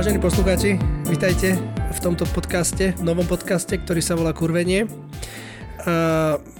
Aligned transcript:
Vážení 0.00 0.16
poslucháči, 0.16 0.80
vítajte 1.12 1.60
v 1.92 1.98
tomto 2.00 2.24
podcaste, 2.32 2.96
novom 3.04 3.28
podcaste, 3.28 3.76
ktorý 3.76 4.00
sa 4.00 4.16
volá 4.16 4.32
Kurvenie. 4.32 4.88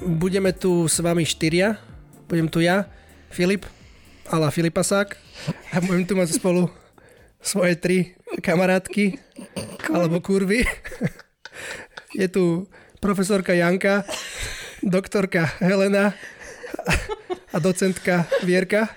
Budeme 0.04 0.52
tu 0.52 0.84
s 0.84 1.00
vami 1.00 1.24
štyria. 1.24 1.80
Budem 2.28 2.52
tu 2.52 2.60
ja, 2.60 2.84
Filip, 3.32 3.64
ala 4.28 4.52
Filipasák 4.52 5.16
a 5.72 5.80
budem 5.80 6.04
tu 6.04 6.20
mať 6.20 6.36
spolu 6.36 6.68
svoje 7.40 7.80
tri 7.80 8.12
kamarátky, 8.44 9.16
alebo 9.88 10.20
kurvy. 10.20 10.68
Je 12.12 12.28
tu 12.28 12.68
profesorka 13.00 13.56
Janka, 13.56 14.04
doktorka 14.84 15.48
Helena 15.64 16.12
a 17.48 17.56
docentka 17.56 18.28
Vierka 18.44 18.92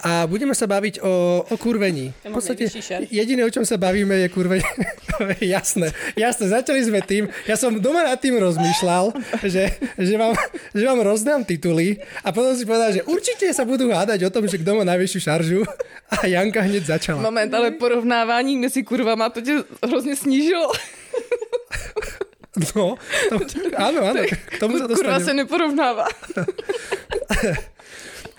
a 0.00 0.24
budeme 0.24 0.56
sa 0.56 0.64
baviť 0.64 1.04
o, 1.04 1.44
o 1.44 1.54
kurvení. 1.60 2.12
V 2.24 2.32
podstate 2.32 2.72
jediné, 3.12 3.44
o 3.44 3.52
čom 3.52 3.68
sa 3.68 3.76
bavíme, 3.76 4.16
je 4.24 4.28
kurvenie. 4.32 4.64
jasné, 5.44 5.92
jasné, 6.16 6.44
začali 6.48 6.80
sme 6.80 7.00
tým. 7.04 7.28
Ja 7.44 7.60
som 7.60 7.76
doma 7.76 8.04
nad 8.08 8.16
tým 8.16 8.40
rozmýšľal, 8.40 9.12
že, 9.44 9.76
že, 10.00 10.14
vám, 10.16 10.32
že 10.72 10.84
vám 10.88 11.00
rozdám 11.04 11.44
tituly 11.44 12.00
a 12.24 12.32
potom 12.32 12.56
si 12.56 12.64
povedal, 12.64 12.96
že 12.96 13.04
určite 13.04 13.52
sa 13.52 13.68
budú 13.68 13.92
hádať 13.92 14.24
o 14.24 14.32
tom, 14.32 14.48
že 14.48 14.56
kto 14.56 14.80
má 14.80 14.84
najvyššiu 14.88 15.20
šaržu 15.20 15.60
a 16.08 16.24
Janka 16.24 16.64
hneď 16.64 16.96
začala. 16.96 17.20
Moment, 17.20 17.52
ale 17.52 17.76
porovnávání 17.76 18.56
mezi 18.56 18.82
kurvama 18.82 19.28
to 19.28 19.40
tě 19.40 19.64
hrozně 19.84 20.16
snížilo. 20.16 20.72
No, 22.74 22.98
to, 23.30 23.36
áno, 23.78 24.10
áno. 24.10 24.26
K 24.26 24.58
tomu 24.58 24.82
sa 24.82 24.90
Kurva 24.90 25.22
sa 25.22 25.30
neporovnáva. 25.32 26.10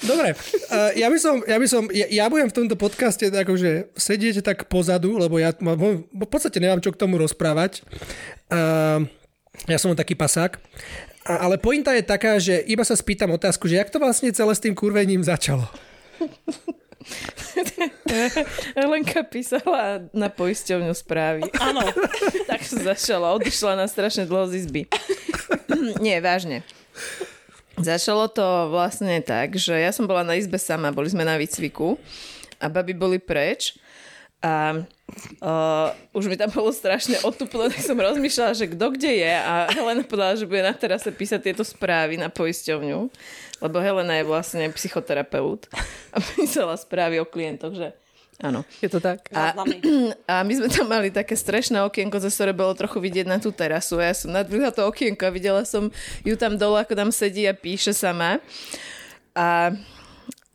Dobre, 0.02 0.34
uh, 0.34 0.92
ja 0.98 1.08
by 1.08 1.18
som, 1.22 1.36
ja 1.46 1.58
by 1.62 1.68
som, 1.70 1.84
ja, 1.94 2.10
ja 2.10 2.26
budem 2.26 2.50
v 2.50 2.58
tomto 2.58 2.74
podcaste 2.74 3.30
akože 3.30 3.94
sedieť 3.94 4.42
tak 4.42 4.66
pozadu, 4.66 5.18
lebo 5.22 5.38
ja 5.38 5.54
v 5.54 6.28
podstate 6.30 6.58
nemám 6.58 6.82
čo 6.82 6.90
k 6.90 7.00
tomu 7.02 7.22
rozprávať. 7.22 7.86
Uh, 8.50 9.06
ja 9.70 9.78
som 9.78 9.94
taký 9.94 10.18
pasák. 10.18 10.58
A, 11.22 11.46
ale 11.46 11.62
pointa 11.62 11.94
je 11.94 12.02
taká, 12.02 12.42
že 12.42 12.66
iba 12.66 12.82
sa 12.82 12.98
spýtam 12.98 13.30
otázku, 13.38 13.70
že 13.70 13.78
jak 13.78 13.94
to 13.94 14.02
vlastne 14.02 14.34
celé 14.34 14.54
s 14.58 14.64
tým 14.64 14.74
kurvením 14.74 15.22
začalo? 15.22 15.70
Helenka 18.78 19.24
písala 19.26 20.06
na 20.14 20.30
poisťovňu 20.30 20.94
správy. 20.94 21.46
Áno. 21.68 21.86
tak 22.50 22.62
sa 22.66 22.94
začala, 22.94 23.34
odišla 23.38 23.78
na 23.78 23.86
strašne 23.86 24.26
dlho 24.26 24.50
z 24.50 24.66
izby. 24.66 24.82
Nie, 26.06 26.22
vážne. 26.22 26.66
Začalo 27.80 28.28
to 28.28 28.68
vlastne 28.68 29.24
tak, 29.24 29.56
že 29.56 29.72
ja 29.72 29.96
som 29.96 30.04
bola 30.04 30.28
na 30.28 30.36
izbe 30.36 30.60
sama, 30.60 30.92
boli 30.92 31.08
sme 31.08 31.24
na 31.24 31.40
výcviku 31.40 31.96
a 32.60 32.68
baby 32.68 32.92
boli 32.92 33.18
preč. 33.18 33.80
A 34.42 34.74
uh, 35.38 36.18
už 36.18 36.26
mi 36.26 36.34
tam 36.34 36.50
bolo 36.50 36.74
strašne 36.74 37.22
otupno, 37.22 37.70
tak 37.70 37.78
som 37.78 37.94
rozmýšľala, 37.94 38.58
že 38.58 38.74
kto 38.74 38.98
kde 38.98 39.22
je 39.22 39.34
a 39.38 39.70
Helena 39.70 40.02
povedala, 40.02 40.34
že 40.34 40.50
bude 40.50 40.66
na 40.66 40.74
terase 40.74 41.14
písať 41.14 41.40
tieto 41.46 41.62
správy 41.62 42.18
na 42.18 42.26
poisťovňu, 42.34 43.00
lebo 43.62 43.78
Helena 43.78 44.18
je 44.18 44.26
vlastne 44.26 44.66
psychoterapeut 44.74 45.70
a 46.10 46.18
písala 46.18 46.74
správy 46.74 47.22
o 47.22 47.26
klientoch, 47.30 47.78
že 47.78 47.94
Áno. 48.42 48.66
Je 48.82 48.90
to 48.90 48.98
tak? 48.98 49.30
A, 49.30 49.54
a 50.32 50.42
my 50.42 50.54
sme 50.58 50.68
tam 50.68 50.90
mali 50.90 51.14
také 51.14 51.38
strešné 51.38 51.86
okienko, 51.86 52.18
ze 52.18 52.34
ktoré 52.34 52.52
bolo 52.58 52.74
trochu 52.74 52.98
vidieť 52.98 53.30
na 53.30 53.38
tú 53.38 53.54
terasu. 53.54 54.02
A 54.02 54.10
ja 54.10 54.16
som 54.18 54.34
nadvihla 54.34 54.74
to 54.74 54.82
okienko 54.90 55.30
a 55.30 55.32
videla 55.32 55.62
som 55.62 55.94
ju 56.26 56.34
tam 56.34 56.58
dole, 56.58 56.82
ako 56.82 56.98
tam 56.98 57.10
sedí 57.14 57.46
a 57.46 57.54
píše 57.54 57.94
sama. 57.94 58.42
A 59.38 59.78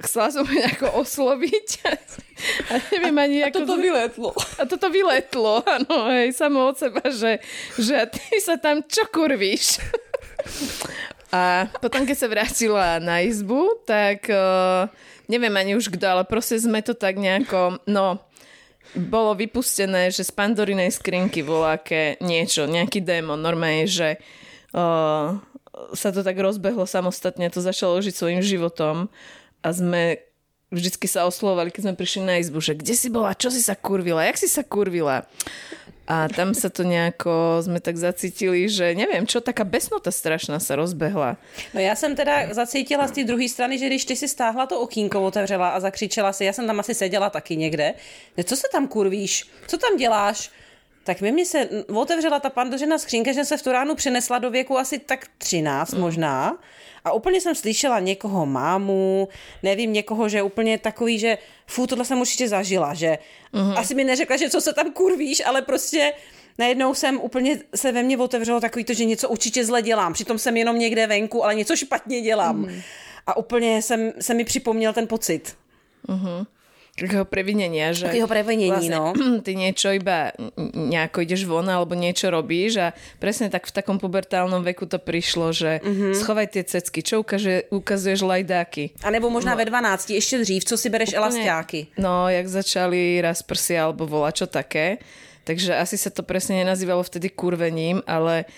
chcela 0.03 0.29
som 0.35 0.43
ho 0.45 0.53
nejako 0.53 1.01
osloviť. 1.01 1.69
A 2.69 2.77
neviem 2.93 3.17
ani, 3.17 3.37
a, 3.41 3.49
ako... 3.49 3.57
A 3.57 3.61
toto 3.65 3.77
vyletlo. 3.81 4.31
A 4.37 4.63
toto 4.69 4.87
vyletlo, 4.93 5.65
áno, 5.81 6.13
hej, 6.13 6.37
samo 6.37 6.69
od 6.69 6.77
seba, 6.77 7.01
že, 7.09 7.41
že 7.81 7.97
ty 8.13 8.37
sa 8.45 8.61
tam 8.61 8.85
čo 8.85 9.09
kurvíš? 9.09 9.81
A 11.33 11.73
potom, 11.81 12.05
keď 12.05 12.17
sa 12.17 12.29
vrátila 12.29 13.01
na 13.01 13.25
izbu, 13.25 13.81
tak... 13.89 14.29
Uh, 14.29 14.93
neviem 15.27 15.55
ani 15.55 15.79
už 15.79 15.93
kto, 15.95 16.07
ale 16.07 16.25
proste 16.27 16.59
sme 16.59 16.83
to 16.83 16.95
tak 16.97 17.19
nejako, 17.19 17.83
no, 17.87 18.23
bolo 18.95 19.35
vypustené, 19.35 20.15
že 20.15 20.23
z 20.23 20.33
pandorinej 20.33 20.95
skrinky 20.95 21.43
voláke 21.43 22.17
niečo, 22.23 22.71
nejaký 22.71 23.03
démon, 23.03 23.39
normálne, 23.39 23.91
že 23.91 24.23
uh, 24.73 25.37
sa 25.93 26.09
to 26.15 26.23
tak 26.23 26.39
rozbehlo 26.39 26.87
samostatne, 26.87 27.51
to 27.51 27.61
začalo 27.61 27.99
žiť 27.99 28.15
svojim 28.15 28.41
životom 28.41 29.11
a 29.61 29.69
sme 29.75 30.23
vždycky 30.71 31.07
sa 31.07 31.27
oslovali, 31.27 31.71
keď 31.71 31.91
sme 31.91 31.99
prišli 31.99 32.23
na 32.27 32.35
izbu, 32.43 32.59
že 32.59 32.75
kde 32.75 32.95
si 32.95 33.09
bola, 33.11 33.39
čo 33.39 33.51
si 33.51 33.63
sa 33.63 33.79
kurvila, 33.79 34.27
jak 34.27 34.39
si 34.39 34.49
sa 34.51 34.67
kurvila. 34.67 35.27
A 36.07 36.31
tam 36.31 36.55
sa 36.55 36.71
to 36.71 36.87
nejako, 36.87 37.67
sme 37.67 37.83
tak 37.83 37.99
zacítili, 37.99 38.71
že 38.71 38.95
neviem, 38.95 39.27
čo, 39.27 39.43
taká 39.43 39.67
besnota 39.67 40.15
strašná 40.15 40.63
sa 40.63 40.79
rozbehla. 40.79 41.37
No 41.75 41.81
já 41.81 41.97
jsem 41.97 42.17
teda 42.17 42.55
zacítila 42.55 43.07
z 43.09 43.11
té 43.11 43.25
druhé 43.25 43.49
strany, 43.49 43.79
že 43.79 43.87
když 43.87 44.05
ty 44.05 44.17
si 44.17 44.29
stáhla 44.29 44.67
to 44.67 44.81
okýnko, 44.81 45.23
otevřela 45.23 45.69
a 45.69 45.81
zakřičela 45.81 46.33
si, 46.33 46.45
já 46.45 46.53
jsem 46.53 46.67
tam 46.67 46.81
asi 46.81 46.95
seděla 46.95 47.31
taky 47.31 47.57
někde, 47.57 47.95
co 48.45 48.57
se 48.57 48.67
tam 48.73 48.89
kurvíš, 48.89 49.51
co 49.67 49.79
tam 49.79 49.97
děláš? 49.97 50.51
Tak 51.05 51.21
mi 51.21 51.47
se 51.47 51.69
otevřela 51.95 52.41
ta 52.41 52.51
pandořina 52.51 52.99
skřínka, 52.99 53.33
že 53.33 53.45
se 53.45 53.57
v 53.57 53.63
tu 53.63 53.73
ránu 53.73 53.95
přinesla 53.95 54.39
do 54.39 54.51
věku 54.51 54.79
asi 54.79 54.99
tak 54.99 55.27
13 55.39 55.93
mm. 55.93 56.13
A 57.07 57.13
úplně 57.13 57.41
jsem 57.41 57.55
slyšela 57.55 58.01
někoho 58.01 58.47
mámu, 58.47 59.29
nevím, 59.63 59.93
někoho, 59.93 60.29
že 60.29 60.43
úplně 60.43 60.79
takový, 60.79 61.19
že 61.19 61.39
fú, 61.67 61.87
tohle 61.87 62.05
jsem 62.05 62.21
určitě 62.21 62.49
zažila, 62.49 62.95
že 62.95 63.19
mm-hmm. 63.55 63.79
asi 63.79 63.95
mi 63.95 64.05
neřekla, 64.05 64.37
že 64.37 64.51
co 64.51 64.61
se 64.61 64.73
tam 64.73 64.93
kurvíš, 64.93 65.43
ale 65.47 65.63
prostě 65.63 66.13
najednou 66.59 66.95
jsem 66.95 67.21
úplně 67.21 67.59
se 67.75 67.93
ve 67.93 68.03
mně 68.03 68.19
otevřelo 68.19 68.61
takový 68.61 68.85
to, 68.85 68.95
že 68.95 69.05
něco 69.05 69.29
určitě 69.29 69.65
zle 69.65 69.83
dělám. 69.83 70.13
Přitom 70.13 70.39
jsem 70.39 70.57
jenom 70.57 70.79
někde 70.79 71.07
venku, 71.07 71.45
ale 71.45 71.55
něco 71.55 71.77
špatně 71.77 72.21
dělám. 72.21 72.57
Mm. 72.57 72.83
A 73.27 73.37
úplně 73.37 73.83
jsem, 73.83 74.13
se 74.21 74.35
mi 74.35 74.45
připomněl 74.45 74.93
ten 74.93 75.07
pocit. 75.07 75.57
Mm-hmm 76.09 76.47
takého 76.97 77.29
previnenia, 77.29 77.93
že 77.93 78.09
takého 78.09 78.27
previnení, 78.27 78.73
vlastne, 78.73 78.97
no. 78.97 79.13
ty 79.47 79.53
niečo 79.53 79.93
iba 79.93 80.33
nejako 80.73 81.29
ideš 81.29 81.45
von 81.45 81.69
alebo 81.69 81.93
niečo 81.93 82.33
robíš 82.33 82.81
a 82.81 82.89
presne 83.21 83.53
tak 83.53 83.69
v 83.69 83.77
takom 83.77 84.01
pubertálnom 84.01 84.65
veku 84.65 84.89
to 84.89 84.97
prišlo, 84.97 85.53
že 85.53 85.85
mm-hmm. 85.85 86.13
schovaj 86.17 86.57
tie 86.57 86.65
cecky, 86.65 87.05
čo 87.05 87.21
ukáže, 87.21 87.69
ukazuješ 87.69 88.25
lajdáky. 88.25 88.97
A 89.05 89.13
nebo 89.13 89.29
možná 89.29 89.53
no. 89.53 89.61
ve 89.61 89.69
12, 89.69 90.17
ešte 90.17 90.37
dřív, 90.41 90.63
co 90.65 90.75
si 90.81 90.89
bereš 90.89 91.13
elastiáky. 91.13 92.01
No, 92.01 92.33
jak 92.33 92.49
začali 92.49 93.21
raz 93.21 93.45
prsia 93.45 93.85
alebo 93.85 94.25
čo 94.33 94.49
také. 94.49 94.99
Takže 95.47 95.79
asi 95.79 95.95
sa 95.95 96.11
to 96.11 96.27
presne 96.27 96.67
nenazývalo 96.67 97.07
vtedy 97.07 97.31
kurvením, 97.31 98.03
ale 98.11 98.51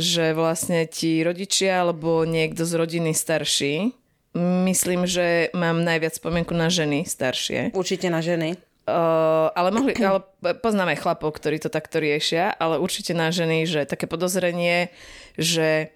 že 0.00 0.32
vlastne 0.32 0.88
ti 0.88 1.20
rodičia 1.20 1.84
alebo 1.84 2.24
niekto 2.24 2.64
z 2.64 2.72
rodiny 2.80 3.12
starší 3.12 3.92
Myslím, 4.40 5.04
že 5.04 5.52
mám 5.52 5.84
najviac 5.84 6.16
spomienku 6.16 6.56
na 6.56 6.72
ženy 6.72 7.04
staršie. 7.04 7.76
Určite 7.76 8.08
na 8.08 8.24
ženy. 8.24 8.56
Uh, 8.82 9.52
ale 9.54 9.70
mohli, 9.70 9.94
ale 10.02 10.24
poznáme 10.58 10.98
chlapov, 10.98 11.38
ktorí 11.38 11.62
to 11.62 11.70
takto 11.70 12.02
riešia, 12.02 12.50
ale 12.56 12.82
určite 12.82 13.14
na 13.14 13.30
ženy, 13.30 13.62
že 13.68 13.86
také 13.86 14.10
podozrenie, 14.10 14.90
že 15.38 15.94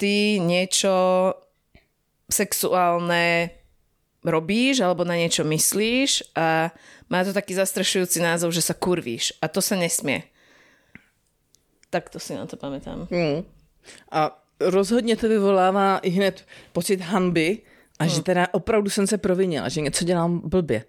ty 0.00 0.40
niečo 0.40 1.34
sexuálne 2.32 3.52
robíš 4.24 4.80
alebo 4.80 5.04
na 5.04 5.20
niečo 5.20 5.44
myslíš 5.44 6.32
a 6.32 6.72
má 7.12 7.20
to 7.20 7.36
taký 7.36 7.52
zastrešujúci 7.52 8.24
názov, 8.24 8.56
že 8.56 8.64
sa 8.64 8.72
kurvíš 8.72 9.36
a 9.44 9.50
to 9.52 9.60
sa 9.60 9.76
nesmie. 9.76 10.24
Tak 11.92 12.08
to 12.08 12.16
si 12.16 12.32
na 12.32 12.48
to 12.48 12.56
pamätám. 12.56 13.06
Mm. 13.12 13.44
A 14.10 14.32
rozhodně 14.60 15.16
to 15.16 15.28
vyvolává 15.28 15.98
i 15.98 16.08
hned 16.08 16.44
pocit 16.72 17.00
hanby 17.00 17.58
a 17.98 18.06
že 18.06 18.14
hmm. 18.14 18.22
teda 18.22 18.46
opravdu 18.52 18.90
jsem 18.90 19.06
se 19.06 19.18
provinila, 19.18 19.68
že 19.68 19.80
něco 19.80 20.04
dělám 20.04 20.42
blbě. 20.44 20.84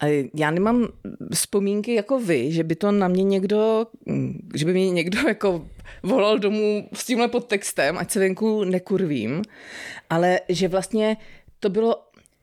A 0.00 0.28
já 0.34 0.50
nemám 0.50 0.88
vzpomínky 1.34 1.94
jako 1.94 2.20
vy, 2.20 2.52
že 2.52 2.64
by 2.64 2.74
to 2.74 2.92
na 2.92 3.08
mě 3.08 3.24
někdo, 3.24 3.86
že 4.54 4.64
by 4.64 4.72
mě 4.72 4.90
někdo 4.90 5.18
jako 5.28 5.66
volal 6.02 6.38
domů 6.38 6.88
s 6.92 7.04
tímhle 7.04 7.28
podtextem, 7.28 7.98
ať 7.98 8.10
se 8.10 8.18
venku 8.18 8.64
nekurvím, 8.64 9.42
ale 10.10 10.40
že 10.48 10.68
vlastně 10.68 11.16
to 11.60 11.70
bylo, 11.70 11.96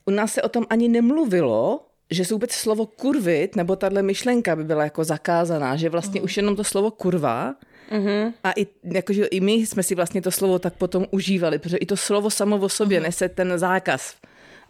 u 0.05 0.11
nás 0.11 0.33
se 0.33 0.41
o 0.41 0.49
tom 0.49 0.65
ani 0.69 0.87
nemluvilo, 0.87 1.85
že 2.11 2.25
se 2.25 2.33
vůbec 2.33 2.51
slovo 2.51 2.85
kurvit, 2.85 3.55
nebo 3.55 3.75
tahle 3.75 4.01
myšlenka 4.01 4.55
by 4.55 4.63
byla 4.63 4.83
jako 4.83 5.03
zakázaná, 5.03 5.75
že 5.75 5.89
vlastně 5.89 6.21
mm. 6.21 6.25
už 6.25 6.37
jenom 6.37 6.55
to 6.55 6.63
slovo 6.63 6.91
kurva 6.91 7.55
Mm-hmm. 7.91 8.33
A 8.43 8.51
i, 8.55 8.67
jakože 8.83 9.25
i 9.25 9.39
my 9.39 9.53
jsme 9.53 9.83
si 9.83 9.95
vlastně 9.95 10.21
to 10.21 10.31
slovo 10.31 10.59
tak 10.59 10.73
potom 10.73 11.05
užívali, 11.11 11.59
protože 11.59 11.77
i 11.77 11.85
to 11.85 11.97
slovo 11.97 12.29
samo 12.29 12.57
o 12.57 12.69
sobě 12.69 12.99
mm-hmm. 12.99 13.03
nese 13.03 13.29
ten 13.29 13.57
zákaz. 13.57 14.15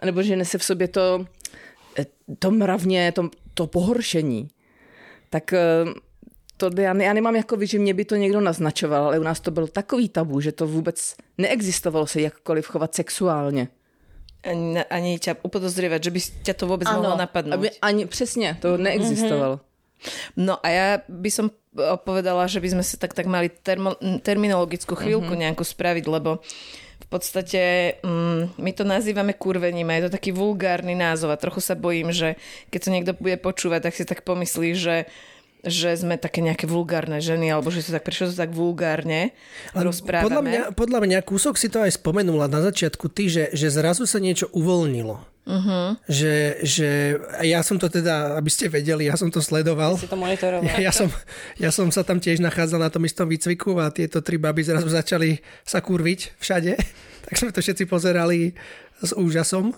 Nebo 0.05 0.23
že 0.23 0.35
nese 0.35 0.57
v 0.57 0.63
sobě 0.63 0.87
to, 0.87 1.25
eh, 1.99 2.05
to 2.39 2.51
mravně, 2.51 3.11
to, 3.11 3.29
to 3.53 3.67
pohoršení. 3.67 4.47
Tak 5.29 5.53
eh, 5.53 5.85
to 6.57 6.69
já, 6.81 7.01
já 7.01 7.13
nemám 7.13 7.35
jako 7.35 7.57
vy, 7.57 7.67
že 7.67 7.79
mě 7.79 7.93
by 7.93 8.05
to 8.05 8.15
někdo 8.15 8.41
naznačoval, 8.41 9.05
ale 9.05 9.19
u 9.19 9.23
nás 9.23 9.39
to 9.39 9.51
byl 9.51 9.67
takový 9.67 10.09
tabu, 10.09 10.41
že 10.41 10.51
to 10.51 10.67
vůbec 10.67 11.15
neexistovalo 11.37 12.07
se 12.07 12.21
jakkoliv 12.21 12.67
chovat 12.67 12.95
sexuálně. 12.95 13.67
Ani, 14.43 14.83
ani 14.87 15.19
ťa 15.19 15.35
upodozrievať, 15.43 16.03
že 16.03 16.11
by 16.15 16.19
ťa 16.47 16.53
to 16.53 16.67
vůbec 16.67 16.87
ano, 16.87 17.03
mohlo 17.03 17.17
napadnout. 17.19 17.59
Aby, 17.59 17.69
ani, 17.83 18.07
přesně, 18.07 18.57
to 18.61 18.77
neexistovalo. 18.77 19.55
Mm-hmm. 19.55 19.69
No 20.37 20.55
a 20.63 20.67
ja 20.69 20.87
by 21.11 21.29
som 21.31 21.51
povedala, 22.03 22.45
že 22.45 22.59
by 22.59 22.77
sme 22.77 22.83
si 22.83 22.95
tak, 22.99 23.15
tak 23.15 23.25
mali 23.25 23.49
termo, 23.49 23.95
terminologickú 24.21 24.93
chvíľku 24.95 25.33
mm-hmm. 25.33 25.43
nejakú 25.49 25.63
spraviť, 25.63 26.05
lebo 26.05 26.43
v 26.99 27.07
podstate 27.07 27.61
mm, 28.05 28.59
my 28.59 28.71
to 28.75 28.83
nazývame 28.85 29.33
kurvením 29.33 29.89
a 29.89 29.97
je 29.97 30.03
to 30.07 30.15
taký 30.19 30.29
vulgárny 30.35 30.93
názov 30.93 31.33
a 31.33 31.41
trochu 31.41 31.63
sa 31.63 31.73
bojím, 31.73 32.13
že 32.13 32.37
keď 32.69 32.79
to 32.79 32.93
niekto 32.93 33.11
bude 33.17 33.37
počúvať, 33.41 33.89
tak 33.89 33.93
si 33.97 34.03
tak 34.05 34.21
pomyslí, 34.21 34.77
že 34.77 34.95
že 35.63 35.91
sme 35.99 36.15
také 36.15 36.39
nejaké 36.39 36.65
vulgárne 36.65 37.19
ženy, 37.19 37.51
alebo 37.51 37.67
že 37.67 37.83
to 37.83 37.91
tak, 37.91 38.07
prečo 38.07 38.31
to 38.31 38.35
tak 38.35 38.55
vulgárne 38.55 39.35
rozprávame. 39.75 40.31
Podľa 40.31 40.43
mňa, 40.43 40.61
podľa 40.71 40.99
mňa 41.03 41.19
kúsok 41.27 41.59
si 41.59 41.67
to 41.67 41.83
aj 41.83 41.99
spomenula 41.99 42.47
na 42.47 42.63
začiatku 42.63 43.11
ty, 43.11 43.27
že, 43.27 43.51
že 43.51 43.67
zrazu 43.67 44.07
sa 44.07 44.23
niečo 44.23 44.47
uvoľnilo. 44.55 45.19
Uh-huh. 45.49 45.97
Že, 46.05 46.61
že 46.61 46.89
ja 47.41 47.65
som 47.65 47.81
to 47.81 47.89
teda, 47.89 48.37
aby 48.37 48.53
ste 48.53 48.69
vedeli, 48.69 49.09
ja 49.09 49.17
som 49.17 49.33
to 49.33 49.41
sledoval. 49.41 49.97
Si 49.97 50.05
to 50.05 50.13
monitoroval. 50.13 50.61
Ja, 50.61 50.77
ja, 50.77 50.91
som, 50.93 51.09
ja 51.57 51.73
som 51.73 51.89
sa 51.89 52.05
tam 52.05 52.21
tiež 52.21 52.37
nachádzal 52.37 52.79
na 52.79 52.93
tom 52.93 53.01
istom 53.03 53.25
výcviku 53.25 53.81
a 53.81 53.89
tieto 53.89 54.21
tri 54.21 54.37
baby 54.37 54.61
zrazu 54.61 54.87
začali 54.87 55.41
sa 55.65 55.83
kurviť 55.83 56.39
všade. 56.39 56.73
Tak 57.19 57.37
sme 57.37 57.53
to 57.53 57.61
všetci 57.61 57.85
pozerali 57.85 58.57
s 59.05 59.13
úžasom. 59.13 59.69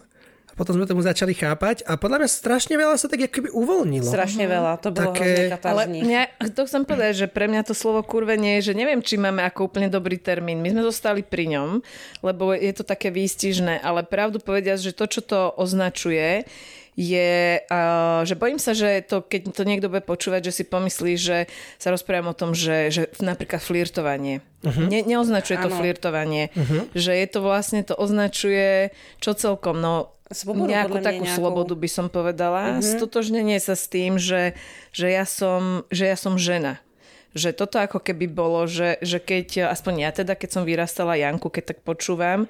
A 0.52 0.54
potom 0.60 0.76
sme 0.76 0.84
tomu 0.84 1.00
začali 1.00 1.32
chápať 1.32 1.88
a 1.88 1.96
podľa 1.96 2.24
mňa 2.24 2.30
strašne 2.30 2.76
veľa 2.76 3.00
sa 3.00 3.08
tak 3.08 3.24
keby 3.32 3.56
uvoľnilo. 3.56 4.04
Strašne 4.04 4.46
veľa, 4.52 4.84
to 4.84 4.92
bolo 4.92 5.16
Také... 5.16 5.48
Ale 5.64 5.88
mňa, 5.88 6.52
to 6.52 6.68
chcem 6.68 6.84
povedať, 6.84 7.26
že 7.26 7.28
pre 7.32 7.48
mňa 7.48 7.64
to 7.64 7.74
slovo 7.74 8.04
kurvenie 8.04 8.60
je, 8.60 8.72
že 8.72 8.74
neviem, 8.76 9.00
či 9.00 9.16
máme 9.16 9.42
ako 9.48 9.72
úplne 9.72 9.88
dobrý 9.88 10.20
termín. 10.20 10.60
My 10.60 10.76
sme 10.76 10.84
zostali 10.84 11.24
pri 11.24 11.56
ňom, 11.56 11.80
lebo 12.20 12.52
je 12.52 12.72
to 12.76 12.84
také 12.84 13.10
výstižné, 13.16 13.80
ale 13.80 14.04
pravdu 14.04 14.44
povediať, 14.44 14.92
že 14.92 14.98
to, 14.98 15.06
čo 15.08 15.22
to 15.24 15.40
označuje, 15.56 16.44
je, 17.00 17.64
uh, 17.72 18.22
že 18.28 18.36
bojím 18.36 18.60
sa, 18.60 18.76
že 18.76 19.00
to, 19.08 19.24
keď 19.24 19.56
to 19.56 19.64
niekto 19.64 19.88
bude 19.88 20.04
počúvať, 20.04 20.52
že 20.52 20.62
si 20.62 20.64
pomyslí, 20.68 21.14
že 21.16 21.38
sa 21.80 21.88
rozprávam 21.88 22.36
o 22.36 22.38
tom, 22.38 22.52
že, 22.52 22.92
že 22.92 23.02
napríklad 23.24 23.64
flirtovanie. 23.64 24.44
Uh-huh. 24.62 24.92
Ne, 24.92 25.00
neoznačuje 25.08 25.58
to 25.64 25.72
flirtovanie. 25.72 26.52
Uh-huh. 26.52 26.92
Že 26.92 27.14
je 27.16 27.28
to 27.32 27.40
vlastne, 27.40 27.80
to 27.88 27.96
označuje 27.96 28.92
čo 29.24 29.32
celkom, 29.32 29.80
no 29.80 30.12
Svobodu, 30.32 30.72
nejakú 30.72 30.98
takú 31.04 31.24
nejakou... 31.28 31.38
slobodu 31.38 31.74
by 31.76 31.90
som 31.92 32.08
povedala. 32.08 32.80
Uh-huh. 32.80 32.84
Stotožnenie 32.84 33.60
sa 33.60 33.76
s 33.76 33.92
tým, 33.92 34.16
že, 34.16 34.56
že, 34.96 35.12
ja 35.12 35.28
som, 35.28 35.84
že 35.92 36.08
ja 36.08 36.16
som 36.16 36.40
žena. 36.40 36.80
Že 37.36 37.56
toto 37.56 37.80
ako 37.80 38.00
keby 38.00 38.28
bolo, 38.28 38.68
že, 38.68 39.00
že 39.04 39.20
keď, 39.20 39.72
aspoň 39.72 40.08
ja 40.08 40.12
teda, 40.12 40.36
keď 40.36 40.50
som 40.52 40.64
vyrastala 40.68 41.20
Janku, 41.20 41.48
keď 41.48 41.76
tak 41.76 41.80
počúvam, 41.84 42.48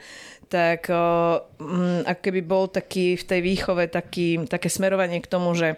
tak 0.49 0.89
um, 0.89 2.01
ako 2.05 2.21
keby 2.21 2.41
bol 2.41 2.65
taký 2.69 3.17
v 3.17 3.23
tej 3.25 3.39
výchove 3.41 3.89
taký, 3.89 4.45
také 4.45 4.69
smerovanie 4.69 5.21
k 5.21 5.29
tomu, 5.29 5.53
že 5.57 5.77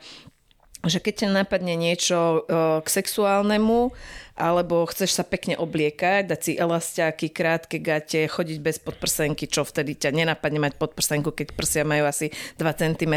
že 0.83 0.99
keď 0.99 1.13
ťa 1.15 1.29
napadne 1.31 1.79
niečo 1.79 2.43
k 2.83 2.83
sexuálnemu, 2.83 3.95
alebo 4.33 4.89
chceš 4.89 5.13
sa 5.13 5.23
pekne 5.23 5.53
obliekať, 5.57 6.25
dať 6.25 6.39
si 6.41 6.51
elastiaky, 6.57 7.29
krátke 7.29 7.77
gate, 7.77 8.25
chodiť 8.25 8.57
bez 8.59 8.81
podprsenky, 8.81 9.45
čo 9.45 9.61
vtedy 9.61 9.93
ťa 9.93 10.09
nenapadne 10.09 10.57
mať 10.57 10.81
podprsenku, 10.81 11.29
keď 11.29 11.53
prsia 11.53 11.85
majú 11.85 12.09
asi 12.09 12.33
2 12.57 12.65
cm 12.73 13.13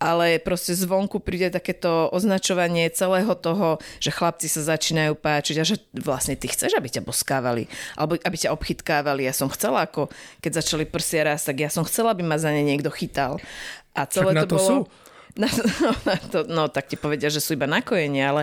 ale 0.00 0.40
proste 0.40 0.72
zvonku 0.72 1.20
príde 1.20 1.52
takéto 1.52 2.08
označovanie 2.08 2.88
celého 2.88 3.36
toho, 3.36 3.76
že 4.00 4.08
chlapci 4.08 4.48
sa 4.48 4.64
začínajú 4.64 5.12
páčiť 5.12 5.56
a 5.60 5.64
že 5.68 5.76
vlastne 5.92 6.40
ty 6.40 6.48
chceš, 6.48 6.72
aby 6.72 6.88
ťa 6.88 7.04
boskávali, 7.04 7.68
alebo 8.00 8.16
aby 8.16 8.36
ťa 8.40 8.56
obchytkávali. 8.56 9.28
Ja 9.28 9.36
som 9.36 9.52
chcela, 9.52 9.84
ako 9.84 10.08
keď 10.40 10.64
začali 10.64 10.88
prsia 10.88 11.28
raz, 11.28 11.44
tak 11.44 11.60
ja 11.60 11.68
som 11.68 11.84
chcela, 11.84 12.16
aby 12.16 12.24
ma 12.24 12.40
za 12.40 12.48
ne 12.48 12.64
niekto 12.64 12.88
chytal. 12.88 13.36
A 13.92 14.08
celé 14.08 14.32
Však 14.32 14.40
to, 14.40 14.48
to 14.48 14.56
bolo... 14.56 14.64
Sú 14.64 14.76
no, 15.40 16.12
to, 16.32 16.38
no 16.46 16.62
tak 16.68 16.92
ti 16.92 16.96
povedia, 17.00 17.32
že 17.32 17.40
sú 17.40 17.56
iba 17.56 17.64
nakojenie, 17.64 18.20
ale 18.20 18.42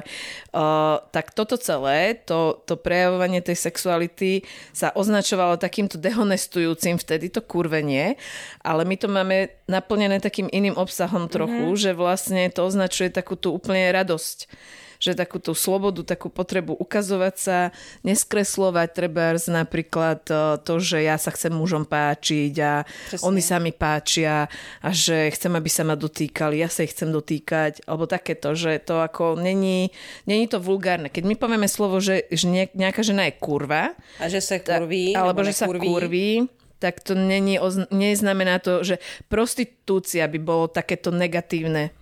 uh, 0.55 0.97
tak 1.13 1.37
toto 1.37 1.55
celé, 1.59 2.17
to, 2.25 2.57
to 2.65 2.79
prejavovanie 2.79 3.43
tej 3.45 3.57
sexuality 3.57 4.41
sa 4.73 4.89
označovalo 4.95 5.61
takýmto 5.61 6.01
dehonestujúcim 6.01 6.97
vtedy 6.97 7.29
to 7.29 7.45
kurvenie, 7.45 8.17
ale 8.65 8.81
my 8.83 8.95
to 8.97 9.07
máme 9.07 9.53
naplnené 9.69 10.17
takým 10.17 10.49
iným 10.49 10.75
obsahom 10.75 11.29
trochu, 11.29 11.73
mm-hmm. 11.73 11.81
že 11.81 11.91
vlastne 11.93 12.49
to 12.49 12.65
označuje 12.65 13.13
takú 13.13 13.37
tú 13.37 13.53
úplne 13.53 13.91
radosť 13.93 14.49
že 14.97 15.17
takú 15.17 15.37
tú 15.37 15.53
slobodu, 15.53 16.03
takú 16.03 16.29
potrebu 16.29 16.77
ukazovať 16.77 17.35
sa, 17.37 17.59
neskreslovať 18.01 18.87
treba 18.93 19.33
napríklad 19.37 20.21
e, 20.29 20.35
to, 20.61 20.73
že 20.81 21.05
ja 21.05 21.15
sa 21.17 21.33
chcem 21.33 21.53
mužom 21.53 21.85
páčiť 21.85 22.53
a 22.61 22.83
Presne. 22.83 23.23
oni 23.25 23.41
sa 23.41 23.57
mi 23.61 23.71
páčia 23.73 24.49
a 24.81 24.89
že 24.89 25.29
chcem, 25.33 25.53
aby 25.53 25.69
sa 25.69 25.83
ma 25.85 25.93
dotýkali, 25.93 26.61
ja 26.61 26.69
sa 26.69 26.85
ich 26.85 26.93
chcem 26.93 27.09
dotýkať, 27.13 27.85
alebo 27.85 28.09
takéto, 28.09 28.57
že 28.57 28.81
to 28.81 29.01
ako 29.01 29.37
není, 29.37 29.93
není 30.25 30.45
to 30.49 30.57
vulgárne. 30.57 31.09
Keď 31.09 31.23
my 31.25 31.35
povieme 31.37 31.69
slovo, 31.69 32.01
že, 32.01 32.25
že 32.33 32.49
nejaká 32.73 33.01
žena 33.05 33.29
je 33.29 33.37
kurva, 33.37 33.93
a 34.17 34.25
že 34.29 34.41
sa 34.41 34.57
kurví, 34.61 35.13
tak, 35.13 35.21
alebo 35.21 35.39
že 35.45 35.53
sa 35.53 35.65
kurví, 35.69 36.49
tak 36.77 37.01
to 37.01 37.17
není, 37.17 37.57
neznamená 37.89 38.61
to, 38.61 38.85
že 38.85 39.01
prostitúcia 39.25 40.29
by 40.29 40.39
bolo 40.41 40.65
takéto 40.69 41.09
negatívne 41.09 41.96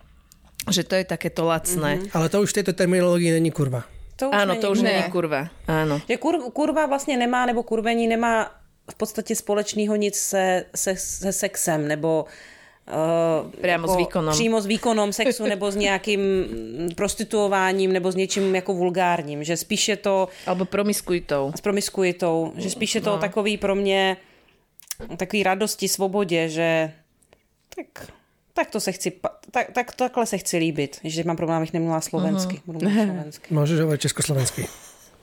že 0.70 0.84
to 0.84 0.94
je 0.94 1.04
takéto 1.04 1.44
lacné. 1.44 1.96
Mm-hmm. 1.96 2.14
Ale 2.14 2.28
to 2.28 2.42
už 2.42 2.50
v 2.50 2.56
tejto 2.62 2.72
terminológii 2.72 3.32
není 3.32 3.50
kurva. 3.50 3.84
To 4.16 4.28
už 4.28 4.34
Áno, 4.34 4.56
není, 4.56 4.62
to 4.62 4.70
už 4.70 4.80
není 4.80 5.02
kurva. 5.12 5.48
Áno. 5.68 6.00
Že 6.08 6.16
kur, 6.16 6.34
kurva 6.52 6.86
vlastně 6.86 7.16
nemá, 7.16 7.46
nebo 7.46 7.62
kurvení 7.62 8.08
nemá 8.08 8.50
v 8.90 8.94
podstatě 8.94 9.36
společného 9.36 9.96
nic 9.96 10.16
se, 10.16 10.64
se, 10.74 10.96
se 10.96 11.32
sexem, 11.32 11.88
nebo 11.88 12.24
Uh, 12.86 13.50
Priamo 13.50 13.88
s 13.88 13.96
výkonom. 13.96 14.32
Přímo 14.34 14.60
s 14.60 14.66
výkonom 14.66 15.12
sexu 15.12 15.46
nebo 15.46 15.70
s 15.70 15.76
nějakým 15.76 16.20
prostituováním 16.94 17.92
nebo 17.92 18.12
s 18.12 18.14
něčím 18.14 18.54
jako 18.54 18.74
vulgárním. 18.74 19.44
Že 19.44 19.56
spíš 19.56 19.88
je 19.88 19.96
to... 19.96 20.28
Alebo 20.46 20.64
promiskuitou. 20.64 21.52
S 21.56 21.60
promiskuitou. 21.60 22.52
Že 22.56 22.70
spíš 22.70 22.94
je 22.94 23.00
to 23.00 23.10
no. 23.10 23.18
takový 23.18 23.56
pro 23.56 23.74
mě 23.74 24.16
takový 25.16 25.42
radosti, 25.42 25.88
svobodě, 25.88 26.48
že 26.48 26.92
tak 27.76 28.10
tak 28.56 28.70
to 28.70 28.80
se 28.80 28.92
chci, 28.92 29.12
tak, 29.50 29.72
tak, 29.72 29.94
takhle 29.94 30.26
se 30.26 30.38
chci 30.38 30.56
líbit. 30.56 31.00
Že 31.04 31.24
mám 31.24 31.36
problém, 31.36 31.58
abych 31.58 31.72
nemluvila 31.72 32.00
slovensky. 32.00 32.56
Uh-huh. 32.56 32.72
Budu 32.72 32.78
slovensky. 32.90 33.54
Můžeš 33.54 33.80
hovorit 33.80 34.00
československy. 34.00 34.66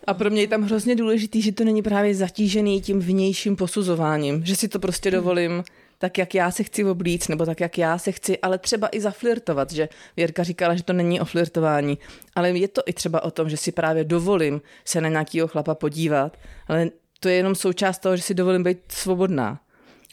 A 0.08 0.14
pro 0.14 0.30
mě 0.30 0.42
je 0.42 0.48
tam 0.48 0.62
hrozně 0.62 0.96
důležitý, 0.96 1.42
že 1.42 1.52
to 1.52 1.64
není 1.64 1.82
právě 1.82 2.16
zatížený 2.16 2.82
tím 2.82 3.00
vnějším 3.00 3.56
posuzováním. 3.56 4.46
Že 4.46 4.56
si 4.56 4.68
to 4.68 4.80
prostě 4.80 5.12
dovolím 5.12 5.64
tak, 5.98 6.18
jak 6.18 6.36
já 6.36 6.52
se 6.52 6.64
chci 6.64 6.86
oblíct, 6.86 7.30
nebo 7.30 7.46
tak, 7.46 7.60
jak 7.60 7.78
já 7.78 7.98
se 7.98 8.12
chci, 8.12 8.40
ale 8.40 8.58
třeba 8.58 8.90
i 8.92 9.02
zaflirtovat, 9.02 9.72
že 9.72 9.90
Věrka 10.18 10.44
říkala, 10.44 10.76
že 10.76 10.84
to 10.84 10.94
není 10.94 11.22
o 11.22 11.26
flirtování, 11.26 11.98
ale 12.36 12.50
je 12.50 12.68
to 12.68 12.82
i 12.86 12.94
třeba 12.94 13.24
o 13.24 13.32
tom, 13.32 13.50
že 13.50 13.58
si 13.58 13.72
právě 13.72 14.04
dovolím 14.04 14.62
se 14.86 15.02
na 15.02 15.10
nějakého 15.10 15.48
chlapa 15.48 15.76
podívat, 15.76 16.38
ale 16.68 16.90
to 17.20 17.30
je 17.30 17.36
jenom 17.36 17.56
součást 17.56 18.00
toho, 18.00 18.18
že 18.18 18.24
si 18.24 18.34
dovolím 18.34 18.64
být 18.64 18.78
svobodná. 18.88 19.60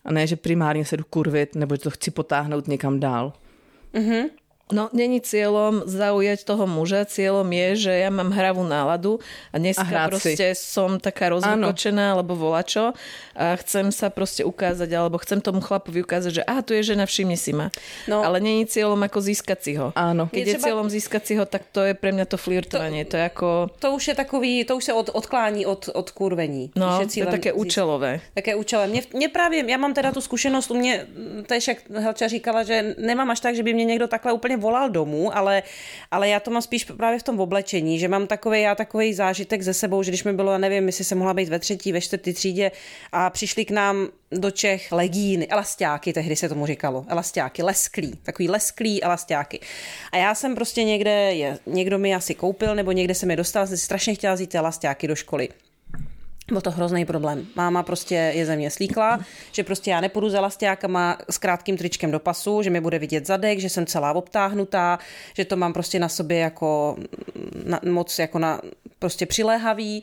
A 0.04 0.12
ne, 0.12 0.26
že 0.26 0.36
primárně 0.36 0.84
se 0.84 0.96
jdu 0.96 1.04
kurvit, 1.10 1.54
nebo 1.54 1.74
že 1.74 1.80
to 1.80 1.90
chci 1.90 2.10
potáhnout 2.10 2.68
někam 2.68 3.00
dál. 3.00 3.32
Mm-hmm. 3.94 4.30
No, 4.70 4.88
není 4.94 5.18
cieľom 5.18 5.84
zaujať 5.86 6.46
toho 6.46 6.64
muža, 6.66 7.06
cieľom 7.06 7.46
je, 7.50 7.90
že 7.90 7.92
ja 7.92 8.10
mám 8.10 8.30
hravú 8.30 8.62
náladu 8.62 9.18
a 9.50 9.58
dneska 9.58 10.06
a 10.06 10.06
proste 10.06 10.54
si. 10.54 10.58
som 10.58 11.02
taká 11.02 11.34
rozvykočená, 11.34 12.14
alebo 12.14 12.38
volačo 12.38 12.94
a 13.34 13.58
chcem 13.58 13.90
sa 13.90 14.08
proste 14.08 14.46
ukázať, 14.46 14.90
alebo 14.94 15.18
chcem 15.18 15.42
tomu 15.42 15.58
chlapovi 15.58 16.06
ukázať, 16.06 16.40
že 16.40 16.42
aha, 16.46 16.62
tu 16.62 16.78
je 16.78 16.94
žena, 16.94 17.04
všimni 17.04 17.34
si 17.34 17.50
ma. 17.50 17.74
No. 18.06 18.22
Ale 18.22 18.38
není 18.38 18.62
cieľom 18.66 18.98
ako 19.02 19.18
získať 19.18 19.58
si 19.58 19.72
ho. 19.74 19.90
Áno. 19.98 20.30
Keď 20.30 20.38
je, 20.38 20.46
je 20.46 20.54
třeba... 20.54 20.66
cieľom 20.66 20.86
získať 20.86 21.22
si 21.26 21.34
ho, 21.34 21.44
tak 21.44 21.66
to 21.74 21.82
je 21.82 21.94
pre 21.98 22.14
mňa 22.14 22.26
to 22.30 22.38
flirtovanie. 22.38 23.02
To, 23.04 23.10
to 23.10 23.16
je 23.18 23.24
ako... 23.26 23.48
To 23.82 23.88
už 23.98 24.02
je 24.12 24.14
takový, 24.14 24.52
to 24.62 24.78
už 24.78 24.84
sa 24.86 24.94
od, 24.94 25.10
odklání 25.10 25.66
od, 25.66 25.90
od 25.90 26.08
kurvení. 26.14 26.70
No, 26.78 27.02
je 27.02 27.10
to 27.10 27.20
je 27.20 27.26
také 27.26 27.50
získat. 27.50 27.62
účelové. 27.66 28.10
Také 28.34 28.52
účelové. 28.54 28.86
Mne, 28.88 29.02
mne 29.16 29.28
právě, 29.28 29.58
ja 29.66 29.78
mám 29.80 29.94
teda 29.96 30.14
tu 30.14 30.20
skúsenosť, 30.20 30.68
u 30.70 30.74
mne, 30.76 30.94
to 31.48 31.52
je 31.56 31.60
však 31.60 31.78
Helča 31.90 32.26
říkala, 32.28 32.62
že 32.62 32.94
nemám 32.98 33.30
až 33.30 33.40
tak, 33.40 33.56
že 33.56 33.62
by 33.62 33.74
mě 33.74 33.84
někdo 33.84 34.06
takhle 34.06 34.32
úplně 34.32 34.59
volal 34.60 34.90
domů, 34.90 35.36
ale, 35.36 35.62
ale 36.10 36.28
já 36.28 36.40
to 36.40 36.50
mám 36.50 36.62
spíš 36.62 36.84
právě 36.84 37.18
v 37.18 37.22
tom 37.22 37.40
oblečení, 37.40 37.98
že 37.98 38.08
mám 38.08 38.26
takový, 38.26 38.60
já 38.60 38.74
takový 38.74 39.14
zážitek 39.14 39.62
ze 39.62 39.74
sebou, 39.74 40.02
že 40.02 40.10
když 40.10 40.24
mi 40.24 40.32
bylo, 40.32 40.58
nevím, 40.58 40.86
jestli 40.86 41.04
se 41.04 41.14
mohla 41.14 41.34
být 41.34 41.48
ve 41.48 41.58
třetí, 41.58 41.92
ve 41.92 42.00
čtvrtý 42.00 42.32
třídě 42.32 42.70
a 43.12 43.30
přišli 43.30 43.64
k 43.64 43.70
nám 43.70 44.08
do 44.32 44.50
Čech 44.50 44.92
legíny, 44.92 45.48
elastiáky, 45.48 46.12
tehdy 46.12 46.36
se 46.36 46.48
tomu 46.48 46.66
říkalo, 46.66 47.04
elastiáky, 47.08 47.62
lesklý, 47.62 48.12
takový 48.22 48.48
lesklý 48.48 49.04
elastiáky. 49.04 49.60
A 50.12 50.16
já 50.16 50.34
jsem 50.34 50.54
prostě 50.54 50.84
někde, 50.84 51.10
je, 51.10 51.58
někdo 51.66 51.98
mi 51.98 52.14
asi 52.14 52.34
koupil, 52.34 52.74
nebo 52.74 52.92
někde 52.92 53.14
se 53.14 53.26
mi 53.26 53.36
dostal, 53.36 53.66
jsem 53.66 53.76
strašně 53.76 54.14
chtěla 54.14 54.34
vzít 54.34 54.54
elastiáky 54.54 55.08
do 55.08 55.14
školy. 55.14 55.48
Byl 56.50 56.60
to 56.60 56.70
hrozný 56.70 57.04
problém. 57.04 57.46
Máma 57.56 57.82
prostě 57.82 58.14
je 58.14 58.46
ze 58.46 58.56
mě 58.56 58.70
slíkla, 58.70 59.20
že 59.52 59.64
prostě 59.64 59.90
já 59.90 60.00
nepůjdu 60.00 60.30
s 60.30 60.34
elastiákama 60.34 61.18
s 61.30 61.38
krátkým 61.38 61.76
tričkem 61.76 62.10
do 62.10 62.20
pasu, 62.20 62.62
že 62.62 62.70
mi 62.70 62.80
bude 62.80 62.98
vidět 62.98 63.26
zadek, 63.26 63.58
že 63.58 63.68
jsem 63.68 63.86
celá 63.86 64.12
obtáhnutá, 64.12 64.98
že 65.34 65.44
to 65.44 65.56
mám 65.56 65.72
prostě 65.72 65.98
na 65.98 66.08
sobě 66.08 66.38
jako 66.38 66.96
na, 67.64 67.80
moc 67.90 68.18
jako 68.18 68.38
na 68.38 68.60
prostě 68.98 69.26
přiléhavý. 69.26 70.02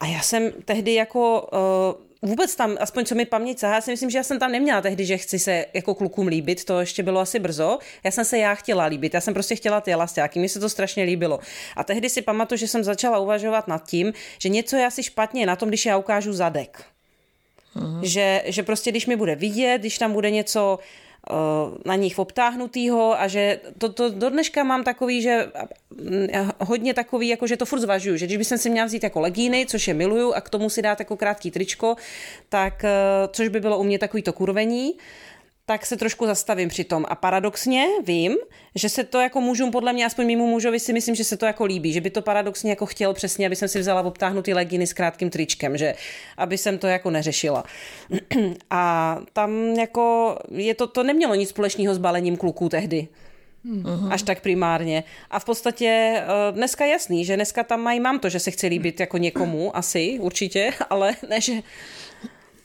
A 0.00 0.06
já 0.06 0.20
jsem 0.20 0.52
tehdy 0.64 0.94
jako 0.94 1.48
uh, 1.52 2.05
vůbec 2.22 2.56
tam, 2.56 2.76
aspoň 2.80 3.04
co 3.04 3.14
mi 3.14 3.24
paměť 3.24 3.58
sahá, 3.58 3.74
já 3.74 3.80
si 3.80 3.90
myslím, 3.90 4.10
že 4.10 4.18
já 4.18 4.24
jsem 4.24 4.38
tam 4.38 4.52
neměla 4.52 4.80
tehdy, 4.80 5.04
že 5.04 5.18
chci 5.18 5.38
se 5.38 5.66
jako 5.74 5.94
klukům 5.94 6.26
líbit, 6.26 6.64
to 6.64 6.80
ještě 6.80 7.02
bylo 7.02 7.20
asi 7.20 7.38
brzo. 7.38 7.78
Já 8.04 8.10
jsem 8.10 8.24
se 8.24 8.38
já 8.38 8.54
chtěla 8.54 8.84
líbit, 8.84 9.14
já 9.14 9.20
jsem 9.20 9.34
prostě 9.34 9.56
chtěla 9.56 9.80
ty 9.80 9.92
elastáky, 9.92 10.38
mně 10.38 10.48
se 10.48 10.60
to 10.60 10.68
strašně 10.68 11.04
líbilo. 11.04 11.40
A 11.76 11.84
tehdy 11.84 12.10
si 12.10 12.22
pamatuju, 12.22 12.58
že 12.58 12.68
jsem 12.68 12.84
začala 12.84 13.18
uvažovat 13.18 13.68
nad 13.68 13.86
tím, 13.88 14.12
že 14.38 14.48
něco 14.48 14.76
je 14.76 14.86
asi 14.86 15.02
špatně 15.02 15.46
na 15.46 15.56
tom, 15.56 15.68
když 15.68 15.86
já 15.86 15.96
ukážu 15.96 16.32
zadek. 16.32 16.84
Že, 18.02 18.42
že 18.46 18.62
prostě 18.62 18.90
když 18.90 19.06
mi 19.06 19.16
bude 19.16 19.34
vidět, 19.34 19.78
když 19.78 19.98
tam 19.98 20.12
bude 20.12 20.30
něco 20.30 20.78
eh, 20.78 21.05
na 21.84 21.94
nich 21.94 22.18
obtáhnutýho 22.18 23.20
a 23.20 23.28
že 23.28 23.60
to, 23.78 23.92
to 23.92 24.10
do 24.10 24.30
dneška 24.30 24.64
mám 24.64 24.84
takový, 24.84 25.22
že 25.22 25.52
hodně 26.60 26.94
takový, 26.94 27.28
jako 27.28 27.46
že 27.46 27.56
to 27.56 27.66
furt 27.66 27.80
zvažuju, 27.80 28.16
že 28.16 28.26
když 28.26 28.38
bych 28.38 28.46
si 28.46 28.70
měla 28.70 28.86
vzít 28.86 29.02
jako 29.02 29.20
legíny, 29.20 29.66
což 29.66 29.88
je 29.88 29.94
miluju 29.94 30.32
a 30.32 30.40
k 30.40 30.50
tomu 30.50 30.70
si 30.70 30.82
dát 30.82 30.98
jako 30.98 31.16
krátký 31.16 31.50
tričko, 31.50 31.96
tak 32.48 32.84
eh, 32.84 32.90
což 33.32 33.48
by 33.48 33.60
bylo 33.60 33.78
u 33.78 33.82
mě 33.82 33.98
takový 33.98 34.22
to 34.22 34.32
kurvení, 34.32 34.94
tak 35.66 35.86
se 35.86 35.96
trošku 35.96 36.26
zastavím 36.26 36.68
při 36.68 36.84
tom. 36.84 37.04
A 37.08 37.14
paradoxně 37.14 37.86
vím, 38.04 38.36
že 38.74 38.88
se 38.88 39.04
to 39.04 39.20
jako 39.20 39.40
mužům, 39.40 39.70
podle 39.70 39.92
mě, 39.92 40.06
aspoň 40.06 40.26
mimo 40.26 40.46
mužovi 40.46 40.80
si 40.80 40.92
myslím, 40.92 41.14
že 41.14 41.24
se 41.24 41.36
to 41.36 41.46
jako 41.46 41.64
líbí, 41.64 41.92
že 41.92 42.00
by 42.00 42.10
to 42.10 42.22
paradoxně 42.22 42.70
jako 42.70 42.86
chtěl 42.86 43.14
přesně, 43.14 43.46
aby 43.46 43.56
jsem 43.56 43.68
si 43.68 43.78
vzala 43.78 44.02
obtáhnutý 44.02 44.54
leginy 44.54 44.86
s 44.86 44.92
krátkým 44.92 45.30
tričkem, 45.30 45.76
že 45.76 45.94
aby 46.36 46.58
jsem 46.58 46.78
to 46.78 46.86
jako 46.86 47.10
neřešila. 47.10 47.64
A 48.70 49.18
tam 49.32 49.74
jako 49.74 50.36
je 50.50 50.74
to, 50.74 50.86
to 50.86 51.02
nemělo 51.02 51.34
nic 51.34 51.48
společného 51.48 51.94
s 51.94 51.98
balením 51.98 52.36
kluků 52.36 52.68
tehdy. 52.68 53.08
Uhum. 53.64 54.12
Až 54.12 54.22
tak 54.22 54.40
primárně. 54.40 55.04
A 55.30 55.38
v 55.38 55.44
podstatě 55.44 55.86
eh, 55.88 56.52
dneska 56.52 56.86
jasný, 56.86 57.24
že 57.24 57.36
dneska 57.36 57.62
tam 57.62 57.80
mají, 57.80 58.00
mám 58.00 58.18
to, 58.18 58.28
že 58.28 58.40
se 58.40 58.50
chci 58.50 58.66
líbit 58.66 59.00
jako 59.00 59.18
někomu, 59.18 59.76
asi, 59.76 60.18
určitě, 60.20 60.72
ale 60.90 61.14
ne, 61.28 61.40
že 61.40 61.52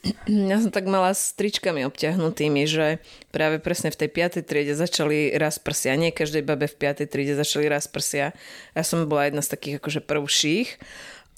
ja 0.51 0.57
som 0.57 0.73
tak 0.73 0.89
mala 0.89 1.13
s 1.13 1.33
tričkami 1.37 1.85
obťahnutými, 1.85 2.65
že 2.65 2.99
práve 3.29 3.61
presne 3.61 3.93
v 3.93 4.05
tej 4.05 4.09
5. 4.41 4.45
triede 4.45 4.73
začali 4.73 5.33
raz 5.37 5.61
prsia. 5.61 5.93
Nie 5.93 6.09
každej 6.09 6.41
babe 6.41 6.65
v 6.65 6.75
5. 6.75 7.05
triede 7.05 7.37
začali 7.37 7.69
raz 7.69 7.85
prsia. 7.85 8.33
Ja 8.73 8.83
som 8.83 9.05
bola 9.05 9.29
jedna 9.29 9.45
z 9.45 9.53
takých 9.53 9.77
akože 9.77 10.01
prvších 10.01 10.69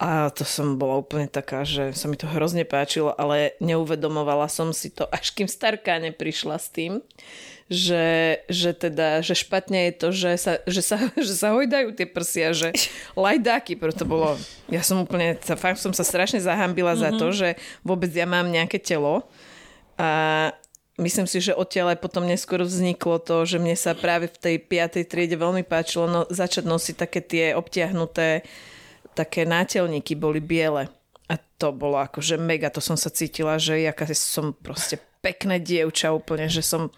a 0.01 0.33
to 0.33 0.41
som 0.43 0.81
bola 0.81 0.99
úplne 0.99 1.29
taká, 1.29 1.63
že 1.63 1.93
sa 1.93 2.09
mi 2.09 2.17
to 2.17 2.25
hrozne 2.25 2.65
páčilo, 2.65 3.13
ale 3.13 3.53
neuvedomovala 3.61 4.49
som 4.49 4.73
si 4.73 4.89
to, 4.89 5.05
až 5.07 5.31
kým 5.37 5.45
starka 5.45 6.01
neprišla 6.01 6.57
s 6.57 6.67
tým, 6.73 6.99
že, 7.73 8.39
že 8.45 8.77
teda, 8.77 9.25
že 9.25 9.33
špatne 9.33 9.89
je 9.89 9.93
to, 9.97 10.07
že 10.13 10.31
sa, 10.37 10.53
že 10.69 10.81
sa, 10.85 10.97
že 11.27 11.33
sa 11.33 11.57
hojdajú 11.57 11.97
tie 11.97 12.05
prsia, 12.05 12.53
že 12.53 12.69
lajdáky, 13.17 13.73
preto 13.73 14.05
bolo, 14.05 14.37
ja 14.69 14.85
som 14.85 15.01
úplne, 15.01 15.41
fakt 15.41 15.81
som 15.81 15.91
sa 15.91 16.05
strašne 16.05 16.37
zahambila 16.37 16.93
mm-hmm. 16.93 17.17
za 17.17 17.19
to, 17.19 17.27
že 17.33 17.49
vôbec 17.81 18.13
ja 18.13 18.29
mám 18.29 18.53
nejaké 18.53 18.77
telo 18.77 19.25
a 19.97 20.53
myslím 21.01 21.25
si, 21.25 21.41
že 21.41 21.57
odtiaľ 21.57 21.97
aj 21.97 21.99
potom 22.05 22.29
neskôr 22.29 22.61
vzniklo 22.61 23.17
to, 23.17 23.49
že 23.49 23.57
mne 23.57 23.73
sa 23.73 23.97
práve 23.97 24.29
v 24.29 24.37
tej 24.37 24.55
piatej 24.61 25.09
triede 25.09 25.35
veľmi 25.41 25.65
páčilo 25.65 26.05
no, 26.05 26.21
začať 26.29 26.69
nosiť 26.69 26.95
také 26.95 27.19
tie 27.25 27.45
obtiahnuté 27.57 28.45
také 29.13 29.45
nátelníky 29.45 30.17
boli 30.17 30.41
biele. 30.41 30.89
A 31.29 31.39
to 31.57 31.71
bolo 31.71 32.01
akože 32.01 32.35
mega, 32.35 32.73
to 32.73 32.83
som 32.83 32.99
sa 32.99 33.13
cítila, 33.13 33.55
že 33.55 33.79
jaká 33.79 34.09
som 34.11 34.51
proste 34.51 34.99
pekné 35.23 35.61
dievča 35.63 36.11
úplne, 36.11 36.51
že 36.51 36.59
som 36.59 36.91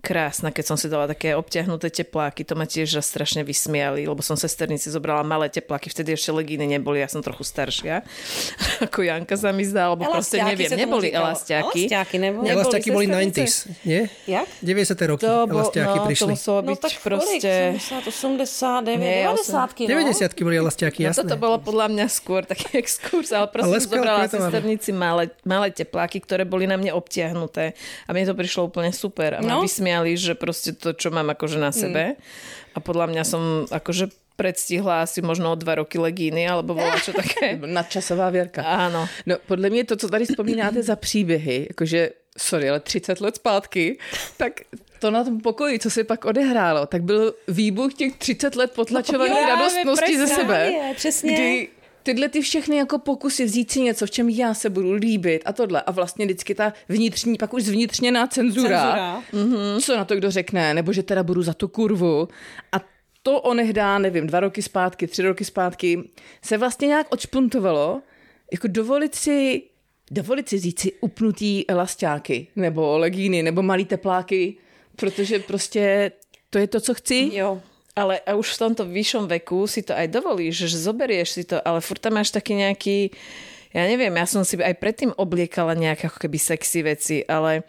krásna, 0.00 0.48
keď 0.48 0.64
som 0.64 0.76
si 0.76 0.88
dala 0.88 1.04
také 1.04 1.36
obťahnuté 1.36 1.92
tepláky, 1.92 2.42
to 2.42 2.56
ma 2.56 2.64
tiež 2.64 2.98
strašne 2.98 3.44
vysmiali, 3.44 4.08
lebo 4.08 4.24
som 4.24 4.34
sesternici 4.34 4.88
zobrala 4.88 5.20
malé 5.20 5.46
tepláky, 5.46 5.86
vtedy 5.86 6.16
ešte 6.16 6.32
legíny 6.32 6.64
neboli, 6.66 6.98
ja 6.98 7.06
som 7.06 7.20
trochu 7.20 7.44
staršia, 7.44 8.00
ako 8.86 9.04
Janka 9.04 9.36
sa 9.36 9.52
mi 9.52 9.62
zdá, 9.62 9.92
alebo 9.92 10.08
proste 10.08 10.40
neviem, 10.40 10.72
neboli 10.72 11.12
elastiaky. 11.12 11.86
Elastiaky 11.86 12.16
neboli. 12.16 12.48
Elastiaky 12.48 12.88
boli 12.90 13.06
90s, 13.06 13.54
nie? 13.84 14.08
Jak? 14.24 14.48
90. 14.64 15.10
roky 15.10 15.22
To, 15.22 15.44
bo, 15.44 15.60
elastiaky 15.60 15.96
no, 16.00 16.04
prišli. 16.08 16.24
to 16.24 16.28
muselo 16.32 16.60
byť 16.64 16.68
No 16.70 16.80
tak 16.80 16.94
proste... 17.04 17.50
kolik? 17.76 17.84
80, 17.84 18.08
89, 18.08 18.96
Nie, 18.96 19.28
90 19.28 19.52
no. 19.52 19.90
90 20.32 20.40
boli 20.40 20.56
elastiaky, 20.56 20.98
No 21.04 21.06
jasné. 21.12 21.20
toto 21.22 21.36
bolo 21.36 21.56
podľa 21.60 21.86
mňa 21.92 22.06
skôr 22.08 22.42
taký 22.42 22.72
exkurs, 22.82 23.30
ale 23.30 23.52
proste 23.52 23.68
Ale 23.68 23.78
som 23.78 23.90
zobrala 23.92 24.24
sesternici 24.24 24.90
malé, 24.90 25.28
malé 25.44 25.68
tepláky, 25.68 26.24
ktoré 26.24 26.48
boli 26.48 26.64
na 26.64 26.80
mne 26.80 26.96
obtiahnuté 26.96 27.76
a 28.06 28.10
mne 28.10 28.24
to 28.24 28.34
prišlo 28.34 28.72
úplne 28.72 28.88
super 28.90 29.36
a 29.36 29.40
No. 29.40 29.60
vysmiali, 29.60 29.89
že 30.16 30.34
proste 30.34 30.72
to, 30.72 30.92
čo 30.92 31.10
mám 31.10 31.30
akože 31.30 31.58
na 31.58 31.72
sebe 31.72 32.14
a 32.74 32.78
podľa 32.78 33.06
mňa 33.10 33.22
som 33.26 33.42
akože 33.70 34.08
predstihla 34.36 35.04
asi 35.04 35.20
možno 35.20 35.52
o 35.52 35.56
dva 35.60 35.74
roky 35.84 36.00
legíny, 36.00 36.48
alebo 36.48 36.72
bola 36.72 36.96
čo 37.04 37.12
také. 37.12 37.60
Nadčasová 37.76 38.32
věrka. 38.32 38.64
Áno. 38.64 39.04
No, 39.26 39.36
podle 39.46 39.70
mě 39.70 39.84
to, 39.84 39.96
co 39.96 40.08
tady 40.08 40.24
vzpomínáte 40.24 40.82
za 40.82 40.96
příběhy, 40.96 41.66
jakože, 41.68 42.10
sorry, 42.38 42.70
ale 42.70 42.80
30 42.80 43.20
let 43.20 43.36
zpátky, 43.36 43.98
tak 44.36 44.60
to 44.98 45.10
na 45.10 45.24
tom 45.24 45.40
pokoji, 45.40 45.78
co 45.78 45.90
se 45.90 46.04
pak 46.04 46.24
odehrálo, 46.24 46.86
tak 46.86 47.02
byl 47.02 47.34
výbuch 47.48 47.94
těch 47.94 48.16
30 48.16 48.56
let 48.56 48.72
potlačované 48.72 49.40
Jo, 49.40 49.46
radostnosti 49.48 50.18
ze 50.18 50.26
sebe. 50.26 50.72
přesně. 50.96 51.32
Kdy 51.34 51.68
tyhle 52.02 52.28
ty 52.28 52.40
všechny 52.40 52.76
jako 52.76 52.98
pokusy 52.98 53.44
vzít 53.44 53.70
si 53.70 53.80
něco, 53.80 54.06
v 54.06 54.10
čem 54.10 54.28
já 54.28 54.54
se 54.54 54.70
budu 54.70 54.92
líbit 54.92 55.42
a 55.44 55.52
tohle. 55.52 55.82
A 55.82 55.90
vlastně 55.90 56.24
vždycky 56.24 56.54
ta 56.54 56.72
vnitřní, 56.88 57.36
pak 57.36 57.54
už 57.54 57.64
zvnitřněná 57.64 58.26
cenzura. 58.26 58.80
Cenzura. 58.80 59.22
Mm-hmm. 59.32 59.80
Co 59.80 59.96
na 59.96 60.04
to 60.04 60.16
kdo 60.16 60.30
řekne, 60.30 60.74
nebo 60.74 60.92
že 60.92 61.02
teda 61.02 61.22
budu 61.22 61.42
za 61.42 61.54
tu 61.54 61.68
kurvu. 61.68 62.28
A 62.72 62.80
to 63.22 63.40
onehdá, 63.40 63.98
nevím, 63.98 64.26
dva 64.26 64.40
roky 64.40 64.62
zpátky, 64.62 65.06
tři 65.06 65.22
roky 65.22 65.44
zpátky, 65.44 66.02
se 66.44 66.58
vlastně 66.58 66.88
nějak 66.88 67.06
odšpuntovalo, 67.10 68.02
jako 68.52 68.68
dovolit 68.68 69.14
si, 69.14 69.62
dovolit 70.10 70.48
si 70.48 70.56
vzít 70.56 70.80
si 70.80 70.92
upnutý 71.00 71.70
elastáky, 71.70 72.46
nebo 72.56 72.98
legíny, 72.98 73.42
nebo 73.42 73.62
malý 73.62 73.84
tepláky, 73.84 74.56
protože 74.96 75.38
prostě 75.38 76.12
to 76.50 76.58
je 76.58 76.66
to, 76.66 76.80
co 76.80 76.94
chci. 76.94 77.30
Jo. 77.32 77.60
Ale 78.00 78.24
už 78.24 78.56
v 78.56 78.60
tomto 78.64 78.88
vyššom 78.88 79.28
veku 79.28 79.68
si 79.68 79.84
to 79.84 79.92
aj 79.92 80.08
dovolíš, 80.08 80.72
že 80.72 80.80
zoberieš 80.80 81.28
si 81.36 81.44
to, 81.44 81.60
ale 81.60 81.84
furt 81.84 82.00
tam 82.00 82.16
máš 82.16 82.32
taký 82.32 82.56
nejaký, 82.56 83.12
ja 83.76 83.84
neviem, 83.84 84.16
ja 84.16 84.24
som 84.24 84.40
si 84.40 84.56
aj 84.56 84.72
predtým 84.80 85.12
obliekala 85.20 85.76
nejaké 85.76 86.08
ako 86.08 86.16
keby 86.24 86.40
sexy 86.40 86.80
veci, 86.80 87.16
ale 87.28 87.68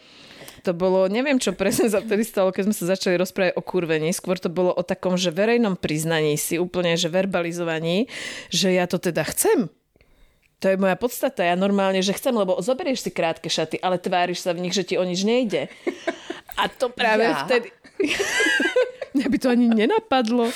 to 0.64 0.72
bolo, 0.72 1.12
neviem 1.12 1.36
čo 1.36 1.52
presne 1.52 1.92
sa 1.92 2.00
vtedy 2.00 2.24
stalo, 2.24 2.56
keď 2.56 2.72
sme 2.72 2.76
sa 2.80 2.86
začali 2.96 3.20
rozprávať 3.20 3.60
o 3.60 3.62
kurvení, 3.66 4.16
skôr 4.16 4.40
to 4.40 4.48
bolo 4.48 4.72
o 4.72 4.84
takom, 4.88 5.20
že 5.20 5.36
verejnom 5.36 5.76
priznaní 5.76 6.40
si, 6.40 6.56
úplne, 6.56 6.96
že 6.96 7.12
verbalizovaní, 7.12 8.08
že 8.48 8.72
ja 8.72 8.88
to 8.88 9.04
teda 9.04 9.28
chcem. 9.28 9.68
To 10.62 10.70
je 10.70 10.78
moja 10.78 10.94
podstata. 10.94 11.42
Ja 11.42 11.58
normálne, 11.58 12.06
že 12.06 12.14
chcem, 12.14 12.38
lebo 12.38 12.62
zoberieš 12.62 13.02
si 13.02 13.12
krátke 13.12 13.50
šaty, 13.50 13.82
ale 13.82 13.98
tváriš 13.98 14.46
sa 14.46 14.54
v 14.54 14.62
nich, 14.62 14.78
že 14.78 14.86
ti 14.86 14.94
o 14.94 15.02
nič 15.02 15.26
nejde. 15.26 15.68
A 16.62 16.70
to 16.70 16.94
práve 16.94 17.26
Ja? 17.26 17.44
vtedy... 17.44 17.74
Mňa 19.12 19.28
by 19.28 19.38
to 19.38 19.48
ani 19.52 19.68
nenapadlo. 19.68 20.48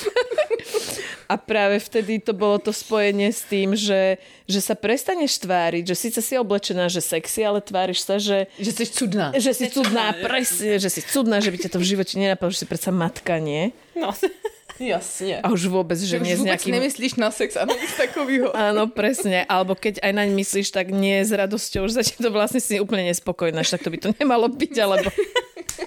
A 1.25 1.41
práve 1.41 1.81
vtedy 1.81 2.21
to 2.21 2.37
bolo 2.37 2.61
to 2.61 2.69
spojenie 2.69 3.33
s 3.33 3.41
tým, 3.49 3.73
že, 3.73 4.21
že 4.45 4.61
sa 4.61 4.77
prestaneš 4.77 5.41
tváriť, 5.41 5.81
že 5.89 5.95
síce 5.97 6.19
si 6.21 6.37
oblečená, 6.37 6.85
že 6.85 7.01
sexy, 7.01 7.41
ale 7.41 7.65
tváriš 7.65 8.05
sa, 8.05 8.21
že, 8.21 8.45
Že 8.61 8.71
jsi 8.71 8.85
cudná. 8.93 9.27
že 9.33 9.51
si 9.57 9.65
cudná, 9.73 10.13
presne, 10.21 10.77
že 10.77 10.89
si 10.93 11.01
cudná, 11.01 11.41
že 11.41 11.49
by 11.49 11.57
ťa 11.65 11.69
to 11.73 11.81
v 11.81 11.89
živote 11.97 12.13
nenapadlo, 12.21 12.53
že 12.53 12.61
si 12.61 12.69
predsa 12.69 12.93
matka, 12.93 13.41
nie? 13.41 13.73
No. 13.97 14.13
Jasně. 14.79 15.39
A 15.39 15.55
už 15.55 15.71
vôbec, 15.71 15.95
že 15.95 16.19
Že 16.19 16.19
nie 16.19 16.35
už 16.35 16.37
s 16.37 16.39
vůbec 16.43 16.47
nejakým... 16.51 16.73
nemyslíš 16.75 17.13
na 17.15 17.31
sex 17.31 17.55
a 17.55 17.63
nic 17.63 17.89
takového. 17.95 18.51
Áno, 18.69 18.91
presne. 18.91 19.47
Alebo 19.47 19.71
keď 19.71 20.03
aj 20.03 20.11
naň 20.13 20.29
myslíš, 20.35 20.67
tak 20.75 20.91
nie 20.91 21.23
s 21.23 21.31
radosťou, 21.31 21.87
že 21.87 22.03
začne 22.03 22.27
to 22.27 22.29
vlastne 22.29 22.59
si 22.59 22.77
úplne 22.83 23.07
nespokojná, 23.07 23.63
tak 23.63 23.81
to 23.81 23.89
by 23.89 23.97
to 23.97 24.11
nemalo 24.19 24.51
byť, 24.51 24.73
alebo... 24.83 25.07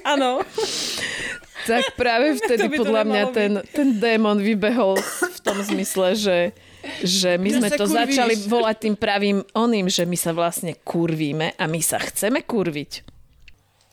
Ano. 0.09 0.41
Tak 1.69 1.85
práve 1.95 2.33
vtedy 2.41 2.65
To 2.67 2.73
to 2.73 2.81
podľa 2.81 3.03
mňa 3.05 3.23
ten, 3.31 3.53
ten 3.69 3.89
démon 4.01 4.41
vybehol 4.41 4.97
v 5.37 5.39
tom 5.45 5.61
zmysle, 5.61 6.17
že, 6.17 6.39
že 7.05 7.37
my 7.37 7.61
sme 7.61 7.69
to 7.69 7.85
kurvíš. 7.85 7.99
začali 8.01 8.35
volať 8.49 8.77
tým 8.89 8.97
pravým 8.97 9.39
oným, 9.53 9.87
že 9.93 10.09
my 10.09 10.17
sa 10.17 10.33
vlastne 10.33 10.73
kurvíme 10.81 11.53
a 11.55 11.65
my 11.69 11.81
sa 11.85 12.01
chceme 12.01 12.41
kurviť. 12.43 13.05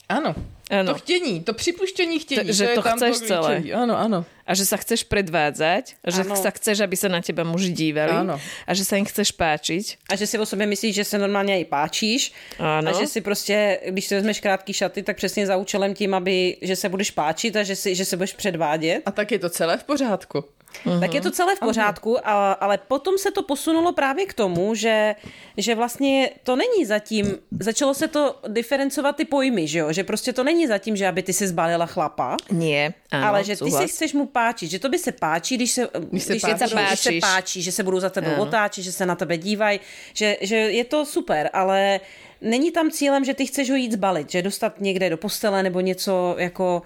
Ano. 0.08 0.32
Ano. 0.70 0.94
To 0.94 0.98
chtění, 0.98 1.44
to 1.44 1.54
připuštění 1.54 2.20
chtění. 2.20 2.48
To- 2.48 2.54
že 2.54 2.64
je 2.66 2.76
to 2.76 2.82
tam 2.82 2.98
chceš 2.98 3.18
celé. 3.30 3.62
klíčový. 3.62 3.74
Ano, 3.74 3.94
ano. 3.98 4.26
A 4.46 4.54
že 4.54 4.66
sa 4.66 4.78
chceš 4.78 5.10
predvádzať, 5.10 5.98
že 6.06 6.22
Áno. 6.22 6.38
sa 6.38 6.54
chceš, 6.54 6.86
aby 6.86 6.94
sa 6.94 7.10
na 7.10 7.18
teba 7.22 7.42
muži 7.42 7.74
dívali 7.74 8.14
Áno. 8.14 8.38
a 8.38 8.72
že 8.78 8.86
sa 8.86 8.96
im 9.02 9.06
chceš 9.06 9.34
páčiť. 9.34 10.06
A 10.10 10.16
že 10.16 10.30
si 10.30 10.38
o 10.38 10.46
sobě 10.46 10.66
myslíš, 10.70 10.96
že 10.96 11.04
se 11.04 11.18
normálně 11.18 11.60
i 11.60 11.66
páčíš. 11.66 12.32
Ano. 12.60 12.90
A 12.90 13.00
že 13.00 13.08
si 13.08 13.22
prostě, 13.22 13.80
když 13.90 14.06
si 14.06 14.16
vezmeš 14.16 14.40
krátký 14.40 14.74
šaty, 14.74 15.04
tak 15.04 15.18
přesně 15.18 15.48
za 15.48 15.58
účelem 15.58 15.94
tím, 15.94 16.14
aby, 16.14 16.58
že 16.62 16.76
se 16.76 16.90
budeš 16.90 17.12
páčit 17.12 17.56
a 17.56 17.64
že, 17.64 17.76
si, 17.76 17.96
že 17.96 18.06
se 18.06 18.18
budeš 18.18 18.34
předvádět. 18.34 19.02
A 19.06 19.12
tak 19.12 19.32
je 19.32 19.40
to 19.40 19.50
celé 19.50 19.78
v 19.78 19.84
pořádku. 19.84 20.44
Uh-huh. 20.86 21.00
Tak 21.00 21.14
je 21.14 21.22
to 21.22 21.32
celé 21.32 21.56
v 21.56 21.60
pořádku, 21.60 22.28
a, 22.28 22.52
ale 22.52 22.78
potom 22.78 23.18
se 23.18 23.32
to 23.32 23.44
posunulo 23.44 23.94
právě 23.94 24.26
k 24.26 24.34
tomu, 24.34 24.76
že, 24.76 25.16
že 25.58 25.76
vlastně 25.76 26.30
to 26.44 26.56
není 26.56 26.86
zatím, 26.86 27.38
začalo 27.60 27.94
se 27.94 28.08
to 28.08 28.36
diferencovat 28.48 29.16
ty 29.16 29.26
pojmy, 29.26 29.68
že 29.68 29.80
jo? 29.80 29.94
Že 29.94 30.04
prostě 30.04 30.34
to 30.34 30.44
není 30.44 30.68
zatím, 30.68 30.96
že 30.96 31.08
aby 31.08 31.24
ty 31.24 31.34
si 31.34 31.48
zbalila 31.48 31.86
chlapa, 31.86 32.38
Nie, 32.52 32.94
áno, 33.12 33.28
ale 33.28 33.44
že 33.44 33.54
ty 33.56 33.70
súhlas. 33.70 33.82
si 33.82 33.88
chceš 33.88 34.14
mu 34.14 34.26
páčit, 34.26 34.72
že 34.72 34.80
to 34.80 34.90
by 34.90 34.98
se 35.00 35.12
páčí, 35.12 35.58
když 35.58 35.72
se, 35.72 35.88
když 36.12 36.24
se 36.24 36.34
když 36.34 36.42
páčíš. 36.42 36.70
se, 36.70 36.76
když 36.76 37.00
se 37.00 37.12
páčí, 37.22 37.62
že 37.62 37.72
se 37.72 37.84
budou 37.84 38.00
za 38.00 38.10
tebou 38.10 38.36
otáčet, 38.42 38.84
že 38.84 38.92
se 38.92 39.06
na 39.06 39.16
tebe 39.16 39.38
dívají, 39.38 39.80
že, 40.14 40.38
že 40.42 40.56
je 40.56 40.84
to 40.84 41.06
super, 41.06 41.50
ale 41.54 42.00
není 42.42 42.72
tam 42.72 42.92
cílem, 42.92 43.26
že 43.26 43.34
ty 43.34 43.46
chceš 43.46 43.70
ho 43.70 43.76
jít 43.76 43.92
zbalit, 43.92 44.32
že 44.32 44.42
dostat 44.42 44.82
někde 44.82 45.10
do 45.10 45.18
postele 45.18 45.64
nebo 45.64 45.80
něco 45.80 46.36
jako 46.38 46.82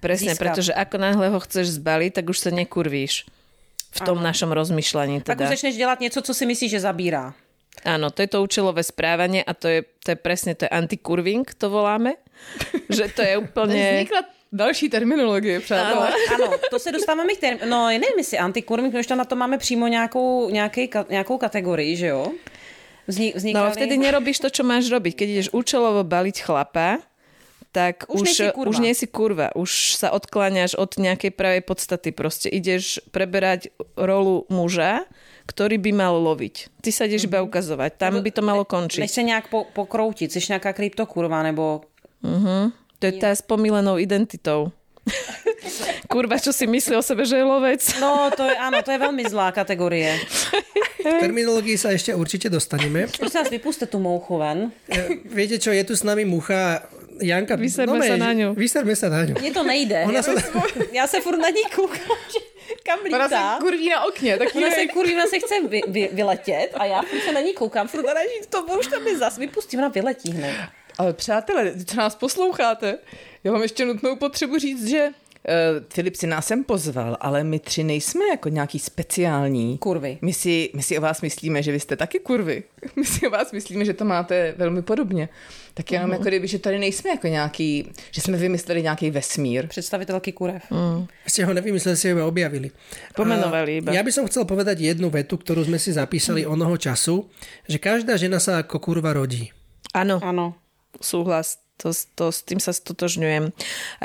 Presne, 0.00 0.32
získat. 0.32 0.40
pretože 0.40 0.72
ako 0.72 0.96
náhle 0.98 1.28
ho 1.28 1.40
chceš 1.40 1.76
zbaliť, 1.76 2.10
tak 2.16 2.24
už 2.32 2.38
sa 2.40 2.50
nekurvíš. 2.50 3.28
V 3.90 4.00
tom 4.06 4.22
našom 4.22 4.54
rozmýšľaní 4.54 5.20
Tak 5.26 5.36
už 5.36 5.44
teda. 5.44 5.50
začneš 5.50 5.74
dělat 5.76 6.00
něco, 6.00 6.22
co 6.22 6.32
si 6.34 6.46
myslíš, 6.46 6.70
že 6.70 6.80
zabírá. 6.80 7.34
Áno, 7.84 8.10
to 8.10 8.22
je 8.22 8.28
to 8.28 8.42
účelové 8.42 8.82
správanie 8.82 9.40
a 9.46 9.54
to 9.54 9.68
je, 9.68 9.80
to 10.04 10.12
je 10.12 10.18
presne, 10.18 10.52
to 10.54 10.64
je 10.66 10.70
antikurving, 10.74 11.48
to 11.54 11.70
voláme. 11.70 12.18
že 12.96 13.08
to 13.14 13.22
je 13.22 13.34
úplne... 13.38 14.04
Vznikla 14.04 14.20
další 14.52 14.88
terminologie, 14.90 15.60
přátelé. 15.60 16.10
Ano, 16.34 16.50
to 16.70 16.78
se 16.78 16.92
dostáváme 16.92 17.34
k 17.34 17.40
term... 17.40 17.58
No, 17.70 17.86
nevím, 17.86 18.18
jestli 18.18 18.38
antikurming, 18.38 18.92
protože 18.92 19.08
tam 19.08 19.18
na 19.18 19.24
to 19.24 19.36
máme 19.36 19.58
přímo 19.58 19.86
nějakou, 19.86 20.50
nějaký, 20.50 20.90
nějakou 21.08 21.38
kategorii, 21.38 21.96
že 21.96 22.06
jo? 22.06 22.32
Vznik, 23.06 23.34
No 23.34 23.38
vznikaly... 23.38 23.64
ale 23.64 23.74
vtedy 23.74 23.94
nerobíš 23.98 24.38
to, 24.38 24.50
čo 24.50 24.62
máš 24.62 24.86
robiť. 24.90 25.14
Keď 25.18 25.28
ideš 25.30 25.48
účelovo 25.50 26.04
baliť 26.06 26.36
chlapa, 26.46 27.02
tak 27.70 28.06
Už 28.10 28.20
už, 28.20 28.26
nejsi 28.26 28.46
kurva. 28.50 28.70
už 28.70 28.76
nie 28.82 28.94
si 28.94 29.06
kurva. 29.06 29.48
Už 29.54 29.94
sa 29.94 30.10
odkláňaš 30.10 30.74
od 30.74 30.90
nejakej 30.98 31.30
pravej 31.30 31.62
podstaty. 31.62 32.10
Proste 32.10 32.50
ideš 32.50 32.98
preberať 33.14 33.70
rolu 33.94 34.42
muža, 34.50 35.06
ktorý 35.46 35.78
by 35.78 35.90
mal 35.94 36.14
loviť. 36.18 36.82
Ty 36.82 36.90
sa 36.90 37.06
ideš 37.06 37.30
iba 37.30 37.42
ukazovať. 37.46 37.94
Tam 37.94 38.18
by 38.18 38.30
to 38.30 38.42
malo 38.42 38.66
končiť. 38.66 39.06
se 39.10 39.22
nějak 39.22 39.48
po, 39.50 39.64
pokroutit, 39.72 40.32
jsi 40.32 40.40
nějaká 40.48 40.72
kryptokurva, 40.72 41.42
nebo... 41.42 41.80
To 43.00 43.06
je 43.08 43.12
tá 43.16 43.32
s 43.32 43.40
pomílenou 43.40 43.96
identitou. 43.96 44.72
Kurva, 46.12 46.36
čo 46.36 46.52
si 46.52 46.66
myslí 46.68 46.96
o 46.96 47.02
sebe, 47.02 47.24
že 47.24 47.40
je 47.40 47.44
lovec? 47.48 47.80
No, 47.96 48.28
to 48.36 48.44
je, 48.44 48.52
áno, 48.60 48.84
to 48.84 48.92
je 48.92 48.98
veľmi 49.00 49.24
zlá 49.24 49.52
kategorie. 49.56 50.16
V 51.00 51.16
terminológii 51.16 51.80
sa 51.80 51.96
ešte 51.96 52.12
určite 52.12 52.52
dostaneme. 52.52 53.08
Prosím 53.08 53.40
vás, 53.40 53.48
vypuste 53.48 53.88
tú 53.88 53.96
mouchu 53.96 54.36
ven. 54.36 54.68
E, 54.84 55.24
Viete 55.32 55.56
čo, 55.56 55.72
je 55.72 55.80
tu 55.80 55.96
s 55.96 56.04
nami 56.04 56.28
mucha 56.28 56.84
Janka. 57.22 57.56
Vyserme 57.56 57.98
ne, 57.98 58.06
sa 58.08 58.16
na 58.16 58.32
ňu. 58.32 58.54
Vyserme 58.54 58.96
sa 58.96 59.08
na 59.08 59.24
ňu. 59.24 59.34
Mně 59.40 59.50
to 59.52 59.62
nejde. 59.62 60.04
Ona 60.04 60.14
Já, 60.14 60.22
sa... 60.22 60.32
já 60.92 61.06
se 61.06 61.20
furt 61.20 61.38
na 61.38 61.48
ní 61.50 61.62
koukám, 61.74 62.16
že 62.32 62.38
kam 62.82 62.98
Ona 63.14 63.28
se 63.28 63.34
lítá. 63.34 63.58
kurví 63.60 63.88
na 63.88 64.04
okně, 64.04 64.38
tak 64.38 64.48
Ona 64.56 64.70
se 64.70 64.86
kurví, 64.86 65.14
ona 65.14 65.26
se 65.26 65.38
chce 65.38 65.54
vy, 65.68 65.80
vy, 65.88 66.08
vyletět 66.12 66.70
a 66.74 66.84
já 66.84 67.02
furt 67.02 67.20
se 67.20 67.32
na 67.32 67.40
ní 67.40 67.52
koukám, 67.54 67.88
furt 67.88 68.02
na 68.06 68.22
ní 68.22 68.40
to 68.50 68.62
už 68.78 68.86
tam 68.86 69.06
je 69.06 69.18
zas, 69.18 69.38
vypustí, 69.38 69.76
ona 69.78 69.88
vyletí 69.88 70.32
hned. 70.32 70.54
Ale 70.98 71.12
přátelé, 71.12 71.72
co 71.86 71.96
nás 71.96 72.14
posloucháte, 72.14 72.98
já 73.44 73.52
mám 73.52 73.62
ještě 73.62 73.84
nutnou 73.84 74.16
potřebu 74.16 74.58
říct, 74.58 74.88
že 74.88 75.08
Filip 75.88 76.14
si 76.16 76.26
nás 76.26 76.46
sem 76.46 76.64
pozval, 76.64 77.16
ale 77.20 77.44
my 77.44 77.58
tři 77.58 77.84
nejsme 77.84 78.24
jako 78.28 78.48
nějaký 78.48 78.78
speciální. 78.78 79.78
Kurvy. 79.78 80.18
My 80.22 80.32
si, 80.32 80.70
my 80.74 80.82
si 80.82 80.98
o 80.98 81.00
vás 81.00 81.20
myslíme, 81.22 81.62
že 81.62 81.72
vy 81.72 81.80
jste 81.80 81.96
taky 81.96 82.18
kurvy. 82.18 82.62
My 82.96 83.04
si 83.04 83.26
o 83.26 83.30
vás 83.30 83.52
myslíme, 83.52 83.84
že 83.84 83.94
to 83.94 84.04
máte 84.04 84.54
velmi 84.56 84.82
podobně. 84.82 85.28
Tak 85.74 85.92
jenom 85.92 86.10
jako 86.10 86.24
kdyby, 86.24 86.48
že 86.48 86.58
tady 86.58 86.78
nejsme 86.78 87.10
jako 87.10 87.26
nějaký, 87.26 87.92
že 88.10 88.20
jsme 88.20 88.36
vymysleli 88.36 88.82
nějaký 88.82 89.10
vesmír. 89.10 89.66
Představitelky 89.66 90.32
kurev. 90.32 90.62
Ste 91.26 91.44
ho 91.46 91.54
nevymysleli, 91.54 91.96
ste 91.96 92.12
ho 92.12 92.26
objavili. 92.26 92.74
Pomenovali 93.14 93.78
iba. 93.78 93.94
Ja 93.94 94.02
by 94.02 94.10
som 94.10 94.26
chcel 94.26 94.44
povedať 94.44 94.82
jednu 94.82 95.08
vetu, 95.14 95.38
ktorú 95.38 95.62
sme 95.62 95.78
si 95.78 95.94
zapísali 95.94 96.42
onoho 96.42 96.74
času, 96.74 97.30
že 97.70 97.78
každá 97.78 98.18
žena 98.18 98.42
sa 98.42 98.60
ako 98.60 98.82
kurva 98.82 99.14
rodí. 99.14 99.54
Áno. 99.94 100.18
Ano. 100.20 100.58
Súhlas, 100.98 101.62
to, 101.80 101.96
to, 102.14 102.28
s 102.28 102.44
tým 102.44 102.60
sa 102.60 102.76
stotožňujem. 102.76 103.48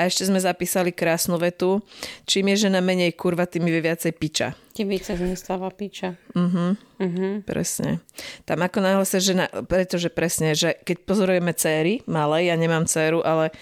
ešte 0.08 0.24
sme 0.24 0.40
zapísali 0.40 0.96
krásnu 0.96 1.36
vetu. 1.36 1.84
Čím 2.24 2.56
je 2.56 2.66
žena 2.68 2.80
menej 2.80 3.12
kurva, 3.12 3.44
tým 3.44 3.68
je 3.68 3.84
viacej 3.84 4.12
piča. 4.16 4.56
Tím 4.72 4.88
více 4.88 5.16
z 5.16 5.20
ní 5.20 5.36
stává 5.36 5.68
píča. 5.68 6.16
Presne. 7.44 8.00
Tam 8.44 8.60
ako 8.60 8.78
náhle 8.80 9.04
sa 9.08 9.20
žena, 9.20 9.48
pretože 9.48 10.08
presne, 10.12 10.56
že 10.56 10.76
keď 10.84 10.96
pozorujeme 11.04 11.52
céry, 11.56 12.04
malé, 12.04 12.48
ja 12.48 12.56
nemám 12.56 12.84
céru, 12.84 13.24
ale 13.24 13.52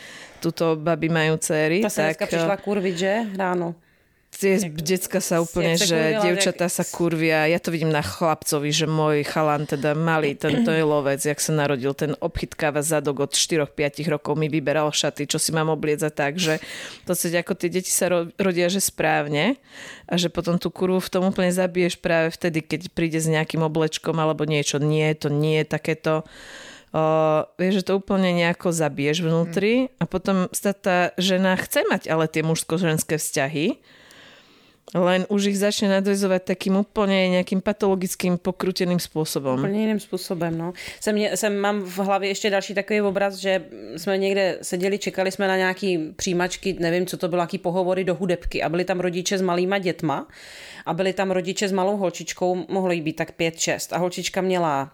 tuto 0.42 0.74
baby 0.74 1.11
majú 1.11 1.38
céry, 1.38 1.83
Ta 1.83 1.90
se 1.90 2.03
tak 2.03 2.07
dneska 2.07 2.27
přišla 2.27 2.57
kurvit, 2.57 2.98
že? 2.98 3.27
Ráno. 3.37 3.74
Tie 4.35 4.59
decka 4.70 5.23
sa 5.23 5.40
úplne, 5.40 5.79
sa 5.79 5.87
že 5.87 5.99
dievčatá 6.20 6.66
sa 6.66 6.83
kurvia. 6.83 7.47
Ja 7.47 7.62
to 7.62 7.70
vidím 7.70 7.94
na 7.94 8.03
chlapcovi, 8.03 8.68
že 8.75 8.90
môj 8.90 9.23
chalan, 9.23 9.64
teda 9.64 9.94
malý, 9.94 10.35
tento 10.35 10.75
je 10.75 10.85
lovec, 10.85 11.23
jak 11.23 11.38
sa 11.38 11.55
narodil, 11.55 11.94
ten 11.94 12.12
obchytkáva 12.18 12.83
zadok 12.83 13.25
od 13.25 13.33
4-5 13.33 14.05
rokov 14.11 14.35
mi 14.35 14.51
vyberal 14.51 14.90
šaty, 14.90 15.31
čo 15.31 15.38
si 15.38 15.55
mám 15.55 15.70
obliecať 15.73 16.12
tak, 16.12 16.37
že 16.37 16.61
v 17.03 17.05
podstate 17.07 17.40
ako 17.40 17.53
tie 17.55 17.70
deti 17.70 17.90
sa 17.90 18.12
ro- 18.12 18.31
rodia, 18.37 18.68
že 18.68 18.83
správne 18.83 19.57
a 20.11 20.14
že 20.18 20.29
potom 20.29 20.59
tú 20.59 20.68
kurvu 20.68 21.01
v 21.01 21.12
tom 21.12 21.23
úplne 21.31 21.55
zabiješ 21.55 22.03
práve 22.03 22.35
vtedy, 22.35 22.61
keď 22.61 22.81
príde 22.92 23.23
s 23.23 23.31
nejakým 23.31 23.62
oblečkom 23.64 24.18
alebo 24.18 24.44
niečo. 24.44 24.83
Nie, 24.83 25.16
to 25.16 25.33
nie 25.33 25.62
je 25.62 25.66
takéto 25.66 26.27
Uh, 26.94 27.42
vieš, 27.59 27.83
že 27.83 27.90
to 27.90 27.99
úplne 27.99 28.31
nejako 28.38 28.70
zabiješ 28.70 29.27
vnútri 29.27 29.90
a 29.99 30.07
potom 30.07 30.47
sa 30.55 30.70
tá 30.70 31.11
žena 31.18 31.59
chce 31.59 31.83
mať 31.90 32.07
ale 32.07 32.31
tie 32.31 32.47
mužsko-ženské 32.47 33.18
vzťahy, 33.18 33.83
len 34.92 35.25
už 35.33 35.51
ich 35.51 35.59
začne 35.59 35.88
nadvezovať 35.88 36.55
takým 36.55 36.85
úplne 36.85 37.40
nejakým 37.40 37.64
patologickým 37.64 38.37
pokruteným 38.37 39.01
spôsobom. 39.01 39.59
Úplně 39.59 39.81
jiným 39.81 40.01
způsobem, 40.01 40.59
no. 40.59 40.73
Jsem, 41.01 41.18
jsem 41.18 41.59
mám 41.59 41.83
v 41.83 41.99
hlavě 41.99 42.29
ještě 42.29 42.51
další 42.51 42.75
takový 42.75 43.01
obraz, 43.01 43.35
že 43.35 43.64
jsme 43.97 44.18
někde 44.18 44.59
seděli, 44.62 44.99
čekali 44.99 45.33
jsme 45.33 45.49
na 45.49 45.57
nějaký 45.57 45.99
přijímačky, 46.16 46.77
nevím, 46.79 47.07
co 47.07 47.16
to 47.16 47.29
bylo, 47.29 47.42
jaký 47.42 47.59
pohovory 47.59 48.05
do 48.05 48.14
hudebky 48.14 48.62
a 48.62 48.68
byli 48.68 48.85
tam 48.85 49.01
rodiče 49.01 49.38
s 49.38 49.42
malýma 49.42 49.79
dětma 49.79 50.29
a 50.87 50.94
byli 50.94 51.12
tam 51.12 51.31
rodiče 51.31 51.68
s 51.68 51.73
malou 51.73 51.97
holčičkou, 51.97 52.66
mohlo 52.68 52.92
jí 52.92 53.01
být 53.01 53.16
tak 53.16 53.38
5-6 53.38 53.97
a 53.97 53.99
holčička 53.99 54.40
měla 54.40 54.92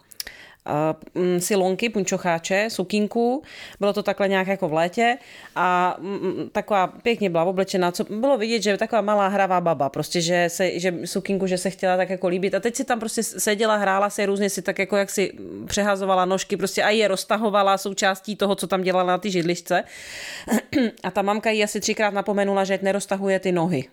silonky, 1.38 1.88
punčocháče, 1.88 2.66
sukínku, 2.70 3.42
bylo 3.80 3.92
to 3.92 4.02
takhle 4.02 4.28
nějak 4.28 4.46
jako 4.46 4.68
v 4.68 4.72
létě 4.72 5.18
a 5.56 5.96
mm, 5.98 6.48
taková 6.52 6.86
pěkně 6.86 7.30
byla 7.30 7.44
oblečená, 7.44 7.92
co 7.92 8.04
bylo 8.04 8.38
vidět, 8.38 8.62
že 8.62 8.76
taková 8.76 9.00
malá 9.00 9.28
hravá 9.28 9.60
baba, 9.60 9.88
prostě, 9.88 10.20
že, 10.20 10.44
se, 10.48 10.78
že 10.78 10.94
sukínku, 11.04 11.46
že 11.46 11.58
se 11.58 11.70
chtěla 11.70 11.96
tak 11.96 12.10
jako 12.10 12.28
líbit. 12.28 12.54
A 12.54 12.60
teď 12.60 12.76
si 12.76 12.84
tam 12.84 13.00
prostě 13.00 13.22
seděla, 13.22 13.76
hrála 13.76 14.10
se 14.10 14.26
různě 14.26 14.50
si 14.50 14.62
tak 14.62 14.78
jako 14.78 14.96
jak 14.96 15.10
si 15.10 15.32
přehazovala 15.66 16.24
nožky, 16.24 16.56
prostě 16.56 16.82
a 16.82 16.90
je 16.90 17.08
roztahovala 17.08 17.78
součástí 17.78 18.36
toho, 18.36 18.54
co 18.54 18.66
tam 18.66 18.82
dělala 18.82 19.06
na 19.06 19.18
ty 19.18 19.30
židličce. 19.30 19.84
A 21.02 21.10
ta 21.10 21.22
mamka 21.22 21.50
jí 21.50 21.64
asi 21.64 21.80
třikrát 21.80 22.14
napomenula, 22.14 22.64
že 22.64 22.78
neroztahuje 22.82 23.38
ty 23.40 23.52
nohy 23.52 23.84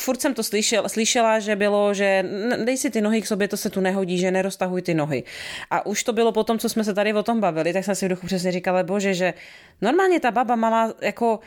furt 0.00 0.20
jsem 0.20 0.34
to 0.34 0.42
slyšela, 0.42 0.88
slyšela, 0.88 1.38
že 1.38 1.56
bylo, 1.56 1.94
že 1.94 2.24
dej 2.64 2.76
si 2.76 2.90
ty 2.90 3.00
nohy 3.00 3.22
k 3.22 3.26
sobě, 3.26 3.48
to 3.48 3.56
se 3.56 3.70
tu 3.70 3.80
nehodí, 3.80 4.18
že 4.18 4.30
neroztahuj 4.30 4.82
ty 4.82 4.94
nohy. 4.94 5.24
A 5.70 5.86
už 5.86 6.04
to 6.04 6.12
bylo 6.12 6.32
po 6.32 6.44
tom, 6.44 6.58
co 6.58 6.68
jsme 6.68 6.84
se 6.84 6.94
tady 6.94 7.12
o 7.12 7.22
tom 7.22 7.40
bavili, 7.40 7.72
tak 7.72 7.84
jsem 7.84 7.94
si 7.94 8.06
v 8.06 8.08
duchu 8.08 8.26
přesně 8.26 8.52
říkala, 8.52 8.82
bože, 8.82 9.14
že 9.14 9.34
normálně 9.80 10.20
ta 10.20 10.30
baba 10.30 10.56
malá, 10.56 10.94
jako 11.00 11.40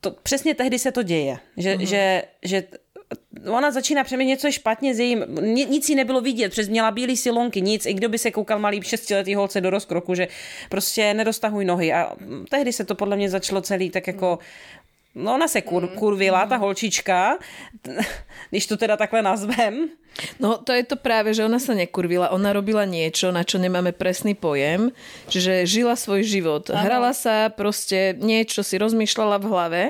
to, 0.00 0.10
přesně 0.10 0.54
tehdy 0.54 0.78
se 0.78 0.92
to 0.92 1.02
děje, 1.02 1.38
že, 1.56 1.74
mm-hmm. 1.74 1.86
že, 1.86 2.22
že 2.42 2.62
ona 3.50 3.70
začíná 3.70 4.04
přemýšlet 4.04 4.28
něco 4.28 4.46
je 4.46 4.52
špatně 4.52 4.94
s 4.94 4.98
jejím, 4.98 5.24
ni- 5.40 5.66
nic 5.66 5.88
jí 5.88 5.94
nebylo 5.94 6.20
vidět, 6.20 6.48
přes 6.48 6.68
měla 6.68 6.90
bílý 6.90 7.16
silonky, 7.16 7.62
nic, 7.62 7.86
i 7.86 7.94
kdo 7.94 8.08
by 8.08 8.18
se 8.18 8.30
koukal 8.30 8.58
malý 8.58 8.82
šestiletý 8.82 9.34
holce 9.34 9.60
do 9.60 9.70
rozkroku, 9.70 10.14
že 10.14 10.28
prostě 10.68 11.14
neroztahuj 11.14 11.64
nohy 11.64 11.92
a 11.92 12.16
tehdy 12.50 12.72
se 12.72 12.84
to 12.84 12.94
podle 12.94 13.16
mě 13.16 13.30
začalo 13.30 13.60
celý 13.60 13.90
tak 13.90 14.06
jako 14.06 14.38
No 15.14 15.34
ona 15.34 15.48
se 15.48 15.62
kur, 15.62 15.88
kurvila, 15.98 16.46
ta 16.46 16.56
holčička, 16.56 17.38
když 18.50 18.66
to 18.66 18.76
teda 18.76 18.96
takhle 18.96 19.22
nazvem. 19.22 19.88
No 20.42 20.58
to 20.58 20.74
je 20.74 20.82
to 20.82 20.98
práve, 20.98 21.30
že 21.30 21.46
ona 21.46 21.62
sa 21.62 21.78
nekurvila, 21.78 22.34
ona 22.34 22.50
robila 22.50 22.82
niečo, 22.82 23.30
na 23.30 23.46
čo 23.46 23.62
nemáme 23.62 23.94
presný 23.94 24.34
pojem, 24.34 24.90
čiže 25.30 25.62
žila 25.62 25.94
svoj 25.94 26.26
život. 26.26 26.70
Ano. 26.74 26.82
Hrala 26.82 27.12
sa, 27.14 27.54
proste 27.54 28.18
niečo 28.18 28.66
si 28.66 28.82
rozmýšľala 28.82 29.38
v 29.38 29.46
hlave 29.46 29.82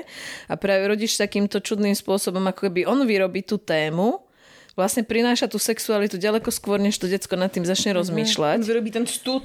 a 0.45 0.53
práve 0.53 0.85
rodič 0.85 1.17
takýmto 1.17 1.57
čudným 1.57 1.97
spôsobom, 1.97 2.45
ako 2.45 2.69
keby 2.69 2.85
on 2.85 3.09
vyrobí 3.09 3.41
tú 3.41 3.57
tému, 3.57 4.21
vlastne 4.77 5.01
prináša 5.01 5.49
tú 5.49 5.57
sexualitu 5.57 6.21
ďaleko 6.21 6.53
skôr, 6.53 6.77
než 6.77 7.01
to 7.01 7.09
decko 7.09 7.33
nad 7.33 7.49
tým 7.49 7.65
začne 7.65 7.97
rozmýšľať. 7.97 8.61
On 8.61 8.69
vyrobí 8.69 8.93
ten 8.93 9.09
stud. 9.09 9.43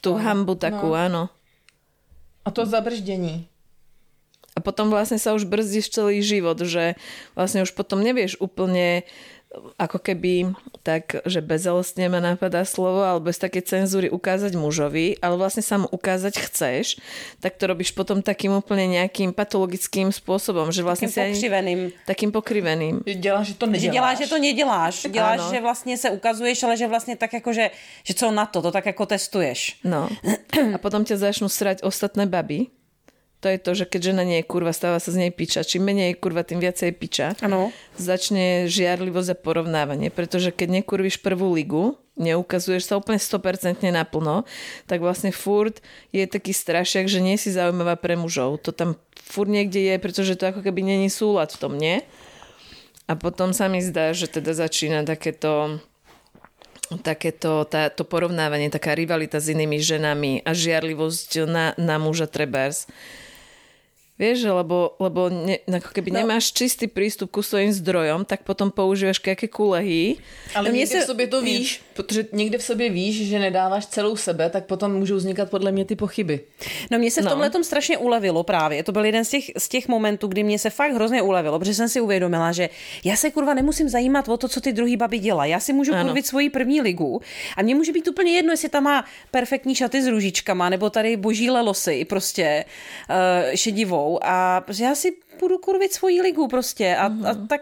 Tú 0.00 0.16
hambu 0.16 0.56
takú, 0.56 0.96
áno. 0.96 1.28
A 2.42 2.50
to 2.50 2.64
zabrždění. 2.64 3.51
A 4.52 4.60
potom 4.60 4.92
vlastne 4.92 5.16
sa 5.16 5.32
už 5.32 5.48
brzdíš 5.48 5.88
celý 5.88 6.20
život, 6.20 6.60
že 6.60 6.94
vlastne 7.32 7.64
už 7.64 7.72
potom 7.72 8.04
nevieš 8.04 8.36
úplne 8.36 9.02
ako 9.76 10.00
keby 10.00 10.56
tak, 10.80 11.20
že 11.28 11.44
bezelostne 11.44 12.08
ma 12.08 12.24
napadá 12.24 12.64
slovo, 12.64 13.04
alebo 13.04 13.28
bez 13.28 13.36
také 13.36 13.60
cenzúry 13.60 14.08
ukázať 14.08 14.56
mužovi, 14.56 15.20
ale 15.20 15.36
vlastne 15.36 15.60
sa 15.60 15.76
mu 15.76 15.86
ukázať 15.92 16.40
chceš, 16.48 16.96
tak 17.36 17.60
to 17.60 17.68
robíš 17.68 17.92
potom 17.92 18.24
takým 18.24 18.56
úplne 18.56 18.88
nejakým 18.88 19.36
patologickým 19.36 20.08
spôsobom, 20.08 20.72
že 20.72 20.80
vlastne 20.80 21.12
Takým 21.12 21.36
si 21.36 21.48
ani-. 21.52 21.92
Takým 22.08 22.32
pokriveným. 22.32 23.04
Že 23.04 23.14
děláš, 23.14 23.46
že 23.46 23.54
to 23.54 23.66
Že 23.66 23.72
neděláš. 23.72 23.92
děláš, 23.92 24.16
že 24.18 24.28
to 24.28 24.38
neděláš. 24.38 24.94
Děláš, 25.10 25.40
Ano. 25.40 25.50
že 25.52 25.60
vlastně 25.60 25.94
se 25.98 26.08
ukazuješ, 26.10 26.62
ale 26.62 26.76
že 26.76 26.86
vlastně 26.88 27.16
tak 27.16 27.32
jako, 27.32 27.52
že, 27.52 27.70
že 28.04 28.14
co 28.14 28.30
na 28.30 28.46
to, 28.46 28.62
to 28.62 28.70
tak 28.72 28.86
jako 28.86 29.06
testuješ. 29.06 29.76
No. 29.84 30.08
A 30.74 30.78
potom 30.80 31.04
ťa 31.04 31.16
začnú 31.20 31.52
srať 31.52 31.84
ostatné 31.84 32.24
baby, 32.24 32.72
To 33.42 33.50
je 33.50 33.58
to, 33.58 33.74
že 33.74 33.90
keď 33.90 34.14
žena 34.14 34.22
nie 34.22 34.38
je 34.38 34.46
kurva, 34.46 34.70
stáva 34.70 35.02
sa 35.02 35.10
z 35.10 35.26
nej 35.26 35.34
piča. 35.34 35.66
Čím 35.66 35.90
menej 35.90 36.14
je 36.14 36.20
kurva, 36.22 36.46
tým 36.46 36.62
viacej 36.62 36.94
je 36.94 36.94
piča. 36.94 37.26
Ano. 37.42 37.74
Začne 37.98 38.70
žiarlivosť 38.70 39.34
a 39.34 39.36
porovnávanie, 39.36 40.14
pretože 40.14 40.54
keď 40.54 40.78
nekurvíš 40.78 41.18
prvú 41.18 41.50
ligu, 41.50 41.98
neukazuješ 42.14 42.86
sa 42.86 42.94
úplne 43.02 43.18
100% 43.18 43.82
naplno, 43.90 44.46
tak 44.86 45.02
vlastne 45.02 45.34
furt 45.34 45.82
je 46.14 46.22
taký 46.22 46.54
strašiak, 46.54 47.10
že 47.10 47.18
nie 47.18 47.34
si 47.34 47.50
zaujímavá 47.50 47.98
pre 47.98 48.14
mužov. 48.14 48.62
To 48.62 48.70
tam 48.70 48.94
furt 49.18 49.50
niekde 49.50 49.90
je, 49.90 49.94
pretože 49.98 50.38
to 50.38 50.46
ako 50.46 50.62
keby 50.62 50.86
není 50.86 51.10
súlad 51.10 51.50
v 51.50 51.58
tom, 51.58 51.74
nie? 51.74 52.04
A 53.10 53.18
potom 53.18 53.50
sa 53.50 53.66
mi 53.66 53.82
zdá, 53.82 54.14
že 54.14 54.30
teda 54.30 54.54
začína 54.54 55.02
takéto 55.02 55.82
takéto 57.00 57.64
tá, 57.64 57.88
to 57.88 58.04
porovnávanie, 58.04 58.68
taká 58.68 58.92
rivalita 58.92 59.40
s 59.40 59.48
inými 59.48 59.80
ženami 59.80 60.44
a 60.44 60.52
žiarlivosť 60.52 61.48
na, 61.48 61.72
na 61.80 61.96
muža 61.96 62.28
trebárs. 62.28 62.84
Vieš, 64.20 64.44
lebo, 64.44 64.92
lebo 65.00 65.32
ne, 65.32 65.56
ako 65.66 65.88
keby 65.88 66.12
no. 66.12 66.20
nemáš 66.20 66.52
čistý 66.52 66.84
prístup 66.84 67.32
ku 67.32 67.40
svojim 67.40 67.72
zdrojom, 67.72 68.28
tak 68.28 68.44
potom 68.44 68.68
používaš 68.68 69.16
jaké 69.24 69.48
kulehy. 69.48 70.20
Ale 70.54 70.68
no 70.68 70.74
někde 70.76 70.86
se... 70.86 71.00
v 71.00 71.10
sobě 71.16 71.26
to 71.26 71.40
víš, 71.40 71.80
protože 71.96 72.28
někde 72.32 72.58
v 72.58 72.62
sobě 72.62 72.90
víš, 72.90 73.28
že 73.28 73.38
nedáváš 73.38 73.86
celou 73.86 74.16
sebe, 74.16 74.50
tak 74.50 74.68
potom 74.68 74.92
můžou 74.92 75.16
vznikat 75.16 75.50
podle 75.50 75.72
mě 75.72 75.84
ty 75.84 75.96
pochyby. 75.96 76.40
No 76.90 76.98
mě 76.98 77.10
se 77.10 77.20
v 77.20 77.24
no. 77.24 77.30
tomhle 77.30 77.50
tom 77.50 77.64
strašně 77.64 77.98
ulevilo 77.98 78.44
právě. 78.44 78.84
To 78.84 78.92
byl 78.92 79.04
jeden 79.04 79.24
z 79.24 79.28
těch, 79.28 79.44
z 79.58 79.68
těch 79.68 79.88
momentů, 79.88 80.28
kdy 80.28 80.44
mě 80.44 80.58
se 80.58 80.70
fakt 80.70 80.92
hrozně 80.92 81.22
ulevilo, 81.22 81.58
protože 81.58 81.74
jsem 81.74 81.88
si 81.88 82.00
uvědomila, 82.00 82.52
že 82.52 82.68
já 83.04 83.16
se 83.16 83.30
kurva 83.30 83.54
nemusím 83.54 83.88
zajímat 83.88 84.28
o 84.28 84.36
to, 84.36 84.48
co 84.48 84.60
ty 84.60 84.72
druhý 84.72 84.96
baby 84.96 85.18
dělají. 85.18 85.52
Já 85.52 85.60
si 85.60 85.72
můžu 85.72 85.94
ano. 85.94 86.04
kurvit 86.04 86.26
svoji 86.26 86.50
první 86.50 86.80
ligu 86.80 87.20
a 87.56 87.62
mně 87.62 87.74
může 87.74 87.92
být 87.92 88.08
úplně 88.08 88.32
jedno, 88.32 88.52
jestli 88.52 88.68
tam 88.68 88.82
má 88.84 89.04
perfektní 89.30 89.74
šaty 89.74 90.02
s 90.02 90.06
růžičkama, 90.06 90.68
nebo 90.68 90.90
tady 90.90 91.16
boží 91.16 91.50
losy, 91.50 92.04
prostě 92.04 92.64
uh, 93.10 93.56
šedivou 94.02 94.18
a 94.24 94.64
já 94.80 94.94
si 94.94 95.12
budu 95.40 95.58
kurvit 95.58 95.92
svoji 95.92 96.22
ligu 96.22 96.48
prostě 96.48 96.96
a, 96.96 97.10
mm-hmm. 97.10 97.28
a 97.28 97.46
tak 97.46 97.60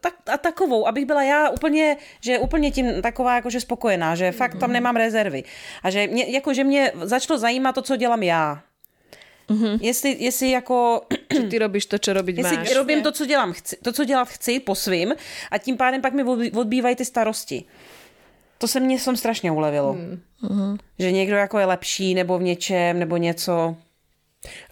tak, 0.00 0.14
a 0.26 0.38
takovou, 0.38 0.88
abych 0.88 1.06
byla 1.06 1.22
já 1.22 1.50
úplně, 1.50 1.96
že 2.20 2.38
úplně 2.38 2.70
tím 2.70 3.02
taková 3.02 3.34
jakože 3.34 3.60
spokojená, 3.60 4.14
že 4.14 4.32
fakt 4.32 4.58
tam 4.58 4.72
nemám 4.72 4.96
rezervy. 4.96 5.44
A 5.82 5.90
že 5.90 6.06
mě, 6.06 6.24
jako, 6.26 6.54
že 6.54 6.64
mě 6.64 6.92
začalo 7.02 7.38
zajímat 7.38 7.74
to, 7.74 7.82
co 7.82 7.96
dělám 7.96 8.22
já. 8.22 8.62
Mm-hmm. 9.48 9.78
Jestli, 9.80 10.16
jestli 10.18 10.50
jako... 10.50 11.06
Že 11.34 11.42
ty 11.42 11.58
robíš 11.58 11.86
to, 11.86 11.98
co 11.98 12.12
robit 12.12 12.38
jestli 12.38 12.56
máš. 12.56 12.74
robím 12.74 13.02
to, 13.02 13.12
co 13.12 13.26
dělám 13.26 13.52
chci, 13.52 13.76
to, 13.76 13.92
co 13.92 14.04
dělat 14.04 14.28
chci 14.28 14.60
po 14.60 14.74
svým 14.74 15.14
a 15.50 15.58
tím 15.58 15.76
pádem 15.76 16.02
pak 16.02 16.12
mi 16.12 16.24
odbývají 16.50 16.96
ty 16.96 17.04
starosti. 17.04 17.64
To 18.58 18.68
se 18.68 18.80
mně 18.80 18.98
som 18.98 19.16
strašně 19.16 19.52
ulevilo. 19.52 19.94
Mm-hmm. 19.94 20.78
Že 20.98 21.12
někdo 21.12 21.36
jako 21.36 21.58
je 21.58 21.66
lepší 21.66 22.14
nebo 22.14 22.38
v 22.38 22.42
něčem, 22.42 22.98
nebo 22.98 23.16
něco. 23.16 23.76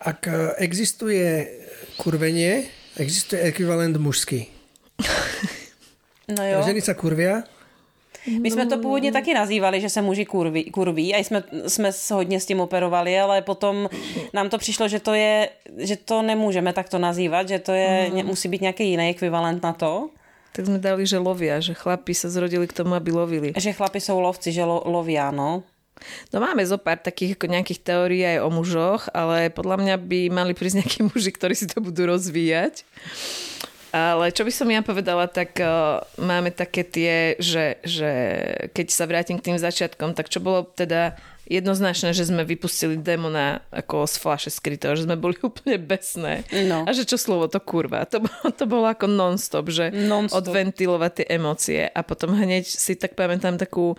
Ak 0.00 0.26
e, 0.26 0.54
existuje 0.56 1.48
kurvenie, 1.96 2.64
existuje 2.96 3.42
ekvivalent 3.42 3.96
mužský. 3.96 4.46
No 6.26 6.42
jo. 6.42 6.58
Ženy 6.66 6.82
sa 6.82 6.94
kurvia. 6.98 7.46
My 8.26 8.50
jsme 8.50 8.66
to 8.66 8.78
původně 8.78 9.12
taky 9.12 9.34
nazývali, 9.34 9.80
že 9.80 9.90
se 9.90 10.02
muži 10.02 10.24
kurví, 10.24 10.64
kurví 10.64 11.14
a 11.14 11.18
jsme, 11.18 11.42
jsme 11.66 11.90
hodně 12.10 12.40
s 12.40 12.46
tím 12.46 12.60
operovali, 12.60 13.18
ale 13.20 13.42
potom 13.42 13.88
nám 14.34 14.48
to 14.48 14.58
přišlo, 14.58 14.88
že 14.88 15.00
to 15.00 15.14
je, 15.14 15.48
že 15.78 15.96
to 15.96 16.22
nemůžeme 16.22 16.72
takto 16.72 16.98
nazývat, 16.98 17.48
že 17.48 17.58
to 17.58 17.72
je, 17.72 18.10
mm. 18.10 18.26
musí 18.26 18.48
být 18.48 18.60
nějaký 18.60 18.90
jiný 18.90 19.10
ekvivalent 19.10 19.62
na 19.62 19.72
to. 19.72 20.10
Tak 20.52 20.66
jsme 20.66 20.78
dali, 20.78 21.06
že 21.06 21.18
lovia, 21.18 21.60
že 21.60 21.74
chlapi 21.74 22.14
se 22.14 22.30
zrodili 22.30 22.66
k 22.66 22.72
tomu, 22.72 22.94
aby 22.94 23.12
lovili. 23.12 23.52
Že 23.56 23.72
chlapi 23.72 24.00
jsou 24.00 24.20
lovci, 24.20 24.52
že 24.52 24.64
lo, 24.64 24.82
lovia, 24.84 25.30
no. 25.30 25.62
No 26.30 26.42
máme 26.42 26.62
zo 26.62 26.76
pár 26.76 27.00
takých 27.00 27.36
ako 27.38 27.46
nejakých 27.48 27.80
teórií 27.82 28.22
aj 28.22 28.38
o 28.44 28.48
mužoch, 28.52 29.08
ale 29.16 29.48
podľa 29.50 29.76
mňa 29.80 29.94
by 30.00 30.20
mali 30.30 30.52
prísť 30.52 30.84
nejakí 30.84 31.00
muži, 31.10 31.30
ktorí 31.32 31.54
si 31.56 31.66
to 31.66 31.80
budú 31.80 32.08
rozvíjať. 32.08 32.84
Ale 33.96 34.28
čo 34.28 34.44
by 34.44 34.52
som 34.52 34.68
ja 34.68 34.84
povedala, 34.84 35.24
tak 35.24 35.56
uh, 35.56 36.04
máme 36.20 36.52
také 36.52 36.84
tie, 36.84 37.38
že, 37.40 37.80
že 37.80 38.10
keď 38.76 38.86
sa 38.92 39.08
vrátim 39.08 39.40
k 39.40 39.52
tým 39.52 39.56
začiatkom, 39.56 40.12
tak 40.12 40.28
čo 40.28 40.44
bolo 40.44 40.68
teda 40.68 41.16
jednoznačné, 41.46 42.10
že 42.12 42.26
sme 42.26 42.42
vypustili 42.42 42.98
demona 42.98 43.62
ako 43.70 44.10
z 44.10 44.14
flaše 44.18 44.50
skrytého, 44.50 44.98
že 44.98 45.06
sme 45.06 45.14
boli 45.14 45.38
úplne 45.48 45.78
besné. 45.78 46.42
No. 46.66 46.82
A 46.84 46.90
že 46.90 47.06
čo 47.06 47.16
slovo, 47.16 47.46
to 47.46 47.62
kurva. 47.62 48.04
To, 48.10 48.22
bolo, 48.22 48.46
to 48.50 48.64
bolo 48.66 48.86
ako 48.90 49.06
non-stop, 49.06 49.70
že 49.70 49.94
non-stop. 49.94 50.42
odventilovať 50.42 51.12
tie 51.22 51.26
emócie. 51.38 51.82
A 51.86 52.02
potom 52.02 52.34
hneď 52.34 52.66
si 52.66 52.98
tak 52.98 53.14
pamätám 53.14 53.56
takú 53.56 53.94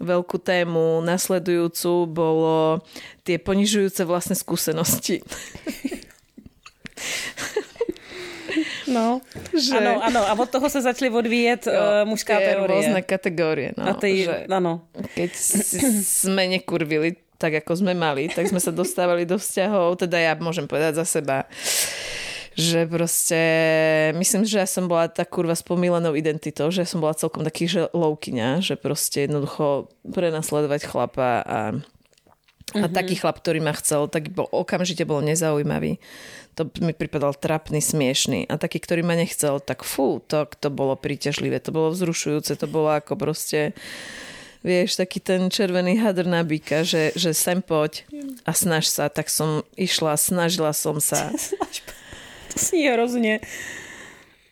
veľkú 0.00 0.40
tému 0.40 1.04
nasledujúcu 1.04 2.08
bolo 2.08 2.80
tie 3.24 3.36
ponižujúce 3.36 4.08
vlastné 4.08 4.36
skúsenosti. 4.36 5.20
No, 8.86 9.20
že... 9.50 9.76
Ano, 9.76 10.02
ano, 10.02 10.20
a 10.26 10.32
od 10.38 10.50
toho 10.50 10.70
se 10.70 10.82
začaly 10.82 11.10
odvíjet 11.10 11.66
jo, 11.66 11.72
uh, 11.74 12.08
mužská 12.08 12.38
teorie. 12.38 12.66
rôzne 12.66 13.00
kategórie. 13.02 13.70
No, 13.74 13.90
a 13.90 13.92
ty, 13.94 14.24
že 14.24 14.46
ano. 14.46 14.86
Keď 15.14 15.30
sme 16.06 16.46
nekurvili 16.46 17.18
tak, 17.36 17.60
ako 17.60 17.84
sme 17.84 17.92
mali, 17.92 18.32
tak 18.32 18.48
sme 18.48 18.60
sa 18.62 18.72
dostávali 18.72 19.28
do 19.28 19.36
vzťahov, 19.36 20.00
teda 20.00 20.16
ja 20.16 20.32
môžem 20.40 20.64
povedať 20.64 20.96
za 21.02 21.04
seba, 21.04 21.44
že 22.56 22.88
proste, 22.88 23.42
myslím, 24.16 24.48
že 24.48 24.64
ja 24.64 24.68
som 24.68 24.88
bola 24.88 25.12
tá 25.12 25.28
kurva 25.28 25.52
s 25.52 25.60
pomílenou 25.60 26.16
identitou, 26.16 26.72
že 26.72 26.82
ja 26.82 26.88
som 26.88 27.04
bola 27.04 27.12
celkom 27.12 27.44
taký, 27.44 27.68
že 27.68 27.92
loukyňa, 27.92 28.64
že 28.64 28.80
proste 28.80 29.28
jednoducho 29.28 29.92
prenasledovať 30.08 30.88
chlapa 30.88 31.44
a 31.44 31.58
a 32.76 32.86
mm-hmm. 32.86 32.96
taký 32.96 33.14
chlap, 33.16 33.40
ktorý 33.40 33.64
ma 33.64 33.72
chcel, 33.72 34.06
tak 34.12 34.28
bol, 34.30 34.44
okamžite 34.52 35.08
bol 35.08 35.24
nezaujímavý. 35.24 35.96
To 36.56 36.68
mi 36.84 36.92
pripadal 36.92 37.36
trapný, 37.36 37.80
smiešný. 37.80 38.48
A 38.48 38.56
taký, 38.60 38.80
ktorý 38.80 39.04
ma 39.04 39.16
nechcel, 39.16 39.60
tak 39.60 39.84
fú, 39.84 40.20
to, 40.24 40.48
to 40.60 40.68
bolo 40.68 40.96
príťažlivé, 40.96 41.60
to 41.60 41.72
bolo 41.72 41.92
vzrušujúce, 41.92 42.56
to 42.56 42.66
bolo 42.68 42.96
ako 42.96 43.16
proste 43.16 43.76
vieš, 44.66 44.98
taký 44.98 45.22
ten 45.22 45.46
červený 45.46 46.02
hadr 46.02 46.26
na 46.26 46.42
býka, 46.42 46.82
že, 46.82 47.14
že 47.14 47.30
sem 47.30 47.62
poď 47.62 48.02
a 48.42 48.50
snaž 48.50 48.90
sa, 48.90 49.06
tak 49.06 49.30
som 49.30 49.62
išla, 49.78 50.18
snažila 50.18 50.74
som 50.74 50.98
sa. 50.98 51.30
to 52.50 52.56
si 52.58 52.82
hrozne. 52.82 53.38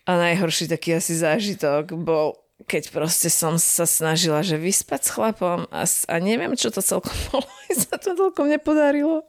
A 0.07 0.11
najhorší 0.15 0.71
taký 0.71 0.95
asi 0.95 1.17
zážitok 1.19 1.97
bol 1.97 2.37
keď 2.65 2.89
proste 2.89 3.29
som 3.29 3.61
sa 3.61 3.85
snažila, 3.85 4.41
že 4.41 4.57
vyspať 4.57 5.01
s 5.05 5.09
chlapom 5.13 5.69
a, 5.69 5.85
a 5.85 6.15
neviem, 6.17 6.57
čo 6.57 6.73
to 6.73 6.81
celkom 6.81 7.13
bolo, 7.29 7.45
sa 7.69 8.01
to 8.01 8.17
celkom 8.17 8.49
nepodarilo. 8.49 9.21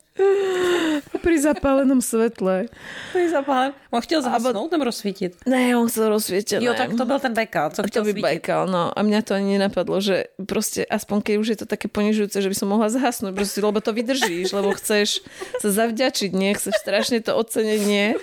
Pri 1.21 1.37
zapálenom 1.37 2.01
svetle. 2.01 2.73
Pri 3.13 3.29
zapálenom. 3.29 3.77
On 3.93 4.01
chtěl 4.01 4.23
zhasnout 4.23 4.73
nebo 4.73 4.85
rozsvítit? 4.85 5.37
Ne, 5.45 5.77
on 5.77 5.89
chcel 5.89 6.09
rozsvítiť. 6.09 6.65
Jo, 6.65 6.73
tak 6.73 6.97
to 6.97 7.05
byl 7.05 7.19
ten 7.21 7.35
bekal, 7.35 7.71
co 7.71 7.83
chtěl 7.83 8.05
To 8.05 8.13
by 8.13 8.21
bekal, 8.21 8.65
no. 8.67 8.97
A 8.97 9.03
mňa 9.05 9.21
to 9.23 9.37
ani 9.37 9.61
nenapadlo, 9.61 10.01
že 10.01 10.33
proste, 10.49 10.89
aspoň 10.89 11.21
keď 11.21 11.35
už 11.37 11.49
je 11.53 11.59
to 11.61 11.67
také 11.69 11.93
ponižujúce, 11.93 12.41
že 12.41 12.49
by 12.49 12.57
som 12.57 12.69
mohla 12.73 12.89
zhasnúť, 12.89 13.37
proste, 13.37 13.61
lebo 13.61 13.85
to 13.85 13.93
vydržíš, 13.93 14.57
lebo 14.57 14.73
chceš 14.81 15.21
sa 15.61 15.69
zavďačiť, 15.69 16.33
nie? 16.33 16.57
Chceš 16.57 16.81
strašne 16.81 17.21
to 17.21 17.37
ocenenie 17.37 18.17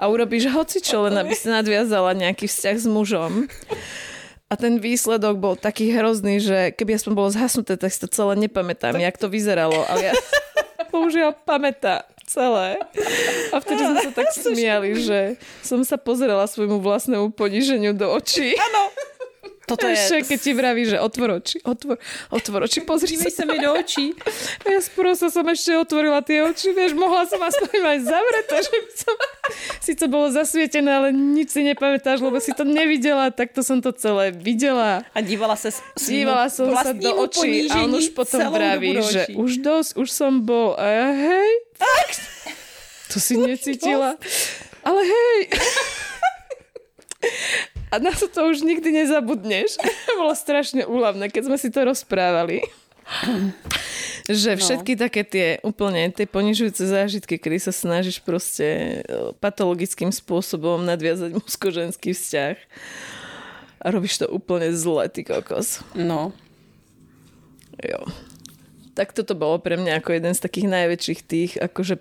a 0.00 0.08
urobíš 0.08 0.48
hocičo, 0.48 1.04
len 1.04 1.20
aby 1.20 1.36
si 1.36 1.52
nadviazala 1.52 2.16
nejaký 2.16 2.48
vzťah 2.48 2.76
s 2.80 2.86
mužom. 2.88 3.32
A 4.46 4.54
ten 4.54 4.78
výsledok 4.78 5.42
bol 5.42 5.54
taký 5.58 5.90
hrozný, 5.90 6.38
že 6.38 6.70
keby 6.70 7.02
som 7.02 7.18
bolo 7.18 7.34
zhasnuté, 7.34 7.74
tak 7.74 7.90
si 7.90 7.98
to 7.98 8.06
celé 8.06 8.38
nepamätám, 8.46 8.94
jak 8.94 9.18
to 9.18 9.26
vyzeralo. 9.26 9.82
Ale 9.90 10.10
ja 10.10 10.14
použiaľ 10.94 11.34
pamätá 11.34 12.06
celé. 12.26 12.78
A 13.50 13.56
vtedy 13.58 13.82
sme 13.82 14.00
sa 14.06 14.12
tak 14.14 14.28
smiali, 14.46 14.98
že 15.02 15.34
som 15.66 15.82
sa 15.82 15.98
pozerala 15.98 16.46
svojmu 16.46 16.78
vlastnému 16.78 17.34
poníženiu 17.34 17.94
do 17.94 18.06
očí. 18.10 18.54
Áno. 18.54 18.82
Toto 19.66 19.90
je... 19.90 20.22
keď 20.22 20.38
ti 20.38 20.54
vraví, 20.54 20.86
že 20.86 21.02
otvor 21.02 21.42
oči, 21.42 21.58
otvor, 21.66 21.98
otvor 22.30 22.70
oči, 22.70 22.86
pozri 22.86 23.18
sa. 23.18 23.26
sa 23.34 23.42
mi 23.42 23.58
do 23.58 23.74
očí. 23.74 24.14
A 24.62 24.70
ja 24.70 24.78
sprosa 24.78 25.26
som 25.26 25.42
ešte 25.42 25.74
otvorila 25.74 26.22
tie 26.22 26.46
oči, 26.46 26.70
vieš, 26.70 26.94
mohla 26.94 27.26
som 27.26 27.42
aspoň 27.42 27.82
aj 27.82 27.98
zavretá, 28.06 28.62
že 28.62 28.70
by 28.70 28.90
som... 28.94 29.16
Sice 29.82 30.04
bolo 30.06 30.30
zasvietené, 30.30 30.86
ale 30.86 31.08
nič 31.10 31.50
si 31.50 31.66
nepamätáš, 31.66 32.22
lebo 32.22 32.38
si 32.38 32.54
to 32.54 32.62
nevidela, 32.62 33.34
tak 33.34 33.50
to 33.50 33.66
som 33.66 33.82
to 33.82 33.90
celé 33.90 34.30
videla. 34.30 35.02
A 35.10 35.18
dívala 35.18 35.58
sa... 35.58 35.74
Dívala 35.98 36.46
som 36.46 36.70
sa 36.70 36.94
do 36.94 37.26
očí 37.26 37.66
a 37.66 37.82
on 37.82 37.90
už 37.90 38.14
potom 38.14 38.46
vraví, 38.54 39.02
že 39.02 39.34
už 39.34 39.66
dosť, 39.66 39.98
už 39.98 40.08
som 40.14 40.46
bol. 40.46 40.78
A 40.78 40.86
ja, 40.86 41.08
hej, 41.10 41.50
fakt. 41.74 42.22
To 43.10 43.18
si 43.18 43.34
necítila. 43.34 44.14
Ale 44.86 45.02
hej. 45.02 45.38
A 47.96 48.00
na 48.04 48.12
to, 48.12 48.28
to 48.28 48.52
už 48.52 48.60
nikdy 48.60 48.92
nezabudneš. 48.92 49.80
Bolo 50.20 50.36
strašne 50.36 50.84
úľavné, 50.84 51.32
keď 51.32 51.48
sme 51.48 51.56
si 51.56 51.72
to 51.72 51.88
rozprávali. 51.88 52.60
že 54.28 54.52
no. 54.52 54.60
všetky 54.60 54.92
no. 54.98 55.00
také 55.08 55.22
tie 55.24 55.48
úplne 55.64 56.12
tie 56.12 56.28
ponižujúce 56.28 56.84
zážitky, 56.84 57.40
kedy 57.40 57.56
sa 57.56 57.72
snažíš 57.72 58.20
proste 58.20 59.00
e, 59.00 59.32
patologickým 59.40 60.10
spôsobom 60.12 60.82
nadviazať 60.84 61.38
mužsko-ženský 61.38 62.12
vzťah 62.12 62.56
a 63.80 63.86
robíš 63.88 64.20
to 64.20 64.26
úplne 64.28 64.74
zle, 64.74 65.06
ty 65.08 65.22
kokos. 65.22 65.80
No. 65.94 66.36
Jo. 67.80 68.04
Tak 68.96 69.12
toto 69.12 69.36
bolo 69.36 69.60
pre 69.60 69.76
mňa 69.76 70.00
ako 70.00 70.16
jeden 70.16 70.32
z 70.32 70.40
takých 70.40 70.72
najväčších 70.72 71.20
tých, 71.28 71.52
akože 71.60 71.94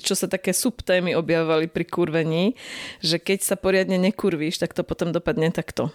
čo 0.00 0.14
sa 0.16 0.26
také 0.32 0.56
subtémy 0.56 1.12
objavovali 1.12 1.68
pri 1.68 1.84
kurvení, 1.84 2.56
že 3.04 3.20
keď 3.20 3.44
sa 3.44 3.54
poriadne 3.60 4.00
nekurvíš, 4.00 4.56
tak 4.56 4.72
to 4.72 4.80
potom 4.80 5.12
dopadne 5.12 5.52
takto. 5.52 5.92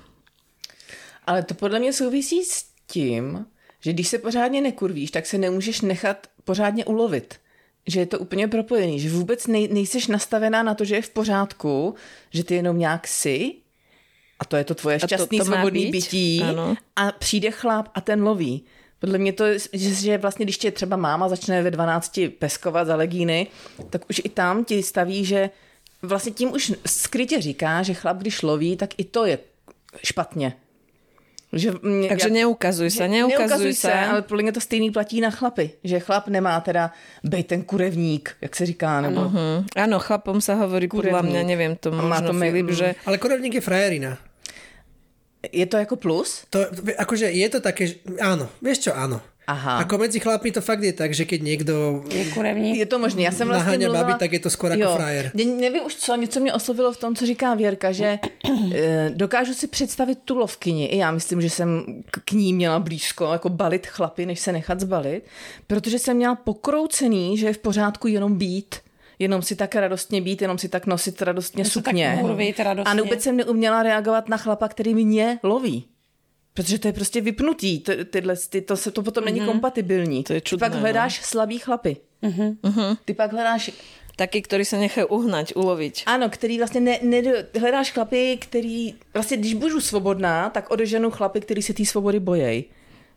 Ale 1.25 1.43
to 1.43 1.57
podle 1.57 1.79
mě 1.79 1.93
souvisí 1.93 2.45
s 2.45 2.69
tím, 2.87 3.45
že 3.81 3.93
když 3.93 4.07
se 4.07 4.17
pořádně 4.17 4.61
nekurvíš, 4.61 5.11
tak 5.11 5.25
se 5.25 5.37
nemůžeš 5.37 5.81
nechat 5.81 6.27
pořádně 6.43 6.85
ulovit. 6.85 7.35
Že 7.87 7.99
je 7.99 8.05
to 8.05 8.19
úplně 8.19 8.47
propojený, 8.47 8.99
že 8.99 9.09
vůbec 9.09 9.47
nej, 9.47 9.67
nejseš 9.67 10.07
nastavená 10.07 10.63
na 10.63 10.75
to, 10.75 10.85
že 10.85 10.95
je 10.95 11.01
v 11.01 11.09
pořádku, 11.09 11.95
že 12.29 12.43
ty 12.43 12.55
jenom 12.55 12.79
nějak 12.79 13.07
si 13.07 13.53
a 14.39 14.45
to 14.45 14.55
je 14.57 14.63
to 14.63 14.75
tvoje 14.75 14.99
to 14.99 15.43
svobodný 15.43 15.85
být? 15.85 15.91
bytí 15.91 16.43
Ano. 16.43 16.75
a 16.95 17.11
přijde 17.11 17.51
chlap 17.51 17.89
a 17.93 18.01
ten 18.01 18.23
loví. 18.23 18.63
Podle 18.99 19.17
mě 19.17 19.33
to 19.33 19.45
je, 19.45 19.59
že, 19.73 19.89
že 19.93 20.17
vlastně, 20.17 20.45
když 20.45 20.57
tě 20.57 20.71
třeba 20.71 20.97
máma 20.97 21.29
začne 21.29 21.61
ve 21.63 21.71
12 21.71 22.19
peskovat 22.39 22.87
za 22.87 22.95
legíny, 22.95 23.47
tak 23.89 24.01
už 24.09 24.21
i 24.23 24.29
tam 24.29 24.65
ti 24.65 24.83
staví, 24.83 25.25
že 25.25 25.49
vlastně 26.01 26.31
tím 26.31 26.51
už 26.51 26.73
skrytě 26.85 27.41
říká, 27.41 27.83
že 27.83 27.93
chlap, 27.93 28.17
když 28.17 28.41
loví, 28.41 28.77
tak 28.77 28.89
i 28.97 29.03
to 29.03 29.25
je 29.25 29.39
špatně. 30.03 30.53
Že 31.53 31.71
mě, 31.81 32.09
Takže 32.09 32.29
neukazuj 32.29 32.91
sa, 32.91 33.07
neukazuj, 33.07 33.73
se, 33.73 33.93
ale 33.93 34.21
podle 34.21 34.43
mě 34.43 34.51
to 34.51 34.59
stejný 34.61 34.91
platí 34.91 35.21
na 35.21 35.31
chlapy. 35.31 35.79
Že 35.83 35.99
chlap 35.99 36.27
nemá 36.27 36.59
teda 36.59 36.91
být 37.23 37.47
ten 37.47 37.63
kurevník, 37.63 38.35
jak 38.41 38.55
se 38.55 38.65
říká, 38.65 39.01
nebo... 39.01 39.31
Hm. 39.31 39.63
Áno, 39.79 39.95
chlapom 40.03 40.43
sa 40.43 40.59
hovorí 40.59 40.91
podľa 40.91 41.23
Kurevník. 41.23 41.31
mňa, 41.31 41.41
neviem, 41.47 41.73
to 41.79 41.95
má 41.95 42.03
možno 42.03 42.35
to 42.35 42.39
Filip, 42.43 42.69
že 42.75 42.87
Ale 43.07 43.15
kurevník 43.15 43.53
je 43.53 43.63
frajerina. 43.63 44.19
Je 45.51 45.65
to 45.65 45.77
jako 45.77 45.95
plus? 45.95 46.43
To, 46.49 46.59
akože 46.97 47.31
je 47.31 47.49
to 47.49 47.59
také, 47.61 47.87
že, 47.87 47.95
áno, 48.19 48.49
vieš 48.61 48.89
čo, 48.89 48.91
áno. 48.95 49.21
Aha. 49.47 49.79
Ako 49.87 49.95
medzi 49.95 50.19
chlapmi 50.19 50.51
to 50.51 50.59
fakt 50.59 50.83
je 50.83 50.91
tak, 50.91 51.15
že 51.15 51.23
keď 51.23 51.39
niekto 51.39 52.03
Je 52.11 52.25
kurevník. 52.35 52.83
Je 52.83 52.85
to 52.85 52.99
možné. 52.99 53.21
Já 53.21 53.31
jsem 53.31 53.47
vlastně 53.47 53.63
naháňa 53.63 53.87
mluvila... 53.87 54.03
babi, 54.03 54.19
tak 54.19 54.33
je 54.33 54.39
to 54.39 54.49
skoro 54.49 54.73
ako 54.75 54.95
frajer. 54.95 55.31
Ne, 55.33 55.43
nevím 55.45 55.83
už 55.87 55.95
co, 55.95 56.15
něco 56.15 56.39
mě 56.39 56.53
oslovilo 56.53 56.91
v 56.91 56.97
tom, 56.97 57.15
co 57.15 57.25
říká 57.25 57.53
Věrka, 57.55 57.91
že 57.91 58.19
eh, 58.75 59.11
dokážu 59.15 59.53
si 59.53 59.67
představit 59.67 60.19
tu 60.25 60.35
lovkyni. 60.35 60.85
I 60.85 60.97
já 60.97 61.11
myslím, 61.11 61.41
že 61.41 61.49
jsem 61.49 61.85
k- 62.11 62.21
k 62.25 62.31
ní 62.31 62.53
měla 62.53 62.79
blízko, 62.79 63.31
jako 63.31 63.49
balit 63.49 63.87
chlapy, 63.87 64.25
než 64.25 64.39
se 64.39 64.51
nechat 64.51 64.79
zbalit, 64.79 65.23
protože 65.67 65.99
jsem 65.99 66.17
měla 66.17 66.35
pokroucený, 66.35 67.37
že 67.37 67.47
je 67.47 67.53
v 67.53 67.57
pořádku 67.57 68.07
jenom 68.07 68.35
být. 68.37 68.75
Jenom 69.19 69.41
si 69.41 69.55
tak 69.55 69.75
radostně 69.75 70.21
být, 70.21 70.41
jenom 70.41 70.57
si 70.57 70.69
tak 70.69 70.85
nosit 70.85 71.21
radostně 71.21 71.65
se 71.65 71.81
tak 71.81 71.93
sukně. 71.93 72.17
kurvit 72.21 72.59
radostně. 72.59 73.01
A 73.01 73.03
vůbec 73.03 73.21
jsem 73.21 73.37
neuměla 73.37 73.83
reagovat 73.83 74.29
na 74.29 74.37
chlapa, 74.37 74.67
který 74.67 74.95
mě 74.95 75.39
loví. 75.43 75.85
Protože 76.53 76.79
to 76.79 76.87
je 76.87 76.93
prostě 76.93 77.21
vypnutý, 77.21 77.79
to, 77.79 77.91
tyhle, 78.05 78.35
ty, 78.49 78.61
to, 78.61 78.77
se, 78.77 78.91
to 78.91 79.03
potom 79.03 79.25
není 79.25 79.39
kompatibilní. 79.39 80.23
To 80.23 80.33
je 80.33 80.41
Ty 80.41 80.47
čudné, 80.47 80.69
pak 80.69 80.79
hledáš 80.79 81.25
slabý 81.25 81.59
chlapy. 81.59 81.97
Ty 83.05 83.13
pak 83.13 83.31
hledáš 83.31 83.71
takí, 84.17 84.41
ktorí 84.41 84.65
sa 84.65 84.81
nechajú 84.81 85.07
uhnať, 85.13 85.53
uloviť. 85.53 86.09
ano, 86.09 86.29
který 86.29 86.57
vlastně 86.57 86.81
ne, 86.81 86.99
ne, 87.01 87.21
hledáš 87.59 87.91
chlapy, 87.91 88.37
který 88.41 88.95
vlastně, 89.13 89.37
když 89.37 89.53
budu 89.53 89.81
svobodná, 89.81 90.49
tak 90.49 90.71
odeženu 90.71 91.11
chlapy, 91.11 91.41
který 91.41 91.61
se 91.61 91.73
té 91.73 91.85
svobody 91.85 92.19
bojí. 92.19 92.65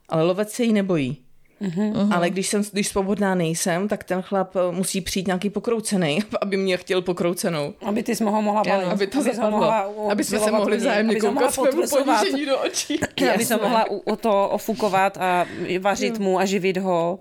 Ale 0.09 0.23
lovec 0.23 0.53
se 0.53 0.65
jí 0.65 0.73
nebojí. 0.73 1.17
Uh-huh. 1.61 2.09
Ale 2.15 2.31
když, 2.31 2.49
jsem, 2.49 2.63
když 2.73 2.89
svobodná 2.89 3.35
nejsem, 3.35 3.89
tak 3.89 4.05
ten 4.05 4.23
chlap 4.23 4.57
eh, 4.57 4.73
musí 4.73 5.01
přijít 5.01 5.27
nějaký 5.27 5.51
pokroucený, 5.51 6.19
aby 6.41 6.57
mě 6.57 6.77
chtěl 6.77 7.03
pokroucenou. 7.03 7.75
Aby 7.85 8.03
ty 8.03 8.17
jsi 8.17 8.25
ho 8.25 8.43
mohla 8.43 8.65
balit. 8.65 8.89
Aby 8.89 9.07
to 9.07 9.23
zapadlo. 9.23 9.51
mohla 9.51 9.89
Aby 10.11 10.25
jsme 10.25 10.39
se 10.39 10.51
mohli 10.51 10.77
vzájemně 10.77 11.21
koukat 11.21 11.55
svému 11.55 11.83
ponížení 11.89 12.47
do 12.47 12.59
očí. 12.59 13.01
Aby 13.35 13.45
se 13.45 13.57
mohla 13.57 13.91
u, 13.91 13.97
o 13.97 14.17
to 14.17 14.49
ofukovat 14.49 15.19
a 15.19 15.47
vařit 15.81 16.19
mu 16.19 16.39
a 16.39 16.45
živit 16.45 16.77
ho. 16.77 17.19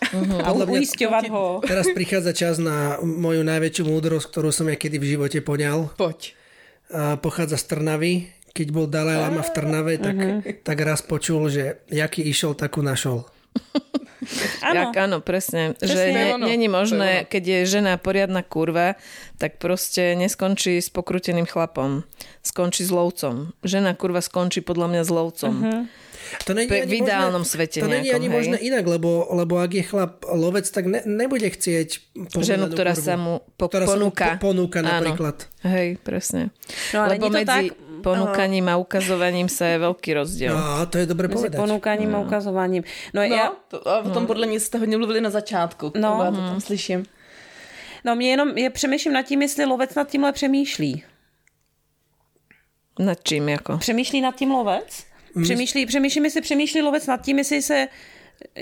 A 0.00 0.48
Podľa 0.48 0.64
mňa- 0.64 0.80
uisťovať 0.80 1.24
ho. 1.28 1.60
Teraz 1.60 1.86
prichádza 1.92 2.32
čas 2.32 2.56
na 2.56 2.96
moju 3.04 3.44
najväčšiu 3.44 3.84
múdrosť, 3.84 4.32
ktorú 4.32 4.48
som 4.48 4.64
ja 4.72 4.76
kedy 4.80 4.96
v 4.96 5.06
živote 5.16 5.38
poňal. 5.44 5.92
Pojď. 5.92 6.32
A 6.88 7.20
pochádza 7.20 7.60
z 7.60 7.64
Trnavy. 7.68 8.12
Keď 8.50 8.66
bol 8.74 8.90
Dalaj 8.90 9.28
Lama 9.28 9.42
v 9.46 9.50
Trnave, 9.54 9.94
tak, 10.00 10.16
tak 10.66 10.78
raz 10.82 11.04
počul, 11.06 11.46
že 11.52 11.84
jaký 11.86 12.26
išiel, 12.26 12.56
takú 12.58 12.82
našol. 12.82 13.28
Áno. 14.60 14.92
Jak, 14.92 14.96
áno, 15.00 15.16
presne. 15.18 15.72
Presne. 15.74 15.88
že 15.88 16.02
ne, 16.12 16.36
není 16.36 16.68
možné, 16.68 17.24
keď 17.24 17.42
je 17.42 17.80
žena 17.80 17.96
poriadna 17.96 18.44
kurva, 18.44 19.00
tak 19.36 19.56
proste 19.56 20.12
neskončí 20.12 20.76
s 20.76 20.92
pokruteným 20.92 21.48
chlapom. 21.48 22.04
Skončí 22.40 22.84
s 22.84 22.92
lovcom. 22.92 23.56
Žena 23.60 23.96
kurva 23.96 24.20
skončí 24.20 24.60
podľa 24.60 24.86
mňa 24.88 25.02
s 25.02 25.10
lovcom. 25.10 25.54
To 26.46 26.52
není 26.52 26.68
Pe- 26.68 26.84
ani 26.84 26.86
v 26.86 26.94
ideálnom 27.00 27.42
možné, 27.42 27.52
svete 27.56 27.78
To 27.80 27.88
není 27.88 28.12
ani 28.12 28.28
hej? 28.28 28.34
možné 28.36 28.56
inak, 28.60 28.84
lebo, 28.86 29.24
lebo 29.32 29.56
ak 29.56 29.72
je 29.72 29.82
chlap 29.82 30.22
lovec, 30.22 30.68
tak 30.68 30.84
ne, 30.84 31.00
nebude 31.02 31.48
chcieť 31.48 31.88
Ženu, 32.30 32.70
ktorá 32.70 32.92
kurvu. 32.92 33.02
sa 33.02 33.14
mu 33.16 33.34
po- 33.56 33.66
ktorá 33.66 33.82
sa 33.82 33.96
mu 33.96 34.12
ponúka. 34.12 34.26
po- 34.36 34.52
ponúka 34.52 34.78
Áno. 34.78 34.88
napríklad. 34.92 35.36
Hej, 35.64 35.98
presne. 35.98 36.52
No, 36.92 37.02
ale 37.02 37.16
Lebo 37.16 37.24
nie 37.24 37.26
to 37.26 37.38
medzi 37.40 37.48
tak- 37.66 37.74
ponúkaním 38.02 38.68
a 38.68 38.76
ukazovaním 38.76 39.48
sa 39.48 39.64
je 39.70 39.78
veľký 39.78 40.10
rozdiel. 40.16 40.56
No, 40.56 40.86
to 40.88 40.98
je 40.98 41.06
dobre 41.06 41.28
Mezi 41.28 41.36
povedať. 41.36 41.58
ponúkaním 41.60 42.10
a 42.16 42.18
ukazovaním. 42.24 42.82
No, 43.14 43.20
No, 43.20 43.36
já, 43.36 43.52
to, 43.68 43.88
a 43.88 43.98
o 44.00 44.10
tom 44.10 44.26
podle 44.26 44.46
mě 44.46 44.60
jste 44.60 44.78
hodně 44.78 44.96
mluvili 44.96 45.20
na 45.20 45.30
začátku. 45.30 45.92
No. 45.94 46.00
No. 46.18 46.24
Já 46.24 46.30
to 46.30 46.36
tam 46.36 46.60
slyším. 46.60 47.04
no 48.04 48.16
mě 48.16 48.30
jenom, 48.30 48.48
je 48.58 48.70
přemýšlím 48.70 49.12
nad 49.14 49.22
tím, 49.22 49.42
jestli 49.42 49.64
lovec 49.64 49.94
nad 49.94 50.08
tímhle 50.08 50.32
přemýšlí. 50.32 51.04
Nad 52.98 53.18
čím 53.24 53.48
jako? 53.48 53.78
Přemýšlí 53.78 54.20
nad 54.20 54.34
tím 54.36 54.50
lovec? 54.50 55.04
Přemýšlí, 55.42 55.86
přemýšlím, 55.86 56.24
jestli 56.24 56.40
přemýšlí 56.40 56.82
lovec 56.82 57.06
nad 57.06 57.22
tím, 57.22 57.38
jestli 57.38 57.62
se 57.62 57.88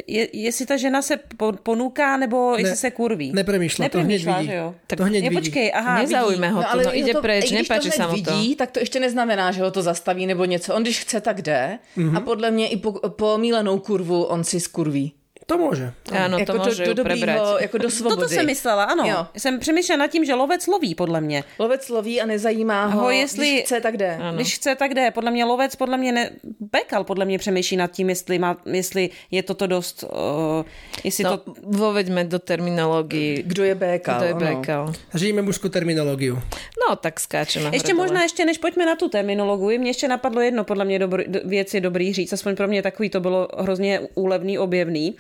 je, 0.07 0.29
jestli 0.33 0.67
ta 0.67 0.77
žena 0.77 1.03
se 1.03 1.17
po- 1.37 1.53
ponúká, 1.53 2.17
nebo 2.17 2.57
jestli 2.59 2.77
se 2.77 2.91
kurví. 2.91 3.33
nepremýšľa, 3.33 3.89
to 3.89 3.99
hneď 4.01 4.25
vidí. 4.25 4.47
že 4.47 4.55
jo? 4.55 4.75
To 4.87 5.05
hneď 5.05 5.25
Je, 5.25 5.31
vidí. 5.31 5.41
počkej, 5.41 5.67
aha, 5.75 5.99
Nezaujme 6.03 6.47
vidí. 6.47 6.55
ho 6.57 6.63
to, 6.63 6.77
no, 6.85 6.95
i 6.95 6.99
ide 6.99 7.13
to, 7.13 7.21
preč, 7.23 7.51
nepáči 7.51 7.91
to 7.91 7.97
sa 7.97 8.07
mu 8.07 8.17
to. 8.19 8.31
vidí, 8.37 8.57
tak 8.57 8.71
to 8.71 8.79
ještě 8.79 9.01
neznamená, 9.01 9.53
že 9.53 9.63
ho 9.63 9.71
to 9.71 9.83
zastaví 9.83 10.27
nebo 10.27 10.45
něco. 10.45 10.75
On 10.75 10.83
když 10.83 11.01
chce, 11.01 11.21
tak 11.21 11.43
jde. 11.43 11.79
Mhm. 11.97 12.09
Mm-hmm. 12.11 12.17
A 12.17 12.21
podle 12.21 12.51
mě 12.51 12.69
i 12.69 12.77
po, 12.77 12.93
po 12.93 13.39
mílenou 13.39 13.79
kurvu 13.79 14.25
on 14.25 14.45
si 14.45 14.61
skurví. 14.61 15.13
To 15.49 15.57
môže. 15.57 15.97
Áno, 16.13 16.37
to 16.45 16.53
jako 16.53 16.59
môže 16.61 16.85
do, 16.85 16.85
ju 16.85 16.93
do 16.93 17.01
dobrýho, 17.09 17.57
jako 17.57 17.77
do 17.79 17.89
svobody. 17.89 18.21
Toto 18.21 18.29
jsem 18.29 18.47
myslela, 18.47 18.85
ano. 18.85 19.05
Jo. 19.09 19.21
Jsem 19.37 19.59
přemýšlela 19.59 19.99
nad 20.05 20.11
tím, 20.13 20.25
že 20.25 20.35
lovec 20.37 20.67
loví, 20.67 20.93
podle 20.95 21.21
mě. 21.21 21.45
Lovec 21.59 21.89
loví 21.89 22.21
a 22.21 22.27
nezajímá 22.29 22.87
ho, 22.87 23.01
Ho, 23.01 23.11
jestli- 23.11 23.49
když 23.51 23.63
chce, 23.65 23.81
tak 23.81 23.97
jde. 23.97 24.17
Ano. 24.21 24.37
Když 24.37 24.55
chce, 24.55 24.75
tak 24.77 24.95
jde. 24.95 25.11
Podle 25.11 25.31
mě 25.31 25.45
lovec, 25.45 25.77
podle 25.77 25.97
mě 25.97 26.13
ne... 26.13 26.31
Bekal, 26.61 27.05
podle 27.05 27.25
mě 27.25 27.39
přemýšlí 27.39 27.77
nad 27.77 27.91
tím, 27.91 28.09
jestli, 28.09 28.39
má, 28.39 28.57
jestli 28.67 29.11
je 29.31 29.43
toto 29.43 29.67
dost... 29.67 30.05
Uh, 30.05 30.65
jestli 31.05 31.25
No, 31.25 31.37
to... 31.37 31.55
voveďme 31.63 32.25
do 32.25 32.39
terminológií. 32.39 33.43
Kdo 33.47 33.65
je 33.65 33.75
békal? 33.75 34.17
Kto 34.17 34.25
je 34.25 34.33
ano. 34.37 34.41
bekal. 34.47 34.85
Žijeme 35.17 35.41
mužskú 35.43 35.69
terminológiu. 35.73 36.37
No, 36.77 36.97
tak 36.97 37.21
skáčeme. 37.21 37.71
Ještě 37.73 37.95
možná, 37.95 38.23
ještě 38.23 38.45
než 38.45 38.59
pojďme 38.59 38.87
na 38.87 38.97
tu 38.97 39.09
terminologii, 39.09 39.79
mě 39.79 39.91
ještě 39.91 40.09
napadlo 40.09 40.41
jedno, 40.41 40.65
podle 40.65 40.85
mě 40.85 40.99
dobrý, 40.99 41.25
do- 41.27 41.41
věc 41.45 41.75
je 41.75 41.81
dobrý 41.81 42.13
říct, 42.13 42.33
aspoň 42.33 42.57
pro 42.57 42.69
mě 42.69 42.83
takový 42.83 43.11
to 43.11 43.21
bylo 43.21 43.49
hrozně 43.59 44.01
úlevný, 44.15 44.59
objevný, 44.59 45.15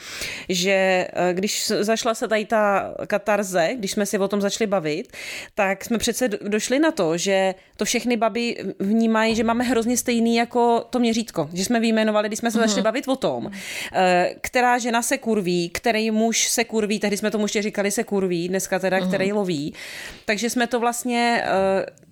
že 0.48 1.06
eh, 1.12 1.34
když 1.34 1.66
zašla 1.80 2.14
se 2.14 2.28
tady 2.28 2.44
ta 2.44 2.94
katarze, 3.06 3.70
když 3.74 3.90
jsme 3.90 4.06
si 4.06 4.18
o 4.18 4.28
tom 4.28 4.40
začali 4.40 4.66
bavit, 4.66 5.12
tak 5.54 5.84
jsme 5.84 5.98
přece 5.98 6.28
do- 6.28 6.38
došli 6.48 6.78
na 6.78 6.90
to, 6.90 7.16
že 7.16 7.54
to 7.76 7.84
všechny 7.84 8.16
baby 8.16 8.56
vnímají, 8.78 9.34
že 9.34 9.44
máme 9.44 9.64
hrozně 9.64 9.96
stejný 9.96 10.36
jako 10.36 10.84
to 10.90 10.98
měřítko, 10.98 11.50
že 11.54 11.64
jsme 11.64 11.80
vyjmenovali, 11.80 12.28
když 12.28 12.38
jsme 12.38 12.50
se 12.50 12.58
začali 12.58 12.82
bavit 12.82 13.08
o 13.08 13.16
tom, 13.16 13.50
eh, 13.92 14.34
která 14.40 14.78
žena 14.78 15.02
se 15.02 15.18
kurví, 15.18 15.70
který 15.70 16.10
muž 16.10 16.48
se 16.48 16.64
kurví, 16.64 16.98
tehdy 17.00 17.16
jsme 17.16 17.30
tomu 17.30 17.44
ještě 17.44 17.62
říkali 17.62 17.90
se 17.90 18.04
kurví, 18.04 18.48
dneska 18.48 18.78
teda, 18.78 19.00
který 19.00 19.32
loví, 19.32 19.74
takže 20.24 20.50
jsme 20.50 20.66
to 20.66 20.80
vlastně 20.80 21.42
eh, 21.44 22.07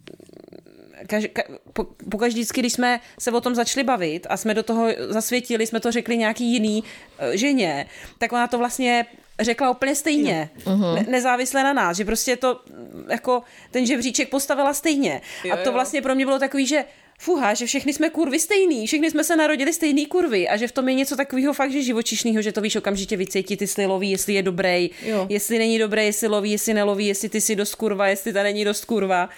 kaž, 1.06 1.24
ka, 1.32 1.42
po, 1.72 1.86
pokaždý 2.10 2.44
když 2.54 2.72
jsme 2.72 3.00
se 3.18 3.30
o 3.30 3.40
tom 3.40 3.54
začali 3.54 3.84
bavit 3.84 4.26
a 4.30 4.36
jsme 4.36 4.54
do 4.54 4.62
toho 4.62 4.88
zasvětili, 5.08 5.66
jsme 5.66 5.80
to 5.80 5.92
řekli 5.92 6.16
nějaký 6.16 6.52
jiný 6.52 6.82
uh, 6.82 7.34
ženě, 7.34 7.86
tak 8.18 8.32
ona 8.32 8.46
to 8.46 8.58
vlastně 8.58 9.06
řekla 9.40 9.70
úplně 9.70 9.94
stejně, 9.94 10.50
ne, 10.94 11.06
nezávisle 11.08 11.62
na 11.62 11.72
nás, 11.72 11.96
že 11.96 12.04
prostě 12.04 12.36
to 12.36 12.60
mm, 12.70 13.06
jako 13.10 13.42
ten 13.70 13.86
žebříček 13.86 14.28
postavila 14.28 14.74
stejně. 14.74 15.20
Jo, 15.44 15.54
a 15.54 15.56
to 15.56 15.72
vlastně 15.72 16.02
pro 16.02 16.14
mě 16.14 16.24
bylo 16.24 16.38
takový, 16.38 16.66
že 16.66 16.84
fuha, 17.18 17.54
že 17.54 17.66
všechny 17.66 17.92
jsme 17.92 18.10
kurvy 18.10 18.40
stejný, 18.40 18.86
všechny 18.86 19.10
jsme 19.10 19.24
se 19.24 19.36
narodili 19.36 19.72
stejný 19.72 20.06
kurvy 20.06 20.48
a 20.48 20.56
že 20.56 20.68
v 20.68 20.72
tom 20.72 20.88
je 20.88 20.94
něco 20.94 21.16
takového 21.16 21.52
fakt, 21.52 21.72
že 21.72 21.82
živočišného, 21.82 22.42
že 22.42 22.52
to 22.52 22.60
víš 22.60 22.76
okamžitě 22.76 23.16
vycítit, 23.16 23.60
jestli 23.60 23.86
loví, 23.86 24.10
jestli 24.10 24.34
je 24.34 24.42
dobrý, 24.42 24.90
Jo. 25.02 25.26
jestli 25.28 25.58
není 25.58 25.78
dobrý, 25.78 26.04
jestli 26.04 26.28
loví, 26.28 26.50
jestli 26.50 26.74
neloví, 26.74 27.06
jestli 27.06 27.28
ty 27.28 27.40
si 27.40 27.56
dost 27.56 27.74
kurva, 27.74 28.08
jestli 28.08 28.32
ta 28.32 28.42
není 28.42 28.64
dost 28.64 28.84
kurva. 28.84 29.28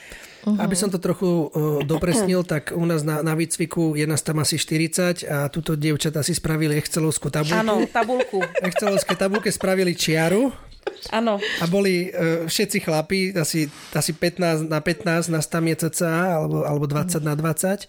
Uh-huh. 0.49 0.65
Aby 0.65 0.77
som 0.77 0.89
to 0.89 0.97
trochu 0.97 1.27
uh, 1.27 1.85
dopresnil, 1.85 2.41
tak 2.43 2.73
u 2.73 2.85
nás 2.85 3.05
na, 3.05 3.21
na 3.21 3.37
výcviku 3.37 3.93
je 3.93 4.07
nás 4.09 4.25
tam 4.25 4.41
asi 4.41 4.57
40 4.57 5.29
a 5.29 5.49
tuto 5.53 5.77
dievčatá 5.77 6.25
si 6.25 6.33
spravili 6.33 6.77
excelovskú 6.77 7.29
tabulku. 7.29 7.59
Ano, 7.59 7.85
tabulku. 7.89 8.41
Excelovské 8.65 9.13
tabulke 9.15 9.53
spravili 9.53 9.93
čiaru 9.93 10.49
Ano. 11.13 11.37
a 11.61 11.65
boli 11.69 12.09
uh, 12.09 12.49
všetci 12.49 12.79
chlapi, 12.81 13.37
asi, 13.37 13.69
asi 13.93 14.13
15 14.17 14.67
na 14.73 14.81
15 14.81 15.29
na 15.29 15.41
100 15.45 15.71
je 15.71 15.77
cca, 15.85 16.13
alebo, 16.41 16.65
alebo 16.65 16.89
20 16.89 17.21
na 17.21 17.37
20 17.37 17.85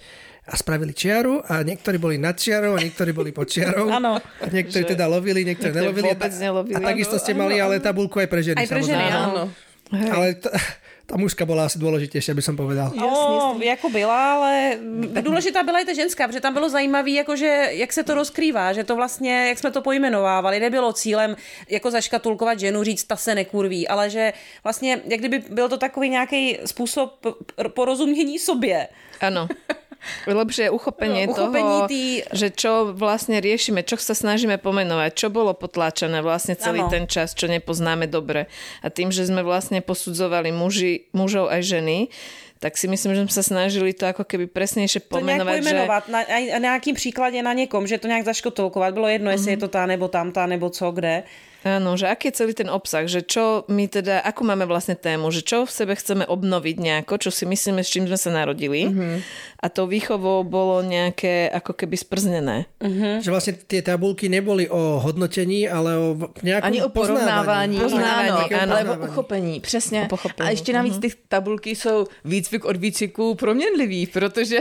a 0.50 0.54
spravili 0.58 0.98
čiaru 0.98 1.46
a 1.46 1.62
niektorí 1.62 2.02
boli 2.02 2.18
nad 2.18 2.34
čiarou 2.34 2.74
a 2.74 2.82
niektorí 2.82 3.14
boli 3.14 3.30
pod 3.30 3.46
čiarou. 3.46 3.86
Áno. 3.94 4.18
A 4.18 4.46
niektorí 4.50 4.82
teda 4.82 5.06
lovili, 5.06 5.46
niektorí 5.46 5.70
nelovili. 5.70 6.10
vôbec 6.10 6.34
a, 6.34 6.40
nelovili. 6.42 6.76
a 6.76 6.80
takisto 6.82 7.22
ste 7.22 7.38
mali 7.38 7.62
ale 7.62 7.78
tabulku 7.78 8.18
aj 8.18 8.28
pre 8.28 8.42
ženy. 8.42 8.58
Aj 8.58 8.66
pre 8.66 8.82
ženy, 8.82 8.98
samozrejme. 8.98 9.30
áno. 9.30 9.44
Ale 9.90 10.28
t- 10.38 10.50
ta 11.10 11.18
mužka 11.18 11.46
byla 11.46 11.66
asi 11.66 11.80
důležitější, 11.80 12.32
aby 12.32 12.42
som 12.42 12.54
povedal. 12.54 12.94
No, 12.96 13.58
jako 13.64 13.90
byla, 13.90 14.34
ale 14.34 14.78
důležitá 15.22 15.64
byla 15.64 15.80
i 15.80 15.86
ta 15.86 15.94
ženská, 15.94 16.28
protože 16.28 16.40
tam 16.40 16.54
bylo 16.54 16.70
zajímavé, 16.70 17.10
jakože, 17.10 17.68
jak 17.72 17.94
se 17.94 18.04
to 18.04 18.14
rozkrývá, 18.14 18.74
že 18.74 18.84
to 18.84 18.96
vlastně, 18.96 19.48
jak 19.48 19.58
jsme 19.58 19.72
to 19.72 19.82
pojmenovávali, 19.82 20.60
nebylo 20.60 20.94
cílem 20.94 21.36
jako 21.70 21.92
zaškatulkovat 21.92 22.60
ženu, 22.60 22.84
říct, 22.84 23.04
ta 23.04 23.16
se 23.16 23.36
nekurví, 23.36 23.88
ale 23.88 24.10
že 24.10 24.34
vlastně, 24.64 25.02
jak 25.06 25.20
kdyby 25.20 25.44
byl 25.50 25.70
to 25.70 25.78
takový 25.78 26.10
nějaký 26.10 26.58
způsob 26.66 27.26
porozumění 27.74 28.40
sobě. 28.40 28.88
Áno. 29.22 29.48
Lepšie 30.26 30.70
uchopenie, 30.70 31.26
No, 31.26 31.34
uchopení 31.34 31.78
toho, 31.78 31.88
tý- 31.88 32.24
že 32.32 32.50
čo 32.50 32.72
vlastne 32.90 33.38
riešime, 33.38 33.84
čo 33.84 33.96
sa 33.96 34.14
snažíme 34.14 34.56
pomenovať, 34.58 35.12
čo 35.14 35.28
bolo 35.28 35.52
potláčané 35.52 36.20
vlastne 36.20 36.56
celý 36.56 36.82
Áno. 36.82 36.90
ten 36.90 37.06
čas, 37.06 37.32
čo 37.32 37.46
nepoznáme 37.46 38.06
dobre. 38.06 38.48
A 38.80 38.88
tým, 38.88 39.10
že 39.10 39.24
sme 39.24 39.42
vlastne 39.42 39.80
posudzovali 39.80 40.50
muži, 40.50 41.12
mužov 41.12 41.48
aj 41.48 41.62
ženy, 41.62 41.98
tak 42.60 42.76
si 42.76 42.92
myslím, 42.92 43.16
že 43.16 43.24
sme 43.24 43.34
sa 43.34 43.44
snažili 43.44 43.96
to 43.96 44.04
ako 44.04 44.28
keby 44.28 44.52
presnejšie 44.52 45.08
To 45.08 45.08
nějak 45.08 45.16
pomenovať, 45.16 45.56
že... 45.56 45.60
pojmenovat 45.64 46.04
na, 46.12 46.20
na 46.52 46.60
nějakým 46.60 46.96
příkladě 46.96 47.44
na 47.44 47.54
někom, 47.54 47.88
že 47.88 47.98
to 47.98 48.08
nějak 48.08 48.26
zaškatulkovat. 48.26 48.94
Bylo 48.94 49.08
jedno, 49.08 49.32
jestli 49.32 49.52
je 49.52 49.58
to 49.58 49.68
ta 49.68 49.86
nebo 49.86 50.08
tamta, 50.08 50.46
nebo 50.46 50.70
co, 50.70 50.92
kde. 50.92 51.24
Áno, 51.60 52.00
že 52.00 52.08
aký 52.08 52.32
je 52.32 52.38
celý 52.40 52.54
ten 52.56 52.72
obsah, 52.72 53.04
že 53.04 53.20
čo 53.20 53.68
my 53.68 53.92
teda, 53.92 54.24
akú 54.24 54.48
máme 54.48 54.64
vlastne 54.64 54.96
tému, 54.96 55.28
že 55.28 55.44
čo 55.44 55.68
v 55.68 55.72
sebe 55.72 55.92
chceme 55.92 56.24
obnoviť 56.24 56.76
nejako, 56.80 57.28
čo 57.28 57.36
si 57.36 57.44
myslíme, 57.44 57.84
s 57.84 57.92
čím 57.92 58.08
sme 58.08 58.16
sa 58.16 58.32
narodili. 58.32 58.88
Mm-hmm. 58.88 59.16
A 59.60 59.68
tou 59.68 59.84
výchovou 59.84 60.48
bolo 60.48 60.80
nejaké 60.80 61.52
ako 61.52 61.76
keby 61.76 62.00
sprznené. 62.00 62.72
Že 63.20 63.28
vlastne 63.28 63.54
tie 63.60 63.84
tabulky 63.84 64.32
neboli 64.32 64.72
o 64.72 65.04
hodnotení, 65.04 65.68
ale 65.68 66.00
o 66.00 66.32
nejakom 66.40 66.68
Ani 66.72 66.80
o 66.80 66.90
porovnávání, 66.96 67.76
Poznávání, 67.76 68.48
ano, 68.56 68.64
ano. 68.64 68.72
ale 68.72 68.82
o 68.88 68.96
uchopení, 69.12 69.60
přesně. 69.60 70.08
O 70.08 70.16
pochopení. 70.16 70.48
A 70.48 70.52
ještě 70.56 70.72
navíc 70.74 70.96
ty 70.98 71.12
tabulky 71.28 71.76
jsou 71.76 72.08
výcvik 72.50 72.66
od 72.66 72.76
výcviku 72.78 73.36
proměnlivý, 73.36 74.08
protože 74.08 74.60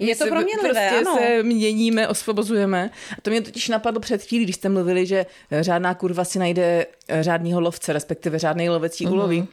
Je 0.00 0.16
to 0.16 0.26
proměnlivé, 0.26 0.90
prostě 0.90 1.08
ano. 1.08 1.16
se 1.18 1.42
měníme, 1.42 2.08
osvobozujeme. 2.08 2.90
A 3.18 3.20
to 3.20 3.30
mě 3.30 3.40
totiž 3.40 3.68
napadlo 3.68 4.00
před 4.00 4.22
chvílí, 4.22 4.44
když 4.44 4.56
jste 4.56 4.68
mluvili, 4.68 5.06
že 5.06 5.26
řádná 5.60 5.94
kurva 5.94 6.24
si 6.24 6.38
najde 6.38 6.86
eh, 7.08 7.22
řádního 7.22 7.60
lovce, 7.60 7.92
respektive 7.92 8.38
řádný 8.38 8.70
lovecí 8.70 9.06
uloví. 9.06 9.46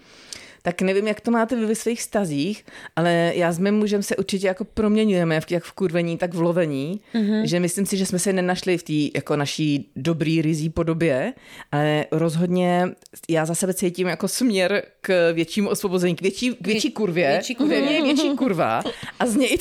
Tak 0.62 0.82
nevím, 0.82 1.08
jak 1.08 1.22
to 1.22 1.32
máte 1.32 1.56
vy 1.56 1.66
ve 1.66 1.76
svých 1.76 2.02
stazích, 2.02 2.66
ale 2.96 3.32
já 3.36 3.52
s 3.52 3.60
mým 3.60 3.76
mužem 3.76 4.04
se 4.04 4.16
určitě 4.16 4.48
jako 4.48 4.64
proměňujeme, 4.66 5.40
jak 5.50 5.64
v 5.64 5.72
kurvení, 5.72 6.18
tak 6.18 6.34
v 6.34 6.42
lovení. 6.42 7.02
Mm-hmm. 7.14 7.44
Že 7.44 7.60
myslím 7.60 7.86
si, 7.86 7.98
že 7.98 8.06
jsme 8.06 8.20
se 8.20 8.34
nenašli 8.34 8.78
v 8.78 8.84
té 8.84 9.18
jako 9.18 9.36
naší 9.36 9.92
dobrý 9.96 10.42
rizí 10.42 10.70
podobě, 10.70 11.34
ale 11.72 12.06
rozhodně 12.12 12.90
já 13.30 13.46
za 13.46 13.56
sebe 13.56 13.74
cítím 13.74 14.08
jako 14.08 14.28
směr 14.28 14.84
k 15.02 15.32
většímu 15.34 15.70
osvobození, 15.70 16.16
k 16.16 16.22
větší, 16.22 16.56
k 16.56 16.68
větší 16.68 16.92
kurvě. 16.92 17.28
větší 17.28 17.56
kurvě. 17.56 17.82
Mně 17.82 17.92
je 17.92 18.04
větší 18.04 18.30
kurva 18.38 18.84
a 19.20 19.26
z 19.26 19.36
něj, 19.36 19.58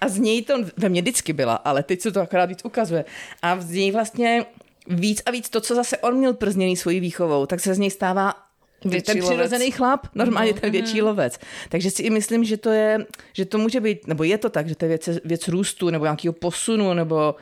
a 0.00 0.08
z 0.08 0.18
něj 0.18 0.42
to 0.42 0.54
ve 0.76 0.88
mně 0.88 1.02
vždycky 1.02 1.32
byla, 1.32 1.54
ale 1.54 1.82
teď 1.82 2.00
se 2.00 2.12
to 2.12 2.20
akorát 2.20 2.46
víc 2.46 2.60
ukazuje. 2.64 3.04
A 3.42 3.60
z 3.60 3.70
něj 3.70 3.92
vlastně 3.92 4.46
víc 4.88 5.22
a 5.26 5.30
víc 5.30 5.48
to, 5.48 5.60
co 5.60 5.74
zase 5.74 5.98
on 5.98 6.14
měl 6.14 6.34
przněný 6.34 6.76
svojí 6.76 7.00
výchovou, 7.00 7.46
tak 7.46 7.60
se 7.60 7.74
z 7.74 7.78
něj 7.78 7.90
stává 7.90 8.45
Větší 8.90 9.12
ten 9.12 9.20
přirozený 9.22 9.70
chlap, 9.70 10.06
normálně 10.14 10.54
ten 10.54 10.70
větší 10.70 11.02
lovec. 11.02 11.38
Takže 11.68 11.90
si 11.90 12.02
i 12.02 12.10
myslím, 12.10 12.44
že 12.44 12.56
to 12.56 12.70
je, 12.70 13.06
že 13.32 13.44
to 13.44 13.58
může 13.58 13.80
být, 13.80 14.06
nebo 14.06 14.24
je 14.24 14.38
to 14.38 14.50
tak, 14.50 14.68
že 14.68 14.74
to 14.74 14.84
je 14.84 14.88
věc, 14.88 15.08
věc 15.24 15.48
růstu, 15.48 15.90
nebo 15.90 16.04
nějakého 16.04 16.32
posunu, 16.32 16.94
nebo 16.94 17.34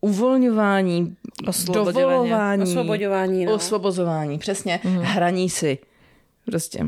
uvolňování, 0.00 1.16
Osvobodování. 1.46 1.94
dovolování, 2.00 2.62
Osvobodování, 2.62 3.44
no. 3.44 3.54
osvobozování, 3.54 4.38
přesně, 4.38 4.80
hraní 5.00 5.50
si. 5.50 5.78
Prostě. 6.44 6.86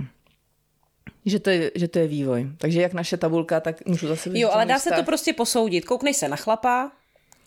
Že 1.26 1.38
to, 1.38 1.50
je, 1.50 1.70
že 1.74 1.88
to 1.88 1.98
je 1.98 2.08
vývoj. 2.08 2.46
Takže 2.58 2.80
jak 2.80 2.92
naše 2.92 3.16
tabulka, 3.16 3.60
tak 3.60 3.86
můžu 3.86 4.08
zase 4.08 4.30
vidět 4.30 4.42
Jo, 4.42 4.50
ale 4.52 4.66
dá 4.66 4.78
se 4.78 4.90
to 4.90 5.02
prostě 5.02 5.32
posoudit. 5.32 5.84
Kouknej 5.84 6.14
se 6.14 6.28
na 6.28 6.36
chlapa, 6.36 6.90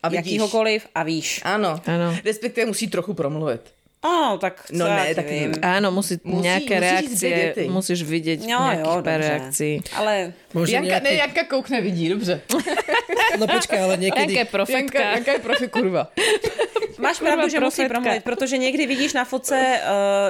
A 0.03 0.10
vidíš. 0.10 0.25
jakýhokoliv 0.25 0.88
a 0.95 1.03
víš. 1.03 1.41
Ano. 1.45 1.82
Ano. 1.86 2.17
Respektive 2.25 2.65
musí 2.67 2.88
trochu 2.88 3.13
promluvit. 3.13 3.62
Ano, 4.08 4.38
tak 4.39 4.72
No 4.72 4.88
ne, 4.88 5.12
tak 5.12 5.28
vím. 5.28 5.52
Áno, 5.60 5.91
musí, 5.91 6.15
Musí- 6.24 6.48
nejaké 6.48 6.76
musíš 6.76 6.88
reakcie, 6.88 7.28
vidieť 7.28 7.70
musíš 7.70 8.00
vidieť 8.04 8.39
No 8.39 8.48
nejakých 8.48 8.80
jo, 8.80 9.04
pár 9.04 9.20
dobře. 9.20 9.28
reakcií. 9.28 9.74
Ale 9.93 10.13
Možno 10.53 10.73
Janka, 10.79 10.89
nejaký... 10.89 11.03
ne, 11.03 11.13
Janka 11.13 11.43
koukne, 11.43 11.81
vidí, 11.81 12.10
dobře. 12.10 12.41
No 13.39 13.45
počkaj, 13.47 13.79
ale 13.83 13.97
niekedy... 13.97 14.33
Janka, 14.33 14.51
profetka. 14.51 14.99
Janka 14.99 15.31
je 15.31 15.39
profi 15.39 15.67
kurva. 15.67 16.07
Máš 16.97 17.19
pravdu, 17.19 17.49
že 17.49 17.60
musí 17.60 17.75
profetka. 17.75 17.93
promluvit, 17.93 18.23
protože 18.23 18.57
někdy 18.57 18.86
vidíš 18.86 19.13
na 19.13 19.25
fotce 19.25 19.79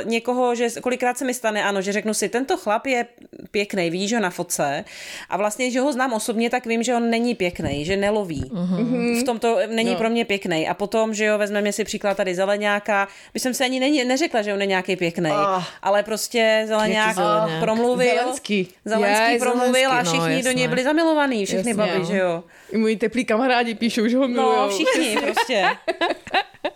uh, 0.03 0.10
někoho, 0.10 0.56
že 0.56 0.67
kolikrát 0.82 1.17
se 1.17 1.25
mi 1.25 1.34
stane, 1.34 1.63
ano, 1.63 1.82
že 1.82 1.91
řeknu 1.93 2.13
si, 2.13 2.30
tento 2.30 2.58
chlap 2.58 2.86
je 2.88 3.06
pěkný, 3.51 3.89
vidíš 3.89 4.13
ho 4.13 4.19
na 4.19 4.30
fotce 4.30 4.84
a 5.30 5.38
vlastně, 5.38 5.71
že 5.71 5.80
ho 5.80 5.91
znám 5.93 6.13
osobně, 6.13 6.49
tak 6.49 6.65
vím, 6.65 6.84
že 6.84 6.95
on 6.95 7.10
není 7.10 7.36
pěkný, 7.36 7.86
že 7.86 7.97
neloví. 7.97 8.43
Uh-huh. 8.43 9.21
V 9.21 9.23
tom 9.23 9.39
to 9.39 9.58
není 9.67 9.91
No. 9.91 9.95
pro 9.97 10.10
mě 10.10 10.25
pěkný. 10.25 10.67
A 10.67 10.73
potom, 10.73 11.13
že 11.13 11.25
jo, 11.25 11.38
vezmeme 11.38 11.71
si 11.71 11.84
příklad 11.84 12.17
tady 12.17 12.36
zeleňáka, 12.36 13.08
by 13.34 13.39
jsem 13.39 13.53
se 13.53 13.63
ani 13.63 13.80
není, 13.80 14.03
neřekla, 14.03 14.41
že 14.41 14.53
on 14.53 14.62
je 14.62 14.67
nějaký 14.67 14.95
pěkný, 14.95 15.32
Ah. 15.32 15.63
ale 15.82 16.03
prostě 16.03 16.63
zeleňák, 16.67 17.15
zeleňák? 17.15 17.60
promluvil. 17.60 18.15
Zelenský. 18.19 18.67
Zelenský 18.86 19.23
Jaj, 19.23 19.39
promluvil 19.39 19.91
a 19.91 20.03
Zelenský, 20.03 20.16
no, 20.16 20.16
všichni 20.19 20.43
do 20.43 20.51
něj 20.51 20.62
jasné. 20.63 20.67
byli 20.75 20.84
zamilovaní, 20.84 21.45
všechny 21.45 21.69
Jasně, 21.71 21.84
baby, 21.84 21.99
no. 21.99 22.06
že 22.06 22.17
jo. 22.17 22.43
I 22.71 22.77
moji 22.77 22.95
teplí 22.97 23.25
kamarádi 23.25 23.75
píšou, 23.75 24.08
že 24.08 24.17
ho 24.17 24.27
milujou. 24.27 24.56
No, 24.56 24.69
všichni 24.69 25.17
prostě. 25.25 25.63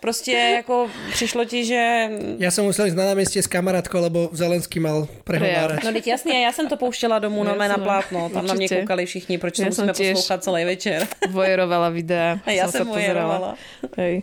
Prostě 0.00 0.32
jako 0.32 0.90
přišlo 1.12 1.44
ti, 1.44 1.64
že... 1.64 2.08
Ja 2.42 2.50
som 2.50 2.66
musel 2.66 2.90
ísť 2.90 2.96
na 2.98 3.12
námestie 3.14 3.38
s 3.42 3.46
kamarátkou, 3.46 4.02
lebo 4.02 4.30
Zelenský 4.34 4.80
mal 4.82 5.06
prehovárať. 5.22 5.84
No 5.84 5.92
teď 5.92 6.06
jasně, 6.06 6.44
já 6.44 6.52
jsem 6.52 6.66
to 6.68 6.76
pouštěla 6.76 7.18
domů 7.18 7.44
na 7.44 7.52
mé 7.54 7.68
na 7.68 7.78
Jasné. 7.78 7.84
plátno. 7.84 8.30
Tam 8.32 8.46
na 8.46 8.54
mě 8.54 8.68
koukali 8.68 9.06
všichni, 9.06 9.38
proč 9.38 9.56
to 9.56 9.62
Já 9.62 9.68
musíme 9.68 9.94
jsem 9.94 10.14
poslouchat 10.14 10.44
celý 10.44 10.64
večer. 10.64 11.06
Vojerovala 11.30 11.88
videa. 11.88 12.38
A 12.46 12.50
já 12.58 12.68
jsem 12.70 12.86
vojerovala. 12.88 13.54
Hej. 13.96 14.22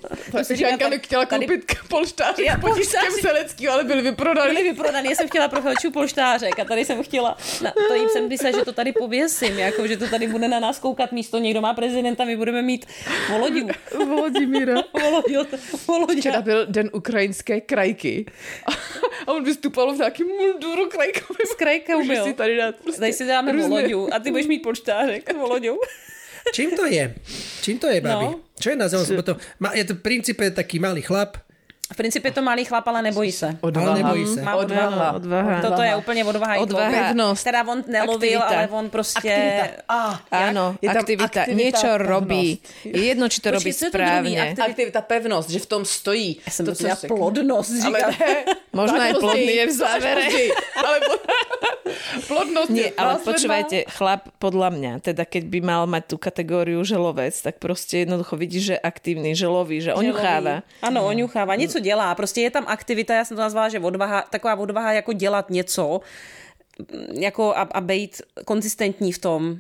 tak- 0.80 0.90
mi 0.90 1.00
chtěla 1.00 1.26
tady- 1.26 1.46
koupit 1.48 1.76
polštářek 1.88 2.46
Já- 2.46 2.58
polštářek. 2.58 3.22
Seleckýho, 3.22 3.74
ale 3.74 3.84
byly 3.84 4.02
vyprodaný. 4.02 4.54
Byly 4.56 4.64
vyprodaný, 4.64 5.10
já 5.10 5.16
jsem 5.16 5.28
chtěla 5.28 5.48
pro 5.48 5.62
polštářek 5.94 6.60
a 6.60 6.66
tady 6.66 6.86
jsem 6.86 7.04
chtěla, 7.04 7.38
na, 7.64 7.72
to 7.88 7.94
jim 7.96 8.10
jsem 8.10 8.28
myslela, 8.30 8.58
že 8.60 8.66
to 8.66 8.74
tady 8.74 8.92
pověsím, 9.00 9.60
jako, 9.60 9.88
že 9.88 9.98
to 9.98 10.08
tady 10.08 10.28
bude 10.28 10.48
na 10.48 10.60
nás 10.60 10.80
koukat 10.80 11.12
místo, 11.12 11.40
někdo 11.40 11.62
má 11.62 11.74
prezidenta, 11.74 12.26
my 12.26 12.38
budeme 12.38 12.62
mít 12.62 12.86
Volodiu. 13.30 13.68
Vladimíra. 14.08 14.84
Volodio, 15.02 15.46
Volodia. 15.88 16.20
Včera 16.20 16.42
byl 16.42 16.66
den 16.66 16.90
ukrajinské 16.94 17.62
krajky 17.62 18.26
a 19.28 19.32
on 19.32 19.44
vystupoval 19.44 19.94
v 19.94 19.98
nějakém 19.98 20.28
munduru 20.28 20.90
krajkovém. 20.90 21.38
S 21.52 21.56
krajkou 21.56 22.06
byl. 22.08 22.24
si 22.24 22.34
tady 22.34 22.58
dát 22.58 22.76
prostě 22.76 23.00
Tady 23.00 23.14
si 23.14 23.26
dáme 23.28 23.52
různé- 23.52 23.68
Volodiu 23.70 24.10
a 24.14 24.20
ty 24.20 24.30
budeš 24.32 24.48
mít 24.48 24.60
polštářek 24.60 25.30
s 25.32 25.36
Volodiou. 25.38 25.80
Čím 26.54 26.72
to 26.72 26.86
je? 26.86 27.16
Čím 27.62 27.80
to 27.80 27.88
je, 27.88 28.02
babi? 28.02 28.26
No. 28.26 28.40
Čo 28.60 28.70
je 28.70 28.76
na 28.76 28.88
má- 29.60 29.74
je 29.74 29.84
to 29.86 29.94
v 29.94 30.02
princípe 30.02 30.52
taký 30.52 30.80
malý 30.80 31.02
chlap, 31.02 31.38
V 31.90 31.96
principe 31.98 32.30
to 32.32 32.42
malý 32.42 32.66
chlap, 32.66 32.86
ale 32.88 33.02
nebojí 33.02 33.32
se. 33.32 33.58
ale 33.62 33.94
nebojí 33.98 34.26
sa. 34.30 34.42
Má 34.46 34.56
Odvaha. 34.56 35.12
Odvaha. 35.18 35.62
Toto 35.62 35.82
je 35.82 35.96
úplně 35.96 36.22
odvaha. 36.26 36.56
Odvaha. 36.62 36.92
Pevnost. 36.92 37.44
Teda 37.44 37.66
on 37.68 37.84
nelovil, 37.88 38.40
Aktivita. 38.40 38.46
ale 38.58 38.68
on 38.72 38.90
prostě... 38.90 39.34
A, 39.90 40.22
Áno, 40.32 40.78
Je 40.82 40.90
tam 40.90 41.02
aktivita, 41.02 41.42
aktivita, 41.42 41.58
niečo 41.58 41.90
pevnosť. 41.90 42.06
robí. 42.10 42.46
Je 42.86 43.04
jedno, 43.04 43.26
či 43.30 43.42
to 43.42 43.50
Počkej, 43.50 43.58
robí 43.58 43.72
správne. 43.74 44.30
Aktivita- 44.54 44.66
aktivita, 44.70 45.02
pevnost, 45.02 45.50
že 45.50 45.60
v 45.60 45.66
tom 45.66 45.82
stojí. 45.86 46.38
Já 46.46 46.52
jsem 46.52 46.66
to, 46.66 46.72
myslela 46.72 46.96
řekl. 46.96 47.16
plodnost, 47.18 47.72
Ale 47.86 48.00
Možno 48.74 49.02
aj 49.02 49.14
plodný 49.18 49.54
je 49.56 49.66
v 49.66 49.72
závere. 49.74 50.26
Ale 50.86 50.98
pl- 51.02 51.22
plodnost 52.30 52.70
Nie, 52.70 52.94
ale 52.94 53.18
počúvajte, 53.26 53.90
chlap 53.90 54.30
podľa 54.38 54.70
mňa, 54.70 54.92
teda 55.02 55.26
keď 55.26 55.44
by 55.50 55.60
mal 55.62 55.84
mať 55.90 56.04
tú 56.06 56.16
kategóriu, 56.22 56.78
že 56.86 56.98
lovec, 56.98 57.34
tak 57.42 57.58
prostě 57.58 57.98
jednoducho 58.06 58.36
vidí, 58.38 58.60
že 58.62 58.78
aktívny, 58.80 59.34
že 59.36 59.48
loví, 59.48 59.82
že 59.82 59.94
oňucháva. 59.94 60.62
Ano, 60.86 61.06
oňuchává, 61.10 61.56
něco 61.80 61.84
dělá. 61.84 62.16
Prostě 62.16 62.42
je 62.42 62.52
tam 62.52 62.66
aktivita, 62.68 63.14
já 63.14 63.26
jsem 63.26 63.38
to 63.38 63.42
nazvala, 63.42 63.70
že 63.70 63.80
odvaha, 63.80 64.22
taková 64.30 64.56
odvaha 64.56 64.94
jako 64.94 65.14
dělat 65.14 65.50
něco, 65.50 66.00
jako 67.20 67.56
a, 67.56 67.62
a 67.62 67.82
být 67.82 68.22
konzistentní 68.46 69.12
v 69.12 69.20
tom. 69.20 69.58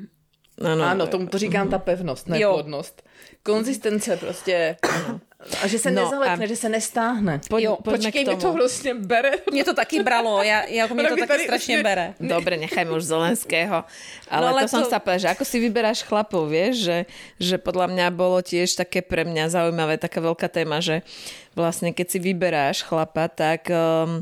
Ano, 0.61 0.83
Ano, 0.83 1.07
tomu 1.07 1.27
to 1.27 1.37
říkám 1.37 1.69
ta 1.69 1.79
pevnost, 1.79 2.27
ne 2.27 2.39
Jo. 2.41 2.53
plodnost. 2.53 3.03
Konzistence 3.43 4.17
prostě. 4.17 4.77
A 5.39 5.67
že 5.71 5.79
se 5.79 5.87
No 5.91 6.03
nezalekne, 6.03 6.43
a- 6.45 6.51
že 6.51 6.55
se 6.59 6.69
nestáhne. 6.69 7.39
Poď, 7.47 7.61
Jo, 7.63 7.73
Počkej, 7.79 8.25
mi 8.27 8.35
to 8.35 8.51
vlastně 8.53 8.93
bere. 8.93 9.31
Mě 9.51 9.63
to 9.63 9.73
taky 9.73 10.03
bralo, 10.03 10.43
já, 10.43 10.63
jako 10.67 10.93
mě 10.93 11.03
to 11.03 11.15
taky 11.15 11.43
strašně 11.43 11.83
bere. 11.83 12.13
Dobre, 12.19 12.57
nechajme 12.57 12.91
už 12.91 13.03
Zelenského. 13.03 13.83
Ale, 14.27 14.41
No, 14.41 14.47
ale 14.51 14.61
to 14.61 14.67
som 14.67 14.83
to- 14.83 14.89
sa 14.91 14.99
povedala, 14.99 15.23
že 15.23 15.27
ako 15.31 15.43
si 15.47 15.57
vyberáš 15.63 16.03
chlapov, 16.03 16.51
vieš, 16.51 16.75
že, 16.83 16.97
že 17.39 17.55
podľa 17.55 17.87
mňa 17.87 18.05
bolo 18.11 18.43
tiež 18.43 18.75
také 18.75 18.99
pre 18.99 19.23
mňa 19.23 19.47
zaujímavé, 19.47 19.95
taká 19.95 20.19
veľká 20.19 20.51
téma, 20.51 20.83
že 20.83 21.07
vlastne 21.55 21.95
keď 21.95 22.07
si 22.11 22.19
vyberáš 22.19 22.83
chlapa, 22.83 23.31
tak 23.31 23.71
um, 23.71 24.19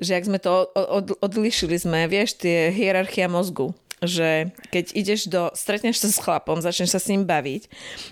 že 0.00 0.16
jak 0.16 0.24
sme 0.24 0.40
to 0.40 0.64
od, 0.72 0.88
od, 0.88 1.06
odlišili 1.28 1.76
sme, 1.76 2.08
vieš, 2.08 2.40
tie 2.40 2.72
hierarchia 2.72 3.28
mozgu. 3.28 3.76
Že 4.00 4.50
keď 4.70 4.84
ideš 4.94 5.20
do, 5.26 5.50
stretneš 5.52 6.02
sa 6.02 6.08
s 6.08 6.18
chlapom, 6.18 6.58
začneš 6.58 6.94
sa 6.94 7.00
s 7.02 7.10
ním 7.10 7.24
baviť 7.24 7.66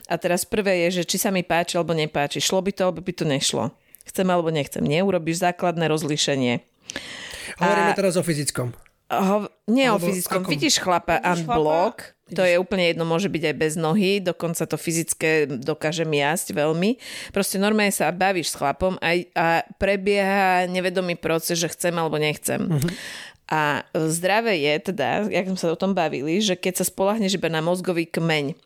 a 0.06 0.18
teraz 0.18 0.42
prvé 0.42 0.86
je, 0.88 1.02
že 1.02 1.08
či 1.08 1.16
sa 1.16 1.30
mi 1.30 1.42
páči 1.42 1.78
alebo 1.78 1.94
nepáči, 1.94 2.42
šlo 2.42 2.62
by 2.62 2.72
to 2.74 2.82
alebo 2.86 3.00
by 3.02 3.12
to 3.14 3.24
nešlo. 3.24 3.70
Chcem 4.06 4.26
alebo 4.30 4.54
nechcem. 4.54 4.86
Nie, 4.86 5.02
urobíš 5.02 5.42
základné 5.42 5.90
rozlíšenie. 5.90 6.62
Hovoríme 7.58 7.92
A- 7.92 7.98
teraz 7.98 8.14
o 8.14 8.22
fyzickom. 8.22 8.70
Ho, 9.06 9.46
nie 9.70 9.86
o 9.86 9.94
Alebo 9.94 10.10
fyzickom. 10.10 10.42
akom? 10.42 10.50
Vidíš 10.50 10.82
chlapa 10.82 11.22
Vidíš 11.22 11.46
unblock, 11.46 12.18
to 12.34 12.42
je 12.42 12.58
úplne 12.58 12.90
jedno, 12.90 13.06
môže 13.06 13.30
byť 13.30 13.42
aj 13.46 13.54
bez 13.54 13.72
nohy, 13.78 14.18
dokonca 14.18 14.66
to 14.66 14.74
fyzické 14.74 15.46
dokáže 15.46 16.02
miasť 16.02 16.50
veľmi. 16.50 16.98
Proste 17.30 17.62
normálne 17.62 17.94
sa 17.94 18.10
bavíš 18.10 18.50
s 18.50 18.58
chlapom 18.58 18.98
a, 18.98 19.14
a 19.38 19.46
prebieha 19.78 20.66
nevedomý 20.66 21.14
proces, 21.14 21.54
že 21.62 21.70
chcem 21.70 21.94
alebo 21.94 22.18
nechcem. 22.18 22.58
Mhm. 22.66 22.90
A 23.46 23.86
zdravé 23.94 24.58
je 24.58 24.90
teda, 24.90 25.30
jak 25.30 25.46
sme 25.46 25.54
sa 25.54 25.70
o 25.70 25.78
tom 25.78 25.94
bavili, 25.94 26.42
že 26.42 26.58
keď 26.58 26.82
sa 26.82 26.84
spolahneš 26.90 27.38
iba 27.38 27.46
na 27.46 27.62
mozgový 27.62 28.02
kmeň, 28.02 28.58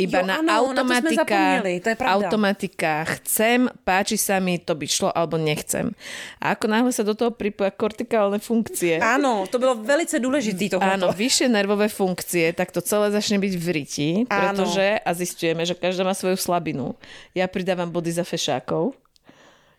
iba 0.00 0.24
Jo, 0.24 0.26
na 0.26 0.40
áno, 0.40 0.48
na 0.48 0.52
to 0.56 0.88
automatika, 0.88 1.60
to 1.60 1.88
je 1.92 1.98
pravda. 2.00 2.12
automatika, 2.16 2.92
chcem, 3.20 3.68
páči 3.84 4.16
sa 4.16 4.40
mi, 4.40 4.56
to 4.56 4.72
by 4.72 4.88
šlo, 4.88 5.12
alebo 5.12 5.36
nechcem. 5.36 5.92
A 6.40 6.56
ako 6.56 6.64
náhle 6.64 6.88
sa 6.96 7.04
do 7.04 7.12
toho 7.12 7.28
pripoja 7.28 7.68
kortikálne 7.76 8.40
funkcie, 8.40 9.04
Áno, 9.04 9.44
to 9.52 9.60
velice 9.84 10.16
důležitý 10.16 10.72
tohle. 10.72 10.96
Áno, 10.96 11.12
vyššie 11.12 11.52
nervové 11.52 11.92
funkcie, 11.92 12.56
tak 12.56 12.72
to 12.72 12.80
celé 12.80 13.12
začne 13.12 13.36
byť 13.36 13.52
v 13.60 13.66
riti, 13.68 14.08
Áno. 14.32 14.64
pretože, 14.64 14.96
a 14.96 15.10
zistujeme, 15.12 15.60
že 15.68 15.76
každá 15.76 16.08
má 16.08 16.16
svoju 16.16 16.40
slabinu. 16.40 16.96
Ja 17.36 17.44
pridávam 17.52 17.92
body 17.92 18.08
za 18.16 18.24
fešákov, 18.24 18.96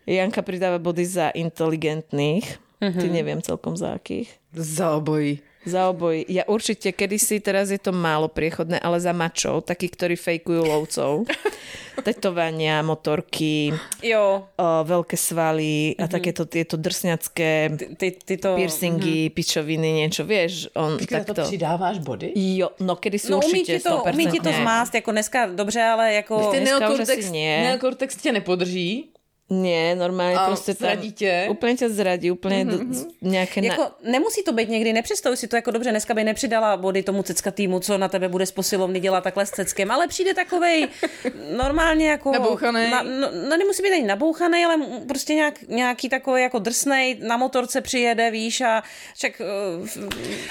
Janka 0.06 0.44
pridáva 0.46 0.76
body 0.78 1.02
za 1.02 1.32
inteligentných, 1.32 2.60
Mhm. 2.90 3.00
ty 3.00 3.06
neviem 3.08 3.40
celkom 3.40 3.72
za 3.72 3.92
akých. 3.92 4.28
Za 4.52 4.94
obojí. 4.94 5.40
Za 5.64 5.88
oboj. 5.88 6.28
Ja 6.28 6.44
určite 6.44 6.92
kedysi, 6.92 7.40
teraz 7.40 7.72
je 7.72 7.80
to 7.80 7.88
málo 7.88 8.28
priechodné, 8.28 8.76
ale 8.76 9.00
za 9.00 9.16
mačov, 9.16 9.64
takí, 9.64 9.88
ktorí 9.88 10.12
fejkujú 10.12 10.60
lovcov. 10.60 11.24
Tetovania, 12.04 12.82
motorky, 12.82 13.72
Jo, 14.02 14.44
o, 14.50 14.66
veľké 14.84 15.16
svaly 15.16 15.94
Mhm. 15.96 16.00
a 16.00 16.04
takéto 16.04 16.44
tieto 16.44 16.76
drsňacké 16.76 17.50
ty, 17.96 18.06
ty 18.12 18.34
to... 18.36 18.52
piercingy, 18.54 19.30
pičoviny, 19.30 20.04
niečo, 20.04 20.22
vieš, 20.22 20.68
on 20.74 20.98
na 21.00 21.24
to 21.24 21.32
přidáváš 21.32 21.98
body? 21.98 22.32
Jo, 22.34 22.76
no 22.80 22.96
kedy 22.96 23.16
si 23.16 23.30
No 23.30 23.38
umí 23.38 23.62
určite 23.62 23.78
ti, 23.78 23.84
to, 23.84 24.02
umí 24.04 24.26
ti 24.26 24.40
to 24.40 24.50
100%. 24.50 24.60
zmást, 24.60 24.94
jako 24.94 25.10
dneska 25.12 25.46
dobře, 25.46 25.80
ale 25.82 26.12
jako... 26.14 26.34
Dneska 26.52 26.76
už 26.76 26.80
neokortex, 26.80 27.18
asi 27.18 27.30
nie. 27.30 27.60
neokortex 27.62 28.16
tě 28.16 28.32
nepodrží. 28.32 29.13
Nie, 29.62 29.94
normálne 29.94 30.34
A 30.34 30.46
proste 30.50 30.74
tam... 30.74 30.88
zradí 30.90 31.12
tě? 31.12 31.46
Úplne 31.50 31.74
ťa 31.76 31.88
zradí, 31.94 32.30
úplne 32.30 32.64
mm-hmm. 32.64 33.22
nejaké... 33.22 33.60
Na... 33.62 33.66
Jako, 33.70 33.84
nemusí 34.02 34.42
to 34.42 34.52
být 34.52 34.68
někdy, 34.68 34.92
nepředstavuji 34.92 35.36
si 35.36 35.48
to 35.48 35.56
jako 35.56 35.70
dobře, 35.70 35.90
dneska 35.90 36.14
by 36.14 36.24
nepřidala 36.24 36.76
body 36.76 37.02
tomu 37.02 37.22
cecka 37.22 37.50
týmu, 37.50 37.80
co 37.80 37.98
na 37.98 38.08
tebe 38.08 38.28
bude 38.28 38.46
z 38.46 38.52
posilovny 38.52 39.00
dělat 39.00 39.24
takhle 39.24 39.46
s 39.46 39.50
ceckem, 39.50 39.90
ale 39.90 40.08
přijde 40.08 40.34
takovej 40.34 40.88
normálně 41.56 42.10
jako... 42.10 42.32
Nabouchanej. 42.32 42.90
Na, 42.90 43.02
no, 43.02 43.28
no, 43.48 43.56
nemusí 43.56 43.82
být 43.82 43.92
ani 43.92 44.06
nabouchanej, 44.06 44.64
ale 44.64 44.74
prostě 45.08 45.34
nějak, 45.34 45.62
nějaký 45.68 46.08
takový 46.08 46.42
jako 46.42 46.58
drsnej, 46.58 47.16
na 47.22 47.36
motorce 47.36 47.80
přijede, 47.80 48.30
víš, 48.30 48.60
a 48.60 48.82
však... 49.16 49.40
Uh, 49.40 49.88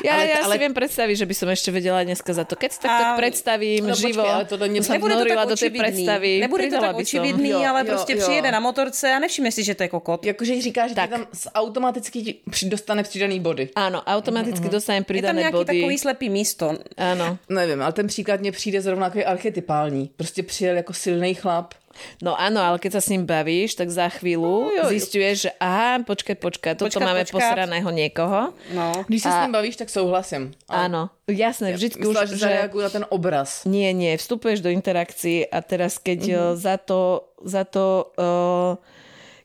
Ja, 0.03 0.13
Ale- 0.19 0.27
ja 0.27 0.37
ale- 0.43 0.55
si 0.55 0.59
viem 0.59 0.73
predstaviť, 0.75 1.15
že 1.17 1.25
by 1.25 1.35
som 1.35 1.47
ešte 1.49 1.69
vedela 1.71 2.03
dneska 2.03 2.31
za 2.35 2.43
to. 2.43 2.55
Keď 2.59 2.69
si 2.71 2.79
tak, 2.83 2.91
tak 2.91 3.07
A- 3.07 3.17
predstavím 3.17 3.87
No 3.87 3.95
živo, 3.95 4.19
počkej, 4.19 4.33
ale 4.35 4.45
tohle 4.45 4.67
mě- 4.69 4.83
som 4.83 4.93
nebude 4.93 5.15
to 5.15 5.25
tak 5.25 5.37
do 5.37 5.45
tej 5.45 5.53
očividný, 5.53 5.79
predstavy, 5.79 6.31
nebude 6.39 6.63
to 6.67 6.77
tak 6.81 6.95
očividný, 6.95 7.49
Jo, 7.49 7.63
ale 7.69 7.79
jo, 7.81 7.85
prostě 7.87 8.13
jo. 8.13 8.19
přijede 8.19 8.51
na 8.51 8.59
motorce 8.93 9.09
a 9.09 9.19
nevšimne 9.19 9.49
si, 9.51 9.63
že 9.65 9.73
to 9.75 9.83
je 9.83 9.89
kokot. 9.89 10.21
Jakože 10.25 10.61
říkáš, 10.61 10.89
že 10.89 10.95
Tak. 10.95 11.09
tam 11.09 11.25
automaticky 11.57 12.35
dostane 12.69 13.03
přidaný 13.03 13.39
body. 13.39 13.69
Áno, 13.75 14.03
automaticky 14.05 14.69
dostanem 14.69 15.01
Je 15.09 15.21
tam 15.21 15.35
nějaký 15.35 15.57
body. 15.57 15.65
takový 15.81 15.97
slepý 15.97 16.29
místo. 16.29 16.77
Áno. 16.97 17.37
Nevím, 17.49 17.81
ale 17.81 17.93
ten 17.93 18.07
příklad 18.07 18.39
mně 18.39 18.51
přijde 18.51 18.81
zrovna 18.81 19.05
jako 19.13 19.29
archetypální. 19.29 20.11
Prostě 20.15 20.43
přijel 20.43 20.75
jako 20.75 20.93
silný 20.93 21.33
chlap. 21.33 21.73
No 22.21 22.33
áno, 22.33 22.59
ale 22.61 22.77
keď 22.81 22.99
sa 22.99 23.01
s 23.01 23.11
ním 23.13 23.25
bavíš, 23.25 23.77
tak 23.77 23.89
za 23.89 24.09
chvíľu 24.09 24.73
No, 24.73 24.89
zistuješ, 24.89 25.47
že 25.47 25.51
aha, 25.61 26.01
počkaj, 26.01 26.35
počkaj, 26.39 26.73
toto 26.77 26.89
Počkat, 26.89 27.05
máme 27.05 27.23
počkat. 27.23 27.37
posraného 27.37 27.89
niekoho. 27.93 28.53
No. 28.73 29.05
Když 29.07 29.21
se 29.21 29.29
A- 29.29 29.33
s 29.33 29.39
ním 29.45 29.53
bavíš, 29.53 29.75
tak 29.75 29.89
souhlasím. 29.89 30.51
Ale 30.69 30.85
Áno, 30.85 31.01
jasné, 31.27 31.73
vždycky 31.73 32.01
už, 32.01 32.15
Myslela, 32.17 32.29
že 32.29 32.35
že... 32.35 32.45
zareagujú 32.45 32.81
na 32.83 32.91
ten 32.91 33.05
obraz. 33.09 33.49
Nie, 33.69 33.93
nie, 33.93 34.17
vstupuješ 34.17 34.59
do 34.65 34.69
interakcií 34.69 35.45
a 35.47 35.61
teraz 35.61 36.01
keď 36.01 36.19
mm-hmm. 36.19 36.55
za 36.57 36.75
to, 36.81 36.99
za 37.45 37.63
to 37.63 38.09
uh, 38.17 38.75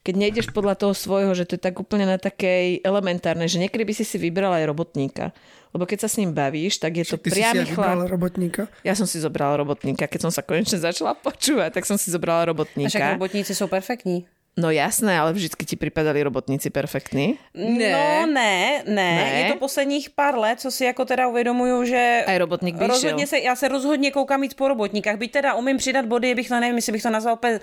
keď 0.09 0.15
nejdeš 0.17 0.49
podľa 0.57 0.81
toho 0.81 0.97
svojho, 0.97 1.37
že 1.37 1.45
to 1.45 1.61
je 1.61 1.63
tak 1.69 1.77
úplne 1.77 2.09
na 2.09 2.17
takej 2.17 2.81
elementárnej, 2.81 3.45
že 3.45 3.61
niekedy 3.61 3.85
by 3.85 3.93
si 3.93 4.09
si 4.09 4.17
vybral 4.17 4.57
aj 4.57 4.65
robotníka. 4.65 5.37
Lebo 5.71 5.85
keď 5.85 5.99
sa 6.01 6.09
s 6.09 6.17
ním 6.17 6.33
bavíš, 6.33 6.79
tak 6.79 6.97
je 6.97 7.05
to 7.05 7.17
Ty 7.17 7.29
si 7.29 7.29
si 7.29 7.31
priamy 7.37 7.65
vybrala 7.65 7.95
chlap. 8.03 8.11
robotníka? 8.11 8.63
Ja 8.81 8.95
som 8.95 9.05
si 9.05 9.21
zobrala 9.21 9.57
robotníka, 9.57 10.07
keď 10.07 10.21
som 10.25 10.33
sa 10.33 10.41
konečne 10.41 10.79
začala 10.79 11.13
počúvať, 11.13 11.77
tak 11.77 11.85
som 11.85 11.97
si 11.97 12.09
zobrala 12.09 12.41
A 12.41 12.43
však 12.43 12.49
robotníka. 12.49 13.13
robotníci 13.13 13.55
jsou 13.55 13.69
perfektní. 13.69 14.27
No 14.59 14.71
jasné, 14.71 15.21
ale 15.21 15.33
vždycky 15.33 15.65
ti 15.65 15.77
pripadali 15.77 16.23
robotníci 16.23 16.71
perfektní. 16.71 17.39
Ne. 17.55 17.93
No 17.93 18.27
ne, 18.33 18.83
ne, 18.87 18.93
Ne? 18.95 19.41
je 19.47 19.53
to 19.53 19.59
posledních 19.59 20.11
pár 20.11 20.39
let, 20.39 20.61
co 20.61 20.71
si 20.71 20.85
jako 20.85 21.05
teda 21.05 21.29
uvědomuju, 21.29 21.85
že 21.85 22.25
Aj 22.27 22.39
robotník 22.39 22.77
by 22.77 22.87
rozhodně 22.87 23.27
se, 23.27 23.39
já 23.39 23.57
se 23.57 23.69
rozhodně 23.69 24.11
koukám 24.11 24.41
víc 24.41 24.55
po 24.55 24.69
robotníkách, 24.69 25.17
byť 25.17 25.31
teda 25.33 25.55
umím 25.55 25.77
přidat 25.77 26.07
body, 26.07 26.35
bych 26.35 26.49
to 26.49 26.61
nevím, 26.61 26.77
jestli 26.77 26.93
bych 26.93 27.03
to 27.03 27.11
nazval 27.11 27.35
úplně 27.35 27.61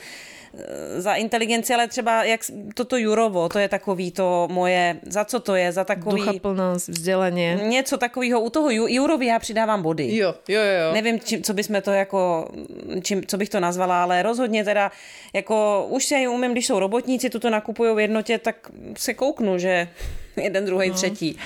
eh, 0.57 1.01
za 1.01 1.13
inteligenci, 1.15 1.73
ale 1.73 1.87
třeba 1.87 2.23
jak 2.23 2.41
toto 2.73 2.97
Jurovo, 2.97 3.49
to 3.49 3.59
je 3.59 3.69
takový 3.69 4.11
to 4.11 4.47
moje, 4.51 4.95
za 5.03 5.25
co 5.25 5.39
to 5.39 5.55
je, 5.55 5.71
za 5.71 5.83
takový, 5.83 6.21
Duchaplnosť, 6.21 6.87
vzdelanie. 6.89 7.59
něco 7.63 7.97
takového, 7.97 8.41
u 8.41 8.49
toho 8.49 8.69
Ju- 8.69 8.87
Jurovi 8.89 9.25
já 9.25 9.39
přidávám 9.39 9.81
body. 9.81 10.15
Jo, 10.17 10.35
jo, 10.47 10.61
jo. 10.61 10.93
Nevím, 10.93 11.19
čím, 11.19 11.43
co 11.43 11.53
bychom 11.53 11.81
to 11.81 11.91
jako, 11.91 12.49
čím, 13.03 13.25
co 13.27 13.37
bych 13.37 13.49
to 13.49 13.59
nazvala, 13.59 14.03
ale 14.03 14.23
rozhodně 14.23 14.63
teda, 14.63 14.91
jako 15.33 15.85
už 15.89 16.05
si 16.05 16.15
aj 16.15 16.27
umím, 16.29 16.51
když 16.51 16.65
jsou 16.67 16.79
robotníci, 16.86 17.29
tuto 17.29 17.49
nakupují 17.49 17.95
v 17.95 17.99
jednotě, 17.99 18.38
tak 18.38 18.69
se 18.97 19.13
kouknu, 19.13 19.57
že 19.57 19.88
jeden, 20.38 20.65
druhý, 20.65 20.89
no. 20.89 20.95
třetí. 20.95 21.38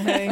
Hej. 0.00 0.30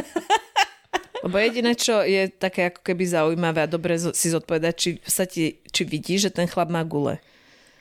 Lebo 1.23 1.39
jediné, 1.39 1.79
čo 1.79 2.03
je 2.03 2.27
také 2.27 2.67
ako 2.67 2.83
keby 2.83 3.07
zaujímavé 3.07 3.63
a 3.63 3.71
dobre 3.71 3.95
si 3.95 4.27
zodpovedať, 4.27 4.75
či, 4.75 4.91
sa 5.07 5.23
ti, 5.23 5.63
či 5.71 5.87
vidí, 5.87 6.19
že 6.19 6.35
ten 6.35 6.51
chlap 6.51 6.67
má 6.67 6.83
gule. 6.83 7.23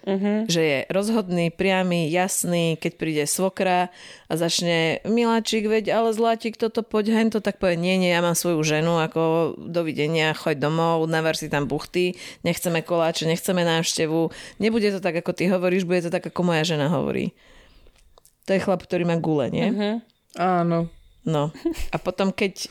Uh-huh. 0.01 0.49
Že 0.49 0.61
je 0.61 0.77
rozhodný, 0.89 1.53
priamy, 1.53 2.09
jasný, 2.09 2.73
keď 2.81 2.91
príde 2.97 3.23
svokra 3.29 3.93
a 4.25 4.33
začne 4.33 4.97
Miláčik, 5.05 5.69
veď 5.69 5.93
ale 5.93 6.09
zlatík, 6.17 6.57
toto 6.57 6.81
poď 6.81 7.21
hento, 7.21 7.37
tak 7.37 7.61
povie, 7.61 7.77
nie, 7.77 8.01
nie, 8.01 8.09
ja 8.09 8.25
mám 8.25 8.33
svoju 8.33 8.65
ženu, 8.65 8.97
ako 8.97 9.53
dovidenia, 9.61 10.33
choď 10.33 10.57
domov, 10.57 11.05
navar 11.05 11.37
si 11.37 11.53
tam 11.53 11.69
buchty, 11.69 12.17
nechceme 12.41 12.81
koláče, 12.81 13.29
nechceme 13.29 13.61
návštevu. 13.61 14.33
Nebude 14.57 14.89
to 14.89 14.99
tak, 14.99 15.21
ako 15.21 15.37
ty 15.37 15.53
hovoríš, 15.53 15.85
bude 15.85 16.01
to 16.01 16.09
tak, 16.09 16.25
ako 16.25 16.41
moja 16.41 16.65
žena 16.65 16.89
hovorí. 16.89 17.37
To 18.49 18.57
je 18.57 18.63
chlap, 18.63 18.81
ktorý 18.81 19.05
má 19.05 19.21
gule, 19.21 19.53
nie? 19.53 19.69
Uh-huh. 19.69 19.95
Áno. 20.41 20.89
No 21.21 21.53
a 21.93 22.01
potom, 22.01 22.33
keď 22.33 22.65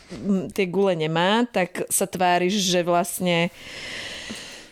tie 0.50 0.66
gule 0.66 0.98
nemá, 0.98 1.46
tak 1.46 1.86
sa 1.86 2.10
tváriš, 2.10 2.58
že 2.58 2.82
vlastne 2.82 3.54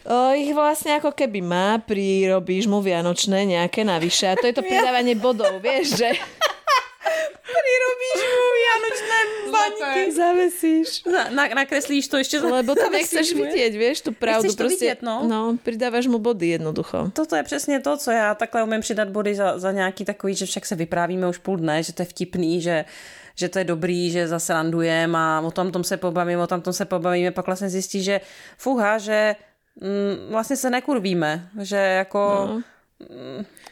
o, 0.09 0.33
ich 0.33 0.51
vlastne 0.51 0.97
ako 0.97 1.13
keby 1.13 1.45
má, 1.45 1.79
prirobíš 1.79 2.65
mu 2.67 2.81
vianočné 2.81 3.45
nejaké 3.45 3.85
navyše 3.85 4.27
a 4.27 4.35
to 4.35 4.49
je 4.49 4.57
to 4.57 4.65
pridávanie 4.71 5.15
bodov, 5.15 5.61
vieš, 5.61 6.01
že 6.01 6.09
Prirobíš 7.49 8.21
mu 8.21 8.45
vianočné 8.53 9.19
baňky. 9.49 10.03
zavesíš. 10.13 10.89
Na, 11.09 11.23
na, 11.33 11.45
nakreslíš 11.55 12.09
to 12.09 12.17
ještě. 12.17 12.41
za- 12.41 12.49
Lebo 12.49 12.75
to 12.75 12.81
zavesíš 12.81 12.93
nechceš 13.13 13.27
mu 13.35 13.43
vidieť, 13.49 13.73
vieš, 13.73 13.99
tú 14.05 14.13
pravdu. 14.13 14.43
Nechceš 14.53 14.57
to 14.57 14.69
vidět, 14.69 14.99
no. 15.03 15.25
no, 15.25 15.57
pridávaš 15.63 16.07
mu 16.07 16.19
body 16.19 16.49
jednoducho. 16.61 17.11
Toto 17.13 17.37
je 17.37 17.43
přesně 17.43 17.81
to, 17.81 17.97
co 17.97 18.11
já 18.11 18.35
takhle 18.35 18.63
umím 18.63 18.81
přidat 18.81 19.09
body 19.09 19.35
za, 19.35 19.59
za 19.59 19.73
nějaký 19.73 20.05
takový, 20.05 20.35
že 20.35 20.47
však 20.47 20.67
se 20.67 20.75
vyprávíme 20.77 21.29
už 21.29 21.39
půl 21.39 21.57
dne, 21.57 21.83
že 21.83 21.93
to 21.93 22.03
je 22.03 22.07
vtipný, 22.07 22.61
že, 22.61 22.85
že 23.35 23.49
to 23.49 23.59
je 23.59 23.65
dobrý, 23.65 24.11
že 24.11 24.29
zase 24.29 24.53
randujeme 24.53 25.19
a 25.19 25.41
o 25.41 25.51
tom 25.51 25.73
tom 25.73 25.85
se 25.85 25.97
pobavíme, 25.97 26.43
o 26.43 26.47
tom 26.47 26.61
tom 26.61 26.73
se 26.73 26.85
pobavíme, 26.85 27.31
pak 27.31 27.47
vlastně 27.47 27.69
zjistí, 27.69 28.03
že 28.03 28.21
fuha, 28.59 28.99
že 28.99 29.37
vlastně 30.31 30.57
se 30.57 30.71
nekurvíme, 30.71 31.49
že 31.61 31.77
jako... 31.77 32.19
No. 32.49 32.63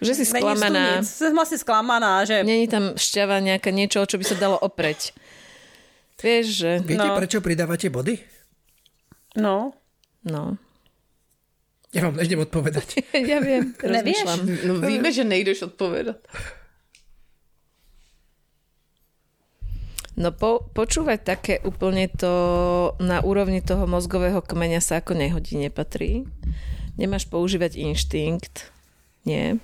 Že 0.01 0.15
si 0.15 0.25
sklamaná. 0.27 0.97
nic. 1.01 1.11
Jsem 1.11 1.35
vlastně 1.35 1.59
zklamaná, 1.59 2.25
že 2.25 2.45
Není 2.45 2.69
tam 2.69 2.95
šťava 2.95 3.41
nejaká 3.43 3.75
niečo, 3.75 4.07
čo 4.07 4.19
by 4.19 4.25
sa 4.25 4.39
dalo 4.39 4.55
opreť. 4.63 5.11
Vieš, 6.23 6.47
že... 6.47 6.71
Viete, 6.87 7.11
No. 7.11 7.17
prečo 7.19 7.41
pridávate 7.43 7.91
body? 7.91 8.23
no, 9.37 9.73
No. 10.23 10.55
Ja 11.95 12.07
vám 12.07 12.23
nejdem 12.23 12.39
odpovedať. 12.45 13.03
ja 13.31 13.39
viem, 13.43 13.73
Nevieš? 13.73 13.83
rozmýšľam. 13.83 14.39
No 14.63 14.73
víme, 14.85 15.09
že 15.11 15.25
nejdeš 15.25 15.75
odpovedať. 15.75 16.23
No 20.17 20.33
po, 20.33 20.65
počúvať 20.73 21.19
také 21.21 21.55
úplne 21.61 22.09
to 22.09 22.33
na 22.99 23.21
úrovni 23.21 23.61
toho 23.61 23.85
mozgového 23.85 24.41
kmeňa 24.41 24.81
sa 24.81 25.05
ako 25.05 25.13
nehodí, 25.13 25.61
nepatrí. 25.61 26.25
Nemáš 26.97 27.29
používať 27.29 27.77
inštinkt. 27.77 28.73
Nie. 29.29 29.61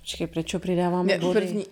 počkej, 0.00 0.26
prečo 0.26 0.56
přidáváme 0.58 1.06
Ne, 1.12 1.18
body? 1.18 1.34
první, 1.34 1.64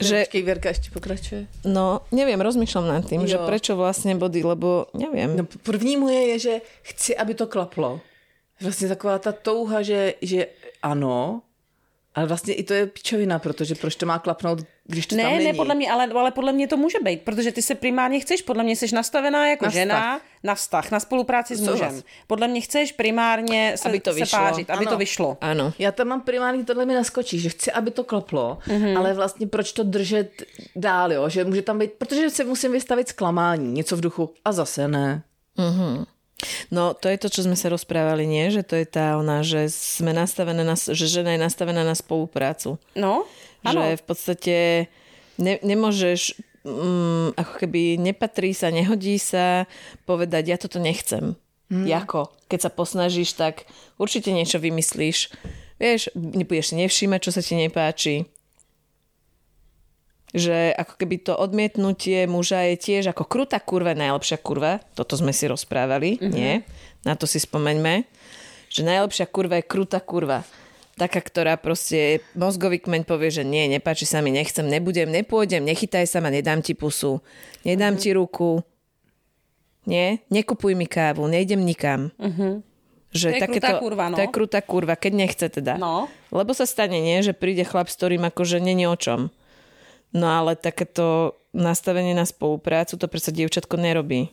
že 0.00 0.24
Počkej, 0.24 0.42
Verka 0.42 0.68
ešte 0.70 0.88
pokračuje. 0.94 1.46
No, 1.66 2.00
neviem, 2.14 2.40
rozmýšľam 2.40 2.86
nad 2.88 3.04
tým, 3.04 3.26
Jo. 3.26 3.28
že 3.28 3.38
prečo 3.44 3.76
vlastne 3.76 4.14
body, 4.14 4.40
lebo 4.42 4.86
neviem. 4.94 5.36
No, 5.36 5.44
první 5.44 5.96
moje 6.00 6.20
je, 6.34 6.36
že 6.38 6.54
chci, 6.82 7.10
aby 7.18 7.34
to 7.34 7.46
klaplo. 7.46 8.00
Vlastně 8.62 8.88
taková 8.88 9.18
ta 9.18 9.32
touha, 9.32 9.82
že, 9.82 10.14
že 10.22 10.46
ano, 10.82 11.42
ale 12.14 12.26
vlastně 12.26 12.54
i 12.54 12.62
to 12.62 12.74
je 12.74 12.86
pičovina, 12.86 13.38
protože 13.38 13.74
proč 13.74 13.96
to 13.96 14.06
má 14.06 14.18
klapnout, 14.18 14.58
když 14.86 15.06
to 15.06 15.16
tam 15.16 15.24
Ne, 15.24 15.30
není. 15.30 15.44
ne, 15.44 15.54
podle 15.54 15.74
mě, 15.74 15.90
ale, 15.90 16.06
ale 16.06 16.30
podle 16.30 16.52
mě 16.52 16.68
to 16.68 16.76
může 16.76 16.98
být, 17.02 17.22
protože 17.22 17.52
ty 17.52 17.62
se 17.62 17.74
primárně 17.74 18.20
chceš, 18.20 18.42
podle 18.42 18.64
mě 18.64 18.76
jsi 18.76 18.94
nastavená 18.94 19.48
jako 19.48 19.64
Na 19.64 19.70
žena 19.70 20.20
na 20.42 20.54
vztah, 20.54 20.90
na 20.90 21.00
spolupráci 21.00 21.56
s 21.56 21.60
mužem. 21.60 22.02
Podle 22.26 22.48
mě 22.48 22.60
chceš 22.60 22.92
primárně 22.92 23.72
se, 23.76 23.88
Aby 23.88 24.00
to 24.00 24.12
se 24.12 24.20
vyšlo. 24.20 24.38
pářit, 24.38 24.70
aby 24.70 24.86
Ano. 24.86 24.90
to 24.90 24.98
vyšlo. 24.98 25.36
Áno. 25.40 25.72
Já 25.78 25.92
tam 25.92 26.08
mám 26.08 26.20
primárně, 26.20 26.64
tohle 26.64 26.84
mi 26.86 26.94
naskočí, 26.94 27.40
že 27.40 27.48
chci, 27.48 27.72
aby 27.72 27.90
to 27.90 28.04
klaplo, 28.04 28.58
Mhm. 28.66 28.82
mm-hmm. 28.84 28.98
ale 28.98 29.14
vlastně 29.14 29.46
proč 29.46 29.72
to 29.72 29.82
držet 29.82 30.42
dál, 30.76 31.12
jo? 31.12 31.28
že 31.28 31.44
může 31.44 31.62
tam 31.62 31.78
být, 31.78 31.92
protože 31.92 32.30
se 32.30 32.44
musím 32.44 32.72
vystavit 32.72 33.08
zklamání, 33.08 33.72
něco 33.72 33.96
v 33.96 34.00
duchu 34.00 34.30
a 34.44 34.52
zase 34.52 34.88
ne. 34.88 35.22
No, 36.68 36.92
to 36.92 37.08
je 37.08 37.18
to, 37.18 37.28
čo 37.30 37.46
sme 37.46 37.54
sa 37.54 37.70
rozprávali, 37.70 38.26
nie? 38.26 38.50
Že 38.50 38.62
to 38.66 38.74
je 38.76 38.86
tá 38.88 39.16
ona, 39.16 39.40
že 39.46 39.70
sme 39.70 40.10
nastavené 40.10 40.66
na, 40.66 40.74
že 40.74 41.06
žena 41.06 41.34
je 41.34 41.40
nastavená 41.40 41.86
na 41.86 41.94
spoluprácu. 41.94 42.76
No, 42.98 43.24
ano. 43.64 43.80
Že 43.80 43.84
v 44.00 44.04
podstate 44.04 44.56
ne, 45.40 45.54
nemôžeš, 45.62 46.36
mm, 46.66 47.38
ako 47.38 47.52
keby 47.64 47.96
nepatrí 47.96 48.52
sa, 48.52 48.74
nehodí 48.74 49.16
sa 49.16 49.64
povedať, 50.04 50.42
ja 50.52 50.56
toto 50.60 50.82
nechcem. 50.82 51.38
Mm. 51.72 51.86
Jako? 51.88 52.28
Keď 52.50 52.60
sa 52.60 52.70
posnažíš, 52.70 53.34
tak 53.38 53.64
určite 53.96 54.34
niečo 54.34 54.60
vymyslíš. 54.60 55.32
Vieš, 55.80 56.12
nebudeš 56.14 56.70
si 56.70 56.74
nevšímať, 56.78 57.20
čo 57.24 57.30
sa 57.34 57.40
ti 57.42 57.56
nepáči. 57.56 58.28
Že 60.34 60.74
ako 60.74 60.94
keby 60.98 61.16
to 61.22 61.32
odmietnutie 61.38 62.26
muža 62.26 62.66
je 62.74 62.76
tiež 62.76 63.14
ako 63.14 63.22
krutá 63.30 63.62
kurva, 63.62 63.94
najlepšia 63.94 64.42
kurva. 64.42 64.82
Toto 64.98 65.14
sme 65.14 65.30
si 65.30 65.46
rozprávali, 65.46 66.18
mm-hmm. 66.18 66.34
nie? 66.34 66.66
Na 67.06 67.14
to 67.14 67.30
si 67.30 67.38
spomeňme. 67.38 68.02
Že 68.66 68.82
najlepšia 68.82 69.30
kurva 69.30 69.62
je 69.62 69.70
krutá 69.70 70.02
kurva. 70.02 70.42
Taká, 70.94 71.22
ktorá 71.22 71.54
proste 71.58 72.22
mozgový 72.38 72.82
kmeň 72.82 73.02
povie, 73.06 73.30
že 73.30 73.42
nie, 73.46 73.66
nepáči 73.66 74.06
sa 74.06 74.22
mi, 74.22 74.30
nechcem, 74.30 74.66
nebudem, 74.66 75.10
nepôjdem, 75.10 75.62
nechytaj 75.66 76.06
sa 76.06 76.22
ma, 76.22 76.30
nedám 76.30 76.62
ti 76.62 76.74
pusu, 76.78 77.18
nedám 77.66 77.98
ti 77.98 78.14
ruku, 78.14 78.62
nie, 79.90 80.22
nekupuj 80.30 80.72
mi 80.78 80.86
kávu, 80.86 81.26
nejdem 81.26 81.66
nikam. 81.66 82.14
Že 83.14 83.28
To 83.30 83.36
je 83.38 83.40
krutá 83.46 83.70
kurva, 83.78 84.04
no. 84.10 84.16
To 84.18 84.22
je 84.22 84.30
krutá 84.30 84.60
kurva, 84.62 84.94
keď 84.98 85.12
nechce 85.14 85.46
teda. 85.46 85.78
No. 85.78 86.10
Lebo 86.34 86.50
sa 86.50 86.66
stane, 86.66 86.98
nie, 86.98 87.22
že 87.22 87.30
príde 87.34 87.62
chlap, 87.62 87.86
s 87.86 87.94
ktorým 87.94 88.26
akože 88.26 88.58
není 88.58 88.86
o 88.90 88.96
čom. 88.98 89.30
No 90.14 90.30
ale 90.30 90.54
takéto 90.54 91.34
nastavenie 91.50 92.14
na 92.14 92.22
spoluprácu, 92.22 92.94
to 92.94 93.10
predsa 93.10 93.34
dievčatko 93.34 93.74
nerobí. 93.74 94.30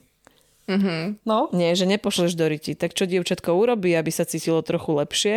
No. 1.25 1.51
Nie, 1.51 1.75
že 1.75 1.89
nepošleš 1.89 2.38
do 2.38 2.47
riti. 2.47 2.77
Tak 2.77 2.95
čo 2.95 3.03
dievčatko 3.03 3.51
urobí, 3.51 3.91
aby 3.91 4.07
sa 4.13 4.23
cítilo 4.23 4.63
trochu 4.63 4.95
lepšie? 4.95 5.36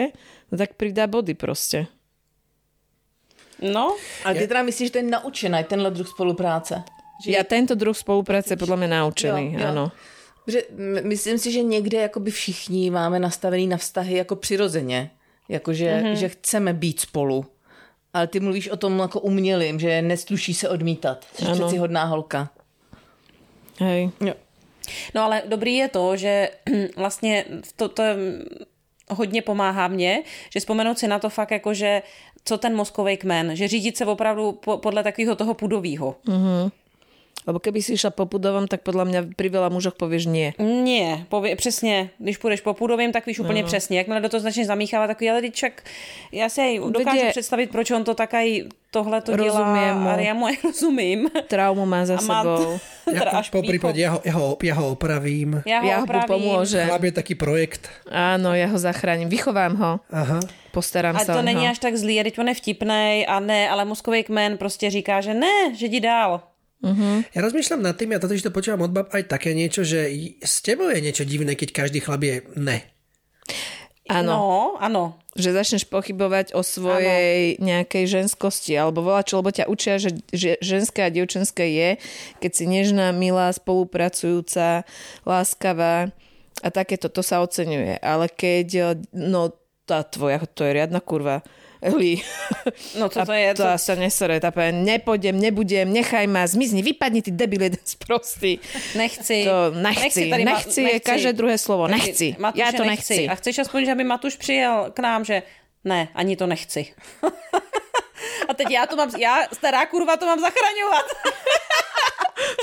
No 0.52 0.54
tak 0.54 0.78
pridá 0.78 1.10
body 1.10 1.34
proste. 1.34 1.90
No, 3.62 3.96
Ale 4.26 4.34
ty 4.34 4.44
teda 4.50 4.62
myslíš, 4.62 4.88
že 4.90 4.92
to 4.92 4.98
je 4.98 5.10
naučený, 5.10 5.64
tenhle 5.64 5.90
druh 5.90 6.08
spolupráce? 6.08 6.82
Že 7.24 7.28
Ja 7.30 7.46
tento 7.46 7.78
druh 7.78 7.94
spolupráce 7.94 8.58
je 8.58 8.60
podľa 8.60 8.76
mňa 8.82 8.88
naučený, 9.00 9.44
Jo, 9.54 9.58
jo. 9.58 9.66
áno. 9.70 9.84
Že 10.44 10.60
myslím 11.08 11.38
si, 11.38 11.48
že 11.52 11.62
někde 11.62 11.98
jakoby 11.98 12.30
všichni 12.30 12.90
máme 12.90 13.18
nastavený 13.18 13.66
na 13.66 13.76
vztahy 13.76 14.16
jako 14.16 14.36
přirozeně. 14.36 15.10
Jakože 15.48 15.86
mm-hmm. 15.86 16.12
že 16.12 16.28
chceme 16.28 16.72
být 16.72 17.00
spolu. 17.00 17.46
Ale 18.14 18.26
ty 18.26 18.40
mluvíš 18.40 18.68
o 18.68 18.76
tom 18.76 18.98
jako 18.98 19.20
umělým, 19.20 19.80
že 19.80 20.02
nesluší 20.02 20.54
se 20.54 20.68
odmítat. 20.68 21.24
Jsi 21.34 21.44
Ano. 21.44 21.54
přeci 21.54 21.76
hodná 21.78 22.04
holka. 22.04 22.50
Hej. 23.80 24.10
Jo. 24.20 24.34
No 25.14 25.22
ale 25.22 25.42
dobrý 25.48 25.74
je 25.76 25.88
to, 25.88 26.16
že 26.16 26.50
vlastně 26.96 27.44
to, 27.76 27.88
to 27.88 28.02
hodně 29.10 29.42
pomáhá 29.42 29.88
mně, 29.88 30.22
že 30.50 30.60
vzpomenout 30.60 30.98
si 30.98 31.08
na 31.08 31.18
to 31.18 31.30
fakt 31.30 31.50
jako, 31.50 31.74
že 31.74 32.02
co 32.44 32.58
ten 32.58 32.76
mozkový 32.76 33.16
kmen, 33.16 33.56
že 33.56 33.68
řídit 33.68 33.96
se 33.96 34.06
opravdu 34.06 34.52
po, 34.52 34.76
podle 34.78 35.02
takového 35.02 35.36
toho 35.36 35.54
pudového. 35.54 36.14
Mm. 36.28 36.70
Lebo 37.44 37.60
keby 37.60 37.84
si 37.84 37.92
išla 37.92 38.08
po 38.08 38.24
pudovom, 38.24 38.64
tak 38.64 38.80
podľa 38.80 39.04
mňa 39.04 39.20
pri 39.36 39.48
veľa 39.52 39.68
mužoch 39.68 40.00
povieš 40.00 40.24
nie. 40.32 40.56
Nie, 40.58 41.28
pově, 41.28 41.56
přesně, 41.56 42.10
když 42.18 42.36
půjdeš 42.40 42.60
po 42.60 42.74
pudovým, 42.74 43.12
tak 43.12 43.26
víš 43.26 43.38
úplně 43.44 43.62
no. 43.62 43.68
přesně. 43.68 43.98
Jakmile 43.98 44.20
do 44.20 44.28
toho 44.28 44.40
začneš 44.40 44.66
zamíchávat 44.66 45.08
takový, 45.12 45.30
ale 45.30 45.40
čak, 45.52 45.82
já 46.32 46.48
si 46.48 46.60
aj 46.60 46.80
dokážu 46.90 47.16
je- 47.24 47.30
představit, 47.30 47.70
proč 47.70 47.90
on 47.90 48.04
to 48.04 48.14
takaj 48.14 48.62
tohle 48.90 49.20
to 49.20 49.36
dělá, 49.36 49.46
Rozumiem 49.58 49.96
mu. 49.98 50.08
ale 50.08 50.22
já 50.24 50.34
mu 50.34 50.46
aj 50.46 50.56
rozumím. 50.64 51.28
Traumu 51.48 51.86
má 51.86 52.06
za 52.06 52.16
A 52.16 52.22
má 52.22 52.42
sebou. 52.42 52.78
teda 53.04 53.20
Ja, 53.20 53.38
až 53.44 53.50
po 53.52 53.60
prípade 53.60 54.00
ja 54.00 54.16
ho, 54.16 54.18
ja, 54.24 54.32
ho, 54.32 54.56
ja 54.64 54.74
ho 54.80 54.88
opravím. 54.96 55.60
Já 55.68 55.80
ho 55.80 55.88
Ja 55.88 55.96
opravím. 56.00 56.30
pomôžem. 56.32 56.88
Chlap 56.88 57.04
je 57.04 57.12
taký 57.12 57.34
projekt. 57.36 57.92
Áno, 58.08 58.56
ja 58.56 58.64
ho 58.72 58.78
zachránim. 58.80 59.28
Vychovám 59.28 59.76
ho. 59.76 59.92
Aha. 60.08 60.40
Postarám 60.72 61.12
Ale 61.20 61.24
sa 61.28 61.36
to 61.36 61.42
není 61.44 61.68
ho. 61.68 61.70
až 61.70 61.78
tak 61.78 61.92
zlý, 62.00 62.24
teď 62.24 62.38
on 62.40 62.48
je 62.48 62.54
vtipnej 62.56 63.28
a 63.28 63.36
ne, 63.44 63.68
ale 63.68 63.84
mozkový 63.84 64.24
kmen 64.24 64.56
prostě 64.56 64.88
říká, 64.90 65.20
že 65.20 65.34
ne, 65.36 65.76
že 65.76 65.86
jdi 65.86 66.00
dál. 66.00 66.40
Ja 67.32 67.40
rozmýšľam 67.40 67.80
nad 67.80 67.96
tým, 67.96 68.12
ja 68.12 68.20
toto, 68.20 68.36
že 68.36 68.44
to 68.44 68.52
počúvam 68.52 68.84
od 68.84 68.92
bab 68.92 69.08
aj 69.10 69.32
také 69.32 69.56
niečo, 69.56 69.82
že 69.82 70.06
s 70.44 70.60
tebou 70.60 70.92
je 70.92 71.00
niečo 71.00 71.24
divné, 71.24 71.56
keď 71.56 71.72
každý 71.72 72.04
chlap 72.04 72.22
je 72.22 72.44
ne. 72.60 72.84
Áno. 74.04 74.36
No, 74.36 74.44
ano. 74.84 75.16
Že 75.32 75.56
začneš 75.64 75.84
pochybovať 75.88 76.52
o 76.52 76.60
svojej 76.60 77.56
ano. 77.56 77.64
nejakej 77.64 78.04
ženskosti 78.06 78.76
alebo 78.76 79.00
volá 79.00 79.24
čo, 79.24 79.40
lebo 79.40 79.48
ťa 79.48 79.64
učia, 79.66 79.96
že, 79.96 80.20
že 80.28 80.60
ženské 80.60 81.08
a 81.08 81.10
dievčenské 81.10 81.64
je, 81.72 81.90
keď 82.38 82.50
si 82.52 82.64
nežná, 82.68 83.10
milá, 83.16 83.48
spolupracujúca, 83.50 84.84
láskavá 85.24 86.12
a 86.60 86.68
takéto, 86.68 87.08
to 87.08 87.24
sa 87.24 87.40
oceňuje. 87.40 87.98
Ale 88.04 88.28
keď, 88.28 89.00
no 89.16 89.56
tá 89.88 90.04
tvoja, 90.04 90.44
to 90.52 90.68
je 90.68 90.76
riadna 90.76 91.00
kurva. 91.00 91.40
Eli. 91.84 92.16
No 92.96 93.12
A 93.12 93.24
to 93.28 93.32
je? 93.32 93.54
To 93.54 93.62
To... 93.62 93.76
sa 93.76 93.92
nesere, 93.92 94.40
tá 94.40 94.48
nepôjdem, 94.72 95.36
nebudem, 95.36 95.84
nechaj 95.92 96.24
ma, 96.24 96.48
zmizni, 96.48 96.80
vypadni 96.80 97.20
ty 97.20 97.28
debil 97.28 97.60
jeden 97.68 97.80
sprostý. 97.84 98.56
Nechci. 98.96 99.44
To 99.44 99.76
nechci, 99.76 100.30
tady 100.32 100.44
ma- 100.48 100.56
nechci 100.56 100.80
je 100.80 101.00
každé 101.00 101.32
druhé 101.36 101.58
slovo, 101.60 101.84
nechci. 101.88 102.36
Matuše, 102.40 102.64
Já 102.64 102.72
to 102.72 102.84
nechci. 102.84 103.28
A 103.28 103.34
chceš 103.36 103.58
aspoň, 103.68 103.84
že 103.84 103.92
aby 103.92 104.04
Matuš 104.04 104.36
přijel 104.36 104.90
k 104.96 104.98
nám, 104.98 105.24
že 105.24 105.42
ne, 105.84 106.08
ani 106.14 106.36
to 106.36 106.46
nechci. 106.46 106.88
a 108.48 108.54
teď 108.54 108.70
já 108.70 108.86
to 108.86 108.96
mám, 108.96 109.10
já, 109.18 109.44
stará 109.52 109.86
kurva, 109.86 110.16
to 110.16 110.26
mám 110.26 110.40
zachraňovat. 110.40 111.04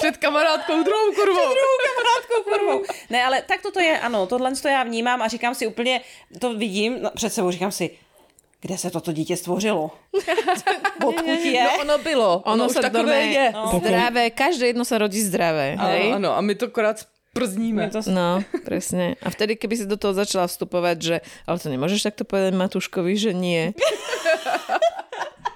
Před 0.01 0.17
kamarádkou 0.17 0.83
druhou 0.83 1.05
kurvou. 1.13 1.33
druhou 1.53 1.77
kamarádkou 1.87 2.39
kurvou. 2.43 2.83
Ne, 3.09 3.23
ale 3.25 3.41
tak 3.41 3.61
toto 3.61 3.79
je, 3.79 3.99
ano, 3.99 4.25
tohle 4.27 4.55
to 4.55 4.67
já 4.67 4.83
vnímám 4.83 5.21
a 5.21 5.27
říkám 5.27 5.55
si 5.55 5.67
úplně, 5.67 6.01
to 6.39 6.53
vidím 6.53 7.01
no, 7.01 7.09
před 7.15 7.29
sebou, 7.33 7.51
říkám 7.51 7.71
si, 7.71 7.89
kde 8.61 8.77
se 8.77 8.89
toto 8.89 9.11
dítě 9.11 9.37
stvořilo? 9.37 9.91
Odkud 11.05 11.41
je? 11.45 11.63
No 11.63 11.69
ono 11.81 11.97
bylo. 11.97 12.31
Ono, 12.45 12.69
už 12.69 12.73
sa 12.77 12.81
takové 12.81 13.25
je. 13.25 13.45
no. 13.51 13.73
zdravé, 13.81 14.29
každé 14.29 14.67
jedno 14.69 14.85
sa 14.85 15.01
rodí 15.01 15.17
zdravé. 15.17 15.73
hej? 15.75 16.13
Ano, 16.13 16.37
a 16.37 16.41
my 16.41 16.53
to 16.55 16.69
akorát 16.69 17.01
przníme. 17.33 17.89
To, 17.89 18.05
No, 18.05 18.43
presne. 18.61 19.17
A 19.23 19.33
vtedy, 19.33 19.55
keby 19.57 19.75
si 19.77 19.85
do 19.89 19.97
toho 19.97 20.13
začala 20.13 20.45
vstupovať, 20.45 20.97
že 21.01 21.15
ale 21.47 21.57
to 21.57 21.73
nemôžeš 21.73 22.05
takto 22.05 22.21
povedať 22.21 22.53
Matuškovi, 22.53 23.13
že 23.17 23.31
nie. 23.33 23.71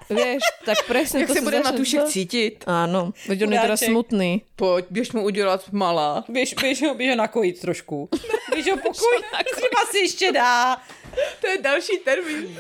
Vieš, 0.06 0.45
tak 0.62 0.86
presne 0.86 1.26
Jak 1.26 1.28
to 1.28 1.34
se 1.34 1.41
sa 1.41 1.45
bude 1.45 1.58
začne- 1.58 1.72
Matušek 1.74 2.01
cítit? 2.14 2.62
Áno, 2.70 3.10
veď 3.26 3.38
on 3.41 3.51
je 3.51 3.60
teraz 3.60 3.80
Chudáček. 3.82 3.89
smutný. 3.89 4.32
Pojď, 4.56 4.86
běž 4.89 5.08
mu 5.12 5.26
udělat 5.26 5.62
malá. 5.74 6.22
běž, 6.30 6.53
běž, 6.53 6.82
ho, 6.86 6.93
běž 6.93 7.10
ho 7.10 7.16
nakojit 7.18 7.58
trošku. 7.60 8.10
Běž 8.53 8.66
ho 8.70 8.78
pokoj, 8.78 9.16
třeba 9.58 9.80
si 9.91 9.97
ještě 9.97 10.32
dá. 10.32 10.78
To 11.41 11.47
je 11.47 11.61
další 11.61 11.97
termín. 11.97 12.57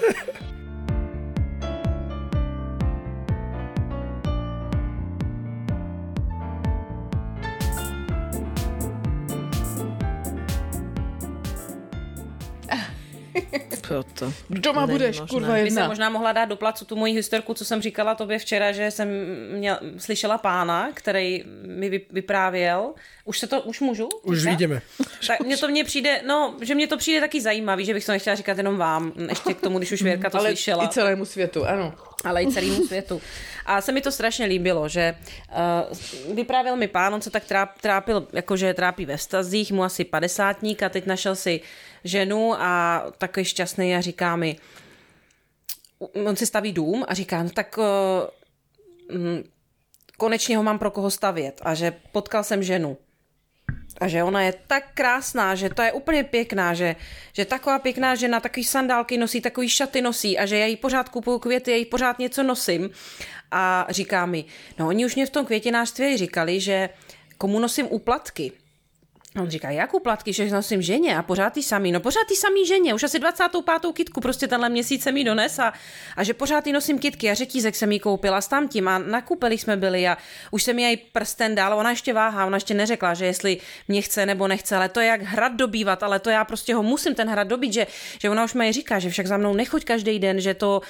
Toto. 13.87 14.33
Doma 14.49 14.85
Není 14.85 14.91
budeš, 14.91 15.19
možné. 15.19 15.33
kurva 15.33 15.53
By 15.53 15.59
se 15.59 15.65
jedna. 15.67 15.87
možná 15.87 16.09
mohla 16.09 16.31
dát 16.31 16.45
do 16.45 16.55
placu 16.55 16.85
tu 16.85 16.95
moji 16.95 17.13
historku, 17.13 17.53
co 17.53 17.65
jsem 17.65 17.81
říkala 17.81 18.15
tobě 18.15 18.39
včera, 18.39 18.71
že 18.71 18.91
jsem 18.91 19.09
měl, 19.51 19.79
slyšela 19.97 20.37
pána, 20.37 20.89
který 20.93 21.43
mi 21.65 21.89
vy- 21.89 22.05
vyprávěl. 22.11 22.93
Už 23.25 23.39
se 23.39 23.47
to, 23.47 23.61
už 23.61 23.79
můžu? 23.81 24.09
Už 24.23 24.45
vidíme. 24.45 24.81
Tak 25.27 25.39
mně 25.39 25.57
to 25.57 25.67
mně 25.67 25.83
přijde, 25.83 26.21
no, 26.27 26.55
že 26.61 26.75
mně 26.75 26.87
to 26.87 26.97
přijde 26.97 27.19
taky 27.19 27.41
zajímavý, 27.41 27.85
že 27.85 27.93
bych 27.93 28.05
to 28.05 28.11
nechtěla 28.11 28.35
říkat 28.35 28.57
jenom 28.57 28.77
vám, 28.77 29.11
ještě 29.29 29.53
k 29.53 29.61
tomu, 29.61 29.77
když 29.77 29.91
už 29.91 30.01
Věrka 30.01 30.29
to 30.29 30.37
Ale 30.37 30.49
slyšela 30.49 30.83
i 30.85 30.87
celému 30.87 31.25
světu, 31.25 31.65
ano. 31.65 31.93
ale 32.23 32.43
i 32.43 32.47
celému 32.51 32.87
světu. 32.87 33.21
A 33.65 33.81
se 33.81 33.91
mi 33.91 34.01
to 34.01 34.11
strašně 34.11 34.45
líbilo, 34.45 34.89
že 34.89 35.15
uh, 36.29 36.35
vyprávěl 36.35 36.75
mi 36.75 36.87
pán, 36.87 37.13
on 37.13 37.21
se 37.21 37.29
tak 37.29 37.45
tráp, 37.45 37.81
trápil, 37.81 38.27
jakože 38.33 38.73
trápí 38.73 39.05
ve 39.05 39.17
vztazích, 39.17 39.71
mu 39.71 39.83
asi 39.83 40.03
padesátník 40.03 40.83
a 40.83 40.89
teď 40.89 41.05
našel 41.05 41.35
si 41.35 41.61
ženu 42.05 42.53
a 42.53 43.03
takový 43.17 43.45
šťastný 43.45 43.95
a 43.95 44.01
říká 44.01 44.35
mi, 44.35 44.57
on 46.25 46.35
si 46.35 46.45
staví 46.45 46.71
dům 46.71 47.05
a 47.07 47.13
říká, 47.13 47.43
no 47.43 47.49
tak 47.49 47.77
uh, 47.77 49.17
mm, 49.17 49.43
konečně 50.17 50.57
ho 50.57 50.63
mám 50.63 50.79
pro 50.79 50.91
koho 50.91 51.11
stavět 51.11 51.61
a 51.63 51.73
že 51.73 51.93
potkal 52.11 52.43
jsem 52.43 52.63
ženu. 52.63 52.97
A 54.01 54.07
že 54.07 54.23
ona 54.23 54.41
je 54.41 54.53
tak 54.67 54.83
krásná, 54.93 55.55
že 55.55 55.69
to 55.69 55.81
je 55.81 55.91
úplně 55.91 56.23
pěkná, 56.23 56.73
že, 56.73 56.95
že 57.33 57.45
taková 57.45 57.79
pěkná 57.79 58.15
žena 58.15 58.39
takový 58.39 58.63
sandálky 58.63 59.17
nosí, 59.17 59.41
takový 59.41 59.69
šaty 59.69 60.01
nosí 60.01 60.37
a 60.37 60.45
že 60.45 60.57
já 60.57 60.65
jí 60.65 60.77
pořád 60.77 61.09
kupuju 61.09 61.39
květy, 61.39 61.71
já 61.71 61.77
jí 61.77 61.85
pořád 61.85 62.19
něco 62.19 62.43
nosím. 62.43 62.89
A 63.51 63.87
říká 63.89 64.25
mi, 64.25 64.45
no 64.79 64.87
oni 64.87 65.05
už 65.05 65.15
mě 65.15 65.25
v 65.25 65.29
tom 65.29 65.45
květinářství 65.45 66.17
říkali, 66.17 66.59
že 66.59 66.89
komu 67.37 67.59
nosím 67.59 67.87
úplatky. 67.89 68.51
On 69.39 69.49
říká, 69.49 69.69
jak 69.69 69.93
úplatky, 69.93 70.33
že 70.33 70.49
nosím 70.49 70.81
ženě 70.81 71.17
a 71.17 71.23
pořád 71.23 71.53
ty 71.53 71.63
samý. 71.63 71.91
No 71.91 71.99
pořád 71.99 72.27
ty 72.27 72.35
samý 72.35 72.65
ženě, 72.65 72.93
už 72.93 73.03
asi 73.03 73.19
25. 73.19 73.93
kitku 73.93 74.21
prostě 74.21 74.47
tenhle 74.47 74.69
měsíc 74.69 75.03
se 75.03 75.11
mi 75.11 75.23
dones 75.23 75.59
a, 75.59 75.73
a 76.15 76.23
že 76.23 76.33
pořád 76.33 76.63
ty 76.63 76.71
nosím 76.71 76.99
kitky 76.99 77.31
a 77.31 77.33
řetízek 77.33 77.75
jsem 77.75 77.91
jí 77.91 77.99
koupila 77.99 78.41
s 78.41 78.47
tamtím 78.47 78.87
a 78.87 78.97
na 78.97 79.21
koupeli 79.21 79.57
jsme 79.57 79.77
byli 79.77 80.07
a 80.07 80.17
už 80.51 80.63
jsem 80.63 80.79
jí 80.79 80.97
prsten 80.97 81.55
dal, 81.55 81.79
ona 81.79 81.89
ještě 81.89 82.13
váhá, 82.13 82.45
ona 82.45 82.57
ještě 82.57 82.73
neřekla, 82.73 83.13
že 83.13 83.25
jestli 83.25 83.57
mě 83.87 84.01
chce 84.01 84.25
nebo 84.25 84.47
nechce, 84.47 84.75
ale 84.75 84.89
to 84.89 84.99
je 84.99 85.07
jak 85.07 85.21
hrad 85.21 85.53
dobývat, 85.53 86.03
ale 86.03 86.19
to 86.19 86.29
já 86.29 86.45
prostě 86.45 86.75
ho 86.75 86.83
musím 86.83 87.15
ten 87.15 87.29
hrad 87.29 87.47
dobít, 87.47 87.73
že, 87.73 87.87
že 88.19 88.29
ona 88.29 88.43
už 88.43 88.53
mi 88.53 88.71
říká, 88.71 88.99
že 88.99 89.09
však 89.09 89.27
za 89.27 89.37
mnou 89.37 89.53
nechoď 89.53 89.85
každý 89.85 90.19
den, 90.19 90.41
že 90.41 90.53
to 90.53 90.81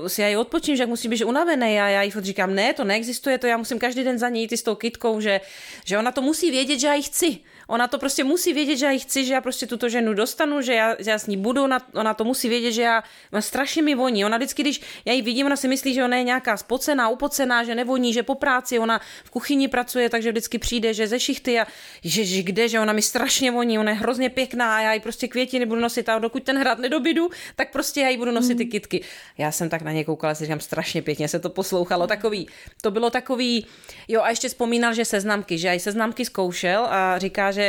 uh, 0.00 0.08
si 0.08 0.22
ji 0.22 0.36
odpočím, 0.36 0.76
že 0.76 0.86
musí 0.86 1.08
být 1.08 1.24
unavený 1.24 1.80
a 1.80 1.88
já 1.88 2.02
jí 2.02 2.12
říkám, 2.18 2.54
ne, 2.54 2.72
to 2.72 2.84
neexistuje, 2.84 3.38
to 3.38 3.46
já 3.46 3.56
musím 3.56 3.78
každý 3.78 4.04
den 4.04 4.18
za 4.18 4.28
ní 4.28 4.48
s 4.52 4.62
tou 4.62 4.74
kitkou, 4.74 5.20
že, 5.20 5.40
že 5.84 5.98
ona 5.98 6.12
to 6.12 6.22
musí 6.22 6.50
vědět, 6.50 6.78
že 6.78 6.86
já 6.86 6.94
ji 6.94 7.02
chci. 7.02 7.51
Ona 7.72 7.88
to 7.88 7.98
prostě 7.98 8.24
musí 8.24 8.52
vědět, 8.52 8.76
že 8.76 8.86
já 8.86 8.92
ji 8.92 8.98
chci, 8.98 9.24
že 9.24 9.34
já 9.34 9.40
prostě 9.40 9.66
tuto 9.66 9.88
ženu 9.88 10.14
dostanu, 10.14 10.62
že 10.62 10.74
já, 10.74 10.96
že 10.98 11.10
já 11.10 11.18
s 11.18 11.26
ní 11.26 11.36
budu, 11.36 11.64
ona, 11.64 11.80
ona 11.94 12.14
to 12.14 12.24
musí 12.24 12.48
vědět, 12.48 12.72
že 12.72 12.82
já, 12.82 13.02
ona 13.32 13.42
strašně 13.42 13.82
mi 13.82 13.94
voní. 13.94 14.24
Ona 14.24 14.36
vždycky, 14.36 14.62
když 14.62 14.80
já 15.04 15.12
ji 15.12 15.22
vidím, 15.22 15.46
ona 15.46 15.56
si 15.56 15.68
myslí, 15.68 15.94
že 15.94 16.04
ona 16.04 16.16
je 16.16 16.22
nějaká 16.22 16.56
spocená, 16.56 17.08
upocená, 17.08 17.64
že 17.64 17.74
nevoní, 17.74 18.12
že 18.12 18.22
po 18.22 18.34
práci 18.34 18.78
ona 18.78 19.00
v 19.24 19.30
kuchyni 19.30 19.68
pracuje, 19.68 20.10
takže 20.10 20.30
vždycky 20.30 20.58
přijde, 20.58 20.94
že 20.94 21.06
ze 21.06 21.20
šichty 21.20 21.60
a 21.60 21.66
že, 22.04 22.24
že 22.24 22.42
kde, 22.42 22.68
že 22.68 22.80
ona 22.80 22.92
mi 22.92 23.02
strašně 23.02 23.50
voní, 23.50 23.78
ona 23.78 23.90
je 23.90 23.96
hrozně 23.96 24.30
pěkná 24.30 24.76
a 24.76 24.80
já 24.80 24.92
ji 24.92 25.00
prostě 25.00 25.28
květiny 25.28 25.66
budu 25.66 25.80
nosit 25.80 26.08
a 26.08 26.18
dokud 26.18 26.42
ten 26.42 26.58
hrad 26.58 26.78
nedobidu, 26.78 27.30
tak 27.56 27.72
prostě 27.72 28.00
já 28.00 28.08
jí 28.08 28.16
budu 28.16 28.30
nosit 28.30 28.58
ty 28.58 28.66
kitky. 28.66 29.04
Já 29.38 29.52
jsem 29.52 29.68
tak 29.68 29.82
na 29.82 29.92
ně 29.92 30.04
koukala, 30.04 30.34
si 30.34 30.44
říkám, 30.44 30.60
strašně 30.60 31.02
pěkně 31.02 31.28
se 31.28 31.40
to 31.40 31.50
poslouchalo, 31.50 32.06
takový, 32.06 32.48
to 32.82 32.90
bylo 32.90 33.10
takový, 33.10 33.66
jo 34.08 34.20
a 34.22 34.30
ještě 34.30 34.48
vzpomínal, 34.48 34.94
že 34.94 35.04
seznamky, 35.04 35.58
že 35.58 35.74
i 35.74 35.80
seznamky 35.80 36.24
zkoušel 36.24 36.86
a 36.90 37.18
říká, 37.18 37.52
že 37.52 37.61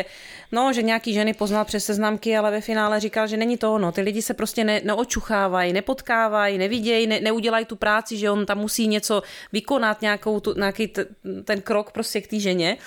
no, 0.51 0.73
že 0.73 0.81
nějaký 0.81 1.13
ženy 1.13 1.33
poznal 1.33 1.65
přes 1.65 1.85
seznamky, 1.85 2.37
ale 2.37 2.51
ve 2.51 2.61
finále 2.61 2.99
říkal, 2.99 3.27
že 3.27 3.37
není 3.37 3.57
to 3.57 3.73
ono. 3.73 3.91
Ty 3.91 4.01
lidi 4.01 4.21
se 4.21 4.33
prostě 4.33 4.63
ne, 4.63 4.81
neočuchávají, 4.83 5.73
nepotkávají, 5.73 6.57
nevidějí, 6.57 7.07
ne, 7.07 7.19
neudělají 7.19 7.65
tu 7.65 7.75
práci, 7.75 8.17
že 8.17 8.31
on 8.31 8.45
tam 8.45 8.57
musí 8.57 8.87
něco 8.87 9.23
vykonat, 9.53 10.01
nějakou 10.01 10.39
tu, 10.39 10.53
nějaký 10.57 10.87
t, 10.87 11.05
ten 11.45 11.61
krok 11.61 11.91
prostě 11.91 12.21
k 12.21 12.27
té 12.27 12.39
ženě. 12.39 12.77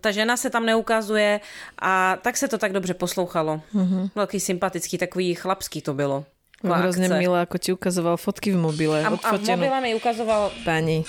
Ta 0.00 0.10
žena 0.10 0.36
se 0.36 0.50
tam 0.50 0.66
neukazuje 0.66 1.40
a 1.78 2.16
tak 2.22 2.36
se 2.36 2.48
to 2.48 2.58
tak 2.58 2.72
dobře 2.72 2.94
poslouchalo. 2.94 3.60
Mm-hmm. 3.74 4.10
Velký 4.14 4.40
sympatický, 4.40 4.98
takový 4.98 5.34
chlapský 5.34 5.82
to 5.82 5.94
bylo. 5.94 6.24
Hrozně 6.72 7.08
milé, 7.08 7.40
jako 7.40 7.58
ti 7.58 7.72
ukazoval 7.72 8.16
fotky 8.16 8.52
v 8.52 8.56
mobile. 8.56 9.04
A, 9.04 9.08
a 9.22 9.36
v 9.36 9.40
mobile 9.40 9.80
mi 9.80 9.94
ukazoval 9.94 10.52
pani 10.64 11.04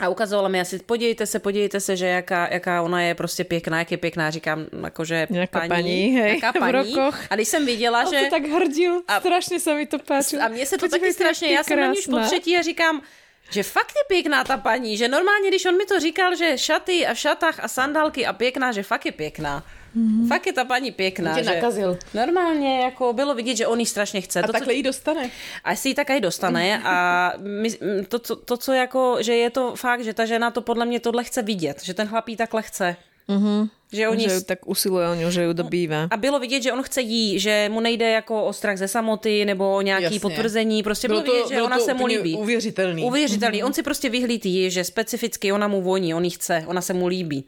a 0.00 0.08
ukazovala 0.08 0.48
mi 0.48 0.60
asi, 0.60 0.78
podívejte 0.78 1.26
se, 1.26 1.38
podívejte 1.38 1.80
se, 1.80 1.96
že 1.96 2.06
jaká, 2.06 2.48
jaká 2.52 2.82
ona 2.82 3.02
je 3.02 3.14
prostě 3.14 3.44
pěkná, 3.44 3.78
jak 3.78 3.90
je 3.90 3.96
pěkná, 3.96 4.30
říkám, 4.30 4.66
jakože 4.84 5.26
Nějaká 5.30 5.58
paní, 5.58 5.68
paní, 5.68 6.10
hej, 6.10 6.34
jaká 6.34 6.52
paní. 6.58 6.72
v 6.72 6.96
rokoch. 6.96 7.20
A 7.30 7.34
když 7.34 7.48
jsem 7.48 7.66
viděla, 7.66 8.00
On 8.00 8.14
že... 8.14 8.26
tak 8.30 8.42
hrdil, 8.42 9.02
a, 9.08 9.20
strašně 9.20 9.60
se 9.60 9.74
mi 9.74 9.86
to 9.86 9.98
páčilo. 9.98 10.42
A 10.42 10.48
mně 10.48 10.66
se 10.66 10.76
to 10.76 10.80
Podívejte, 10.80 11.06
taky 11.06 11.14
strašně, 11.14 11.54
já 11.54 11.64
jsem 11.64 11.80
na 11.80 11.86
ní 11.86 11.98
už 11.98 12.06
po 12.06 12.18
třetí 12.18 12.56
a 12.56 12.62
říkám, 12.62 13.02
že 13.50 13.62
fakt 13.62 13.92
je 13.96 14.04
pěkná 14.08 14.44
ta 14.44 14.56
paní, 14.56 14.96
že 14.96 15.08
normálně, 15.08 15.48
když 15.48 15.64
on 15.64 15.76
mi 15.76 15.84
to 15.84 16.00
říkal, 16.00 16.36
že 16.36 16.58
šaty 16.58 17.06
a 17.06 17.14
v 17.14 17.18
šatách 17.18 17.60
a 17.64 17.68
sandálky 17.68 18.26
a 18.26 18.32
pěkná, 18.32 18.72
že 18.72 18.82
fakt 18.82 19.06
je 19.06 19.12
pěkná. 19.12 19.64
Mm-hmm. 19.96 20.28
Fakt 20.28 20.46
je 20.46 20.52
ta 20.52 20.64
paní 20.64 20.90
pěkná. 20.90 21.34
Tě 21.34 21.44
že 21.44 21.54
nakazil. 21.54 21.98
Normálně 22.14 22.80
jako 22.80 23.12
bylo 23.12 23.34
vidět, 23.34 23.56
že 23.56 23.66
on 23.66 23.80
ji 23.80 23.86
strašně 23.86 24.20
chce. 24.20 24.40
A 24.40 24.46
to, 24.46 24.52
takhle 24.52 24.74
ji 24.74 24.82
dostane. 24.82 25.30
A 25.64 25.76
si 25.76 25.88
ji 25.88 25.94
tak 25.94 26.10
aj 26.10 26.20
dostane 26.20 26.82
a 26.84 27.32
my, 27.38 27.70
to, 28.08 28.18
to, 28.18 28.36
to, 28.36 28.56
co 28.56 28.72
jako, 28.72 29.16
že 29.20 29.34
je 29.36 29.50
to 29.50 29.76
fakt, 29.76 30.04
že 30.04 30.14
ta 30.14 30.24
žena 30.24 30.50
to 30.50 30.60
podle 30.60 30.86
mě 30.86 31.00
tohle 31.00 31.24
chce 31.24 31.42
vidět, 31.42 31.82
že 31.84 31.94
ten 31.94 32.08
chlapí 32.08 32.36
takhle 32.36 32.62
chce. 32.62 32.96
Mm-hmm. 33.28 33.68
Že, 33.92 34.08
oni... 34.08 34.24
že 34.24 34.34
ju 34.34 34.40
tak 34.40 34.68
usiluje 34.68 35.08
o 35.08 35.14
ňu, 35.14 35.30
že 35.30 35.42
ju 35.42 35.52
dobývá. 35.52 36.08
A 36.10 36.16
bylo 36.16 36.38
vidět, 36.38 36.62
že 36.62 36.72
on 36.72 36.82
chce 36.82 37.00
jí, 37.00 37.38
že 37.40 37.68
mu 37.72 37.80
nejde 37.80 38.10
jako 38.10 38.44
o 38.44 38.52
strach 38.52 38.76
ze 38.78 38.88
samoty 38.88 39.44
nebo 39.44 39.76
o 39.76 39.80
nějaký 39.80 40.04
Jasně. 40.04 40.20
potvrzení. 40.20 40.82
Prostě 40.82 41.08
bylo, 41.08 41.20
Bylo 41.20 41.34
to- 41.34 41.42
vidět, 41.42 41.56
že 41.56 41.62
ona 41.62 41.78
se 41.78 41.94
mu 41.94 42.06
líbí. 42.06 42.36
uvěřitelný. 42.36 43.04
Uvěřitelný. 43.04 43.62
Mm-hmm. 43.62 43.66
On 43.66 43.72
si 43.72 43.82
prostě 43.82 44.08
vyhlídí, 44.08 44.70
že 44.70 44.84
specificky 44.84 45.52
ona 45.52 45.68
mu 45.68 45.82
voní, 45.82 46.14
on 46.14 46.24
ji 46.24 46.30
chce, 46.30 46.64
ona 46.66 46.80
se 46.80 46.92
mu 46.94 47.06
líbí. 47.06 47.44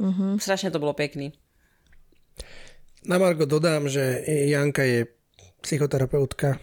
Mm-hmm. 0.00 0.38
Strašně 0.38 0.70
to 0.70 0.78
bylo 0.78 0.92
pěkný. 0.92 1.32
Na 3.06 3.18
Margo 3.18 3.44
dodám, 3.44 3.88
že 3.88 4.24
Janka 4.26 4.82
je 4.82 5.06
psychoterapeutka. 5.60 6.58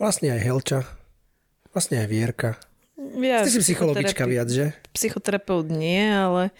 Vlastne 0.00 0.32
aj 0.32 0.40
Helča. 0.40 0.80
Vlastne 1.76 2.00
aj 2.00 2.08
Vierka. 2.08 2.56
Ja, 3.20 3.44
Ty 3.44 3.50
si 3.52 3.60
psychologička 3.60 4.24
viac, 4.24 4.48
že? 4.48 4.72
Psychoterapeut 4.96 5.68
nie, 5.68 6.08
ale 6.08 6.50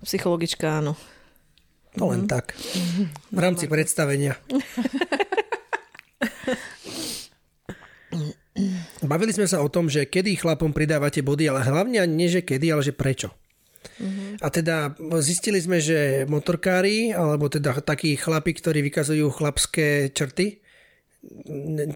psychologička 0.00 0.80
áno. 0.80 0.96
No 1.96 2.08
len 2.14 2.24
tak. 2.30 2.56
V 3.28 3.38
rámci 3.38 3.68
predstavenia. 3.68 4.36
Bavili 9.00 9.32
sme 9.32 9.48
sa 9.48 9.64
o 9.64 9.68
tom, 9.72 9.88
že 9.88 10.04
kedy 10.04 10.36
chlapom 10.36 10.72
pridávate 10.72 11.24
body, 11.24 11.48
ale 11.48 11.64
hlavne 11.64 12.04
nie, 12.06 12.28
že 12.28 12.44
kedy, 12.44 12.72
ale 12.72 12.84
že 12.84 12.92
prečo. 12.92 13.32
A 14.40 14.48
teda 14.48 14.96
zistili 15.20 15.60
sme, 15.60 15.76
že 15.78 16.24
motorkári, 16.24 17.12
alebo 17.12 17.46
teda 17.46 17.76
takí 17.84 18.16
chlapi, 18.16 18.56
ktorí 18.56 18.80
vykazujú 18.80 19.28
chlapské 19.28 20.08
črty, 20.10 20.60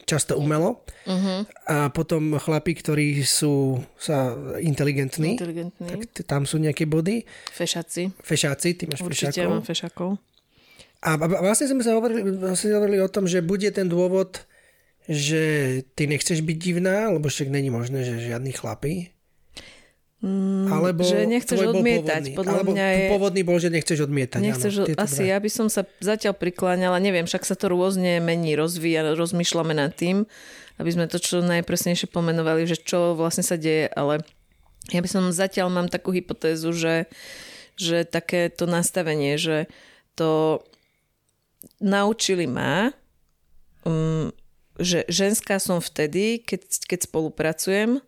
často 0.04 0.36
umelo. 0.36 0.84
Uh-huh. 1.08 1.48
A 1.64 1.88
potom 1.88 2.36
chlapi, 2.36 2.76
ktorí 2.76 3.24
sú 3.24 3.80
sa 3.96 4.36
inteligentní, 4.60 5.40
Inteligentný. 5.40 5.88
tak 5.88 6.00
t- 6.12 6.24
tam 6.28 6.44
sú 6.44 6.60
nejaké 6.60 6.84
body. 6.84 7.24
Fešaci. 7.48 8.12
Fešáci, 8.20 8.76
ty 8.76 8.84
máš 8.84 9.00
Určite 9.00 9.32
fešákov. 9.40 9.48
mám 9.48 9.64
fešakov. 9.64 10.10
A 11.04 11.10
a 11.16 11.40
vlastne 11.40 11.72
sme 11.72 11.80
sa 11.80 11.96
hovorili, 11.96 12.20
vlastne 12.36 12.76
hovorili 12.76 13.00
o 13.00 13.08
tom, 13.08 13.24
že 13.24 13.40
bude 13.40 13.68
ten 13.72 13.88
dôvod, 13.88 14.44
že 15.08 15.80
ty 15.96 16.04
nechceš 16.04 16.44
byť 16.44 16.56
divná, 16.60 17.08
lebo 17.08 17.28
však 17.28 17.48
není 17.48 17.72
možné, 17.72 18.04
že 18.04 18.20
žiadny 18.28 18.52
chlapi. 18.52 19.12
Mm, 20.24 20.72
Alebo 20.72 21.04
že 21.04 21.28
nechceš 21.28 21.68
odmietať, 21.68 22.32
pôvodný. 22.32 22.32
podľa 22.32 22.52
Alebo 22.56 22.72
mňa 22.72 22.86
je- 22.88 23.10
pôvodný 23.12 23.42
bol, 23.44 23.60
že 23.60 23.68
nechceš 23.68 24.08
odmietať. 24.08 24.40
Nechceš, 24.40 24.72
áno, 24.80 24.96
asi 24.96 25.20
dve. 25.20 25.28
ja 25.28 25.36
by 25.36 25.50
som 25.52 25.66
sa 25.68 25.84
zatiaľ 26.00 26.32
prikláňala, 26.32 26.96
neviem, 26.96 27.28
však 27.28 27.44
sa 27.44 27.52
to 27.52 27.68
rôzne 27.68 28.24
mení, 28.24 28.56
rozvíja, 28.56 29.04
rozmýšľame 29.12 29.76
nad 29.76 29.92
tým, 29.92 30.24
aby 30.80 30.88
sme 30.88 31.12
to 31.12 31.20
čo 31.20 31.44
najpresnejšie 31.44 32.08
pomenovali, 32.08 32.64
že 32.64 32.80
čo 32.80 33.12
vlastne 33.12 33.44
sa 33.44 33.60
deje, 33.60 33.84
ale 33.92 34.24
ja 34.88 35.04
by 35.04 35.08
som 35.12 35.28
zatiaľ 35.28 35.68
mám 35.68 35.92
takú 35.92 36.08
hypotézu, 36.08 36.72
že, 36.72 37.04
že 37.76 38.08
také 38.08 38.48
to 38.48 38.64
nastavenie, 38.64 39.36
že 39.36 39.68
to 40.16 40.64
naučili 41.84 42.48
ma, 42.48 42.96
um, 43.84 44.32
že 44.80 45.04
ženská 45.06 45.60
som 45.60 45.84
vtedy, 45.84 46.40
keď, 46.40 46.64
keď 46.88 46.98
spolupracujem, 47.12 48.00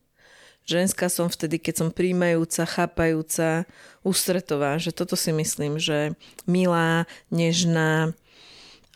ženská 0.66 1.06
som 1.06 1.30
vtedy, 1.30 1.62
keď 1.62 1.74
som 1.86 1.88
príjmajúca, 1.94 2.66
chápajúca, 2.66 3.64
ústretová, 4.02 4.76
že 4.82 4.90
toto 4.90 5.14
si 5.14 5.30
myslím, 5.30 5.78
že 5.78 6.18
milá, 6.44 7.06
nežná, 7.30 8.12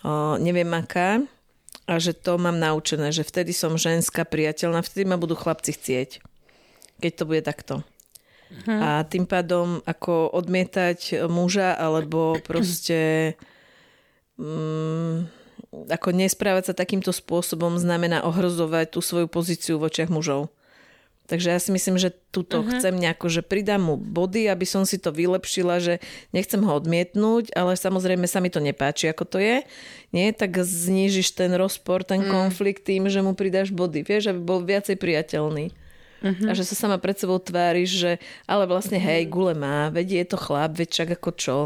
o, 0.02 0.36
neviem 0.36 0.68
aká 0.74 1.22
a 1.86 1.98
že 1.98 2.14
to 2.14 2.38
mám 2.38 2.58
naučené, 2.58 3.14
že 3.14 3.26
vtedy 3.26 3.54
som 3.54 3.78
ženská, 3.78 4.26
priateľná, 4.26 4.82
vtedy 4.82 5.06
ma 5.06 5.18
budú 5.18 5.38
chlapci 5.38 5.74
chcieť, 5.74 6.22
keď 6.98 7.12
to 7.14 7.24
bude 7.24 7.42
takto. 7.46 7.86
Hm. 8.66 8.80
A 8.82 8.88
tým 9.06 9.30
pádom 9.30 9.78
ako 9.86 10.34
odmietať 10.34 11.22
muža 11.30 11.70
alebo 11.78 12.34
proste 12.42 13.34
mm, 14.34 15.30
ako 15.70 16.08
nesprávať 16.10 16.70
sa 16.70 16.74
takýmto 16.74 17.14
spôsobom 17.14 17.78
znamená 17.78 18.26
ohrozovať 18.26 18.90
tú 18.90 18.98
svoju 18.98 19.30
pozíciu 19.30 19.78
v 19.78 19.86
očiach 19.86 20.10
mužov. 20.10 20.50
Takže 21.30 21.54
ja 21.54 21.62
si 21.62 21.70
myslím, 21.70 21.94
že 21.94 22.10
tuto 22.34 22.58
uh-huh. 22.58 22.74
chcem 22.74 22.90
nejako, 22.90 23.30
že 23.30 23.46
pridám 23.46 23.86
mu 23.86 23.94
body, 23.94 24.50
aby 24.50 24.66
som 24.66 24.82
si 24.82 24.98
to 24.98 25.14
vylepšila, 25.14 25.78
že 25.78 26.02
nechcem 26.34 26.58
ho 26.58 26.74
odmietnúť, 26.74 27.54
ale 27.54 27.78
samozrejme 27.78 28.26
sa 28.26 28.42
mi 28.42 28.50
to 28.50 28.58
nepáči, 28.58 29.06
ako 29.06 29.30
to 29.30 29.38
je. 29.38 29.62
Nie, 30.10 30.34
tak 30.34 30.58
znížiš 30.58 31.38
ten 31.38 31.54
rozpor, 31.54 32.02
ten 32.02 32.26
mm. 32.26 32.34
konflikt 32.34 32.82
tým, 32.82 33.06
že 33.06 33.22
mu 33.22 33.38
pridáš 33.38 33.70
body, 33.70 34.02
vieš, 34.02 34.34
aby 34.34 34.42
bol 34.42 34.58
viacej 34.66 34.98
priateľný. 34.98 35.70
Uh-huh. 36.20 36.50
A 36.50 36.52
že 36.58 36.66
sa 36.66 36.74
sama 36.74 36.98
pred 36.98 37.14
sebou 37.14 37.38
tváriš, 37.38 37.90
že 37.94 38.12
ale 38.50 38.66
vlastne 38.66 38.98
hej, 38.98 39.30
gule 39.30 39.54
má, 39.54 39.86
veď 39.94 40.26
je 40.26 40.26
to 40.34 40.36
chlap, 40.36 40.74
veď 40.74 40.88
čak 40.90 41.08
ako 41.14 41.30
čo. 41.38 41.58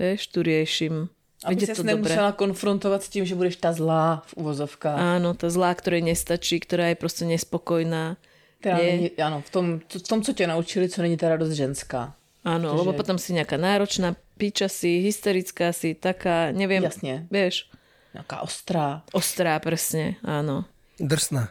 Vieš, 0.00 0.32
tu 0.32 0.40
riešim. 0.40 1.12
Aby 1.44 1.68
dobré. 1.68 1.92
nemusela 1.92 2.32
konfrontovat 2.32 3.04
s 3.04 3.12
tím, 3.12 3.28
že 3.28 3.36
budeš 3.36 3.60
ta 3.60 3.76
zlá 3.76 4.24
v 4.32 4.40
uvozovkách. 4.40 4.96
Áno, 4.96 5.36
tá 5.36 5.52
zlá, 5.52 5.76
ktorej 5.76 6.00
nestačí, 6.00 6.56
ktorá 6.56 6.88
je 6.88 6.96
proste 6.96 7.28
nespokojná. 7.28 8.16
Teda 8.64 8.80
Nie. 8.80 8.92
není, 8.96 9.10
ano, 9.20 9.44
v 9.44 9.50
tom, 9.50 9.64
v 9.84 10.02
tom, 10.08 10.22
co 10.24 10.32
tě 10.32 10.46
naučili, 10.48 10.88
co 10.88 11.02
není 11.04 11.16
teda 11.20 11.36
dost 11.36 11.52
ženská. 11.52 12.16
Áno, 12.44 12.72
Takže- 12.72 12.80
lebo 12.80 12.92
potom 12.96 13.16
si 13.20 13.32
nejaká 13.36 13.56
náročná, 13.60 14.16
píča 14.40 14.68
si, 14.72 15.04
hysterická 15.04 15.72
si, 15.72 15.92
taká, 15.92 16.48
neviem, 16.52 16.80
Jasne. 16.84 17.24
vieš, 17.32 17.68
Nějaká 18.16 18.40
ostrá. 18.40 19.00
ostrá 19.12 19.56
presne, 19.60 20.16
áno. 20.24 20.64
Drsná. 21.00 21.48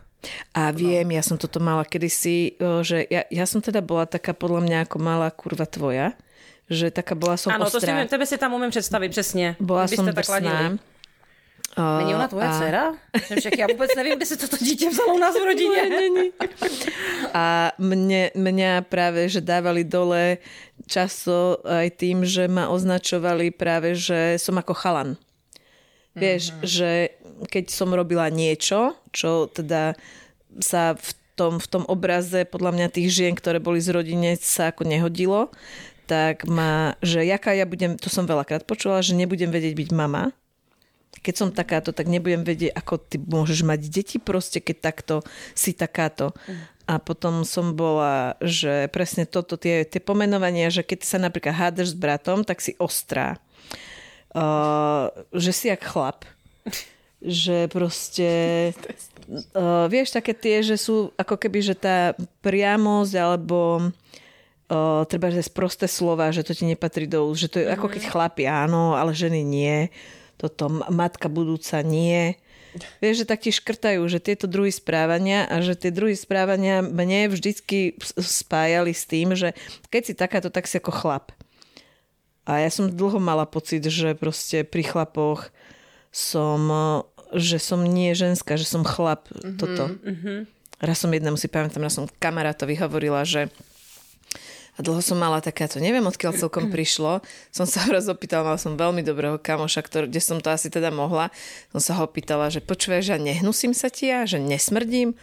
A 0.55 0.71
viem, 0.71 1.05
ja 1.11 1.21
som 1.21 1.37
toto 1.37 1.59
mala 1.59 1.83
kedysi, 1.85 2.55
že 2.81 3.03
ja, 3.11 3.25
ja 3.29 3.45
som 3.45 3.59
teda 3.61 3.81
bola 3.83 4.05
taká 4.09 4.31
podľa 4.33 4.61
mňa 4.63 4.77
ako 4.87 4.97
malá 5.03 5.29
kurva 5.33 5.65
tvoja, 5.69 6.13
že 6.71 6.87
taká 6.93 7.13
bola 7.17 7.35
som 7.37 7.51
Ano, 7.51 7.65
to 7.67 7.77
si, 7.77 7.83
ostrá. 7.83 7.99
vím, 7.99 8.07
tebe 8.07 8.25
si 8.25 8.37
tam 8.37 8.53
umím 8.53 8.69
představit, 8.71 9.09
přesně. 9.09 9.55
bola 9.59 9.85
Kdybyste 9.85 10.05
som 10.05 10.13
tak 10.15 10.29
ladili. 10.29 10.79
Není 11.77 12.15
ona 12.15 12.27
tvoje 12.27 12.47
a- 12.47 12.57
dcera? 12.59 12.83
Však 13.39 13.57
já 13.57 13.67
vůbec 13.67 13.89
nevím, 13.95 14.15
kde 14.15 14.25
se 14.25 14.37
toto 14.37 14.57
dítě 14.57 14.89
vzalo 14.89 15.15
u 15.15 15.17
nás 15.17 15.35
v 15.35 15.45
rodině. 15.45 15.81
A 17.33 17.73
mne, 17.81 18.29
mňa 18.37 18.85
práve, 18.85 19.25
že 19.25 19.41
dávali 19.41 19.81
dole 19.81 20.37
často 20.85 21.65
aj 21.65 21.97
tým, 21.97 22.21
že 22.29 22.45
ma 22.45 22.69
označovali 22.69 23.49
práve, 23.49 23.97
že 23.97 24.37
som 24.37 24.53
ako 24.61 24.73
chalan. 24.77 25.09
Vieš, 26.13 26.53
že 26.61 27.17
keď 27.49 27.73
som 27.73 27.89
robila 27.89 28.29
niečo, 28.29 28.93
čo 29.09 29.49
teda 29.49 29.97
sa 30.61 30.93
v 30.93 31.09
tom, 31.33 31.57
v 31.57 31.65
tom 31.65 31.83
obraze 31.89 32.45
podľa 32.45 32.71
mňa 32.77 32.87
tých 32.93 33.09
žien, 33.09 33.33
ktoré 33.33 33.57
boli 33.57 33.81
z 33.81 33.89
rodine, 33.97 34.37
sa 34.37 34.69
ako 34.69 34.85
nehodilo, 34.85 35.49
tak 36.05 36.45
ma, 36.45 36.93
že 37.01 37.25
jaká 37.25 37.57
ja 37.57 37.65
budem, 37.65 37.97
to 37.97 38.13
som 38.13 38.29
veľakrát 38.29 38.69
počula, 38.69 39.01
že 39.01 39.17
nebudem 39.17 39.49
vedieť 39.49 39.73
byť 39.73 39.89
mama, 39.89 40.29
keď 41.21 41.35
som 41.35 41.49
takáto, 41.53 41.93
tak 41.93 42.09
nebudem 42.09 42.41
vedieť, 42.41 42.73
ako 42.73 42.95
ty 42.97 43.21
môžeš 43.21 43.61
mať 43.61 43.79
deti 43.91 44.17
proste, 44.17 44.57
keď 44.63 44.77
takto 44.81 45.15
si 45.53 45.75
takáto. 45.75 46.33
A 46.83 46.99
potom 46.99 47.47
som 47.47 47.71
bola, 47.77 48.35
že 48.43 48.91
presne 48.91 49.23
toto, 49.23 49.55
tie, 49.55 49.87
tie 49.87 50.03
pomenovania, 50.03 50.67
že 50.67 50.83
keď 50.83 50.99
sa 51.07 51.17
napríklad 51.21 51.55
hádaš 51.55 51.95
s 51.95 51.97
bratom, 51.97 52.43
tak 52.43 52.59
si 52.59 52.75
ostrá. 52.75 53.39
Uh, 54.35 55.13
že 55.31 55.55
si 55.55 55.65
jak 55.69 55.83
chlap. 55.85 56.25
Že 57.21 57.69
proste... 57.71 58.29
Uh, 59.55 59.87
vieš, 59.87 60.11
také 60.11 60.35
tie, 60.35 60.59
že 60.59 60.75
sú 60.75 61.15
ako 61.15 61.39
keby, 61.39 61.63
že 61.63 61.79
tá 61.79 62.11
priamosť 62.43 63.15
alebo 63.15 63.87
uh, 64.67 65.01
treba, 65.07 65.31
že 65.31 65.47
sprosté 65.47 65.87
slova, 65.87 66.35
že 66.35 66.43
to 66.43 66.51
ti 66.51 66.67
nepatrí 66.67 67.07
do 67.07 67.31
úst, 67.31 67.47
že 67.47 67.47
to 67.47 67.57
je 67.63 67.71
ako 67.71 67.87
keď 67.87 68.11
chlapi 68.11 68.43
áno, 68.43 68.99
ale 68.99 69.15
ženy 69.15 69.39
nie. 69.39 69.87
Toto 70.43 70.67
matka 70.91 71.31
budúca 71.31 71.79
nie. 71.79 72.35
Vieš, 72.99 73.23
že 73.23 73.29
tak 73.29 73.47
ti 73.47 73.55
škrtajú, 73.55 74.03
že 74.11 74.19
tieto 74.19 74.43
druhy 74.43 74.75
správania 74.75 75.47
a 75.47 75.63
že 75.63 75.79
tie 75.79 75.87
druhy 75.87 76.19
správania 76.19 76.83
mne 76.83 77.31
vždycky 77.31 77.95
spájali 78.19 78.91
s 78.91 79.07
tým, 79.07 79.39
že 79.39 79.55
keď 79.87 80.01
si 80.03 80.13
takáto, 80.17 80.49
tak 80.51 80.67
si 80.67 80.83
ako 80.83 80.91
chlap. 80.91 81.31
A 82.43 82.59
ja 82.59 82.67
som 82.67 82.91
dlho 82.91 83.23
mala 83.23 83.47
pocit, 83.47 83.87
že 83.87 84.19
proste 84.19 84.67
pri 84.67 84.83
chlapoch 84.83 85.47
som, 86.11 86.59
že 87.31 87.55
som 87.55 87.79
nie 87.87 88.11
ženská, 88.11 88.59
že 88.59 88.67
som 88.67 88.83
chlap. 88.83 89.31
Mm-hmm, 89.31 89.55
toto. 89.55 89.83
Mm-hmm. 90.03 90.37
Raz 90.83 90.99
som 90.99 91.13
jednému 91.13 91.39
si 91.39 91.47
pamätám, 91.47 91.87
raz 91.87 91.95
som 91.95 92.11
kamarátovi 92.19 92.75
hovorila, 92.75 93.23
že 93.23 93.47
a 94.73 94.79
dlho 94.81 95.05
som 95.05 95.21
mala 95.21 95.37
takáto, 95.37 95.77
neviem 95.77 96.05
odkiaľ 96.05 96.33
celkom 96.33 96.69
prišlo. 96.73 97.21
Som 97.53 97.69
sa 97.69 97.85
raz 97.85 98.09
opýtala, 98.09 98.53
mala 98.53 98.59
som 98.61 98.73
veľmi 98.73 99.05
dobrého 99.05 99.37
kamoša, 99.37 99.85
ktorý, 99.85 100.05
kde 100.09 100.21
som 100.21 100.37
to 100.41 100.49
asi 100.49 100.73
teda 100.73 100.89
mohla. 100.89 101.29
Som 101.69 101.81
sa 101.81 101.91
ho 101.97 102.09
opýtala, 102.09 102.49
že 102.49 102.63
počúvaj, 102.63 103.05
že 103.05 103.21
nehnusím 103.21 103.77
sa 103.77 103.93
ti 103.93 104.09
ja, 104.09 104.25
že 104.25 104.41
nesmrdím. 104.41 105.13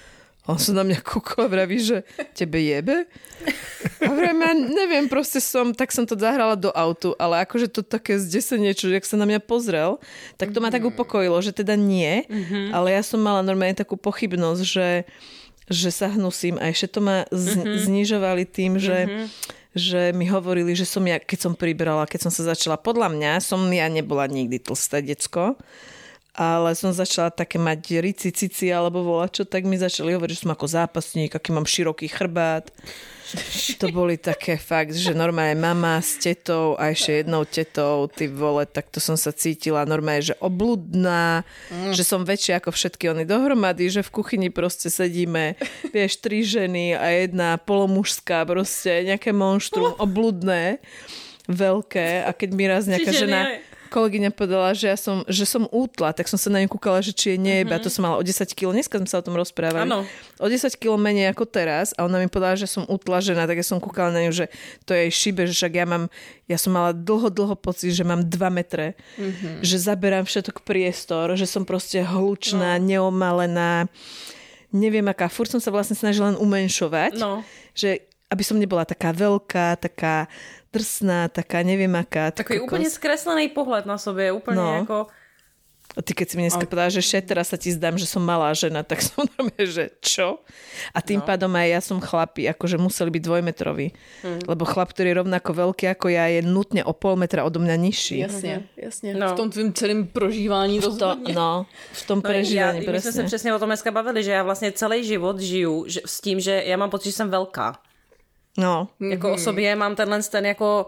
On 0.48 0.56
sa 0.56 0.72
na 0.72 0.82
mňa 0.82 1.04
kúkol 1.04 1.46
a 1.46 1.52
vraví, 1.52 1.78
že 1.78 2.00
tebe 2.32 2.64
jebe? 2.64 3.04
A 4.00 4.08
vrajme, 4.08 4.40
ja 4.40 4.54
neviem, 4.56 5.04
proste 5.04 5.36
som, 5.36 5.76
tak 5.76 5.92
som 5.92 6.08
to 6.08 6.16
zahrala 6.16 6.56
do 6.56 6.72
autu, 6.72 7.12
ale 7.20 7.44
akože 7.44 7.68
to 7.68 7.84
také 7.84 8.16
zdesenie, 8.16 8.72
čo, 8.72 8.88
jak 8.88 9.04
sa 9.04 9.20
na 9.20 9.28
mňa 9.28 9.44
pozrel, 9.44 10.00
tak 10.40 10.56
to 10.56 10.64
ma 10.64 10.72
tak 10.72 10.82
upokojilo, 10.82 11.36
že 11.44 11.52
teda 11.52 11.76
nie, 11.76 12.24
ale 12.72 12.96
ja 12.96 13.02
som 13.04 13.20
mala 13.20 13.44
normálne 13.44 13.76
takú 13.76 14.00
pochybnosť, 14.00 14.62
že 14.64 14.86
že 15.70 15.94
sa 15.94 16.10
hnusím 16.10 16.58
a 16.58 16.68
ešte 16.68 16.98
to 16.98 17.00
ma 17.00 17.24
z- 17.30 17.86
znižovali 17.86 18.42
tým, 18.42 18.74
že, 18.76 19.30
že 19.70 20.10
mi 20.10 20.26
hovorili, 20.26 20.74
že 20.74 20.82
som 20.82 21.06
ja, 21.06 21.22
keď 21.22 21.38
som 21.46 21.52
pribrala, 21.54 22.10
keď 22.10 22.26
som 22.26 22.32
sa 22.34 22.42
začala, 22.50 22.74
podľa 22.74 23.06
mňa 23.14 23.32
som 23.38 23.62
ja 23.70 23.86
nebola 23.86 24.26
nikdy 24.26 24.58
tlsté 24.58 24.98
decko, 25.00 25.54
ale 26.34 26.78
som 26.78 26.94
začala 26.94 27.34
také 27.34 27.58
mať 27.58 27.98
rici, 27.98 28.30
cici 28.30 28.70
alebo 28.70 29.02
volačo, 29.02 29.42
tak 29.42 29.66
mi 29.66 29.74
začali 29.74 30.14
hovoriť, 30.14 30.34
že 30.34 30.42
som 30.46 30.54
ako 30.54 30.66
zápasník, 30.66 31.34
aký 31.34 31.50
mám 31.50 31.66
široký 31.66 32.06
chrbát. 32.06 32.70
To 33.78 33.86
boli 33.94 34.18
také 34.18 34.58
fakt, 34.58 34.90
že 34.90 35.14
normálne 35.14 35.54
mama 35.54 36.02
s 36.02 36.18
tetou 36.18 36.74
a 36.74 36.90
ešte 36.90 37.22
jednou 37.22 37.46
tetou, 37.46 38.10
ty 38.10 38.26
vole, 38.26 38.66
tak 38.66 38.90
to 38.90 38.98
som 38.98 39.14
sa 39.14 39.30
cítila 39.30 39.86
normálne, 39.86 40.34
že 40.34 40.38
obludná, 40.42 41.46
mm. 41.70 41.94
že 41.94 42.02
som 42.02 42.26
väčšia 42.26 42.58
ako 42.58 42.74
všetky 42.74 43.06
oni 43.06 43.22
dohromady, 43.22 43.86
že 43.86 44.02
v 44.02 44.10
kuchyni 44.10 44.50
proste 44.50 44.90
sedíme, 44.90 45.54
vieš, 45.94 46.18
tri 46.18 46.42
ženy 46.42 46.98
a 46.98 47.06
jedna 47.22 47.54
polomužská, 47.62 48.42
proste 48.50 49.06
nejaké 49.06 49.30
monštrum, 49.30 49.94
obludné, 50.04 50.82
veľké 51.46 52.26
a 52.26 52.30
keď 52.34 52.50
mi 52.50 52.64
raz 52.66 52.90
nejaká 52.90 53.14
žena. 53.14 53.62
Kolegyňa 53.90 54.30
povedala, 54.30 54.70
že, 54.70 54.86
ja 54.86 54.94
som, 54.94 55.26
že 55.26 55.42
som 55.42 55.66
útla, 55.68 56.14
tak 56.14 56.30
som 56.30 56.38
sa 56.38 56.46
na 56.48 56.62
ňu 56.62 56.70
kúkala, 56.70 57.02
že 57.02 57.10
či 57.10 57.34
je 57.34 57.38
neba. 57.42 57.76
Mm-hmm. 57.76 57.84
To 57.84 57.90
som 57.90 58.02
mala 58.06 58.16
o 58.16 58.24
10 58.24 58.46
kg. 58.54 58.70
Dneska 58.70 59.02
sme 59.02 59.10
sa 59.10 59.18
o 59.18 59.26
tom 59.26 59.34
rozprávali. 59.34 59.90
Áno. 59.90 60.06
O 60.38 60.46
10 60.46 60.70
kg 60.78 60.94
menej 60.94 61.34
ako 61.34 61.44
teraz 61.50 61.90
a 61.98 62.06
ona 62.06 62.22
mi 62.22 62.30
povedala, 62.30 62.54
že 62.54 62.70
som 62.70 62.86
útla 62.86 63.18
žena, 63.18 63.50
tak 63.50 63.58
ja 63.58 63.66
som 63.66 63.82
kúkala 63.82 64.14
na 64.14 64.22
ňu, 64.24 64.32
že 64.32 64.46
to 64.86 64.94
je 64.94 65.10
jej 65.10 65.12
šibe, 65.12 65.50
že 65.50 65.52
však 65.58 65.72
ja 65.74 65.84
mám, 65.84 66.06
ja 66.46 66.56
som 66.56 66.70
mala 66.70 66.94
dlho, 66.94 67.28
dlho 67.28 67.58
pocit, 67.58 67.90
že 67.90 68.06
mám 68.06 68.22
2 68.22 68.30
metre, 68.54 68.94
mm-hmm. 69.18 69.66
že 69.66 69.76
zaberám 69.82 70.22
všetok 70.24 70.62
priestor, 70.62 71.34
že 71.34 71.50
som 71.50 71.66
proste 71.66 71.98
hlučná, 72.06 72.78
no. 72.78 72.84
neomalená, 72.86 73.90
neviem 74.70 75.06
aká, 75.10 75.26
furt 75.26 75.50
som 75.50 75.58
sa 75.58 75.74
vlastne 75.74 75.98
snažila 75.98 76.30
len 76.30 76.38
umenšovať, 76.38 77.18
No. 77.18 77.42
že 77.74 78.06
aby 78.30 78.42
som 78.44 78.58
nebola 78.58 78.84
taká 78.86 79.10
veľká, 79.12 79.76
taká 79.76 80.28
drsná, 80.72 81.28
taká 81.28 81.62
neviem 81.66 81.90
aká. 81.96 82.30
kokos. 82.30 82.62
úplně 82.62 82.90
zkreslený 82.90 83.48
pohled 83.48 83.86
na 83.86 83.98
sobě, 83.98 84.32
úplně 84.32 84.56
No. 84.56 84.74
jako... 84.74 85.06
A 85.98 86.02
ty 86.06 86.14
keď 86.14 86.30
si 86.30 86.36
mi 86.38 86.46
dneska 86.46 86.70
povedala, 86.70 86.86
že 86.86 87.02
šet, 87.02 87.26
teraz 87.26 87.50
sa 87.50 87.58
ti 87.58 87.74
zdám, 87.74 87.98
že 87.98 88.06
som 88.06 88.22
malá 88.22 88.54
žena, 88.54 88.86
tak 88.86 89.02
som 89.10 89.26
normálne, 89.26 89.66
že 89.66 89.90
čo? 89.98 90.38
A 90.94 91.02
tým 91.02 91.18
no. 91.18 91.26
pádom 91.26 91.50
aj 91.50 91.66
ja 91.66 91.80
som 91.82 91.98
chlapi, 91.98 92.46
akože 92.46 92.78
museli 92.78 93.10
byť 93.10 93.22
dvojmetroví. 93.26 93.86
Hmm. 94.22 94.38
Lebo 94.46 94.62
chlap, 94.70 94.94
ktorý 94.94 95.10
je 95.10 95.18
rovnako 95.18 95.50
veľký 95.50 95.90
ako 95.90 96.06
ja, 96.14 96.30
je 96.30 96.46
nutne 96.46 96.86
o 96.86 96.94
pol 96.94 97.18
metra 97.18 97.42
odo 97.42 97.58
mňa 97.58 97.74
nižší. 97.74 98.22
Jasně, 98.22 98.70
jasně. 98.78 99.14
No. 99.18 99.34
V 99.34 99.36
tom 99.36 99.50
tvým 99.50 99.72
celém 99.74 100.06
prožívání 100.06 100.78
To, 100.80 100.86
rozhodně. 100.94 101.34
no, 101.34 101.66
v 101.92 102.02
tom 102.06 102.18
No, 102.18 102.22
prežívaní, 102.22 102.78
my 102.78 102.84
jsme 102.86 103.00
se 103.00 103.10
presne. 103.10 103.24
přesně 103.26 103.54
o 103.54 103.58
tom 103.58 103.68
dneska 103.68 103.90
bavili, 103.90 104.22
že 104.22 104.30
já 104.30 104.42
vlastně 104.46 104.72
celý 104.72 105.02
život 105.04 105.40
žiju 105.42 105.84
že, 105.90 106.00
s 106.06 106.20
tím, 106.20 106.38
že 106.40 106.62
já 106.66 106.76
mám 106.76 106.90
pocit, 106.90 107.10
že 107.10 107.12
jsem 107.18 107.30
velká. 107.30 107.74
No, 108.58 108.88
Jako 109.00 109.32
o 109.32 109.38
sobě 109.38 109.76
mám 109.76 109.96
tenhle 109.96 110.22
ten 110.22 110.46
jako 110.46 110.86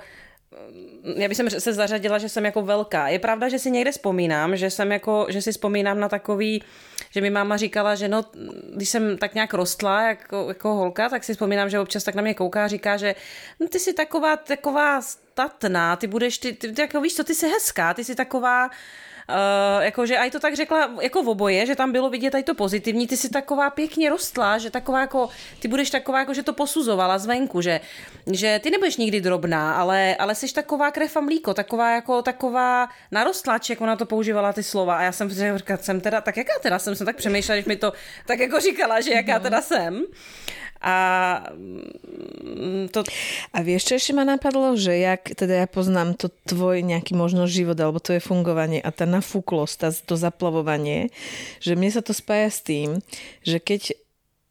já 1.16 1.28
bych 1.28 1.38
se 1.58 1.72
zařadila, 1.72 2.18
že 2.18 2.28
jsem 2.28 2.44
jako 2.44 2.62
velká. 2.62 3.08
Je 3.08 3.18
pravda, 3.18 3.48
že 3.48 3.58
si 3.58 3.70
někde 3.70 3.92
vzpomínám, 3.92 4.56
že 4.56 4.70
jsem 4.70 4.92
jako, 4.92 5.26
že 5.28 5.42
si 5.42 5.52
vzpomínám 5.52 6.00
na 6.00 6.08
takový, 6.08 6.62
že 7.10 7.20
mi 7.20 7.30
máma 7.30 7.56
říkala, 7.56 7.94
že 7.94 8.08
no, 8.08 8.24
když 8.74 8.88
jsem 8.88 9.18
tak 9.18 9.34
nějak 9.34 9.54
rostla 9.54 10.08
jako, 10.08 10.44
jako 10.48 10.74
holka, 10.74 11.08
tak 11.08 11.24
si 11.24 11.32
vzpomínám, 11.32 11.70
že 11.70 11.80
občas 11.80 12.04
tak 12.04 12.14
na 12.14 12.22
mě 12.22 12.34
kouká 12.34 12.64
a 12.64 12.68
říká, 12.68 12.96
že 12.96 13.14
no, 13.60 13.68
ty 13.68 13.78
jsi 13.78 13.92
taková, 13.92 14.36
taková 14.36 15.02
statná, 15.02 15.96
ty 15.96 16.06
budeš, 16.06 16.38
ty, 16.38 16.52
ty, 16.52 16.72
ty 16.72 16.82
jako 16.82 17.00
víš 17.00 17.14
co, 17.14 17.24
ty 17.24 17.34
jsi 17.34 17.48
hezká, 17.48 17.94
ty 17.94 18.04
jsi 18.04 18.14
taková, 18.14 18.70
Uh, 19.28 19.84
jakože 19.84 20.18
aj 20.18 20.30
to 20.30 20.40
tak 20.40 20.54
řekla 20.54 20.90
jako 21.00 21.22
v 21.22 21.28
oboje, 21.28 21.66
že 21.66 21.76
tam 21.76 21.92
bylo 21.92 22.10
vidět 22.10 22.34
aj 22.34 22.42
to 22.42 22.54
pozitivní, 22.54 23.06
ty 23.06 23.16
si 23.16 23.30
taková 23.30 23.70
pěkně 23.70 24.10
rostla, 24.10 24.58
že 24.58 24.70
taková 24.70 25.00
jako, 25.00 25.28
ty 25.58 25.68
budeš 25.68 25.90
taková 25.90 26.18
jako, 26.18 26.34
že 26.34 26.42
to 26.42 26.52
posuzovala 26.52 27.18
zvenku, 27.18 27.60
že, 27.60 27.80
že 28.32 28.60
ty 28.62 28.70
nebudeš 28.70 28.96
nikdy 28.96 29.20
drobná, 29.20 29.74
ale, 29.74 30.16
ale 30.16 30.34
jsi 30.34 30.54
taková 30.54 30.90
krev 30.90 31.16
a 31.16 31.20
mlíko, 31.20 31.54
taková 31.54 31.94
jako 31.94 32.22
taková 32.22 32.88
narostláček, 33.10 33.80
ona 33.80 33.96
to 33.96 34.06
používala 34.06 34.52
ty 34.52 34.62
slova. 34.62 34.96
A 34.96 35.02
já 35.02 35.12
jsem 35.12 35.30
říkala, 35.30 35.78
jsem 35.82 36.00
teda, 36.00 36.20
tak 36.20 36.36
jaká 36.36 36.52
teda 36.62 36.78
jsem, 36.78 36.94
jsem 36.94 37.06
tak 37.06 37.16
přemýšlela, 37.16 37.56
když 37.56 37.66
mi 37.66 37.76
to 37.76 37.92
tak 38.26 38.38
jako 38.38 38.60
říkala, 38.60 39.00
že 39.00 39.12
jaká 39.12 39.38
teda 39.38 39.62
jsem. 39.62 40.04
A 40.82 40.96
mm, 41.54 42.90
to, 42.90 43.06
A 43.54 43.58
vieš, 43.62 43.86
čo 43.88 43.94
ešte 43.96 44.12
ma 44.18 44.26
napadlo? 44.26 44.74
Že 44.74 44.92
jak, 44.98 45.22
teda 45.38 45.62
ja 45.62 45.66
poznám 45.70 46.18
to 46.18 46.28
tvoj 46.44 46.82
nejaký 46.82 47.14
možno 47.14 47.46
život 47.46 47.78
alebo 47.78 48.02
tvoje 48.02 48.18
fungovanie 48.18 48.82
a 48.82 48.90
tá 48.90 49.06
nafúklosť, 49.06 49.74
tá, 49.78 49.88
to 49.94 50.18
zaplavovanie, 50.18 51.14
že 51.62 51.78
mne 51.78 51.90
sa 51.94 52.02
to 52.02 52.10
spája 52.10 52.50
s 52.50 52.60
tým, 52.66 52.88
že 53.46 53.62
keď 53.62 53.94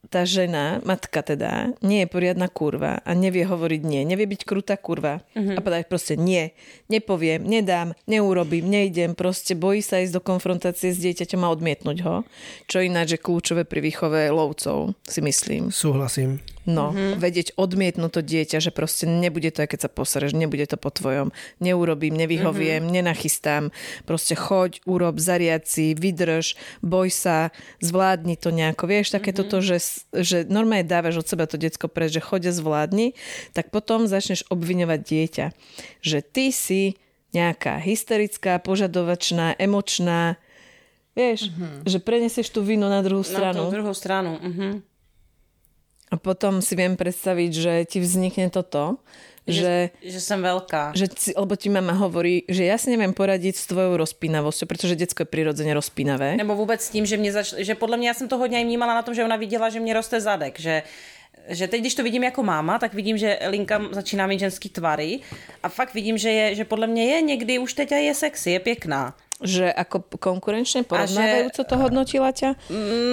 tá 0.10 0.26
žena, 0.26 0.82
matka 0.82 1.22
teda, 1.22 1.78
nie 1.86 2.04
je 2.04 2.10
poriadna 2.10 2.49
kurva 2.49 3.06
a 3.06 3.12
nevie 3.14 3.45
hovoriť 3.45 3.82
nie, 3.86 4.02
nevie 4.02 4.26
byť 4.26 4.41
krutá 4.49 4.74
kurva 4.74 5.22
uh-huh. 5.38 5.54
a 5.54 5.60
povedať 5.62 5.86
proste 5.86 6.18
nie, 6.18 6.58
nepoviem, 6.89 7.45
nedám, 7.45 7.93
neurobím, 8.10 8.66
nejdem, 8.66 9.14
proste 9.14 9.54
bojí 9.54 9.86
sa 9.86 10.02
ísť 10.02 10.18
do 10.18 10.22
konfrontácie 10.26 10.89
s 10.89 10.97
dieťaťom 10.97 11.45
a 11.45 11.52
odmietnúť 11.54 11.97
ho, 12.02 12.26
čo 12.66 12.82
ináč 12.82 13.18
je 13.18 13.24
kľúčové 13.24 13.64
pri 13.64 13.86
výchove 13.86 14.34
lovcov, 14.34 14.97
si 15.06 15.22
myslím. 15.22 15.70
Súhlasím. 15.70 16.41
No, 16.70 16.93
mm-hmm. 16.93 17.18
vedieť 17.18 17.47
odmietnúť 17.57 18.12
to 18.14 18.22
dieťa, 18.22 18.62
že 18.62 18.70
proste 18.70 19.09
nebude 19.09 19.49
to, 19.49 19.66
keď 19.66 19.88
sa 19.88 19.89
posereš, 19.89 20.38
nebude 20.38 20.62
to 20.70 20.78
po 20.78 20.93
tvojom, 20.93 21.34
neurobím, 21.57 22.14
nevyhoviem, 22.14 22.86
mm-hmm. 22.86 22.95
nenachystám, 23.01 23.64
proste 24.05 24.38
choď, 24.38 24.78
urob, 24.86 25.18
zariad 25.18 25.66
si, 25.66 25.97
vydrž, 25.97 26.53
boj 26.86 27.09
sa, 27.09 27.49
zvládni 27.82 28.38
to 28.38 28.53
nejako, 28.53 28.86
vieš, 28.86 29.09
také 29.09 29.34
mm-hmm. 29.34 29.49
toto, 29.49 29.66
že, 29.66 30.05
že 30.14 30.45
normálne 30.45 30.86
dávaš 30.86 31.26
od 31.26 31.30
seba 31.34 31.49
to 31.49 31.57
decko 31.57 31.89
preč, 31.89 32.14
že 32.14 32.22
choď 32.22 32.53
zvládni, 32.53 33.18
tak 33.57 33.74
potom 33.74 34.05
začneš 34.05 34.45
obviňovať 34.53 34.99
dieťa, 35.01 35.45
že 36.05 36.22
ty 36.22 36.53
si 36.53 37.01
nejaká 37.34 37.82
hysterická, 37.82 38.62
požadovačná, 38.62 39.57
emočná, 39.57 40.38
vieš, 41.18 41.49
mm-hmm. 41.49 41.89
že 41.89 41.97
prenesieš 42.03 42.53
tú 42.53 42.62
vinu 42.62 42.86
na 42.86 43.01
druhú 43.01 43.24
stranu. 43.24 43.66
Na 43.66 43.72
tú 43.72 43.74
druhú 43.74 43.93
stranu, 43.95 44.38
mhm. 44.38 44.90
A 46.12 46.20
potom 46.20 46.59
si 46.59 46.76
viem 46.76 46.99
predstaviť, 46.99 47.51
že 47.55 47.74
ti 47.88 48.03
vznikne 48.03 48.51
toto, 48.51 48.99
že, 49.47 49.89
že, 50.03 50.12
že 50.12 50.20
som 50.22 50.38
veľká. 50.43 50.93
Že 50.93 51.34
lebo 51.39 51.55
ti 51.57 51.72
mama 51.72 51.97
hovorí, 51.97 52.45
že 52.45 52.68
ja 52.68 52.78
si 52.78 52.93
neviem 52.93 53.16
poradiť 53.16 53.57
s 53.57 53.66
tvojou 53.66 53.97
rozpínavosťou, 53.97 54.70
pretože 54.70 54.99
detsko 54.99 55.26
je 55.26 55.34
prirodzene 55.34 55.74
rozpínavé. 55.74 56.38
Nebo 56.38 56.53
vůbec 56.53 56.84
s 56.84 56.89
tím, 56.93 57.05
že, 57.05 57.18
mě 57.18 57.32
zač- 57.32 57.57
že 57.57 57.74
podle 57.76 57.97
mě 57.97 58.07
já 58.07 58.14
jsem 58.14 58.28
to 58.28 58.38
hodně 58.38 58.64
vnímala 58.64 58.93
na 58.93 59.01
tom, 59.01 59.16
že 59.16 59.26
ona 59.26 59.36
viděla, 59.36 59.70
že 59.70 59.80
mě 59.80 59.93
roste 59.93 60.22
zadek, 60.22 60.59
že 60.59 60.84
že 61.49 61.68
teď, 61.68 61.82
když 61.82 61.95
to 61.95 62.03
vidím 62.03 62.24
jako 62.24 62.43
máma, 62.43 62.80
tak 62.80 62.93
vidím, 62.93 63.18
že 63.18 63.39
Linka 63.49 63.82
začíná 63.91 64.28
mít 64.28 64.39
ženský 64.39 64.70
tvary 64.70 65.20
a 65.64 65.70
fakt 65.70 65.93
vidím, 65.93 66.18
že, 66.18 66.30
je, 66.30 66.55
že 66.55 66.66
podle 66.66 66.88
mě 66.88 67.05
je 67.05 67.22
někdy 67.22 67.59
už 67.59 67.74
teď 67.74 67.91
je 67.91 68.14
sexy, 68.16 68.51
je 68.51 68.59
pěkná. 68.59 69.16
Že 69.41 69.73
ako 69.73 70.05
konkurenčne 70.21 70.85
porovnávajúco 70.85 71.65
že... 71.65 71.69
to 71.69 71.75
hodnotila 71.81 72.29
ťa? 72.29 72.53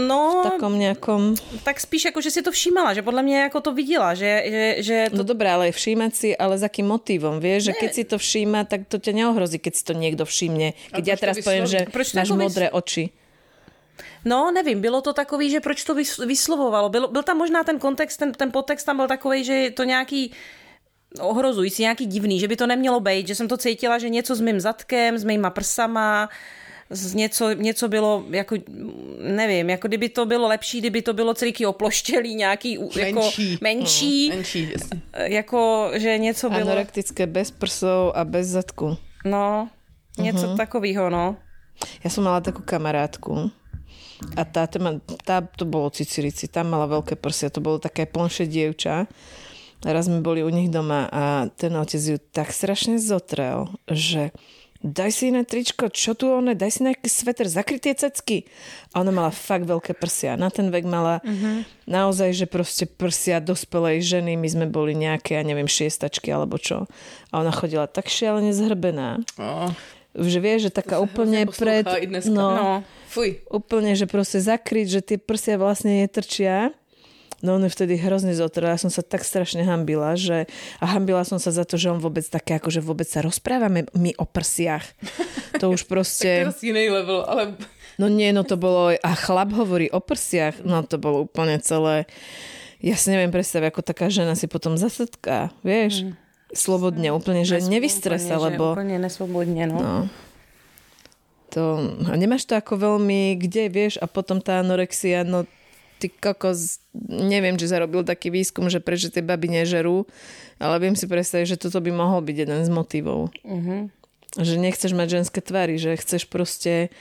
No... 0.05 0.45
V 0.45 0.55
takom 0.55 0.77
nejakom... 0.77 1.41
Tak 1.65 1.81
spíš 1.81 2.13
ako, 2.13 2.21
že 2.21 2.31
si 2.31 2.41
to 2.45 2.53
všímala, 2.53 2.93
že 2.93 3.01
podľa 3.01 3.25
mňa 3.25 3.37
ako 3.49 3.59
to 3.65 3.71
videla, 3.73 4.13
že... 4.13 4.29
že, 4.29 4.65
že 4.85 4.97
No 5.17 5.25
to... 5.25 5.33
dobré, 5.33 5.49
ale 5.49 5.73
všímať 5.73 6.13
si, 6.13 6.29
ale 6.37 6.61
s 6.61 6.63
akým 6.63 6.85
motivom, 6.85 7.41
vieš? 7.41 7.73
Že 7.73 7.75
keď 7.81 7.91
si 7.97 8.05
to 8.05 8.17
všíma, 8.21 8.69
tak 8.69 8.85
to 8.93 9.01
ťa 9.01 9.17
neohrozí, 9.17 9.57
keď 9.57 9.73
si 9.73 9.83
to 9.89 9.97
niekto 9.97 10.29
všimne. 10.29 10.77
Keď 10.93 11.05
ja 11.09 11.17
teraz 11.17 11.41
poviem, 11.41 11.65
že 11.65 11.89
máš 11.89 12.31
modré 12.37 12.69
oči. 12.69 13.09
No, 14.25 14.51
nevím, 14.51 14.81
bylo 14.81 15.01
to 15.01 15.13
takový, 15.13 15.51
že 15.51 15.61
proč 15.61 15.85
to 15.85 15.95
vyslovovalo. 16.27 16.89
Byl, 16.89 17.09
byl 17.09 17.23
tam 17.23 17.37
možná 17.39 17.65
ten 17.65 17.79
kontext, 17.79 18.19
ten, 18.19 18.33
ten 18.33 18.51
podtext 18.53 18.87
tam 18.87 18.97
byl 18.97 19.09
takový, 19.09 19.45
že 19.45 19.55
je 19.55 19.71
to 19.71 19.85
nějaký 19.85 20.33
ohrozující, 21.21 21.83
nějaký 21.83 22.07
divný, 22.07 22.41
že 22.41 22.49
by 22.49 22.57
to 22.57 22.67
nemělo 22.67 23.01
být, 23.01 23.27
že 23.27 23.35
jsem 23.35 23.49
to 23.49 23.57
cítila, 23.57 23.99
že 23.99 24.09
něco 24.09 24.35
s 24.35 24.41
mým 24.41 24.61
zadkem, 24.61 25.19
s 25.19 25.25
mýma 25.25 25.51
prsama, 25.51 26.29
z 26.91 27.15
něco, 27.15 27.53
něco 27.53 27.89
bylo, 27.89 28.25
jako, 28.31 28.57
nevím, 29.21 29.71
jako 29.71 29.89
kdyby 29.89 30.09
to 30.09 30.27
bylo 30.27 30.49
lepší, 30.49 30.81
kdyby 30.81 31.03
to 31.03 31.13
bylo 31.13 31.35
celý 31.35 31.67
oploštělý, 31.67 32.35
nějaký 32.35 32.79
jako 32.97 33.21
menší, 33.21 33.59
menší, 33.61 34.29
no, 34.29 34.37
menší 34.37 34.73
jako, 35.15 35.91
že 35.95 36.19
něco 36.19 36.51
bylo... 36.51 36.61
Anorektické 36.63 37.27
bez 37.27 37.51
prsov 37.51 38.13
a 38.15 38.25
bez 38.25 38.47
zadku. 38.47 38.97
No, 39.25 39.69
něco 40.19 40.47
uh-huh. 40.47 40.57
takového, 40.57 41.11
no. 41.11 41.37
Ja 42.03 42.11
som 42.11 42.27
mala 42.27 42.43
takú 42.43 42.67
kamarátku, 42.67 43.55
a 44.35 44.43
tá, 44.43 44.67
tá, 45.23 45.37
to 45.55 45.63
bolo 45.63 45.95
Cicirici, 45.95 46.51
tam 46.51 46.75
mala 46.75 46.91
veľké 46.91 47.15
prsia, 47.15 47.55
to 47.55 47.63
bolo 47.63 47.79
také 47.79 48.03
plnšie 48.03 48.51
dievča. 48.51 49.07
Raz 49.87 50.11
sme 50.11 50.19
boli 50.19 50.43
u 50.43 50.51
nich 50.51 50.71
doma 50.75 51.07
a 51.07 51.47
ten 51.55 51.71
otec 51.79 52.03
ju 52.03 52.19
tak 52.19 52.51
strašne 52.51 52.99
zotrel, 52.99 53.71
že 53.87 54.35
daj 54.83 55.11
si 55.11 55.31
iné 55.31 55.43
tričko, 55.43 55.91
čo 55.91 56.15
tu 56.15 56.31
one, 56.31 56.55
daj 56.55 56.71
si 56.71 56.81
nejaký 56.87 57.07
sveter, 57.11 57.47
zakry 57.51 57.83
tie 57.83 57.95
cecky. 57.95 58.47
A 58.95 59.03
ona 59.03 59.11
mala 59.11 59.31
fakt 59.35 59.67
veľké 59.67 59.95
prsia. 59.99 60.39
Na 60.39 60.51
ten 60.51 60.71
vek 60.71 60.87
mala 60.87 61.19
uh-huh. 61.23 61.67
naozaj, 61.87 62.31
že 62.35 62.47
proste 62.47 62.87
prsia 62.87 63.43
dospelej 63.43 64.03
ženy, 64.03 64.39
my 64.39 64.49
sme 64.51 64.67
boli 64.71 64.95
nejaké, 64.95 65.39
ja 65.39 65.43
neviem, 65.43 65.71
šiestačky 65.71 66.31
alebo 66.31 66.59
čo. 66.59 66.87
A 67.31 67.43
ona 67.43 67.51
chodila 67.51 67.91
tak 67.91 68.11
šialene 68.11 68.55
zhrbená. 68.55 69.23
Oh. 69.39 69.71
Že 70.19 70.39
vieš, 70.43 70.61
že 70.71 70.73
taká 70.75 70.99
úplne 70.99 71.47
pred... 71.47 71.87
No, 72.27 72.51
no. 72.55 72.71
Fuj. 73.11 73.47
Úplne, 73.47 73.95
že 73.95 74.11
proste 74.11 74.43
zakryť, 74.43 74.87
že 74.91 75.01
tie 75.03 75.19
prsia 75.19 75.55
vlastne 75.55 76.03
netrčia. 76.03 76.75
No 77.39 77.55
on 77.55 77.63
je 77.63 77.71
vtedy 77.71 77.95
hrozne 78.03 78.35
zotrel. 78.35 78.75
Ja 78.75 78.81
som 78.83 78.91
sa 78.91 79.07
tak 79.07 79.23
strašne 79.23 79.63
hambila, 79.63 80.19
že... 80.19 80.51
A 80.83 80.91
hambila 80.91 81.23
som 81.23 81.39
sa 81.39 81.55
za 81.55 81.63
to, 81.63 81.79
že 81.79 81.95
on 81.95 82.03
vôbec 82.03 82.27
také, 82.27 82.59
ako 82.59 82.75
že 82.75 82.83
vôbec 82.83 83.07
sa 83.07 83.23
rozprávame 83.23 83.87
my 83.95 84.11
o 84.19 84.27
prsiach. 84.27 84.83
To 85.63 85.71
už 85.71 85.87
proste... 85.93 86.51
tak 86.51 86.59
iný 86.67 86.91
level, 86.91 87.23
ale... 87.23 87.55
No 87.95 88.11
nie, 88.11 88.35
no 88.35 88.43
to 88.43 88.59
bolo... 88.59 88.91
A 88.91 89.11
chlap 89.15 89.55
hovorí 89.55 89.87
o 89.95 90.03
prsiach. 90.03 90.67
No 90.67 90.83
to 90.83 90.99
bolo 90.99 91.31
úplne 91.31 91.63
celé... 91.63 92.11
Ja 92.83 92.95
si 92.95 93.11
neviem 93.11 93.35
predstaviť, 93.35 93.75
ako 93.75 93.83
taká 93.83 94.07
žena 94.07 94.39
si 94.39 94.47
potom 94.47 94.79
zasadká, 94.79 95.51
vieš? 95.67 96.07
Mm. 96.07 96.15
Slobodne, 96.55 97.09
úplne, 97.11 97.43
že 97.43 97.59
nevystresa, 97.63 98.39
lebo... 98.39 98.79
Úplne 98.79 99.03
nesvobodne, 99.03 99.67
no. 99.67 99.79
no 99.79 99.97
to, 101.49 101.81
a 102.07 102.15
nemáš 102.15 102.45
to 102.45 102.55
ako 102.55 102.77
veľmi, 102.77 103.41
kde 103.41 103.73
vieš, 103.73 103.97
a 103.99 104.07
potom 104.07 104.39
tá 104.39 104.61
anorexia, 104.61 105.25
no 105.25 105.49
ty 105.99 106.09
kokos, 106.09 106.79
neviem, 107.09 107.59
či 107.59 107.67
zarobil 107.67 108.07
taký 108.07 108.31
výskum, 108.31 108.71
že 108.71 108.79
prečo 108.79 109.11
tie 109.11 109.23
baby 109.23 109.51
nežerú, 109.51 110.07
ale 110.63 110.79
viem 110.79 110.95
si 110.95 111.11
predstaviť, 111.11 111.59
že 111.59 111.61
toto 111.61 111.83
by 111.83 111.91
mohol 111.91 112.23
byť 112.23 112.37
jeden 112.47 112.61
z 112.65 112.71
motivov. 112.71 113.35
Uh-huh. 113.43 113.91
Že 114.39 114.55
nechceš 114.63 114.93
mať 114.95 115.09
ženské 115.21 115.41
tvary, 115.43 115.77
že 115.77 115.99
chceš 115.99 116.31
proste 116.31 116.95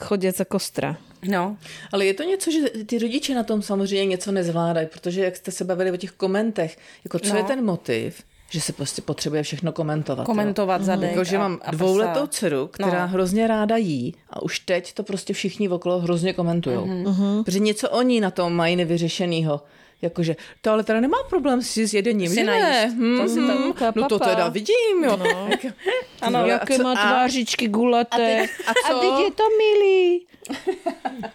chodiaca 0.00 0.44
kostra. 0.44 0.96
No. 1.24 1.56
Ale 1.92 2.06
je 2.06 2.14
to 2.14 2.22
něco, 2.22 2.50
že 2.50 2.60
ty 2.84 2.98
rodiče 2.98 3.34
na 3.34 3.42
tom 3.42 3.62
samozřejmě 3.62 4.06
něco 4.06 4.32
nezvládají, 4.32 4.86
protože 4.86 5.24
jak 5.24 5.36
jste 5.36 5.50
se 5.50 5.64
bavili 5.64 5.90
o 5.90 5.96
těch 5.96 6.12
komentech, 6.12 6.78
jako 7.04 7.18
co 7.18 7.32
no. 7.32 7.36
je 7.36 7.44
ten 7.44 7.64
motiv, 7.64 8.22
že 8.50 8.60
se 8.60 8.72
prostě 8.72 9.02
potřebuje 9.02 9.42
všechno 9.42 9.72
komentovat. 9.72 10.24
Komentovat 10.24 10.80
jo. 10.80 10.84
zadek. 10.84 11.10
Jako, 11.10 11.24
že 11.24 11.38
mám 11.38 11.58
a, 11.64 11.70
dvouletou 11.70 12.26
dceru, 12.26 12.66
která 12.66 13.06
no. 13.06 13.12
hrozně 13.12 13.46
ráda 13.46 13.76
jí 13.76 14.14
a 14.30 14.42
už 14.42 14.58
teď 14.60 14.94
to 14.94 15.02
prostě 15.02 15.32
všichni 15.32 15.68
okolo 15.68 15.98
hrozně 15.98 16.32
komentují. 16.32 16.76
Uh-huh. 16.76 17.44
Protože 17.44 17.58
něco 17.58 17.90
oni 17.90 18.20
na 18.20 18.30
tom 18.30 18.52
mají 18.52 18.76
nevyřešenýho. 18.76 19.60
Jakože, 20.02 20.36
to 20.60 20.70
ale 20.70 20.84
teda 20.84 21.00
nemá 21.00 21.18
problém 21.28 21.62
si 21.62 21.88
s 21.88 21.94
jedením, 21.94 22.34
že 22.34 22.44
ne? 22.44 22.86
Hmm, 22.86 23.18
to 23.18 23.28
si 23.28 23.46
tam, 23.46 23.74
no 23.94 24.08
to 24.08 24.18
teda 24.18 24.48
vidím, 24.48 25.04
jo. 25.04 25.16
No. 25.16 25.48
ano, 26.20 26.46
jaké 26.46 26.78
má 26.78 26.94
tvářičky 26.94 27.68
gulaté. 27.68 28.38
A, 28.38 28.46
teď, 28.46 28.50
a, 28.66 28.72
co? 28.88 28.96
a 28.96 29.00
teď 29.00 29.24
je 29.24 29.30
to 29.30 29.42
milý. 29.58 30.26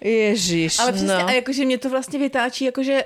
Ježiš, 0.01 0.79
Ale 0.79 0.91
přesně, 0.91 1.07
no. 1.07 1.27
a 1.27 1.31
jakože 1.31 1.65
mě 1.65 1.77
to 1.77 1.89
vlastně 1.89 2.19
vytáčí, 2.19 2.65
jakože 2.65 3.03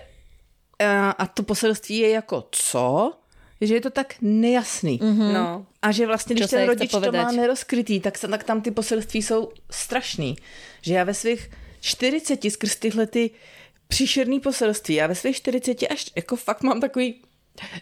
a, 0.80 1.12
a 1.12 1.26
to 1.28 1.44
poselství 1.44 1.98
je 1.98 2.10
jako 2.10 2.48
co? 2.52 3.14
Že 3.62 3.74
je 3.74 3.82
to 3.82 3.90
tak 3.90 4.16
nejasný. 4.22 5.00
Mm-hmm. 5.00 5.34
No. 5.34 5.66
A 5.82 5.92
že 5.92 6.08
vlastně, 6.08 6.36
když 6.36 6.50
ten 6.50 6.68
rodič 6.68 6.92
to 6.92 7.12
má 7.12 7.32
nerozkrytý, 7.32 8.00
tak, 8.00 8.20
tak 8.20 8.44
tam 8.44 8.62
ty 8.62 8.72
poselství 8.72 9.22
jsou 9.22 9.52
strašný. 9.72 10.36
Že 10.82 10.94
já 10.94 11.04
ve 11.04 11.14
svých 11.14 11.50
40 11.82 12.52
skrz 12.52 12.76
tyhle 12.76 13.08
ty 13.08 13.32
příšerný 13.88 14.40
poselství, 14.40 14.96
já 14.96 15.08
ve 15.08 15.16
svých 15.16 15.36
40 15.36 15.84
až 15.84 16.06
jako 16.16 16.36
fakt 16.36 16.64
mám 16.64 16.82
takový 16.82 17.22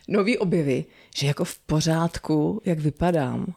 nový 0.07 0.38
objevy, 0.38 0.86
že 1.15 1.28
jako 1.28 1.45
v 1.45 1.59
pořádku, 1.59 2.61
jak 2.65 2.80
vypadám. 2.80 3.53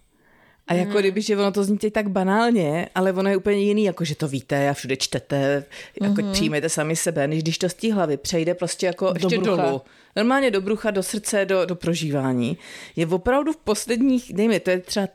A 0.66 0.74
jako 0.74 0.92
mm. 0.92 0.98
kdyby, 0.98 1.22
že 1.22 1.36
ono 1.36 1.52
to 1.52 1.64
zní 1.64 1.78
teď 1.78 1.92
tak 1.92 2.08
banálně, 2.08 2.88
ale 2.94 3.12
ono 3.12 3.30
je 3.30 3.36
úplně 3.36 3.58
jiný, 3.58 3.84
jako 3.84 4.04
že 4.04 4.14
to 4.14 4.28
víte 4.28 4.68
a 4.68 4.74
všude 4.74 4.96
čtete, 4.96 5.64
jako 6.02 6.14
mm-hmm. 6.14 6.32
přijmete 6.32 6.68
sami 6.68 6.96
sebe, 6.96 7.28
než 7.28 7.42
když 7.42 7.58
to 7.58 7.68
z 7.68 7.74
té 7.74 7.94
hlavy 7.94 8.16
přejde 8.16 8.54
prostě 8.54 8.86
jako 8.86 9.12
do 9.12 9.28
brucha. 9.28 9.44
dolů. 9.44 9.82
Normálně 10.16 10.50
do 10.50 10.60
brucha, 10.60 10.90
do 10.90 11.02
srdce, 11.02 11.44
do, 11.44 11.66
do 11.66 11.76
prožívání. 11.76 12.58
Je 12.96 13.06
opravdu 13.06 13.52
v 13.52 13.56
posledních, 13.56 14.32
dejme, 14.32 14.60
to 14.60 14.70
je 14.70 14.78
třeba 14.78 15.08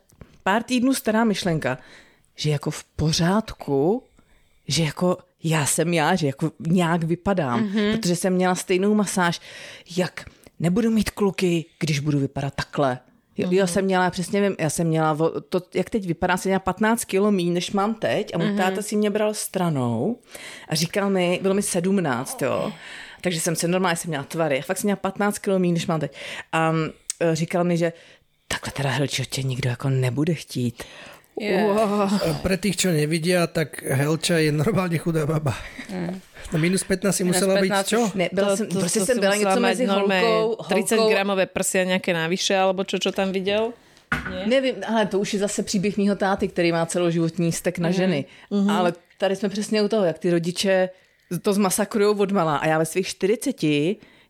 pár 0.43 0.63
týdnů 0.63 0.93
stará 0.93 1.23
myšlenka, 1.23 1.77
že 2.35 2.49
jako 2.49 2.71
v 2.71 2.83
pořádku, 2.83 4.03
že 4.67 4.83
jako 4.83 5.17
já 5.43 5.65
jsem 5.65 5.93
já, 5.93 6.15
že 6.15 6.27
jako 6.27 6.51
nějak 6.59 7.03
vypadám, 7.03 7.63
mm-hmm. 7.63 7.97
protože 7.97 8.15
jsem 8.15 8.33
měla 8.33 8.55
stejnou 8.55 8.93
masáž, 8.93 9.41
jak 9.97 10.25
nebudu 10.59 10.91
mít 10.91 11.09
kluky, 11.09 11.65
když 11.79 11.99
budu 11.99 12.19
vypadat 12.19 12.53
takhle 12.55 12.99
mm-hmm. 13.37 13.53
já 13.53 13.67
jsem 13.67 13.85
měla, 13.85 14.09
přesně 14.09 14.41
vím, 14.41 14.55
já 14.59 14.69
jsem 14.69 14.87
měla, 14.87 15.17
to, 15.49 15.61
jak 15.73 15.89
teď 15.89 16.07
vypadá, 16.07 16.37
jsem 16.37 16.49
měla 16.49 16.59
15 16.59 17.05
kilo 17.05 17.31
méně, 17.31 17.51
než 17.51 17.71
mám 17.71 17.93
teď 17.93 18.35
a 18.35 18.37
můj 18.37 18.47
mm-hmm. 18.47 18.57
táta 18.57 18.81
si 18.81 18.95
mě 18.95 19.09
bral 19.09 19.33
stranou 19.33 20.17
a 20.69 20.75
říkal 20.75 21.09
mi, 21.09 21.39
bylo 21.41 21.53
mi 21.53 21.61
17, 21.61 22.41
jo, 22.41 22.73
takže 23.21 23.39
jsem 23.39 23.55
se 23.55 23.67
normálně 23.67 23.95
jsem 23.95 24.09
měla 24.09 24.23
tvary, 24.23 24.61
fakt 24.61 24.77
jsem 24.77 24.87
měla 24.87 24.95
15 24.95 25.39
kilo 25.39 25.59
méně, 25.59 25.73
než 25.73 25.87
mám 25.87 25.99
teď. 25.99 26.17
A 26.51 26.73
říkal 27.33 27.63
mi, 27.63 27.77
že 27.77 27.93
takhle 28.47 28.71
teda 28.71 28.89
helčo 28.89 29.25
tě 29.25 29.43
nikdo 29.43 29.69
jako 29.69 29.89
nebude 29.89 30.33
chtít. 30.33 30.83
Wow. 31.41 32.05
Pre 32.45 32.55
tých, 32.61 32.77
čo 32.77 32.93
nevidia, 32.93 33.49
tak 33.49 33.81
Helča 33.81 34.37
je 34.37 34.53
normálne 34.53 35.01
chudá 35.01 35.25
baba. 35.25 35.57
Na 36.53 36.57
minus 36.61 36.85
15 36.85 37.17
si 37.17 37.23
musela 37.25 37.57
byť 37.57 37.71
15 37.81 37.87
čo? 37.89 37.99
Ne, 38.15 38.29
byla 38.33 38.55
jsem, 38.55 38.67
prostě 38.67 38.99
jsem 39.01 39.19
byla 39.19 39.35
musela 39.35 39.49
něco 39.49 39.61
mať 39.61 39.69
mezi 39.69 39.87
normálne 39.87 40.21
holkou, 40.21 40.63
30 40.69 40.95
holkou 40.95 41.09
gramové 41.09 41.45
prsia 41.45 41.83
nejaké 41.83 42.11
navyše, 42.13 42.53
alebo 42.53 42.83
čo, 42.83 42.99
čo 42.99 43.09
tam 43.09 43.31
videl? 43.31 43.73
Nevím, 44.45 44.75
ale 44.87 45.05
to 45.07 45.19
už 45.19 45.33
je 45.33 45.39
zase 45.39 45.63
příběh 45.63 45.97
mýho 45.97 46.15
táty, 46.15 46.47
který 46.47 46.71
má 46.71 46.85
celoživotní 46.85 47.51
stek 47.51 47.79
na 47.79 47.91
ženy. 47.91 48.25
Mm-hmm. 48.51 48.71
Ale 48.71 48.93
tady 49.17 49.35
jsme 49.35 49.49
přesně 49.49 49.81
u 49.81 49.87
toho, 49.87 50.05
jak 50.05 50.19
ty 50.19 50.31
rodiče 50.31 50.89
to 51.41 51.53
zmasakrujou 51.53 52.19
od 52.19 52.31
malá. 52.31 52.57
A 52.57 52.67
já 52.67 52.77
ve 52.77 52.85
svých 52.85 53.07
40 53.07 53.55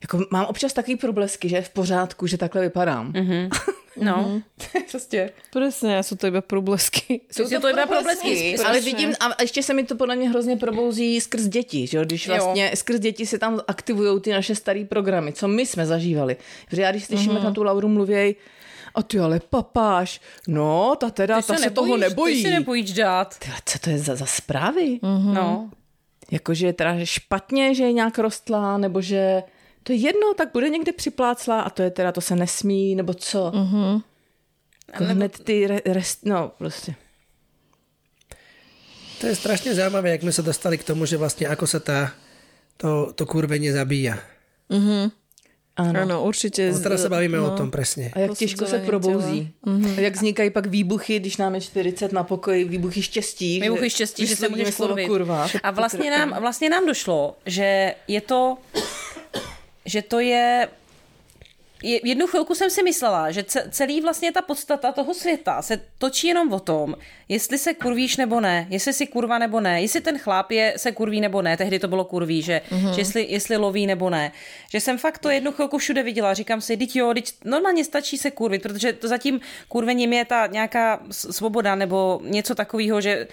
jako 0.02 0.26
mám 0.32 0.46
občas 0.46 0.74
takový 0.74 0.96
problesky, 0.96 1.50
že 1.50 1.56
je 1.56 1.62
v 1.62 1.70
pořádku, 1.70 2.28
že 2.28 2.38
takhle 2.38 2.62
vypadám. 2.62 3.12
Mm-hmm. 3.12 3.50
No. 3.98 4.42
prostě. 4.92 5.30
Presne, 5.52 6.00
sú 6.04 6.16
to 6.16 6.28
iba 6.28 6.42
problesky. 6.42 7.22
Jsou 7.32 7.60
to 7.60 7.70
iba 7.70 7.86
problesky. 7.86 8.56
Ale 8.58 8.80
vidím, 8.80 9.14
a 9.20 9.42
ještě 9.42 9.64
se 9.64 9.74
mi 9.74 9.84
to 9.84 9.96
podle 9.96 10.16
mě 10.16 10.30
hrozně 10.30 10.58
probouzí 10.58 11.22
skrz 11.22 11.48
děti, 11.48 11.88
že 11.88 11.98
jo? 11.98 12.04
když 12.04 12.28
Jo. 12.28 12.36
vlastně 12.36 12.72
skrz 12.76 13.00
děti 13.00 13.26
se 13.26 13.40
tam 13.40 13.60
aktivují 13.68 14.22
ty 14.22 14.32
naše 14.32 14.56
staré 14.56 14.86
programy, 14.86 15.34
co 15.34 15.48
my 15.48 15.66
jsme 15.66 15.86
zažívali. 15.86 16.38
Protože 16.70 16.82
já 16.82 16.92
když 16.92 17.06
slyším, 17.06 17.32
jak 17.32 17.44
na 17.44 17.52
tu 17.52 17.64
Lauru 17.64 17.88
mluvěj, 17.88 18.36
a 18.96 19.04
ty 19.04 19.20
ale 19.20 19.40
papáš, 19.40 20.22
no, 20.48 20.96
ta 20.96 21.10
teda, 21.10 21.42
Ty 21.42 21.48
ta 21.48 21.54
se, 21.54 21.62
nebojíš, 21.62 21.76
toho 21.76 21.98
nebojí. 21.98 22.36
Ty 22.36 22.42
se 22.42 22.50
nebojíš 22.50 22.94
dát. 22.94 23.40
Tyhle, 23.40 23.58
co 23.66 23.80
to 23.80 23.90
je 23.90 23.98
za, 23.98 24.16
za 24.16 24.26
zprávy? 24.26 25.00
No. 25.34 25.70
Jakože 26.32 26.68
je 26.68 26.74
teda 26.74 26.96
špatně, 27.04 27.76
že 27.76 27.84
je 27.84 27.94
nějak 27.94 28.20
rostlá, 28.20 28.78
nebo 28.78 29.02
že 29.02 29.44
to 29.84 29.94
je 29.94 29.98
jedno, 29.98 30.34
tak 30.34 30.52
bude 30.54 30.70
někde 30.70 30.92
připláclá 30.92 31.62
a 31.62 31.70
to 31.70 31.82
je 31.82 31.92
teda, 31.92 32.12
to 32.12 32.22
se 32.22 32.36
nesmí, 32.36 32.96
nebo 32.96 33.14
co. 33.14 33.52
Mm-hmm. 33.52 34.02
Jako 34.88 35.04
hned 35.04 35.40
ty 35.44 35.68
re, 35.68 35.82
rest, 35.86 36.26
no 36.26 36.52
prostě. 36.58 36.96
To 39.22 39.30
je 39.30 39.38
strašne 39.38 39.78
zaujímavé, 39.78 40.18
jak 40.18 40.26
sme 40.26 40.34
sa 40.34 40.42
dostali 40.42 40.82
k 40.82 40.84
tomu, 40.84 41.06
že 41.06 41.14
vlastne 41.14 41.46
ako 41.46 41.70
sa 41.70 41.78
tá, 41.78 42.10
to, 42.82 43.14
to 43.14 43.30
kurvenie 43.30 43.70
zabíja. 43.70 44.18
Ano. 45.78 46.04
Áno, 46.04 46.18
určite. 46.26 46.74
No, 46.74 46.82
teraz 46.82 47.06
sa 47.06 47.10
bavíme 47.10 47.38
o 47.40 47.54
tom 47.56 47.72
presne. 47.72 48.12
A 48.12 48.20
jak 48.20 48.38
těžko 48.38 48.66
se 48.66 48.80
probouzí. 48.80 49.54
Mm-hmm. 49.66 49.98
A 49.98 50.00
jak 50.02 50.14
vznikají 50.14 50.50
pak 50.50 50.66
výbuchy, 50.68 51.20
když 51.20 51.38
nám 51.38 51.56
je 51.56 51.62
40 51.62 52.12
na 52.12 52.24
pokoji, 52.24 52.66
výbuchy 52.66 53.02
štěstí. 53.02 53.62
Výbuchy 53.62 53.90
štěstí, 53.90 54.26
že 54.26 54.36
se 54.36 54.46
vyslovíme 54.46 54.64
můžeš 54.64 54.76
slovo 54.76 54.96
kurva. 55.06 55.48
A 55.64 55.72
vlastně 55.72 56.12
nám, 56.12 56.36
vlastně 56.42 56.70
nám 56.70 56.86
došlo, 56.86 57.38
že 57.46 57.96
je 58.08 58.22
to, 58.22 58.58
že 59.92 60.02
to 60.02 60.20
je, 60.20 60.68
je, 61.84 62.00
jednu 62.04 62.28
chvilku 62.28 62.56
jsem 62.56 62.70
si 62.70 62.84
myslela, 62.84 63.32
že 63.32 63.44
ce, 63.44 63.68
celý 63.72 64.02
vlastně 64.02 64.32
ta 64.32 64.42
podstata 64.42 64.92
toho 64.92 65.14
světa 65.14 65.62
se 65.62 65.82
točí 65.98 66.28
jenom 66.28 66.54
o 66.54 66.60
tom, 66.60 66.96
jestli 67.30 67.58
se 67.58 67.74
kurvíš 67.74 68.18
nebo 68.18 68.40
ne, 68.40 68.68
jestli 68.70 68.94
si 68.94 69.08
kurva 69.08 69.38
nebo 69.38 69.60
ne, 69.60 69.82
jestli 69.82 70.02
ten 70.02 70.18
chlap 70.18 70.52
je, 70.52 70.74
se 70.78 70.92
kurví 70.92 71.22
nebo 71.22 71.42
ne, 71.42 71.58
tehdy 71.58 71.80
to 71.80 71.88
bylo 71.88 72.06
kurví, 72.06 72.42
že, 72.42 72.62
mm-hmm. 72.70 72.94
že 72.94 73.02
jestli, 73.02 73.28
jestli 73.30 73.58
loví 73.58 73.88
nebo 73.88 74.10
ne. 74.10 74.32
Že 74.72 74.80
jsem 74.80 74.98
fakt 74.98 75.18
to 75.18 75.30
jednu 75.30 75.52
chvilku 75.52 75.78
všude 75.78 76.04
viděla, 76.04 76.34
říkám 76.34 76.62
si, 76.62 76.78
teď 76.78 76.96
jo, 76.96 77.14
teď 77.14 77.34
normálně 77.46 77.84
stačí 77.86 78.18
se 78.18 78.32
kurvit, 78.32 78.62
protože 78.62 78.94
to 78.94 79.08
zatím 79.08 79.40
kurvením 79.68 80.14
je 80.14 80.26
ta 80.26 80.48
nějaká 80.48 81.00
svoboda 81.12 81.76
nebo 81.76 82.22
něco 82.24 82.56
takového, 82.56 83.02
že 83.02 83.28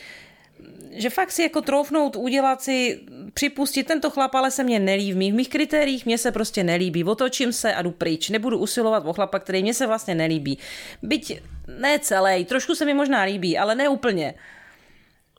že 0.93 1.11
fakt 1.11 1.33
si 1.33 1.43
jako 1.43 1.61
troufnout, 1.61 2.17
udělat 2.17 2.63
si, 2.63 3.01
připustit, 3.35 3.87
tento 3.87 4.11
chlap 4.11 4.35
ale 4.35 4.51
se 4.51 4.65
mně 4.65 4.79
nelíbí, 4.79 5.33
v 5.33 5.35
mých 5.35 5.49
kritériích 5.49 6.07
mě 6.07 6.19
se 6.19 6.33
prostě 6.33 6.65
nelíbí, 6.65 7.05
otočím 7.05 7.53
se 7.53 7.75
a 7.75 7.83
jdu 7.83 7.91
pryč, 7.91 8.29
nebudu 8.29 8.59
usilovat 8.59 9.07
o 9.07 9.13
chlapa, 9.13 9.39
který 9.39 9.63
mě 9.63 9.75
se 9.75 9.87
vlastně 9.87 10.15
nelíbí. 10.15 10.59
Byť 11.03 11.41
ne 11.81 11.99
celý, 11.99 12.45
trošku 12.45 12.75
se 12.75 12.85
mi 12.85 12.95
možná 12.95 13.23
líbí, 13.23 13.59
ale 13.59 13.75
ne 13.75 13.89
úplně. 13.89 14.35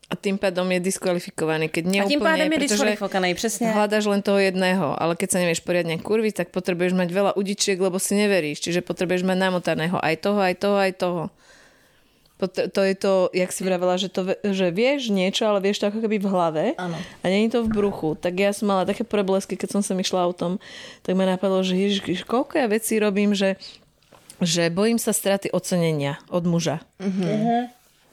A 0.10 0.18
tým 0.18 0.42
pádom 0.42 0.66
je 0.74 0.82
diskvalifikovaný, 0.82 1.70
keď 1.70 1.84
A 1.86 1.90
neúplne, 2.02 2.10
tím 2.10 2.22
pádem 2.26 2.50
je 2.50 2.58
pretože 2.58 2.82
diskvalifikovaný, 2.82 3.34
přesně. 3.38 3.70
hľadaš 3.78 4.06
len 4.10 4.22
toho 4.26 4.42
jedného, 4.42 4.98
ale 4.98 5.14
keď 5.14 5.30
sa 5.30 5.38
nevieš 5.38 5.62
poriadne 5.62 6.02
kurviť, 6.02 6.34
tak 6.34 6.48
potrebuješ 6.50 6.98
mať 6.98 7.10
veľa 7.14 7.32
udičiek, 7.38 7.78
lebo 7.78 8.02
si 8.02 8.18
neveríš, 8.18 8.58
čiže 8.58 8.82
potrebuješ 8.82 9.22
mať 9.22 9.38
namotaného 9.38 10.02
aj 10.02 10.16
toho, 10.18 10.42
aj 10.42 10.56
toho, 10.58 10.78
aj 10.82 10.92
toho. 10.98 11.24
Pot- 12.40 12.72
To 12.72 12.82
je 12.82 12.96
to, 12.96 13.28
jak 13.36 13.52
si 13.52 13.62
vravela, 13.62 14.00
že, 14.00 14.08
to, 14.08 14.24
že 14.40 14.72
vieš 14.72 15.12
niečo, 15.12 15.44
ale 15.44 15.60
vieš 15.60 15.84
to 15.84 15.92
ako 15.92 16.00
keby 16.00 16.24
v 16.24 16.28
hlave 16.32 16.66
Áno. 16.80 16.96
a 16.96 17.26
není 17.28 17.52
to 17.52 17.62
v 17.62 17.70
bruchu. 17.70 18.16
Tak 18.16 18.32
ja 18.34 18.56
som 18.56 18.72
mala 18.72 18.88
také 18.88 19.04
preblesky, 19.04 19.60
keď 19.60 19.76
som 19.76 19.82
sa 19.84 19.92
išla 19.92 20.24
autom, 20.24 20.56
tak 21.04 21.20
ma 21.20 21.28
napadlo, 21.28 21.60
že 21.62 21.76
ježiš, 21.76 22.24
koľko 22.24 22.56
ja 22.56 22.72
vecí 22.72 22.96
robím, 22.96 23.36
že, 23.36 23.60
že 24.40 24.72
bojím 24.72 24.96
sa 24.96 25.12
straty 25.12 25.52
ocenenia 25.52 26.16
od 26.32 26.48
muža. 26.48 26.80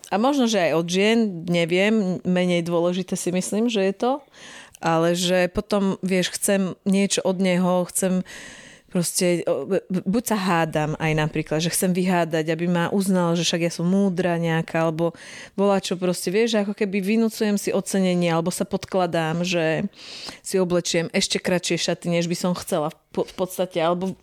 A 0.07 0.15
možno, 0.19 0.47
že 0.47 0.59
aj 0.59 0.73
od 0.75 0.87
žien, 0.87 1.19
neviem, 1.47 2.19
menej 2.23 2.63
dôležité 2.63 3.15
si 3.15 3.31
myslím, 3.31 3.67
že 3.67 3.83
je 3.83 3.95
to, 3.95 4.13
ale 4.79 5.15
že 5.15 5.51
potom, 5.51 5.99
vieš, 6.03 6.35
chcem 6.35 6.75
niečo 6.83 7.23
od 7.23 7.39
neho, 7.39 7.87
chcem 7.91 8.23
proste, 8.97 9.45
buď 9.93 10.25
sa 10.25 10.39
hádam 10.41 10.97
aj 10.97 11.13
napríklad, 11.13 11.61
že 11.61 11.69
chcem 11.69 11.93
vyhádať, 11.93 12.49
aby 12.49 12.65
ma 12.65 12.89
uznal, 12.89 13.37
že 13.37 13.45
však 13.45 13.69
ja 13.69 13.73
som 13.73 13.85
múdra 13.85 14.41
nejaká, 14.41 14.89
alebo 14.89 15.13
volá 15.53 15.85
čo 15.85 16.01
proste, 16.01 16.33
vieš, 16.33 16.65
ako 16.65 16.73
keby 16.73 17.05
vynúcujem 17.05 17.61
si 17.61 17.77
ocenenie, 17.77 18.33
alebo 18.33 18.49
sa 18.49 18.65
podkladám, 18.65 19.45
že 19.45 19.85
si 20.41 20.57
oblečiem 20.57 21.13
ešte 21.13 21.37
kratšie 21.37 21.77
šaty, 21.77 22.09
než 22.09 22.25
by 22.25 22.37
som 22.41 22.57
chcela 22.57 22.89
v, 22.89 22.97
po, 23.13 23.23
v 23.29 23.35
podstate, 23.37 23.77
alebo 23.85 24.17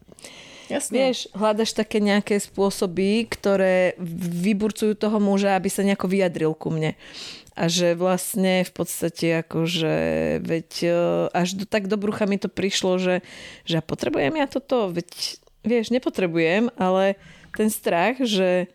Jasně. 0.70 0.96
Vieš, 0.96 1.28
hľadaš 1.36 1.76
také 1.76 2.00
nejaké 2.00 2.40
spôsoby, 2.40 3.28
ktoré 3.28 4.00
vyburcujú 4.00 4.96
toho 4.96 5.20
muža, 5.20 5.60
aby 5.60 5.68
sa 5.68 5.84
nejako 5.84 6.08
vyjadril 6.08 6.56
ku 6.56 6.72
mne. 6.72 6.96
A 7.54 7.70
že 7.70 7.94
vlastne 7.94 8.66
v 8.66 8.72
podstate 8.74 9.46
akože, 9.46 9.96
veď 10.42 10.70
e, 10.84 10.90
až 11.32 11.54
do, 11.54 11.66
tak 11.70 11.86
do 11.86 12.02
brucha 12.02 12.26
mi 12.26 12.42
to 12.42 12.50
prišlo, 12.50 12.98
že, 12.98 13.16
že 13.64 13.80
potrebujem 13.86 14.34
ja 14.36 14.50
toto, 14.50 14.90
veď 14.90 15.40
vieš, 15.64 15.94
nepotrebujem, 15.94 16.74
ale 16.76 17.16
ten 17.56 17.70
strach, 17.70 18.20
že, 18.20 18.68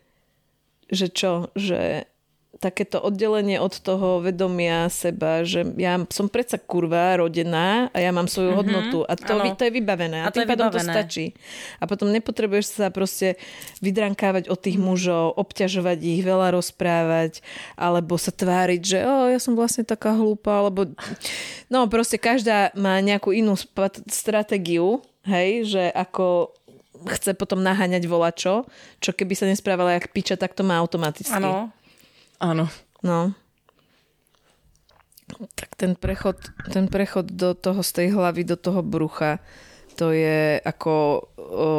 že 0.89 1.07
čo, 1.11 1.53
že 1.53 2.08
takéto 2.57 2.97
oddelenie 2.97 3.61
od 3.61 3.77
toho 3.77 4.25
vedomia 4.25 4.89
seba, 4.89 5.45
že 5.45 5.61
ja 5.77 6.01
som 6.09 6.25
predsa 6.25 6.57
kurva 6.57 7.21
rodená 7.21 7.93
a 7.93 7.97
ja 8.01 8.09
mám 8.09 8.25
svoju 8.25 8.51
mm-hmm, 8.51 8.59
hodnotu 8.59 8.99
a 9.05 9.13
to, 9.13 9.33
áno. 9.37 9.53
to 9.53 9.69
je 9.69 9.73
vybavené 9.77 10.25
a, 10.25 10.27
A 10.27 10.33
tým 10.33 10.49
pádom 10.49 10.73
to 10.73 10.81
stačí. 10.81 11.37
A 11.77 11.85
potom 11.85 12.09
nepotrebuješ 12.09 12.81
sa 12.81 12.87
proste 12.89 13.37
vydrankávať 13.85 14.49
od 14.49 14.59
tých 14.59 14.81
mužov, 14.81 15.37
obťažovať 15.37 16.01
ich, 16.01 16.25
veľa 16.25 16.57
rozprávať, 16.57 17.45
alebo 17.77 18.17
sa 18.17 18.33
tváriť, 18.33 18.81
že 18.81 18.99
o, 19.05 19.29
ja 19.29 19.37
som 19.37 19.53
vlastne 19.53 19.85
taká 19.85 20.17
hlúpa, 20.17 20.65
alebo 20.65 20.89
no 21.69 21.85
proste 21.85 22.17
každá 22.17 22.73
má 22.73 22.97
nejakú 22.99 23.29
inú 23.29 23.53
spat- 23.55 24.03
stratégiu, 24.09 25.05
hej, 25.23 25.69
že 25.69 25.83
ako 25.93 26.51
chce 27.07 27.31
potom 27.39 27.63
naháňať 27.63 28.03
volačo, 28.09 28.67
čo 28.99 29.15
keby 29.15 29.31
sa 29.31 29.47
nesprávala 29.47 29.95
jak 29.95 30.11
piča, 30.11 30.35
tak 30.35 30.51
to 30.51 30.67
má 30.67 30.75
automaticky. 30.75 31.31
Ano. 31.31 31.71
Ano. 32.39 32.67
No. 33.03 33.33
Tak 35.55 35.75
ten 35.75 35.95
prechod, 35.95 36.35
ten 36.73 36.87
prechod 36.87 37.31
do 37.31 37.53
toho, 37.53 37.83
z 37.83 37.91
tej 37.91 38.07
hlavy 38.17 38.43
do 38.43 38.57
toho 38.57 38.81
brucha, 38.81 39.39
to 39.95 40.11
je 40.11 40.57
ako... 40.63 40.93
O, 41.37 41.69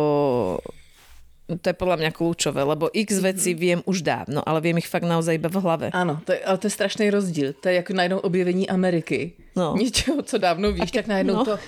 to 1.50 1.66
je 1.66 1.74
podľa 1.74 1.98
mňa 1.98 2.10
kľúčové, 2.14 2.62
lebo 2.62 2.94
x 2.94 3.18
vecí 3.18 3.58
viem 3.58 3.82
už 3.82 4.06
dávno, 4.06 4.38
ale 4.46 4.62
viem 4.62 4.78
ich 4.78 4.86
fakt 4.86 5.02
naozaj 5.02 5.34
iba 5.34 5.50
v 5.50 5.58
hlave. 5.58 5.86
Ano, 5.90 6.22
to 6.22 6.30
je, 6.30 6.38
ale 6.46 6.56
to 6.62 6.70
je 6.70 6.76
strašný 6.78 7.10
rozdíl. 7.10 7.58
To 7.58 7.66
je 7.66 7.74
jako 7.82 7.92
najednou 7.92 8.18
objevení 8.22 8.70
Ameriky. 8.70 9.34
No. 9.56 9.74
Něčeho, 9.74 10.22
co 10.22 10.38
dávno 10.38 10.72
víš, 10.72 10.90
tak 10.90 11.06
najednou 11.06 11.34
no. 11.34 11.44
to 11.44 11.58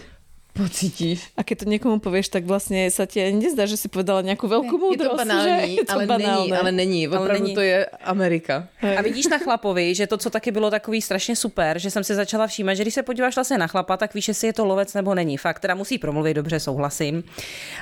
pocítíš. 0.52 1.32
A 1.32 1.42
keď 1.42 1.64
to 1.64 1.66
niekomu 1.68 1.96
povieš, 1.98 2.28
tak 2.28 2.44
vlastne 2.44 2.84
sa 2.92 3.08
ti 3.08 3.24
ani 3.24 3.40
nezdá, 3.40 3.64
že 3.64 3.80
si 3.80 3.88
povedala 3.88 4.20
nejakú 4.20 4.44
veľkú 4.44 4.68
Je 4.68 4.78
to 4.78 4.84
múdrosť. 4.84 5.18
banální, 5.18 5.48
že? 5.48 5.74
Je 5.80 5.84
to 5.84 5.92
ale 5.92 6.04
banálne. 6.06 6.36
není, 6.36 6.52
ale 6.52 6.70
není. 6.72 7.00
Opravdu 7.08 7.44
není. 7.44 7.54
to 7.56 7.62
je 7.64 7.78
Amerika. 8.04 8.68
A 8.82 9.00
vidíš 9.02 9.32
na 9.32 9.38
chlapovi, 9.40 9.94
že 9.94 10.06
to, 10.06 10.16
co 10.20 10.30
taky 10.30 10.50
bylo 10.52 10.70
takový 10.70 11.02
strašně 11.02 11.36
super, 11.36 11.78
že 11.78 11.90
jsem 11.90 12.04
si 12.04 12.14
začala 12.14 12.46
všímat, 12.46 12.76
že 12.76 12.82
když 12.84 12.94
se 12.94 13.02
podíváš 13.02 13.34
vlastně 13.34 13.58
na 13.58 13.66
chlapa, 13.66 13.96
tak 13.96 14.14
víš, 14.14 14.28
jestli 14.28 14.46
je 14.46 14.52
to 14.52 14.64
lovec 14.64 14.94
nebo 14.94 15.14
není. 15.14 15.36
Fakt, 15.36 15.60
teda 15.60 15.74
musí 15.74 15.98
promluvit 15.98 16.34
dobře, 16.34 16.60
souhlasím. 16.60 17.24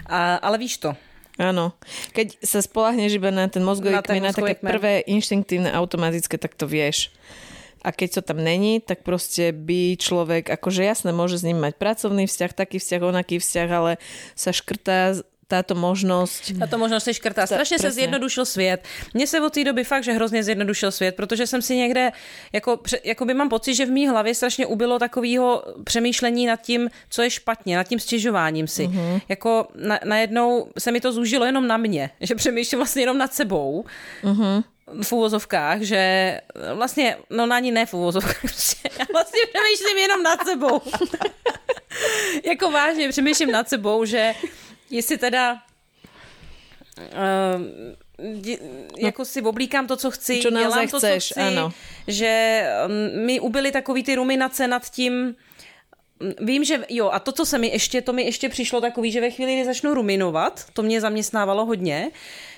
A, 0.07 0.35
ale 0.39 0.59
víš 0.59 0.79
to. 0.79 0.95
Áno. 1.41 1.73
Keď 2.13 2.37
sa 2.45 2.61
spolahneš 2.61 3.17
iba 3.17 3.33
na 3.33 3.49
ten 3.49 3.65
mozgový 3.65 3.97
Na 3.97 4.05
ten 4.05 4.21
kmeň, 4.21 4.25
na 4.29 4.33
také 4.37 4.61
kmeň. 4.61 4.71
prvé 4.77 4.93
inštinktívne 5.09 5.73
automatické, 5.73 6.37
tak 6.37 6.53
to 6.53 6.69
vieš. 6.69 7.09
A 7.83 7.93
keď 7.93 8.21
to 8.21 8.23
tam 8.23 8.45
není, 8.45 8.81
tak 8.81 9.03
proste 9.03 9.53
by 9.57 9.97
človek, 9.97 10.53
akože 10.53 10.85
jasné, 10.85 11.11
môže 11.17 11.41
s 11.41 11.47
ním 11.47 11.61
mať 11.65 11.81
pracovný 11.81 12.29
vzťah, 12.29 12.53
taký 12.53 12.77
vzťah, 12.77 13.03
onaký 13.03 13.41
vzťah, 13.41 13.69
ale 13.73 13.93
sa 14.37 14.53
škrtá 14.53 15.25
táto 15.51 15.75
možnosť. 15.75 16.63
Tato 16.63 16.79
možnost 16.79 17.05
se 17.05 17.15
škrtá. 17.15 17.47
Strašně 17.47 17.79
se 17.79 17.91
zjednodušil 17.91 18.45
svět. 18.47 18.87
Mně 19.15 19.27
se 19.27 19.41
od 19.41 19.53
té 19.53 19.65
doby 19.65 19.85
fakt, 19.85 20.05
že 20.05 20.13
hrozně 20.13 20.43
zjednodušil 20.43 20.91
svět, 20.91 21.17
protože 21.17 21.47
jsem 21.47 21.63
si 21.63 21.77
někde, 21.77 22.13
jako, 22.53 22.79
jako 23.05 23.25
by 23.25 23.35
mám 23.35 23.49
pocit, 23.49 23.75
že 23.75 23.87
v 23.87 23.91
mý 23.91 24.09
hlavě 24.09 24.35
strašně 24.35 24.67
ubylo 24.67 24.99
takového 24.99 25.63
přemýšlení 25.85 26.47
nad 26.47 26.63
tím, 26.63 26.89
co 27.11 27.23
je 27.23 27.31
špatně, 27.31 27.77
nad 27.77 27.89
tím 27.89 27.99
stěžováním 27.99 28.67
si. 28.67 28.87
Mm-hmm. 28.87 29.21
Jako 29.29 29.67
na, 29.75 29.99
najednou 30.05 30.71
se 30.79 30.93
mi 30.93 31.01
to 31.01 31.13
zúžilo 31.13 31.45
jenom 31.45 31.67
na 31.67 31.77
mě, 31.77 32.11
že 32.21 32.35
přemýšlím 32.35 32.79
vlastně 32.79 33.03
jenom 33.03 33.19
nad 33.19 33.35
sebou. 33.35 33.85
Mm-hmm. 34.23 34.65
V 35.03 35.13
úvozovkách, 35.13 35.81
že 35.81 36.41
vlastně, 36.75 37.17
no 37.31 37.47
na 37.47 37.57
ani 37.57 37.71
ne 37.71 37.87
v 37.87 37.95
úvozovkách, 37.95 38.45
já 38.99 39.07
vlastně 39.13 39.41
přemýšlím 39.55 39.99
jenom 39.99 40.23
nad 40.23 40.45
sebou. 40.45 40.83
jako 42.45 42.71
vážně 42.71 43.09
přemýšlím 43.09 43.51
nad 43.51 43.69
sebou, 43.69 44.05
že 44.05 44.35
jestli 44.91 45.19
teda 45.19 45.63
uh, 46.99 47.63
jako 48.99 49.25
si 49.25 49.43
oblíkám 49.43 49.87
to, 49.87 49.97
co 49.97 50.11
chci, 50.11 50.41
Čo 50.41 50.51
dělám 50.51 50.89
to, 50.89 50.99
chceš, 50.99 51.29
co 51.29 51.35
chci, 51.35 51.41
ano. 51.41 51.73
že 52.07 52.65
um, 52.87 53.25
mi 53.25 53.41
ubyly 53.41 53.73
takový 53.73 54.03
ty 54.03 54.15
ruminace 54.15 54.69
nad 54.69 54.91
tím, 54.91 55.37
Vím, 56.41 56.65
že 56.65 56.79
jo, 56.89 57.11
a 57.13 57.19
to, 57.19 57.33
co 57.33 57.47
se 57.47 57.59
mi 57.59 57.69
ještě, 57.69 58.03
to 58.03 58.13
mi 58.13 58.23
ještě 58.23 58.49
přišlo 58.49 58.81
takový, 58.81 59.13
že 59.13 59.21
ve 59.21 59.31
chvíli, 59.31 59.55
kdy 59.55 59.65
začnu 59.65 59.95
ruminovat, 59.95 60.65
to 60.73 60.83
mě 60.83 61.01
zaměstnávalo 61.01 61.67
hodně, 61.67 62.11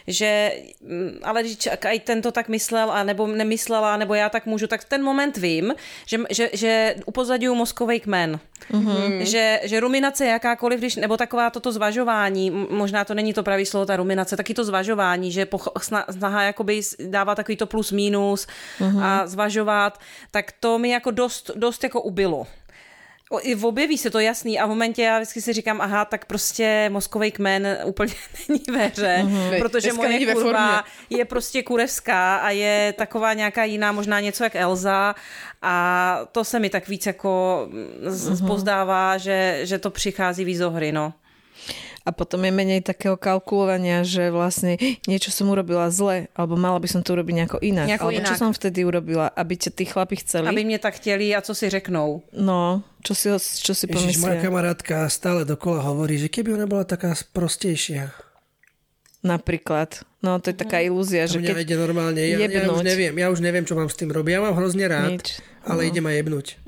že 0.07 0.53
mm, 0.81 1.19
ale 1.23 1.43
když 1.43 1.69
aj 1.89 2.01
ten 2.01 2.23
to 2.23 2.33
tak 2.33 2.49
myslel 2.49 2.91
a 2.91 3.03
nebo 3.03 3.27
nemyslela, 3.27 3.97
nebo 3.97 4.15
já 4.15 4.29
tak 4.29 4.47
můžu, 4.47 4.67
tak 4.67 4.81
v 4.81 4.89
ten 4.89 5.03
moment 5.03 5.37
vím, 5.37 5.75
že, 6.07 6.19
že, 6.31 6.51
že 6.53 6.95
upozadňuju 7.07 7.55
mozkový 7.55 8.01
kmen. 8.01 8.41
Mm-hmm. 8.71 9.21
Že, 9.21 9.61
že 9.63 9.81
ruminace 9.81 10.27
jakákoliv, 10.27 10.79
když, 10.79 10.97
nebo 10.97 11.17
taková 11.17 11.51
toto 11.51 11.73
zvažování, 11.73 12.51
možná 12.71 13.05
to 13.05 13.15
není 13.15 13.33
to 13.33 13.43
pravý 13.43 13.67
slovo, 13.67 13.87
ta 13.87 13.97
ruminace, 13.97 14.37
taky 14.37 14.55
to 14.55 14.65
zvažování, 14.65 15.33
že 15.33 15.45
poch- 15.45 15.73
sna- 15.79 16.05
snaha 16.11 16.43
jakoby 16.43 16.81
dává 17.07 17.35
takový 17.35 17.57
to 17.57 17.67
plus 17.67 17.93
minus 17.93 18.47
mm-hmm. 18.81 19.03
a 19.03 19.27
zvažovat, 19.27 20.01
tak 20.31 20.53
to 20.61 20.79
mi 20.79 20.91
jako 20.91 21.11
dost, 21.11 21.51
dost 21.55 21.85
jako 21.85 22.03
ubylo. 22.03 22.47
Objeví 23.63 23.99
se 23.99 24.11
to 24.11 24.19
jasný 24.19 24.59
a 24.59 24.67
v 24.67 24.69
momentě 24.69 25.03
já 25.03 25.19
vždycky 25.19 25.41
si 25.41 25.53
říkám, 25.53 25.81
aha, 25.81 26.05
tak 26.05 26.25
prostě 26.25 26.91
mozkový 26.93 27.33
kmen 27.33 27.79
úplně 27.85 28.15
není 28.49 28.65
ve 28.73 28.87
hře, 28.87 29.23
mm-hmm. 29.25 29.59
protože 29.59 29.89
Dneska 29.89 30.09
moje 30.09 30.35
kurva 30.35 30.85
je 31.11 31.25
prostě 31.25 31.63
kurevská 31.63 32.37
a 32.37 32.51
je 32.51 32.95
taková 32.99 33.35
nějaká 33.35 33.65
jiná, 33.65 33.93
možná 33.93 34.21
něco 34.21 34.45
jak 34.45 34.57
Elza 34.57 35.15
a 35.63 36.19
to 36.33 36.45
se 36.45 36.59
mi 36.59 36.71
tak 36.71 36.89
víc 36.89 37.07
jako 37.07 37.69
mm-hmm. 37.71 38.47
pozdává, 38.47 39.19
že, 39.19 39.61
že 39.63 39.79
to 39.79 39.91
přichází 39.91 40.45
víc 40.45 40.59
do 40.59 40.71
hry, 40.71 40.93
no. 40.93 41.13
A 42.03 42.11
potom 42.11 42.43
je 42.43 42.51
menej 42.51 42.83
takého 42.83 43.15
kalkulovania, 43.15 44.03
že 44.03 44.35
vlastne 44.35 44.75
niečo 45.07 45.31
som 45.31 45.47
urobila 45.49 45.87
zle, 45.95 46.27
alebo 46.35 46.59
mala 46.59 46.83
by 46.83 46.89
som 46.91 47.01
to 47.07 47.15
urobiť 47.15 47.35
nejako 47.35 47.59
inak. 47.63 47.87
Nejako 47.87 48.11
alebo 48.11 48.21
čo 48.27 48.35
inak. 48.35 48.43
som 48.43 48.51
vtedy 48.51 48.81
urobila, 48.83 49.27
aby 49.31 49.55
ťa 49.55 49.71
tí 49.71 49.85
chlapi 49.87 50.17
chceli. 50.19 50.49
Aby 50.51 50.65
mě 50.65 50.79
tak 50.79 50.95
chtěli 50.99 51.35
a 51.37 51.41
co 51.41 51.55
si 51.55 51.71
řeknou. 51.71 52.23
No, 52.35 52.83
čo 53.03 53.15
si, 53.15 53.29
čo 53.39 53.73
si 53.75 53.87
Ježiš, 53.91 54.19
moja 54.19 54.43
kamarátka 54.43 55.07
stále 55.11 55.43
dokola 55.47 55.83
hovorí, 55.83 56.19
že 56.19 56.31
keby 56.31 56.55
ona 56.55 56.67
bola 56.67 56.83
taká 56.87 57.15
prostejšia. 57.35 58.11
Napríklad. 59.23 60.03
No, 60.23 60.39
to 60.43 60.51
je 60.51 60.57
taká 60.59 60.83
ilúzia, 60.83 61.31
To 61.31 61.35
že 61.35 61.39
mňa 61.39 61.55
keď... 61.55 61.63
ide 61.63 61.77
normálne. 61.79 62.19
Ja, 62.19 62.39
ja 62.43 62.67
už 62.67 62.83
neviem, 62.83 63.15
ja 63.15 63.27
už 63.31 63.39
neviem, 63.39 63.63
čo 63.63 63.79
mám 63.79 63.87
s 63.87 63.95
tým 63.95 64.11
robiť. 64.11 64.35
Ja 64.35 64.41
mám 64.43 64.55
hrozne 64.59 64.87
rád, 64.91 65.19
Nič. 65.19 65.39
ale 65.63 65.87
ide 65.87 66.03
ma 66.03 66.11
jebnúť. 66.11 66.59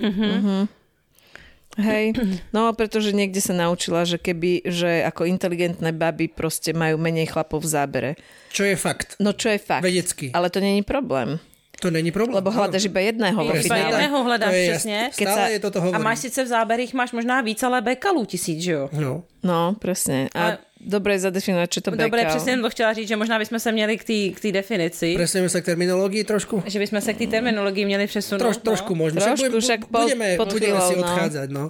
Hej, 1.74 2.14
no 2.54 2.70
pretože 2.72 3.10
niekde 3.10 3.42
sa 3.42 3.50
naučila, 3.50 4.06
že 4.06 4.14
keby, 4.14 4.62
že 4.62 5.02
ako 5.02 5.26
inteligentné 5.26 5.90
baby 5.90 6.30
proste 6.30 6.70
majú 6.70 6.94
menej 6.98 7.26
chlapov 7.26 7.66
v 7.66 7.68
zábere. 7.70 8.10
Čo 8.54 8.62
je 8.62 8.76
fakt. 8.78 9.18
No 9.18 9.34
čo 9.34 9.50
je 9.50 9.58
fakt. 9.58 9.82
Vedecky. 9.82 10.30
Ale 10.30 10.50
to 10.50 10.62
není 10.62 10.86
problém. 10.86 11.38
To 11.82 11.90
není 11.90 12.14
problém. 12.14 12.38
Lebo 12.38 12.54
hľadaš 12.54 12.86
iba 12.86 13.02
jedného 13.02 13.34
vo 13.44 13.50
Iba 13.50 13.76
jedného 13.76 14.16
hledáš, 14.24 14.54
To 14.54 14.56
je. 14.56 14.74
Stále 14.78 15.10
Keď 15.18 15.26
sa- 15.26 15.50
je 15.50 15.58
toto 15.60 15.78
A 15.78 15.82
hovorím. 15.82 16.06
máš 16.06 16.18
sice 16.30 16.40
v 16.44 16.48
záberích, 16.48 16.94
máš 16.94 17.10
možná 17.12 17.42
víc, 17.42 17.58
ale 17.66 17.82
bekalů 17.82 18.24
tisíc, 18.24 18.62
že 18.62 18.72
jo? 18.72 18.88
No. 18.94 19.26
No, 19.42 19.74
presne. 19.76 20.30
A 20.32 20.40
Ale- 20.40 20.58
dobre 20.84 21.16
je 21.16 21.26
zadefinovať, 21.26 21.68
čo 21.68 21.80
to 21.80 21.90
Dobre, 21.90 22.08
bekal. 22.12 22.30
přesně 22.36 22.52
jsem 22.52 22.62
to 22.62 22.70
chtěla 22.70 22.92
říct, 22.92 23.08
že 23.08 23.16
možná 23.16 23.38
bychom 23.38 23.58
se 23.60 23.72
měli 23.72 23.96
k 23.98 24.40
té 24.40 24.52
definici, 24.52 25.14
Presuneme 25.16 25.48
sa 25.48 25.60
k 25.60 25.64
terminológii 25.72 26.24
trošku? 26.24 26.62
že 26.66 26.78
bychom 26.78 27.00
se 27.00 27.10
k 27.14 27.18
té 27.18 27.26
terminologii 27.26 27.84
měli 27.84 28.06
přesunout. 28.06 28.38
Troš, 28.38 28.56
trošku 28.56 28.94
možno. 28.94 29.20
Trošku, 29.20 29.46
budem- 29.48 29.60
však 29.60 29.80
po- 29.88 30.00
budeme, 30.04 30.36
pod 30.36 30.48
budeme 30.52 30.80
si 30.80 30.92
chvíľou, 30.92 30.96
no. 30.96 31.02
odchádzať, 31.02 31.48
no. 31.50 31.64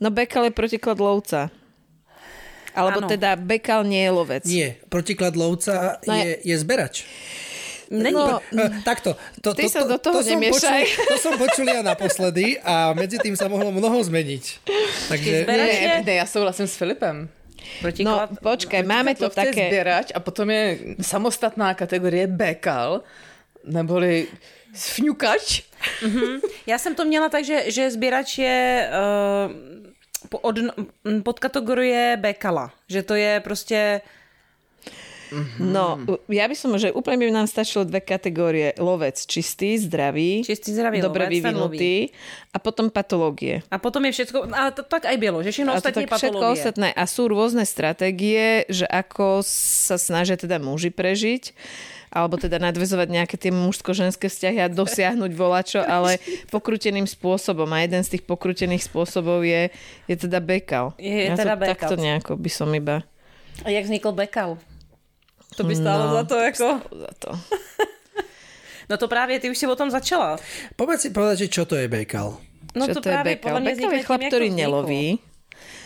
No 0.00 0.08
bekal 0.10 0.44
je 0.44 0.50
protiklad 0.50 0.98
lovca. 1.00 1.50
Alebo 2.74 3.02
Áno. 3.02 3.08
teda 3.10 3.34
bekal 3.36 3.82
nie 3.82 4.02
je 4.06 4.10
lovec. 4.10 4.42
Nie, 4.46 4.78
protiklad 4.88 5.34
lovca 5.34 5.98
No 6.06 6.14
je, 6.14 6.38
je 6.46 6.54
zberač. 6.58 7.02
No, 7.90 7.98
Není. 7.98 8.22
Eh, 8.54 8.70
Takto. 8.86 9.18
To, 9.42 9.50
Ty 9.50 9.66
sa 9.66 9.82
do 9.82 9.98
toho 9.98 10.22
som 10.22 10.38
nemiešaj. 10.38 10.82
počul, 10.86 11.04
to 11.10 11.16
som 11.18 11.32
počul 11.34 11.66
ja 11.66 11.82
naposledy 11.82 12.54
a 12.62 12.94
medzi 12.94 13.18
tým 13.18 13.34
sa 13.34 13.50
mohlo 13.50 13.74
mnoho 13.74 13.98
zmeniť. 13.98 14.44
Takže 15.10 15.30
zberač 15.42 15.66
Ne, 15.66 15.74
je 15.74 16.02
ne, 16.06 16.14
já 16.14 16.26
souhlasím 16.26 16.66
s 16.70 16.78
Filipem. 16.78 17.26
No, 17.60 17.80
protiklad. 17.80 18.30
počkaj, 18.42 18.82
máme 18.82 19.14
to 19.14 19.28
také... 19.28 19.52
sběrač 19.52 20.12
a 20.14 20.20
potom 20.20 20.50
je 20.50 20.78
samostatná 21.00 21.74
kategorie 21.74 22.26
bekal, 22.26 23.02
neboli 23.64 24.28
fňukač. 24.74 25.62
Já 26.66 26.78
jsem 26.78 26.94
to 26.94 27.04
měla 27.04 27.28
tak, 27.28 27.44
že, 27.44 27.70
že 27.70 27.90
sběrač 27.90 28.38
je 28.38 28.90
uh, 28.90 30.38
od, 30.42 30.56
pod 31.22 31.38
kategorie 31.38 32.16
bekala. 32.16 32.72
Že 32.88 33.02
to 33.02 33.14
je 33.14 33.40
prostě... 33.40 34.00
No, 35.58 36.02
ja 36.26 36.44
by 36.50 36.56
som, 36.58 36.74
že 36.74 36.90
úplne 36.90 37.22
by 37.22 37.32
nám 37.32 37.46
stačilo 37.46 37.86
dve 37.86 38.02
kategórie. 38.02 38.74
Lovec 38.76 39.16
čistý, 39.26 39.78
zdravý, 39.78 40.42
Čistý, 40.42 40.74
zdravý 40.74 40.98
dobre 41.00 41.30
lovec, 41.30 41.34
vyvinutý 41.38 41.94
a 42.50 42.58
potom 42.58 42.90
patológie. 42.90 43.62
A 43.70 43.78
potom 43.78 44.02
je 44.10 44.12
všetko... 44.14 44.50
Ale 44.50 44.70
to 44.74 44.82
tak 44.82 45.06
aj 45.06 45.16
bylo, 45.16 45.42
že 45.46 45.54
A 45.62 45.78
ostatní 45.78 46.04
je 46.04 46.10
tak 46.10 46.18
všetko 46.18 46.38
patológie. 46.38 46.54
ostatné. 46.58 46.88
A 46.94 47.02
sú 47.06 47.30
rôzne 47.30 47.62
stratégie, 47.62 48.66
že 48.66 48.84
ako 48.86 49.46
sa 49.46 49.96
snažia 49.96 50.34
teda 50.34 50.58
muži 50.58 50.90
prežiť 50.90 51.54
alebo 52.10 52.34
teda 52.34 52.58
nadvezovať 52.58 53.06
nejaké 53.06 53.38
tie 53.38 53.54
mužsko-ženské 53.54 54.26
vzťahy 54.26 54.58
a 54.58 54.66
dosiahnuť 54.66 55.30
volačo, 55.30 55.78
ale 55.78 56.18
pokruteným 56.50 57.06
spôsobom. 57.06 57.70
A 57.70 57.86
jeden 57.86 58.02
z 58.02 58.18
tých 58.18 58.26
pokrutených 58.26 58.82
spôsobov 58.82 59.46
je, 59.46 59.70
je 60.10 60.16
teda 60.18 60.42
bekal. 60.42 60.98
Je 60.98 61.30
ja 61.30 61.38
teda 61.38 61.54
to 61.54 61.62
bekal. 61.62 61.70
takto 61.70 61.94
nejako 61.94 62.32
by 62.34 62.50
som 62.50 62.68
iba 62.74 63.06
A 63.62 63.70
jak 63.70 63.86
vznikl 63.86 64.10
bekal? 64.10 64.58
To 65.56 65.64
by 65.64 65.76
stálo 65.76 66.06
No. 66.06 66.12
za 66.12 66.22
to, 66.24 66.34
jako... 66.36 66.80
za 66.92 67.08
to. 67.18 67.30
No 68.90 68.96
to 68.96 69.08
právě, 69.08 69.40
ty 69.40 69.50
už 69.50 69.58
si 69.58 69.66
o 69.66 69.76
tom 69.76 69.90
začala. 69.90 70.36
povedz 70.76 71.02
si 71.06 71.10
povedať, 71.14 71.38
že 71.38 71.48
čo 71.48 71.62
to 71.62 71.78
je 71.78 71.86
bekal. 71.88 72.42
No 72.74 72.86
Čo 72.90 72.94
to, 72.94 73.00
to 73.00 73.08
je 73.08 73.12
právě 73.14 73.32
bekal? 73.38 73.50
podle 73.50 73.60
mě 73.60 73.70
Bekal 73.74 73.92
je 73.92 74.02
chlap, 74.02 74.20
ktorý 74.26 74.48
neloví, 74.50 75.18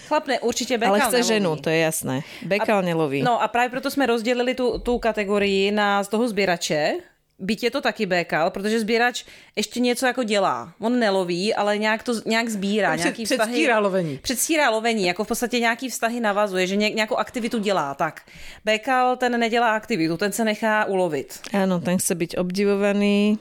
Chlap 0.09 0.27
ne, 0.27 0.41
určitě 0.41 0.79
bekal 0.79 0.95
ale 0.95 1.01
chce 1.01 1.11
neloví. 1.21 1.29
ženu, 1.29 1.57
to 1.57 1.69
je 1.71 1.79
jasné. 1.79 2.17
Bekal 2.49 2.83
neloví. 2.83 3.23
No 3.23 3.43
a 3.43 3.49
právě 3.49 3.69
proto 3.71 3.91
jsme 3.91 4.07
rozdělili 4.07 4.55
tu, 4.55 4.79
tu 4.79 4.99
kategorii 4.99 5.71
na 5.73 6.05
z 6.05 6.09
toho 6.09 6.29
sběrače. 6.29 6.95
Byť 7.39 7.63
je 7.63 7.71
to 7.71 7.81
taky 7.81 8.07
bekal, 8.07 8.51
protože 8.51 8.81
sběrač 8.81 9.25
ještě 9.57 9.81
něco 9.81 10.07
jako 10.07 10.23
dělá. 10.23 10.73
On 10.81 10.99
neloví, 10.99 11.55
ale 11.55 11.79
nějak 11.79 12.03
to 12.03 12.13
nějak 12.27 12.49
sbírá. 12.49 12.93
Před- 12.93 13.05
nějaký 13.05 13.25
vztahy, 13.25 13.39
předstírá 13.51 13.79
lovení. 13.79 14.19
Předstírá 14.23 14.71
lovení, 14.71 15.07
jako 15.07 15.25
v 15.25 15.29
podstatě 15.29 15.61
nějaký 15.61 15.89
vztahy 15.89 16.21
navazuje, 16.21 16.67
že 16.67 16.77
ně, 16.77 16.91
nějakou 16.91 17.17
aktivitu 17.17 17.59
dělá. 17.59 17.95
Tak, 17.95 18.23
bekal 18.65 19.17
ten 19.17 19.41
nedělá 19.41 19.75
aktivitu, 19.75 20.17
ten 20.17 20.33
se 20.33 20.45
nechá 20.45 20.85
ulovit. 20.85 21.41
Áno, 21.53 21.81
ten 21.81 21.99
chce 21.99 22.15
byť 22.15 22.39
obdivovaný 22.39 23.39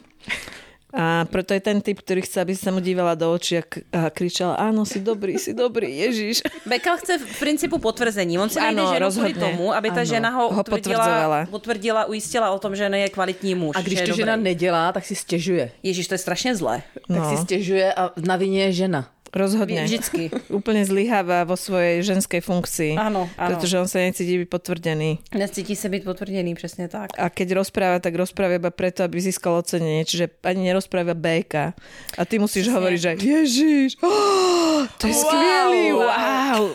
a 0.93 1.25
preto 1.25 1.53
je 1.53 1.59
ten 1.59 1.81
typ, 1.81 1.97
ktorý 2.05 2.21
chce, 2.21 2.37
aby 2.41 2.53
sa 2.53 2.69
mu 2.69 2.77
dívala 2.77 3.17
do 3.17 3.33
očí 3.33 3.57
a, 3.57 3.63
k- 3.65 3.81
a 3.89 4.13
kričala, 4.13 4.61
áno, 4.61 4.85
si 4.85 5.01
dobrý, 5.01 5.41
si 5.41 5.57
dobrý, 5.57 5.89
Ježiš. 5.89 6.45
Bekal 6.69 7.01
chce 7.01 7.17
v 7.17 7.39
principu 7.41 7.81
potvrzení. 7.81 8.37
On 8.37 8.45
si 8.49 8.61
najde 8.61 8.77
Ano, 8.81 8.93
ženu 8.93 9.05
rozhodně. 9.05 9.33
tomu, 9.41 9.73
aby 9.73 9.89
ta 9.89 10.05
Ano, 10.05 10.05
žena 10.05 10.29
ho, 10.29 10.43
ho 10.53 10.63
potvrdila, 10.63 11.45
potvrdila, 11.49 12.05
ujistila 12.05 12.51
o 12.53 12.59
tom, 12.59 12.75
že 12.75 12.83
je 12.83 13.09
kvalitní 13.09 13.55
muž. 13.55 13.75
A 13.75 13.81
když 13.81 14.01
to 14.01 14.13
žena 14.13 14.35
nedělá, 14.35 14.91
tak 14.91 15.05
si 15.05 15.15
stěžuje. 15.15 15.71
Ježíš, 15.83 16.07
to 16.07 16.13
je 16.13 16.17
strašně 16.17 16.55
zlé. 16.55 16.81
Tak 17.07 17.17
No. 17.17 17.29
si 17.29 17.37
stěžuje 17.41 17.93
a 17.93 18.11
na 18.21 18.35
vině 18.35 18.63
je 18.63 18.71
žena. 18.73 19.09
Rozhodne. 19.33 19.83
Vždycky. 19.89 20.29
Úplne 20.61 20.85
zlyháva 20.85 21.41
vo 21.43 21.57
svojej 21.57 22.05
ženskej 22.05 22.41
funkcii. 22.45 22.93
Áno, 23.01 23.25
áno. 23.33 23.49
Pretože 23.49 23.75
on 23.81 23.89
sa 23.89 23.97
necíti 24.05 24.37
byť 24.45 24.49
potvrdený. 24.49 25.17
Necítí 25.33 25.75
se 25.75 25.89
být 25.89 26.03
potvrděný, 26.05 26.55
přesně 26.55 26.87
tak. 26.87 27.17
A 27.17 27.29
keď 27.29 27.51
rozpráva, 27.65 27.99
tak 27.99 28.13
rozpráva 28.15 28.61
iba 28.61 28.69
preto, 28.69 29.03
aby 29.03 29.17
získal 29.21 29.57
ocenenie. 29.65 30.05
Čiže 30.05 30.29
ani 30.45 30.69
nerozpráva 30.69 31.17
BK. 31.17 31.73
A 32.17 32.21
ty 32.29 32.39
musíš 32.39 32.69
hovoriť, 32.69 32.99
že 33.01 33.11
Ježiš, 33.25 33.89
oh, 34.05 34.85
to 35.01 35.07
je 35.07 35.13
Wow, 35.13 35.21
skvělý, 35.25 35.91
wow. 35.91 36.71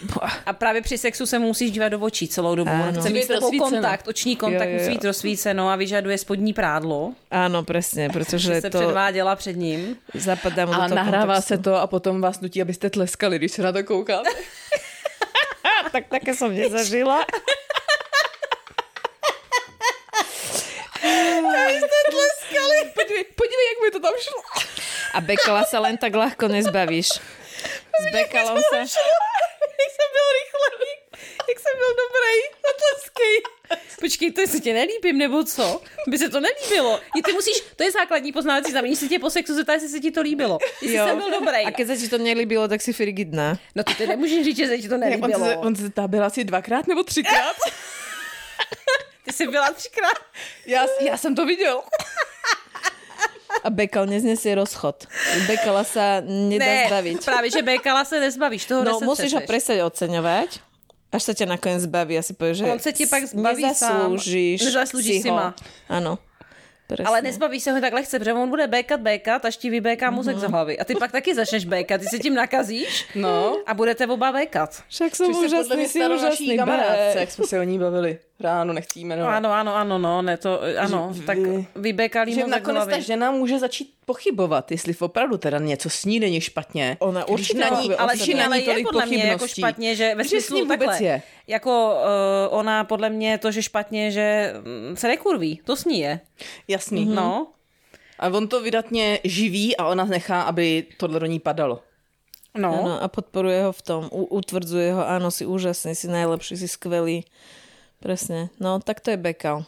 A 0.46 0.52
právě 0.52 0.82
při 0.82 0.98
sexu 0.98 1.26
se 1.26 1.38
musíš 1.38 1.70
dívat 1.70 1.88
do 1.88 2.00
očí 2.00 2.28
celou 2.28 2.54
dobu. 2.54 2.70
Chce 3.00 3.10
mít 3.10 3.28
kontakt, 3.58 4.08
oční 4.08 4.36
kontakt 4.36 4.68
Jo, 4.68 4.74
jo, 4.74 4.74
jo. 4.74 4.78
musí 4.82 4.90
být 4.90 5.04
rozsvíceno 5.04 5.68
a 5.68 5.76
vyžaduje 5.76 6.18
spodní 6.18 6.52
prádlo, 6.52 7.12
Áno, 7.30 7.60
presne, 7.64 8.08
pretože 8.14 8.54
že 8.54 8.60
se 8.60 8.70
to 8.70 8.78
předváděla 8.78 9.36
před 9.36 9.56
ním. 9.56 9.96
zapadá 10.14 10.66
mu 10.66 10.72
A 10.72 10.76
do 10.76 10.82
toho 10.82 10.96
nahrává 10.96 11.34
kontextu. 11.34 11.48
se 11.48 11.58
to 11.58 11.76
a 11.76 11.86
potom 11.86 12.20
vás 12.20 12.40
nutí, 12.48 12.62
abyste 12.62 12.90
tleskali, 12.90 13.38
když 13.38 13.52
se 13.52 13.62
na 13.62 13.72
to 13.72 13.84
koukáte. 13.84 14.30
tak 15.92 16.08
také 16.08 16.32
som 16.32 16.48
nezažila. 16.48 17.24
Podívej, 22.94 23.24
podívej, 23.24 23.66
jak 23.68 23.78
mi 23.84 23.90
to 23.90 24.00
tam 24.00 24.12
šlo. 24.20 24.40
A 25.14 25.20
bekala 25.22 25.62
sa 25.64 25.78
len 25.80 25.96
tak 25.96 26.12
ľahko 26.12 26.50
nezbavíš. 26.50 27.22
S 27.94 28.04
bekalom 28.12 28.58
sa... 28.58 28.76
Jak 28.82 29.90
jsem 29.94 30.08
byl 30.12 30.26
rychlý. 30.34 31.07
Jak 31.48 31.58
jsem 31.60 31.72
byl 31.78 31.90
dobrý, 32.04 32.34
zatleskej. 32.66 33.34
Počkej, 34.00 34.32
to 34.32 34.40
jestli 34.40 34.60
tě 34.60 34.72
nelíbím, 34.74 35.18
nebo 35.18 35.44
co? 35.44 35.80
By 36.08 36.18
se 36.18 36.28
to 36.28 36.40
nelíbilo. 36.40 37.00
I 37.18 37.22
ty 37.22 37.32
musíš, 37.32 37.62
to 37.76 37.82
je 37.84 37.90
základní 37.90 38.32
poznávací 38.32 38.70
znamení, 38.70 38.92
jestli 38.92 39.08
tě 39.08 39.18
po 39.18 39.30
sexu 39.30 39.54
zeptá, 39.54 39.72
jestli 39.72 39.88
se 39.88 40.00
ti 40.00 40.10
to 40.10 40.20
líbilo. 40.20 40.58
Jestli 40.82 40.96
Jo. 40.96 41.06
jsem 41.06 41.16
byl 41.18 41.30
dobrý. 41.30 41.64
A 41.64 41.70
keď 41.70 41.86
sa 41.88 41.96
ti 41.96 42.08
to 42.08 42.18
nelíbilo, 42.18 42.68
tak 42.68 42.80
si 42.84 42.92
frigidná. 42.92 43.56
No 43.74 43.84
to 43.84 43.94
ty 43.94 44.06
nemůžeš 44.06 44.44
říct, 44.44 44.56
že 44.56 44.66
se 44.68 44.78
ti 44.78 44.88
to 44.88 44.94
On 44.94 45.00
nelíbilo. 45.00 45.44
se, 45.46 45.56
on 45.56 45.72
se 45.76 45.90
tam 45.90 46.10
byl 46.10 46.24
asi 46.24 46.44
dvakrát 46.44 46.86
nebo 46.86 47.02
třikrát. 47.02 47.56
Ty 49.24 49.32
jsi 49.32 49.46
byla 49.46 49.72
třikrát. 49.72 50.18
Já, 50.66 50.86
já 51.00 51.16
jsem 51.16 51.34
to 51.34 51.46
viděl. 51.46 51.82
A 53.64 53.70
Bekal 53.70 54.06
neznesie 54.06 54.54
rozchod. 54.54 55.04
Bekala 55.50 55.82
sa 55.84 56.20
nedá 56.22 56.62
Ne, 56.64 56.84
zbaviť. 56.88 57.24
právě, 57.24 57.50
že 57.50 57.62
Békala 57.62 58.04
se 58.04 58.20
nezbavíš, 58.20 58.64
toho 58.64 58.84
No, 58.84 59.00
musíš 59.02 59.34
ho 59.34 59.40
presať 59.40 59.82
oceňovať, 59.82 60.60
až 61.12 61.22
sa 61.24 61.32
ťa 61.32 61.46
nakoniec 61.48 61.80
zbaví 61.88 62.18
a 62.18 62.22
si 62.22 62.32
povieš, 62.36 62.56
že 62.60 62.64
On 62.68 62.78
sa 62.78 62.92
ti 62.92 63.04
pak 63.08 63.24
zbaví 63.24 63.62
nezaslúžiš, 63.64 64.58
sám. 64.60 64.66
Nezaslúžiš 64.68 65.16
si 65.24 65.28
ho. 65.28 65.36
ma. 65.36 65.56
Áno. 65.88 66.18
Presne. 66.88 67.04
Ale 67.04 67.20
nezbavíš 67.20 67.62
se 67.62 67.72
ho 67.72 67.80
tak 67.80 67.92
lehce, 67.92 68.16
protože 68.18 68.32
on 68.32 68.48
bude 68.48 68.64
békat, 68.66 69.00
békat, 69.00 69.44
až 69.44 69.56
ti 69.60 69.68
vybéká 69.70 70.08
mozek 70.10 70.36
Mhm. 70.36 70.40
z 70.40 70.50
hlavy. 70.50 70.74
A 70.78 70.84
ty 70.84 70.94
pak 70.96 71.12
taky 71.12 71.34
začneš 71.34 71.64
békat, 71.68 72.00
ty 72.00 72.06
se 72.08 72.18
tím 72.18 72.34
nakazíš 72.34 73.06
No. 73.14 73.56
a 73.66 73.74
budete 73.74 74.06
oba 74.08 74.32
békat. 74.32 74.82
Však 74.88 75.12
podle 75.16 75.44
úžasný, 75.46 75.84
si 75.88 76.00
úžasný 76.00 76.56
kamarádce, 76.56 77.12
Bé. 77.14 77.20
jak 77.20 77.30
jsme 77.30 77.44
se 77.44 77.60
o 77.60 77.62
ní 77.62 77.78
bavili. 77.78 78.18
Ráno 78.40 78.72
nechci 78.72 79.00
jmenovat. 79.00 79.36
Ano, 79.36 79.50
ano, 79.52 79.74
ano, 79.76 79.98
no, 79.98 80.22
ne, 80.22 80.36
to, 80.36 80.60
ano, 80.78 81.10
Že 81.12 81.22
tak 81.22 81.38
vy- 81.38 81.66
vybékalý 81.74 82.34
Že 82.34 82.46
nakonec 82.46 82.86
ta 82.86 82.98
žena 82.98 83.30
může 83.30 83.58
začít 83.58 83.94
pochybovat, 84.06 84.70
jestli 84.70 84.94
opravdu 84.94 85.36
teda 85.38 85.58
něco 85.58 85.90
s 85.90 86.04
ní 86.04 86.20
není 86.20 86.40
špatně. 86.40 86.96
Ona 87.00 87.28
určitě 87.28 87.58
na 87.58 87.80
ní, 87.82 87.94
ale, 87.94 88.14
ale 88.46 88.60
je 88.60 88.82
podle 88.82 89.06
mě 89.06 89.24
jako 89.24 89.48
špatně, 89.48 89.96
že 89.96 90.14
ve 90.14 90.24
smyslu 90.24 90.66
takhle, 90.66 91.02
je. 91.02 91.22
jako 91.46 91.94
uh, 92.50 92.58
ona 92.58 92.84
podle 92.84 93.10
mě 93.10 93.38
to, 93.38 93.50
že 93.50 93.62
špatně, 93.62 94.10
že 94.10 94.54
mm, 94.64 94.96
se 94.96 95.08
nekurví, 95.08 95.60
to 95.64 95.76
s 95.76 95.84
ní 95.84 96.00
je. 96.00 96.20
Jasný. 96.68 97.04
Mhm. 97.04 97.14
No, 97.14 97.46
A 98.18 98.28
on 98.28 98.48
to 98.48 98.60
vydatně 98.62 99.18
živí 99.24 99.76
a 99.76 99.86
ona 99.86 100.04
nechá, 100.04 100.42
aby 100.42 100.86
tohle 100.96 101.20
do 101.20 101.26
ní 101.26 101.38
padalo. 101.40 101.82
no. 102.58 102.74
Áno, 102.74 103.02
a 103.02 103.06
podporuje 103.08 103.62
ho 103.62 103.72
v 103.72 103.82
tom, 103.82 104.02
utvrdzuje 104.10 104.90
ho, 104.92 105.02
áno, 105.06 105.30
si 105.30 105.46
úžasný, 105.46 105.94
si 105.94 106.10
najlepší, 106.10 106.58
si 106.58 106.66
skvelý. 106.68 107.22
Presne. 108.00 108.48
No, 108.60 108.80
tak 108.80 109.00
to 109.00 109.10
je 109.10 109.16
Bekal. 109.16 109.64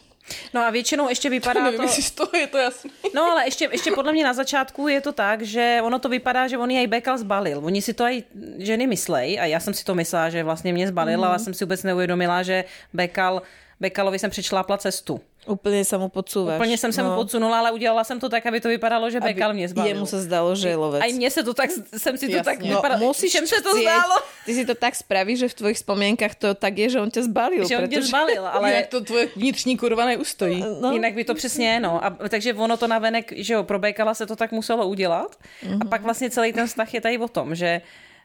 No 0.53 0.61
a 0.61 0.69
většinou 0.69 1.09
ještě 1.09 1.29
vypadá 1.29 1.63
Nevím, 1.63 1.77
to... 1.77 1.83
jestli 1.83 2.03
z 2.03 2.11
toho 2.11 2.31
je 2.35 2.47
to 2.47 2.57
jasný. 2.57 2.91
No 3.15 3.23
ale 3.23 3.45
ještě, 3.45 3.69
ještě 3.71 3.91
podle 3.91 4.13
mě 4.13 4.23
na 4.23 4.33
začátku 4.33 4.87
je 4.87 5.01
to 5.01 5.11
tak, 5.11 5.41
že 5.41 5.79
ono 5.83 5.99
to 5.99 6.09
vypadá, 6.09 6.47
že 6.47 6.57
on 6.57 6.71
jej 6.71 6.87
Bekal 6.87 7.17
zbalil. 7.17 7.61
Oni 7.65 7.81
si 7.81 7.93
to 7.93 8.03
aj 8.03 8.23
ženy 8.57 8.87
myslej 8.87 9.39
a 9.39 9.45
já 9.45 9.59
jsem 9.59 9.73
si 9.73 9.83
to 9.85 9.95
myslela, 9.95 10.29
že 10.29 10.43
vlastně 10.43 10.73
mě 10.73 10.87
zbalil, 10.87 11.17
mm. 11.17 11.23
ale 11.23 11.39
jsem 11.39 11.53
si 11.53 11.65
vůbec 11.65 11.83
neuvědomila, 11.83 12.43
že 12.43 12.63
Bekal, 12.93 13.41
Bekalovi 13.79 14.19
jsem 14.19 14.29
přečlápla 14.29 14.77
cestu. 14.77 15.21
Úplne 15.41 15.81
sa 15.81 15.97
mu 15.97 16.05
podsúvaš. 16.05 16.61
Úplně 16.61 16.77
jsem 16.77 16.93
se 16.93 17.01
mu 17.03 17.17
podsunula, 17.17 17.59
ale 17.59 17.71
udělala 17.73 18.03
jsem 18.03 18.19
to 18.19 18.29
tak, 18.29 18.45
aby 18.45 18.61
to 18.61 18.69
vypadalo, 18.69 19.09
že 19.09 19.19
Bekal 19.19 19.53
mě 19.53 19.67
zbalil. 19.73 19.89
Jemu 19.97 20.05
sa 20.05 20.21
zdalo, 20.21 20.53
že 20.55 20.69
je 20.69 20.75
lovec. 20.77 21.01
Aj 21.01 21.09
mně 21.13 21.31
se 21.33 21.41
to 21.43 21.53
tak, 21.53 21.69
jsem 21.97 22.13
si 22.17 22.29
to 22.29 22.37
Jasně. 22.37 22.43
tak 22.45 22.59
No, 22.61 22.75
vypadalo. 22.77 23.01
musíš 23.01 23.31
se 23.49 23.61
to 23.61 23.73
zdálo, 23.81 24.15
Ty 24.45 24.53
si 24.53 24.65
to 24.65 24.75
tak 24.77 24.93
spravíš, 24.95 25.39
že 25.39 25.47
v 25.49 25.53
tvojich 25.53 25.77
spomienkach 25.81 26.35
to 26.37 26.53
tak 26.53 26.77
je, 26.77 26.89
že 26.89 27.01
on 27.01 27.09
ťa 27.09 27.21
zbalil. 27.25 27.65
že 27.67 27.73
on 27.77 27.89
pretože- 27.89 28.07
zbalil, 28.13 28.43
Ale 28.47 28.71
jak 28.85 28.87
to 28.93 29.01
tvoje 29.01 29.27
vnitřní 29.35 29.77
kurva 29.77 30.05
neustojí. 30.05 30.61
No, 30.81 30.91
Jinak 30.93 31.13
by 31.13 31.23
to 31.25 31.33
přesně 31.33 31.79
no. 31.79 31.97
A, 32.05 32.09
takže 32.29 32.53
ono 32.53 32.77
to 32.77 32.87
navenek, 32.87 33.33
že 33.33 33.53
jo, 33.53 33.63
pro 33.63 33.79
Bekala 33.81 34.13
se 34.13 34.25
to 34.29 34.35
tak 34.35 34.51
muselo 34.51 34.85
udělat. 34.87 35.35
A 35.81 35.85
pak 35.89 36.01
vlastně 36.01 36.29
celý 36.29 36.53
ten 36.53 36.67
vztah 36.67 36.93
je 36.93 37.01
tady 37.01 37.17
o 37.17 37.27
tom, 37.27 37.55
že, 37.55 37.81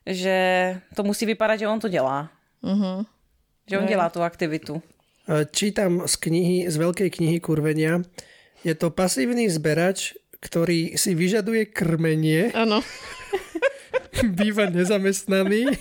že 0.06 0.36
to 0.94 1.02
musí 1.02 1.26
vypadat, 1.26 1.56
že 1.56 1.68
on 1.68 1.80
to 1.80 1.88
dělá. 1.88 2.28
Že 3.70 3.78
on 3.78 3.86
dělá 3.86 4.09
tu 4.12 4.22
aktivitu. 4.22 4.82
Čítam 5.27 6.07
z 6.07 6.15
knihy, 6.23 6.70
z 6.70 6.77
veľkej 6.78 7.11
knihy 7.11 7.39
kurvenia. 7.43 7.98
Je 8.62 8.74
to 8.78 8.94
pasívny 8.94 9.51
zberač, 9.51 10.15
ktorý 10.39 10.94
si 10.94 11.19
vyžaduje 11.19 11.66
krmenie, 11.66 12.55
Áno. 12.55 12.78
býva 14.39 14.70
nezamestnaný 14.70 15.74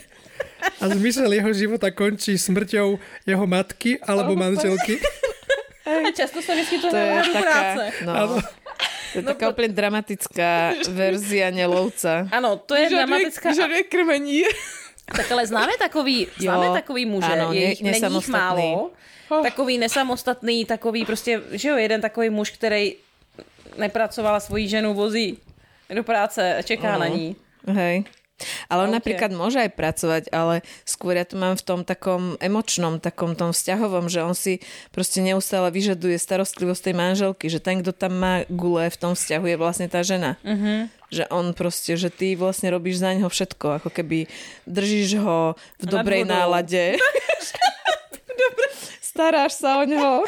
a 0.81 0.89
zmysel 0.89 1.29
jeho 1.29 1.51
života 1.53 1.93
končí 1.93 2.41
smrťou 2.41 2.97
jeho 3.23 3.45
matky 3.45 4.01
alebo 4.01 4.33
manželky. 4.33 4.97
A 5.85 6.09
často 6.09 6.41
se 6.41 6.55
vyskytuje 6.55 6.89
To 6.91 6.97
je 6.97 7.09
na 7.13 7.21
taká, 7.21 7.41
práce. 7.41 7.83
no, 8.01 8.13
to 9.13 9.17
je 9.21 9.23
taká 9.23 9.45
úplne 9.53 9.69
dramatická 9.69 10.73
verzia 10.89 11.53
nelovca. 11.53 12.25
Ano, 12.33 12.57
to 12.57 12.73
je 12.73 12.89
dramatická. 12.89 13.53
Vyžaduje 13.53 13.83
krmení. 13.85 14.49
Tak 15.05 15.29
ale 15.29 15.45
známe 15.45 15.77
takový, 15.77 16.25
známe 16.41 16.73
takový 16.81 17.05
muže, 17.05 17.29
ano, 17.29 17.53
je 17.53 17.61
ne- 17.61 17.69
jich, 17.77 17.81
není 17.85 17.93
jich 17.93 18.01
nesamostatný. 18.01 18.69
Málo. 19.29 19.43
Takový 19.43 19.77
nesamostatný, 19.77 20.65
takový 20.65 21.05
prostě, 21.05 21.41
že 21.51 21.69
jo, 21.69 21.77
jeden 21.77 22.01
takový 22.01 22.29
muž, 22.29 22.49
který 22.49 22.95
nepracoval 23.77 24.35
a 24.35 24.39
svoji 24.39 24.67
ženu 24.67 24.93
vozí 24.93 25.37
do 25.95 26.03
práce 26.03 26.61
čeká 26.63 26.97
na 26.97 27.07
ní. 27.07 27.35
Hej. 27.67 28.03
Ale 28.67 28.83
on 28.83 28.91
Ok. 28.91 28.99
napríklad 28.99 29.31
môže 29.31 29.63
aj 29.63 29.71
pracovať, 29.79 30.23
ale 30.35 30.59
skôr 30.83 31.15
ja 31.15 31.23
to 31.23 31.39
mám 31.39 31.55
v 31.55 31.63
tom 31.63 31.87
takom 31.87 32.35
emočnom, 32.43 32.99
takom 32.99 33.31
tom 33.31 33.55
vzťahovom, 33.55 34.11
že 34.11 34.19
on 34.27 34.35
si 34.35 34.59
proste 34.91 35.23
neustále 35.23 35.71
vyžaduje 35.71 36.19
starostlivosť 36.19 36.91
tej 36.91 36.95
manželky, 36.99 37.47
že 37.47 37.63
ten, 37.63 37.79
kto 37.79 37.95
tam 37.95 38.19
má 38.19 38.43
gule 38.51 38.91
v 38.91 38.97
tom 38.99 39.15
vzťahu 39.15 39.45
je 39.47 39.55
vlastne 39.55 39.87
tá 39.87 40.03
žena. 40.03 40.35
Uh-huh. 40.43 40.91
Že 41.15 41.23
on 41.31 41.55
proste, 41.55 41.95
že 41.95 42.11
ty 42.11 42.35
vlastne 42.35 42.75
robíš 42.75 42.99
za 42.99 43.15
neho 43.15 43.31
všetko, 43.31 43.79
ako 43.79 43.87
keby 43.87 44.27
držíš 44.67 45.15
ho 45.23 45.55
v 45.79 45.85
dobrej 45.87 46.27
vodou. 46.27 46.35
nálade. 46.35 46.99
Staráš 49.15 49.55
sa 49.55 49.79
o 49.79 49.87
neho. 49.87 50.27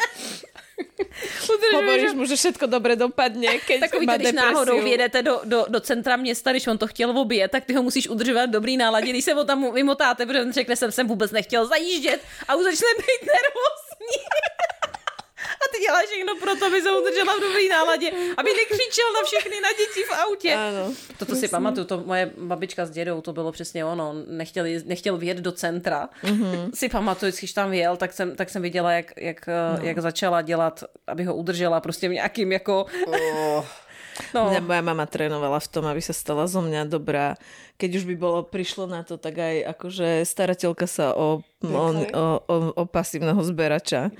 Hovoríš 1.76 2.16
mu, 2.16 2.24
že 2.24 2.40
všetko 2.40 2.64
dobre 2.70 2.96
dopadne, 2.96 3.60
keď 3.60 3.90
Takový 3.90 4.06
má 4.08 4.16
když 4.16 4.32
depresiu. 4.32 4.48
náhodou 4.48 4.76
vyjedete 4.80 5.18
do, 5.22 5.34
do, 5.44 5.66
do 5.68 5.78
centra 5.84 6.16
města, 6.16 6.50
když 6.54 6.66
on 6.66 6.78
to 6.78 6.86
chtěl 6.86 7.12
obě, 7.12 7.48
tak 7.48 7.64
ty 7.68 7.74
ho 7.74 7.82
musíš 7.82 8.08
udržovat 8.08 8.48
dobrý 8.48 8.76
náladě, 8.80 9.10
když 9.10 9.24
se 9.24 9.32
ho 9.34 9.44
tam 9.44 9.74
vymotáte, 9.74 10.26
protože 10.26 10.42
on 10.42 10.52
řekne, 10.52 10.76
jsem 10.76 10.92
sem 10.92 11.06
vůbec 11.06 11.30
nechtěl 11.30 11.66
zajíždět 11.66 12.20
a 12.48 12.54
už 12.56 12.64
začne 12.64 12.88
být 12.96 13.22
nervózní. 13.28 14.18
A 15.58 15.64
ty 15.72 15.76
děláš 15.82 16.06
všechno 16.06 16.32
pro 16.36 16.56
to, 16.56 16.66
aby 16.66 16.82
se 16.82 16.90
udržela 16.92 17.36
v 17.36 17.40
dobrý 17.40 17.68
náladě, 17.68 18.08
aby 18.36 18.50
nekřičel 18.60 19.08
na 19.14 19.22
všechny 19.24 19.56
na 19.60 19.70
děti 19.72 20.02
v 20.02 20.12
autě. 20.12 20.52
Áno. 20.54 20.84
Toto 21.18 21.34
si 21.34 21.48
pamatuju, 21.48 21.84
to 21.84 21.96
moje 22.06 22.30
babička 22.38 22.86
s 22.86 22.90
dědou, 22.90 23.20
to 23.20 23.32
bylo 23.32 23.52
přesně 23.52 23.84
ono, 23.84 24.14
nechtěl, 24.26 24.64
jezd- 24.64 24.86
nechtěl 24.86 25.16
vjet 25.16 25.38
do 25.38 25.52
centra. 25.52 26.08
Mm-hmm. 26.24 26.70
Si 26.74 26.88
pamatuju, 26.88 27.32
když 27.38 27.52
tam 27.52 27.70
vyjel, 27.70 27.96
tak 27.96 28.12
jsem, 28.12 28.36
tak 28.36 28.50
jsem 28.50 28.62
viděla, 28.62 28.92
jak, 28.92 29.12
jak, 29.16 29.46
no. 29.46 29.86
jak 29.86 29.98
začala 29.98 30.42
dělat, 30.42 30.84
aby 31.06 31.24
ho 31.24 31.34
udržela 31.34 31.80
prostě 31.80 32.08
v 32.08 32.12
nějakým 32.12 32.52
jako... 32.52 32.86
Oh. 33.06 33.64
No, 34.34 34.50
Mňa 34.50 34.60
moja 34.60 34.82
mama 34.82 35.06
trénovala 35.06 35.62
v 35.62 35.68
tom, 35.70 35.86
aby 35.86 36.02
sa 36.02 36.10
stala 36.10 36.50
zo 36.50 36.58
mňa 36.58 36.90
dobrá. 36.90 37.38
Keď 37.78 38.02
už 38.02 38.04
by 38.10 38.14
bolo, 38.18 38.42
prišlo 38.42 38.90
na 38.90 39.06
to, 39.06 39.14
tak 39.14 39.38
aj 39.38 39.78
akože 39.78 40.26
starateľka 40.26 40.86
sa 40.90 41.14
o, 41.14 41.46
o, 41.62 41.68
o, 41.70 42.26
o, 42.42 42.56
o 42.74 42.82
pasívneho 42.82 43.38
zberača. 43.46 44.10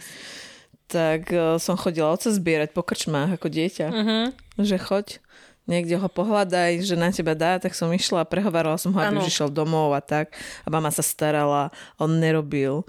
Tak 0.88 1.28
uh, 1.28 1.56
som 1.56 1.76
chodila 1.76 2.10
oca 2.10 2.26
zbierať 2.26 2.72
po 2.72 2.80
krčmách 2.80 3.36
ako 3.36 3.46
dieťa. 3.46 3.86
Uh-huh. 3.86 4.24
Že 4.56 4.76
choď, 4.80 5.06
niekde 5.64 5.94
ho 5.94 6.08
pohľadaj, 6.08 6.80
že 6.80 6.96
na 6.96 7.12
teba 7.12 7.36
dá, 7.36 7.60
tak 7.60 7.76
som 7.76 7.92
išla 7.92 8.24
a 8.24 8.26
prehovárala 8.26 8.80
som 8.80 8.90
ho, 8.90 8.98
aby 8.98 9.12
Áno. 9.12 9.20
už 9.20 9.28
išiel 9.28 9.48
domov 9.48 9.92
a 9.92 10.00
tak. 10.00 10.32
A 10.64 10.68
mama 10.68 10.88
sa 10.88 11.04
starala, 11.04 11.68
on 11.96 12.16
nerobil. 12.16 12.88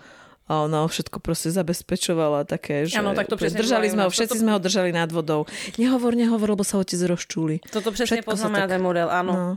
A 0.49 0.65
ona 0.65 0.81
ho 0.81 0.89
všetko 0.89 1.21
proste 1.21 1.53
zabezpečovala 1.53 2.41
také, 2.41 2.89
že 2.89 2.97
Áno, 2.97 3.13
tak 3.13 3.29
to 3.29 3.37
presne 3.37 3.61
držali 3.61 3.85
sme 3.85 4.01
ho, 4.01 4.09
nás. 4.09 4.15
všetci 4.15 4.33
Toto- 4.33 4.41
sme 4.41 4.51
ho 4.55 4.59
držali 4.59 4.89
nad 4.89 5.11
vodou. 5.11 5.45
Nehovor, 5.77 6.17
nehovor, 6.17 6.57
lebo 6.57 6.65
sa 6.65 6.81
otec 6.81 6.97
rozčúli. 7.05 7.61
toto 7.69 7.91
přesně 7.93 8.23
Všetko 8.25 8.31
poznáme 8.31 8.59
na 8.59 8.67
tak- 8.67 8.81
model, 8.81 9.11
ano. 9.13 9.33
No, 9.35 9.47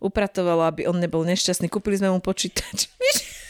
upratovala, 0.00 0.72
aby 0.72 0.88
on 0.88 0.96
nebol 0.96 1.26
nešťastný. 1.28 1.68
Kúpili 1.68 2.00
sme 2.00 2.08
mu 2.08 2.24
počítač. 2.24 2.86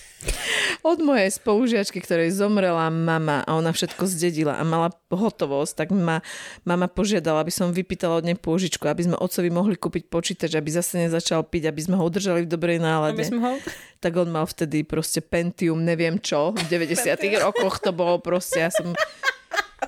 Od 0.80 0.98
mojej 1.00 1.28
spolužiačky, 1.32 2.00
ktorej 2.00 2.32
zomrela 2.32 2.88
mama 2.92 3.44
a 3.44 3.56
ona 3.56 3.72
všetko 3.72 4.04
zdedila 4.08 4.56
a 4.56 4.64
mala 4.64 4.92
hotovosť, 5.08 5.72
tak 5.76 5.88
ma 5.92 6.24
mama 6.64 6.88
požiadala, 6.88 7.44
aby 7.44 7.52
som 7.52 7.72
vypýtala 7.72 8.20
od 8.20 8.28
nej 8.28 8.36
pôžičku, 8.36 8.84
aby 8.88 9.08
sme 9.08 9.16
otcovi 9.16 9.48
mohli 9.52 9.76
kúpiť 9.76 10.08
počítač, 10.08 10.56
aby 10.56 10.70
zase 10.72 11.08
nezačal 11.08 11.44
piť, 11.44 11.68
aby 11.68 11.80
sme 11.84 11.96
ho 12.00 12.04
udržali 12.04 12.44
v 12.44 12.52
dobrej 12.52 12.78
nálade. 12.80 13.16
Aby 13.16 13.28
sme 13.28 13.40
ho... 13.40 13.52
Tak 14.00 14.16
on 14.16 14.32
mal 14.32 14.48
vtedy 14.48 14.80
proste 14.84 15.20
Pentium, 15.20 15.84
neviem 15.84 16.16
čo, 16.16 16.56
v 16.56 16.64
90 16.68 17.20
rokoch 17.44 17.84
to 17.84 17.92
bolo 17.92 18.16
proste, 18.16 18.64
ja 18.64 18.72
som 18.72 18.96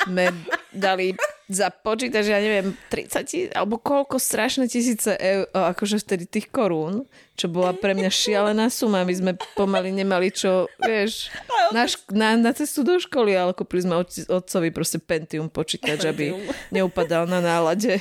sme 0.05 0.29
dali 0.73 1.17
za 1.53 1.69
počítač, 1.71 2.29
ja 2.29 2.41
neviem, 2.41 2.73
30 2.89 3.23
tis, 3.29 3.47
alebo 3.53 3.77
koľko 3.79 4.17
strašné 4.17 4.67
tisíce 4.67 5.13
eur, 5.17 5.47
akože 5.53 6.01
vtedy 6.01 6.25
tých 6.27 6.49
korún, 6.49 7.05
čo 7.37 7.53
bola 7.53 7.77
pre 7.77 7.93
mňa 7.93 8.11
šialená 8.11 8.73
suma. 8.73 9.05
My 9.05 9.15
sme 9.15 9.33
pomaly 9.55 9.93
nemali 9.93 10.33
čo, 10.33 10.67
vieš, 10.81 11.29
na, 11.71 11.85
šk- 11.87 12.13
na, 12.13 12.35
na 12.41 12.51
cestu 12.57 12.83
do 12.83 12.97
školy, 12.97 13.37
ale 13.37 13.53
kúpili 13.53 13.85
sme 13.85 14.01
otci- 14.01 14.27
otcovi 14.27 14.73
proste 14.75 14.99
Pentium 14.99 15.53
počítač, 15.53 16.09
aby 16.09 16.35
neupadal 16.75 17.29
na 17.29 17.39
nálade. 17.39 18.01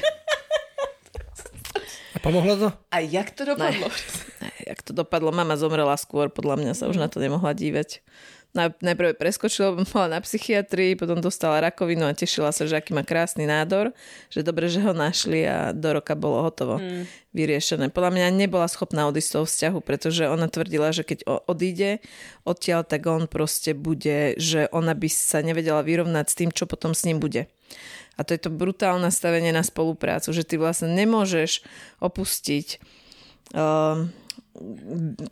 A 2.12 2.18
pomohlo 2.20 2.58
to? 2.58 2.70
A 2.92 3.00
jak 3.00 3.32
to 3.32 3.48
dopadlo? 3.48 3.88
jak 4.68 4.80
to 4.82 4.92
dopadlo. 4.94 5.32
Mama 5.32 5.56
zomrela 5.60 5.96
skôr, 6.00 6.32
podľa 6.32 6.56
mňa 6.60 6.74
sa 6.76 6.88
už 6.88 7.00
na 7.00 7.08
to 7.12 7.20
nemohla 7.20 7.52
dívať. 7.52 8.04
Na- 8.52 8.76
Najprv 8.84 9.16
preskočila, 9.16 9.72
bola 9.72 10.08
na 10.16 10.20
psychiatrii, 10.20 11.00
potom 11.00 11.24
dostala 11.24 11.64
rakovinu 11.64 12.04
a 12.04 12.18
tešila 12.18 12.52
sa, 12.52 12.68
že 12.68 12.76
aký 12.76 12.92
má 12.92 13.08
krásny 13.08 13.48
nádor, 13.48 13.96
že 14.28 14.44
dobre, 14.44 14.68
že 14.68 14.84
ho 14.84 14.92
našli 14.92 15.48
a 15.48 15.72
do 15.72 15.96
roka 15.96 16.20
bolo 16.20 16.44
hotovo 16.44 16.76
mm. 16.76 17.32
vyriešené. 17.32 17.88
Podľa 17.96 18.12
mňa 18.12 18.28
nebola 18.36 18.68
schopná 18.68 19.08
odísť 19.08 19.28
z 19.28 19.34
toho 19.36 19.46
vzťahu, 19.48 19.80
pretože 19.80 20.24
ona 20.28 20.52
tvrdila, 20.52 20.92
že 20.92 21.08
keď 21.08 21.48
odíde 21.48 22.04
odtiaľ, 22.44 22.84
tak 22.84 23.08
on 23.08 23.32
proste 23.32 23.72
bude, 23.72 24.36
že 24.36 24.68
ona 24.76 24.92
by 24.92 25.08
sa 25.08 25.40
nevedela 25.40 25.80
vyrovnať 25.80 26.26
s 26.28 26.38
tým, 26.38 26.50
čo 26.52 26.68
potom 26.68 26.92
s 26.92 27.08
ním 27.08 27.24
bude. 27.24 27.48
A 28.20 28.28
to 28.28 28.36
je 28.36 28.42
to 28.44 28.52
brutálne 28.52 29.08
nastavenie 29.08 29.56
na 29.56 29.64
spoluprácu, 29.64 30.36
že 30.36 30.44
ty 30.44 30.60
vlastne 30.60 30.92
nemôžeš 30.92 31.64
opustiť 32.04 32.84
um, 33.56 34.12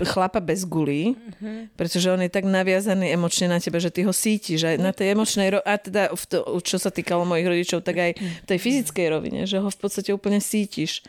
chlapa 0.08 0.40
bez 0.40 0.64
gulí, 0.64 1.16
mm-hmm. 1.16 1.76
pretože 1.76 2.08
on 2.12 2.22
je 2.24 2.32
tak 2.32 2.48
naviazaný 2.48 3.12
emočne 3.12 3.52
na 3.52 3.60
teba, 3.60 3.80
že 3.80 3.92
ty 3.92 4.08
ho 4.08 4.14
sítiš 4.16 4.64
aj 4.64 4.76
na 4.80 4.96
tej 4.96 5.12
emočnej 5.12 5.60
ro- 5.60 5.66
a 5.66 5.76
teda 5.76 6.16
v 6.16 6.24
to, 6.26 6.40
čo 6.64 6.80
sa 6.80 6.88
týkalo 6.88 7.28
mojich 7.28 7.48
rodičov, 7.48 7.84
tak 7.84 8.00
aj 8.00 8.12
v 8.16 8.48
tej 8.48 8.60
fyzickej 8.60 9.08
rovine, 9.12 9.44
že 9.44 9.60
ho 9.60 9.68
v 9.68 9.80
podstate 9.80 10.16
úplne 10.16 10.40
sítiš 10.40 11.04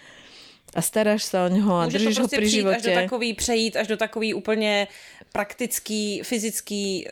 a 0.70 0.80
staráš 0.82 1.26
sa 1.26 1.46
o 1.46 1.48
neho 1.50 1.74
a 1.74 1.84
Může 1.84 1.98
to 1.98 1.98
držíš 1.98 2.16
ho 2.18 2.22
prostě 2.22 2.36
pri 2.36 2.46
přijít 2.46 2.66
až 2.66 2.82
do 2.82 2.94
takový, 2.94 3.34
přejít 3.34 3.76
až 3.76 3.86
do 3.86 3.96
takový 3.96 4.34
úplně 4.34 4.88
praktický, 5.32 6.20
fyzický 6.22 7.06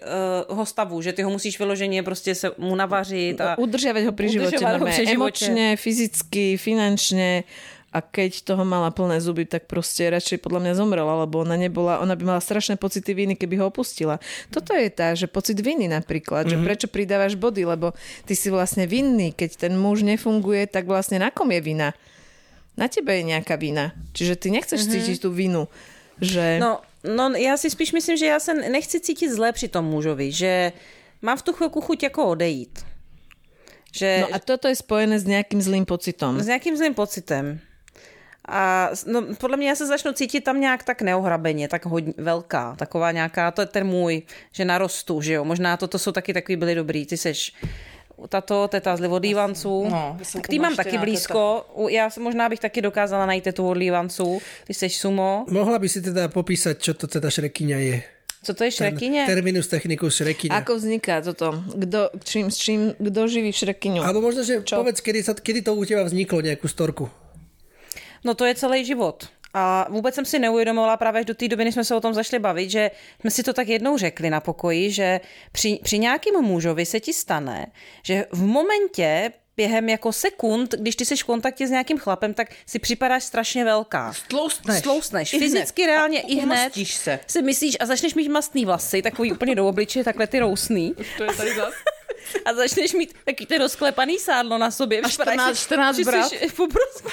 uh, 0.48 0.56
ho 0.56 0.66
stavu, 0.66 1.02
že 1.02 1.12
ty 1.12 1.22
ho 1.22 1.30
musíš 1.30 1.58
vyloženě 1.58 2.02
prostě 2.02 2.34
se 2.34 2.50
mu 2.58 2.74
navařit 2.74 3.40
a 3.40 3.58
Udržiavať 3.58 4.02
ho 4.04 4.12
živote, 4.26 4.46
Udržiavať 4.46 4.62
ho 4.62 4.70
normálne, 4.70 4.94
pri 4.94 5.06
živote. 5.06 5.14
emočne, 5.14 5.66
fyzicky, 5.76 6.46
finančne 6.58 7.42
a 7.88 8.04
keď 8.04 8.44
toho 8.44 8.68
mala 8.68 8.92
plné 8.92 9.16
zuby, 9.16 9.48
tak 9.48 9.64
proste 9.64 10.12
radšej 10.12 10.44
podľa 10.44 10.60
mňa 10.60 10.72
zomrela, 10.76 11.24
lebo 11.24 11.40
ona 11.40 11.56
nebola, 11.56 12.04
ona 12.04 12.12
by 12.12 12.36
mala 12.36 12.42
strašné 12.44 12.76
pocity 12.76 13.16
viny, 13.16 13.32
keby 13.32 13.56
ho 13.56 13.72
opustila. 13.72 14.20
Toto 14.52 14.76
je 14.76 14.92
tá, 14.92 15.16
že 15.16 15.24
pocit 15.24 15.56
viny 15.56 15.88
napríklad, 15.88 16.44
Mhm. 16.44 16.50
že 16.52 16.56
prečo 16.60 16.86
pridávaš 16.86 17.40
body, 17.40 17.64
lebo 17.64 17.96
ty 18.28 18.36
si 18.36 18.52
vlastne 18.52 18.84
vinný, 18.84 19.32
keď 19.32 19.56
ten 19.56 19.72
muž 19.72 20.04
nefunguje, 20.04 20.68
tak 20.68 20.84
vlastne 20.84 21.16
na 21.16 21.32
kom 21.32 21.48
je 21.48 21.60
vina? 21.64 21.96
Na 22.76 22.86
tebe 22.92 23.10
je 23.16 23.24
nejaká 23.24 23.56
vina. 23.56 23.96
Čiže 24.12 24.36
ty 24.36 24.48
nechceš 24.52 24.84
Mhm. 24.84 24.90
cítiť 24.92 25.16
tú 25.24 25.32
vinu. 25.32 25.64
Že... 26.20 26.58
No, 26.60 26.82
no, 27.02 27.30
já 27.34 27.56
si 27.56 27.70
spíš 27.70 27.92
myslím, 27.92 28.16
že 28.16 28.26
já 28.26 28.40
se 28.40 28.54
nechci 28.54 29.00
cítit 29.00 29.30
zle 29.32 29.52
při 29.52 29.68
tom 29.68 29.84
mužovi, 29.84 30.32
že 30.32 30.72
mám 31.22 31.38
v 31.38 31.42
tu 31.42 31.52
chvilku 31.52 31.80
chuť 31.80 32.02
jako 32.02 32.26
odejít. 32.36 32.84
Že, 33.94 34.28
no 34.28 34.34
a 34.34 34.38
toto 34.38 34.68
je 34.68 34.76
spojené 34.76 35.16
s 35.18 35.24
nejakým 35.24 35.62
zlým 35.64 35.88
pocitom. 35.88 36.36
s 36.36 36.46
nějakým 36.46 36.76
zlým 36.76 36.94
pocitem. 36.94 37.60
A 38.48 38.90
no, 39.06 39.22
podle 39.40 39.56
mě 39.56 39.68
já 39.68 39.74
se 39.74 39.86
začnu 39.86 40.12
cítit 40.12 40.40
tam 40.40 40.60
nějak 40.60 40.84
tak 40.84 41.02
neohrabeně, 41.02 41.68
tak 41.68 41.86
hodně 41.86 42.12
velká, 42.16 42.74
taková 42.78 43.12
nějaká, 43.12 43.50
to 43.50 43.60
je 43.62 43.66
ten 43.66 43.86
můj, 43.86 44.22
že 44.52 44.64
narostu, 44.64 45.20
že 45.20 45.32
jo, 45.32 45.44
možná 45.44 45.76
toto 45.76 45.98
jsou 45.98 46.12
taky 46.12 46.32
takový 46.34 46.56
byli 46.56 46.74
dobrý, 46.74 47.06
ty 47.06 47.16
seš 47.16 47.52
tato, 48.28 48.68
teta 48.68 48.96
z 48.96 49.00
Livodývanců, 49.00 49.86
No, 49.90 50.18
k 50.42 50.48
tým 50.48 50.62
mám 50.62 50.76
taky 50.76 50.98
blízko, 50.98 51.66
U- 51.74 51.88
já 51.88 52.10
se- 52.10 52.20
možná 52.20 52.48
bych 52.48 52.60
taky 52.60 52.82
dokázala 52.82 53.26
najít 53.26 53.44
tetu 53.44 53.68
od 53.68 53.76
Lívanců, 53.76 54.40
ty 54.66 54.74
seš 54.74 54.96
sumo, 54.96 55.46
Mohla 55.50 55.78
by 55.78 55.88
si 55.88 56.02
teda 56.02 56.28
popísať, 56.28 56.78
čo 56.82 56.94
to 56.94 57.06
teda 57.06 57.30
šrekyňa 57.30 57.78
je? 57.78 58.02
co 58.42 58.54
to 58.54 58.64
je 58.64 58.70
šrekyně? 58.70 59.26
Terminus 59.26 59.66
technicus 59.68 60.14
šrekyňa. 60.14 60.54
Ako 60.62 60.78
vzniká 60.78 61.20
toto? 61.20 61.58
Kdo, 61.74 62.10
čím, 62.24 62.50
s 62.50 62.56
čím, 62.56 62.94
kdo 62.98 63.28
živí 63.28 63.52
šrekyňu? 63.52 64.02
Alebo 64.06 64.22
možno, 64.22 64.46
že 64.46 64.62
Čo? 64.62 64.78
povedz, 64.78 65.02
kedy, 65.02 65.26
sa, 65.26 65.34
kedy 65.34 65.62
to 65.66 65.74
u 65.74 65.82
teba 65.84 66.06
vzniklo, 66.06 66.38
nejakú 66.40 66.70
storku. 66.70 67.10
No 68.24 68.34
to 68.34 68.44
je 68.44 68.54
celý 68.54 68.84
život. 68.84 69.28
A 69.54 69.86
vůbec 69.90 70.14
jsem 70.14 70.24
si 70.24 70.38
neuvědomovala 70.38 70.96
právě 70.96 71.24
do 71.24 71.34
té 71.34 71.48
doby, 71.48 71.64
než 71.64 71.74
jsme 71.74 71.84
se 71.84 71.94
o 71.94 72.00
tom 72.00 72.14
zašli 72.14 72.38
bavit, 72.38 72.70
že 72.70 72.90
jsme 73.20 73.30
si 73.30 73.42
to 73.42 73.52
tak 73.52 73.68
jednou 73.68 73.98
řekli 73.98 74.30
na 74.30 74.40
pokoji, 74.40 74.90
že 74.90 75.20
při, 75.52 75.80
při 75.82 75.98
nějakým 75.98 76.34
mužovi 76.34 76.86
se 76.86 77.00
ti 77.00 77.12
stane, 77.12 77.66
že 78.02 78.26
v 78.32 78.42
momentě 78.42 79.32
během 79.58 79.88
jako 79.88 80.12
sekund, 80.12 80.74
když 80.74 80.96
ty 80.96 81.04
jsi 81.04 81.16
v 81.16 81.24
kontaktě 81.24 81.66
s 81.66 81.70
nějakým 81.70 81.98
chlapem, 81.98 82.34
tak 82.34 82.48
si 82.66 82.78
připadáš 82.78 83.24
strašně 83.24 83.64
velká. 83.64 84.12
Tloustneš. 84.28 84.82
Tloustneš. 84.82 85.32
I 85.32 85.36
hned. 85.38 85.46
Fyzicky, 85.48 85.86
reálně 85.86 86.22
A 86.22 86.26
i 86.26 86.34
hned. 86.34 86.72
se. 86.86 87.20
Si 87.26 87.42
myslíš 87.42 87.76
a 87.80 87.86
začneš 87.86 88.14
mít 88.14 88.28
mastný 88.28 88.64
vlasy, 88.64 89.02
takový 89.02 89.32
úplně 89.32 89.54
do 89.54 89.66
obličeje, 89.68 90.04
takhle 90.04 90.26
ty 90.26 90.38
rousný. 90.38 90.94
To 91.16 91.24
je 91.24 91.32
tady 91.36 91.54
zas. 91.54 91.74
A 92.44 92.54
začneš 92.54 92.92
mít 92.92 93.14
taky 93.24 93.46
ty 93.46 93.58
rozklepaný 93.58 94.18
sádlo 94.18 94.58
na 94.58 94.70
sobě. 94.70 95.00
A 95.00 95.08
Vypadáš 95.08 95.34
14 95.34 95.56
si- 95.58 95.64
14 95.64 95.96
že 95.96 96.04
brat. 96.04 96.32
pobrozka. 96.56 97.08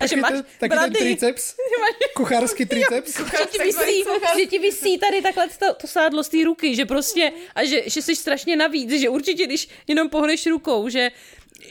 A 0.00 0.06
že 0.06 0.16
máš 0.16 0.30
ten, 0.32 0.44
taký 0.60 0.70
ten 0.70 0.78
brady. 0.78 0.98
triceps, 0.98 1.54
kuchársky 2.16 2.66
triceps. 2.72 3.16
že 3.16 3.46
ti, 3.50 3.58
vysí, 3.58 4.04
že 4.40 4.46
ti 4.46 4.58
vysí 4.58 4.98
tady 4.98 5.22
takhle 5.22 5.48
to, 5.48 5.74
to 5.74 5.86
sádlo 5.86 6.22
z 6.24 6.28
té 6.28 6.44
ruky, 6.44 6.76
že 6.76 6.84
prostě, 6.86 7.32
a 7.54 7.64
že, 7.64 7.82
že 7.86 8.02
jsi 8.02 8.16
strašně 8.16 8.56
navíc, 8.56 8.90
že 9.00 9.08
určitě, 9.08 9.46
když 9.46 9.68
jenom 9.86 10.08
pohneš 10.08 10.46
rukou, 10.46 10.88
že, 10.88 11.10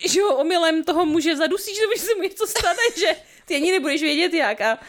že 0.06 0.22
ho 0.22 0.38
omylem 0.38 0.84
toho 0.84 1.06
muže 1.06 1.36
zadusíš, 1.36 1.80
nebo 1.80 1.92
že 1.96 2.02
se 2.02 2.16
mu 2.16 2.22
něco 2.22 2.48
stane, 2.48 2.84
že 3.00 3.16
ty 3.46 3.56
ani 3.56 3.72
nebudeš 3.72 4.02
vědět 4.02 4.34
jak 4.34 4.62
a 4.62 4.80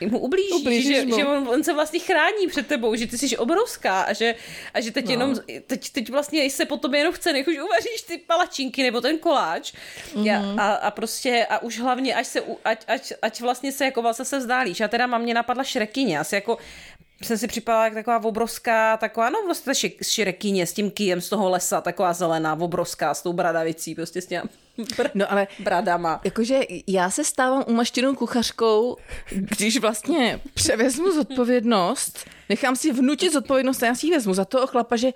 mu 0.00 0.18
ublížíš, 0.18 0.52
Ublížíš 0.52 0.96
že, 0.96 1.06
mu. 1.06 1.16
že 1.16 1.26
on, 1.26 1.48
on, 1.48 1.64
se 1.64 1.72
vlastně 1.72 2.00
chrání 2.00 2.46
před 2.46 2.66
tebou, 2.66 2.94
že 2.94 3.06
ty 3.06 3.18
jsi 3.18 3.36
obrovská 3.36 4.02
a 4.02 4.12
že, 4.12 4.34
a 4.74 4.80
že 4.80 4.90
teď, 4.90 5.04
no. 5.04 5.10
jenom, 5.10 5.36
teď, 5.66 5.90
teď 5.90 6.10
vlastně 6.10 6.50
se 6.50 6.64
po 6.64 6.76
tobě 6.76 7.00
jenom 7.00 7.14
chce, 7.14 7.32
nech 7.32 7.48
už 7.48 7.58
uvaříš 7.58 8.02
ty 8.06 8.18
palačinky 8.18 8.82
nebo 8.82 9.00
ten 9.00 9.18
koláč 9.18 9.72
mm-hmm. 10.14 10.60
a, 10.60 10.72
a 10.72 10.90
prostě 10.90 11.46
a 11.50 11.62
už 11.62 11.78
hlavně, 11.80 12.14
až 12.14 12.26
se, 12.26 12.42
ať, 12.64 12.84
ať, 12.86 13.12
ať 13.22 13.40
vlastně 13.40 13.72
se 13.72 13.84
jako 13.84 14.02
vlastně 14.02 14.24
se 14.24 14.38
vzdálíš. 14.38 14.80
A 14.80 14.88
teda 14.88 15.06
mám 15.06 15.22
mě 15.22 15.34
napadla 15.34 15.64
šrekyně, 15.64 16.18
asi 16.18 16.34
jako 16.34 16.58
jsem 17.22 17.38
si 17.38 17.46
připadala 17.46 17.84
jak 17.84 17.94
taková 17.94 18.24
obrovská, 18.24 18.96
taková, 18.96 19.30
no 19.30 19.38
vlastně 19.46 19.64
ta 19.64 19.72
ši- 19.74 19.96
šrekyně 20.02 20.66
s 20.66 20.72
tím 20.72 20.90
kýjem 20.90 21.20
z 21.20 21.28
toho 21.28 21.50
lesa, 21.50 21.80
taková 21.80 22.12
zelená, 22.12 22.54
obrovská, 22.60 23.14
s 23.14 23.22
tou 23.22 23.32
bradavicí, 23.32 23.94
prostě 23.94 24.20
s 24.20 24.26
těma 24.26 24.44
br- 24.78 25.10
No 25.14 25.32
ale 25.32 25.46
bradama. 25.58 26.20
Jakože 26.24 26.60
já 26.86 27.10
se 27.10 27.24
stávám 27.24 27.64
umaštěnou 27.66 28.14
kuchařkou, 28.14 28.96
když 29.30 29.78
vlastně 29.78 30.40
převezmu 30.54 31.12
zodpovědnost, 31.12 32.18
nechám 32.48 32.76
si 32.76 32.92
vnutit 32.92 33.32
zodpovědnost 33.32 33.82
a 33.82 33.86
já 33.86 33.94
si 33.94 34.06
ji 34.06 34.12
vezmu 34.12 34.34
za 34.34 34.44
toho 34.44 34.66
chlapa, 34.66 34.96
že 34.96 35.10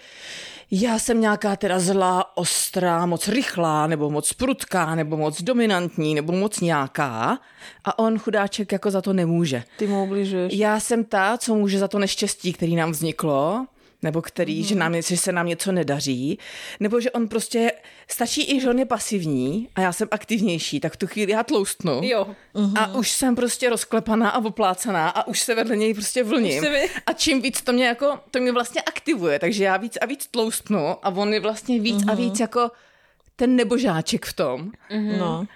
já 0.71 0.99
jsem 0.99 1.21
nějaká 1.21 1.57
teda 1.57 1.81
zlá, 1.81 2.37
ostrá, 2.37 3.07
moc 3.07 3.29
rychlá, 3.29 3.87
nebo 3.87 4.11
moc 4.11 4.33
prudká, 4.33 4.95
nebo 4.95 5.17
moc 5.17 5.43
dominantní, 5.43 6.15
nebo 6.15 6.33
moc 6.33 6.61
nějaká 6.61 7.39
a 7.85 7.99
on 7.99 8.19
chudáček 8.19 8.73
jako 8.73 8.91
za 8.91 9.03
to 9.03 9.13
nemůže. 9.13 9.65
Ty 9.77 9.87
mu 9.87 10.05
ubližuješ. 10.05 10.53
Já 10.55 10.81
jsem 10.81 11.05
ta, 11.05 11.39
co 11.39 11.55
může 11.55 11.79
za 11.79 11.89
to 11.89 11.99
neštěstí, 11.99 12.53
který 12.53 12.77
nám 12.77 12.91
vzniklo, 12.91 13.67
nebo 14.03 14.23
který, 14.23 14.59
mm. 14.59 14.65
že, 14.65 14.75
nám, 14.75 15.03
že 15.03 15.17
se 15.17 15.33
nám 15.33 15.47
něco 15.47 15.73
nedaří, 15.73 16.39
nebo 16.81 17.01
že 17.01 17.11
on 17.11 17.29
prostě, 17.29 17.73
stačí 18.09 18.57
i, 18.57 18.61
že 18.61 18.71
on 18.71 18.79
je 18.79 18.85
pasivní 18.85 19.69
a 19.75 19.81
já 19.81 19.93
jsem 19.93 20.09
aktivnější, 20.11 20.81
tak 20.81 20.97
tu 20.97 21.07
chvíli 21.07 21.33
já 21.33 21.43
tloustnu. 21.43 22.01
Jo. 22.05 22.27
A 22.79 22.95
už 22.95 23.11
jsem 23.11 23.37
prostě 23.37 23.71
rozklepaná 23.71 24.31
a 24.31 24.45
oplácaná 24.45 25.09
a 25.09 25.27
už 25.27 25.41
se 25.41 25.55
vedle 25.55 25.77
něj 25.77 25.95
prostě 25.95 26.25
vlním. 26.25 26.63
Mi- 26.63 26.89
A 27.07 27.13
čím 27.13 27.43
víc 27.43 27.63
to 27.63 27.73
mě 27.73 27.87
jako, 27.87 28.19
to 28.31 28.41
mě 28.41 28.53
vlastně 28.53 28.83
aktivuje, 28.83 29.39
takže 29.39 29.65
já 29.65 29.77
víc 29.77 29.99
a 30.01 30.07
víc 30.07 30.27
tloustnu 30.27 30.97
a 31.03 31.09
on 31.09 31.33
je 31.35 31.41
vlastně 31.41 31.81
víc 31.81 32.05
a 32.09 32.15
víc 32.15 32.41
jako 32.41 32.71
ten 33.37 33.57
nebožáček 33.57 34.27
v 34.27 34.33
tom. 34.33 34.71
No. 35.19 35.47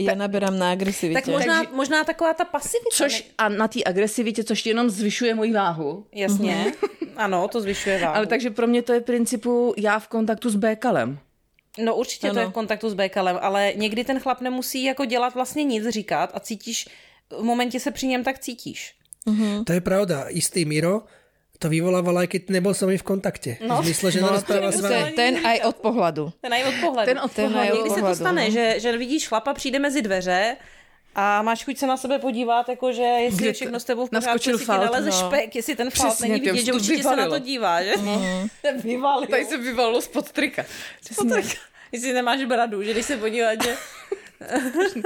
Ja 0.00 0.14
naberám 0.14 0.58
na 0.58 0.70
agresivite. 0.72 1.20
Tak 1.20 1.28
možná, 1.28 1.62
možná 1.72 2.04
taková 2.04 2.34
ta 2.34 2.44
pasivita. 2.44 2.90
Což 2.92 3.24
a 3.38 3.48
na 3.48 3.68
té 3.68 3.80
agresivitě, 3.84 4.44
což 4.44 4.66
jenom 4.66 4.90
zvyšuje 4.90 5.34
moji 5.34 5.52
váhu. 5.52 6.06
Jasně. 6.12 6.72
Ano, 7.16 7.48
to 7.48 7.60
zvyšuje 7.60 7.98
váhu. 7.98 8.16
Ale 8.16 8.26
takže 8.26 8.50
pro 8.50 8.66
mě 8.66 8.82
to 8.82 8.92
je 8.92 9.00
principu 9.00 9.74
já 9.76 9.98
v 9.98 10.08
kontaktu 10.08 10.50
s 10.50 10.56
Békalem. 10.56 11.18
No 11.84 11.96
určitě 11.96 12.26
ano. 12.26 12.34
to 12.34 12.40
je 12.40 12.46
v 12.46 12.52
kontaktu 12.52 12.90
s 12.90 12.94
Békalem, 12.94 13.38
ale 13.40 13.72
někdy 13.76 14.04
ten 14.04 14.20
chlap 14.20 14.40
nemusí 14.40 14.84
jako 14.84 15.04
dělat 15.04 15.34
vlastně 15.34 15.64
nic, 15.64 15.88
říkat 15.88 16.30
a 16.34 16.40
cítíš, 16.40 16.88
v 17.30 17.42
momentě 17.42 17.80
se 17.80 17.90
při 17.90 18.06
něm 18.06 18.24
tak 18.24 18.38
cítíš. 18.38 18.94
To 19.66 19.72
je 19.72 19.80
pravda. 19.80 20.24
Istý 20.28 20.64
Miro 20.64 21.02
to 21.60 21.68
vyvolával, 21.68 22.24
aj 22.24 22.28
keď 22.32 22.42
nebol 22.56 22.72
som 22.72 22.88
v 22.88 22.96
kontakte. 23.04 23.60
No. 23.60 23.84
V 23.84 23.92
zmysle, 23.92 24.08
že 24.16 24.20
no, 24.24 24.32
nerozpráva 24.32 24.72
s 24.72 24.80
vami. 24.80 25.12
ten, 25.12 25.12
ten 25.12 25.34
aj 25.44 25.58
od 25.68 25.76
pohľadu. 25.84 26.24
Ten 26.40 26.52
aj 26.56 26.62
od 26.64 26.76
pohledu. 26.80 27.06
Ten 27.12 27.18
od 27.20 27.30
Ten 27.36 27.52
aj 27.52 27.68
od 27.68 27.76
Někdy 27.76 27.90
se 27.90 28.00
to 28.00 28.14
stane, 28.16 28.44
no. 28.48 28.50
že, 28.50 28.64
že 28.80 28.88
vidíš 28.96 29.28
chlapa, 29.28 29.54
přijde 29.54 29.78
mezi 29.78 30.02
dveře 30.02 30.56
a 31.14 31.42
máš 31.42 31.64
chuť 31.64 31.76
se 31.78 31.86
na 31.86 31.96
sebe 31.96 32.18
podívat, 32.18 32.68
jakože 32.68 33.02
jestli 33.02 33.38
Kde 33.38 33.46
je 33.46 33.52
všechno 33.52 33.80
s 33.80 33.84
tebou 33.84 34.06
v 34.06 34.10
pořádku, 34.10 34.50
jestli 34.50 34.64
falt, 34.64 34.84
naleze 34.84 35.10
no. 35.10 35.16
špek, 35.28 35.56
jestli 35.56 35.76
ten 35.76 35.90
falt 35.90 36.14
Přesně, 36.14 36.28
není 36.28 36.40
vidět, 36.40 36.64
že 36.64 36.72
určitě 36.72 37.02
se 37.02 37.08
na 37.08 37.10
vyvalilo. 37.10 37.38
to 37.38 37.44
dívá, 37.44 37.82
že? 37.82 37.92
Vyvalil. 38.84 39.28
Tady 39.28 39.44
se 39.44 39.58
vyvalilo 39.58 40.00
spod 40.00 40.32
trika. 40.32 40.64
Jestli 41.92 42.12
nemáš 42.12 42.44
bradu, 42.44 42.82
že 42.82 42.92
když 42.92 43.06
se 43.06 43.16
podívat, 43.16 43.62
že... 43.62 43.76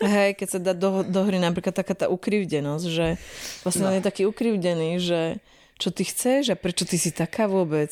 Hej, 0.00 0.32
keď 0.32 0.48
sa 0.48 0.58
dá 0.58 0.72
do, 0.72 1.04
do 1.04 1.28
hry 1.28 1.36
napríklad 1.36 1.76
taká 1.76 1.92
tá 1.92 2.08
ukrivdenosť, 2.08 2.86
že 2.88 3.20
vlastne 3.60 3.84
on 3.84 3.94
je 4.00 4.04
taký 4.08 4.24
ukrivdený, 4.24 4.96
že 4.96 5.36
čo 5.80 5.88
ty 5.90 6.04
chceš 6.04 6.52
a 6.52 6.56
prečo 6.60 6.84
ty 6.84 7.00
si 7.00 7.08
taká 7.10 7.48
vôbec? 7.48 7.88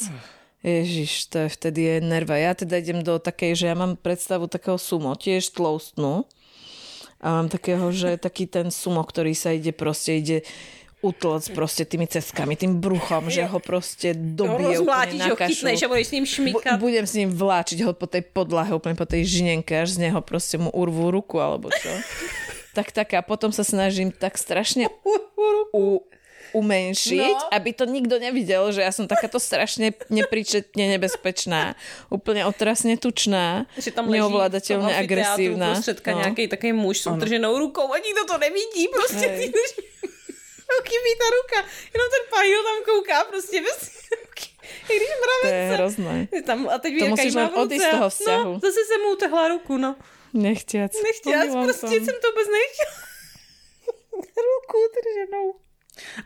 Ježiš, 0.60 1.32
to 1.32 1.47
je 1.47 1.48
vtedy 1.48 1.81
je 1.82 1.97
nerva. 2.05 2.36
Ja 2.36 2.52
teda 2.52 2.77
idem 2.77 3.01
do 3.01 3.16
takej, 3.16 3.56
že 3.56 3.65
ja 3.73 3.74
mám 3.78 3.97
predstavu 3.97 4.51
takého 4.51 4.77
sumo, 4.77 5.16
tiež 5.16 5.56
tloustnu. 5.56 6.28
A 7.19 7.27
mám 7.40 7.48
takého, 7.48 7.90
že 7.90 8.20
taký 8.20 8.47
ten 8.47 8.70
sumo, 8.70 9.02
ktorý 9.02 9.35
sa 9.35 9.51
ide 9.51 9.73
proste, 9.73 10.19
ide 10.19 10.39
utlc 11.02 11.48
prostě 11.48 11.85
tými 11.85 12.06
ceskami, 12.06 12.56
tým 12.56 12.81
bruchom, 12.81 13.31
že 13.31 13.44
ho 13.44 13.60
prostě 13.60 14.15
dobije 14.15 14.78
úplně 14.78 15.15
na 15.15 15.31
kašu. 15.31 15.55
chytneš 15.55 15.82
a 15.82 15.89
budeš 15.89 16.06
s 16.06 16.10
ním 16.10 16.27
šmíkat. 16.27 16.74
Bu- 16.74 16.90
budem 16.90 17.06
s 17.06 17.15
ním 17.15 17.31
vláčiť 17.31 17.78
ho 17.86 17.93
po 17.94 18.06
tej 18.06 18.23
podlahe, 18.35 18.74
úplne 18.74 18.98
po 18.98 19.06
tej 19.06 19.24
žinenke, 19.24 19.78
až 19.78 19.90
z 19.90 19.98
neho 19.98 20.20
prostě 20.20 20.59
mu 20.59 20.70
urvú 20.70 21.10
ruku, 21.10 21.40
alebo 21.40 21.70
čo. 21.70 21.90
tak 22.74 22.90
tak 22.90 23.15
a 23.15 23.23
potom 23.23 23.51
sa 23.55 23.62
snažím 23.62 24.10
tak 24.10 24.39
strašne 24.39 24.90
u, 25.74 26.02
umenšiť, 26.53 27.33
no. 27.35 27.49
aby 27.53 27.70
to 27.73 27.85
nikto 27.85 28.16
nevidel, 28.19 28.73
že 28.73 28.81
ja 28.81 28.93
som 28.93 29.05
takáto 29.09 29.37
strašne 29.37 29.93
nepríčetne 30.09 30.85
nebezpečná, 30.97 31.77
úplne 32.09 32.45
otrasne 32.47 32.97
tučná, 32.97 33.66
Že 33.77 33.91
tam 33.93 34.09
leží 34.09 34.20
neovládateľne 34.23 34.93
agresívna. 34.97 35.73
prostředka 35.75 36.11
No. 36.12 36.19
nějaký 36.25 36.49
takový 36.49 36.73
muž 36.73 36.97
s 37.01 37.07
utrženou 37.07 37.59
rukou 37.59 37.93
a 37.93 37.99
nikdo 37.99 38.25
to 38.25 38.39
nevidí, 38.39 38.89
prostě 38.89 39.27
Hej. 39.29 39.51
ty. 39.53 39.61
Chybí 40.89 41.12
ta 41.19 41.27
ruka, 41.37 41.59
jenom 41.95 42.07
ten 42.12 42.25
pajil 42.31 42.61
tam 42.65 42.79
kouká 42.85 43.25
prostě 43.25 43.61
bez 43.61 43.79
ruky. 44.20 44.49
Když 44.87 44.99
To 44.99 45.05
je 45.05 45.20
mravence. 45.25 45.75
hrozné. 45.77 46.29
Tam, 46.47 46.69
a 46.69 46.79
teď 46.79 46.99
To 46.99 47.07
musíš 47.07 47.35
len 47.35 47.51
odísť 47.55 47.85
z 47.85 47.91
toho 47.91 48.05
a- 48.05 48.09
vzťahu. 48.09 48.53
No, 48.53 48.61
zase 48.61 48.81
jsem 48.87 49.01
mu 49.01 49.09
utehla 49.12 49.49
ruku, 49.49 49.77
no. 49.77 49.97
Omlouvám 50.35 51.65
prostě 51.65 51.87
sa. 51.87 52.05
jsem 52.05 52.16
to 52.23 52.29
vůbec 52.31 52.49
nechtěla. 52.49 52.95
ruku 54.49 54.77
utrženou. 54.89 55.47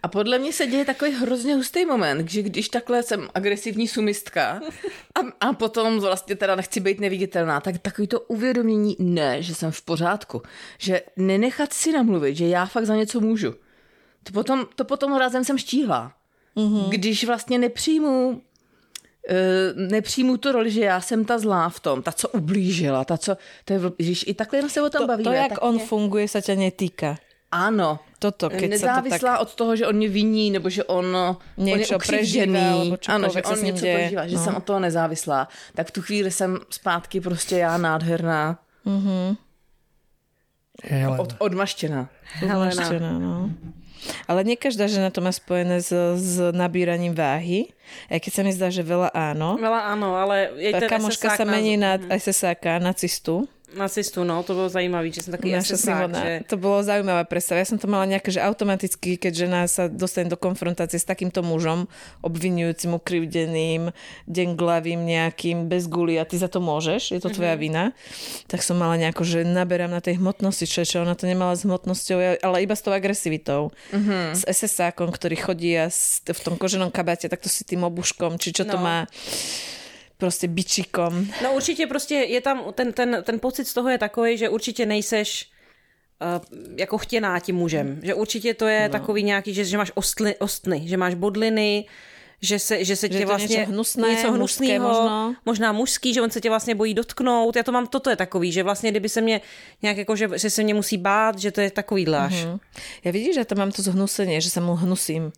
A 0.02 0.08
podle 0.08 0.38
mě 0.38 0.52
se 0.52 0.66
děje 0.66 0.84
takový 0.84 1.10
hrozně 1.12 1.54
hustý 1.54 1.86
moment, 1.86 2.30
že 2.30 2.42
když 2.42 2.68
takhle 2.68 3.02
jsem 3.02 3.28
agresivní 3.34 3.88
sumistka 3.88 4.60
a, 5.14 5.20
a 5.48 5.52
potom 5.52 6.00
vlastně 6.00 6.36
teda 6.36 6.54
nechci 6.56 6.80
být 6.80 7.00
neviditelná, 7.00 7.60
tak 7.60 7.78
takový 7.78 8.08
to 8.08 8.20
uvědomění, 8.20 8.96
ne, 8.98 9.42
že 9.42 9.54
jsem 9.54 9.70
v 9.70 9.82
pořádku, 9.82 10.42
že 10.78 11.02
nenechat 11.16 11.72
si 11.72 11.92
namluvit, 11.92 12.36
že 12.36 12.46
já 12.48 12.66
fakt 12.66 12.86
za 12.86 12.96
něco 12.96 13.20
můžu. 13.20 13.54
To 14.22 14.32
potom, 14.32 14.66
to 14.76 14.84
potom 14.84 15.16
razem 15.16 15.44
jsem 15.44 15.58
štíhla. 15.58 16.12
Mm-hmm. 16.56 16.88
Když 16.88 17.24
vlastně 17.24 17.58
nepřijmu 17.58 18.42
eh, 19.28 19.72
nepřijmu 19.76 20.36
tu 20.36 20.52
roli, 20.52 20.70
že 20.70 20.80
já 20.80 21.00
jsem 21.00 21.24
ta 21.24 21.38
zlá 21.38 21.68
v 21.68 21.80
tom, 21.80 22.02
ta, 22.02 22.12
co 22.12 22.28
ublížila, 22.28 23.04
ta, 23.04 23.16
co, 23.18 23.36
to 23.64 23.72
je, 23.72 23.80
když 23.96 24.24
i 24.26 24.34
takhle 24.34 24.68
se 24.70 24.82
o 24.82 24.90
tom 24.90 25.00
To, 25.00 25.06
bavíme. 25.06 25.24
to, 25.30 25.32
jak 25.32 25.52
on 25.64 25.74
mě- 25.74 25.86
funguje, 25.86 26.28
sa 26.28 26.40
ťa 26.40 26.54
netýka. 26.54 27.16
Ano, 27.52 28.00
Toto, 28.16 28.48
keď 28.48 28.58
sa 28.58 28.64
to 28.64 28.72
nezávislá 29.04 29.32
tak... 29.36 29.42
od 29.44 29.50
toho, 29.54 29.72
že 29.76 29.84
on 29.86 29.96
mě 29.96 30.08
viní, 30.08 30.50
nebo 30.50 30.70
že 30.72 30.84
on, 30.88 31.04
Niečo 31.60 31.74
on 31.74 31.78
je 31.80 31.86
čokoľvek 31.86 33.04
ano, 33.12 33.28
že 33.28 33.42
on 33.44 33.58
něco 33.64 33.82
deje. 33.84 33.96
prožívá, 33.98 34.24
že 34.26 34.36
No. 34.36 34.42
jsem 34.44 34.54
od 34.56 34.64
toho 34.64 34.80
nezávislá, 34.80 35.40
tak 35.74 35.84
v 35.88 35.90
tu 35.90 36.00
chvíli 36.02 36.30
jsem 36.30 36.58
zpátky 36.70 37.20
prostě 37.20 37.56
já 37.56 37.78
nádherná, 37.78 38.58
Helena. 40.82 41.20
od, 41.22 41.34
odmaštěná. 41.38 42.08
Helena. 42.40 43.18
No. 43.18 43.50
Ale 44.26 44.42
nie 44.42 44.58
každá 44.58 44.90
žena 44.90 45.14
to 45.14 45.22
má 45.22 45.30
spojené 45.30 45.78
s, 45.78 45.94
s 46.18 46.42
nabíraním 46.50 47.14
váhy. 47.14 47.70
Aj 48.10 48.18
keď 48.18 48.32
sa 48.34 48.42
mi 48.42 48.50
zdá, 48.50 48.66
že 48.66 48.82
veľa 48.82 49.14
áno. 49.14 49.54
Vela 49.62 49.94
ano, 49.94 50.18
ale 50.18 50.50
jej 50.58 50.74
ten 50.74 50.90
kamoška 50.90 51.38
sa 51.38 51.46
mení 51.46 51.78
na, 51.78 52.02
na 52.02 52.18
SSáka, 52.18 52.82
nacistu. 53.76 54.02
nacistu, 54.02 54.24
no, 54.24 54.42
to 54.42 54.54
bylo 54.54 54.68
zajímavý, 54.68 55.12
že 55.12 55.22
jsem 55.22 55.32
takový 55.32 55.52
Naša 55.52 55.76
Simona. 55.76 56.20
že... 56.24 56.40
To 56.46 56.56
bolo 56.56 56.82
zaujímavá 56.82 57.24
predstava. 57.24 57.58
Ja 57.58 57.66
som 57.68 57.78
to 57.78 57.86
mala 57.88 58.04
nejaké, 58.04 58.30
že 58.34 58.42
automaticky, 58.42 59.16
keď 59.16 59.32
žena 59.34 59.60
sa 59.70 59.88
dostane 59.88 60.28
do 60.28 60.36
konfrontácie 60.36 60.98
s 60.98 61.06
takýmto 61.06 61.40
mužom, 61.42 61.86
obvinujúcim, 62.20 62.94
ukrivdeným, 62.98 63.94
denglavým 64.26 65.00
nejakým, 65.06 65.68
bez 65.70 65.86
guli 65.88 66.18
a 66.18 66.24
ty 66.26 66.36
za 66.36 66.48
to 66.50 66.60
môžeš, 66.60 67.14
je 67.14 67.20
to 67.22 67.30
tvoja 67.30 67.54
vina, 67.56 67.92
tak 68.50 68.60
som 68.62 68.76
mala 68.76 68.98
nejako, 68.98 69.22
že 69.24 69.38
naberám 69.46 69.90
na 69.90 70.00
tej 70.00 70.18
hmotnosti, 70.18 70.66
čo, 70.66 70.82
čo 70.84 71.06
ona 71.06 71.14
to 71.14 71.30
nemala 71.30 71.54
s 71.56 71.64
hmotnosťou, 71.64 72.42
ale 72.42 72.56
iba 72.62 72.74
s 72.74 72.82
tou 72.82 72.92
agresivitou. 72.92 73.70
S 74.36 74.42
SSákom, 74.44 75.08
ktorý 75.14 75.36
chodí 75.38 75.72
a 75.78 75.88
v 76.26 76.40
tom 76.42 76.58
koženom 76.58 76.90
kabáte, 76.90 77.30
takto 77.30 77.48
si 77.48 77.64
tým 77.64 77.86
obuškom, 77.86 78.36
či 78.36 78.52
čo 78.52 78.64
to 78.68 78.76
No. 78.76 78.84
má 78.84 78.98
prostě 80.22 80.46
bičikom. 80.46 81.26
No 81.42 81.58
určitě 81.58 81.90
prostě 81.90 82.14
je 82.14 82.40
tam, 82.40 82.70
ten, 82.78 82.92
ten, 82.94 83.26
ten 83.26 83.42
pocit 83.42 83.66
z 83.66 83.74
toho 83.74 83.90
je 83.90 83.98
takový, 83.98 84.38
že 84.38 84.46
určitě 84.48 84.86
nejseš 84.86 85.50
uh, 86.22 86.38
jako 86.78 86.98
chtěná 86.98 87.40
tím 87.42 87.56
mužem. 87.58 87.98
Že 88.06 88.14
určitě 88.14 88.54
to 88.54 88.66
je 88.70 88.86
no. 88.86 88.92
takový 88.92 89.22
nějaký, 89.22 89.50
že, 89.54 89.64
že 89.66 89.78
máš 89.78 89.90
ostly, 89.98 90.38
ostny, 90.38 90.86
že 90.86 90.94
máš 90.94 91.18
bodliny, 91.18 91.90
že 92.42 92.58
se, 92.58 92.84
že 92.84 92.94
se 92.96 93.06
Že 93.10 93.18
tě 93.18 93.26
vlastně... 93.26 93.56
něco 93.56 93.70
hnusné, 93.70 94.08
něco 94.10 94.32
hnusného, 94.32 94.88
možno. 94.88 95.34
možná 95.46 95.72
mužský, 95.72 96.14
že 96.14 96.22
on 96.22 96.30
se 96.30 96.40
tě 96.40 96.50
vlastně 96.50 96.74
bojí 96.74 96.94
dotknout. 96.94 97.56
Já 97.56 97.62
to 97.62 97.72
mám, 97.72 97.86
toto 97.86 98.10
je 98.10 98.16
takový, 98.16 98.52
že 98.52 98.62
vlastně 98.62 98.90
kdyby 98.90 99.08
se 99.08 99.20
mě 99.20 99.40
nějak 99.82 99.96
jako, 100.06 100.16
že, 100.16 100.26
že 100.38 100.50
se 100.50 100.62
mě 100.62 100.74
musí 100.74 100.98
bát, 100.98 101.38
že 101.38 101.50
to 101.50 101.60
je 101.60 101.70
takový 101.70 102.06
až. 102.06 102.34
Mm-hmm. 102.34 102.58
Ja 103.06 103.10
vidíš, 103.10 103.34
že 103.38 103.44
to 103.46 103.54
mám 103.54 103.70
to 103.70 103.82
zhnusenie, 103.82 104.38
že 104.42 104.50
sa 104.50 104.62
mu 104.62 104.74
hnusím. 104.74 105.34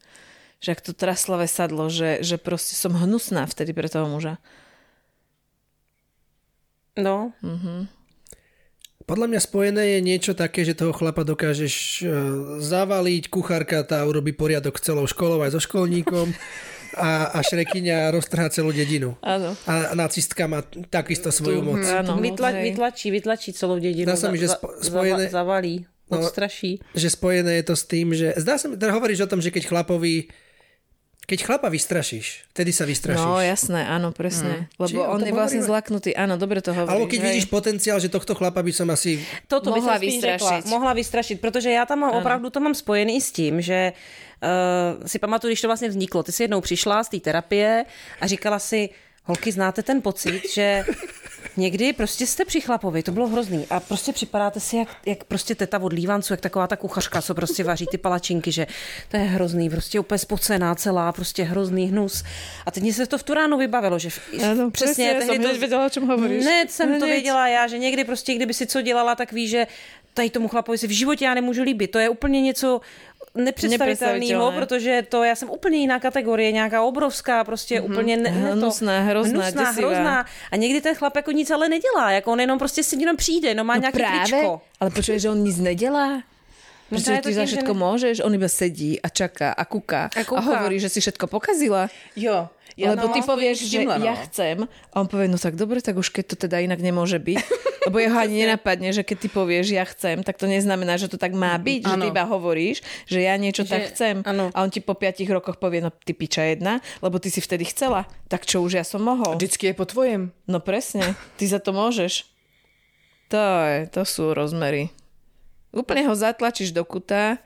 Že 0.64 0.72
ak 0.72 0.80
to 0.80 0.92
traslavé 0.96 1.44
sadlo, 1.48 1.92
že, 1.92 2.24
že 2.24 2.40
prostě 2.40 2.72
som 2.72 2.96
hnusná 2.96 3.44
vtedy 3.44 3.76
pre 3.76 3.88
toho 3.88 4.08
muža. 4.08 4.40
No, 6.94 7.34
Podľa 9.04 9.26
mňa 9.26 9.40
spojené 9.42 9.82
je 9.84 10.00
niečo 10.00 10.32
také, 10.32 10.64
že 10.64 10.72
toho 10.72 10.94
chlapa 10.94 11.22
dokážeš 11.22 11.74
eh, 12.00 12.08
zavaliť, 12.56 13.28
kuchárka 13.28 13.82
tá 13.82 14.00
urobí 14.00 14.32
poriadok 14.32 14.78
celou 14.78 15.04
školou 15.04 15.42
aj 15.42 15.52
so 15.52 15.60
školníkom 15.60 16.32
a, 16.96 17.34
a 17.34 17.38
šrekyňa 17.40 18.08
roztrhá 18.10 18.48
celú 18.48 18.70
dedinu. 18.70 19.18
Áno. 19.20 19.52
A 19.66 19.92
nacistka 19.92 20.46
má 20.46 20.62
takisto 20.88 21.28
svoju 21.28 21.60
moc. 21.60 21.82
Áno, 21.82 22.16
Vytla, 22.16 22.54
vytlačí, 22.56 23.10
vytlačí 23.10 23.52
celou 23.52 23.76
dědinu. 23.76 24.06
Zdá 24.06 24.16
sa 24.16 24.28
mi, 24.30 24.38
že 24.38 24.48
spo- 24.48 24.72
spojené- 24.78 25.28
zava- 25.28 25.44
zavalí, 25.44 25.74
No. 26.04 26.20
odstraší. 26.20 26.84
Že 26.92 27.08
spojené 27.10 27.52
je 27.58 27.64
to 27.64 27.74
s 27.74 27.84
tým, 27.84 28.12
že... 28.12 28.36
Zdá 28.36 28.54
sa 28.56 28.68
mi, 28.68 28.76
teda 28.76 28.92
hovoríš 28.92 29.24
o 29.24 29.28
tom, 29.28 29.40
že 29.40 29.48
keď 29.48 29.66
chlapovi... 29.66 30.28
Keď 31.24 31.38
chlapa 31.40 31.72
vystrašíš, 31.72 32.44
vtedy 32.52 32.70
sa 32.72 32.84
vystrašíš. 32.84 33.24
No 33.24 33.40
jasné, 33.40 33.88
áno, 33.88 34.12
presne. 34.12 34.68
Mm. 34.68 34.80
Lebo 34.80 35.00
Čiže 35.00 35.08
on 35.08 35.20
je 35.24 35.32
vlastne 35.32 35.60
hovoríme. 35.64 35.70
zlaknutý. 35.72 36.10
Áno, 36.12 36.34
dobre 36.36 36.60
to 36.60 36.76
hovoríš. 36.76 36.92
Alebo 36.92 37.06
keď 37.08 37.20
hej. 37.20 37.26
vidíš 37.32 37.46
potenciál, 37.48 37.96
že 37.96 38.12
tohto 38.12 38.36
chlapa 38.36 38.60
by 38.60 38.72
som 38.76 38.88
asi... 38.92 39.24
Toto 39.48 39.72
by 39.72 39.80
Mohla 39.80 39.96
som 39.96 40.04
vystrašiť. 40.04 40.62
Řekla, 40.64 40.70
mohla 40.70 40.92
vystrašit, 40.92 41.40
protože 41.40 41.70
já 41.70 41.86
tam 41.86 41.98
mám, 41.98 42.12
opravdu 42.12 42.50
to 42.50 42.60
mám 42.60 42.74
spojený 42.74 43.20
s 43.20 43.32
tím, 43.32 43.60
že 43.60 43.92
uh, 43.92 45.06
si 45.06 45.18
pamatuju, 45.18 45.48
když 45.48 45.60
to 45.60 45.68
vlastně 45.68 45.88
vzniklo. 45.88 46.22
Ty 46.22 46.32
jsi 46.32 46.42
jednou 46.42 46.60
přišla 46.60 47.04
z 47.04 47.08
té 47.08 47.20
terapie 47.20 47.84
a 48.20 48.26
říkala 48.26 48.58
si, 48.58 48.88
holky, 49.24 49.52
znáte 49.52 49.82
ten 49.82 50.02
pocit, 50.02 50.42
že 50.52 50.84
někdy 51.56 51.92
prostě 51.92 52.26
jste 52.26 52.44
při 52.44 52.60
chlapovi, 52.60 53.02
to 53.02 53.12
bylo 53.12 53.28
hrozný 53.28 53.66
a 53.70 53.80
prostě 53.80 54.12
připadáte 54.12 54.60
si 54.60 54.76
jak, 54.76 54.88
jak 55.06 55.24
prostě 55.24 55.54
teta 55.54 55.78
od 55.78 55.92
lívanců, 55.92 56.32
jak 56.32 56.40
taková 56.40 56.66
ta 56.66 56.76
kuchařka, 56.76 57.22
co 57.22 57.34
prostě 57.34 57.64
vaří 57.64 57.86
ty 57.90 57.98
palačinky, 57.98 58.52
že 58.52 58.66
to 59.08 59.16
je 59.16 59.22
hrozný, 59.22 59.70
prostě 59.70 60.00
úplně 60.00 60.18
spocená 60.18 60.74
celá, 60.74 61.12
prostě 61.12 61.42
hrozný 61.42 61.86
hnus. 61.86 62.24
A 62.66 62.70
teď 62.70 62.82
mě 62.82 62.92
se 62.92 63.06
to 63.06 63.18
v 63.18 63.22
tu 63.22 63.34
ránu 63.34 63.58
vybavilo, 63.58 63.98
že 63.98 64.10
v, 64.10 64.18
presne, 64.72 65.04
ja 65.04 65.20
som 65.20 65.28
tehdy 65.28 65.44
hneď 65.44 65.60
vedela, 65.60 65.86
o 65.86 65.90
čom 65.90 66.04
hovoríš. 66.08 66.44
Ne, 66.44 66.66
jsem 66.68 66.88
to 66.98 67.06
Hneď. 67.06 67.10
věděla 67.10 67.48
já, 67.48 67.66
že 67.66 67.78
někdy 67.78 68.04
prostě, 68.04 68.34
kdyby 68.34 68.54
si 68.54 68.66
co 68.66 68.82
dělala, 68.82 69.14
tak 69.14 69.32
ví, 69.32 69.48
že 69.48 69.66
tady 70.14 70.30
tomu 70.30 70.48
chlapovi 70.48 70.78
si 70.78 70.86
v 70.86 70.90
životě 70.90 71.24
já 71.24 71.34
nemůžu 71.34 71.62
líbit. 71.62 71.90
To 71.90 71.98
je 71.98 72.08
úplně 72.08 72.40
něco 72.40 72.80
nepředstavitelného, 73.34 74.52
protože 74.52 75.02
to 75.08 75.24
já 75.24 75.34
jsem 75.34 75.50
úplně 75.50 75.78
jiná 75.78 76.00
kategorie, 76.00 76.52
nějaká 76.52 76.82
obrovská, 76.82 77.44
prostě 77.44 77.80
mm-hmm. 77.80 77.92
úplně 77.92 78.16
ne, 78.16 78.30
ne 78.30 78.50
to, 78.50 78.56
Hnusná, 78.56 79.00
hrozná, 79.00 79.42
hnusná, 79.44 79.64
děsivá. 79.70 79.88
hrozná. 79.88 80.26
A 80.50 80.56
někdy 80.56 80.80
ten 80.80 80.94
chlap 80.94 81.16
jako 81.16 81.30
nic 81.32 81.50
ale 81.50 81.68
nedělá, 81.68 82.10
jako 82.10 82.32
on 82.32 82.40
jenom 82.40 82.58
prostě 82.58 82.82
si 82.82 83.00
jenom 83.00 83.16
přijde, 83.16 83.54
no 83.54 83.64
má 83.64 83.74
no 83.74 83.80
nějaké 83.80 83.98
tričko. 83.98 84.60
ale 84.80 84.90
počuješ, 84.90 85.22
že 85.22 85.30
on 85.30 85.38
nic 85.42 85.58
nedělá? 85.58 86.22
Pretože 86.88 87.12
je 87.12 87.22
to 87.22 87.28
ty 87.28 87.34
za 87.34 87.44
že 87.44 87.46
všetko 87.56 87.74
ne- 87.74 87.80
môžeš, 87.80 88.14
on 88.22 88.34
iba 88.34 88.48
sedí 88.48 89.00
a 89.00 89.08
čaká 89.08 89.56
a 89.56 89.64
kúka 89.64 90.12
A 90.14 90.20
a, 90.20 90.24
kúka. 90.24 90.40
hovorí, 90.40 90.76
že 90.78 90.92
si 90.92 91.00
všetko 91.00 91.26
pokazila. 91.26 91.88
Jo. 92.16 92.48
Ja 92.74 92.98
Lebo 92.98 93.14
ty 93.14 93.22
povieš, 93.22 93.70
že 93.70 93.86
no. 93.86 94.02
ja 94.02 94.18
chcem 94.26 94.66
a 94.66 94.94
on 94.98 95.06
povie, 95.06 95.30
no 95.30 95.38
tak 95.38 95.54
dobre, 95.54 95.78
tak 95.78 95.94
už 95.94 96.10
keď 96.10 96.34
to 96.34 96.36
teda 96.46 96.58
inak 96.58 96.82
nemôže 96.82 97.22
byť. 97.22 97.38
Lebo 97.86 98.00
jeho 98.00 98.16
ani 98.16 98.48
nenapadne, 98.48 98.90
že 98.90 99.04
keď 99.04 99.16
ty 99.20 99.28
povieš, 99.28 99.66
ja 99.76 99.84
chcem, 99.84 100.24
tak 100.24 100.40
to 100.40 100.48
neznamená, 100.48 100.96
že 100.96 101.06
to 101.06 101.20
tak 101.20 101.36
má 101.36 101.52
byť, 101.60 101.84
že 101.84 101.94
ty 102.00 102.06
iba 102.08 102.24
hovoríš, 102.24 102.80
že 103.04 103.20
ja 103.22 103.36
niečo 103.36 103.62
Že- 103.62 103.70
tak 103.70 103.82
chcem. 103.92 104.14
áno. 104.24 104.48
A 104.56 104.58
on 104.64 104.72
ti 104.72 104.80
po 104.80 104.96
piatich 104.96 105.28
rokoch 105.28 105.60
povie, 105.60 105.84
no 105.84 105.92
ty 105.92 106.16
piča 106.16 106.48
jedna, 106.48 106.80
lebo 107.04 107.20
ty 107.20 107.28
si 107.28 107.44
vtedy 107.44 107.68
chcela. 107.68 108.08
Tak 108.32 108.48
čo 108.48 108.64
už 108.64 108.80
ja 108.80 108.84
som 108.88 109.04
mohol? 109.04 109.36
Vždycky 109.36 109.70
je 109.70 109.74
po 109.76 109.84
tvojem. 109.84 110.32
No 110.48 110.64
presne, 110.64 111.12
ty 111.36 111.44
za 111.44 111.60
to 111.60 111.76
môžeš. 111.76 112.24
To, 113.30 113.40
je, 113.68 113.78
to 113.92 114.02
sú 114.08 114.32
rozmery. 114.32 114.88
Úplne 115.76 116.08
ho 116.08 116.14
zatlačíš 116.16 116.72
do 116.72 116.88
kuta 116.88 117.36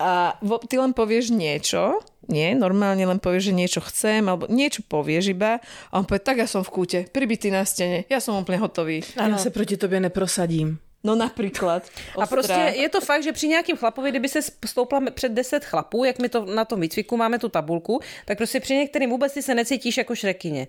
a 0.00 0.36
ty 0.68 0.74
len 0.80 0.96
povieš 0.96 1.32
niečo, 1.32 2.00
nie, 2.30 2.54
normálne 2.54 3.02
len 3.02 3.18
povieš, 3.18 3.50
že 3.50 3.58
niečo 3.58 3.80
chcem, 3.82 4.22
alebo 4.30 4.46
niečo 4.46 4.86
povieš 4.86 5.34
iba 5.34 5.58
a 5.90 5.92
on 5.98 6.06
povie, 6.06 6.22
tak 6.22 6.38
ja 6.38 6.46
som 6.46 6.62
v 6.62 6.70
kúte, 6.70 6.98
pribitý 7.10 7.50
na 7.50 7.66
stene, 7.66 8.06
ja 8.06 8.22
som 8.22 8.38
úplne 8.38 8.62
hotový. 8.62 9.02
Já 9.16 9.38
se 9.38 9.50
proti 9.50 9.76
tobě 9.76 10.00
neprosadím. 10.00 10.78
No 11.04 11.16
napríklad. 11.16 11.82
A 12.18 12.26
prostě 12.26 12.72
je 12.76 12.88
to 12.88 13.00
fakt, 13.00 13.22
že 13.22 13.32
při 13.32 13.48
nějakým 13.48 13.76
chlapovi, 13.76 14.10
kdyby 14.10 14.28
se 14.28 14.40
stoupla 14.66 15.00
před 15.10 15.32
10 15.32 15.64
chlapů, 15.64 16.04
jak 16.04 16.18
my 16.18 16.28
to 16.28 16.44
na 16.44 16.64
tom 16.64 16.80
výcviku 16.80 17.16
máme 17.16 17.38
tu 17.38 17.48
tabulku, 17.48 18.00
tak 18.24 18.38
prostě 18.38 18.60
při 18.60 18.74
některým 18.74 19.10
vůbec 19.10 19.34
ty 19.34 19.42
se 19.42 19.54
necítíš 19.54 19.96
jako 19.96 20.14
šrekyně. 20.14 20.66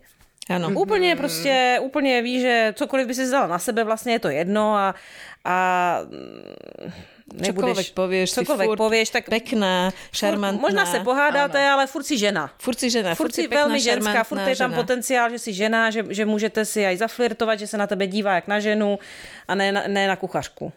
Áno. 0.50 0.70
Úplně 0.74 1.16
prostě, 1.16 1.80
úplně 1.82 2.22
víš, 2.22 2.42
že 2.42 2.74
cokoliv 2.78 3.08
by 3.08 3.14
si 3.14 3.24
vzala 3.24 3.48
na 3.48 3.60
sebe, 3.60 3.84
vlastně 3.84 4.14
je 4.14 4.20
to 4.20 4.30
jedno 4.30 4.76
a, 4.76 4.96
a 5.46 5.98
Čokoľvek 7.32 7.88
povieš, 7.96 8.28
si 8.32 8.38
čokoľvek 8.44 8.68
furt 8.68 8.78
povieš, 8.78 9.08
tak 9.16 9.24
pekná, 9.32 9.92
furt, 9.92 10.12
šarmantná. 10.20 10.60
možná 10.62 10.84
se 10.86 11.00
pohádáte, 11.00 11.56
Áno. 11.64 11.72
ale 11.80 11.84
furt 11.88 12.04
si 12.04 12.20
žena. 12.20 12.52
Furt 12.60 12.76
si 12.80 12.92
žena, 12.92 13.16
Furt 13.16 13.32
si 13.32 13.48
pekná, 13.48 13.66
veľmi 13.72 13.80
ženská, 13.80 14.24
furt 14.28 14.44
je 14.44 14.56
tam 14.60 14.72
žena. 14.76 14.82
potenciál, 14.84 15.28
že 15.32 15.40
si 15.40 15.52
žena, 15.56 15.88
že, 15.92 16.04
že 16.12 16.26
můžete 16.28 16.66
si 16.66 16.84
aj 16.86 16.98
zaflirtovat, 17.08 17.60
že 17.60 17.68
se 17.72 17.78
na 17.80 17.88
tebe 17.88 18.08
dívá 18.08 18.36
jak 18.36 18.48
na 18.52 18.60
ženu 18.60 19.00
a 19.48 19.56
ne, 19.56 19.72
na- 19.72 19.88
ne 19.88 20.08
na 20.08 20.16
kuchařku. 20.20 20.72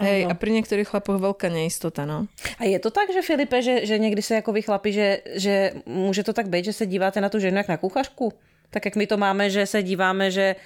Hej, 0.00 0.30
a 0.30 0.34
pri 0.38 0.50
niektorých 0.56 0.86
chlapoch 0.88 1.20
veľká 1.20 1.50
neistota, 1.52 2.08
no. 2.08 2.24
A 2.56 2.64
je 2.64 2.78
to 2.80 2.88
tak, 2.88 3.12
že 3.12 3.20
Filipe, 3.20 3.60
že, 3.60 3.84
že 3.84 3.98
někdy 3.98 4.22
se 4.22 4.34
jako 4.40 4.52
vy 4.52 4.62
chlapi, 4.62 4.92
že, 4.92 5.06
že 5.36 5.72
může 5.86 6.24
to 6.24 6.32
tak 6.32 6.48
být, 6.48 6.64
že 6.64 6.72
se 6.72 6.86
díváte 6.86 7.20
na 7.20 7.28
tu 7.28 7.36
ženu 7.38 7.56
jak 7.56 7.68
na 7.68 7.76
kuchařku? 7.76 8.32
Tak 8.70 8.84
jak 8.84 8.96
my 8.96 9.06
to 9.06 9.16
máme, 9.16 9.50
že 9.50 9.66
se 9.66 9.82
díváme, 9.82 10.30
že 10.30 10.56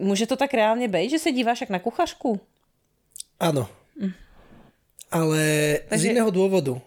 Může 0.00 0.26
to 0.26 0.36
tak 0.36 0.54
reálně 0.54 0.88
být, 0.88 1.10
že 1.10 1.18
se 1.18 1.32
díváš 1.32 1.60
jak 1.60 1.70
na 1.70 1.78
kuchařku? 1.78 2.40
Áno. 3.40 3.68
Ale 5.10 5.42
z 5.86 5.88
Takže- 5.88 6.10
iného 6.12 6.30
dôvodu. 6.30 6.80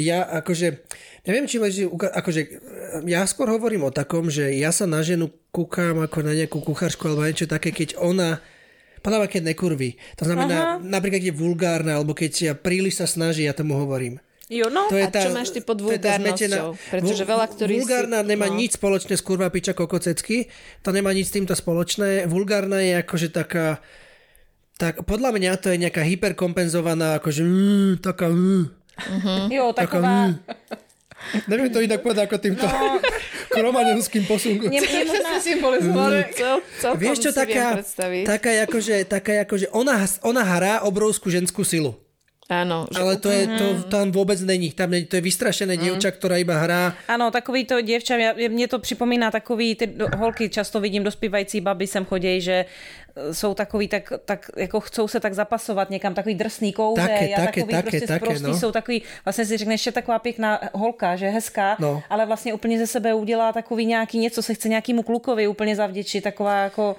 Ja 0.00 0.24
akože, 0.24 0.80
neviem, 1.28 1.44
či 1.44 1.60
leží, 1.60 1.84
akože, 1.84 2.42
ja 3.04 3.28
skôr 3.28 3.52
hovorím 3.52 3.84
o 3.84 3.92
takom, 3.92 4.32
že 4.32 4.56
ja 4.56 4.72
sa 4.72 4.88
na 4.88 5.04
ženu 5.04 5.28
kúkam 5.52 6.00
ako 6.00 6.24
na 6.24 6.32
nejakú 6.32 6.64
kucharsku 6.64 7.04
alebo 7.04 7.28
niečo 7.28 7.44
také, 7.44 7.68
keď 7.68 8.00
ona, 8.00 8.40
mňa, 9.04 9.28
keď 9.28 9.42
nekurví. 9.52 10.00
To 10.16 10.24
znamená, 10.24 10.56
Aha. 10.56 10.74
napríklad, 10.80 11.20
keď 11.20 11.28
je 11.28 11.36
vulgárna, 11.36 12.00
alebo 12.00 12.16
keď 12.16 12.32
ja 12.40 12.54
príliš 12.56 13.04
sa 13.04 13.06
snaží, 13.06 13.44
ja 13.44 13.52
tomu 13.52 13.76
hovorím. 13.76 14.16
Jo, 14.50 14.66
no. 14.66 14.90
To 14.90 14.98
je 14.98 15.06
A 15.06 15.14
čo 15.14 15.30
máš 15.30 15.54
ty 15.54 15.62
pod 15.62 15.78
tá 15.78 15.86
vulgárnosťou? 15.86 16.74
Pretože 16.90 17.22
veľa, 17.22 17.46
ktorí 17.54 17.70
si- 17.70 17.78
Vulgárna 17.86 18.18
nemá 18.26 18.50
no. 18.50 18.58
nič 18.58 18.74
spoločné 18.74 19.14
s 19.14 19.22
kurva 19.22 19.46
piča 19.46 19.78
kokocecky. 19.78 20.50
To 20.82 20.90
nemá 20.90 21.14
nič 21.14 21.30
s 21.30 21.38
týmto 21.38 21.54
spoločné. 21.54 22.26
Vulgárna 22.26 22.82
je 22.82 22.98
akože 22.98 23.30
taká... 23.30 23.78
Tak 24.74 25.06
podľa 25.06 25.30
mňa 25.38 25.50
to 25.62 25.70
je 25.70 25.78
nejaká 25.78 26.02
hyperkompenzovaná, 26.02 27.22
akože 27.22 27.46
mm, 27.46 27.92
taká... 28.02 28.26
Mm, 28.26 28.80
Jo, 29.54 29.70
taká 29.70 29.86
taková... 29.86 30.12
mm. 30.34 30.88
Neviem 31.46 31.68
to 31.68 31.84
inak 31.84 32.00
povedať 32.00 32.32
ako 32.32 32.36
týmto 32.40 32.64
no. 32.64 32.96
kromaňovským 33.54 34.24
posunkom. 34.24 34.72
Symbolizmore. 35.46 36.32
Cel, 36.32 36.64
celkom 36.80 36.98
Vieš 36.98 37.18
čo, 37.22 37.30
si 37.30 37.38
taká, 37.38 37.76
taká 38.24 38.50
akože, 38.66 38.96
taká 39.04 39.32
akože 39.44 39.68
ona, 39.70 40.00
ona 40.24 40.42
hrá 40.42 40.74
obrovskú 40.82 41.28
ženskú 41.28 41.62
silu. 41.62 41.92
Áno, 42.50 42.90
že 42.90 42.98
Ale 42.98 43.14
to, 43.22 43.30
je, 43.30 43.46
to 43.46 43.66
tam 43.86 44.10
vôbec 44.10 44.42
není. 44.42 44.74
Tam 44.74 44.90
není, 44.90 45.06
to 45.06 45.14
je 45.14 45.22
vystrašené 45.22 45.78
dievča, 45.78 46.10
ktorá 46.10 46.34
iba 46.34 46.58
hrá 46.58 46.98
Ano, 47.06 47.30
takový 47.30 47.62
to 47.64 47.78
děvča, 47.80 48.16
já- 48.18 48.34
mě 48.50 48.68
to 48.68 48.78
připomíná 48.82 49.30
takový, 49.30 49.74
ty 49.74 49.86
holky 50.18 50.50
často 50.50 50.80
vidím, 50.82 51.06
dospívající 51.06 51.60
baby 51.62 51.86
sem 51.86 52.04
chodějí, 52.04 52.40
že 52.40 52.56
e, 53.16 53.34
jsou 53.34 53.54
takový, 53.54 53.88
tak, 53.88 54.12
tak 54.24 54.50
jako 54.56 54.80
chcou 54.80 55.08
se 55.08 55.20
tak 55.20 55.34
zapasovat 55.34 55.90
někam, 55.90 56.14
takový 56.14 56.34
drsný 56.34 56.72
kouře 56.72 57.02
Také, 57.02 57.34
a 57.34 57.36
také, 57.36 57.60
takový 57.62 57.74
také, 57.74 57.82
prostě 57.90 58.06
také, 58.06 58.26
sprostý, 58.26 58.46
no. 58.50 58.58
jsou 58.58 58.72
takový, 58.72 59.02
vlastně 59.24 59.44
si 59.46 59.56
řekneš, 59.56 59.82
že 59.82 59.92
taková 59.92 60.18
pěkná 60.18 60.60
holka, 60.74 61.16
že 61.16 61.28
hezká, 61.30 61.76
No. 61.78 62.02
ale 62.10 62.26
vlastně 62.26 62.54
úplně 62.54 62.78
ze 62.78 62.86
sebe 62.86 63.14
udělá 63.14 63.52
takový 63.52 63.86
nějaký 63.86 64.18
něco, 64.18 64.42
se 64.42 64.54
chce 64.54 64.68
nějakému 64.68 65.02
klukovi 65.02 65.46
úplně 65.46 65.76
zavděčit, 65.76 66.24
taková 66.24 66.62
jako... 66.66 66.96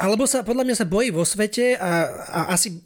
Alebo 0.00 0.26
sa, 0.26 0.42
podľa 0.42 0.64
mňa 0.66 0.76
sa 0.80 0.86
bojí 0.90 1.14
vo 1.14 1.22
svete 1.22 1.78
a, 1.78 1.90
a 2.26 2.40
asi 2.58 2.82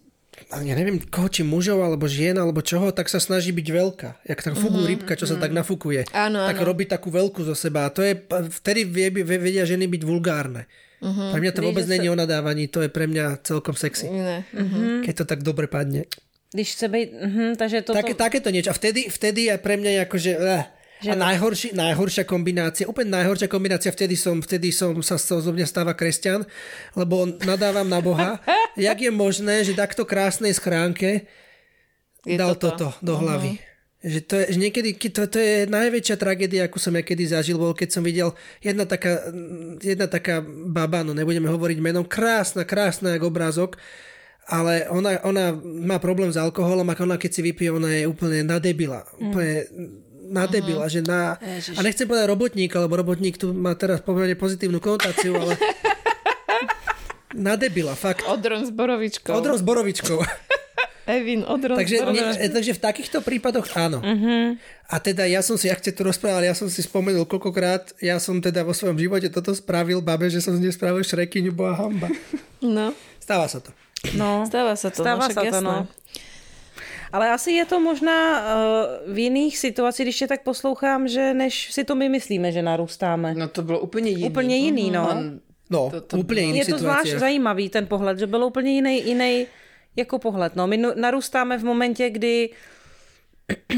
ja 0.50 0.74
neviem 0.74 0.98
koho, 0.98 1.28
či 1.30 1.42
mužov, 1.42 1.82
alebo 1.82 2.06
žien, 2.06 2.34
alebo 2.38 2.62
čoho, 2.62 2.94
tak 2.94 3.10
sa 3.10 3.18
snaží 3.18 3.50
byť 3.50 3.68
veľká. 3.68 4.10
Jak 4.26 4.38
tá 4.42 4.50
fugu 4.54 4.84
rybka, 4.86 5.18
čo 5.18 5.26
sa 5.26 5.36
tak 5.36 5.50
nafukuje. 5.50 6.08
Áno, 6.14 6.44
tak 6.46 6.58
áno. 6.60 6.66
robí 6.66 6.84
takú 6.86 7.10
veľkú 7.10 7.42
zo 7.44 7.54
seba. 7.58 7.86
A 7.86 7.92
to 7.92 8.02
je, 8.02 8.14
vtedy 8.62 8.86
vie, 8.86 9.10
vie, 9.10 9.38
vedia 9.38 9.64
ženy 9.66 9.90
byť 9.90 10.02
vulgárne. 10.06 10.66
Pre 10.98 11.38
mňa 11.38 11.52
to 11.54 11.62
Vieš, 11.62 11.68
vôbec 11.70 11.86
není 11.86 12.10
sa- 12.10 12.14
o 12.14 12.16
nadávaní, 12.18 12.66
to 12.66 12.82
je 12.82 12.90
pre 12.90 13.06
mňa 13.06 13.46
celkom 13.46 13.78
sexy. 13.78 14.10
iné. 14.10 14.42
Keď 15.06 15.14
to 15.14 15.24
tak 15.24 15.46
dobre 15.46 15.70
padne. 15.70 16.10
Když 16.48 16.72
chce 16.72 16.88
být, 16.88 17.08
mhm, 17.12 17.56
takže 17.56 17.82
to... 17.82 17.92
Také, 17.92 18.14
to... 18.16 18.24
takéto 18.24 18.48
niečo. 18.50 18.72
A 18.72 18.74
vtedy, 18.74 19.12
vtedy 19.12 19.52
je 19.52 19.54
pre 19.60 19.76
mňa 19.76 20.08
akože... 20.08 20.32
Eh. 20.98 21.10
A 21.10 21.14
najhorší, 21.14 21.78
najhoršia 21.78 22.26
kombinácia, 22.26 22.90
úplne 22.90 23.14
najhoršia 23.14 23.46
kombinácia, 23.46 23.94
vtedy 23.94 24.18
som, 24.18 24.42
vtedy 24.42 24.74
som 24.74 24.98
sa 24.98 25.14
zo 25.14 25.50
mňa 25.54 25.66
stáva 25.66 25.94
kresťan, 25.94 26.42
lebo 26.98 27.38
nadávam 27.46 27.86
na 27.86 28.02
Boha. 28.02 28.42
Jak 28.74 28.98
je 28.98 29.12
možné, 29.14 29.62
že 29.62 29.78
takto 29.78 30.02
krásnej 30.02 30.50
schránke 30.58 31.30
Je 32.26 32.34
dal 32.34 32.58
toto. 32.58 32.90
toto, 32.90 32.98
do 32.98 33.14
hlavy. 33.14 33.62
Že 33.98 34.20
to 34.26 34.34
je, 34.38 34.44
že 34.54 34.58
niekedy, 34.62 34.88
to, 34.94 35.26
to 35.26 35.38
je 35.42 35.66
najväčšia 35.66 36.16
tragédia, 36.18 36.66
akú 36.66 36.78
som 36.78 36.94
ja 36.94 37.02
kedy 37.02 37.34
zažil, 37.34 37.58
bol 37.58 37.74
keď 37.74 37.98
som 37.98 38.02
videl 38.02 38.30
jedna 38.62 38.86
taká, 38.86 39.26
jedna 39.82 40.06
taká 40.06 40.38
baba, 40.46 41.02
no 41.02 41.14
nebudeme 41.14 41.50
hovoriť 41.50 41.78
menom, 41.82 42.06
krásna, 42.06 42.62
krásna 42.62 43.18
jak 43.18 43.26
obrázok, 43.26 43.74
ale 44.48 44.86
ona, 44.88 45.18
ona 45.26 45.50
má 45.62 45.98
problém 45.98 46.30
s 46.30 46.38
alkoholom 46.38 46.86
a 46.86 46.94
ona 46.94 47.18
keď 47.18 47.30
si 47.30 47.40
vypije, 47.42 47.74
ona 47.74 47.90
je 47.90 48.06
úplne 48.06 48.46
nadebila. 48.46 49.02
Úplne 49.18 49.66
nadebila, 50.28 50.86
že 50.86 51.00
na... 51.00 51.40
A 51.74 51.80
nechcem 51.80 52.04
povedať 52.04 52.28
robotník, 52.28 52.70
lebo 52.70 52.94
robotník 52.94 53.40
tu 53.40 53.56
má 53.56 53.72
teraz 53.74 54.04
pomerne 54.04 54.36
pozitívnu 54.36 54.78
konotáciu, 54.78 55.34
ale 55.34 55.56
nadebila, 57.48 57.96
fakt. 57.96 58.28
Odron 58.28 58.68
s 58.68 58.72
borovičkou. 58.72 59.32
Odro 59.32 59.56
s 59.56 59.64
borovičkou. 59.64 60.20
Evin, 61.08 61.40
odron 61.40 61.80
Takže, 61.80 62.04
ne, 62.04 62.52
takže 62.52 62.76
v 62.76 62.80
takýchto 62.84 63.24
prípadoch 63.24 63.64
áno. 63.80 64.04
Uh-huh. 64.04 64.60
A 64.92 65.00
teda 65.00 65.24
ja 65.24 65.40
som 65.40 65.56
si, 65.56 65.72
ja 65.72 65.76
ste 65.80 65.88
tu 65.88 66.04
rozprávali, 66.04 66.44
ja 66.44 66.52
som 66.52 66.68
si 66.68 66.84
spomenul 66.84 67.24
koľkokrát, 67.24 67.96
ja 68.04 68.20
som 68.20 68.44
teda 68.44 68.60
vo 68.60 68.76
svojom 68.76 69.00
živote 69.00 69.32
toto 69.32 69.56
spravil 69.56 70.04
babe, 70.04 70.28
že 70.28 70.44
som 70.44 70.52
z 70.52 70.68
nej 70.68 70.68
spravil 70.68 71.00
šrekyňu, 71.00 71.56
bola 71.56 71.80
hamba. 71.80 72.12
No, 72.60 72.92
Stáva 73.28 73.44
sa 73.44 73.60
to. 73.60 73.76
No. 74.16 74.48
stáva 74.48 74.72
sa 74.72 74.88
to. 74.88 75.04
Stáva 75.04 75.28
no, 75.28 75.34
sa 75.36 75.42
to, 75.44 75.58
no. 75.60 75.76
Ale 77.12 77.30
asi 77.30 77.52
je 77.52 77.64
to 77.64 77.80
možná 77.80 78.40
uh, 78.40 79.14
v 79.14 79.18
jiných 79.18 79.58
situacích, 79.58 80.04
když 80.06 80.18
tě 80.18 80.26
tak 80.26 80.42
poslouchám, 80.42 81.08
že 81.08 81.34
než 81.34 81.72
si 81.72 81.84
to 81.84 81.94
my 81.94 82.08
myslíme, 82.08 82.52
že 82.52 82.62
narůstáme. 82.62 83.34
No 83.34 83.48
to 83.48 83.62
bylo 83.62 83.80
úplně 83.80 84.10
jiný. 84.10 84.24
Úplně 84.24 84.56
jiný, 84.56 84.90
no. 84.90 85.08
On- 85.10 85.40
No, 85.70 85.90
To- 85.92 86.00
to 86.00 86.16
úplne 86.24 86.48
iný 86.48 86.58
Je 86.64 86.72
to 86.72 86.80
zvlášť 86.80 87.20
zajímavý 87.20 87.68
ten 87.68 87.84
pohled, 87.84 88.16
že 88.18 88.24
byl 88.24 88.44
úplně 88.44 88.72
jiný, 88.80 89.04
jiný 89.04 89.46
jako 89.96 90.16
pohled. 90.18 90.56
No, 90.56 90.64
my 90.66 90.76
narůstáme 90.96 91.58
v 91.60 91.64
momentě, 91.64 92.08
kdy 92.10 92.50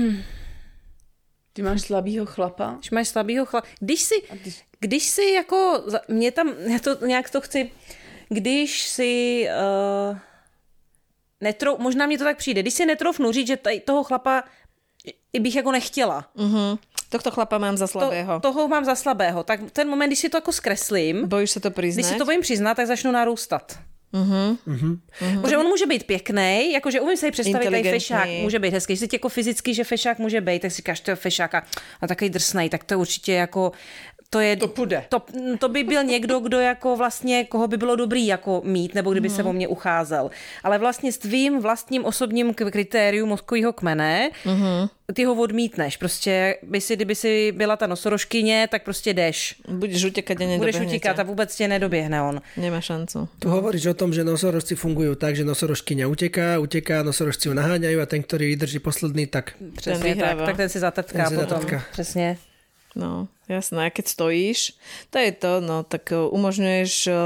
Ty 1.52 1.62
máš 1.62 1.81
slabýho 1.82 2.27
chlapa? 2.27 2.77
když 2.78 2.90
máš 2.90 3.09
slabýho 3.09 3.47
chlapa. 3.47 3.66
Když 3.81 4.01
si, 4.02 4.15
když 4.81 5.02
si 5.05 5.23
jako, 5.35 5.85
mě 6.09 6.31
tam, 6.31 6.55
já 6.73 6.78
to 6.78 7.07
nějak 7.07 7.31
to 7.31 7.40
chci, 7.40 7.70
když 8.28 8.82
si 8.89 9.47
uh, 9.51 10.16
netrou, 11.40 11.78
možná 11.78 12.06
mě 12.06 12.18
to 12.18 12.24
tak 12.24 12.36
přijde, 12.36 12.62
když 12.62 12.74
si 12.74 12.86
netroufnu 12.86 13.32
říct, 13.32 13.46
že 13.46 13.56
tady 13.56 13.80
toho 13.80 14.04
chlapa 14.04 14.44
i 15.32 15.40
bych 15.40 15.56
jako 15.56 15.72
nechtěla. 15.72 16.24
Mhm. 16.34 16.78
Tohto 17.08 17.30
chlapa 17.30 17.58
mám 17.58 17.76
za 17.76 17.86
To, 17.86 17.92
slabého. 17.92 18.40
toho 18.40 18.68
mám 18.68 18.84
za 18.84 18.94
slabého. 18.94 19.42
Tak 19.42 19.60
ten 19.72 19.88
moment, 19.88 20.08
když 20.08 20.18
si 20.18 20.28
to 20.28 20.36
jako 20.36 20.52
zkreslím, 20.52 21.26
Bojíš 21.28 21.50
sa 21.50 21.60
to 21.60 21.70
když 21.70 21.74
priznať? 21.74 22.04
si 22.06 22.14
to 22.14 22.24
bojím 22.24 22.40
přiznat, 22.40 22.74
tak 22.74 22.86
začnu 22.86 23.10
narůstat. 23.10 23.78
Uh-huh. 24.14 24.58
Protože 25.42 25.58
on 25.58 25.66
může 25.66 25.86
být 25.86 26.06
pěkný, 26.06 26.72
jakože 26.72 27.00
umím 27.00 27.16
si 27.16 27.30
představit, 27.30 27.64
tady 27.70 27.82
fešák 27.82 28.28
může 28.28 28.58
být 28.58 28.72
hezký, 28.72 28.96
že 28.96 29.06
si 29.06 29.08
jako 29.12 29.28
fyzicky, 29.28 29.74
že 29.74 29.84
fešák 29.84 30.18
může 30.18 30.40
být, 30.40 30.62
tak 30.62 30.70
si 30.70 30.76
říkáš, 30.76 31.00
to 31.00 31.10
je 31.10 31.16
fešák 31.16 31.54
a, 31.54 31.62
a 32.00 32.06
takový 32.06 32.30
drsnej, 32.30 32.68
tak 32.68 32.84
to 32.84 32.94
je 32.94 32.98
určitě 32.98 33.32
jako, 33.32 33.72
to 34.31 34.40
je... 34.40 34.57
To 34.57 34.69
půjde. 34.69 35.05
To, 35.09 35.23
to 35.59 35.69
by 35.69 35.85
byl 35.85 36.05
někdo, 36.05 36.40
kdo 36.40 36.61
jako 36.61 36.97
vlastně, 36.97 37.44
koho 37.44 37.69
by 37.69 37.77
bylo 37.77 37.97
dobrý 37.97 38.27
jako 38.27 38.62
mít, 38.65 38.94
nebo 38.94 39.11
kdyby 39.12 39.31
se 39.31 39.43
o 39.43 39.52
mě 39.52 39.69
ucházel. 39.69 40.31
Ale 40.62 40.78
vlastně 40.78 41.12
s 41.12 41.19
tvým 41.19 41.61
vlastním 41.61 42.05
osobním 42.05 42.55
k- 42.55 42.70
kritérium 42.70 43.28
mozkového 43.28 43.73
kmene, 43.73 44.31
ty 45.15 45.24
ho 45.24 45.35
odmítneš. 45.35 45.97
Prostě 45.97 46.57
by 46.62 46.81
si, 46.81 46.97
kdyby 46.97 47.15
si 47.15 47.52
byla 47.52 47.77
ta 47.77 47.86
nosorožkyně, 47.86 48.69
tak 48.70 48.82
prostě 48.85 49.15
jdeš. 49.15 49.55
Budeš 49.69 50.05
utekať 50.05 50.40
a 50.40 50.59
Budeš 50.59 50.81
utíkat 50.81 51.19
a 51.19 51.23
vůbec 51.23 51.57
tě 51.57 51.69
nedoběhne 51.69 52.23
on. 52.23 52.40
Nemá 52.57 52.81
šancu. 52.81 53.28
Tu 53.39 53.48
hovoríš 53.51 53.86
o 53.86 53.94
tom, 53.94 54.15
že 54.15 54.23
nosorožci 54.24 54.74
fungujú 54.78 55.15
tak, 55.19 55.35
že 55.36 55.43
nosorožkyňa 55.44 56.07
uteká, 56.07 56.59
uteká, 56.62 57.02
nosorožci 57.02 57.48
ju 57.51 57.55
naháňajú 57.59 57.98
a 57.98 58.07
ten, 58.07 58.23
ktorý 58.23 58.55
vydrží 58.55 58.78
posledný, 58.78 59.27
tak 59.27 59.59
Přesně 59.77 60.15
tak, 60.16 60.39
tak 60.39 60.57
ten 60.57 60.69
si 60.69 60.78
zatrtká 60.78 61.19
Ten 61.19 61.27
si 61.28 61.35
potom. 61.35 61.48
zatrtká. 61.59 61.82
Přesně. 61.93 62.39
No, 62.97 63.28
jasné. 63.51 63.86
A 63.86 63.90
keď 63.90 64.06
stojíš, 64.06 64.78
to 65.10 65.18
je 65.18 65.31
to, 65.35 65.59
no, 65.59 65.82
tak 65.82 66.14
uh, 66.14 66.31
umožňuješ 66.31 66.93
uh, 67.10 67.16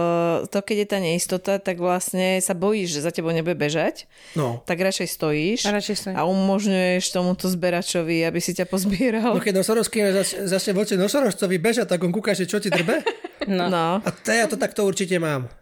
to, 0.49 0.59
keď 0.65 0.77
je 0.81 0.89
tá 0.89 0.99
neistota, 0.99 1.53
tak 1.61 1.77
vlastne 1.77 2.41
sa 2.41 2.57
bojíš, 2.57 2.97
že 2.97 3.05
za 3.05 3.13
tebou 3.13 3.31
nebude 3.31 3.55
bežať, 3.55 4.09
no. 4.33 4.65
tak 4.65 4.81
radšej 4.81 5.09
stojíš 5.13 5.61
A 5.69 5.77
radšej 5.77 5.97
stojíš. 6.01 6.17
a 6.17 6.23
umožňuješ 6.25 7.05
tomuto 7.13 7.47
zberačovi, 7.47 8.25
aby 8.25 8.41
si 8.41 8.57
ťa 8.57 8.65
pozbieral. 8.67 9.37
No 9.37 9.45
keď 9.45 9.61
nosorožkyňa 9.61 10.09
zač- 10.17 10.39
začne 10.49 10.73
voči 10.73 10.97
nosorožcovi 10.97 11.57
bežať, 11.61 11.87
tak 11.93 12.01
on 12.01 12.11
kúka, 12.11 12.33
že 12.33 12.49
čo 12.49 12.59
ti 12.59 12.73
drbe? 12.73 13.05
No. 13.45 13.69
no. 13.69 14.01
A 14.01 14.09
to 14.09 14.33
ja 14.33 14.49
to 14.49 14.57
takto 14.57 14.89
určite 14.89 15.21
mám. 15.21 15.53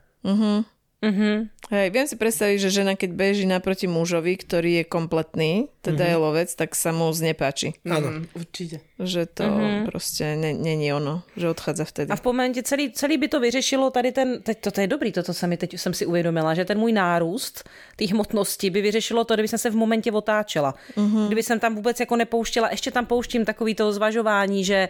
Hej, 1.75 1.91
viem 1.91 2.07
si 2.07 2.15
predstaviť, 2.15 2.63
že 2.63 2.71
žena, 2.71 2.95
keď 2.95 3.11
beží 3.11 3.43
naproti 3.43 3.91
mužovi, 3.91 4.39
ktorý 4.39 4.71
je 4.83 4.85
kompletný, 4.87 5.67
teda 5.83 6.07
je 6.07 6.17
lovec, 6.21 6.47
tak 6.55 6.79
sa 6.79 6.95
mu 6.95 7.11
znepáči. 7.11 7.75
Áno. 7.83 8.23
Mm, 8.23 8.25
určite. 8.39 8.77
Že 9.03 9.27
to 9.27 9.43
mm-hmm. 9.43 9.91
proste 9.91 10.39
ne- 10.39 10.55
není 10.55 10.95
ono, 10.95 11.27
že 11.35 11.51
odchádza 11.51 11.85
vtedy. 11.85 12.13
A 12.13 12.17
v 12.17 12.25
momentě 12.25 12.63
celý, 12.63 12.93
celý 12.93 13.19
by 13.19 13.29
to 13.29 13.41
vyřešilo 13.41 13.91
tady 13.91 14.13
ten, 14.13 14.43
teď 14.43 14.57
to, 14.61 14.71
to 14.71 14.81
je 14.81 14.87
dobrý, 14.87 15.13
toto 15.13 15.35
se 15.35 15.47
mi 15.47 15.57
teď 15.57 15.75
jsem 15.75 15.95
si 15.95 16.07
uvědomila, 16.07 16.55
že 16.55 16.65
ten 16.65 16.79
můj 16.79 16.93
nárůst 16.93 17.69
té 17.97 18.07
hmotnosti 18.07 18.71
by 18.71 18.81
vyřešilo 18.83 19.25
to, 19.25 19.35
kdyby 19.35 19.49
jsem 19.49 19.59
se 19.59 19.71
v 19.71 19.77
momentě 19.77 20.13
otáčela. 20.13 20.75
Mm-hmm. 20.97 21.27
Kdyby 21.27 21.43
jsem 21.43 21.61
tam 21.61 21.75
vůbec 21.75 22.01
jako 22.01 22.17
nepouštěla, 22.17 22.71
ještě 22.71 22.91
tam 22.91 23.07
pouštím 23.07 23.45
takový 23.45 23.75
to 23.75 23.93
zvažování, 23.93 24.65
že 24.65 24.89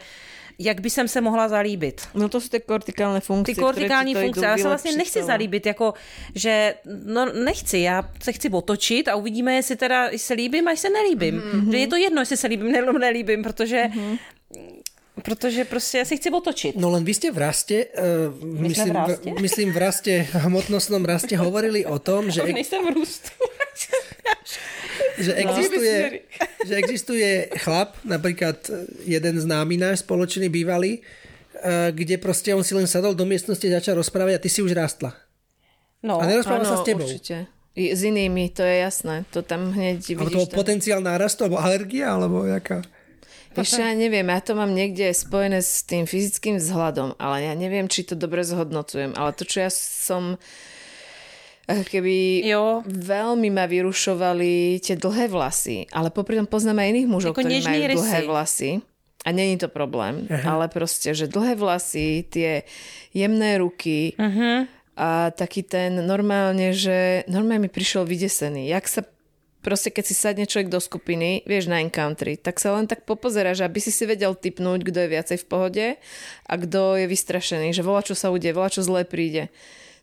jak 0.58 0.80
by 0.80 0.90
jsem 0.90 1.08
se 1.08 1.20
mohla 1.20 1.48
zalíbit. 1.48 2.08
No 2.14 2.28
to 2.28 2.40
sú 2.40 2.48
tie 2.48 2.60
kortikálne 2.60 3.20
funkcie. 3.20 3.54
Ty 3.54 3.60
kortikální 3.60 4.12
ktoré 4.14 4.28
ti 4.28 4.34
to 4.34 4.40
funkce. 4.40 4.46
Já 4.46 4.56
se 4.56 4.68
vlastně 4.68 4.92
nechci 4.92 5.12
celé. 5.12 5.26
zalíbit, 5.26 5.66
jako, 5.66 5.94
že 6.34 6.74
no 7.04 7.32
nechci, 7.32 7.78
já 7.78 8.08
se 8.22 8.32
chci 8.32 8.48
otočit 8.48 9.08
a 9.08 9.16
uvidíme, 9.16 9.54
jestli 9.54 9.76
teda 9.76 10.04
jestli 10.04 10.18
se 10.18 10.34
líbím 10.34 10.68
a 10.68 10.70
jestli 10.70 10.88
se 10.88 10.94
nelíbím. 10.94 11.40
Mm-hmm. 11.40 11.70
Že 11.70 11.78
je 11.78 11.86
to 11.86 11.96
jedno, 11.96 12.22
jestli 12.22 12.36
se 12.36 12.46
líbím 12.46 12.72
nebo 12.72 12.98
nelíbím, 12.98 13.42
protože 13.42 13.84
mm-hmm. 13.88 14.18
Protože 15.22 15.64
prostě 15.64 15.98
já 15.98 16.04
si 16.04 16.16
chci 16.16 16.30
otočit. 16.30 16.76
No 16.76 16.90
len 16.90 17.04
vy 17.04 17.14
ste 17.14 17.28
v 17.30 17.38
raste, 17.38 17.84
uh, 17.84 18.32
myslím, 18.64 18.92
v 18.92 18.96
raste? 18.96 19.30
v, 19.30 19.40
myslím 19.40 19.68
v 19.72 19.76
raste, 19.76 20.12
hmotnostnom 20.32 21.04
raste 21.04 21.36
hovorili 21.36 21.84
o 21.86 21.98
tom, 21.98 22.30
že, 22.30 22.42
Už 22.48 22.52
nejsem 22.52 22.80
v 22.86 22.90
růstu. 22.96 23.28
že, 25.22 25.32
existuje, 25.38 25.94
že 26.68 26.74
existuje 26.74 27.28
chlap, 27.62 27.94
napríklad 28.02 28.58
jeden 29.06 29.34
známy 29.38 29.78
náš 29.78 30.02
spoločný 30.02 30.50
bývalý, 30.50 30.98
uh, 30.98 31.94
kde 31.94 32.18
proste 32.18 32.50
on 32.50 32.66
si 32.66 32.74
len 32.74 32.90
sadol 32.90 33.14
do 33.14 33.22
miestnosti, 33.22 33.62
začal 33.62 34.02
rozprávať 34.02 34.36
a 34.36 34.42
ty 34.42 34.50
si 34.50 34.60
už 34.60 34.74
rastla. 34.74 35.14
No, 36.02 36.18
A 36.18 36.26
nerozpráva 36.26 36.66
sa 36.66 36.82
s 36.82 36.84
tebou. 36.84 37.06
určite. 37.06 37.46
I, 37.72 37.94
s 37.96 38.04
inými, 38.04 38.52
to 38.52 38.66
je 38.66 38.84
jasné. 38.84 39.24
To 39.32 39.40
tam 39.40 39.72
hneď 39.72 40.18
Alebo 40.18 40.28
to 40.28 40.36
vidíš. 40.36 40.38
bol 40.44 40.48
potenciál 40.50 41.00
nárastu, 41.00 41.46
alebo 41.46 41.62
alergia, 41.62 42.12
alebo 42.12 42.44
jaká? 42.44 42.84
Vieš, 43.52 43.80
ja 43.80 43.92
neviem, 43.92 44.24
ja 44.28 44.40
to 44.40 44.56
mám 44.56 44.72
niekde 44.72 45.12
spojené 45.12 45.60
s 45.60 45.84
tým 45.84 46.08
fyzickým 46.08 46.56
vzhľadom, 46.56 47.20
ale 47.20 47.48
ja 47.48 47.52
neviem, 47.52 47.84
či 47.84 48.04
to 48.04 48.16
dobre 48.16 48.40
zhodnocujem. 48.44 49.12
Ale 49.12 49.36
to, 49.36 49.44
čo 49.44 49.68
ja 49.68 49.70
som 49.72 50.40
eh, 51.66 51.82
keby 51.82 52.42
Jo. 52.42 52.82
veľmi 52.84 53.48
ma 53.48 53.66
vyrušovali 53.66 54.78
tie 54.78 54.94
dlhé 54.94 55.28
vlasy, 55.28 55.86
ale 55.90 56.08
popri 56.08 56.36
tom 56.36 56.46
poznám 56.46 56.80
aj 56.80 56.88
iných 56.90 57.08
mužov, 57.08 57.30
Ako 57.32 57.42
ktorí 57.42 57.56
majú 57.60 57.82
rysy. 57.86 57.98
dlhé 57.98 58.20
vlasy. 58.24 58.70
A 59.22 59.30
není 59.30 59.54
to 59.54 59.70
problém, 59.70 60.26
ale 60.42 60.66
proste, 60.66 61.14
že 61.14 61.30
dlhé 61.30 61.54
vlasy, 61.54 62.26
tie 62.26 62.66
jemné 63.14 63.54
ruky 63.54 64.18
a 64.98 65.30
taký 65.30 65.62
ten 65.62 66.02
normálne, 66.02 66.74
že 66.74 67.22
normálne 67.30 67.64
mi 67.64 67.72
prišiel 67.72 68.02
vydesený. 68.02 68.66
Jak 68.66 68.84
sa 68.90 69.06
proste 69.62 69.94
keď 69.94 70.04
si 70.04 70.14
sadne 70.18 70.42
človek 70.42 70.66
do 70.66 70.82
skupiny, 70.82 71.46
vieš, 71.46 71.70
na 71.70 71.78
encountry, 71.78 72.34
tak 72.34 72.58
sa 72.58 72.74
len 72.74 72.90
tak 72.90 73.06
popozeráš, 73.06 73.62
aby 73.62 73.78
si 73.78 73.94
si 73.94 74.02
vedel 74.04 74.34
typnúť, 74.34 74.82
kto 74.82 74.98
je 75.06 75.12
viacej 75.14 75.38
v 75.38 75.46
pohode 75.46 75.86
a 76.42 76.54
kto 76.58 76.98
je 76.98 77.06
vystrašený, 77.06 77.70
že 77.70 77.86
volá, 77.86 78.02
čo 78.02 78.18
sa 78.18 78.34
udeje, 78.34 78.50
volá, 78.50 78.74
čo 78.74 78.82
zlé 78.82 79.06
príde. 79.06 79.54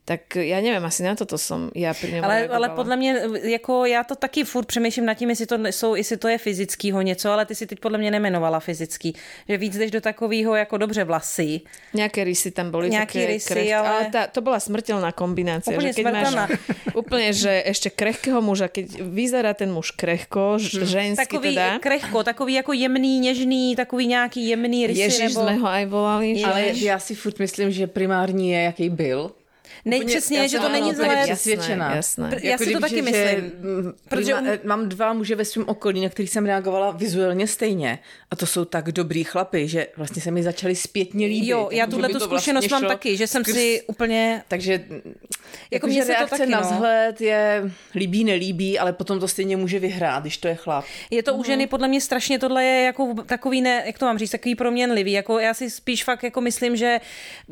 Tak 0.09 0.41
ja 0.41 0.57
neviem, 0.57 0.81
asi 0.81 1.05
na 1.05 1.13
toto 1.13 1.37
som 1.37 1.69
ja 1.77 1.93
pri 1.93 2.17
Ale, 2.17 2.49
ale 2.49 2.73
podle 2.73 2.97
mě, 2.97 3.21
jako 3.53 3.85
já 3.85 4.01
to 4.03 4.17
taky 4.17 4.41
furt 4.43 4.65
přemýšlím 4.65 5.05
nad 5.05 5.13
tím, 5.13 5.29
jestli 5.29 5.45
to, 5.45 5.55
jsou, 5.69 5.95
jestli 5.95 6.17
to 6.17 6.27
je 6.27 6.37
fyzickýho 6.37 7.01
něco, 7.01 7.29
ale 7.29 7.45
ty 7.45 7.53
si 7.55 7.67
teď 7.69 7.77
podle 7.79 7.97
mě 8.01 8.11
nemenovala 8.11 8.57
fyzický. 8.59 9.13
Že 9.49 9.57
víc 9.57 9.77
jdeš 9.77 9.91
do 9.91 10.01
takového 10.01 10.55
jako 10.55 10.77
dobře 10.77 11.03
vlasy. 11.03 11.61
Nejaké 11.93 12.23
rysy 12.25 12.49
tam 12.49 12.73
boli. 12.73 12.89
Nejaké 12.89 13.21
také 13.21 13.37
rysy, 13.37 13.49
krehké. 13.53 13.75
ale- 13.77 13.89
ale 13.89 14.03
tá, 14.09 14.21
to 14.33 14.41
bola 14.41 14.57
smrteľná 14.57 15.13
kombinácia. 15.13 15.77
Úplne 15.77 15.93
že 15.93 15.97
keď 16.01 16.05
smrteľná. 16.09 16.43
máš 16.49 16.57
úplne, 17.05 17.29
že 17.29 17.53
ešte 17.69 17.89
krehkého 17.93 18.41
muža, 18.41 18.65
keď 18.65 19.05
vyzerá 19.05 19.53
ten 19.53 19.69
muž 19.69 19.93
krehko, 19.93 20.57
ž- 20.57 20.89
ženský 20.89 21.21
Takový 21.21 21.53
teda. 21.53 21.77
krehko, 21.79 22.17
takový 22.25 22.53
jako 22.65 22.73
jemný, 22.73 23.19
něžný, 23.19 23.75
takový 23.77 24.07
nějaký 24.07 24.41
jemný 24.47 24.87
rysy. 24.89 24.99
Ježiš 25.05 25.37
nebo... 25.37 25.41
sme 25.45 25.53
ho 25.61 25.67
aj 25.69 25.85
volali. 25.85 26.27
Ale 26.41 26.73
že- 26.73 26.85
já 26.89 26.97
si 26.99 27.13
furt 27.13 27.37
myslím, 27.39 27.69
že 27.71 27.85
primární 27.87 28.51
je, 28.57 28.61
jaký 28.73 28.89
byl. 28.89 29.37
Nej, 29.85 29.99
Úplně- 29.99 30.15
přesně, 30.15 30.37
já 30.39 30.47
že 30.47 30.57
to 30.59 30.65
ano, 30.65 30.73
není 30.73 30.93
zlé. 30.95 31.19
přesvědčená. 31.23 31.95
Jasné, 31.95 32.25
jasné. 32.25 32.49
Já 32.49 32.57
si 32.57 32.73
to 32.73 32.79
taky 32.79 32.95
že- 32.95 33.01
myslím. 33.01 33.51
mm, 33.59 33.93
Protože 34.09 34.35
um- 34.35 34.47
Mám 34.63 34.89
dva 34.89 35.13
muže 35.13 35.35
ve 35.35 35.45
svém 35.45 35.65
okolí, 35.69 36.01
na 36.03 36.09
kterých 36.09 36.29
jsem 36.29 36.45
reagovala 36.45 36.91
vizuálně 36.91 37.47
stejně. 37.47 37.99
A 38.31 38.35
to 38.35 38.45
jsou 38.45 38.65
tak 38.65 38.91
dobrý 38.91 39.23
chlapy, 39.23 39.67
že 39.67 39.87
vlastně 39.97 40.21
se 40.21 40.31
mi 40.31 40.43
začali 40.43 40.75
zpětně 40.75 41.27
líbit. 41.27 41.47
Jo, 41.49 41.69
já 41.71 41.85
že 41.85 41.91
tuhle 41.91 42.07
tu 42.09 42.13
to 42.19 42.25
zkušenost 42.25 42.69
vlastně 42.69 42.87
mám 42.87 42.97
taky, 42.97 43.17
že 43.17 43.27
jsem 43.27 43.43
skrz- 43.43 43.53
si 43.53 43.81
úplně... 43.87 44.43
Takže 44.47 44.83
Jako 45.71 45.89
že 45.89 46.03
se 46.03 46.13
to 46.13 46.27
taky, 46.27 46.45
na 46.45 46.61
no. 46.61 46.69
vzhled 46.71 47.21
je 47.21 47.71
líbí, 47.95 48.23
nelíbí, 48.23 48.79
ale 48.79 48.93
potom 48.93 49.19
to 49.19 49.27
stejně 49.27 49.57
může 49.57 49.79
vyhrát, 49.79 50.23
když 50.23 50.37
to 50.37 50.47
je 50.47 50.55
chlap. 50.55 50.85
Je 51.11 51.23
to 51.23 51.33
u 51.33 51.43
ženy 51.43 51.67
podle 51.67 51.87
mě 51.87 52.01
strašně 52.01 52.39
tohle 52.39 52.63
je 52.65 52.83
jako 52.85 53.13
takový 53.25 53.61
ne, 53.61 53.83
jak 53.85 53.99
to 53.99 54.05
mám 54.05 54.17
říct, 54.17 54.29
takový 54.31 54.55
proměnlivý. 54.55 55.11
Jako 55.11 55.39
já 55.39 55.53
si 55.53 55.69
spíš 55.69 56.03
fakt 56.03 56.23
jako 56.23 56.41
myslím, 56.41 56.75
že 56.75 56.99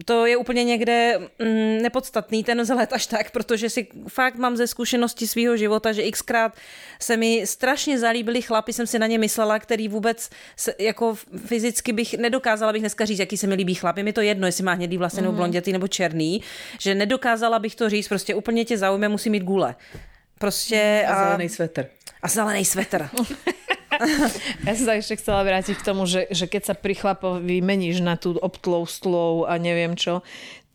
to 0.06 0.26
je 0.26 0.38
úplně 0.38 0.64
někde 0.64 1.20
mm, 1.40 1.78
nepodstatný 2.18 2.44
ten 2.44 2.62
vzhled 2.62 2.94
až 2.94 3.08
tak, 3.08 3.32
protože 3.32 3.70
si 3.70 3.88
fakt 4.08 4.36
mám 4.36 4.58
ze 4.58 4.68
zkušenosti 4.68 5.28
svého 5.28 5.58
života, 5.58 5.94
že 5.94 6.12
xkrát 6.12 6.58
se 7.00 7.18
mi 7.18 7.46
strašně 7.46 8.00
zalíbili 8.00 8.42
chlapi, 8.42 8.74
jsem 8.74 8.88
si 8.88 9.00
na 9.00 9.08
ně 9.08 9.18
myslela, 9.18 9.60
který 9.60 9.88
vůbec 9.88 10.30
se, 10.58 10.74
jako 10.80 11.16
fyzicky 11.46 11.94
bych 11.94 12.18
nedokázala 12.18 12.74
bych 12.74 12.82
dneska 12.82 13.06
říct, 13.06 13.20
jaký 13.20 13.38
se 13.38 13.48
mi 13.48 13.56
líbí 13.56 13.76
chlap. 13.76 13.98
Je 13.98 14.04
mi 14.04 14.14
to 14.14 14.22
jedno, 14.22 14.48
jestli 14.48 14.64
má 14.64 14.74
hnědý 14.74 14.98
vlasy 14.98 15.22
nebo 15.22 15.34
blondětý 15.34 15.72
nebo 15.72 15.88
černý, 15.88 16.42
že 16.80 16.96
nedokázala 16.96 17.60
bych 17.60 17.76
to 17.76 17.90
říct, 17.90 18.08
prostě 18.08 18.36
úplně 18.36 18.66
tě 18.66 18.78
zaujme, 18.78 19.10
musí 19.10 19.30
mít 19.30 19.44
gule. 19.44 19.76
Prostě 20.40 21.06
A 21.08 21.24
zelený 21.24 21.50
svetr. 21.50 21.86
a 22.22 22.28
zelený 22.28 22.66
svetr. 22.66 23.10
Ja 24.66 24.78
som 24.78 24.86
sa 24.86 24.94
ešte 25.00 25.18
chcela 25.18 25.42
vrátiť 25.42 25.82
k 25.82 25.88
tomu, 25.88 26.06
že, 26.06 26.30
že 26.30 26.46
keď 26.46 26.62
sa 26.70 26.76
pri 26.78 26.94
chlapovi 26.94 27.66
meníš 27.66 28.06
na 28.06 28.14
tú 28.14 28.38
obtloustlou 28.38 29.50
a 29.50 29.58
neviem 29.58 29.98
čo, 29.98 30.22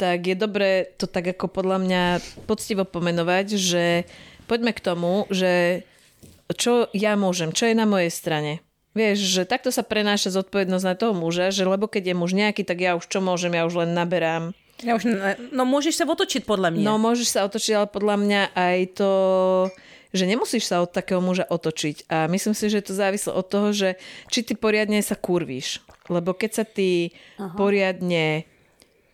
tak 0.03 0.27
je 0.27 0.35
dobré 0.35 0.91
to 0.99 1.07
tak 1.07 1.39
ako 1.39 1.47
podľa 1.47 1.79
mňa 1.79 2.03
poctivo 2.51 2.83
pomenovať, 2.83 3.55
že 3.55 4.03
poďme 4.51 4.75
k 4.75 4.83
tomu, 4.83 5.31
že 5.31 5.87
čo 6.59 6.91
ja 6.91 7.15
môžem, 7.15 7.55
čo 7.55 7.71
je 7.71 7.79
na 7.79 7.87
mojej 7.87 8.11
strane. 8.11 8.59
Vieš, 8.99 9.19
že 9.23 9.43
takto 9.47 9.71
sa 9.71 9.87
prenáša 9.87 10.35
zodpovednosť 10.35 10.85
na 10.85 10.99
toho 10.99 11.15
muža, 11.15 11.55
že 11.55 11.63
lebo 11.63 11.87
keď 11.87 12.13
je 12.13 12.19
muž 12.19 12.35
nejaký, 12.35 12.67
tak 12.67 12.83
ja 12.83 12.99
už 12.99 13.07
čo 13.07 13.23
môžem, 13.23 13.55
ja 13.55 13.63
už 13.63 13.87
len 13.87 13.95
naberám. 13.95 14.51
Já 14.83 14.99
už 14.99 15.07
no 15.55 15.65
můžeš 15.65 15.95
se 15.95 16.05
otočit 16.05 16.43
podle 16.43 16.71
mě. 16.75 16.83
No 16.83 16.99
môžeš 16.99 17.39
sa 17.39 17.47
otočiť, 17.47 17.73
ale 17.79 17.87
podľa 17.87 18.17
mňa 18.19 18.43
aj 18.59 18.79
to, 18.99 19.13
že 20.11 20.27
nemusíš 20.27 20.67
sa 20.67 20.83
od 20.83 20.91
takého 20.91 21.23
muža 21.23 21.47
otočiť. 21.47 22.11
A 22.11 22.27
myslím 22.27 22.51
si, 22.51 22.67
že 22.67 22.83
to 22.83 22.91
závisí 22.91 23.31
od 23.31 23.47
toho, 23.47 23.71
že 23.71 23.95
či 24.27 24.43
ty 24.43 24.59
poriadne 24.59 24.99
sa 24.99 25.15
kurvíš. 25.15 25.87
Lebo 26.11 26.35
keď 26.35 26.51
sa 26.51 26.65
ty 26.67 27.15
Aha. 27.39 27.55
poriadne 27.55 28.51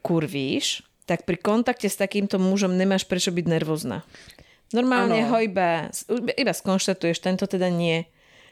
kurvíš, 0.03 0.83
tak 1.09 1.25
pri 1.25 1.41
kontakte 1.41 1.89
s 1.89 1.97
takýmto 1.97 2.37
mužom 2.37 2.77
nemáš 2.77 3.09
prečo 3.09 3.33
byť 3.33 3.47
nervózna. 3.49 4.05
Normálne 4.77 5.25
Áno. 5.25 5.33
ho 5.33 5.37
iba, 5.41 5.89
iba 6.37 6.53
skonštatuješ, 6.53 7.25
tento 7.25 7.49
teda 7.49 7.73
nie. 7.73 8.05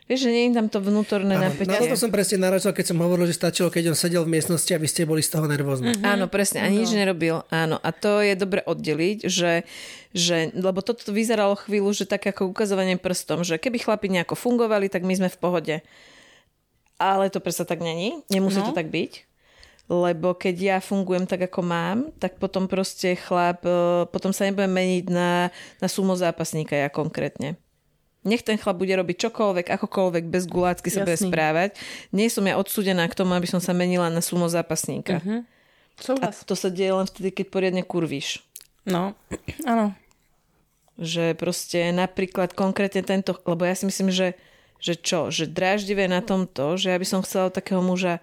Vieš, 0.07 0.31
že 0.31 0.31
nie 0.31 0.47
je 0.49 0.55
tam 0.55 0.71
to 0.71 0.79
vnútorné 0.79 1.35
Áno, 1.35 1.51
napätie. 1.51 1.67
na 1.67 1.83
to 1.83 1.99
som 1.99 2.15
presne 2.15 2.39
narazil, 2.39 2.71
keď 2.71 2.95
som 2.95 2.99
hovoril, 3.03 3.27
že 3.27 3.35
stačilo, 3.35 3.75
keď 3.75 3.91
on 3.91 3.99
sedel 3.99 4.23
v 4.23 4.39
miestnosti 4.39 4.71
a 4.71 4.79
vy 4.79 4.87
ste 4.87 5.03
boli 5.03 5.19
z 5.19 5.35
toho 5.35 5.51
nervózni. 5.51 5.99
Mm-hmm. 5.99 6.07
Áno, 6.07 6.31
presne. 6.31 6.63
A 6.63 6.71
nič 6.71 6.95
nerobil. 6.95 7.43
Áno. 7.51 7.83
A 7.83 7.91
to 7.91 8.23
je 8.23 8.39
dobre 8.39 8.63
oddeliť, 8.63 9.27
že, 9.27 9.67
že 10.15 10.55
lebo 10.55 10.79
toto 10.79 11.11
vyzeralo 11.11 11.59
chvíľu, 11.59 11.91
že 11.91 12.07
tak 12.07 12.23
ako 12.23 12.55
ukazovanie 12.55 12.95
prstom, 13.03 13.43
že 13.43 13.59
keby 13.59 13.83
chlapi 13.83 14.07
nejako 14.07 14.39
fungovali, 14.39 14.87
tak 14.87 15.03
my 15.03 15.11
sme 15.19 15.27
v 15.29 15.39
pohode. 15.43 15.77
Ale 17.03 17.27
to 17.27 17.43
predsa 17.43 17.67
tak 17.67 17.83
není. 17.83 18.23
Nemusí 18.31 18.63
no. 18.63 18.71
to 18.71 18.79
tak 18.79 18.87
byť. 18.87 19.26
Lebo 19.87 20.35
keď 20.35 20.57
ja 20.59 20.77
fungujem 20.83 21.31
tak, 21.31 21.47
ako 21.47 21.63
mám, 21.63 22.11
tak 22.19 22.43
potom 22.43 22.67
proste 22.67 23.15
chlap, 23.15 23.63
e, 23.63 24.11
potom 24.11 24.35
sa 24.35 24.43
nebudem 24.51 24.71
meniť 24.71 25.07
na, 25.15 25.55
na 25.79 25.87
sumo 25.87 26.19
zápasníka 26.19 26.75
ja 26.75 26.91
konkrétne. 26.91 27.55
Nech 28.27 28.43
ten 28.43 28.59
chlap 28.59 28.83
bude 28.83 28.91
robiť 28.91 29.31
čokoľvek, 29.31 29.71
akokoľvek, 29.71 30.25
bez 30.27 30.51
gulácky 30.51 30.91
sa 30.91 31.07
bude 31.07 31.15
Jasný. 31.15 31.31
správať. 31.31 31.79
Nie 32.11 32.27
som 32.27 32.43
ja 32.43 32.59
odsúdená 32.59 33.07
k 33.07 33.15
tomu, 33.15 33.39
aby 33.39 33.47
som 33.47 33.63
sa 33.63 33.71
menila 33.71 34.11
na 34.11 34.19
sumo 34.19 34.51
zápasníka. 34.51 35.23
Uh-huh. 35.23 35.47
A 36.19 36.35
to 36.35 36.59
sa 36.59 36.67
deje 36.67 36.91
len 36.91 37.07
vtedy, 37.07 37.31
keď 37.31 37.47
poriadne 37.55 37.83
kurvíš. 37.87 38.43
No, 38.83 39.15
ano. 39.63 39.95
Že 40.99 41.39
proste 41.39 41.95
napríklad 41.95 42.59
konkrétne 42.59 43.07
tento, 43.07 43.39
lebo 43.47 43.63
ja 43.63 43.79
si 43.79 43.87
myslím, 43.87 44.11
že, 44.11 44.35
že 44.83 44.99
čo, 44.99 45.31
že 45.31 45.47
dráždivé 45.47 46.11
na 46.11 46.19
tomto, 46.19 46.75
že 46.75 46.91
ja 46.91 46.99
by 46.99 47.07
som 47.07 47.23
chcela 47.23 47.55
takého 47.55 47.79
muža 47.79 48.19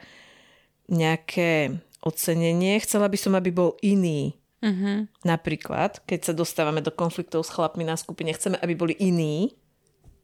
nejaké 0.91 1.79
ocenenie, 2.03 2.79
chcela 2.83 3.07
by 3.07 3.17
som, 3.17 3.33
aby 3.33 3.49
bol 3.49 3.79
iný. 3.79 4.35
Uh-huh. 4.63 5.07
Napríklad, 5.27 5.99
keď 6.07 6.31
sa 6.31 6.33
dostávame 6.35 6.79
do 6.79 6.91
konfliktov 6.91 7.43
s 7.43 7.51
chlapmi 7.51 7.83
na 7.83 7.99
skupine, 7.99 8.31
chceme, 8.31 8.55
aby 8.59 8.73
boli 8.75 8.95
iní, 8.95 9.55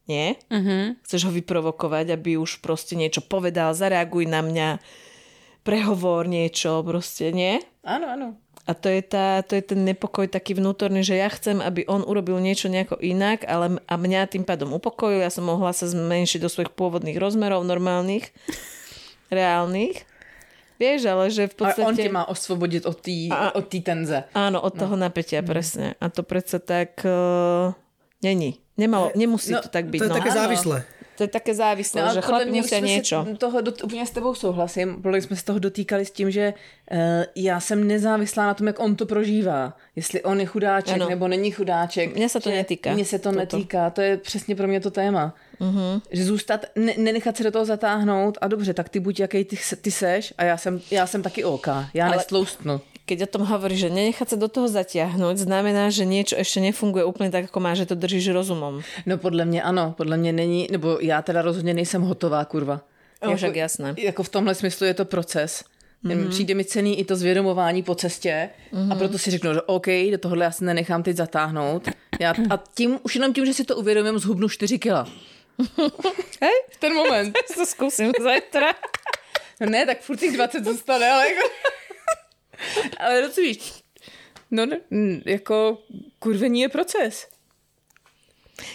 nie? 0.08 0.40
Uh-huh. 0.48 0.96
Chceš 1.04 1.28
ho 1.28 1.32
vyprovokovať, 1.32 2.16
aby 2.16 2.40
už 2.40 2.64
proste 2.64 2.96
niečo 2.96 3.20
povedal, 3.20 3.76
zareaguj 3.76 4.28
na 4.32 4.40
mňa, 4.40 4.70
prehovor 5.68 6.28
niečo, 6.28 6.80
proste, 6.88 7.36
nie? 7.36 7.60
Áno, 7.84 8.08
áno. 8.08 8.28
A 8.70 8.78
to 8.78 8.86
je, 8.86 9.02
tá, 9.02 9.42
to 9.42 9.58
je 9.58 9.66
ten 9.66 9.82
nepokoj 9.82 10.30
taký 10.30 10.54
vnútorný, 10.54 11.02
že 11.02 11.18
ja 11.18 11.28
chcem, 11.34 11.58
aby 11.58 11.90
on 11.90 12.06
urobil 12.06 12.38
niečo 12.38 12.70
nejako 12.70 13.02
inak, 13.02 13.42
ale 13.50 13.82
a 13.90 13.96
mňa 13.98 14.30
tým 14.30 14.46
pádom 14.46 14.78
upokojil, 14.78 15.26
ja 15.26 15.34
som 15.34 15.50
mohla 15.50 15.74
sa 15.74 15.90
zmenšiť 15.90 16.40
do 16.40 16.50
svojich 16.52 16.78
pôvodných 16.78 17.18
rozmerov, 17.18 17.66
normálnych, 17.66 18.30
reálnych. 19.34 20.09
Vieš, 20.80 21.12
ale 21.12 21.28
že 21.28 21.52
v 21.52 21.56
podstate... 21.60 21.84
A 21.84 21.88
on 21.92 21.96
tě 21.96 22.10
má 22.10 22.24
osvobodit 22.24 22.88
od 22.88 22.96
té 23.04 23.28
A- 23.36 23.52
od 23.56 23.68
té 23.68 23.84
tenze. 23.84 24.24
Áno, 24.32 24.64
od 24.64 24.72
toho 24.80 24.96
napätia, 24.96 25.44
presne. 25.44 26.00
A 26.00 26.08
to 26.08 26.24
predsa 26.24 26.60
tak 26.64 27.04
uh, 27.04 27.76
není. 28.24 28.64
Nemalo, 28.80 29.12
nemusí 29.12 29.52
no, 29.52 29.60
to 29.60 29.68
tak 29.68 29.92
byť. 29.92 30.00
To 30.00 30.06
je 30.08 30.14
no. 30.16 30.20
také 30.24 30.32
Áno. 30.32 30.40
závislé. 30.40 30.78
To 31.20 31.24
je 31.24 31.28
také 31.28 31.52
závislé, 31.56 32.02
No, 32.02 32.14
že 32.14 32.22
podle 32.22 32.48
chlapi 32.48 32.52
musia 32.52 32.80
niečo. 32.80 33.28
Toho 33.38 33.60
úplně 33.84 34.06
s 34.08 34.12
tebou 34.12 34.36
souhlasím, 34.36 35.02
protože 35.04 35.22
jsme 35.22 35.36
se 35.36 35.46
toho 35.46 35.60
dotýkali 35.60 36.06
s 36.06 36.12
tím, 36.12 36.32
že 36.32 36.54
uh, 36.92 36.98
já 37.36 37.60
jsem 37.60 37.88
nezávislá 37.88 38.46
na 38.46 38.54
tom, 38.54 38.68
jak 38.68 38.80
on 38.80 38.96
to 38.96 39.06
prožívá. 39.06 39.76
Jestli 39.96 40.24
on 40.24 40.40
je 40.40 40.46
chudáček 40.46 40.96
Ano. 40.96 41.10
nebo 41.10 41.28
není 41.28 41.52
chudáček. 41.52 42.16
Mně 42.16 42.30
se 42.30 42.40
to 42.40 42.50
netýká. 42.50 42.94
Mně 42.94 43.06
se 43.06 43.20
to 43.20 43.30
Toto. 43.30 43.40
netýká, 43.40 43.90
to 43.90 44.02
je 44.02 44.18
přesně 44.18 44.56
pro 44.56 44.68
mě 44.68 44.80
to 44.80 44.92
téma. 44.92 45.36
Uh-huh. 45.62 46.02
Že 46.12 46.24
zůstat, 46.26 46.66
ne, 46.76 46.94
nenechat 46.98 47.38
se 47.38 47.44
do 47.44 47.52
toho 47.52 47.66
zatáhnout 47.66 48.38
a 48.42 48.48
dobře, 48.48 48.74
tak 48.74 48.90
ty 48.90 49.00
buď 49.00 49.20
jaký 49.20 49.44
ty, 49.46 49.58
ty 49.82 49.92
seš 49.92 50.34
a 50.38 50.44
já 50.44 50.58
jsem, 50.58 50.82
já 50.92 51.08
jsem 51.08 51.24
taky 51.24 51.44
OK. 51.44 51.68
Já 51.94 52.06
Ale- 52.08 52.16
nestloustnu. 52.16 52.82
Keď 53.10 53.26
o 53.26 53.34
tom 53.34 53.44
hovorí, 53.50 53.74
že 53.74 53.90
nenechať 53.90 54.28
sa 54.30 54.38
do 54.38 54.46
toho 54.46 54.70
zatiahnuť, 54.70 55.50
znamená, 55.50 55.90
že 55.90 56.06
niečo 56.06 56.38
ešte 56.38 56.62
nefunguje 56.62 57.02
úplne 57.02 57.34
tak, 57.34 57.50
ako 57.50 57.58
má, 57.58 57.74
že 57.74 57.90
to 57.90 57.98
držíš 57.98 58.38
rozumom. 58.38 58.86
No 59.10 59.18
podle 59.18 59.50
mě 59.50 59.66
ano, 59.66 59.98
podle 59.98 60.18
mě 60.18 60.30
není, 60.30 60.68
nebo 60.72 61.02
já 61.02 61.22
teda 61.22 61.42
rozhodně 61.42 61.74
nejsem 61.74 62.02
hotová, 62.02 62.46
kurva. 62.46 62.86
No, 63.26 63.36
však 63.36 63.56
jasné. 63.56 63.96
Jako 63.98 64.24
v 64.24 64.30
tomhle 64.30 64.56
smyslu 64.56 64.86
je 64.86 64.94
to 64.94 65.06
proces. 65.06 65.64
Mm-hmm. 66.06 66.30
Přijde 66.30 66.54
mi 66.54 66.66
cený 66.66 67.00
i 67.00 67.06
to 67.06 67.16
zvědomování 67.16 67.84
po 67.84 67.96
cestě 67.96 68.50
mm-hmm. 68.74 68.94
a 68.94 68.96
proto 68.96 69.18
si 69.18 69.32
řeknu, 69.32 69.54
že 69.54 69.62
OK, 69.62 69.88
do 70.12 70.18
tohohle 70.18 70.46
já 70.46 70.52
se 70.52 70.66
nenechám 70.66 71.04
teď 71.04 71.18
zatáhnout. 71.18 71.90
Já, 72.20 72.34
a 72.50 72.64
tím, 72.76 73.00
už 73.04 73.16
jenom 73.16 73.34
tím, 73.34 73.46
že 73.46 73.54
si 73.54 73.64
to 73.64 73.76
uvědomím, 73.76 74.20
zhubnu 74.20 74.50
4 74.50 74.80
kila. 74.80 75.08
Hej? 76.42 76.58
V 76.70 76.78
ten 76.80 76.94
moment. 76.94 77.38
To 77.56 77.66
skúsim 77.66 78.12
zajtra. 78.22 78.74
No 79.60 79.70
ne, 79.70 79.86
tak 79.86 80.02
furt 80.02 80.18
těch 80.18 80.34
20 80.34 80.66
zůstane, 80.66 81.12
ale 81.12 81.28
jako... 81.28 81.50
ale 83.02 83.22
rozumíš, 83.22 83.84
no 84.52 84.66
jako 85.26 85.78
kurvení 86.20 86.62
je 86.62 86.70
proces. 86.70 87.28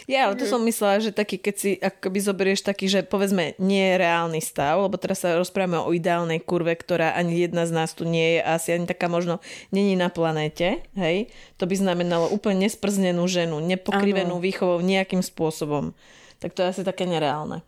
Ja, 0.08 0.28
ale 0.28 0.40
to 0.40 0.48
som 0.48 0.64
myslela, 0.64 1.00
že 1.00 1.12
taký, 1.12 1.36
keď 1.36 1.54
si 1.56 1.70
akoby 1.76 2.18
zoberieš 2.20 2.64
taký, 2.64 2.88
že 2.88 3.04
povedzme 3.04 3.56
nie 3.60 3.92
je 3.92 4.00
reálny 4.00 4.40
stav, 4.40 4.80
lebo 4.80 4.96
teraz 4.96 5.22
sa 5.22 5.36
rozprávame 5.36 5.80
o 5.80 5.92
ideálnej 5.92 6.40
kurve, 6.40 6.72
ktorá 6.72 7.12
ani 7.12 7.44
jedna 7.44 7.68
z 7.68 7.72
nás 7.76 7.92
tu 7.92 8.08
nie 8.08 8.38
je 8.38 8.40
a 8.40 8.56
asi 8.56 8.72
ani 8.72 8.88
taká 8.88 9.12
možno 9.12 9.44
není 9.70 9.96
na 9.96 10.08
planéte, 10.08 10.80
hej? 10.96 11.28
To 11.60 11.68
by 11.68 11.74
znamenalo 11.76 12.32
úplne 12.32 12.64
nesprznenú 12.68 13.28
ženu, 13.28 13.60
nepokrivenú 13.60 14.40
Áno. 14.40 14.44
výchovou 14.44 14.80
nejakým 14.80 15.20
spôsobom. 15.20 15.92
Tak 16.40 16.56
to 16.56 16.64
je 16.64 16.70
asi 16.72 16.82
také 16.84 17.04
nereálne. 17.04 17.60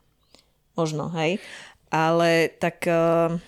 Možno, 0.77 1.13
hej? 1.13 1.41
Ale 1.93 2.49
tak... 2.57 2.85
Uh, 2.89 3.41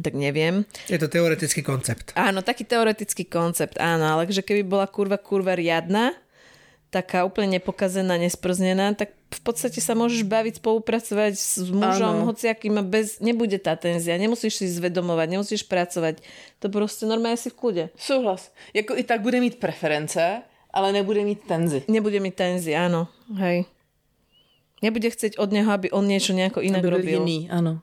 tak 0.00 0.14
neviem. 0.14 0.64
Je 0.88 0.98
to 0.98 1.06
teoretický 1.06 1.62
koncept. 1.62 2.10
Áno, 2.14 2.40
taký 2.40 2.64
teoretický 2.64 3.26
koncept, 3.26 3.76
áno, 3.76 4.06
ale 4.08 4.26
že 4.26 4.40
keby 4.40 4.62
bola 4.64 4.86
kurva 4.86 5.18
kurva 5.18 5.54
riadna, 5.54 6.14
taká 6.88 7.26
úplne 7.26 7.58
nepokazená, 7.58 8.14
nesprznená, 8.14 8.94
tak 8.94 9.10
v 9.34 9.40
podstate 9.42 9.82
sa 9.82 9.98
môžeš 9.98 10.22
baviť, 10.30 10.62
spolupracovať 10.62 11.32
s 11.34 11.58
mužom, 11.66 12.22
Áno. 12.22 12.30
hociakým 12.30 12.78
a 12.78 12.86
bez, 12.86 13.18
nebude 13.18 13.58
tá 13.58 13.74
tenzia, 13.74 14.14
nemusíš 14.14 14.62
si 14.62 14.70
zvedomovať, 14.70 15.26
nemusíš 15.26 15.66
pracovať, 15.66 16.22
to 16.62 16.70
proste 16.70 17.02
normálne 17.02 17.34
si 17.34 17.50
v 17.50 17.58
kľude. 17.58 17.84
Souhlas. 17.98 18.54
Jako 18.70 18.94
i 18.94 19.02
tak 19.02 19.26
bude 19.26 19.42
mít 19.42 19.58
preference, 19.58 20.22
ale 20.70 20.88
nebude 20.94 21.26
mít 21.26 21.42
tenzi. 21.42 21.82
Nebude 21.90 22.22
mi 22.22 22.30
tenzi, 22.30 22.78
áno, 22.78 23.10
hej. 23.42 23.66
Nebude 24.78 25.10
chcieť 25.10 25.40
od 25.40 25.50
neho, 25.50 25.70
aby 25.72 25.90
on 25.90 26.06
niečo 26.06 26.30
nejako 26.30 26.62
inak 26.62 26.84
robil. 26.84 27.24
jiný, 27.26 27.48
ano. 27.50 27.82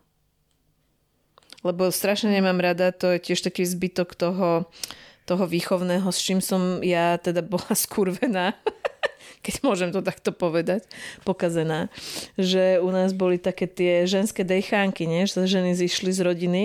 Lebo 1.61 1.93
strašne 1.93 2.33
nemám 2.33 2.57
rada, 2.57 2.89
to 2.89 3.13
je 3.17 3.31
tiež 3.31 3.45
taký 3.45 3.65
zbytok 3.65 4.17
toho, 4.17 4.65
toho 5.29 5.45
výchovného, 5.45 6.09
s 6.09 6.19
čím 6.21 6.41
som 6.41 6.81
ja 6.81 7.17
teda 7.21 7.45
bola 7.53 7.73
skurvená, 7.73 8.57
keď 9.45 9.55
môžem 9.65 9.89
to 9.93 10.01
takto 10.01 10.33
povedať, 10.33 10.85
pokazená, 11.25 11.89
že 12.37 12.81
u 12.81 12.89
nás 12.89 13.13
boli 13.13 13.37
také 13.37 13.69
tie 13.69 14.05
ženské 14.05 14.45
dejchánky, 14.45 15.05
nie? 15.05 15.25
že 15.29 15.45
ženy 15.45 15.77
zišli 15.77 16.13
z 16.13 16.21
rodiny 16.25 16.63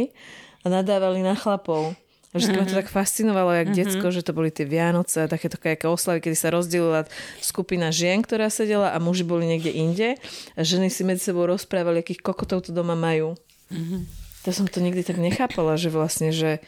a 0.65 0.73
nadávali 0.73 1.23
na 1.23 1.37
chlapov. 1.37 1.95
Že 2.37 2.53
mm-hmm. 2.53 2.59
ma 2.61 2.69
to 2.69 2.75
tak 2.77 2.93
fascinovalo, 2.93 3.51
jak 3.57 3.69
mm-hmm. 3.73 3.81
decko, 3.81 4.07
že 4.13 4.21
to 4.21 4.37
boli 4.37 4.53
tie 4.53 4.69
Vianoce 4.69 5.25
a 5.25 5.31
také 5.31 5.49
také 5.49 5.89
oslavy, 5.89 6.21
kedy 6.21 6.37
sa 6.37 6.53
rozdelila 6.53 7.09
skupina 7.41 7.89
žien, 7.89 8.21
ktorá 8.21 8.53
sedela 8.53 8.93
a 8.93 9.01
muži 9.01 9.25
boli 9.25 9.49
niekde 9.49 9.73
inde 9.73 10.09
a 10.53 10.61
ženy 10.61 10.93
si 10.93 11.01
medzi 11.01 11.33
sebou 11.33 11.49
rozprávali, 11.49 12.05
akých 12.05 12.21
kokotov 12.21 12.69
tu 12.69 12.77
doma 12.77 12.93
majú. 12.93 13.41
To 14.47 14.55
som 14.55 14.65
to 14.65 14.79
nikdy 14.79 15.03
tak 15.03 15.19
nechápala, 15.19 15.75
že 15.75 15.91
vlastne, 15.91 16.31
že 16.31 16.63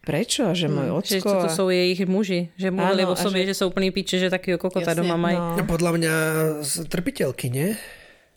prečo 0.00 0.48
a 0.48 0.52
že 0.52 0.66
môj 0.66 0.90
Že 0.90 0.96
ocko... 0.98 1.28
to, 1.28 1.34
to 1.36 1.46
a- 1.46 1.54
jsou 1.54 1.66
jejich 1.70 2.02
muži, 2.04 2.50
že 2.56 2.68
mluvili 2.68 3.06
Áno, 3.06 3.12
o 3.12 3.16
a 3.16 3.22
sobě, 3.22 3.42
že- 3.42 3.46
že... 3.46 3.54
jsou 3.54 3.66
úplný 3.70 3.90
píče, 3.90 4.18
že 4.18 4.30
takového 4.30 4.58
kokota 4.58 4.90
Jasne, 4.90 5.02
doma 5.02 5.16
mají. 5.16 5.36
no. 5.36 5.62
Podľa 5.62 5.90
mňa 5.92 6.14
z 6.60 6.72
trpiteľky, 6.88 7.46
nie? 7.48 7.76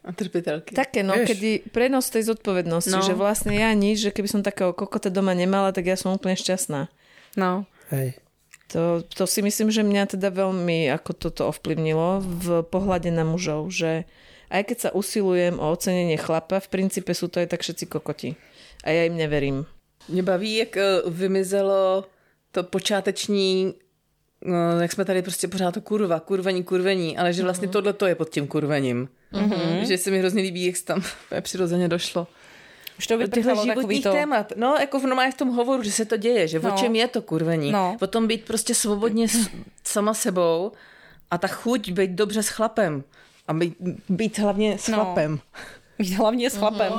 A 0.04 0.12
trpitelky. 0.12 0.76
Také, 0.76 1.00
no, 1.02 1.16
Vieš. 1.16 1.28
kedy 1.32 1.50
prenos 1.72 2.12
tej 2.12 2.28
zodpovednosti, 2.28 2.92
No. 2.92 3.02
že 3.02 3.16
vlastne 3.16 3.56
ja 3.56 3.72
nič, 3.72 4.04
že 4.04 4.12
keby 4.12 4.28
som 4.28 4.42
takého 4.44 4.76
kokota 4.76 5.08
doma 5.08 5.32
nemala, 5.32 5.72
tak 5.72 5.88
ja 5.88 5.96
som 5.96 6.12
úplne 6.12 6.36
šťastná. 6.36 6.92
No. 7.40 7.64
Hej. 7.90 8.20
To, 8.76 9.00
to 9.02 9.24
si 9.24 9.40
myslím, 9.40 9.72
že 9.72 9.80
mňa 9.82 10.12
teda 10.12 10.28
veľmi 10.28 10.92
ako 10.92 11.12
toto 11.16 11.48
ovplyvnilo 11.48 12.20
v 12.20 12.46
pohľade 12.66 13.08
na 13.10 13.24
mužov, 13.24 13.72
že 13.72 14.04
aj 14.52 14.62
keď 14.68 14.78
sa 14.78 14.90
usilujem 14.92 15.56
o 15.56 15.72
ocenenie 15.72 16.20
chlapa, 16.20 16.60
v 16.60 16.68
princípe 16.68 17.16
sú 17.16 17.32
to 17.32 17.40
aj 17.40 17.56
tak 17.56 17.64
všetci 17.64 17.86
kokoti. 17.88 18.30
A 18.84 18.90
ja 18.90 19.06
im 19.06 19.18
neverím. 19.18 19.66
Mě 20.10 20.24
baví, 20.24 20.56
jak 20.56 20.78
eh, 20.78 20.84
vymizelo 21.08 22.06
to 22.52 22.64
počáteční, 22.64 23.74
no, 24.46 24.82
jak 24.82 24.92
jsme 24.92 25.06
tady 25.06 25.22
prostě 25.22 25.48
pořád 25.48 25.74
to 25.74 25.82
kurva, 25.82 26.20
kurvení, 26.20 26.64
kurvení, 26.64 27.18
ale 27.18 27.34
že 27.34 27.44
vlastně 27.44 27.68
tohle 27.68 27.94
to 27.94 28.06
je 28.06 28.16
pod 28.16 28.30
tím 28.30 28.48
kurvením. 28.48 29.10
Mm-hmm. 29.34 29.82
Že 29.82 29.98
se 29.98 30.12
mi 30.12 30.20
hrozně 30.20 30.42
líbí, 30.42 30.66
jak 30.66 30.76
se 30.76 30.86
tam 30.86 31.04
přirozeně 31.42 31.88
došlo. 31.88 32.28
Už 33.00 33.08
to 33.08 33.18
Těchto 33.18 33.36
vyprchalo 33.36 33.66
takový 33.66 33.82
životních 33.82 34.04
to... 34.04 34.12
témat. 34.12 34.54
No, 34.56 34.76
jako 34.80 35.00
v, 35.00 35.04
normálně 35.04 35.32
v 35.32 35.38
tom 35.38 35.50
hovoru, 35.50 35.84
že 35.84 35.92
se 35.92 36.06
to 36.06 36.18
děje, 36.18 36.48
že 36.48 36.60
no. 36.60 36.74
o 36.74 36.78
čem 36.78 36.96
je 36.96 37.08
to 37.08 37.22
kurvení. 37.22 37.72
No. 37.72 37.98
O 38.02 38.08
tom 38.08 38.28
být 38.28 38.46
prostě 38.46 38.76
svobodně 38.76 39.28
s, 39.28 39.50
sama 39.84 40.14
sebou 40.14 40.72
a 41.32 41.38
ta 41.38 41.48
chuť 41.48 41.92
být 41.92 42.12
dobře 42.12 42.44
s 42.44 42.48
chlapem. 42.50 43.04
A 43.48 43.54
být, 43.54 43.76
být 44.10 44.40
hlavně 44.40 44.78
s 44.78 44.88
No. 44.88 44.96
chlapem. 44.96 45.40
Hlavně 46.18 46.50
s 46.50 46.58
chlapem. 46.58 46.94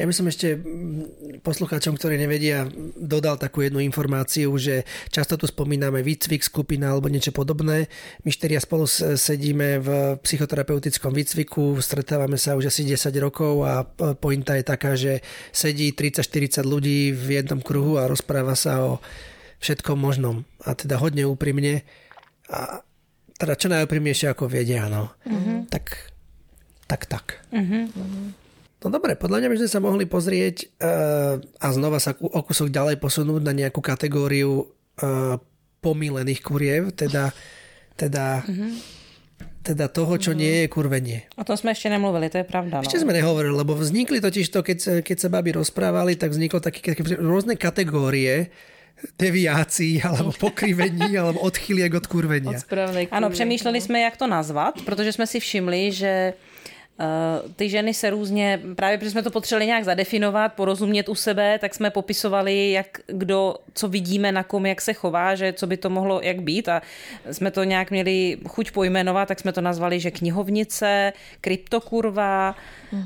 Ja 0.00 0.08
by 0.08 0.16
som 0.16 0.24
ešte 0.32 0.56
mm, 0.56 1.44
poslucháčom, 1.44 2.00
ktorí 2.00 2.16
nevedia, 2.16 2.64
dodal 2.96 3.36
takú 3.36 3.60
jednu 3.60 3.84
informáciu, 3.84 4.48
že 4.56 4.88
často 5.12 5.36
tu 5.36 5.44
spomíname 5.44 6.00
výcvik, 6.00 6.40
skupina 6.40 6.88
alebo 6.88 7.12
niečo 7.12 7.36
podobné. 7.36 7.84
My 8.24 8.32
štyria 8.32 8.64
spolu 8.64 8.88
sedíme 8.88 9.76
v 9.76 9.88
psychoterapeutickom 10.24 11.12
výcviku, 11.12 11.76
stretávame 11.84 12.40
sa 12.40 12.56
už 12.56 12.72
asi 12.72 12.88
10 12.88 13.12
rokov 13.20 13.60
a 13.68 13.84
p- 13.84 14.16
pointa 14.16 14.56
je 14.56 14.64
taká, 14.64 14.96
že 14.96 15.20
sedí 15.52 15.92
30-40 15.92 16.64
ľudí 16.64 17.12
v 17.12 17.44
jednom 17.44 17.60
kruhu 17.60 18.00
a 18.00 18.08
rozpráva 18.08 18.56
sa 18.56 18.80
o 18.80 19.04
všetkom 19.60 20.00
možnom. 20.00 20.48
A 20.64 20.72
teda 20.72 20.96
hodne 20.96 21.28
úprimne. 21.28 21.84
A 22.48 22.80
teda 23.36 23.52
čo 23.52 23.68
najúprimnejšie 23.68 24.32
ako 24.32 24.48
vedia, 24.48 24.88
no. 24.88 25.12
Mm-hmm. 25.28 25.68
Tak, 25.68 25.84
tak, 26.88 27.04
tak. 27.04 27.44
No 28.80 28.88
dobre, 28.88 29.12
podľa 29.12 29.44
mňa 29.44 29.48
by 29.52 29.56
sme 29.60 29.70
sa 29.70 29.80
mohli 29.80 30.04
pozrieť 30.08 30.56
uh, 30.80 31.36
a 31.60 31.66
znova 31.68 32.00
sa 32.00 32.16
o 32.16 32.40
kúsok 32.40 32.72
ďalej 32.72 32.96
posunúť 32.96 33.42
na 33.44 33.52
nejakú 33.52 33.84
kategóriu 33.84 34.64
uh, 34.64 35.36
pomílených 35.80 36.40
kuriev, 36.40 36.92
teda, 36.96 37.32
teda, 37.96 38.44
teda 39.64 39.84
toho, 39.88 40.16
čo 40.16 40.32
nie 40.32 40.64
je 40.64 40.66
kurvenie. 40.68 41.28
O 41.36 41.44
tom 41.44 41.56
jsme 41.56 41.70
ještě 41.70 41.88
nemluvili, 41.88 42.30
to 42.30 42.38
je 42.38 42.44
pravda. 42.44 42.80
No. 42.80 42.84
Ešte 42.84 43.00
sme 43.00 43.12
nehovorili, 43.12 43.52
lebo 43.52 43.76
vznikli 43.76 44.20
totiž 44.20 44.48
to, 44.48 44.64
keď, 44.64 45.04
keď 45.04 45.16
sa 45.20 45.28
babi 45.28 45.52
rozprávali, 45.52 46.16
tak 46.16 46.32
vzniklo 46.32 46.60
také 46.60 46.80
také 46.96 47.16
rôzne 47.20 47.56
kategórie 47.56 48.48
deviácií, 49.16 50.04
alebo 50.04 50.32
pokrivení, 50.36 51.16
alebo 51.20 51.40
odchyliek 51.40 51.92
od 51.94 52.06
kurvenia. 52.06 52.56
Od 52.56 52.64
správnej 52.64 53.08
Ano, 53.10 53.28
kurvy. 53.28 53.34
přemýšleli 53.34 53.80
jsme, 53.80 54.00
jak 54.00 54.16
to 54.16 54.26
nazvat, 54.26 54.74
protože 54.84 55.12
jsme 55.12 55.26
si 55.26 55.40
všimli, 55.40 55.92
že 55.92 56.32
ty 57.56 57.68
ženy 57.68 57.94
se 57.94 58.10
různě, 58.10 58.60
právě 58.76 58.98
protože 58.98 59.10
jsme 59.10 59.22
to 59.22 59.30
potřebovali 59.30 59.66
nějak 59.66 59.84
zadefinovat, 59.84 60.52
porozumět 60.52 61.08
u 61.08 61.14
sebe, 61.14 61.58
tak 61.58 61.74
jsme 61.74 61.90
popisovali, 61.90 62.70
jak 62.70 62.86
kdo, 63.06 63.54
co 63.74 63.88
vidíme 63.88 64.32
na 64.32 64.42
kom, 64.42 64.66
jak 64.66 64.80
se 64.80 64.92
chová, 64.92 65.34
že 65.34 65.52
co 65.52 65.66
by 65.66 65.76
to 65.76 65.90
mohlo 65.90 66.20
jak 66.22 66.42
být 66.42 66.68
a 66.68 66.82
jsme 67.30 67.50
to 67.50 67.64
nějak 67.64 67.90
měli 67.90 68.38
chuť 68.48 68.70
pojmenovat, 68.70 69.28
tak 69.28 69.40
jsme 69.40 69.52
to 69.52 69.60
nazvali, 69.60 70.00
že 70.00 70.10
knihovnice, 70.10 71.12
kryptokurva, 71.40 72.56
uh, 72.92 73.00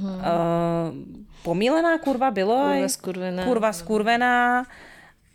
pomílená 1.42 1.98
kurva 1.98 2.30
bylo? 2.30 2.64
Kurva 2.72 2.88
skurvená. 2.88 3.44
Kurva 3.44 3.72
skurvená 3.72 4.66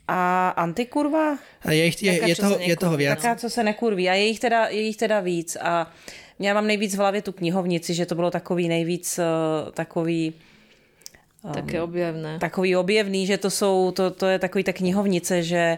a 0.08 0.50
antikurva? 0.50 1.38
A 1.66 1.72
je, 1.72 1.86
ich, 1.86 2.04
je, 2.04 2.14
Taká, 2.14 2.28
je, 2.28 2.36
toho, 2.36 2.58
je 2.60 2.78
toho 2.78 2.98
viac. 2.98 3.22
Taká, 3.22 3.36
co 3.36 3.50
se 3.50 3.64
nekurví. 3.64 4.10
A 4.10 4.14
je 4.14 4.26
jich 4.26 4.40
teda, 4.40 4.68
je 4.68 4.82
jich 4.82 4.98
teda 4.98 5.20
víc. 5.20 5.58
A 5.62 5.92
já 6.40 6.54
mám 6.54 6.68
nejvíc 6.68 6.96
v 6.96 6.98
hlavě 6.98 7.22
tu 7.22 7.32
knihovnici, 7.32 7.94
že 7.94 8.06
to 8.06 8.16
bylo 8.16 8.32
takový 8.32 8.68
nejvíc 8.68 9.20
uh, 9.20 9.72
takový 9.72 10.34
Také 11.54 11.82
objevné. 11.82 12.40
takový 12.40 12.76
objevný, 12.76 13.26
že 13.26 13.38
to 13.38 13.50
jsou, 13.50 13.92
to, 13.92 14.12
to 14.12 14.26
je 14.26 14.40
takový 14.40 14.64
ta 14.64 14.74
knihovnice, 14.74 15.44
že, 15.44 15.78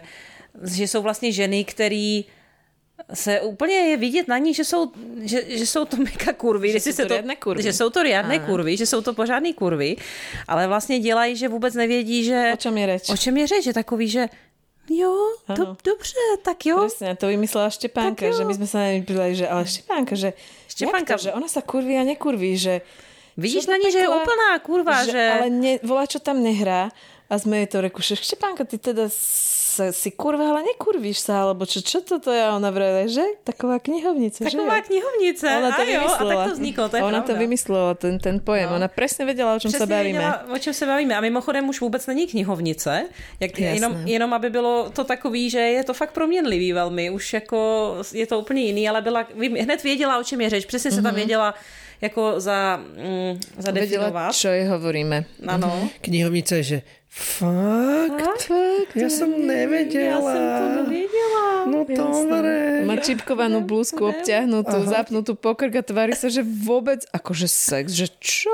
že 0.62 0.88
jsou 0.88 1.02
vlastně 1.02 1.32
ženy, 1.32 1.64
který 1.64 2.24
se 3.14 3.40
úplně 3.40 3.74
je 3.74 3.96
vidět 3.96 4.28
na 4.28 4.38
ní, 4.38 4.54
že 4.54 4.64
jsou, 4.64 4.92
že, 5.22 5.58
že 5.58 5.66
jsou 5.66 5.84
to 5.84 5.96
mega 5.96 6.32
kurvy. 6.36 6.68
Že 6.68 6.76
jestli 6.76 6.92
jsou 6.92 7.08
to 7.08 7.14
kurvy. 7.40 7.62
Že 7.62 7.72
jsou 7.72 7.90
to 7.90 8.02
riadné 8.02 8.36
Áno. 8.38 8.46
kurvy, 8.46 8.76
že 8.76 8.86
jsou 8.86 9.00
to 9.00 9.14
pořádný 9.14 9.54
kurvy, 9.54 9.96
ale 10.48 10.66
vlastně 10.66 10.98
dělají, 10.98 11.36
že 11.36 11.48
vůbec 11.48 11.74
nevědí, 11.74 12.24
že... 12.24 12.50
O 12.54 12.56
čom 12.56 12.76
je 12.78 12.86
reč? 12.86 13.08
O 13.10 13.16
čem 13.16 13.36
je 13.36 13.46
řeč? 13.46 13.64
Že 13.64 13.72
takový, 13.72 14.08
že 14.08 14.26
jo, 14.88 15.14
to, 15.46 15.76
dobře, 15.84 16.22
tak 16.42 16.66
jo. 16.66 16.78
Presne, 16.78 17.16
to 17.16 17.26
vymyslela 17.26 17.70
Štepánka, 17.70 18.32
že 18.32 18.42
my 18.44 18.52
sme 18.54 18.66
sa 18.66 18.76
na 18.82 18.86
nej 18.96 19.02
pýtali, 19.02 19.32
že 19.34 19.46
ale 19.46 19.62
Štepánka, 19.66 20.14
že 20.18 20.34
Štepánka- 20.66 21.14
jak 21.14 21.20
to, 21.20 21.24
že 21.28 21.36
ona 21.36 21.48
sa 21.48 21.62
kurví 21.62 21.94
a 21.98 22.02
nekurví, 22.02 22.58
že 22.58 22.82
Vidíš 23.36 23.64
na 23.66 23.80
ní, 23.80 23.88
že 23.88 24.04
je 24.04 24.08
úplná 24.08 24.60
kurva, 24.60 25.08
že... 25.08 25.16
že... 25.16 25.24
Ale 25.24 25.48
ne, 25.48 25.72
volá, 25.80 26.04
čo 26.04 26.20
tam 26.20 26.44
nehrá 26.44 26.92
a 27.32 27.34
sme 27.40 27.64
jej 27.64 27.68
to 27.72 27.80
reku, 27.80 28.04
že 28.04 28.12
Štepánka, 28.20 28.68
ty 28.68 28.76
teda 28.76 29.08
sa, 29.72 29.84
si 29.88 30.12
kurva, 30.12 30.52
ale 30.52 30.60
nekurvíš 30.68 31.24
sa, 31.24 31.48
alebo 31.48 31.64
čo, 31.64 31.80
čo 31.80 32.04
toto 32.04 32.28
je? 32.28 32.44
Ona 32.44 32.68
vrele, 32.68 33.08
že? 33.08 33.24
Taková 33.40 33.80
knihovnica, 33.80 34.44
že 34.44 34.52
Taková 34.52 34.76
jo? 34.76 34.84
knihovnice. 34.92 35.46
Ona 35.48 35.70
to 35.72 35.82
a 35.82 35.88
jo, 35.88 36.02
a 36.04 36.22
tak 36.28 36.38
to 36.48 36.52
vzniklo, 36.60 36.84
to 36.92 36.96
je 36.96 37.02
Ona 37.02 37.20
to 37.24 37.32
pravda. 37.32 37.40
vymyslela, 37.40 37.90
ten, 37.96 38.18
ten 38.20 38.36
pojem. 38.44 38.68
No. 38.68 38.76
Ona 38.76 38.88
presne 38.92 39.24
vedela, 39.24 39.56
o 39.56 39.60
čom 39.64 39.72
sa 39.72 39.88
Přesně 39.88 39.94
bavíme. 39.96 40.18
věděla, 40.18 40.44
o 40.52 40.58
čem 40.58 40.74
se 40.74 40.84
bavíme. 40.86 41.14
A 41.16 41.20
mimochodem 41.24 41.64
už 41.68 41.80
vůbec 41.80 42.06
není 42.06 42.26
knihovnice. 42.28 43.08
Jak, 43.40 43.50
Jasné. 43.58 43.74
jenom, 43.76 43.92
jenom, 44.04 44.30
aby 44.34 44.50
bylo 44.50 44.90
to 44.92 45.04
takový, 45.04 45.50
že 45.50 45.58
je 45.58 45.84
to 45.84 45.94
fakt 45.94 46.12
proměnlivý 46.12 46.72
velmi. 46.72 47.10
Už 47.10 47.32
jako 47.32 47.58
je 48.12 48.26
to 48.26 48.38
úplně 48.44 48.62
jiný, 48.62 48.88
ale 48.88 49.00
byla, 49.02 49.24
hned 49.60 49.82
věděla, 49.82 50.18
o 50.18 50.24
čem 50.24 50.40
je 50.40 50.50
řeč. 50.50 50.64
Přesně 50.66 50.90
se 50.90 51.02
tam 51.02 51.14
věděla 51.14 51.54
jako 52.02 52.40
za, 52.40 52.76
mm, 52.76 53.38
Vedela, 53.56 53.62
zadefinovat. 53.62 54.34
čo 54.34 54.48
jej 54.50 54.66
hovoríme. 54.66 55.24
Ano. 55.46 55.70
Knihovnica 56.02 56.58
je, 56.58 56.62
že 56.62 56.78
fakt? 57.06 58.50
Ja 58.98 59.08
som 59.08 59.30
nevedela. 59.30 60.10
Já 60.10 60.18
jsem 60.20 60.44
to 60.58 60.66
nevěděla. 60.82 61.46
No 61.66 61.86
dobre. 61.86 62.82
Má 62.82 62.98
čipkovanú 62.98 63.62
blúzku 63.62 64.02
obťahnutú, 64.10 64.82
zapnutú 64.82 65.38
pokrk 65.38 65.78
a 65.78 65.82
tvári 65.86 66.18
sa, 66.18 66.26
že 66.26 66.42
vôbec, 66.42 67.06
akože 67.14 67.46
sex, 67.46 67.94
že 67.94 68.10
čo? 68.18 68.50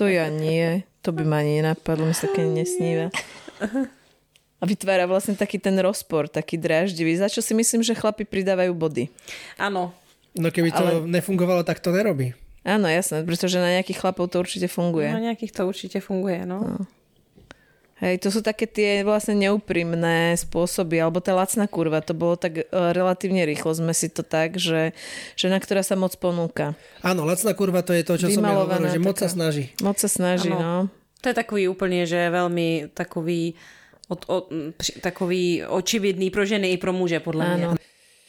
To 0.00 0.08
ja 0.08 0.32
nie. 0.32 0.88
To 1.04 1.12
by 1.12 1.22
ma 1.28 1.44
ani 1.44 1.60
nenapadlo, 1.60 2.08
mi 2.08 2.16
sa 2.16 2.26
také 2.32 2.48
nesníva. 2.48 3.12
A 4.56 4.64
vytvára 4.64 5.04
vlastne 5.04 5.36
taký 5.36 5.60
ten 5.60 5.76
rozpor, 5.76 6.32
taký 6.32 6.56
dráždivý, 6.56 7.12
za 7.20 7.28
čo 7.28 7.44
si 7.44 7.52
myslím, 7.52 7.84
že 7.84 7.92
chlapi 7.92 8.24
pridávajú 8.24 8.72
body. 8.72 9.04
Ano. 9.60 9.92
No 10.38 10.50
keby 10.52 10.70
to 10.72 10.84
Ale- 10.84 11.08
nefungovalo, 11.08 11.64
tak 11.64 11.80
to 11.80 11.92
nerobí. 11.92 12.34
Áno, 12.66 12.90
jasné, 12.90 13.22
pretože 13.22 13.62
na 13.62 13.78
nejakých 13.78 14.02
chlapov 14.02 14.26
to 14.26 14.42
určite 14.42 14.66
funguje. 14.66 15.06
Na 15.12 15.22
nějakých 15.22 15.52
to 15.52 15.68
určitě 15.68 16.00
funguje, 16.00 16.46
no. 16.46 16.76
Hej, 17.96 18.20
to 18.20 18.28
sú 18.28 18.44
také 18.44 18.68
tie 18.68 19.00
vlastne 19.08 19.32
neúprimné 19.40 20.36
spôsoby, 20.36 21.00
alebo 21.00 21.24
tá 21.24 21.32
lacná 21.32 21.64
kurva, 21.64 22.04
to 22.04 22.12
bolo 22.12 22.36
tak 22.36 22.60
e, 22.60 22.64
relatívne 22.68 23.40
rýchlo, 23.48 23.72
sme 23.72 23.96
si 23.96 24.12
to 24.12 24.20
tak, 24.20 24.60
že 24.60 24.92
žena, 25.32 25.56
ktorá 25.56 25.80
sa 25.80 25.96
moc 25.96 26.12
ponúka. 26.20 26.76
Áno, 27.00 27.24
lacná 27.24 27.56
kurva 27.56 27.80
to 27.80 27.96
je 27.96 28.04
to, 28.04 28.20
čo 28.20 28.28
som 28.28 28.44
ja 28.44 28.52
hovoril, 28.52 28.92
že 28.92 29.00
moc 29.00 29.16
sa 29.16 29.32
taká. 29.32 29.36
snaží. 29.40 29.64
Moc 29.80 29.96
sa 29.96 30.12
snaží, 30.12 30.52
Ano. 30.52 30.60
no. 30.60 30.76
To 31.24 31.32
je 31.32 31.34
takový 31.34 31.68
úplně, 31.72 32.04
že 32.06 32.16
je 32.16 32.30
velmi 32.30 32.68
takový 32.94 33.54
od, 34.08 34.24
od, 34.28 34.44
takový 35.00 35.64
očividný 35.64 36.30
pro 36.30 36.44
ženy 36.44 36.70
i 36.70 36.76
pro 36.76 36.92
muže, 36.92 37.20
podle 37.20 37.56
mě. 37.56 37.66
Áno. 37.66 37.76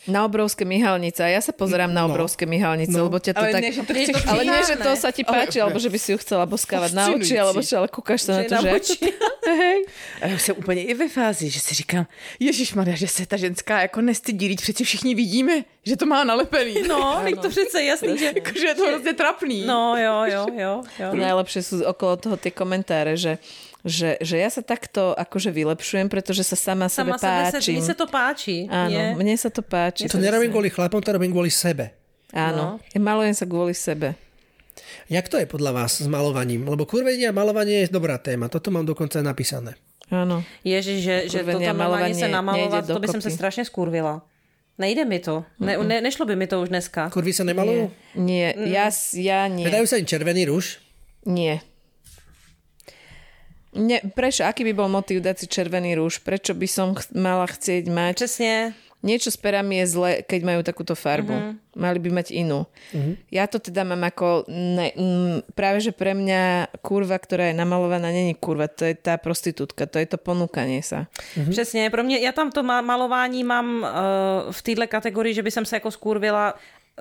Na 0.08 0.24
obrovské 0.26 0.64
myhalnice. 0.64 1.20
A 1.20 1.28
ja 1.28 1.42
sa 1.44 1.52
pozerám 1.52 1.92
na 1.92 2.08
No. 2.08 2.16
obrovské 2.16 2.48
myhalnice, 2.48 2.96
No. 2.96 3.12
lebo 3.12 3.20
ťa 3.20 3.34
to 3.36 3.44
Ale 3.44 3.52
tak... 3.52 3.62
nie, 3.64 3.72
že 3.76 3.82
to 3.84 3.94
chceš 3.94 4.16
ale 4.28 4.44
nie, 4.48 4.62
že 4.64 4.76
to 4.80 4.90
sa 4.96 5.10
ti 5.12 5.24
páči, 5.28 5.60
alebo 5.60 5.76
že 5.80 5.92
by 5.92 6.00
si 6.00 6.10
ju 6.16 6.18
chcela 6.24 6.48
boskávať 6.48 6.92
na 6.96 7.12
oči, 7.12 7.36
alebo 7.36 7.60
čo, 7.60 7.84
ale 7.84 7.88
kúkaš 7.92 8.22
sa 8.24 8.32
na 8.40 8.42
Že 8.44 8.48
to, 8.48 8.56
na 8.56 8.62
že... 8.64 8.70
oči. 8.80 8.98
Hej. 9.48 9.80
A 10.22 10.28
já 10.28 10.36
už 10.36 10.42
jsem 10.42 10.56
úplně 10.60 10.82
i 10.84 10.94
ve 10.94 11.08
fázi, 11.08 11.50
že 11.50 11.60
si 11.60 11.76
říkám, 11.76 12.08
Ježíš 12.40 12.74
Maria, 12.74 12.96
že 12.96 13.08
se 13.08 13.26
ta 13.26 13.38
ženská 13.38 13.82
jako 13.82 14.02
nestydí, 14.02 14.48
teď 14.50 14.62
přeci 14.62 14.84
všichni 14.84 15.16
vidíme, 15.16 15.64
že 15.84 15.96
to 15.96 16.06
má 16.06 16.24
nalepený. 16.24 16.76
No, 16.88 17.20
teď 17.24 17.36
to 17.42 17.50
přece 17.50 17.84
jasný, 17.84 18.18
že... 18.18 18.26
Jakože 18.36 18.68
je 18.68 18.76
to 18.76 18.88
hrozně 18.88 19.14
trapný. 19.14 19.66
No, 19.66 19.96
jo, 19.98 20.24
jo, 20.26 20.46
jo. 20.56 20.74
jo. 21.00 21.10
Najlepšie 21.16 21.62
sú 21.64 21.76
okolo 21.84 22.16
toho 22.20 22.36
tie 22.38 22.52
komentáre, 22.52 23.16
že, 23.18 23.38
že, 23.86 24.18
že 24.22 24.38
ja 24.38 24.50
sa 24.50 24.62
takto 24.62 25.14
akože 25.14 25.52
vylepšujem, 25.54 26.10
pretože 26.10 26.44
sa 26.44 26.56
sama, 26.56 26.90
Sama 26.90 27.18
sebe 27.18 27.20
sebe 27.20 27.52
se, 27.52 27.58
páčim. 27.58 27.74
mně 27.76 27.84
se 27.86 27.94
to 27.94 28.06
páči. 28.08 28.58
Áno, 28.72 28.90
Mně- 28.90 29.16
mne 29.18 29.34
sa 29.38 29.50
to 29.50 29.62
páči. 29.62 30.10
To 30.10 30.18
nerobím 30.18 30.52
kvôli 30.52 30.70
chlapom, 30.70 31.02
to 31.02 31.12
robím 31.14 31.32
kvôli 31.32 31.52
sebe. 31.54 31.94
Áno, 32.34 32.82
ja 32.92 33.00
malujem 33.00 33.34
sa 33.38 33.46
kvôli 33.48 33.72
sebe. 33.78 34.16
Jak 35.10 35.26
to 35.32 35.40
je 35.40 35.48
podľa 35.50 35.72
vás 35.74 36.04
s 36.04 36.08
malovaním? 36.08 36.68
Lebo 36.68 36.86
kurvenie 36.86 37.26
a 37.28 37.34
malovanie 37.34 37.88
je 37.88 37.94
dobrá 37.94 38.18
téma. 38.20 38.46
Toto 38.52 38.70
mám 38.70 38.86
dokonca 38.86 39.24
napísané. 39.24 39.74
Áno. 40.12 40.44
Ježiš, 40.64 40.98
že, 41.04 41.16
že 41.32 41.40
toto 41.44 41.64
malovanie 41.74 42.28
namalovat, 42.28 42.84
nejde 42.84 42.94
to 42.94 43.00
by 43.00 43.08
jsem 43.08 43.22
se 43.22 43.30
dokopy. 43.30 43.38
strašně 43.40 43.64
skurvila. 43.66 44.22
Nejde 44.78 45.06
mi 45.06 45.20
to. 45.20 45.44
Ne, 45.60 45.78
ne, 45.78 46.02
nešlo 46.02 46.26
by 46.26 46.36
mi 46.36 46.48
to 46.48 46.62
už 46.62 46.70
dneska. 46.70 47.10
Kurvy 47.10 47.34
sa 47.34 47.42
nemalujú? 47.42 47.90
Nie, 48.14 48.54
ja, 48.70 48.94
ja 49.18 49.50
nie. 49.50 49.66
Nedajú 49.66 49.90
sa 49.90 49.98
im 49.98 50.06
červený 50.06 50.46
rúž? 50.46 50.78
Nie. 51.26 51.66
Nie, 53.78 54.02
prečo? 54.02 54.44
Aký 54.44 54.66
by 54.66 54.74
bol 54.74 54.90
motív 54.90 55.22
dať 55.22 55.36
si 55.40 55.46
červený 55.48 55.94
rúž? 55.96 56.18
Prečo 56.20 56.58
by 56.58 56.68
som 56.68 56.98
ch- 56.98 57.14
mala 57.14 57.46
chcieť 57.46 57.86
mať... 57.88 58.14
Přesně. 58.16 58.74
Niečo 59.06 59.30
s 59.30 59.38
perami 59.38 59.78
je 59.78 59.94
zle, 59.94 60.12
keď 60.26 60.42
majú 60.42 60.62
takúto 60.66 60.98
farbu. 60.98 61.30
Mhm. 61.30 61.46
Uh-huh. 61.46 61.78
Mali 61.78 62.02
by 62.02 62.10
mať 62.18 62.34
inú. 62.34 62.66
Uh-huh. 62.66 63.14
Ja 63.30 63.46
to 63.46 63.62
teda 63.62 63.86
mám 63.86 64.02
ako... 64.02 64.50
Ne, 64.50 64.90
mm, 64.98 65.54
práve, 65.54 65.86
že 65.86 65.94
pre 65.94 66.18
mňa 66.18 66.74
kurva, 66.82 67.22
ktorá 67.22 67.54
je 67.54 67.56
namalovaná, 67.62 68.10
není 68.10 68.34
kurva. 68.34 68.66
To 68.66 68.90
je 68.90 68.98
tá 68.98 69.22
prostitútka. 69.22 69.86
To 69.86 70.02
je 70.02 70.10
to 70.10 70.18
ponúkanie 70.18 70.82
sa. 70.82 71.06
Mm-hmm. 71.38 71.50
Přesně, 71.54 71.90
pro 71.90 72.04
mě, 72.04 72.18
já 72.20 72.32
tam 72.34 72.50
to 72.52 72.64
ma- 72.66 72.82
malování 72.82 73.44
mám 73.46 73.86
uh, 73.86 73.88
v 74.52 74.62
téhle 74.62 74.88
kategorii, 74.88 75.34
že 75.34 75.44
by 75.46 75.52
jsem 75.52 75.66
se 75.66 75.76
jako 75.76 75.92
skurvila, 75.92 76.54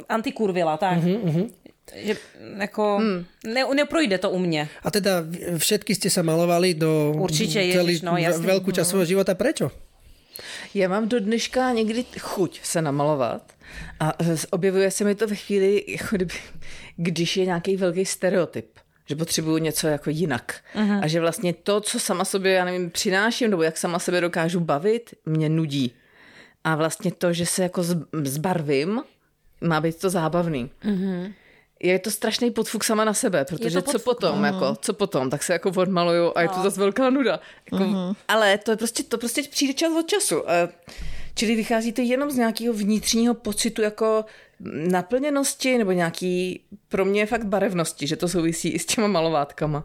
antikurvila, 0.09 0.77
tak. 0.77 1.01
Mm-hmm. 1.01 1.49
Že 1.95 2.17
jako, 2.59 2.99
mm. 2.99 3.25
ne, 3.45 3.65
neprojde 3.75 4.19
to 4.19 4.31
u 4.31 4.39
mě. 4.39 4.69
A 4.83 4.91
teda 4.91 5.23
všetky 5.57 5.95
ste 5.95 6.11
sa 6.11 6.23
malovali 6.23 6.75
do 6.75 7.15
Určite, 7.15 7.63
celý, 7.63 7.95
Ježiš, 7.95 8.03
no, 8.03 8.19
jasný. 8.19 8.47
veľkú 8.47 8.75
časť 8.75 8.91
svojho 8.91 9.07
života. 9.07 9.35
Prečo? 9.35 9.71
Já 10.75 10.89
mám 10.89 11.09
do 11.09 11.21
dneška 11.21 11.73
někdy 11.73 12.05
chuť 12.19 12.61
se 12.63 12.83
namalovat 12.83 13.53
a 14.01 14.13
e, 14.23 14.37
objevuje 14.51 14.91
se 14.91 15.05
mi 15.05 15.15
to 15.15 15.27
ve 15.27 15.35
chvíli, 15.35 15.85
jako 15.89 16.17
kdyby, 16.17 16.35
když 16.97 17.37
je 17.37 17.47
nějaký 17.47 17.77
velký 17.77 18.05
stereotyp 18.05 18.67
že 19.09 19.17
potřebuju 19.17 19.59
něco 19.59 19.89
jako 19.89 20.11
jinak. 20.11 20.61
Uh-huh. 20.75 21.01
A 21.03 21.07
že 21.07 21.21
vlastně 21.21 21.55
to, 21.55 21.81
co 21.81 22.01
sama 22.01 22.25
sobě, 22.25 22.53
já 22.53 22.65
nevím, 22.65 22.91
přináším, 22.91 23.51
nebo 23.51 23.63
jak 23.63 23.79
sama 23.79 23.99
sebe 23.99 24.21
dokážu 24.21 24.61
bavit, 24.61 25.15
mě 25.27 25.49
nudí. 25.49 25.95
A 26.65 26.77
vlastně 26.77 27.13
to, 27.13 27.33
že 27.33 27.47
se 27.47 27.63
jako 27.63 27.83
zbarvím, 28.23 29.03
má 29.61 29.81
být 29.81 30.01
to 30.01 30.11
zábavný. 30.11 30.71
Uh-huh. 30.85 31.33
Je 31.81 31.99
to 31.99 32.11
strašný 32.11 32.51
podfuk 32.51 32.85
sama 32.85 33.05
na 33.05 33.15
sebe, 33.15 33.45
protože 33.45 33.83
to 33.83 33.93
co 33.93 33.99
potom, 33.99 34.45
jako, 34.45 34.77
co 34.81 34.95
potom, 34.95 35.31
tak 35.31 35.43
se 35.43 35.53
jako 35.53 35.73
odmaluju 35.77 36.33
a 36.35 36.43
je 36.43 36.49
to 36.49 36.63
zase 36.63 36.81
velká 36.81 37.11
nuda. 37.11 37.41
Jako, 37.73 37.85
Ale 38.29 38.59
to 38.59 38.71
je 38.71 38.77
prostě, 38.77 39.03
to 39.03 39.19
prostě 39.19 39.43
přijde 39.43 39.75
čas 39.75 39.93
od 39.99 40.07
času. 40.07 40.51
A 40.51 40.69
Čili 41.37 41.57
vychází 41.57 41.93
to 41.93 42.01
jenom 42.03 42.31
z 42.31 42.37
nějakého 42.37 42.75
vnitřního 42.75 43.35
pocitu 43.35 43.83
jako 43.83 44.25
naplněnosti 44.91 45.79
nebo 45.79 45.93
nějaký 45.93 46.61
pro 46.89 47.05
mě 47.05 47.27
fakt 47.27 47.45
barevnosti, 47.45 48.07
že 48.07 48.17
to 48.17 48.29
souvisí 48.29 48.69
i 48.69 48.79
s 48.79 48.87
těma 48.87 49.07
malovátkama. 49.07 49.85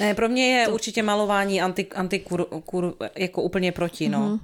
Ne, 0.00 0.14
pro 0.14 0.28
mě 0.28 0.58
je 0.58 0.66
to... 0.66 0.74
určitě 0.74 1.02
malování 1.02 1.62
anti, 1.62 1.86
antikur, 1.86 2.44
kur, 2.44 2.94
jako 3.14 3.42
úplně 3.42 3.72
proti, 3.72 4.08
no. 4.08 4.18
Mm-hmm. 4.18 4.40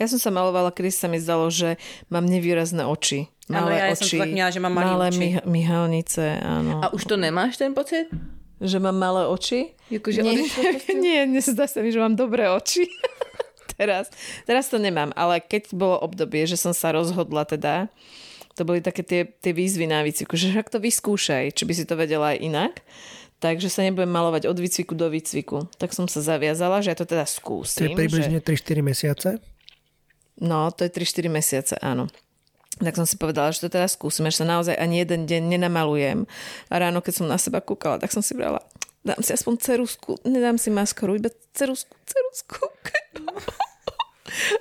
Ja 0.00 0.06
som 0.08 0.18
sa 0.18 0.32
malovala, 0.32 0.72
kedy 0.72 0.90
sa 0.90 1.06
mi 1.06 1.20
zdalo, 1.20 1.52
že 1.52 1.76
mám 2.08 2.24
nevýrazné 2.24 2.84
oči. 2.88 3.28
Áno, 3.52 3.68
Malé 3.68 3.92
ja 3.92 3.96
som 3.98 4.08
oči, 4.08 4.16
to 4.16 4.22
tak 4.24 4.32
že 4.32 4.60
mám 4.62 4.72
malé 4.72 4.86
malé 4.88 5.06
oči. 5.12 5.20
myhalnice, 5.44 6.24
áno. 6.40 6.80
A 6.80 6.86
už 6.94 7.02
to 7.04 7.16
nemáš 7.20 7.60
ten 7.60 7.76
pocit? 7.76 8.08
Že 8.62 8.78
mám 8.78 8.96
malé 8.96 9.26
oči? 9.26 9.74
Jakože 9.90 10.22
nie, 10.22 10.32
odešlo 10.32 10.62
prostě? 10.62 10.94
nie, 11.04 11.20
nezdá 11.26 11.66
sa 11.66 11.82
mi, 11.82 11.92
že 11.92 11.98
mám 12.00 12.16
dobré 12.16 12.48
oči. 12.48 12.86
teraz, 13.78 14.08
teraz 14.46 14.70
to 14.70 14.78
nemám, 14.78 15.12
ale 15.18 15.42
keď 15.42 15.74
bolo 15.74 15.98
obdobie, 16.00 16.46
že 16.46 16.56
som 16.56 16.72
sa 16.72 16.94
rozhodla 16.94 17.44
teda 17.44 17.90
To 18.52 18.68
boli 18.68 18.84
také 18.84 19.00
tie, 19.00 19.24
tie 19.24 19.52
výzvy 19.56 19.88
na 19.88 20.04
výcviku, 20.04 20.36
že 20.36 20.52
však 20.52 20.68
to 20.68 20.76
vyskúšaj, 20.76 21.56
či 21.56 21.64
by 21.64 21.72
si 21.72 21.84
to 21.88 21.96
vedela 21.96 22.36
aj 22.36 22.38
inak. 22.44 22.74
Takže 23.40 23.66
sa 23.72 23.82
nebudem 23.82 24.12
malovať 24.12 24.46
od 24.46 24.54
výcviku 24.54 24.94
do 24.94 25.10
výcviku. 25.10 25.66
Tak 25.80 25.90
som 25.96 26.06
sa 26.06 26.22
zaviazala, 26.22 26.78
že 26.78 26.94
ja 26.94 26.96
to 27.00 27.08
teda 27.08 27.26
To 27.26 27.32
je 27.32 27.36
skúsim. 27.42 27.96
približne 27.96 28.38
že... 28.38 28.46
3-4 28.46 28.86
mesiace. 28.86 29.28
No, 30.40 30.70
to 30.72 30.86
je 30.86 30.90
3-4 30.92 31.28
mesiace, 31.28 31.74
áno. 31.82 32.08
Tak 32.80 32.96
som 32.96 33.04
si 33.04 33.20
povedala, 33.20 33.52
že 33.52 33.62
to 33.62 33.68
teda 33.68 33.84
skúsim, 33.84 34.24
že 34.32 34.40
sa 34.40 34.48
naozaj 34.48 34.74
ani 34.80 35.04
jeden 35.04 35.28
deň 35.28 35.58
nenamalujem. 35.58 36.24
A 36.72 36.74
ráno, 36.80 37.04
keď 37.04 37.20
som 37.20 37.26
na 37.28 37.36
seba 37.36 37.60
kúkala, 37.60 38.00
tak 38.00 38.10
som 38.10 38.24
si 38.24 38.32
brala, 38.32 38.64
dám 39.04 39.20
si 39.20 39.36
aspoň 39.36 39.60
cerusku, 39.60 40.16
nedám 40.24 40.56
si 40.56 40.72
maskoru, 40.72 41.20
iba 41.20 41.28
cerusku, 41.52 41.92
cerusku. 42.08 42.62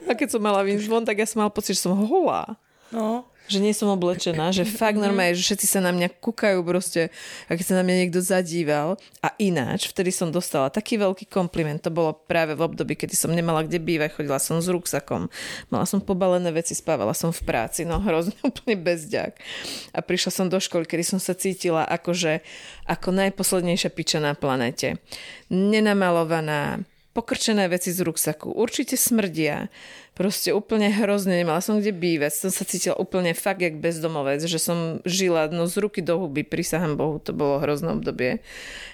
A 0.10 0.11
keď 0.19 0.35
som 0.35 0.43
mala 0.43 0.68
výjsť 0.68 0.91
von, 0.91 1.07
tak 1.07 1.23
ja 1.23 1.27
som 1.30 1.39
mala 1.39 1.53
pocit, 1.53 1.80
že 1.80 1.88
som 1.88 1.95
holá. 1.95 2.60
No. 2.91 3.23
Že 3.52 3.60
nie 3.68 3.76
som 3.76 3.91
oblečená, 3.91 4.56
že 4.56 4.64
fakt 4.64 4.95
normálne, 4.95 5.36
že 5.36 5.44
všetci 5.44 5.68
sa 5.68 5.84
na 5.84 5.91
mňa 5.91 6.07
kúkajú 6.23 6.64
proste, 6.64 7.11
a 7.52 7.60
keď 7.60 7.65
sa 7.68 7.76
na 7.76 7.84
mňa 7.84 7.95
niekto 8.07 8.23
zadíval. 8.23 8.95
A 9.19 9.36
ináč, 9.36 9.91
vtedy 9.91 10.07
som 10.15 10.32
dostala 10.32 10.72
taký 10.72 10.95
veľký 10.95 11.28
kompliment, 11.28 11.84
to 11.84 11.91
bolo 11.91 12.15
práve 12.15 12.56
v 12.56 12.64
období, 12.64 12.95
kedy 12.95 13.11
som 13.11 13.36
nemala 13.36 13.68
kde 13.68 13.84
bývať, 13.84 14.15
chodila 14.15 14.40
som 14.40 14.64
s 14.64 14.72
ruksakom, 14.72 15.28
mala 15.68 15.84
som 15.84 15.99
pobalené 15.99 16.48
veci, 16.56 16.72
spávala 16.72 17.11
som 17.11 17.36
v 17.36 17.44
práci, 17.44 17.84
no 17.84 17.99
hrozne 17.99 18.40
úplne 18.48 18.80
bezďak. 18.80 19.36
A 19.91 19.99
prišla 19.99 20.32
som 20.32 20.48
do 20.48 20.56
školy, 20.56 20.88
kedy 20.88 21.03
som 21.03 21.19
sa 21.19 21.36
cítila 21.36 21.84
akože, 21.84 22.40
ako 22.88 23.11
najposlednejšia 23.11 23.91
piča 23.91 24.23
na 24.23 24.32
planete. 24.32 24.95
Nenamalovaná, 25.52 26.88
pokrčené 27.11 27.68
veci 27.68 27.91
z 27.91 28.07
ruksaku, 28.07 28.56
určite 28.56 28.95
smrdia, 28.95 29.68
proste 30.22 30.53
úplne 30.53 30.93
hrozne, 30.93 31.41
nemala 31.41 31.65
som 31.65 31.81
kde 31.81 31.98
bývať, 31.98 32.45
som 32.45 32.53
sa 32.53 32.61
cítila 32.61 32.93
úplne 33.02 33.34
fakt 33.34 33.57
jak 33.57 33.81
bezdomovec, 33.81 34.45
že 34.45 34.61
som 34.61 35.02
žila 35.02 35.49
no 35.49 35.65
z 35.65 35.81
ruky 35.81 36.06
do 36.06 36.22
huby, 36.22 36.45
prisahám 36.45 36.93
Bohu, 36.93 37.18
to 37.18 37.34
bolo 37.34 37.57
hrozné 37.57 37.89
obdobie. 37.89 38.38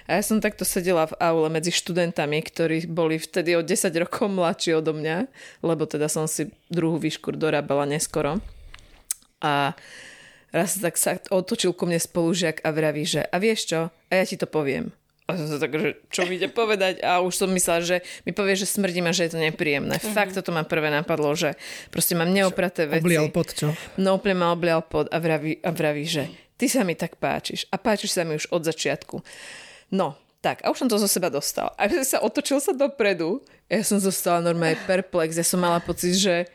A 0.08 0.16
ja 0.16 0.22
som 0.24 0.40
takto 0.40 0.64
sedela 0.64 1.04
v 1.04 1.20
aule 1.20 1.52
medzi 1.52 1.68
študentami, 1.68 2.40
ktorí 2.40 2.88
boli 2.88 3.20
vtedy 3.20 3.60
o 3.60 3.60
10 3.60 3.92
rokov 4.08 4.24
mladší 4.32 4.80
odo 4.80 4.96
mňa, 4.96 5.28
lebo 5.60 5.84
teda 5.84 6.08
som 6.08 6.24
si 6.24 6.48
druhú 6.72 6.96
výškur 6.96 7.36
dorábala 7.36 7.84
neskoro. 7.84 8.40
A 9.44 9.76
raz 10.48 10.80
tak 10.80 10.96
sa 10.96 11.20
otočil 11.28 11.76
ku 11.76 11.84
mne 11.84 12.00
spolužiak 12.00 12.64
a 12.64 12.72
vraví, 12.72 13.04
že 13.04 13.20
a 13.28 13.36
vieš 13.36 13.68
čo, 13.68 13.80
a 13.92 14.12
ja 14.16 14.24
ti 14.24 14.40
to 14.40 14.48
poviem. 14.48 14.96
A 15.28 15.36
som 15.36 15.44
sa 15.44 15.60
tak, 15.60 15.76
že 15.76 16.00
čo 16.08 16.24
mi 16.24 16.40
ide 16.40 16.48
povedať? 16.48 17.04
A 17.04 17.20
už 17.20 17.36
som 17.36 17.52
myslela, 17.52 17.84
že 17.84 17.96
mi 18.24 18.32
povie, 18.32 18.56
že 18.56 18.64
smrdím 18.64 19.06
a 19.06 19.12
že 19.12 19.28
je 19.28 19.36
to 19.36 19.40
nepríjemné. 19.44 20.00
Uh-huh. 20.00 20.16
Fakt 20.16 20.32
toto 20.32 20.56
ma 20.56 20.64
prvé 20.64 20.88
napadlo, 20.88 21.36
že 21.36 21.52
proste 21.92 22.16
mám 22.16 22.32
neopraté 22.32 22.88
veci. 22.88 23.04
Oblial 23.04 23.28
pod 23.28 23.52
čo? 23.52 23.76
No 24.00 24.16
úplne 24.16 24.40
ma 24.40 24.56
oblial 24.56 24.80
pod 24.80 25.12
a 25.12 25.20
vraví, 25.20 25.60
a 25.60 25.68
vraví, 25.68 26.08
že 26.08 26.32
ty 26.56 26.64
sa 26.64 26.80
mi 26.80 26.96
tak 26.96 27.20
páčiš. 27.20 27.68
A 27.68 27.76
páčiš 27.76 28.16
sa 28.16 28.24
mi 28.24 28.40
už 28.40 28.48
od 28.48 28.64
začiatku. 28.64 29.20
No, 29.92 30.16
tak, 30.40 30.64
a 30.64 30.72
už 30.72 30.80
som 30.80 30.88
to 30.88 30.96
zo 30.96 31.04
seba 31.04 31.28
dostal. 31.28 31.76
A 31.76 31.92
keď 31.92 32.08
sa 32.16 32.18
otočil 32.24 32.56
sa 32.64 32.72
dopredu, 32.72 33.44
ja 33.68 33.84
som 33.84 34.00
zostala 34.00 34.40
normálne 34.40 34.80
perplex. 34.88 35.36
Ja 35.36 35.44
som 35.44 35.60
mala 35.60 35.84
pocit, 35.84 36.16
že 36.16 36.48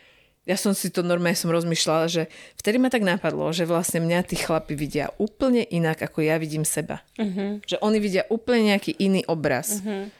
ja 0.44 0.60
som 0.60 0.76
si 0.76 0.92
to 0.92 1.08
normálne 1.08 1.40
som 1.40 1.48
rozmýšľala, 1.48 2.12
že 2.12 2.28
vtedy 2.60 2.76
ma 2.76 2.92
tak 2.92 3.08
napadlo, 3.08 3.48
že 3.56 3.64
vlastne 3.64 4.04
mňa 4.04 4.28
tí 4.28 4.36
chlapi 4.36 4.76
vidia 4.76 5.08
úplne 5.16 5.64
inak, 5.64 6.04
ako 6.04 6.20
ja 6.20 6.36
vidím 6.36 6.68
seba. 6.68 7.00
Uh-huh. 7.16 7.64
Že 7.64 7.80
oni 7.80 7.98
vidia 8.04 8.24
úplne 8.28 8.76
nejaký 8.76 9.00
iný 9.00 9.24
obraz. 9.32 9.80
Uh-huh. 9.80 10.12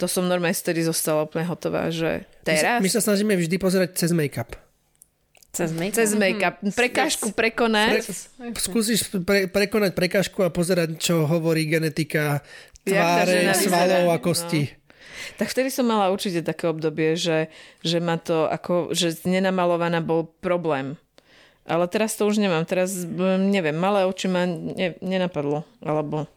To 0.00 0.08
som 0.08 0.24
normálne 0.24 0.56
vtedy 0.56 0.80
zostala 0.80 1.28
úplne 1.28 1.44
hotová, 1.44 1.92
že 1.92 2.24
teraz... 2.40 2.80
My 2.80 2.88
sa 2.88 3.04
snažíme 3.04 3.36
vždy 3.36 3.56
pozerať 3.60 4.00
cez 4.00 4.16
make-up. 4.16 4.56
Cez 5.56 5.72
make 5.72 5.96
cez 5.96 6.12
make-up. 6.12 6.60
Prekážku 6.60 7.32
prekonať. 7.32 8.04
Pre, 8.36 8.60
skúsiš 8.60 9.08
pre, 9.24 9.48
prekonať 9.48 9.96
prekážku 9.96 10.44
a 10.44 10.52
pozerať, 10.52 11.00
čo 11.00 11.24
hovorí 11.24 11.64
genetika 11.64 12.44
tváre, 12.84 13.56
svalov 13.56 14.12
a 14.12 14.20
kosti. 14.20 14.68
no. 14.68 14.85
Tak 15.34 15.50
vtedy 15.50 15.74
som 15.74 15.90
mala 15.90 16.14
určite 16.14 16.46
také 16.46 16.70
obdobie, 16.70 17.18
že, 17.18 17.50
že 17.82 17.98
ma 17.98 18.16
to 18.16 18.46
ako, 18.46 18.94
že 18.94 19.18
nenamalovaná 19.26 19.98
bol 19.98 20.30
problém. 20.40 20.94
Ale 21.66 21.90
teraz 21.90 22.14
to 22.14 22.30
už 22.30 22.38
nemám. 22.38 22.62
Teraz, 22.62 22.94
neviem, 23.50 23.74
malé 23.74 24.06
oči 24.06 24.30
ma 24.30 24.46
ne, 24.46 24.94
nenapadlo. 25.02 25.66
Alebo, 25.82 26.30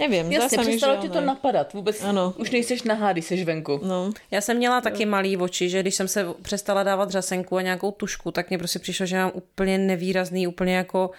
neviem. 0.00 0.26
zdá 0.26 0.48
Jasně, 0.48 0.58
přestalo 0.58 0.96
ti 0.96 1.08
to 1.08 1.20
napadat. 1.20 1.72
Vůbec 1.72 2.02
Ano. 2.02 2.34
už 2.38 2.50
nejseš 2.50 2.82
nahá, 2.82 3.12
když 3.12 3.24
jsi 3.24 3.44
venku. 3.44 3.80
No, 3.82 4.12
Já 4.30 4.40
jsem 4.40 4.56
měla 4.56 4.80
taky 4.80 5.06
malý 5.06 5.36
oči, 5.36 5.68
že 5.68 5.80
když 5.80 5.94
jsem 5.94 6.08
se 6.08 6.26
přestala 6.42 6.82
dávat 6.82 7.10
řasenku 7.10 7.56
a 7.56 7.62
nějakou 7.62 7.90
tušku, 7.90 8.30
tak 8.30 8.48
mě 8.48 8.58
prostě 8.58 8.78
přišlo, 8.78 9.06
že 9.06 9.16
mám 9.16 9.30
úplně 9.34 9.78
nevýrazný, 9.78 10.46
úplně 10.46 10.76
jako 10.76 11.10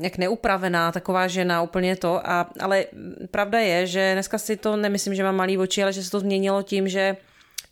jak 0.00 0.18
neupravená, 0.18 0.92
taková 0.92 1.28
žena, 1.28 1.62
úplně 1.62 1.96
to. 1.96 2.20
A, 2.24 2.50
ale 2.60 2.84
pravda 3.30 3.58
je, 3.58 3.86
že 3.86 4.12
dneska 4.12 4.38
si 4.38 4.56
to 4.56 4.76
nemyslím, 4.76 5.14
že 5.14 5.22
mám 5.22 5.36
malý 5.36 5.58
oči, 5.58 5.82
ale 5.82 5.92
že 5.92 6.02
se 6.04 6.10
to 6.10 6.20
změnilo 6.20 6.62
tím, 6.62 6.88
že 6.88 7.16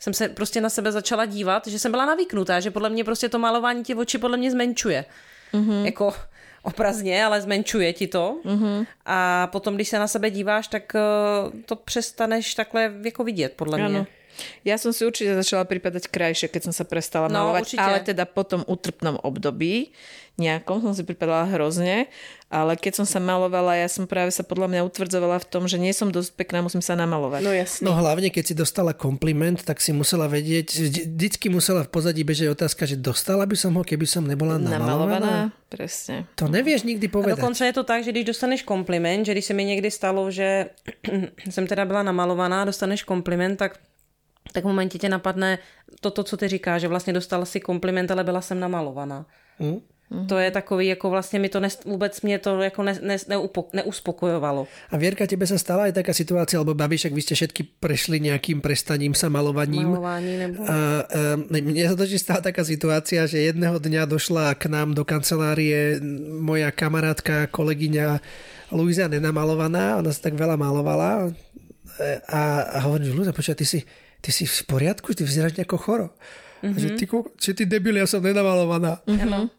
jsem 0.00 0.14
se 0.14 0.28
prostě 0.28 0.60
na 0.60 0.68
sebe 0.70 0.92
začala 0.92 1.24
dívat, 1.26 1.66
že 1.66 1.78
jsem 1.78 1.90
byla 1.90 2.06
navyknutá, 2.06 2.60
že 2.60 2.70
podle 2.70 2.90
mě 2.90 3.04
prostě 3.04 3.28
to 3.28 3.38
malování 3.38 3.82
ti 3.84 3.94
oči 3.94 4.18
podle 4.18 4.36
mě 4.36 4.50
zmenšuje. 4.50 5.04
Mm-hmm. 5.52 5.84
Jako 5.84 6.14
obrazně, 6.62 7.24
ale 7.24 7.40
zmenšuje 7.40 7.92
ti 7.92 8.06
to. 8.06 8.38
Mm-hmm. 8.44 8.86
A 9.06 9.46
potom, 9.46 9.74
když 9.74 9.88
se 9.88 9.98
na 9.98 10.08
sebe 10.08 10.30
díváš, 10.30 10.68
tak 10.68 10.92
eh, 10.94 11.00
to 11.66 11.76
přestaneš 11.76 12.54
takhle 12.54 12.92
jako 13.04 13.24
vidět, 13.24 13.52
podle 13.56 13.78
mě. 13.78 13.86
áno. 13.86 14.06
Ja 14.68 14.76
som 14.76 14.92
si 14.92 15.00
určite 15.08 15.32
začala 15.32 15.64
pripadať 15.64 16.12
krajšie, 16.12 16.52
keď 16.52 16.68
som 16.68 16.74
sa 16.76 16.84
prestala 16.84 17.32
No, 17.32 17.40
malovať, 17.40 17.62
určite. 17.72 17.80
ale 17.80 17.98
teda 18.04 18.28
po 18.28 18.44
tom 18.44 18.60
utrpnom 18.68 19.16
období 19.24 19.96
nejakom 20.36 20.84
som 20.84 20.92
si 20.92 21.00
pripadala 21.00 21.48
hrozne, 21.48 22.12
ale 22.52 22.76
keď 22.76 23.02
som 23.02 23.06
sa 23.08 23.16
malovala, 23.16 23.72
ja 23.74 23.88
som 23.88 24.04
práve 24.04 24.28
sa 24.30 24.44
podľa 24.44 24.68
mňa 24.68 24.80
utvrdzovala 24.86 25.40
v 25.40 25.46
tom, 25.48 25.64
že 25.64 25.80
nie 25.80 25.90
som 25.96 26.12
dosť 26.12 26.36
pekná, 26.36 26.60
musím 26.60 26.84
sa 26.84 26.92
namalovať. 26.92 27.40
No 27.42 27.52
jasně. 27.52 27.84
No 27.88 27.96
hlavne, 27.96 28.28
keď 28.30 28.44
si 28.46 28.54
dostala 28.54 28.92
kompliment, 28.92 29.56
tak 29.64 29.80
si 29.80 29.96
musela 29.96 30.28
vedieť, 30.28 30.68
vždy- 30.76 31.04
vždycky 31.08 31.48
musela 31.48 31.82
v 31.82 31.88
pozadí 31.88 32.20
bežať 32.22 32.52
otázka, 32.52 32.84
že 32.86 33.00
dostala 33.00 33.48
by 33.48 33.56
som 33.56 33.72
ho, 33.74 33.82
keby 33.82 34.06
som 34.06 34.28
nebola 34.28 34.60
namalovaná. 34.60 35.18
Namalovaná, 35.18 35.36
presne. 35.72 36.28
To 36.36 36.46
nevieš 36.52 36.84
nikdy 36.84 37.08
A 37.08 37.12
povedať. 37.16 37.36
dokonce 37.40 37.66
je 37.66 37.72
to 37.74 37.84
tak, 37.84 38.04
že 38.04 38.12
když 38.12 38.24
dostaneš 38.36 38.62
kompliment, 38.62 39.26
že 39.26 39.32
když 39.32 39.44
se 39.44 39.54
mi 39.56 39.64
někdy 39.64 39.90
stalo, 39.90 40.30
že 40.30 40.68
jsem 41.50 41.66
teda 41.66 41.84
byla 41.84 42.02
namalovaná, 42.02 42.64
dostaneš 42.64 43.02
kompliment, 43.02 43.56
tak 43.56 43.78
tak 44.52 44.64
v 44.64 44.66
momentě 44.66 44.98
tě 44.98 45.08
napadne 45.08 45.58
toto, 46.00 46.22
co 46.24 46.36
ty 46.36 46.48
říkáš, 46.48 46.80
že 46.80 46.88
vlastně 46.88 47.12
dostala 47.12 47.44
si 47.44 47.60
kompliment, 47.60 48.10
ale 48.10 48.24
byla 48.24 48.40
jsem 48.40 48.60
namalovaná. 48.60 49.26
To 50.06 50.38
je 50.38 50.50
takový, 50.50 50.86
jako 50.86 51.10
vlastně 51.10 51.38
mi 51.38 51.48
to 51.48 51.60
nes, 51.60 51.78
vůbec 51.84 52.22
mě 52.22 52.38
to 52.38 52.62
jako 52.62 52.82
ne, 52.82 52.98
ne, 53.02 53.16
neupo, 53.28 53.68
neuspokojovalo. 53.72 54.66
A 54.90 54.96
Vierka, 54.96 55.26
tebe 55.26 55.50
sa 55.50 55.58
stala 55.58 55.90
aj 55.90 55.98
taká 55.98 56.14
situácia, 56.14 56.62
lebo 56.62 56.78
babi, 56.78 56.94
však 56.94 57.10
vy 57.10 57.22
ste 57.26 57.34
všetky 57.34 57.82
prešli 57.82 58.22
nejakým 58.22 58.62
prestaním 58.62 59.18
sa 59.18 59.26
malovaním. 59.26 59.90
Malování 59.90 60.34
nebo... 60.38 60.62
A, 60.62 60.70
a, 60.70 60.78
mne 61.50 61.90
sa 61.90 61.98
totiž 61.98 62.22
stala 62.22 62.38
taká 62.38 62.62
situácia, 62.62 63.26
že 63.26 63.50
jedného 63.50 63.82
dňa 63.82 64.06
došla 64.06 64.54
k 64.54 64.70
nám 64.70 64.94
do 64.94 65.02
kancelárie 65.02 65.98
moja 66.38 66.70
kamarátka, 66.70 67.50
kolegyňa 67.50 68.22
Luisa 68.78 69.10
nenamalovaná, 69.10 69.98
ona 69.98 70.14
sa 70.14 70.30
tak 70.30 70.38
veľa 70.38 70.54
malovala 70.54 71.34
a, 72.30 72.42
a 72.62 72.78
hovorím, 72.86 73.10
že 73.10 73.16
Luisa, 73.18 73.34
počkaj, 73.34 73.58
ty 73.58 73.66
si, 73.66 73.80
ty 74.22 74.30
si 74.30 74.46
v 74.46 74.70
poriadku, 74.70 75.18
ty 75.18 75.26
vyzeráš 75.26 75.58
nejako 75.58 75.78
choro. 75.82 76.06
Mm-hmm. 76.62 76.74
A 76.74 76.76
že 76.78 76.88
ty, 76.94 77.04
ku- 77.10 77.30
že 77.36 77.52
ty 77.58 77.66
debil, 77.66 77.98
ja 77.98 78.06
som 78.06 78.22
nenamalovaná. 78.22 79.02
Ano. 79.06 79.50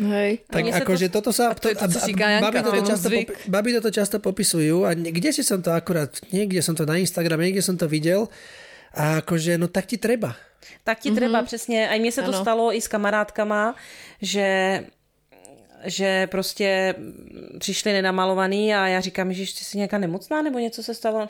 Hej. 0.00 0.44
Tak 0.48 0.60
mne 0.64 0.72
sa 0.72 0.80
to- 0.80 0.84
akože 0.88 1.06
toto 1.12 1.30
sa... 1.32 1.44
A 1.50 1.54
to 1.54 1.68
je 1.68 1.76
to, 1.76 1.84
Janka, 1.86 2.40
babi, 2.40 2.58
toto 2.64 2.80
no. 2.80 2.88
často, 2.88 3.08
Zvyk. 3.08 3.28
popi- 3.28 3.48
babi 3.50 3.70
toto 3.76 3.90
často 3.92 4.16
popisujú 4.20 4.76
a 4.88 4.90
kde 4.96 5.30
si 5.32 5.44
som 5.44 5.60
to 5.60 5.72
akurát, 5.72 6.10
niekde 6.32 6.60
som 6.64 6.72
to 6.72 6.88
na 6.88 6.96
Instagrame, 6.96 7.44
niekde 7.52 7.60
som 7.64 7.76
to 7.76 7.84
videl 7.88 8.28
a 8.96 9.20
akože, 9.20 9.60
no 9.60 9.68
tak 9.68 9.86
ti 9.86 9.96
treba. 10.00 10.32
Tak 10.84 10.98
ti 11.00 11.10
treba 11.10 11.42
přesně, 11.42 11.88
a 11.88 11.98
mně 11.98 12.12
se 12.12 12.22
to 12.22 12.28
Ano. 12.32 12.40
stalo 12.40 12.74
i 12.74 12.80
s 12.80 12.88
kamarádkama, 12.88 13.74
že 14.22 14.80
že 15.84 16.26
prostě 16.26 16.94
přišli 17.58 17.92
nenamalovaný 17.92 18.74
a 18.74 18.86
já 18.88 19.00
říkám, 19.00 19.32
že 19.32 19.42
ty 19.44 19.64
jsi 19.64 19.76
nějaká 19.76 19.98
nemocná 19.98 20.42
nebo 20.42 20.58
něco 20.58 20.82
se 20.82 20.94
stalo. 20.94 21.28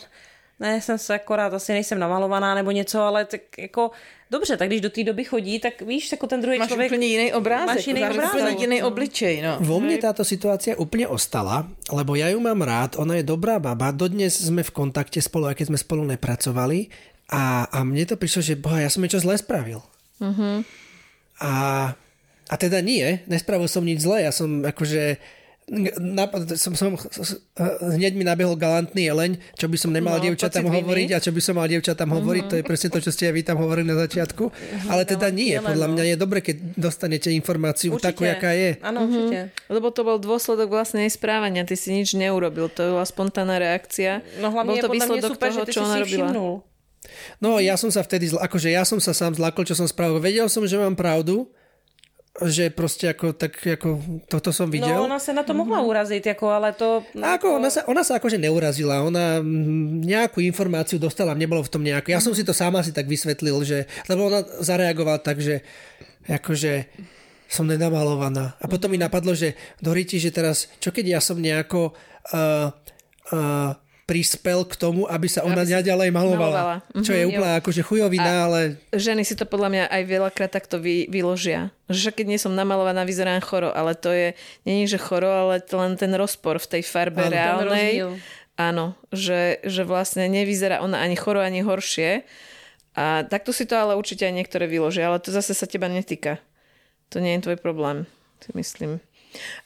Ne, 0.61 0.81
jsem 0.81 0.99
se 0.99 1.15
akorát, 1.15 1.55
asi 1.55 1.73
nejsem 1.73 1.99
namalovaná 1.99 2.55
nebo 2.55 2.71
něco, 2.71 3.01
ale 3.01 3.25
tak 3.25 3.41
jako 3.59 3.91
dobře, 4.31 4.57
tak 4.57 4.69
když 4.69 4.81
do 4.81 4.91
té 4.91 5.05
doby 5.05 5.25
chodí, 5.25 5.61
tak 5.61 5.83
víš, 5.83 6.13
jako 6.13 6.27
ten 6.27 6.41
druhý 6.41 6.59
Máš 6.59 6.69
člověk... 6.69 6.93
úplně 6.93 7.07
jiný 7.07 7.33
obrázek. 7.33 7.77
Máš 7.77 7.87
jiný 7.87 8.01
máš 8.01 8.11
obrázek. 8.11 8.41
úplně 8.41 8.57
jiný 8.61 8.83
obličej, 8.83 9.43
no. 9.43 9.59
Vo 9.61 9.81
mne 9.81 10.01
táto 10.01 10.25
situácia 10.25 10.73
úplne 10.81 11.07
ostala, 11.13 11.69
lebo 11.93 12.17
ja 12.17 12.33
ju 12.33 12.41
mám 12.41 12.65
rád, 12.65 12.97
ona 12.97 13.21
je 13.21 13.25
dobrá 13.29 13.61
baba, 13.61 13.93
dodnes 13.93 14.33
sme 14.33 14.65
v 14.65 14.73
kontakte 14.73 15.21
spolu, 15.21 15.53
aj 15.53 15.61
keď 15.61 15.67
sme 15.77 15.79
spolu 15.79 16.03
nepracovali 16.09 16.89
a, 17.29 17.69
a 17.69 17.79
mne 17.85 18.09
to 18.09 18.17
prišlo, 18.17 18.41
že 18.41 18.57
boha, 18.57 18.81
ja 18.81 18.89
som 18.89 19.05
niečo 19.05 19.21
zle 19.21 19.37
spravil. 19.37 19.85
A, 21.37 21.53
a 22.49 22.55
teda 22.57 22.81
nie, 22.81 23.21
nespravil 23.29 23.69
som 23.69 23.85
nič 23.85 24.01
zle, 24.01 24.25
ja 24.25 24.33
som 24.33 24.65
akože 24.65 25.21
napad, 25.99 26.47
som, 26.55 26.79
som, 26.79 26.95
hneď 27.99 28.15
mi 28.15 28.23
nabehol 28.23 28.55
galantný 28.55 29.11
jeleň, 29.11 29.35
čo 29.59 29.67
by 29.67 29.75
som 29.75 29.91
nemal 29.91 30.15
No, 30.17 30.23
dievčatám 30.23 30.63
hovoriť 30.63 31.09
a 31.13 31.19
čo 31.19 31.35
by 31.35 31.41
som 31.43 31.59
mal 31.59 31.67
dievčatám 31.67 32.07
hovoriť, 32.07 32.45
to 32.47 32.57
je 32.63 32.65
presne 32.65 32.89
to, 32.95 33.03
čo 33.03 33.11
ste 33.11 33.27
aj 33.27 33.35
vy 33.35 33.43
tam 33.43 33.59
hovorili 33.59 33.91
na 33.91 33.99
začiatku. 33.99 34.47
Ale 34.87 35.03
teda 35.03 35.27
nie, 35.35 35.59
podľa 35.59 35.87
no. 35.91 35.93
mňa 35.99 36.05
je 36.15 36.17
dobre, 36.17 36.39
keď 36.39 36.57
dostanete 36.79 37.35
informáciu 37.35 37.99
takú, 37.99 38.23
jaká 38.23 38.55
je. 38.55 38.79
Áno, 38.79 39.11
určite. 39.11 39.51
Lebo 39.67 39.91
to 39.91 40.07
bol 40.07 40.23
dôsledok 40.23 40.71
vlastnej 40.71 41.11
správania, 41.11 41.67
ty 41.67 41.75
si 41.75 41.91
nič 41.91 42.15
neurobil, 42.15 42.71
to 42.71 42.95
bola 42.95 43.03
spontánna 43.03 43.59
reakcia. 43.59 44.23
No 44.39 44.55
hlavne 44.55 44.79
bol 44.79 44.85
to 44.87 44.91
výsledok 44.95 45.35
super, 45.35 45.51
toho, 45.51 45.59
že 45.59 45.67
ty 45.67 45.73
čo 45.75 45.83
si 45.83 45.85
ona 45.85 45.97
si 45.99 46.03
robila. 46.07 46.15
všimnul. 46.31 46.53
No 47.43 47.59
ja 47.59 47.75
som 47.75 47.91
sa 47.91 48.07
vtedy, 48.07 48.31
akože 48.31 48.71
ja 48.71 48.87
som 48.87 49.03
sa 49.03 49.11
sám 49.11 49.35
zlakol, 49.35 49.67
čo 49.67 49.75
som 49.75 49.87
spravil. 49.91 50.23
Vedel 50.23 50.47
som, 50.47 50.63
že 50.63 50.79
mám 50.79 50.95
pravdu, 50.95 51.51
že 52.45 52.69
proste 52.69 53.17
ako, 53.17 53.33
tak 53.33 53.57
ako, 53.57 54.21
toto 54.29 54.53
som 54.53 54.69
videl. 54.69 54.93
No 54.93 55.09
ona 55.09 55.17
sa 55.17 55.33
na 55.33 55.41
to 55.41 55.57
mohla 55.57 55.81
uraziť, 55.81 56.37
ako, 56.37 56.47
ale 56.53 56.77
to... 56.77 57.01
A 57.17 57.41
ako 57.41 57.57
ona, 57.57 57.73
sa, 57.73 57.89
ona 57.89 58.05
sa 58.05 58.21
akože 58.21 58.37
neurazila, 58.37 59.01
ona 59.01 59.41
nejakú 60.05 60.45
informáciu 60.45 61.01
dostala, 61.01 61.33
nebolo 61.33 61.65
v 61.65 61.73
tom 61.73 61.81
nejako. 61.81 62.13
Ja 62.13 62.21
som 62.21 62.37
si 62.37 62.45
to 62.45 62.53
sama 62.53 62.85
si 62.85 62.93
tak 62.93 63.09
vysvetlil, 63.09 63.57
že, 63.65 63.89
lebo 64.13 64.29
ona 64.29 64.45
zareagovala 64.45 65.25
tak, 65.25 65.41
že 65.41 65.65
akože 66.29 66.93
som 67.49 67.65
nenamalovaná. 67.65 68.59
A 68.61 68.69
potom 68.69 68.93
mi 68.93 69.01
napadlo, 69.01 69.33
že 69.33 69.57
Doriti, 69.81 70.21
že 70.21 70.35
teraz, 70.35 70.69
čo 70.83 70.93
keď 70.93 71.17
ja 71.17 71.21
som 71.23 71.39
nejako 71.41 71.95
uh, 72.35 72.69
uh, 73.33 73.73
prispel 74.07 74.63
k 74.63 74.79
tomu, 74.79 75.03
aby 75.11 75.27
sa 75.27 75.43
ona 75.43 75.67
ďalej 75.67 76.15
malovala. 76.15 76.79
malovala. 76.87 77.03
Čo 77.03 77.11
je 77.11 77.27
Mhm, 77.27 77.31
úplne 77.35 77.55
akože 77.59 77.83
chujovina, 77.83 78.33
ale 78.47 78.61
Ženy 78.95 79.27
si 79.27 79.35
to 79.35 79.43
podľa 79.51 79.69
mňa 79.69 79.85
aj 79.91 80.03
veľakrát 80.07 80.51
takto 80.55 80.79
vy, 80.79 81.11
vyložia. 81.11 81.75
Že 81.91 82.15
keď 82.15 82.27
nie 82.31 82.39
som 82.39 82.55
namalovaná, 82.55 83.03
vyzerám 83.03 83.43
choro, 83.43 83.75
ale 83.75 83.99
to 83.99 84.15
je, 84.15 84.39
není 84.63 84.87
že 84.87 85.03
choro, 85.03 85.27
ale 85.27 85.59
to 85.59 85.75
len 85.75 85.99
ten 85.99 86.15
rozpor 86.15 86.63
v 86.63 86.79
tej 86.79 86.83
farbe 86.87 87.27
Áno. 87.27 87.35
Reálnej. 87.35 87.93
Áno, 88.57 88.95
že, 89.13 89.61
že 89.67 89.83
vlastne 89.85 90.31
nevyzerá 90.33 90.81
ona 90.81 91.03
ani 91.03 91.19
choro, 91.19 91.43
ani 91.45 91.61
horšie. 91.61 92.25
A 92.97 93.27
takto 93.29 93.53
si 93.53 93.69
to 93.69 93.77
ale 93.77 93.93
určite 93.93 94.25
aj 94.25 94.33
niektoré 94.33 94.65
vyložia, 94.65 95.11
ale 95.13 95.21
to 95.21 95.29
zase 95.29 95.53
sa 95.53 95.69
teba 95.69 95.91
netýka. 95.91 96.41
To 97.13 97.21
nie 97.21 97.37
je 97.37 97.45
tvoj 97.45 97.59
problém, 97.61 98.09
si 98.41 98.55
myslím. 98.57 99.05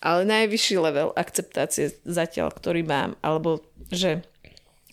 Ale 0.03 0.27
najvyšší 0.27 0.83
level 0.83 1.15
akceptácie 1.15 1.95
zatiaľ, 2.03 2.51
ktorý 2.51 2.83
mám, 2.83 3.15
alebo 3.23 3.63
že 3.91 4.25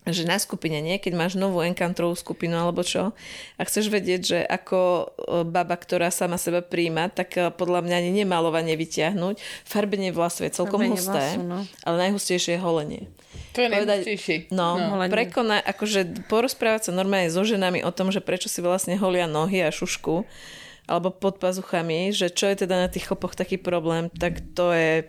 že 0.08 0.24
na 0.24 0.40
skupine, 0.40 0.80
nie? 0.80 0.96
Keď 1.00 1.14
máš 1.16 1.34
novú 1.36 1.60
enkantrovú 1.60 2.16
skupinu 2.16 2.56
alebo 2.56 2.84
čo 2.84 3.12
a 3.60 3.62
chceš 3.68 3.92
vedieť, 3.92 4.22
že 4.24 4.40
ako 4.40 4.80
e, 4.80 5.06
baba, 5.44 5.76
ktorá 5.76 6.08
sama 6.14 6.40
seba 6.40 6.64
príjma, 6.64 7.12
tak 7.12 7.36
e, 7.36 7.52
podľa 7.52 7.84
mňa 7.84 7.96
ani 8.00 8.12
nemalovanie 8.24 8.80
vyťahnuť. 8.80 9.36
Farbenie 9.68 10.16
vlasu 10.16 10.48
je 10.48 10.56
celkom 10.56 10.80
Farbenie 10.80 10.96
husté, 10.96 11.24
vlasu, 11.36 11.44
no. 11.44 11.60
ale 11.84 11.96
najhustejšie 12.08 12.56
je 12.56 12.62
holenie. 12.62 13.04
To 13.58 13.60
je 13.66 13.70
Povedať-. 13.74 14.06
No, 14.54 14.80
no 14.80 14.96
prekonať, 15.12 15.66
akože 15.66 16.00
porozprávať 16.32 16.90
sa 16.90 16.92
normálne 16.96 17.34
so 17.34 17.44
ženami 17.44 17.84
o 17.84 17.92
tom, 17.92 18.14
že 18.14 18.24
prečo 18.24 18.48
si 18.48 18.64
vlastne 18.64 18.96
holia 18.96 19.28
nohy 19.28 19.66
a 19.66 19.74
šušku 19.74 20.24
alebo 20.88 21.12
pod 21.12 21.44
pazuchami, 21.44 22.16
že 22.16 22.32
čo 22.32 22.48
je 22.48 22.64
teda 22.64 22.88
na 22.88 22.90
tých 22.90 23.12
chopoch 23.12 23.36
taký 23.36 23.60
problém, 23.60 24.08
tak 24.16 24.40
to 24.56 24.72
je, 24.72 25.04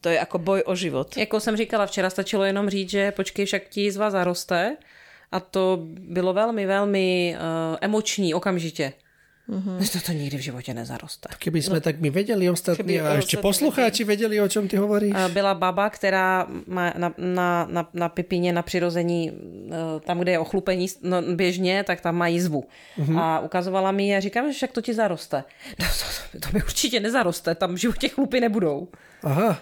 to 0.00 0.08
je 0.08 0.20
ako 0.20 0.38
boj 0.38 0.62
o 0.66 0.74
život. 0.74 1.16
Jako 1.16 1.40
jsem 1.40 1.56
říkala 1.56 1.86
včera, 1.86 2.10
stačilo 2.10 2.44
jenom 2.44 2.70
říct, 2.70 2.90
že 2.90 3.12
počkej, 3.12 3.46
však 3.46 3.62
ti 3.68 3.90
z 3.90 3.96
vás 3.96 4.12
zaroste. 4.12 4.76
A 5.32 5.40
to 5.40 5.78
bylo 5.86 6.32
velmi, 6.32 6.66
velmi 6.66 7.36
uh, 7.36 7.76
emoční 7.80 8.34
okamžitě. 8.34 8.92
Mm-hmm. 9.50 9.92
To 9.92 9.98
to 10.06 10.12
nikdy 10.12 10.36
v 10.38 10.40
životě 10.40 10.74
nezaroste. 10.74 11.28
keby 11.38 11.58
sme 11.62 11.74
no, 11.74 11.80
tak 11.82 11.98
my 11.98 12.10
vedeli 12.10 12.46
ostatní 12.46 13.02
a 13.02 13.18
ešte 13.18 13.42
poslucháči 13.42 14.06
vedeli, 14.06 14.38
o 14.38 14.46
čom 14.46 14.70
ty 14.70 14.78
hovoríš. 14.78 15.10
A 15.10 15.26
Byla 15.28 15.54
baba, 15.54 15.90
která 15.90 16.46
má 16.66 16.94
na, 16.94 17.10
na, 17.18 17.66
na, 17.70 17.82
na 17.94 18.08
pipině, 18.08 18.52
na 18.52 18.62
přirození, 18.62 19.32
eh, 19.32 20.00
tam, 20.06 20.18
kde 20.18 20.32
je 20.32 20.38
ochlupení 20.38 20.86
no, 21.02 21.22
běžně, 21.22 21.84
tak 21.84 22.00
tam 22.00 22.14
mají 22.16 22.40
zvu. 22.40 22.64
Mm-hmm. 22.98 23.18
A 23.18 23.40
ukazovala 23.40 23.90
mi 23.90 24.16
a 24.16 24.20
říkám, 24.20 24.46
že 24.46 24.52
však 24.52 24.72
to 24.72 24.80
ti 24.80 24.94
zaroste. 24.94 25.44
No, 25.80 25.86
to, 25.86 26.38
to 26.38 26.48
mi 26.52 26.62
určitě 26.62 27.00
nezaroste, 27.00 27.54
tam 27.54 27.74
v 27.74 27.76
životě 27.76 28.08
chlupy 28.08 28.40
nebudou. 28.40 28.88
Aha, 29.22 29.58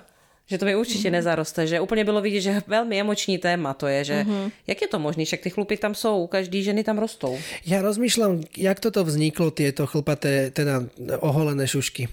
Že 0.48 0.58
to 0.58 0.64
mi 0.64 0.76
určitě 0.76 1.10
nezaroste, 1.10 1.66
že 1.66 1.80
úplně 1.80 2.04
bylo 2.04 2.20
vidět, 2.20 2.40
že 2.40 2.62
velmi 2.66 3.00
emoční 3.00 3.38
téma 3.38 3.74
to 3.74 3.86
je, 3.86 4.04
že 4.04 4.16
Mhm. 4.24 4.50
jak 4.66 4.78
je 4.82 4.88
to 4.88 4.98
možné, 4.98 5.24
však 5.24 5.40
ty 5.40 5.50
chlupy 5.50 5.76
tam 5.76 5.94
jsou, 5.94 6.26
každý 6.26 6.62
ženy 6.64 6.80
tam 6.84 6.96
rostou. 6.98 7.36
ja 7.68 7.84
rozmýšľam, 7.84 8.48
jak 8.56 8.80
toto 8.80 9.04
vzniklo, 9.04 9.52
tieto 9.52 9.84
chlpaté, 9.84 10.48
teda 10.50 10.88
oholené 11.20 11.68
šušky. 11.68 12.08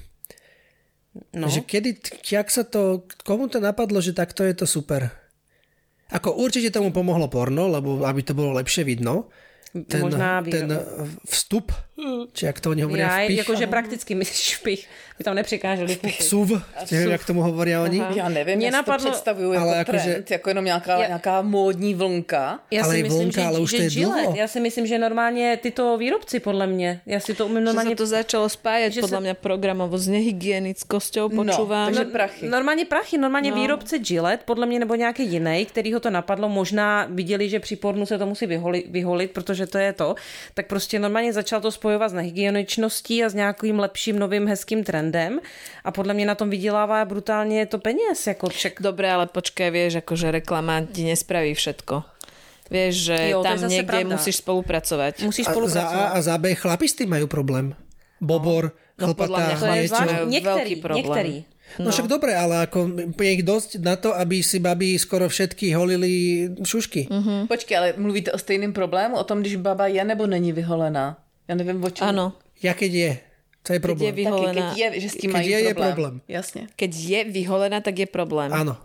No. 1.32 1.48
Že 1.48 1.64
kedy, 1.64 1.90
jak 2.28 2.52
sa 2.52 2.68
to, 2.68 3.07
komu 3.24 3.48
to 3.48 3.64
napadlo, 3.64 4.03
že 4.03 4.12
takto 4.12 4.44
je 4.44 4.52
to 4.52 4.68
super? 4.68 5.16
Ako 6.12 6.36
určite 6.36 6.70
tomu 6.70 6.91
pomohlo 6.91 7.32
porno, 7.32 7.72
lebo 7.72 8.03
aby 8.03 8.20
to 8.20 8.36
bolo 8.36 8.52
lepšie 8.53 8.84
vidno. 8.84 9.32
Ten, 9.72 10.02
Možná 10.03 10.44
by- 10.44 10.52
ten 10.52 10.68
vstup, 11.24 11.72
či 12.34 12.45
jak 12.45 12.59
to 12.59 12.69
oni 12.69 12.81
hovoria, 12.84 13.07
Já, 13.07 13.23
vpich, 13.26 13.38
jakože 13.38 13.67
prakticky 13.67 14.15
myslíš 14.15 14.39
špich, 14.59 14.81
by 15.17 15.23
tam 15.23 15.35
nepřikáželi 15.35 15.95
puchy. 15.95 16.23
suv, 16.23 16.51
neviem, 16.91 17.11
jak 17.11 17.26
tomu 17.26 17.41
hovoria 17.41 17.81
oni. 17.84 18.03
Já 18.15 18.30
nevím, 18.30 18.57
Mě 18.57 18.67
já 18.67 18.72
napadlo- 18.84 19.03
to 19.03 19.11
představuju 19.11 19.53
jako 19.53 19.63
Ale 19.67 19.77
jakože- 19.77 20.11
trend, 20.11 20.31
jako 20.31 20.49
jenom 20.49 20.65
nějaká, 20.65 20.99
Já- 21.01 21.07
nějaká 21.07 21.41
módní 21.41 21.93
vlnka. 21.95 22.59
Já 22.72 22.84
Ale 22.84 22.91
si 22.93 22.97
je 22.99 23.03
myslím, 23.03 23.22
vlnka, 23.22 23.41
že, 23.41 23.47
ale 23.47 23.59
už 23.59 23.69
že 23.72 23.77
to 23.77 23.84
je 23.84 23.89
dlho. 23.89 24.34
Já 24.35 24.47
si 24.47 24.59
myslím, 24.59 24.85
že 24.88 24.97
normálně 24.99 25.57
tyto 25.61 25.97
výrobci, 25.97 26.39
podle 26.39 26.67
mě, 26.67 27.01
já 27.05 27.19
si 27.19 27.34
to 27.34 27.45
umím 27.45 27.57
Že 27.57 27.63
normálně... 27.63 27.89
sa 27.95 27.95
to 27.95 28.05
začalo 28.05 28.45
spájať 28.49 28.91
Že 28.93 29.01
podľa 29.01 29.19
sa- 29.19 29.23
mňa 29.23 29.34
programovo 29.39 29.95
s 29.97 30.07
nehygienickošťou, 30.11 31.30
počúvam. 31.31 31.85
takže 31.95 32.05
prachy. 32.11 32.47
Normálně 32.49 32.85
prachy, 32.85 33.17
normálně 33.17 33.51
no. 33.51 33.57
výrobce 33.57 33.97
Gillette, 33.99 34.43
podle 34.45 34.65
mě, 34.67 34.80
nebo 34.80 34.95
nějaký 34.95 35.23
jiný, 35.27 35.65
který 35.65 35.93
ho 35.93 35.99
to 35.99 36.09
napadlo, 36.09 36.49
možná 36.49 37.07
viděli, 37.09 37.49
že 37.49 37.59
při 37.59 37.76
pornu 37.76 38.05
se 38.05 38.17
to 38.17 38.26
musí 38.26 38.45
vyholit, 38.45 38.85
vyholit, 38.91 39.31
protože 39.31 39.67
to 39.67 39.77
je 39.77 39.93
to, 39.93 40.15
tak 40.53 40.67
prostě 40.67 40.99
normálně 40.99 41.34
začal 41.34 41.61
to 41.61 41.72
spojovat 41.86 42.10
s 42.10 42.18
nehygieničností 42.18 43.22
a 43.22 43.30
s 43.30 43.38
nějakým 43.38 43.78
lepším, 43.78 44.18
novým, 44.18 44.49
hezkým 44.49 44.82
trendem 44.82 45.38
a 45.86 45.94
podle 45.94 46.18
mě 46.18 46.26
na 46.26 46.36
tom 46.36 46.49
vydělává 46.49 47.06
brutálně 47.06 47.66
to 47.70 47.78
peněz, 47.78 48.28
jako 48.28 48.49
však 48.49 48.74
Dobre, 48.82 49.06
ale 49.12 49.30
počkaj, 49.30 49.70
vieš, 49.70 50.02
akože 50.02 50.34
reklama 50.34 50.82
ti 50.90 51.06
nespraví 51.06 51.53
všetko. 51.53 52.02
Vieš, 52.74 52.94
že 53.14 53.18
Jo, 53.30 53.45
tam 53.45 53.62
niekde 53.70 53.86
pravda. 53.86 54.18
musíš 54.18 54.41
spolupracovať. 54.41 55.14
musíš 55.22 55.45
A 55.45 55.49
za 55.49 55.53
spolupracovat. 55.53 56.10
A 56.10 56.14
a 56.18 56.20
za 56.26 56.36
B 56.41 56.57
chlapi 56.57 56.86
s 56.90 56.98
tým 56.98 57.10
majú 57.14 57.30
problém. 57.30 57.78
Bobor, 58.18 58.74
No, 58.98 59.12
podľa 59.14 59.60
chlpatá, 59.60 60.02
Majú 60.07 60.26
některý, 60.32 60.41
veľký 60.41 60.76
problém. 60.82 61.06
některý. 61.06 61.36
No 61.82 61.91
však 61.91 62.07
dobre, 62.07 62.32
ale 62.38 62.64
ako 62.70 62.80
je 63.20 63.32
ich 63.36 63.44
dosť 63.44 63.72
na 63.84 63.99
to, 63.99 64.14
aby 64.16 64.40
si 64.40 64.62
babi 64.62 64.95
skoro 64.95 65.28
všetky 65.28 65.74
holili 65.76 66.45
šušky. 66.64 67.10
Mhm. 67.12 67.36
Počkej, 67.52 67.76
ale 67.78 67.88
mluvíte 67.98 68.32
o 68.32 68.40
stejném 68.40 68.74
problému? 68.74 69.18
O 69.18 69.24
tom, 69.28 69.41
když 69.41 69.56
baba 69.60 69.88
je 69.91 69.99
nebo 70.06 70.24
není 70.28 70.53
vyholená? 70.53 71.18
Já 71.47 71.55
nevím, 71.55 71.84
o 71.84 71.89
čem. 71.89 72.07
Áno, 72.07 72.34
Ja 72.63 72.73
keď 72.73 72.91
je, 72.93 73.11
to 73.63 73.73
je 73.73 73.80
keď 73.80 73.84
je 73.84 73.85
problém. 73.85 74.13
Vyholená. 74.15 74.53
keď 74.53 74.77
je, 74.77 74.88
že 75.01 75.07
s 75.09 75.15
tím 75.22 75.30
Keď 75.31 75.38
mají 75.38 75.49
je, 75.49 75.57
je 75.59 75.73
problém. 75.73 75.93
problém. 75.93 76.15
Jasně. 76.27 76.61
Keď 76.76 76.91
je 76.95 77.19
vyholená, 77.23 77.77
tak 77.81 77.95
je 77.99 78.07
problém. 78.09 78.49
Áno. 78.53 78.76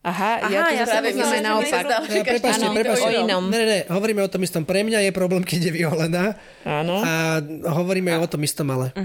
Aha, 0.00 0.40
Aha, 0.40 0.48
ja 0.48 0.60
to 0.64 0.72
ja 0.80 0.84
som 0.88 1.04
myslím 1.04 1.44
naopak. 1.44 1.84
Ja, 2.08 2.24
prepáčte, 2.24 2.64
Áno, 2.64 2.72
prepáčte. 2.72 3.04
o 3.04 3.20
inom. 3.20 3.52
Ne, 3.52 3.56
ne, 3.60 3.66
ne, 3.68 3.78
hovoríme 3.92 4.24
o 4.24 4.32
tom 4.32 4.40
istom. 4.40 4.64
Pre 4.64 4.80
mňa 4.80 5.04
je 5.04 5.12
problém, 5.12 5.44
keď 5.44 5.68
je 5.68 5.72
vyholená. 5.76 6.40
Áno. 6.64 7.04
A 7.04 7.44
hovoríme 7.76 8.08
o 8.16 8.24
tom 8.24 8.40
istom, 8.40 8.64
ale. 8.72 8.96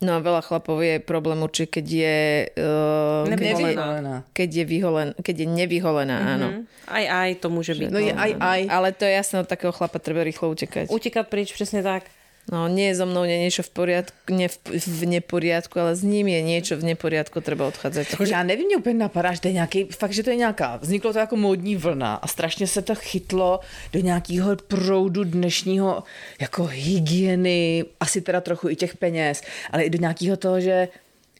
No 0.00 0.10
a 0.16 0.22
veľa 0.24 0.40
chlapov 0.40 0.80
je 0.80 0.96
problém 1.04 1.36
určite, 1.42 1.82
keď 1.82 1.86
je 1.90 2.16
uh, 2.56 3.28
Nevyholená. 3.28 4.24
Keď 4.32 4.48
je, 4.48 4.64
vyholen, 4.64 5.08
keď 5.20 5.36
je 5.42 5.46
nevyholená, 5.46 6.16
áno. 6.38 6.48
Aj, 6.88 7.04
aj, 7.04 7.30
to 7.44 7.50
může 7.50 7.74
být. 7.74 7.90
No 7.90 7.98
je 7.98 8.14
aj, 8.14 8.30
aj. 8.40 8.60
Ale 8.70 8.88
to 8.96 9.04
je 9.04 9.12
jasné, 9.12 9.40
od 9.42 9.48
takého 9.50 9.72
chlapa 9.76 9.98
treba 9.98 10.24
rýchlo 10.24 10.48
utekať. 10.54 10.88
Utíkat 10.88 11.28
pryč, 11.28 11.52
přesně 11.52 11.82
tak. 11.82 12.08
No 12.52 12.68
nie 12.68 12.94
so 12.96 13.04
mnou 13.04 13.28
nie 13.28 13.36
je 13.36 13.44
niečo 13.44 13.62
v 13.62 13.70
poriadku, 13.70 14.32
ne 14.32 14.48
v, 14.48 14.56
v 14.80 15.04
neporiadku, 15.20 15.76
ale 15.76 15.92
s 15.92 16.00
ním 16.00 16.32
je 16.32 16.40
niečo 16.40 16.74
v 16.80 16.96
neporiadku, 16.96 17.40
treba 17.44 17.68
odchádzať. 17.68 18.16
Já 18.24 18.42
nevím, 18.42 18.66
mě 18.66 18.76
úplně 18.76 18.94
napadá, 18.94 19.32
že 19.32 19.40
to 19.40 19.48
je 19.48 19.54
nějaký, 19.54 19.84
fakt, 19.84 20.12
že 20.12 20.22
to 20.22 20.30
je 20.30 20.36
nějaká, 20.36 20.76
vzniklo 20.76 21.12
to 21.12 21.18
jako 21.18 21.36
módní 21.36 21.76
vlna 21.76 22.14
a 22.14 22.26
strašně 22.26 22.66
se 22.66 22.82
to 22.82 22.94
chytlo 22.94 23.60
do 23.92 24.00
nějakého 24.00 24.56
proudu 24.56 25.24
dnešního 25.24 26.02
jako 26.40 26.64
hygieny, 26.64 27.84
asi 28.00 28.20
teda 28.20 28.40
trochu 28.40 28.68
i 28.68 28.76
těch 28.76 28.96
peněz, 28.96 29.42
ale 29.70 29.82
i 29.82 29.90
do 29.90 29.98
nějakého 29.98 30.36
toho, 30.36 30.60
že 30.60 30.88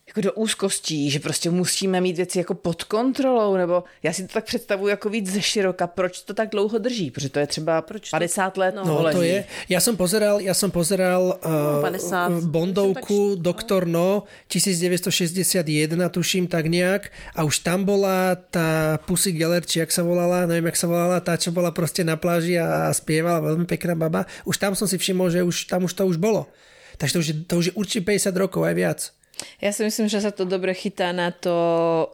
jako 0.09 0.21
do 0.21 0.33
úzkostí, 0.33 1.11
že 1.11 1.19
prostě 1.21 1.51
musíme 1.51 2.01
mít 2.01 2.17
věci 2.17 2.39
jako 2.39 2.55
pod 2.55 2.85
kontrolou, 2.85 3.57
nebo 3.57 3.85
já 4.03 4.13
si 4.13 4.27
to 4.27 4.33
tak 4.33 4.45
představuji 4.45 4.89
jako 4.89 5.09
víc 5.09 5.31
ze 5.33 5.43
široka, 5.43 5.87
proč 5.87 6.23
to 6.23 6.35
tak 6.35 6.49
dlouho 6.51 6.79
drží, 6.79 7.11
protože 7.11 7.29
to 7.29 7.39
je 7.39 7.47
třeba 7.47 7.83
Proč 7.83 8.11
to- 8.11 8.17
50 8.17 8.57
let 8.57 8.75
no. 8.75 8.85
No, 8.85 9.13
to 9.13 9.23
je. 9.23 9.45
Ja 9.69 9.81
som 9.81 9.97
pozeral, 9.97 10.41
ja 10.41 10.55
som 10.57 10.71
pozeral 10.73 11.39
uh, 11.45 11.85
50. 11.85 12.49
Bondovku 12.49 13.37
Doktor 13.37 13.85
No 13.87 14.25
1961, 14.49 16.09
tuším 16.09 16.47
tak 16.49 16.67
nejak. 16.67 17.13
A 17.37 17.45
už 17.45 17.59
tam 17.61 17.85
bola 17.85 18.35
tá 18.37 18.99
Pussy 19.07 19.33
Geller, 19.33 19.65
či 19.65 19.79
jak 19.85 19.93
sa 19.93 20.03
volala, 20.03 20.49
neviem, 20.49 20.67
jak 20.73 20.79
sa 20.81 20.89
volala, 20.89 21.21
tá, 21.21 21.37
čo 21.37 21.53
bola 21.53 21.71
proste 21.71 22.05
na 22.05 22.17
pláži 22.17 22.57
a 22.57 22.89
spievala, 22.97 23.45
veľmi 23.45 23.69
pekná 23.69 23.93
baba. 23.95 24.25
Už 24.49 24.57
tam 24.57 24.73
som 24.73 24.89
si 24.89 24.97
všimol, 24.97 25.29
že 25.31 25.45
už, 25.45 25.69
tam 25.69 25.85
už 25.85 25.93
to 25.93 26.05
už 26.09 26.17
bolo. 26.17 26.49
Takže 26.99 27.13
to 27.15 27.19
už, 27.21 27.27
je, 27.29 27.35
to 27.47 27.55
už 27.61 27.67
je 27.71 27.75
určite 27.79 28.03
50 28.09 28.35
rokov, 28.35 28.65
aj 28.67 28.75
viac. 28.75 29.01
Ja 29.63 29.71
si 29.71 29.87
myslím, 29.87 30.11
že 30.11 30.23
sa 30.23 30.35
to 30.35 30.47
dobre 30.47 30.75
chytá 30.75 31.15
na 31.15 31.31
to, 31.31 31.55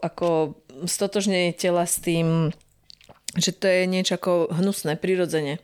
ako 0.01 0.59
stotožnenie 0.85 1.55
tela 1.57 1.85
s 1.85 2.01
tým, 2.01 2.51
že 3.39 3.51
to 3.55 3.67
je 3.67 3.87
niečo 3.89 4.19
ako 4.19 4.53
hnusné, 4.55 4.99
prirodzene. 4.99 5.59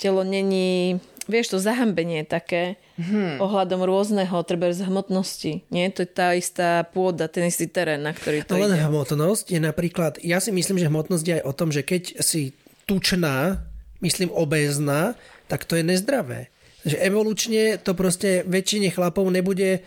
Telo 0.00 0.26
není, 0.26 0.98
vieš, 1.30 1.54
to 1.54 1.58
zahambenie 1.62 2.26
také 2.26 2.80
hmm. 2.98 3.38
ohľadom 3.38 3.86
rôzneho, 3.86 4.34
treba 4.42 4.74
z 4.74 4.82
hmotnosti. 4.88 5.62
Nie, 5.70 5.94
to 5.94 6.02
je 6.02 6.10
tá 6.10 6.34
istá 6.34 6.82
pôda, 6.82 7.30
ten 7.30 7.46
istý 7.46 7.70
terén, 7.70 8.02
na 8.02 8.10
ktorý 8.10 8.42
to 8.42 8.58
len 8.58 8.74
ide. 8.74 8.82
hmotnosť 8.82 9.46
je 9.54 9.60
napríklad, 9.62 10.18
ja 10.24 10.42
si 10.42 10.50
myslím, 10.50 10.82
že 10.82 10.90
hmotnosť 10.90 11.24
je 11.24 11.34
aj 11.38 11.44
o 11.46 11.52
tom, 11.54 11.68
že 11.70 11.86
keď 11.86 12.18
si 12.18 12.56
tučná, 12.90 13.62
myslím 14.02 14.34
obézna, 14.34 15.14
tak 15.46 15.62
to 15.68 15.78
je 15.78 15.86
nezdravé. 15.86 16.50
Že 16.82 16.98
evolučne 16.98 17.78
to 17.78 17.94
proste 17.94 18.42
väčšine 18.42 18.90
chlapov 18.90 19.22
nebude 19.30 19.86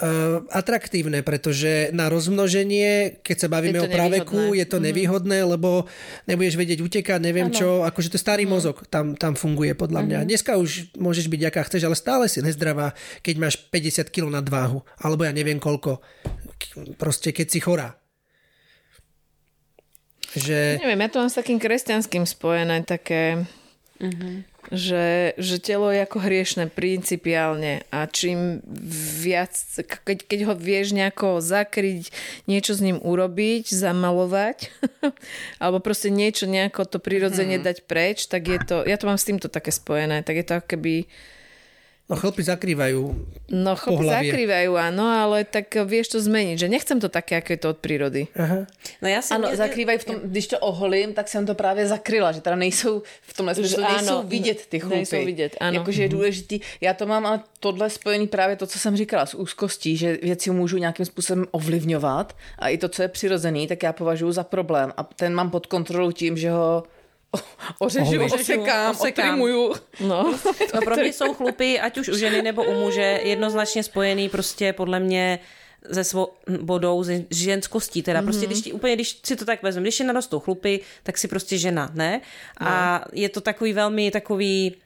uh, 0.00 0.42
atraktívne, 0.50 1.22
pretože 1.22 1.94
na 1.94 2.10
rozmnoženie, 2.10 3.22
keď 3.22 3.36
sa 3.36 3.48
bavíme 3.50 3.78
o 3.78 3.88
praveku, 3.90 4.34
nevýhodné. 4.34 4.58
je 4.58 4.66
to 4.66 4.78
nevýhodné, 4.82 5.38
lebo 5.46 5.86
nebudeš 6.26 6.58
vedieť 6.58 6.80
utekať, 6.82 7.20
neviem 7.22 7.50
ano. 7.50 7.56
čo, 7.56 7.68
akože 7.86 8.14
to 8.14 8.18
starý 8.18 8.46
mozog 8.48 8.82
tam, 8.90 9.14
tam 9.14 9.38
funguje 9.38 9.78
podľa 9.78 10.02
mňa. 10.02 10.18
Dneska 10.26 10.58
už 10.58 10.98
môžeš 10.98 11.30
byť 11.30 11.42
aká 11.46 11.62
chceš, 11.66 11.82
ale 11.86 11.96
stále 11.98 12.24
si 12.26 12.42
nezdravá, 12.42 12.96
keď 13.22 13.34
máš 13.38 13.54
50 13.70 14.10
kg 14.10 14.30
nadváhu, 14.30 14.82
alebo 14.98 15.22
ja 15.22 15.30
neviem 15.30 15.62
koľko, 15.62 16.02
proste 16.98 17.30
keď 17.30 17.46
si 17.46 17.60
chorá. 17.62 17.94
Že... 20.34 20.82
Neviem, 20.82 20.98
ja 20.98 21.08
to 21.14 21.22
mám 21.22 21.30
s 21.30 21.38
takým 21.38 21.62
kresťanským 21.62 22.26
spojené 22.26 22.82
také, 22.82 23.46
že, 24.72 25.36
že 25.36 25.56
telo 25.60 25.92
je 25.92 26.04
ako 26.04 26.18
hriešne 26.22 26.72
principiálne 26.72 27.84
a 27.92 28.08
čím 28.08 28.64
viac, 29.20 29.52
keď, 30.06 30.24
keď 30.24 30.40
ho 30.48 30.54
vieš 30.56 30.96
nejako 30.96 31.44
zakryť, 31.44 32.08
niečo 32.48 32.72
s 32.72 32.80
ním 32.80 33.02
urobiť, 33.02 33.68
zamalovať, 33.68 34.72
alebo 35.62 35.78
proste 35.84 36.08
niečo 36.08 36.48
nejako 36.48 36.86
to 36.88 36.98
prirodzene 37.02 37.60
dať 37.60 37.84
preč, 37.84 38.30
tak 38.30 38.48
je 38.48 38.58
to, 38.62 38.76
ja 38.86 38.96
to 38.96 39.08
mám 39.08 39.20
s 39.20 39.28
týmto 39.28 39.52
také 39.52 39.74
spojené, 39.74 40.24
tak 40.24 40.40
je 40.40 40.46
to 40.46 40.54
ako 40.60 40.68
keby 40.78 40.94
No 42.04 42.20
chlpy 42.20 42.44
zakrývajú. 42.44 43.00
No, 43.48 43.72
chlapy 43.80 43.96
Pohlavie. 43.96 44.28
zakrývajú, 44.28 44.76
áno, 44.76 45.08
ale 45.08 45.48
tak 45.48 45.72
vieš 45.88 46.12
to 46.12 46.18
zmeniť, 46.20 46.56
že 46.60 46.68
nechcem 46.68 47.00
to 47.00 47.08
také, 47.08 47.40
ako 47.40 47.48
je 47.56 47.60
to 47.64 47.68
od 47.72 47.78
prírody. 47.80 48.28
Aha. 48.36 48.68
No 49.00 49.08
já 49.08 49.22
si 49.24 49.32
Ano, 49.34 49.48
mě- 49.48 49.56
zakrývají 49.56 49.98
v 49.98 50.04
tom, 50.04 50.16
když 50.24 50.46
to 50.46 50.58
oholím, 50.58 51.14
tak 51.16 51.28
jsem 51.28 51.46
to 51.48 51.54
právě 51.56 51.86
zakryla, 51.88 52.32
že 52.32 52.40
teda 52.44 52.56
nejsou 52.56 53.02
v 53.22 53.32
tomhle 53.32 53.54
smyslu, 53.54 53.80
Že 53.82 53.88
nejsou 53.96 54.22
vidět 54.22 54.66
ty 54.68 54.80
chlupy. 54.80 54.96
nejsou 54.96 55.24
vidět, 55.24 55.56
ano. 55.60 55.78
Jakože 55.80 56.02
je 56.02 56.08
důležitý. 56.08 56.60
Já 56.80 56.92
to 56.94 57.06
mám 57.06 57.26
ale 57.26 57.40
tohle 57.60 57.90
spojený 57.90 58.26
právě 58.28 58.56
to, 58.56 58.66
co 58.66 58.78
jsem 58.78 58.96
říkala 58.96 59.26
s 59.26 59.34
úzkostí, 59.34 59.96
že 59.96 60.18
věci 60.22 60.50
můžu 60.50 60.76
nějakým 60.76 61.06
způsobem 61.06 61.46
ovlivňovat 61.50 62.36
a 62.58 62.68
i 62.68 62.76
to, 62.78 62.88
co 62.88 63.02
je 63.02 63.08
přirozený, 63.08 63.66
tak 63.66 63.82
já 63.82 63.92
považuji 63.92 64.32
za 64.32 64.44
problém 64.44 64.92
a 64.96 65.02
ten 65.04 65.34
mám 65.34 65.50
pod 65.50 65.66
kontrolou 65.66 66.12
tím, 66.12 66.36
že 66.36 66.50
ho 66.50 66.82
ořežu, 67.78 68.24
osekám, 68.24 68.90
Osekám. 68.90 69.28
otrimuju. 69.28 69.74
No, 70.00 70.34
No 70.74 70.80
pro 70.84 70.96
mě 70.96 71.12
jsou 71.12 71.34
chlupy, 71.34 71.80
ať 71.80 71.98
už 71.98 72.08
u 72.08 72.16
ženy 72.16 72.42
nebo 72.42 72.64
u 72.64 72.72
muže, 72.74 73.20
jednoznačně 73.22 73.82
spojený 73.82 74.28
prostě 74.28 74.72
podle 74.72 75.00
mě 75.00 75.38
se 75.92 76.04
svobodou, 76.04 77.04
se 77.04 77.24
ženskostí. 77.30 78.02
Teda 78.02 78.20
mm-hmm. 78.20 78.24
prostě, 78.24 78.46
když 78.46 78.60
ti, 78.60 78.72
úplně, 78.72 78.94
když 78.94 79.20
si 79.22 79.36
to 79.36 79.44
tak 79.44 79.62
vezmu, 79.62 79.82
když 79.82 80.00
je 80.00 80.06
narostou 80.06 80.40
chlupy, 80.40 80.80
tak 81.02 81.18
si 81.18 81.28
prostě 81.28 81.58
žena, 81.58 81.90
ne? 81.94 82.20
A 82.60 83.04
je 83.12 83.28
to 83.28 83.40
takový 83.40 83.72
velmi 83.72 84.10
takový 84.10 84.76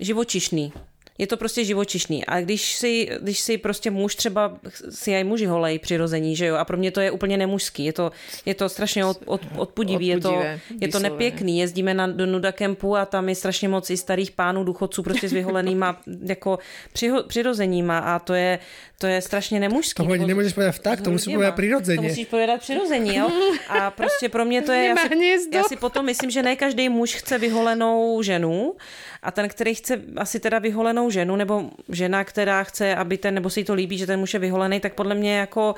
živočišný. 0.00 0.72
Je 1.18 1.26
to 1.26 1.36
prostě 1.36 1.64
živočišný. 1.64 2.24
A 2.26 2.40
když 2.40 2.76
si, 2.76 3.08
když 3.20 3.38
si 3.40 3.58
prostě 3.58 3.90
muž 3.90 4.14
třeba, 4.14 4.56
si 4.90 5.14
aj 5.14 5.24
muži 5.24 5.46
holej 5.46 5.78
přirození, 5.78 6.36
že 6.36 6.46
jo? 6.46 6.56
A 6.56 6.64
pro 6.64 6.76
mě 6.76 6.90
to 6.90 7.00
je 7.00 7.10
úplně 7.10 7.36
nemužský. 7.36 7.84
Je 7.84 7.92
to, 7.92 8.12
je 8.46 8.54
to 8.54 8.68
strašně 8.68 9.04
od, 9.04 9.18
od, 9.26 9.40
odpudivý. 9.56 10.06
Je 10.06 10.20
to, 10.20 10.42
je 10.80 10.88
to 10.88 10.98
nepěkný. 10.98 11.58
Jezdíme 11.58 11.94
na, 11.94 12.06
do 12.06 12.26
nuda 12.26 12.52
kempu 12.52 12.96
a 12.96 13.06
tam 13.06 13.28
je 13.28 13.34
strašně 13.34 13.68
moc 13.68 13.90
i 13.90 13.96
starých 13.96 14.30
pánů, 14.30 14.64
důchodců 14.64 15.02
prostě 15.02 15.28
s 15.28 15.32
vyholenýma 15.32 16.00
jako 16.26 16.58
přiho, 16.92 17.22
přirozeníma 17.22 17.98
a 17.98 18.18
to 18.18 18.34
je, 18.34 18.58
to 18.98 19.06
je 19.06 19.22
strašně 19.22 19.60
nemužský. 19.60 20.06
To 20.06 20.12
ani 20.12 20.18
Nebo- 20.24 20.28
nemôžeš 20.40 20.52
povedať 20.54 20.74
vták, 20.80 20.98
to 21.00 21.10
musí 21.10 21.30
Nemá. 21.30 21.38
povedať 21.38 21.52
To 21.52 21.56
prirodzene. 21.56 22.02
musíš 22.08 22.26
povedať 22.28 22.60
přirozeně, 22.60 23.18
jo? 23.18 23.28
A 23.68 23.90
prostě 23.90 24.28
pro 24.28 24.44
mě 24.44 24.62
to 24.62 24.72
je... 24.72 24.84
Já 24.84 24.96
si, 24.96 25.48
já 25.52 25.62
si 25.64 25.76
potom 25.76 26.04
myslím, 26.06 26.30
že 26.30 26.42
ne 26.42 26.56
každý 26.56 26.88
muž 26.88 27.14
chce 27.14 27.38
vyholenou 27.38 28.22
ženu 28.22 28.74
a 29.22 29.30
ten, 29.30 29.48
který 29.48 29.74
chce 29.74 30.00
asi 30.16 30.40
teda 30.40 30.58
vyholenou 30.58 31.05
ženu, 31.10 31.36
nebo 31.36 31.70
žena, 31.88 32.24
která 32.24 32.64
chce, 32.64 32.94
aby 32.94 33.18
ten, 33.18 33.34
nebo 33.34 33.50
si 33.50 33.64
to 33.64 33.74
líbí, 33.74 33.98
že 33.98 34.06
ten 34.06 34.20
muž 34.20 34.34
je 34.34 34.40
vyholený, 34.40 34.80
tak 34.80 34.94
podle 34.94 35.14
mě 35.14 35.38
jako... 35.38 35.74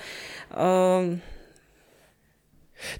Uh, 0.54 1.18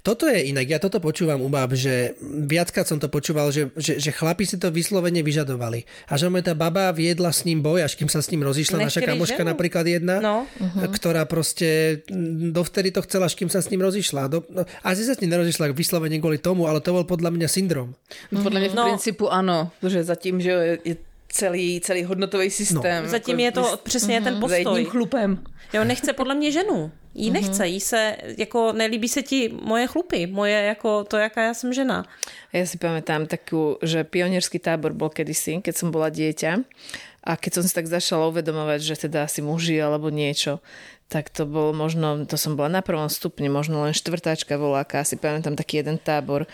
Toto 0.03 0.27
je 0.27 0.51
inak, 0.51 0.67
ja 0.67 0.75
toto 0.75 0.99
počúvam 0.99 1.39
u 1.39 1.47
bab, 1.47 1.71
že 1.71 2.11
viackrát 2.19 2.83
som 2.83 2.99
to 2.99 3.07
počúval, 3.07 3.47
že, 3.47 3.71
že, 3.79 3.95
že 3.95 4.11
chlapi 4.11 4.43
si 4.43 4.59
to 4.59 4.67
vyslovene 4.75 5.23
vyžadovali. 5.23 5.87
A 6.11 6.19
že 6.19 6.27
mu 6.27 6.43
tá 6.43 6.51
baba 6.51 6.91
viedla 6.91 7.31
s 7.31 7.47
ním 7.47 7.63
boj, 7.63 7.87
až 7.87 7.95
kým 7.95 8.11
sa 8.11 8.19
s 8.19 8.27
ním 8.27 8.43
rozišla. 8.43 8.75
Naša 8.75 9.07
kamoška 9.07 9.39
ženu. 9.39 9.51
napríklad 9.55 9.87
jedna, 9.87 10.19
No. 10.19 10.43
ktorá 10.91 11.23
proste 11.23 12.03
mm, 12.11 12.51
dovtedy 12.51 12.91
to 12.91 13.07
chcela, 13.07 13.31
až 13.31 13.39
kým 13.39 13.47
sa 13.47 13.63
s 13.63 13.71
ním 13.71 13.79
rozišla. 13.79 14.27
Do, 14.27 14.43
no, 14.51 14.67
asi 14.83 15.07
sa 15.07 15.15
s 15.15 15.23
ním 15.23 15.31
nerozišla 15.39 15.71
vyslovene 15.71 16.19
kvôli 16.19 16.43
tomu, 16.43 16.67
ale 16.67 16.83
to 16.83 16.91
bol 16.91 17.07
podľa 17.07 17.31
mňa 17.39 17.47
syndrom. 17.47 17.95
Podle 18.35 18.59
mě 18.59 18.69
v 18.69 18.75
No. 18.75 18.83
principu 18.83 19.31
ano, 19.31 19.71
protože 19.79 20.03
zatím, 20.03 20.41
že 20.43 20.79
je 20.83 20.95
celý, 21.29 21.81
celý 21.81 22.03
hodnotový 22.03 22.49
systém. 22.49 23.07
zatím 23.07 23.39
jako 23.39 23.59
je 23.59 23.65
to 23.65 23.77
přesně 23.77 24.21
ten 24.21 24.33
za 24.33 24.39
postoj. 24.39 24.59
jedním 24.59 24.85
chlupem. 24.85 25.43
Jo, 25.73 25.83
nechce 25.83 26.13
podle 26.13 26.35
mě 26.35 26.51
ženu. 26.51 26.91
Jí 27.15 27.31
nechce, 27.31 27.67
jí 27.67 27.79
se, 27.79 28.17
jako 28.37 28.73
nelíbí 28.73 29.07
se 29.07 29.21
ti 29.21 29.49
moje 29.61 29.87
chlupy, 29.87 30.27
moje, 30.27 30.61
jako 30.63 31.03
to, 31.03 31.17
jaká 31.17 31.41
já 31.43 31.53
jsem 31.53 31.73
žena. 31.73 32.05
Ja 32.53 32.65
si 32.65 32.81
pamätám 32.81 33.29
takú, 33.29 33.77
že 33.85 34.01
pionierský 34.01 34.57
tábor 34.57 34.93
bol 34.97 35.13
kedysi, 35.13 35.61
keď 35.61 35.73
som 35.77 35.93
bola 35.93 36.09
dieťa 36.09 36.65
a 37.25 37.31
keď 37.37 37.51
som 37.53 37.63
si 37.65 37.73
tak 37.77 37.85
začala 37.85 38.29
uvedomovať, 38.33 38.79
že 38.81 38.95
teda 39.09 39.29
asi 39.29 39.45
muži 39.45 39.77
alebo 39.77 40.09
niečo, 40.09 40.61
tak 41.09 41.29
to 41.29 41.45
bolo 41.45 41.73
možno, 41.73 42.25
to 42.25 42.37
som 42.37 42.57
bola 42.57 42.69
na 42.69 42.81
prvom 42.81 43.09
stupni, 43.09 43.49
možno 43.49 43.85
len 43.85 43.93
štvrtáčka 43.93 44.57
voláka, 44.57 45.05
si 45.05 45.17
pamätám 45.17 45.57
taký 45.57 45.81
jeden 45.81 45.97
tábor. 46.01 46.49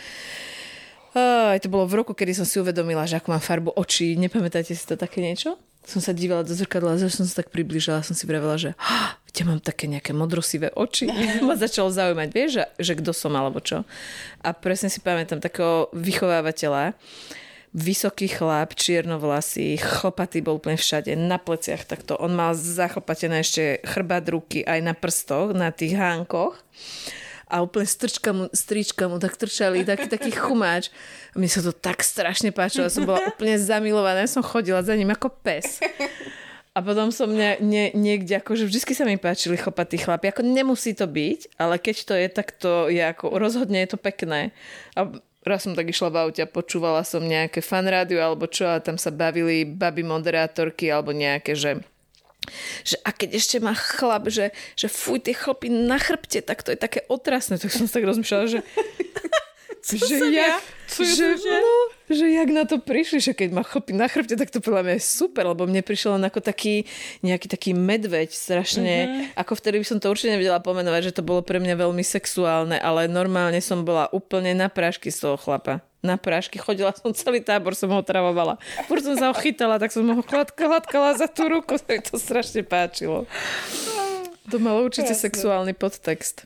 Aj 1.16 1.60
to 1.64 1.72
bolo 1.72 1.88
v 1.88 2.04
roku, 2.04 2.12
kedy 2.12 2.36
som 2.36 2.44
si 2.44 2.60
uvedomila, 2.60 3.08
že 3.08 3.16
ako 3.16 3.32
mám 3.32 3.44
farbu 3.44 3.72
očí. 3.80 4.20
Nepamätáte 4.20 4.76
si 4.76 4.84
to 4.84 5.00
také 5.00 5.24
niečo? 5.24 5.56
Som 5.86 6.04
sa 6.04 6.12
dívala 6.12 6.44
do 6.44 6.52
zrkadla, 6.52 7.00
že 7.00 7.14
som 7.14 7.24
sa 7.24 7.40
tak 7.40 7.54
približala, 7.54 8.04
som 8.04 8.18
si 8.18 8.26
vravela, 8.28 8.58
že 8.60 8.74
"Ah, 8.82 9.16
ja 9.36 9.44
mám 9.48 9.62
také 9.64 9.88
nejaké 9.88 10.12
modrosivé 10.12 10.74
oči. 10.76 11.08
Ma 11.46 11.56
začalo 11.56 11.88
zaujímať, 11.92 12.30
vieš, 12.36 12.52
že, 12.60 12.64
že 12.82 12.94
kto 13.00 13.12
som 13.16 13.32
alebo 13.36 13.64
čo. 13.64 13.88
A 14.44 14.50
presne 14.52 14.92
si 14.92 15.00
pamätám 15.00 15.40
takého 15.40 15.88
vychovávateľa, 15.96 16.98
vysoký 17.76 18.32
chlap, 18.32 18.76
čiernovlasý, 18.76 19.76
chlpatý 19.76 20.40
bol 20.40 20.64
úplne 20.64 20.80
všade, 20.80 21.12
na 21.20 21.36
pleciach 21.36 21.84
takto. 21.84 22.16
On 22.16 22.32
mal 22.32 22.56
zachlpatené 22.56 23.44
ešte 23.44 23.84
chrbát 23.84 24.24
ruky 24.32 24.64
aj 24.64 24.80
na 24.80 24.94
prstoch, 24.96 25.52
na 25.52 25.76
tých 25.76 26.00
hánkoch 26.00 26.56
a 27.46 27.62
úplne 27.62 27.86
strčka 27.86 28.30
mu, 28.34 28.46
strička 28.50 29.06
mu 29.06 29.22
tak 29.22 29.38
trčali, 29.38 29.86
taký, 29.86 30.10
taký 30.10 30.32
chumáč. 30.34 30.90
A 31.34 31.40
mne 31.40 31.50
sa 31.50 31.62
to 31.62 31.72
tak 31.72 32.02
strašne 32.02 32.50
páčilo, 32.50 32.90
som 32.90 33.06
bola 33.06 33.22
úplne 33.30 33.56
zamilovaná, 33.62 34.26
ja 34.26 34.30
som 34.30 34.42
chodila 34.42 34.82
za 34.82 34.98
ním 34.98 35.14
ako 35.14 35.30
pes. 35.42 35.82
A 36.76 36.84
potom 36.84 37.08
som 37.08 37.32
ne, 37.32 37.56
ne, 37.64 37.96
niekde, 37.96 38.36
akože 38.44 38.68
vždy 38.68 38.92
sa 38.92 39.08
mi 39.08 39.16
páčili 39.16 39.56
chlopatí 39.56 39.96
chlapi. 39.96 40.28
Ako 40.28 40.44
nemusí 40.44 40.92
to 40.92 41.08
byť, 41.08 41.56
ale 41.56 41.80
keď 41.80 41.96
to 42.04 42.14
je, 42.20 42.28
tak 42.28 42.52
to 42.52 42.92
je 42.92 43.00
ako, 43.00 43.32
rozhodne 43.40 43.80
je 43.80 43.96
to 43.96 43.98
pekné. 44.02 44.52
A 44.92 45.08
raz 45.48 45.64
som 45.64 45.72
tak 45.72 45.88
išla 45.88 46.12
v 46.12 46.20
aute 46.28 46.42
a 46.44 46.50
počúvala 46.52 47.08
som 47.08 47.24
nejaké 47.24 47.64
fan 47.64 47.88
rádio 47.88 48.20
alebo 48.20 48.50
čo 48.50 48.68
a 48.68 48.84
tam 48.84 49.00
sa 49.00 49.14
bavili 49.14 49.64
baby 49.64 50.04
moderátorky 50.04 50.92
alebo 50.92 51.16
nejaké, 51.16 51.56
že 51.56 51.80
že 52.86 52.98
a 53.02 53.10
keď 53.12 53.30
ešte 53.38 53.58
má 53.62 53.74
chlap, 53.74 54.30
že, 54.30 54.56
že 54.74 54.88
fuj, 54.88 55.24
tie 55.24 55.36
chlopy 55.36 55.70
na 55.72 55.98
chrbte, 56.02 56.42
tak 56.42 56.62
to 56.62 56.74
je 56.74 56.80
také 56.80 57.04
otrasné. 57.08 57.58
Tak 57.62 57.72
som 57.72 57.86
si 57.86 57.94
tak 57.94 58.06
rozmýšľala, 58.06 58.46
že 58.48 58.60
že 59.94 60.18
som 60.18 60.34
jak, 60.34 60.50
ja? 60.50 60.58
Čo 60.90 61.02
je 61.06 61.14
že, 61.14 61.28
že? 61.38 61.56
no, 61.62 61.74
že 62.10 62.26
jak 62.26 62.50
na 62.50 62.66
to 62.66 62.82
prišli, 62.82 63.22
že 63.22 63.38
keď 63.38 63.50
má 63.54 63.62
chlopy 63.62 63.94
na 63.94 64.10
chrbte, 64.10 64.34
tak 64.34 64.50
to 64.50 64.58
podľa 64.58 64.82
mňa 64.82 64.94
je 64.98 65.04
super, 65.06 65.46
lebo 65.46 65.70
mne 65.70 65.86
prišiel 65.86 66.18
len 66.18 66.26
ako 66.26 66.42
taký 66.42 66.90
nejaký 67.22 67.46
taký 67.46 67.78
medveď 67.78 68.34
strašne, 68.34 68.96
mm-hmm. 69.06 69.38
ako 69.38 69.54
vtedy 69.54 69.82
by 69.82 69.86
som 69.86 70.02
to 70.02 70.10
určite 70.10 70.34
nevedela 70.34 70.58
pomenovať, 70.58 71.14
že 71.14 71.16
to 71.22 71.28
bolo 71.28 71.46
pre 71.46 71.62
mňa 71.62 71.78
veľmi 71.78 72.02
sexuálne, 72.02 72.82
ale 72.82 73.06
normálne 73.06 73.62
som 73.62 73.86
bola 73.86 74.10
úplne 74.10 74.58
na 74.58 74.74
prášky 74.74 75.14
z 75.14 75.30
toho 75.30 75.38
chlapa. 75.38 75.86
Na 76.06 76.22
prášky. 76.22 76.62
Chodila 76.62 76.94
som 76.94 77.10
celý 77.18 77.42
tábor, 77.42 77.74
som 77.74 77.90
ho 77.90 77.98
otravovala. 77.98 78.62
Furt 78.86 79.02
som 79.02 79.18
sa 79.18 79.34
ho 79.34 79.36
chytala, 79.36 79.82
tak 79.82 79.90
som 79.90 80.06
ho 80.06 80.22
hladkala, 80.22 81.18
za 81.18 81.26
tú 81.26 81.50
ruku. 81.50 81.82
sa 81.82 81.90
mi 81.90 82.02
to 82.06 82.22
strašne 82.22 82.62
páčilo. 82.62 83.26
To 84.54 84.62
malo 84.62 84.86
určite 84.86 85.18
sexuálny 85.18 85.74
podtext. 85.74 86.46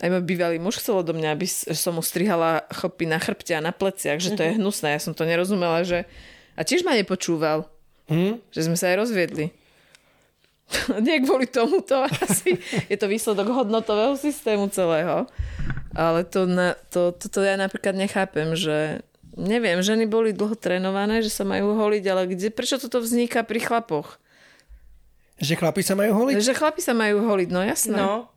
Aj 0.00 0.08
môj 0.08 0.24
bývalý 0.24 0.56
muž 0.56 0.80
chcel 0.80 1.04
do 1.04 1.12
mňa, 1.12 1.36
aby 1.36 1.46
som 1.76 1.94
mu 1.94 2.02
strihala 2.02 2.64
chlpy 2.72 3.04
na 3.04 3.20
chrbte 3.20 3.52
a 3.54 3.62
na 3.62 3.70
pleciach, 3.70 4.18
že 4.18 4.34
to 4.34 4.42
je 4.42 4.56
hnusné. 4.56 4.96
Ja 4.96 5.00
som 5.00 5.12
to 5.12 5.28
nerozumela, 5.28 5.84
že... 5.84 6.08
A 6.58 6.64
tiež 6.64 6.82
ma 6.82 6.96
nepočúval. 6.96 7.68
Hm? 8.08 8.40
Že 8.50 8.60
sme 8.72 8.76
sa 8.80 8.90
aj 8.90 8.96
rozviedli. 9.06 9.54
Nie 11.06 11.20
kvôli 11.20 11.46
tomuto, 11.46 12.04
asi 12.08 12.56
je 12.88 12.96
to 12.96 13.06
výsledok 13.06 13.52
hodnotového 13.52 14.16
systému 14.16 14.72
celého. 14.72 15.28
Ale 15.94 16.26
to, 16.26 16.48
na, 16.48 16.74
to, 16.90 17.14
to, 17.14 17.30
to 17.30 17.38
ja 17.44 17.54
napríklad 17.54 17.94
nechápem, 17.94 18.58
že 18.58 19.04
neviem, 19.38 19.78
ženy 19.82 20.06
boli 20.06 20.34
dlho 20.34 20.54
trénované, 20.58 21.22
že 21.22 21.30
sa 21.30 21.46
majú 21.46 21.74
holiť, 21.78 22.04
ale 22.10 22.30
kde, 22.30 22.50
prečo 22.50 22.78
toto 22.78 23.02
vzniká 23.02 23.42
pri 23.46 23.62
chlapoch? 23.62 24.18
Že 25.38 25.54
chlapi 25.58 25.82
sa 25.82 25.94
majú 25.98 26.12
holiť? 26.24 26.34
Že 26.38 26.54
chlapi 26.54 26.80
sa 26.82 26.94
majú 26.94 27.22
holiť, 27.26 27.48
no 27.50 27.60
jasné. 27.66 27.98
No. 27.98 28.30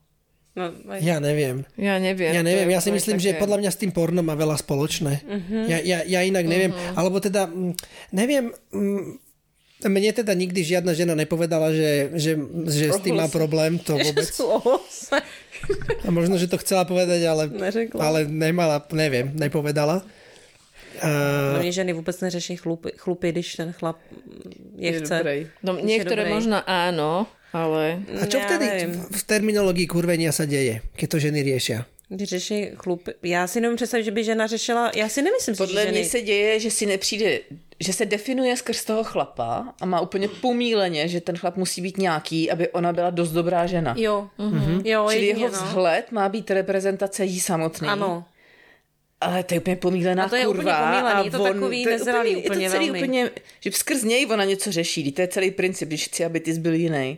no 0.58 0.64
aj. 0.90 1.00
Ja 1.02 1.22
neviem. 1.22 1.66
Ja 1.78 2.02
neviem. 2.02 2.34
Ja 2.34 2.42
neviem, 2.42 2.70
ja 2.74 2.82
si 2.82 2.90
myslím, 2.90 3.22
že 3.22 3.38
také- 3.38 3.42
podľa 3.46 3.58
mňa 3.62 3.72
s 3.74 3.82
tým 3.82 3.94
pornom 3.94 4.26
má 4.26 4.34
veľa 4.34 4.58
spoločné. 4.58 5.22
Mhm. 5.22 5.58
Ja, 5.70 5.78
ja, 5.82 6.00
ja 6.06 6.20
inak 6.26 6.46
neviem, 6.50 6.74
alebo 6.98 7.22
teda, 7.22 7.46
mm, 7.46 7.74
neviem, 8.14 8.50
mm, 8.74 9.27
mne 9.86 10.10
teda 10.10 10.34
nikdy 10.34 10.66
žiadna 10.66 10.98
žena 10.98 11.14
nepovedala, 11.14 11.70
že, 11.70 12.10
že, 12.18 12.34
že 12.66 12.90
s 12.90 13.00
tým 13.06 13.22
má 13.22 13.30
problém, 13.30 13.78
to 13.78 13.94
vôbec. 13.94 14.26
A 16.06 16.10
možno, 16.10 16.34
že 16.38 16.50
to 16.50 16.58
chcela 16.58 16.82
povedať, 16.86 17.22
ale, 17.30 17.46
Neřekla. 17.50 18.02
ale 18.02 18.20
nemala, 18.26 18.82
neviem, 18.94 19.30
nepovedala. 19.38 20.02
No 20.98 21.56
A, 21.58 21.62
mě 21.62 21.72
ženy 21.72 21.94
vůbec 21.94 22.22
neřeší 22.22 22.56
chlupy, 22.58 22.90
chlupy, 22.98 23.32
když 23.32 23.56
ten 23.56 23.70
chlap 23.74 23.98
je 24.78 24.92
Je 24.92 25.00
chce. 25.00 25.18
dobrej. 25.18 25.48
No, 25.64 25.78
je 25.78 25.84
niektoré 25.86 26.26
dobrej. 26.26 26.34
možno 26.34 26.58
áno, 26.66 27.30
ale... 27.54 28.02
a 28.18 28.26
čo 28.26 28.42
vtedy 28.42 28.66
v, 29.14 29.22
terminológii 29.30 29.86
kurvenia 29.86 30.34
sa 30.34 30.50
deje, 30.50 30.82
keď 30.98 31.08
to 31.10 31.18
ženy 31.22 31.46
riešia? 31.46 31.86
Když 32.10 32.30
řeší 32.30 32.60
chlupy. 32.82 33.14
Já 33.24 33.48
si 33.48 33.62
nemůžu 33.62 33.76
představit, 33.76 34.04
že 34.04 34.12
by 34.12 34.24
žena 34.24 34.48
řešila, 34.48 34.92
já 34.96 35.10
si 35.10 35.22
nemyslím, 35.22 35.56
si, 35.56 35.58
Podle 35.58 35.82
že 35.86 35.92
mě 35.92 36.00
ženy... 36.04 36.10
se 36.10 36.22
děje, 36.22 36.60
že 36.60 36.72
si 36.72 36.86
nepřijde, 36.86 37.40
že 37.80 37.94
se 37.94 38.06
definuje 38.06 38.58
skrz 38.58 38.86
toho 38.86 39.04
chlapa 39.04 39.74
a 39.82 39.86
má 39.86 40.02
úplně 40.02 40.28
pomíleně, 40.28 41.08
že 41.08 41.22
ten 41.22 41.38
chlap 41.38 41.58
musí 41.58 41.82
být 41.82 41.98
nějaký, 41.98 42.52
aby 42.52 42.70
ona 42.70 42.94
byla 42.94 43.10
dost 43.10 43.32
dobrá 43.32 43.66
žena. 43.66 43.96
Jo, 43.98 44.30
mm-hmm. 44.40 44.82
jo, 44.86 45.08
Čili 45.12 45.26
jedině, 45.26 45.46
jeho 45.46 45.56
no. 45.58 45.66
vzhled 45.68 46.12
má 46.12 46.30
být 46.30 46.52
reprezentace 46.52 47.26
jí 47.26 47.40
samotný. 47.40 47.88
Ano. 47.88 48.26
Ale 49.22 49.44
to 49.44 49.54
je 49.54 49.60
úplně 49.60 49.76
pomílená 49.76 50.24
A 50.24 50.30
to 50.30 50.36
je 50.36 50.46
kurva. 50.46 50.62
úplně 50.62 50.74
pomílený, 50.74 51.20
a 51.20 51.24
je 51.24 51.32
to 51.32 51.44
takový 51.44 51.84
to 51.84 51.90
je 51.90 51.98
nezralý 51.98 52.30
úplně, 52.36 52.46
úplně 52.46 52.66
je 52.66 52.70
to 52.70 52.76
celý 52.76 52.86
velmi. 52.86 53.00
úplně, 53.00 53.30
že 53.60 53.72
skrz 53.72 54.04
něj 54.04 54.28
ona 54.32 54.44
něco 54.44 54.72
řeší. 54.72 55.12
To 55.12 55.22
je 55.22 55.28
celý 55.28 55.52
princip, 55.52 55.88
když 55.88 56.06
chci, 56.06 56.26
aby 56.26 56.40
ty 56.40 56.54
jsi 56.54 56.60
byl 56.60 56.74
jiný. 56.74 57.18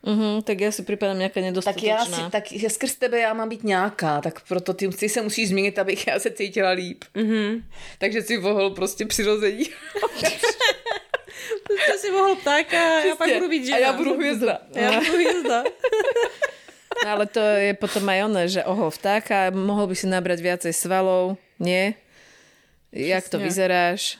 Uh-huh, 0.00 0.40
tak 0.40 0.56
ja 0.64 0.72
si 0.72 0.80
pripadám 0.80 1.20
nejaká 1.20 1.44
Tak 1.44 1.48
nedostatočná. 1.52 1.92
já 1.92 2.04
si, 2.08 2.20
tak 2.32 2.44
že 2.48 2.72
skrz 2.72 2.94
tebe 2.96 3.20
já 3.20 3.34
mám 3.36 3.48
být 3.48 3.64
nějaká, 3.68 4.20
tak 4.24 4.40
proto 4.48 4.72
ty, 4.72 4.88
ty 4.88 5.08
se 5.08 5.20
musíš 5.22 5.48
změnit, 5.52 5.76
abych 5.78 6.06
já 6.06 6.16
se 6.18 6.30
cítila 6.30 6.70
líp. 6.72 7.04
Mm-hmm. 7.14 7.62
Takže 7.98 8.22
si 8.22 8.36
vohol 8.40 8.70
prostě 8.70 9.06
přirození. 9.06 9.64
To 11.70 11.98
si 11.98 12.10
mohl 12.10 12.36
ptáka 12.36 12.76
a 12.76 12.98
já 13.04 13.16
pak 13.16 13.26
Přesně. 13.26 13.34
budu 13.40 13.50
být 13.50 13.64
žena. 13.64 13.76
A 13.76 13.80
já 13.80 13.92
budu 13.92 14.14
hvězda. 14.16 14.58
Já 14.74 15.00
budu 15.00 15.12
hvězda. 15.12 15.64
No, 17.04 17.10
ale 17.10 17.26
to 17.26 17.40
je 17.40 17.74
potom 17.74 18.04
aj 18.08 18.24
ono, 18.24 18.40
že 18.48 18.60
oho 18.64 18.90
vtáka, 18.92 19.48
mohol 19.54 19.86
by 19.88 19.96
si 19.96 20.04
nabrať 20.04 20.38
viacej 20.44 20.72
svalov, 20.76 21.40
nie? 21.56 21.96
Jak 22.92 23.24
to 23.32 23.40
Presne. 23.40 23.46
vyzeráš? 23.48 24.19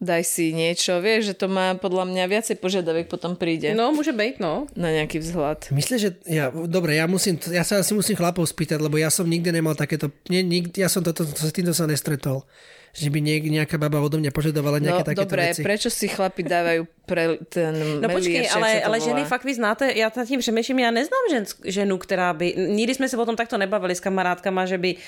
Daj 0.00 0.24
si 0.24 0.56
niečo, 0.56 0.96
vieš, 1.04 1.32
že 1.32 1.34
to 1.36 1.46
má 1.52 1.76
podľa 1.76 2.08
mňa 2.08 2.24
viacej 2.24 2.56
požiadaviek 2.56 3.04
potom 3.04 3.36
príde 3.36 3.76
No, 3.76 3.92
může 3.92 4.16
být, 4.16 4.40
no. 4.40 4.64
na 4.72 4.88
nejaký 4.88 5.20
vzhľad. 5.20 5.68
Myslíš, 5.68 6.00
že... 6.00 6.10
Ja, 6.24 6.48
dobre, 6.48 6.96
ja, 6.96 7.04
musím, 7.04 7.36
ja 7.52 7.60
sa 7.68 7.84
asi 7.84 7.92
musím 7.92 8.16
chlapov 8.16 8.48
spýtať, 8.48 8.80
lebo 8.80 8.96
ja 8.96 9.12
som 9.12 9.28
nikdy 9.28 9.52
nemal 9.52 9.76
takéto... 9.76 10.08
Nie, 10.32 10.40
nikdy, 10.40 10.80
ja 10.80 10.88
som 10.88 11.04
toto, 11.04 11.28
s 11.28 11.52
týmto 11.52 11.76
sa 11.76 11.84
nestretol. 11.84 12.48
Že 12.90 13.08
by 13.14 13.18
niek, 13.22 13.42
nejaká 13.46 13.78
baba 13.78 14.02
odo 14.02 14.18
mňa 14.18 14.34
požadovala 14.34 14.82
No 14.82 14.90
nejaké 14.90 15.14
takéto 15.14 15.30
dobre, 15.30 15.54
veci. 15.54 15.62
prečo 15.62 15.86
si 15.86 16.10
chlapi 16.10 16.42
dávajú 16.42 16.82
pre 17.06 17.38
ten 17.46 18.02
No 18.02 18.10
melier, 18.10 18.42
počkej, 18.42 18.46
ale, 18.50 18.68
ale 18.82 18.96
ženy 18.98 19.22
fakt 19.30 19.46
vy 19.46 19.54
znáte, 19.54 19.92
já 19.94 20.10
nad 20.10 20.26
tím 20.26 20.40
přemýšlím, 20.40 20.78
já 20.78 20.90
neznám 20.90 21.24
žen, 21.30 21.44
ženu, 21.64 21.98
která 21.98 22.32
by, 22.34 22.54
nikdy 22.74 22.94
jsme 22.94 23.08
se 23.08 23.16
o 23.16 23.26
tom 23.26 23.36
takto 23.36 23.58
nebavili 23.58 23.94
s 23.94 24.00
kamarádkama, 24.00 24.66
že 24.66 24.78
by 24.78 24.90
uh, 24.94 25.02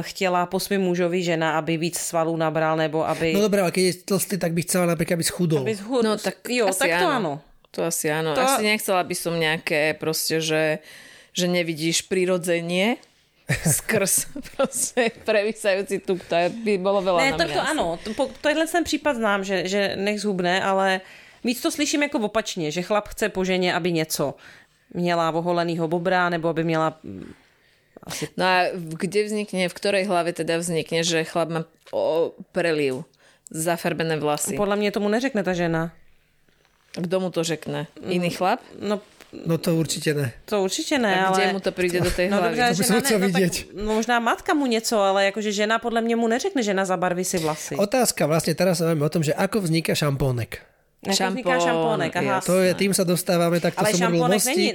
chtěla 0.00 0.46
po 0.46 0.60
svým 0.60 0.80
mužovi 0.80 1.22
žena, 1.22 1.58
aby 1.60 1.76
víc 1.76 1.98
svalů 2.00 2.36
nabral, 2.36 2.76
nebo 2.76 3.08
aby... 3.08 3.32
No 3.36 3.40
dobré, 3.40 3.60
ale 3.60 3.72
keď 3.72 3.84
je 3.84 3.94
tlstý, 4.08 4.36
tak 4.40 4.52
by 4.56 4.62
chcela 4.64 4.86
napríklad 4.86 5.20
byť 5.20 5.28
schudol. 5.28 5.60
aby 5.68 5.74
zhud... 5.76 6.04
No 6.04 6.16
tak 6.16 6.40
jo, 6.48 6.68
asi 6.68 6.78
tak 6.78 6.96
to 6.96 7.06
áno. 7.08 7.12
áno. 7.12 7.32
To 7.76 7.84
asi 7.84 8.08
áno. 8.08 8.32
To... 8.32 8.40
Asi 8.40 8.64
nechcela 8.64 9.04
by 9.04 9.14
som 9.14 9.36
nejaké 9.36 9.92
proste, 10.00 10.40
že, 10.40 10.80
že 11.36 11.44
nevidíš 11.44 12.08
prirodzenie 12.08 12.96
skrz 13.76 14.26
proste 14.56 15.08
previsajúci 15.24 16.04
tuk. 16.04 16.20
To 16.28 16.36
by 16.36 16.76
bolo 16.76 17.00
veľa 17.00 17.18
Ne, 17.24 17.30
na 17.32 17.36
mňa 17.36 17.54
to 17.56 17.60
asi. 17.64 17.70
ano, 17.72 17.86
to, 18.04 18.08
po, 18.12 18.28
tohle 18.40 18.66
ten 18.68 18.84
případ 18.84 19.16
znám, 19.16 19.40
že, 19.44 19.68
že 19.68 19.80
nech 19.96 20.20
zhubne, 20.20 20.60
ale 20.60 21.00
víc 21.44 21.60
to 21.60 21.72
slyším 21.72 22.02
jako 22.02 22.18
opačně, 22.18 22.70
že 22.70 22.82
chlap 22.82 23.08
chce 23.08 23.28
po 23.28 23.44
ženě, 23.44 23.74
aby 23.74 23.92
něco 23.92 24.34
měla 24.94 25.30
oholenýho 25.32 25.88
bobra, 25.88 26.28
nebo 26.28 26.48
aby 26.48 26.64
měla 26.64 26.98
mm, 27.02 27.32
asi 28.02 28.28
No 28.36 28.44
a 28.44 28.64
kde 28.72 29.24
vznikne, 29.24 29.68
v 29.68 29.74
ktorej 29.74 30.04
hlave 30.04 30.32
teda 30.32 30.56
vznikne, 30.60 31.04
že 31.04 31.24
chlap 31.24 31.48
má 31.48 31.64
o, 31.92 32.32
preliv, 32.52 33.04
zafarbené 33.50 34.16
vlasy. 34.16 34.56
Podle 34.56 34.76
mě 34.76 34.92
tomu 34.92 35.08
neřekne 35.08 35.42
ta 35.44 35.52
žena. 35.52 35.92
Kto 37.04 37.20
mu 37.20 37.30
to 37.30 37.44
řekne? 37.44 37.86
Iný 38.08 38.30
chlap? 38.30 38.60
No, 38.80 39.00
No 39.32 39.58
to 39.58 39.76
určite 39.76 40.14
ne. 40.14 40.32
to 40.44 40.62
určitě 40.62 40.98
ne, 40.98 41.20
A 41.20 41.26
ale... 41.28 41.36
kde 41.44 41.52
mu 41.52 41.60
to 41.60 41.72
príde 41.72 42.00
do 42.00 42.10
tej 42.10 42.28
No 42.32 42.36
hlavy? 42.40 42.56
dobře, 42.56 42.70
To 42.72 42.78
by 42.80 42.84
som 42.84 43.00
chcel 43.00 43.18
ne, 43.18 43.20
no, 43.20 43.26
vidieť. 43.28 43.54
tak, 43.66 43.76
no, 43.76 43.92
možná 43.94 44.16
matka 44.20 44.54
mu 44.54 44.66
něco, 44.66 44.96
ale 45.00 45.24
jakože 45.24 45.52
žena 45.52 45.78
podle 45.78 46.00
mě 46.00 46.16
mu 46.16 46.28
neřekne, 46.28 46.62
žena 46.62 46.84
zabarví 46.84 47.24
si 47.24 47.38
vlasy. 47.38 47.76
Otázka 47.76 48.24
vlastne, 48.26 48.54
teraz 48.56 48.80
sa 48.80 48.88
o 48.88 49.08
tom, 49.12 49.20
že 49.22 49.36
ako 49.36 49.60
vzniká 49.68 49.92
šampónek. 49.92 50.64
Šampón, 50.98 51.60
šampónek, 51.60 52.16
aha. 52.16 52.40
To 52.42 52.58
je, 52.58 52.74
tým 52.74 52.90
sa 52.90 53.06
dostávame, 53.06 53.62
tak 53.62 53.70
to 53.74 53.86
Ale 53.86 53.94
som 53.94 54.10
šampónek 54.10 54.42
není, 54.50 54.66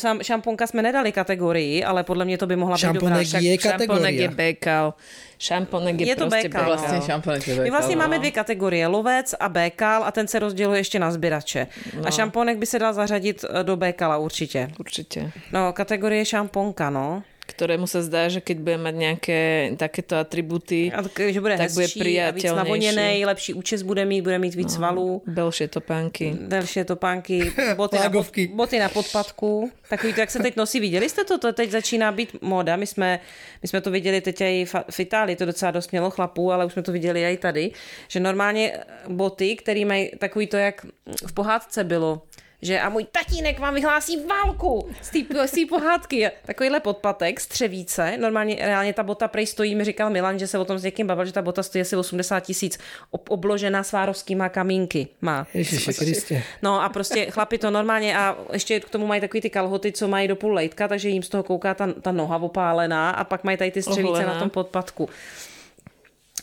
šam- 0.00 0.22
šamponka 0.24 0.64
jsme 0.66 0.80
nedali 0.82 1.12
kategorii, 1.12 1.84
ale 1.84 2.04
podle 2.08 2.24
mě 2.24 2.38
to 2.38 2.46
by 2.46 2.56
mohla 2.56 2.76
být 2.76 2.82
dobrá. 2.96 3.20
Šampónek 3.20 3.42
je 3.44 3.58
šampónek 3.60 3.60
kategória. 3.76 4.08
je 4.22 4.28
bekal. 4.28 4.94
Šampónek 5.38 6.00
je, 6.00 6.06
Je 6.08 6.16
to 6.16 6.26
bekal, 6.26 6.42
bekal. 6.48 6.62
no. 6.64 6.68
Vlastně 6.76 7.00
šamponek 7.06 7.48
je 7.48 7.54
My 7.60 7.70
vlastně 7.70 7.96
bekal, 7.96 8.08
máme 8.08 8.16
no. 8.16 8.20
dvě 8.20 8.30
kategorie, 8.30 8.86
lovec 8.86 9.34
a 9.40 9.48
békal 9.48 10.04
a 10.04 10.10
ten 10.10 10.28
se 10.28 10.38
rozděluje 10.38 10.80
ještě 10.80 10.98
na 10.98 11.10
sběrače. 11.10 11.66
No. 11.96 12.06
A 12.06 12.10
šampónek 12.10 12.56
by 12.58 12.66
se 12.66 12.78
dal 12.78 12.92
zařadit 12.94 13.44
eh, 13.44 13.64
do 13.64 13.76
békala 13.76 14.16
určitě. 14.16 14.70
Určite. 14.80 15.30
No, 15.52 15.72
kategorie 15.72 16.24
šamponka, 16.24 16.90
no. 16.90 17.22
Ktorému 17.48 17.88
sa 17.88 18.04
zdá, 18.04 18.28
že 18.28 18.44
keď 18.44 18.56
bude 18.60 18.76
mať 18.76 18.94
nejaké 18.94 19.40
takéto 19.80 20.20
atributy, 20.20 20.92
A 20.92 21.00
tak, 21.00 21.32
že 21.32 21.40
bude 21.40 21.56
Tak 21.56 21.72
bude 21.72 21.88
hezčí 21.88 22.20
a 22.20 22.28
víc 22.28 22.44
priateľnejší. 22.44 22.60
navoněnej, 22.60 23.24
lepší 23.24 23.52
účes 23.56 23.80
bude 23.82 24.04
mít, 24.04 24.20
bude 24.22 24.38
mít 24.38 24.54
víc 24.54 24.76
svalů. 24.76 25.22
belšie 25.26 25.68
topánky. 25.68 26.36
Delší 26.40 26.84
topánky, 26.84 27.52
boty 27.76 27.96
na, 27.96 28.10
pod, 28.10 28.26
boty 28.54 28.78
na 28.78 28.88
podpadku. 28.88 29.72
Takový 29.88 30.12
to, 30.12 30.20
jak 30.20 30.30
se 30.30 30.38
teď 30.38 30.56
nosí. 30.56 30.80
Viděli 30.80 31.08
jste 31.08 31.24
to? 31.24 31.38
To 31.38 31.52
teď 31.52 31.70
začíná 31.70 32.12
být 32.12 32.36
moda. 32.42 32.76
My 32.76 32.86
jsme, 32.86 33.20
my 33.62 33.68
jsme 33.68 33.80
to 33.80 33.90
viděli 33.90 34.20
teď 34.20 34.40
i 34.40 34.64
v, 34.64 34.74
v 34.90 35.00
Itálii, 35.00 35.36
to 35.36 35.44
docela 35.46 35.70
dost 35.70 35.90
mělo 35.90 36.10
chlapů, 36.10 36.52
ale 36.52 36.66
už 36.66 36.72
jsme 36.72 36.82
to 36.82 36.92
viděli 36.92 37.24
i 37.24 37.36
tady, 37.36 37.70
že 38.08 38.20
normálně 38.20 38.72
boty, 39.08 39.56
které 39.56 39.84
mají 39.84 40.10
takový 40.18 40.46
to, 40.46 40.56
jak 40.56 40.86
v 41.26 41.32
pohádce 41.32 41.84
bylo, 41.84 42.22
že 42.62 42.80
a 42.80 42.88
můj 42.88 43.06
tatínek 43.12 43.58
vám 43.58 43.74
vyhlásí 43.74 44.24
válku 44.26 44.88
z 45.02 45.10
té 45.50 45.60
pohádky. 45.68 46.30
Takovýhle 46.46 46.80
podpatek, 46.80 47.40
střevíce. 47.40 48.16
Normálně 48.16 48.56
reálně 48.60 48.92
ta 48.92 49.02
bota 49.02 49.28
prej 49.28 49.46
stojí, 49.46 49.74
mi 49.74 49.84
říkal 49.84 50.10
Milan, 50.10 50.38
že 50.38 50.46
se 50.46 50.58
o 50.58 50.64
tom 50.64 50.78
s 50.78 50.84
někým 50.84 51.06
bavil, 51.06 51.24
že 51.24 51.32
ta 51.32 51.42
bota 51.42 51.62
stojí 51.62 51.82
asi 51.82 51.96
80 51.96 52.40
tisíc, 52.40 52.78
ob- 53.10 53.30
obložená 53.30 53.82
svárovskýma 53.82 54.48
kamínky. 54.48 55.08
Má. 55.20 55.46
Ježiši 55.54 55.94
Kriste. 55.94 56.42
No 56.62 56.82
a 56.82 56.88
prostě 56.88 57.30
chlapi 57.30 57.58
to 57.58 57.70
normálně 57.70 58.18
a 58.18 58.36
ještě 58.52 58.80
k 58.80 58.90
tomu 58.90 59.06
mají 59.06 59.20
takový 59.20 59.40
ty 59.40 59.50
kalhoty, 59.50 59.92
co 59.92 60.08
mají 60.08 60.28
do 60.28 60.36
půl 60.36 60.54
lejtka, 60.54 60.88
takže 60.88 61.08
jim 61.08 61.22
z 61.22 61.28
toho 61.28 61.42
kouká 61.42 61.74
ta, 61.74 61.92
ta 61.92 62.12
noha 62.12 62.36
opálená 62.36 63.10
a 63.10 63.24
pak 63.24 63.44
mají 63.44 63.56
tady 63.56 63.70
ty 63.70 63.82
střevíce 63.82 64.08
Oholená. 64.12 64.34
na 64.34 64.40
tom 64.40 64.50
podpadku. 64.50 65.08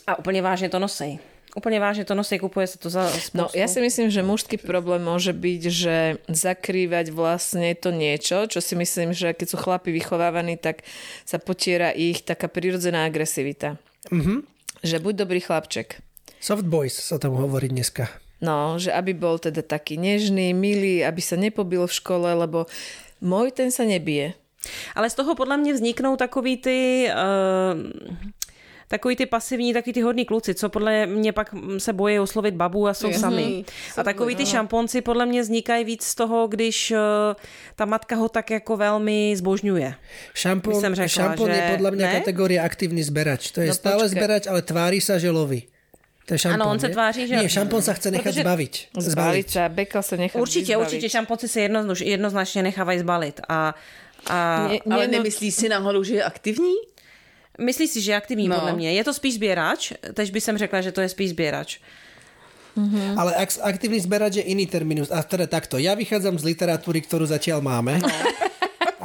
A 0.07 0.19
úplně 0.19 0.41
vážně 0.41 0.69
to 0.69 0.79
nosej. 0.79 1.19
Úplně 1.55 1.79
vážně 1.79 2.05
to 2.05 2.15
nosej, 2.15 2.39
kupuje 2.39 2.67
se 2.67 2.77
to 2.77 2.89
za 2.89 3.09
spoustu. 3.09 3.37
No, 3.37 3.47
ja 3.55 3.67
si 3.71 3.79
myslím, 3.79 4.11
že 4.11 4.19
mužský 4.19 4.59
problém 4.59 4.99
môže 4.99 5.31
byť, 5.31 5.61
že 5.71 6.19
zakrývať 6.27 7.15
vlastne 7.15 7.71
to 7.79 7.95
niečo, 7.95 8.43
čo 8.51 8.59
si 8.59 8.75
myslím, 8.75 9.15
že 9.15 9.31
keď 9.31 9.55
sú 9.55 9.57
chlapi 9.63 9.95
vychovávaní, 9.95 10.59
tak 10.59 10.83
sa 11.23 11.39
potiera 11.39 11.95
ich 11.95 12.27
taká 12.27 12.51
prirodzená 12.51 13.07
agresivita. 13.07 13.79
Mm-hmm. 14.11 14.43
Že 14.83 14.97
buď 14.99 15.13
dobrý 15.15 15.39
chlapček. 15.39 16.03
Soft 16.43 16.67
boys 16.67 16.91
sa 16.91 17.15
tomu 17.23 17.39
hovorí 17.39 17.71
dneska. 17.71 18.11
No, 18.43 18.75
že 18.75 18.91
aby 18.91 19.15
bol 19.15 19.39
teda 19.39 19.63
taký 19.63 19.95
nežný, 19.95 20.51
milý, 20.51 21.07
aby 21.07 21.23
sa 21.23 21.39
nepobil 21.39 21.87
v 21.87 21.97
škole, 22.03 22.35
lebo 22.35 22.67
môj 23.23 23.55
ten 23.55 23.71
sa 23.71 23.87
nebije. 23.87 24.35
Ale 24.91 25.07
z 25.09 25.15
toho 25.23 25.35
podle 25.35 25.57
mě 25.57 25.73
vzniknou 25.73 26.19
takový 26.19 26.57
ty... 26.57 27.07
Uh, 27.15 28.35
takový 28.95 29.15
ty 29.15 29.25
pasivní, 29.25 29.73
takový 29.75 29.93
ty 29.93 30.01
hodní 30.01 30.25
kluci, 30.25 30.55
co 30.55 30.69
podle 30.69 31.05
mě 31.05 31.31
pak 31.35 31.51
se 31.77 31.93
bojí 31.93 32.19
oslovit 32.19 32.55
babu 32.55 32.87
a 32.87 32.93
jsou 32.93 33.07
Mhm. 33.11 33.19
sami. 33.19 33.45
A 33.97 34.03
takový 34.03 34.35
ty 34.35 34.45
šamponci 34.45 35.01
podle 35.03 35.25
mě 35.25 35.41
vznikají 35.43 35.83
víc 35.85 36.03
z 36.03 36.15
toho, 36.15 36.47
když 36.47 36.91
uh, 36.91 36.97
ta 37.75 37.85
matka 37.85 38.15
ho 38.15 38.29
tak 38.31 38.51
jako 38.51 38.77
velmi 38.77 39.35
zbožňuje. 39.35 39.95
Šampón, 40.33 40.73
By 40.73 40.81
som 40.81 40.93
řekla, 40.95 41.07
šampón 41.11 41.49
je 41.51 41.55
že 41.59 41.71
podľa 41.75 41.91
mňa 41.91 42.05
ne? 42.07 42.13
kategória 42.23 42.59
aktívny 42.63 43.01
zberač. 43.03 43.51
To 43.51 43.59
je 43.61 43.69
No 43.69 43.75
stále 43.75 44.03
počkaj. 44.07 44.15
zberač, 44.15 44.43
ale 44.47 44.61
tvári 44.63 44.99
sa, 45.03 45.19
že 45.19 45.27
loví. 45.31 45.67
To 46.25 46.33
je 46.33 46.39
šampón, 46.41 46.61
Ano, 46.61 46.71
on 46.71 46.79
se 46.79 46.87
nie? 46.89 46.93
tváří, 46.97 47.21
že- 47.27 47.35
Nie, 47.37 47.49
šampón 47.49 47.81
sa 47.85 47.93
chce 47.93 48.09
nechať 48.11 48.33
Protože- 48.33 48.41
zbaviť. 48.41 48.73
Zbaliť 48.97 49.47
sa, 49.51 49.61
bekal 49.69 50.01
sa 50.03 50.15
nechá 50.17 50.39
Určitě, 50.39 50.73
vyzbaviť. 50.73 50.85
určitě 50.87 51.07
šamponci 51.09 51.47
se 51.47 51.59
jedno, 51.61 51.79
jednoznačně 52.01 52.63
nechávají 52.63 52.99
zbalit. 52.99 53.37
A, 53.49 53.75
a 54.29 54.67
Nie, 54.71 54.79
Ale 54.89 55.05
nie, 55.05 55.07
no, 55.07 55.11
nemyslíš 55.21 55.53
si 55.55 55.69
náhodou, 55.69 56.01
že 56.03 56.15
je 56.15 56.23
aktivní? 56.23 56.73
Myslíš 57.61 57.89
si, 57.91 57.99
že 58.01 58.11
je 58.11 58.17
aktivní 58.17 58.47
No. 58.47 58.55
podle 58.55 58.73
mě? 58.73 58.93
Je 58.93 59.03
to 59.03 59.13
spíš 59.13 59.35
sběrač? 59.35 59.93
Tež 60.13 60.31
by 60.31 60.41
jsem 60.41 60.57
řekla, 60.57 60.81
že 60.81 60.91
to 60.91 61.01
je 61.01 61.09
spíš 61.09 61.29
sběrač. 61.29 61.79
Ale 63.15 63.35
ak, 63.35 63.49
aktívny 63.63 63.99
zberač 64.03 64.35
je 64.35 64.43
iný 64.51 64.67
terminus. 64.67 65.07
A 65.07 65.23
teda 65.23 65.47
takto, 65.47 65.79
ja 65.79 65.95
vychádzam 65.95 66.35
z 66.35 66.43
literatúry, 66.51 66.99
ktorú 67.07 67.23
zatiaľ 67.23 67.63
máme. 67.63 68.03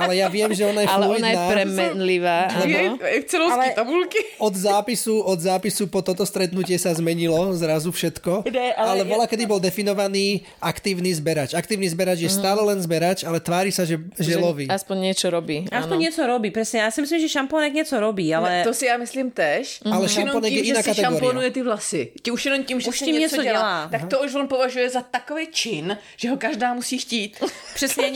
Ale 0.00 0.16
ja 0.16 0.28
viem, 0.28 0.50
že 0.50 0.64
ona 0.64 0.80
je 0.82 0.88
Ale 0.88 1.04
ona 1.06 1.28
je 1.28 1.36
fluidná. 1.36 1.52
premenlivá. 1.52 2.38
áno. 2.48 2.96
Excelovské 3.04 3.68
Ale- 3.70 3.76
tabulky. 3.76 4.20
Od 4.40 4.54
zápisu, 4.56 5.20
od 5.20 5.38
zápisu 5.38 5.86
po 5.86 6.00
toto 6.00 6.24
stretnutie 6.24 6.80
sa 6.80 6.96
zmenilo 6.96 7.52
zrazu 7.52 7.92
všetko. 7.92 8.48
Ide, 8.48 8.72
ale 8.74 8.88
ale 8.90 9.02
bola, 9.04 9.24
kedy 9.28 9.44
bol 9.46 9.60
definovaný 9.60 10.42
aktívny 10.60 11.12
zberač. 11.12 11.52
Aktívny 11.52 11.86
zberač 11.88 12.24
je 12.24 12.30
stále 12.32 12.60
len 12.64 12.80
zberač, 12.80 13.24
ale 13.24 13.40
tvári 13.40 13.68
sa, 13.68 13.84
že, 13.84 14.00
že 14.16 14.34
loví. 14.36 14.66
Aspoň 14.66 14.96
niečo 15.12 15.28
robí. 15.28 15.68
Aspoň 15.68 15.96
áno. 15.96 16.04
něco 16.08 16.22
robí, 16.26 16.50
přesně. 16.50 16.80
Já 16.80 16.90
si 16.90 17.00
myslím, 17.00 17.20
že 17.20 17.28
šampónek 17.28 17.72
něco 17.72 18.00
robí, 18.00 18.34
ale... 18.34 18.64
To 18.64 18.74
si 18.74 18.86
já 18.86 18.96
myslím 18.96 19.30
tež. 19.30 19.80
Ale 19.84 20.04
Už 20.04 20.16
jenom 20.16 20.28
šamponek 20.28 20.52
je 20.52 20.62
iná 20.62 20.82
kategória. 20.82 21.10
šamponuje 21.10 21.50
ty 21.50 21.62
vlasy. 21.62 22.02
Ti 22.22 22.30
už 22.30 22.44
jenom 22.44 22.64
tím, 22.64 22.80
že 22.80 22.88
Už 22.88 22.98
si 22.98 23.04
tím 23.04 23.14
něco, 23.14 23.36
něco 23.36 23.42
dělá, 23.42 23.58
dělá. 23.60 23.88
tak 23.90 24.08
to 24.10 24.20
už 24.20 24.34
on 24.34 24.48
považuje 24.48 24.90
za 24.90 25.00
takový 25.02 25.46
čin, 25.52 25.98
že 26.16 26.30
ho 26.30 26.36
každá 26.36 26.74
musí 26.74 26.98
chtít. 26.98 27.36
Přesně. 27.74 28.12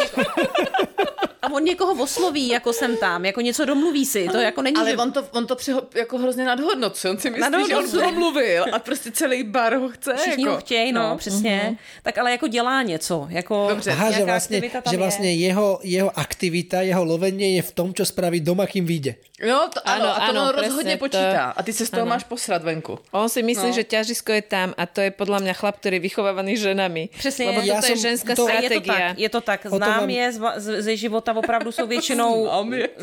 A 1.44 1.52
on 1.52 1.64
někoho 1.64 1.92
osloví, 2.02 2.48
jako 2.48 2.72
jsem 2.72 2.96
tam, 2.96 3.24
jako 3.24 3.40
něco 3.40 3.64
domluví 3.64 4.06
si, 4.06 4.28
to 4.32 4.38
jako 4.40 4.62
není, 4.62 4.76
Ale 4.76 4.90
že... 4.90 4.96
on 4.96 5.12
to, 5.12 5.20
on 5.32 5.46
to 5.46 5.56
přeho, 5.56 5.82
jako 5.94 6.18
hrozně 6.18 6.44
nadhodnocuje. 6.44 7.10
On 7.10 7.18
si 7.18 7.30
myslí, 7.30 7.68
že 7.68 7.76
on 7.76 7.90
promluvil 7.90 8.64
a 8.72 8.78
prostě 8.78 9.10
celý 9.10 9.42
bar 9.44 9.74
ho 9.76 9.88
chce. 9.88 10.14
Všichni 10.16 10.44
jako. 10.44 10.54
ho 10.54 10.60
chtějí, 10.60 10.92
no, 10.92 11.16
přesně. 11.16 11.76
Tak 12.02 12.18
ale 12.18 12.30
jako 12.30 12.46
dělá 12.48 12.82
něco, 12.82 13.26
jako... 13.30 13.66
Dobře. 13.68 13.90
Aha, 13.92 14.10
že 14.10 14.24
tam 14.24 14.40
že 14.40 14.96
je. 14.96 14.98
vlastne 14.98 15.28
jeho, 15.34 15.80
jeho 15.82 16.10
aktivita, 16.18 16.80
jeho 16.80 17.04
lovenie 17.04 17.56
je 17.60 17.62
v 17.62 17.72
tom, 17.72 17.92
čo 17.94 18.04
spraví 18.08 18.40
doma, 18.40 18.64
kým 18.66 18.86
vyjde. 18.86 19.14
No, 19.44 19.66
to, 19.68 19.82
ano, 19.84 20.14
Áno, 20.14 20.40
a 20.40 20.46
to 20.48 20.56
presne, 20.56 20.68
rozhodně 20.70 20.94
to- 20.96 21.04
počítá. 21.04 21.44
A 21.56 21.60
ty 21.62 21.72
se 21.74 21.84
z 21.86 21.90
toho 21.90 22.06
máš 22.06 22.24
posrat 22.24 22.62
venku. 22.62 22.98
On 23.12 23.28
si 23.28 23.42
myslí, 23.42 23.68
No. 23.68 23.76
že 23.76 23.84
ťažisko 23.84 24.30
je 24.32 24.42
tam 24.46 24.72
a 24.78 24.86
to 24.86 25.02
je 25.02 25.10
podľa 25.10 25.42
mňa 25.42 25.52
chlap, 25.58 25.74
ktorý 25.82 25.98
je 25.98 26.06
vychovávaný 26.06 26.52
ženami. 26.56 27.02
Přesně. 27.18 27.44
Lebo 27.50 27.60
Ja 27.66 27.74
toto 27.82 27.86
je 27.92 27.96
ženská 27.98 28.32
to- 28.38 28.46
A 28.46 28.62
je 28.62 28.70
to 28.70 28.80
tak, 28.80 29.18
je 29.18 29.28
to 29.28 29.40
tak. 29.40 29.60
Znám 29.66 30.06
je 30.10 30.24
z, 30.32 30.38
va- 30.38 30.56
z, 30.62 30.66
ze 30.86 30.92
života, 30.96 31.33
opravdu 31.36 31.72
jsou 31.72 31.86
většinou, 31.94 32.48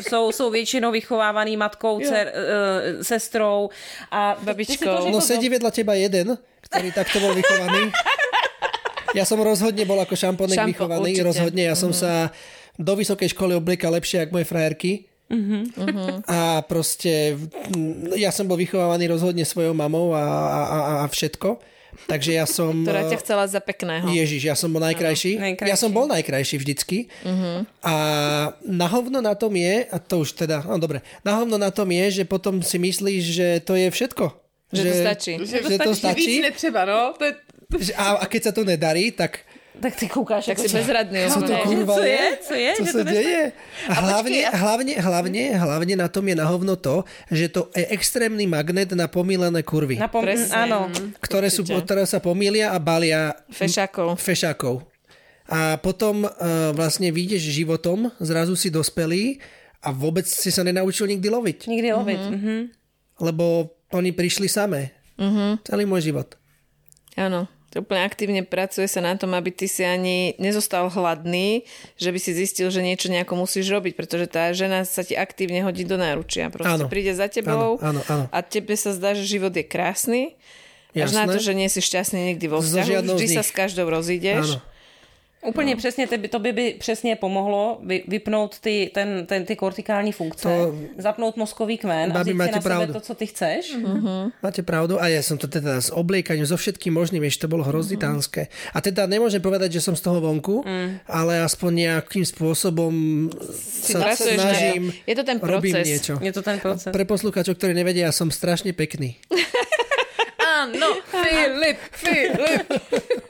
jsou, 0.00 0.32
jsou 0.32 0.50
většinou 0.50 0.90
vychovávaný 0.90 1.56
matkou, 1.56 2.00
dcer, 2.00 2.32
uh, 2.32 3.02
sestrou 3.02 3.68
a 4.10 4.34
si 4.34 4.40
to 4.40 4.44
Babičkou. 4.46 4.84
řekl 4.84 5.10
No 5.10 5.18
do- 5.18 5.26
sedí 5.26 5.48
vedľa 5.48 5.70
teba 5.70 5.94
jeden, 5.94 6.36
ktorý 6.68 6.88
takto 6.92 7.20
bol 7.20 7.32
vychovaný. 7.34 7.92
Ja 9.12 9.28
som 9.28 9.36
rozhodne 9.44 9.84
bol 9.84 10.00
ako 10.00 10.16
šamponek 10.16 10.56
Šampo, 10.56 10.72
vychovaný, 10.72 11.12
určite. 11.12 11.26
rozhodne. 11.28 11.62
Ja 11.68 11.76
som 11.76 11.92
sa 11.92 12.32
do 12.80 12.96
vysokej 12.96 13.36
školy 13.36 13.52
obliekal 13.52 13.92
lepšie 13.92 14.24
ako 14.24 14.40
moje 14.40 14.48
frajerky. 14.48 14.92
A 16.28 16.64
proste 16.64 17.36
mm, 17.72 18.16
ja 18.16 18.32
som 18.32 18.44
bol 18.44 18.56
vychovávaný 18.56 19.08
rozhodne 19.08 19.44
svojou 19.44 19.72
mamou 19.72 20.12
a, 20.12 20.24
a, 20.24 20.60
a, 20.64 20.78
a 21.04 21.06
všetko. 21.08 21.60
Takže 22.06 22.30
ja 22.34 22.46
som... 22.48 22.82
Ktorá 22.82 23.06
eh, 23.06 23.10
ťa 23.14 23.18
chcela 23.22 23.44
za 23.46 23.60
pekného. 23.62 24.06
Ježiš, 24.10 24.42
ja 24.48 24.56
som 24.58 24.72
bol 24.72 24.82
najkrajší. 24.82 25.38
najkrajší. 25.38 25.70
Ja 25.70 25.76
som 25.78 25.90
bol 25.94 26.06
najkrajší 26.10 26.56
vždycky. 26.58 27.06
A 27.84 27.94
na 28.64 28.86
hovno 28.90 29.20
na 29.22 29.34
tom 29.34 29.54
je, 29.54 29.86
a 29.86 29.96
to 30.02 30.26
už 30.26 30.34
teda, 30.34 30.64
no 30.66 30.80
dobre, 30.80 31.04
na 31.22 31.38
hovno 31.38 31.56
na 31.60 31.70
tom 31.70 31.88
je, 31.90 32.22
že 32.22 32.24
potom 32.24 32.60
si 32.64 32.78
myslíš, 32.80 33.22
že 33.22 33.48
to 33.62 33.78
je 33.78 33.88
všetko. 33.92 34.24
Že 34.72 34.82
to 34.82 34.94
stačí. 35.04 35.32
Že, 35.36 35.58
že 35.68 35.76
to 35.78 35.92
stačí. 35.92 36.32
Víc 36.40 36.44
netřeba, 36.48 36.84
no. 36.88 37.12
To 37.20 37.24
je, 37.28 37.32
Že- 37.72 37.94
A, 37.96 38.20
a 38.20 38.24
keď 38.28 38.40
sa 38.48 38.52
to 38.52 38.64
nedarí, 38.64 39.12
tak 39.12 39.44
Tak 39.72 39.96
ty 39.96 40.04
koukáš 40.04 40.46
Tak 40.46 40.58
si 40.58 40.68
bezradný. 40.68 41.26
co 41.26 41.40
to 41.40 41.54
kurva 41.58 41.94
Co 41.94 42.02
je? 42.02 42.22
Co 42.40 42.54
je? 42.54 42.70
Co 42.74 42.84
sa 42.84 43.02
deje? 43.02 43.42
A 43.88 43.94
hlavne, 43.94 44.40
hlavne, 44.46 44.92
hlavne, 44.94 45.42
hlavne 45.54 45.94
na 45.96 46.06
tom 46.06 46.22
je 46.22 46.36
na 46.36 46.44
hovno 46.44 46.76
to, 46.76 47.02
že 47.28 47.48
to 47.48 47.72
je 47.72 47.88
extrémny 47.88 48.44
magnet 48.44 48.92
na 48.92 49.08
pomílené 49.08 49.62
kurvy, 49.62 49.96
Napom- 49.96 50.20
Presne. 50.22 50.52
Ano. 50.52 50.92
ktoré, 51.18 51.48
sú, 51.48 51.64
ktoré 51.64 52.04
sa 52.04 52.20
pomília 52.20 52.70
a 52.70 52.78
balia 52.78 53.32
Fešákov. 53.48 54.20
fešákov. 54.20 54.84
A 55.48 55.76
potom 55.76 56.22
uh, 56.22 56.30
vlastne 56.70 57.08
vyjdeš 57.08 57.42
životom, 57.42 58.12
zrazu 58.18 58.52
si 58.54 58.68
dospelý 58.68 59.40
a 59.80 59.90
vôbec 59.90 60.24
si 60.24 60.48
sa 60.48 60.62
nenaučil 60.62 61.08
nikdy 61.08 61.28
loviť. 61.28 61.58
Nikdy 61.66 61.88
lovit. 61.90 62.20
Mhm. 62.22 62.54
Lebo 63.18 63.44
oni 63.90 64.10
prišli 64.10 64.46
samé. 64.46 64.92
Celý 65.62 65.84
môj 65.84 66.02
život. 66.04 66.34
Áno. 67.14 67.46
Úplne 67.72 68.02
aktívne 68.04 68.40
pracuje 68.44 68.84
sa 68.84 69.00
na 69.00 69.16
tom, 69.16 69.32
aby 69.32 69.48
ty 69.48 69.64
si 69.64 69.80
ani 69.80 70.36
nezostal 70.36 70.92
hladný, 70.92 71.64
že 71.96 72.12
by 72.12 72.18
si 72.20 72.36
zistil, 72.36 72.68
že 72.68 72.84
niečo 72.84 73.08
nejako 73.08 73.32
musíš 73.32 73.72
robiť, 73.72 73.96
pretože 73.96 74.28
tá 74.28 74.52
žena 74.52 74.84
sa 74.84 75.00
ti 75.00 75.16
aktívne 75.16 75.64
hodí 75.64 75.88
do 75.88 75.96
náručia. 75.96 76.52
Proste 76.52 76.84
Áno. 76.84 76.92
príde 76.92 77.16
za 77.16 77.32
tebou 77.32 77.80
Áno, 77.80 77.98
áno, 77.98 78.00
áno. 78.12 78.24
a 78.28 78.38
tebe 78.44 78.76
sa 78.76 78.92
zdá, 78.92 79.16
že 79.16 79.24
život 79.24 79.56
je 79.56 79.64
krásny. 79.64 80.36
Až 80.92 81.16
na 81.16 81.24
Jasné. 81.24 81.32
to, 81.32 81.38
že 81.40 81.52
nie 81.56 81.68
si 81.72 81.80
šťastný 81.80 82.20
nikdy 82.36 82.46
vo 82.52 82.60
vzťahu, 82.60 83.16
vždy 83.16 83.26
sa 83.32 83.40
s 83.40 83.48
každou 83.48 83.88
rozídeš. 83.88 84.60
Áno. 84.60 84.71
Úplně 85.42 85.76
přesně, 85.76 86.06
to 86.06 86.18
by, 86.18 86.28
to 86.28 86.38
by, 86.38 86.52
by 86.52 86.74
přesně 86.78 87.16
pomohlo 87.16 87.80
vy, 87.82 88.04
vypnout 88.08 88.58
ty, 88.62 88.90
ten, 88.94 89.26
ten, 89.26 89.44
ty 89.44 89.56
kortikální 89.56 90.12
funkce, 90.12 90.48
To- 90.48 90.74
zapnout 91.02 91.36
mozkový 91.36 91.78
kmen 91.78 92.16
a 92.16 92.24
si 92.24 92.34
máte 92.34 92.52
na 92.52 92.60
pravdu. 92.60 92.86
sebe 92.86 92.92
to, 92.92 93.00
co 93.00 93.14
ty 93.14 93.26
chceš. 93.26 93.74
Máte 94.42 94.62
pravdu 94.62 95.02
a 95.02 95.10
ja 95.10 95.18
som 95.22 95.34
to 95.34 95.50
teda 95.50 95.82
s 95.82 95.90
obliekaním, 95.90 96.46
so 96.46 96.54
všetkým 96.54 96.94
možným, 96.94 97.26
ešte 97.26 97.50
to 97.50 97.58
bolo 97.58 97.66
hrozne 97.66 97.98
tánske. 97.98 98.46
A 98.70 98.78
teda 98.78 99.10
nemôžem 99.10 99.42
povedať, 99.42 99.78
že 99.78 99.82
som 99.82 99.98
z 99.98 100.02
toho 100.06 100.22
vonku, 100.22 100.62
ale 101.10 101.42
aspoň 101.42 101.70
nejakým 101.90 102.22
spôsobom 102.22 102.92
sa 103.82 103.98
pracuješ 103.98 104.38
na 104.38 104.54
snažím. 104.54 104.82
Je 105.02 105.14
to 105.18 105.24
ten 105.26 105.36
robím 105.42 105.74
proces. 105.74 105.86
niečo. 105.90 106.14
Je 106.22 106.30
to 106.30 106.42
ten 106.42 106.62
proces. 106.62 106.94
Pre 106.94 107.02
poslucháčov, 107.02 107.58
ktorí 107.58 107.74
nevedia, 107.74 108.06
ja 108.06 108.14
som 108.14 108.30
strašne 108.30 108.70
pekný. 108.70 109.18
Áno, 110.62 111.02
Filip, 111.10 111.78
Filip. 111.90 112.66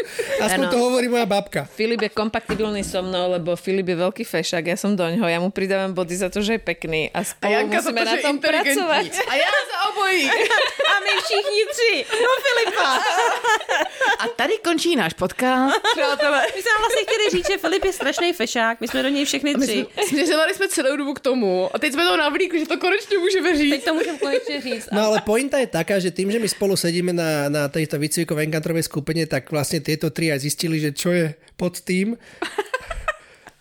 Aspoň 0.42 0.66
Áno. 0.68 0.72
to 0.72 0.78
hovorí 0.78 1.06
moja 1.08 1.26
babka. 1.26 1.64
Filip 1.72 2.02
je 2.02 2.10
kompatibilný 2.10 2.82
so 2.84 3.00
mnou, 3.02 3.32
lebo 3.32 3.56
Filip 3.56 3.88
je 3.88 3.96
veľký 3.96 4.24
fešák, 4.26 4.64
ja 4.66 4.76
som 4.76 4.92
doňho, 4.92 5.24
ja 5.24 5.38
mu 5.38 5.48
pridávam 5.48 5.94
body 5.94 6.14
za 6.16 6.28
to, 6.28 6.42
že 6.42 6.58
je 6.58 6.62
pekný 6.62 7.08
a 7.14 7.22
A 7.22 7.24
spolu 7.24 7.52
Janka 7.52 7.78
za 7.80 7.90
musíme 7.90 8.02
to, 8.02 8.10
na 8.10 8.16
tom 8.22 8.36
pracovať. 8.42 9.06
A 9.28 9.32
já 9.34 9.50
za 9.70 9.76
obojí. 9.92 10.24
A 10.92 10.94
my 11.00 11.12
všichni 11.24 11.62
tři. 11.72 11.92
No 12.10 12.30
Filipa. 12.44 12.88
A 14.18 14.24
tady 14.36 14.54
končí 14.64 14.96
náš 14.96 15.12
podcast, 15.12 15.80
přátelé. 15.96 16.40
My 16.56 16.62
jsme 16.62 16.72
vlastně 16.78 17.02
chtěli 17.02 17.24
říct, 17.30 17.46
že 17.46 17.58
Filip 17.58 17.84
je 17.84 17.92
strašný 17.92 18.32
fešák. 18.32 18.80
My 18.80 18.88
jsme 18.88 19.02
do 19.02 19.08
něj 19.08 19.24
všechny 19.24 19.54
tři. 19.54 19.86
Směřovali 20.08 20.54
jsme 20.54 20.68
celou 20.68 20.96
dobu 20.96 21.14
k 21.14 21.20
tomu 21.20 21.70
a 21.72 21.78
teď 21.78 21.92
jsme 21.92 22.04
to 22.04 22.16
navlíkli, 22.16 22.58
že 22.60 22.66
to 22.66 22.76
konečně 22.78 23.18
můžeme 23.18 23.56
říct. 23.56 23.70
Teď 23.70 23.84
to 23.84 23.94
můžeme 23.94 24.18
konečně 24.18 24.60
říct. 24.60 24.88
No 24.92 25.02
ale 25.06 25.20
pointa 25.26 25.58
je 25.58 25.66
taká, 25.66 25.98
že 25.98 26.10
tým, 26.10 26.30
že 26.32 26.38
my 26.38 26.48
spolu 26.48 26.76
sedíme 26.76 27.12
na, 27.12 27.48
na 27.48 27.68
tejto 27.68 27.98
výcvikovej 27.98 28.46
enkantrovej 28.46 28.82
skupine, 28.82 29.26
tak 29.26 29.50
vlastne 29.54 29.78
tieto 29.80 30.01
tri 30.08 30.32
aj 30.32 30.40
zistili, 30.40 30.80
že 30.80 30.90
čo 30.90 31.12
je 31.12 31.30
pod 31.54 31.78
tým. 31.78 32.16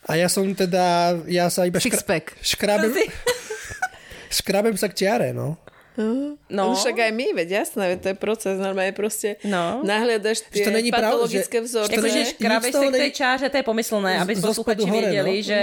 A 0.03 0.15
ja 0.15 0.25
som 0.25 0.47
teda, 0.47 1.13
ja 1.25 1.45
sa 1.47 1.63
iba 1.63 1.77
škra- 1.77 2.01
škrabem, 2.41 2.89
škrabem 4.39 4.73
sa 4.73 4.87
k 4.87 4.97
čiare, 4.97 5.29
no. 5.31 5.59
No. 5.91 6.39
No. 6.47 6.71
Však 6.73 6.97
aj 6.97 7.11
my, 7.11 7.35
veď 7.35 7.61
jasné, 7.61 7.83
veď 7.91 7.99
to 7.99 8.07
je 8.09 8.17
proces, 8.17 8.55
normálne 8.55 8.95
proste 8.95 9.35
No. 9.43 9.83
nahliadaš 9.83 10.47
tie 10.47 10.63
Že 10.63 10.67
to 10.67 10.73
není 10.73 10.89
patologické 10.89 11.57
že- 11.59 11.65
vzorce. 11.67 11.91
že 11.91 11.93
to 11.93 11.99
Jakože 11.99 12.15
není- 12.15 12.31
škrabeš 12.31 12.71
se 12.71 12.79
k 12.79 12.91
té 12.91 12.97
není- 12.97 13.11
čáře, 13.13 13.45
to 13.49 13.57
je 13.57 13.63
pomyslné, 13.63 14.11
aby 14.19 14.33
posluchači 14.35 14.87
hore, 14.87 15.01
věděli, 15.11 15.35
no. 15.37 15.43
že 15.43 15.59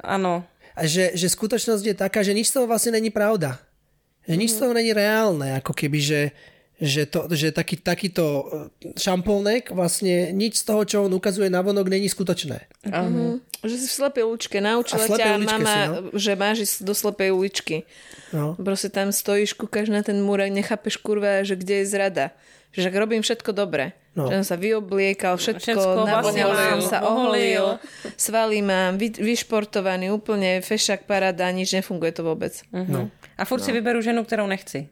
ano. 0.00 0.34
A 0.76 0.86
že, 0.86 1.10
že 1.14 1.28
skutočnosť 1.28 1.84
je 1.84 1.94
taká, 1.94 2.20
že 2.22 2.32
nič 2.32 2.48
z 2.48 2.52
toho 2.56 2.66
vlastne 2.68 2.96
není 2.96 3.10
pravda. 3.12 3.60
Že 4.28 4.34
nič 4.36 4.50
z 4.54 4.58
toho 4.60 4.72
není 4.72 4.92
reálne, 4.92 5.56
ako 5.58 5.72
keby, 5.74 5.98
že, 6.00 6.20
že, 6.82 7.06
to, 7.06 7.30
že 7.30 7.54
taký, 7.54 7.78
takýto 7.78 8.24
e, 8.26 8.44
šampónek 8.98 9.70
vlastne 9.70 10.34
nič 10.34 10.58
z 10.58 10.64
toho, 10.66 10.82
čo 10.82 10.96
on 11.06 11.14
ukazuje 11.14 11.46
na 11.46 11.62
vonok, 11.62 11.86
není 11.86 12.10
skutočné. 12.10 12.66
Mhm. 12.90 13.38
Že 13.62 13.76
si 13.78 13.86
v 13.86 13.94
slepej 13.94 14.24
uličke, 14.26 14.58
naučila 14.58 15.06
ťa 15.06 15.38
mama, 15.38 15.62
si, 15.62 15.78
no. 15.86 15.98
že 16.18 16.32
máš 16.34 16.56
ísť 16.66 16.76
do 16.82 16.98
slepej 16.98 17.30
uličky. 17.30 17.86
No. 18.34 18.58
Proste 18.58 18.90
tam 18.90 19.14
stojíš, 19.14 19.54
kúkaš 19.54 19.86
na 19.86 20.02
ten 20.02 20.18
múrek, 20.18 20.50
nechápeš 20.50 20.98
kurva, 20.98 21.46
že 21.46 21.54
kde 21.54 21.86
je 21.86 21.86
zrada. 21.86 22.34
Že 22.74 22.90
ak 22.90 22.94
robím 22.98 23.22
všetko 23.22 23.54
dobre. 23.54 23.94
No. 24.18 24.26
Že 24.26 24.42
som 24.42 24.46
sa 24.50 24.56
vyobliekal, 24.58 25.38
všetko, 25.38 25.62
Všetko, 25.62 25.78
som 25.78 26.04
mám, 26.10 26.82
sa, 26.82 26.98
oholil. 27.06 27.78
svaly 28.18 28.66
mám, 28.66 28.98
vy, 28.98 29.14
vyšportovaný, 29.14 30.10
úplne 30.10 30.58
fešak, 30.58 31.06
parada, 31.06 31.46
nič 31.54 31.70
nefunguje 31.70 32.18
to 32.18 32.26
vôbec. 32.26 32.66
No. 32.74 33.14
A 33.38 33.46
furt 33.46 33.62
si 33.62 33.70
vyberu 33.70 34.02
ženu, 34.02 34.26
kterou 34.26 34.50
nechci. 34.50 34.90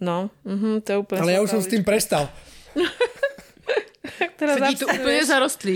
No, 0.00 0.30
mhm, 0.44 0.80
to 0.84 0.92
je 0.92 0.98
úplne 0.98 1.20
Ale 1.24 1.32
ja 1.32 1.40
už 1.40 1.50
som 1.50 1.62
s 1.64 1.72
tým 1.72 1.80
prestal. 1.84 2.28
Teraz 4.36 4.54
Sedí 4.60 4.72
abstinuješ. 4.76 5.00
úplně 5.00 5.24
zarostlý. 5.26 5.74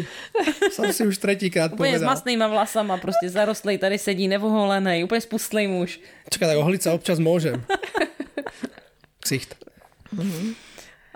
Som 0.73 0.93
si 0.93 1.07
už 1.07 1.19
tretíkrát 1.19 1.73
Úplně 1.73 1.91
s 1.91 1.93
povedal. 2.05 2.15
masnýma 2.15 2.47
vlasama, 2.49 2.97
prostě 2.97 3.29
zarostlej, 3.29 3.79
tady 3.79 3.99
sedí 3.99 4.29
nevoholený, 4.29 5.05
úplně 5.05 5.21
spustlej 5.21 5.69
muž. 5.69 6.01
Čaká, 6.31 6.47
tak 6.47 6.57
ohliť 6.61 6.81
sa 6.83 6.93
občas 6.95 7.19
môžem. 7.19 7.61
Ksicht. 9.25 9.57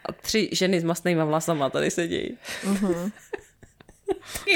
A 0.04 0.12
tři 0.12 0.48
ženy 0.52 0.80
s 0.80 0.84
masnýma 0.84 1.24
vlasama 1.24 1.70
tady 1.70 1.90
sedí. 1.90 2.36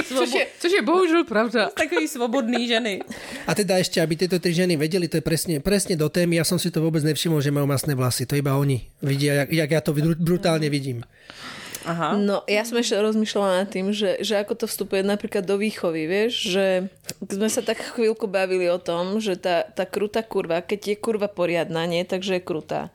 Což 0.05 0.29
je, 0.35 0.45
což 0.59 0.73
je 0.73 0.83
bohužel 0.83 1.25
pravda. 1.25 1.71
Takový 1.83 2.09
svobodný 2.09 2.69
ženy. 2.69 3.01
A 3.49 3.53
teda 3.57 3.81
ešte, 3.81 4.01
aby 4.01 4.17
tieto 4.17 4.37
tri 4.37 4.53
ženy 4.53 4.77
vedeli, 4.77 5.09
to 5.09 5.21
je 5.21 5.25
presne, 5.25 5.61
presne 5.65 5.97
do 5.97 6.09
témy, 6.13 6.41
ja 6.41 6.45
som 6.45 6.61
si 6.61 6.69
to 6.69 6.85
vôbec 6.85 7.01
nevšimol, 7.05 7.41
že 7.41 7.55
majú 7.55 7.65
masné 7.65 7.97
vlasy, 7.97 8.29
to 8.29 8.37
iba 8.37 8.57
oni 8.57 8.85
vidia, 9.01 9.45
jak, 9.45 9.49
jak 9.53 9.71
ja 9.71 9.81
to 9.81 9.91
bru- 9.97 10.19
brutálne 10.21 10.69
vidím. 10.69 11.05
Aha. 11.89 12.21
No, 12.21 12.45
ja 12.45 12.69
som 12.69 12.77
ešte 12.77 13.01
rozmýšľala 13.01 13.65
nad 13.65 13.69
tým, 13.73 13.95
že, 13.97 14.21
že 14.21 14.37
ako 14.37 14.53
to 14.61 14.67
vstupuje 14.69 15.01
napríklad 15.01 15.47
do 15.47 15.57
výchovy, 15.57 16.05
vieš, 16.05 16.53
že 16.53 16.67
sme 17.25 17.49
sa 17.49 17.65
tak 17.65 17.81
chvíľku 17.81 18.29
bavili 18.29 18.69
o 18.69 18.77
tom, 18.77 19.23
že 19.23 19.41
tá, 19.41 19.65
tá 19.65 19.89
krutá 19.89 20.21
kurva, 20.21 20.61
keď 20.61 20.81
je 20.93 20.97
kurva 21.01 21.33
poriadna, 21.33 21.89
nie, 21.89 22.05
takže 22.05 22.37
je 22.37 22.43
krutá. 22.45 22.93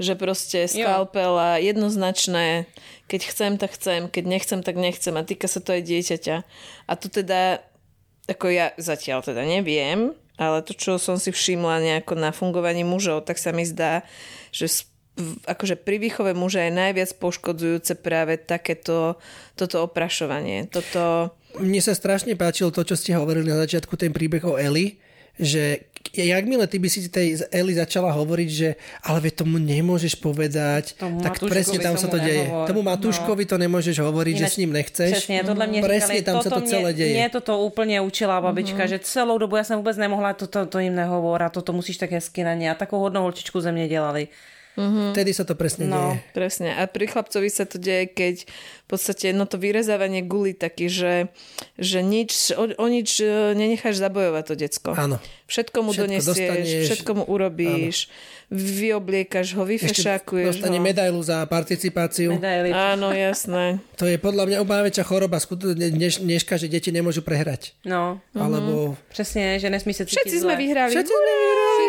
Že 0.00 0.16
proste 0.16 0.64
skalpel 0.64 1.36
a 1.36 1.60
jednoznačné, 1.60 2.64
keď 3.04 3.20
chcem, 3.28 3.52
tak 3.60 3.76
chcem, 3.76 4.08
keď 4.08 4.24
nechcem, 4.24 4.60
tak 4.64 4.80
nechcem 4.80 5.12
a 5.12 5.28
týka 5.28 5.44
sa 5.44 5.60
to 5.60 5.76
aj 5.76 5.84
dieťaťa. 5.84 6.36
A 6.88 6.92
tu 6.96 7.12
teda, 7.12 7.60
ako 8.24 8.48
ja 8.48 8.72
zatiaľ 8.80 9.20
teda 9.20 9.44
neviem, 9.44 10.16
ale 10.40 10.64
to, 10.64 10.72
čo 10.72 10.96
som 10.96 11.20
si 11.20 11.28
všimla 11.28 11.84
nejako 11.84 12.16
na 12.16 12.32
fungovaní 12.32 12.80
mužov, 12.80 13.28
tak 13.28 13.36
sa 13.36 13.52
mi 13.52 13.68
zdá, 13.68 14.08
že 14.48 14.88
akože 15.44 15.76
pri 15.76 16.00
výchove 16.00 16.32
muža 16.32 16.64
je 16.64 16.72
najviac 16.72 17.10
poškodzujúce 17.20 17.92
práve 18.00 18.40
takéto 18.40 19.20
toto 19.52 19.84
oprašovanie. 19.84 20.64
Toto... 20.72 21.34
Mne 21.60 21.84
sa 21.84 21.92
strašne 21.92 22.38
páčilo 22.40 22.72
to, 22.72 22.86
čo 22.88 22.96
ste 22.96 23.12
hovorili 23.12 23.52
na 23.52 23.60
začiatku, 23.60 24.00
ten 24.00 24.16
príbeh 24.16 24.40
o 24.48 24.56
Eli, 24.56 24.96
že 25.36 25.89
jakmile 26.16 26.66
ty 26.66 26.78
by 26.78 26.88
si 26.90 27.08
tej 27.08 27.38
Eli 27.54 27.74
začala 27.74 28.10
hovoriť, 28.12 28.48
že 28.50 28.68
ale 29.06 29.20
veď 29.20 29.46
tomu 29.46 29.58
nemôžeš 29.62 30.18
povedať, 30.18 30.98
Tomu 30.98 31.22
tak 31.22 31.38
Matúškovi 31.38 31.50
presne 31.50 31.78
tam 31.78 31.94
sa 31.94 32.08
to 32.10 32.18
deje. 32.18 32.50
nehovor. 32.50 32.66
Tomu 32.66 32.82
Matúškovi 32.82 33.44
to 33.46 33.56
nemôžeš 33.58 33.96
hovoriť, 34.02 34.34
že 34.36 34.46
Ináč- 34.46 34.54
s 34.54 34.56
ním 34.58 34.72
nechceš. 34.72 35.12
Přesně, 35.12 35.42
tohle 35.46 35.66
mě 35.66 35.80
Presne 35.82 36.14
říkali, 36.18 36.22
tam 36.22 36.42
sa 36.42 36.50
to 36.50 36.60
celé 36.66 36.90
deje. 36.92 37.14
Mě 37.14 37.28
toto 37.30 37.58
úplně 37.62 38.00
učila 38.00 38.40
babička, 38.40 38.86
že 38.86 38.98
celou 38.98 39.38
dobu 39.38 39.56
já 39.56 39.64
jsem 39.64 39.76
vůbec 39.78 39.96
nemohla, 39.96 40.32
toto 40.32 40.66
to 40.66 40.78
jim 40.78 40.94
nehovor 40.94 41.42
a 41.42 41.48
toto 41.48 41.72
musíš 41.72 41.96
tak 41.96 42.10
hezky 42.10 42.44
na 42.44 42.54
ně. 42.54 42.70
A 42.70 42.74
takovou 42.74 43.02
hodnou 43.02 43.22
holčičku 43.22 43.60
ze 43.60 43.72
mě 43.72 43.88
dělali. 44.76 45.12
Vtedy 45.12 45.30
sa 45.32 45.44
to 45.44 45.54
presne 45.54 45.84
No. 45.86 46.14
deje. 46.14 46.20
Presne. 46.32 46.68
A 46.72 46.86
pri 46.86 47.06
chlapcovi 47.06 47.48
sa 47.48 47.64
to 47.64 47.76
deje, 47.76 48.06
keď 48.06 48.34
v 48.44 48.86
podstate 48.88 49.30
no 49.30 49.44
to 49.44 49.54
vyrezávanie 49.56 50.22
guly 50.22 50.50
taký, 50.52 50.86
že, 50.86 51.14
že 51.76 52.00
nič, 52.00 52.52
o, 52.52 52.70
o 52.70 52.86
nič 52.86 53.18
e, 53.18 53.26
nenecháš 53.52 53.98
zabojovať 53.98 54.44
to 54.44 54.54
decko. 54.56 54.90
Áno. 54.92 55.18
Všetko 55.46 55.78
mu 55.80 55.90
Všetko 55.90 56.02
donesieš, 56.06 56.26
dostaneš. 56.26 56.68
všetko 56.86 57.10
mu 57.12 57.24
urobíš, 57.24 57.96
vyobliekaš 58.50 59.46
ho, 59.52 59.62
Ešte 59.62 59.70
vyfešákuješ 59.86 60.54
dostane 60.56 60.78
ho. 60.78 60.82
medailu 60.82 61.20
za 61.20 61.42
participáciu. 61.44 62.34
Medaily. 62.34 62.70
Áno, 62.70 63.10
jasné. 63.10 63.78
To 64.00 64.04
je 64.04 64.16
podľa 64.16 64.48
mňa 64.48 64.56
úplne 64.58 64.82
väčšia 64.82 65.04
choroba 65.04 65.36
skutočne 65.36 65.86
dneš, 65.86 66.18
dneška, 66.18 66.56
že 66.56 66.66
deti 66.66 66.88
nemôžu 66.88 67.20
prehrať. 67.20 67.76
No, 67.84 68.16
Alebo... 68.32 68.96
přesně, 69.08 69.60
že 69.60 69.68
nesmí 69.68 69.92
se 69.92 70.06
cítit 70.06 70.16
Všetci 70.16 70.36
sme 70.40 70.54
zle. 70.54 70.56
vyhrali. 70.56 70.90
Všetci 70.90 71.12
vyhrali. 71.12 71.79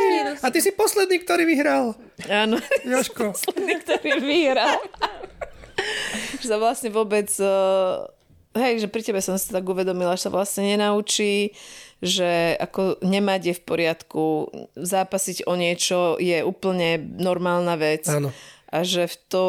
A 0.41 0.49
ty 0.49 0.59
si 0.59 0.73
posledný, 0.73 1.21
ktorý 1.21 1.45
vyhral. 1.45 1.93
Áno. 2.25 2.57
Joško. 2.81 3.31
posledný, 3.37 3.77
ktorý 3.85 4.11
vyhral. 4.21 4.81
že 6.41 6.47
sa 6.49 6.57
vlastne 6.57 6.89
vôbec... 6.89 7.29
Uh, 7.37 8.09
hej, 8.57 8.83
že 8.83 8.87
pri 8.91 9.01
tebe 9.05 9.21
som 9.21 9.37
si 9.37 9.53
tak 9.53 9.63
uvedomila, 9.63 10.17
že 10.17 10.27
sa 10.27 10.31
vlastne 10.33 10.65
nenaučí, 10.65 11.53
že 12.01 12.57
ako 12.57 12.99
nemať 13.05 13.41
je 13.45 13.55
v 13.55 13.63
poriadku, 13.63 14.23
zápasiť 14.75 15.45
o 15.45 15.53
niečo 15.53 16.17
je 16.17 16.41
úplne 16.41 16.97
normálna 17.21 17.77
vec. 17.77 18.09
Áno. 18.09 18.33
A 18.73 18.81
že 18.81 19.05
v 19.05 19.15
to 19.29 19.41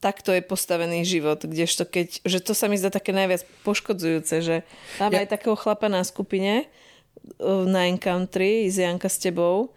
takto 0.00 0.32
je 0.32 0.40
postavený 0.40 1.04
život, 1.04 1.44
kdežto 1.44 1.84
keď, 1.84 2.24
že 2.24 2.40
to 2.40 2.56
sa 2.56 2.72
mi 2.72 2.80
zdá 2.80 2.88
také 2.88 3.12
najviac 3.12 3.44
poškodzujúce, 3.68 4.34
že 4.40 4.56
máme 4.96 5.20
Ja- 5.20 5.22
aj 5.28 5.36
takého 5.36 5.54
chlapa 5.60 5.92
na 5.92 6.00
skupine 6.08 6.64
uh, 7.36 7.68
na 7.68 7.84
Encountry 7.86 8.72
z 8.72 8.88
Janka 8.88 9.12
s 9.12 9.20
tebou 9.20 9.76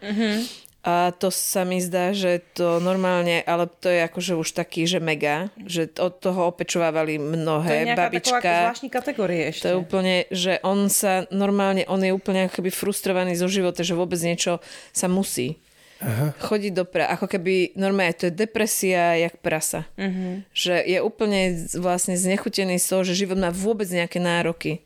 a 0.84 1.15
to 1.15 1.31
sa 1.31 1.64
mi 1.64 1.80
zdá, 1.80 2.11
že 2.11 2.43
to 2.60 2.84
normálne, 2.84 3.39
ale 3.47 3.72
to 3.80 3.88
je 3.88 4.03
akože 4.03 4.35
už 4.35 4.51
taký, 4.51 4.84
že 4.84 4.99
mega, 4.99 5.47
že 5.64 5.88
od 5.95 6.19
toho 6.19 6.51
opečovávali 6.51 7.15
To 7.15 7.23
je 7.23 7.30
mnohé, 7.39 7.76
nějaká 7.88 8.01
babička. 8.03 8.35
taková 8.35 8.60
zvláštní 8.60 8.89
kategorie 8.89 9.41
To 9.43 9.47
ještě. 9.47 9.68
je 9.68 9.76
úplne, 9.76 10.15
že 10.31 10.60
on 10.60 10.89
sa 10.91 11.23
normálne, 11.31 11.88
on 11.88 12.03
je 12.03 12.11
úplne 12.11 12.51
akoby 12.51 12.68
frustrovaný 12.68 13.39
zo 13.39 13.47
života, 13.47 13.80
že 13.80 13.95
vôbec 13.95 14.19
niečo 14.19 14.60
sa 14.91 15.07
musí. 15.07 15.55
Aha. 16.03 16.35
Chodiť 16.35 16.73
do 16.76 16.84
pra, 16.84 17.07
ako 17.15 17.31
keby 17.31 17.80
normálne 17.80 18.11
to 18.11 18.27
je 18.27 18.35
depresia 18.35 19.15
jak 19.23 19.39
prasa. 19.39 19.88
Uh-huh. 19.95 20.43
Že 20.51 20.84
je 20.84 20.99
úplne 20.99 21.64
vlastne 21.80 22.19
znechutený 22.19 22.76
z 22.76 22.88
toho, 22.91 23.07
že 23.07 23.15
život 23.15 23.39
má 23.39 23.55
vôbec 23.55 23.88
nejaké 23.88 24.19
nároky. 24.19 24.84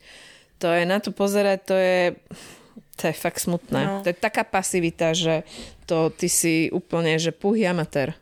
To 0.61 0.69
je 0.69 0.85
na 0.85 1.01
to 1.01 1.09
pozerať, 1.09 1.57
to 1.65 1.73
je 1.73 2.01
to 2.97 3.07
je 3.07 3.13
fakt 3.13 3.39
smutné. 3.39 3.81
No. 3.85 4.01
To 4.01 4.09
je 4.09 4.17
taká 4.17 4.41
pasivita, 4.41 5.13
že 5.13 5.45
to 5.85 6.09
ty 6.09 6.27
si 6.29 6.73
úplne, 6.73 7.17
že 7.21 7.29
puhý 7.29 7.69
amatér. 7.69 8.17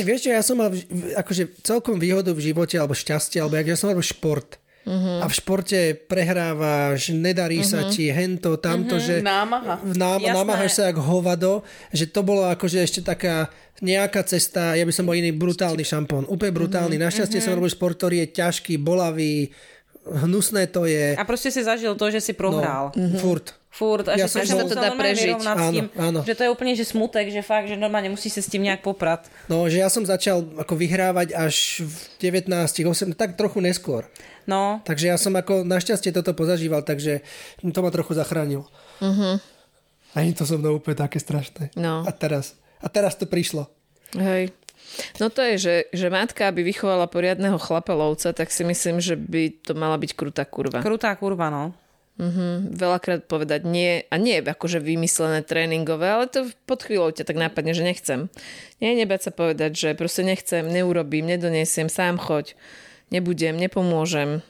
Vieš 0.00 0.24
čo, 0.24 0.30
ja 0.32 0.40
som 0.40 0.56
mal 0.56 0.72
akože 1.18 1.60
celkom 1.60 2.00
výhodu 2.00 2.32
v 2.32 2.52
živote, 2.52 2.80
alebo 2.80 2.96
šťastie, 2.96 3.42
alebo 3.42 3.60
jak 3.60 3.68
ja 3.68 3.76
som 3.76 3.92
robil 3.92 4.06
šport. 4.06 4.56
Uh-huh. 4.86 5.18
A 5.18 5.26
v 5.26 5.34
športe 5.34 5.78
prehrávaš, 6.06 7.10
nedarí 7.10 7.58
uh-huh. 7.58 7.90
sa 7.90 7.90
ti 7.90 8.06
hento, 8.06 8.54
tamto, 8.56 8.96
uh-huh. 8.96 9.02
že 9.02 9.14
Námaha. 9.18 9.82
v 9.82 9.98
nám, 9.98 10.22
namáhaš 10.22 10.78
sa 10.78 10.88
jak 10.88 11.02
hovado, 11.02 11.66
že 11.90 12.06
to 12.06 12.22
bolo 12.22 12.46
akože 12.46 12.86
ešte 12.86 13.00
taká 13.02 13.50
nejaká 13.82 14.22
cesta, 14.22 14.78
ja 14.78 14.86
by 14.86 14.94
som 14.94 15.04
bol 15.04 15.18
iný 15.18 15.34
brutálny 15.34 15.82
šampón, 15.82 16.24
úplne 16.30 16.54
brutálny. 16.54 16.96
Našťastie 17.02 17.42
som 17.42 17.58
robil 17.58 17.68
šport, 17.68 17.98
ktorý 17.98 18.24
je 18.24 18.28
ťažký, 18.38 18.78
bolavý, 18.78 19.50
hnusné 20.06 20.70
to 20.70 20.86
je. 20.86 21.16
A 21.18 21.24
prostě 21.24 21.50
si 21.50 21.64
zažil 21.64 21.94
to, 21.94 22.10
že 22.10 22.20
si 22.20 22.32
prohrál. 22.32 22.94
No, 22.96 23.18
furt. 23.18 23.54
Furt. 23.76 24.08
A 24.08 24.16
Ja 24.16 24.24
že 24.24 24.32
som 24.32 24.40
musel 24.40 24.72
to 24.72 24.76
dá 24.80 24.96
prežiť. 24.96 25.36
Áno, 25.44 25.92
áno. 26.00 26.20
že 26.24 26.32
to 26.32 26.48
je 26.48 26.50
úplne 26.50 26.72
že 26.72 26.88
smutek, 26.88 27.28
že 27.28 27.44
fakt, 27.44 27.68
že 27.68 27.76
normálne 27.76 28.08
musí 28.08 28.32
sa 28.32 28.40
s 28.40 28.48
tým 28.48 28.64
nejak 28.64 28.80
poprat. 28.80 29.28
No, 29.52 29.68
že 29.68 29.84
ja 29.84 29.92
som 29.92 30.00
začal 30.00 30.40
ako 30.56 30.72
vyhrávať 30.80 31.36
až 31.36 31.84
v 31.84 31.94
19, 32.32 32.48
8, 32.56 33.12
tak 33.12 33.36
trochu 33.36 33.60
neskôr. 33.60 34.08
No, 34.48 34.80
Takže 34.86 35.12
ja 35.12 35.20
som 35.20 35.36
ako 35.36 35.66
našťastie 35.66 36.14
toto 36.14 36.32
pozažíval, 36.32 36.86
takže 36.86 37.20
to 37.60 37.80
ma 37.84 37.90
trochu 37.92 38.16
zachránilo. 38.16 38.64
Uh-huh. 39.02 39.42
A 40.14 40.16
nie 40.24 40.32
to 40.32 40.48
so 40.48 40.56
mnou 40.56 40.80
úplne 40.80 40.96
také 40.96 41.20
strašné. 41.20 41.74
No. 41.76 42.06
A 42.06 42.10
teraz, 42.14 42.56
a 42.80 42.88
teraz 42.88 43.18
to 43.18 43.28
prišlo. 43.28 43.68
Hej. 44.16 44.54
No 45.20 45.28
to 45.28 45.42
je, 45.42 45.54
že, 45.58 45.76
že 45.92 46.08
matka, 46.08 46.48
aby 46.48 46.62
vychovala 46.62 47.10
poriadneho 47.10 47.58
chlapelovca, 47.58 48.32
tak 48.32 48.48
si 48.48 48.62
myslím, 48.64 49.02
že 49.02 49.18
by 49.18 49.66
to 49.66 49.74
mala 49.74 49.98
byť 49.98 50.10
krutá 50.14 50.46
kurva. 50.46 50.80
krutá 50.80 51.12
kurva, 51.18 51.50
no. 51.50 51.74
Veľakrát 52.72 53.28
povedať 53.28 53.68
nie, 53.68 54.08
a 54.08 54.16
nie 54.16 54.40
akože 54.40 54.80
vymyslené 54.80 55.44
tréningové, 55.44 56.08
ale 56.08 56.24
to 56.32 56.48
pod 56.64 56.80
chvíľou 56.80 57.12
ťa 57.12 57.28
tak 57.28 57.36
nápadne, 57.36 57.76
že 57.76 57.84
nechcem. 57.84 58.32
Nie, 58.80 58.96
nebať 58.96 59.28
sa 59.28 59.30
povedať, 59.36 59.76
že 59.76 59.88
proste 59.92 60.24
nechcem, 60.24 60.64
neurobím, 60.64 61.28
nedonesiem, 61.28 61.92
sám 61.92 62.16
choď, 62.16 62.56
nebudem, 63.12 63.60
nepomôžem. 63.60 64.40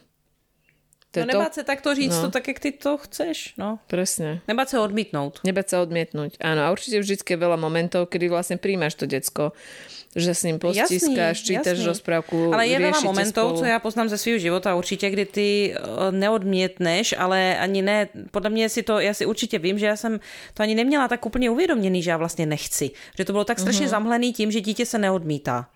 To 1.11 1.25
No 1.25 1.27
je 1.27 1.33
to, 1.33 1.39
nebát 1.39 1.55
se 1.55 1.65
takto 1.65 1.95
říct 1.95 2.15
No. 2.17 2.23
to 2.23 2.31
tak, 2.31 2.49
jak 2.49 2.61
ty 2.61 2.71
to 2.73 2.99
chceš, 2.99 3.55
no. 3.59 3.79
presne. 3.87 4.45
Nebát 4.49 4.69
se 4.69 4.79
odmítnout. 4.79 5.41
Nebať 5.49 5.67
sa 5.73 5.77
odmietnúť. 5.81 6.37
Áno, 6.45 6.69
a 6.69 6.71
určite 6.71 7.01
vždy 7.01 7.17
je 7.25 7.39
veľa 7.41 7.57
momentov, 7.57 8.13
kedy 8.13 8.29
vlastne 8.29 8.61
príjmaš 8.61 9.01
to 9.01 9.09
decko, 9.09 9.57
že 10.17 10.35
s 10.35 10.43
ním 10.43 10.59
postískáš, 10.59 11.43
čítaš 11.43 11.77
jasný. 11.83 11.87
rozprávku, 11.87 12.55
Ale 12.55 12.67
je 12.71 12.79
veľa 12.79 13.01
momentov, 13.05 13.47
spolu. 13.53 13.59
co 13.59 13.65
já 13.65 13.79
poznám 13.79 14.09
ze 14.09 14.19
svého 14.19 14.39
života 14.39 14.75
určitě, 14.75 15.11
kdy 15.11 15.25
ty 15.27 15.49
eh, 15.75 16.13
neodmětneš, 16.13 17.15
ale 17.19 17.59
ani 17.59 17.83
ne, 17.83 18.09
podle 18.31 18.51
mě 18.51 18.69
si 18.69 18.83
to, 18.83 19.01
já 19.01 19.15
si 19.15 19.27
určitě 19.27 19.59
vím, 19.59 19.79
že 19.79 19.87
já 19.87 19.97
jsem 19.97 20.21
to 20.55 20.63
ani 20.63 20.75
neměla 20.75 21.09
tak 21.09 21.27
úplně 21.27 21.51
uvědoměný, 21.51 22.03
že 22.03 22.11
já 22.11 22.17
vlastně 22.17 22.47
nechci. 22.47 22.91
Že 23.19 23.25
to 23.25 23.33
bylo 23.33 23.45
tak 23.45 23.59
strašně 23.59 23.87
Mhm. 23.87 23.91
zamhlený 23.91 24.33
tím, 24.33 24.51
že 24.51 24.61
dítě 24.61 24.87
se 24.87 24.99
neodmítá. 24.99 25.69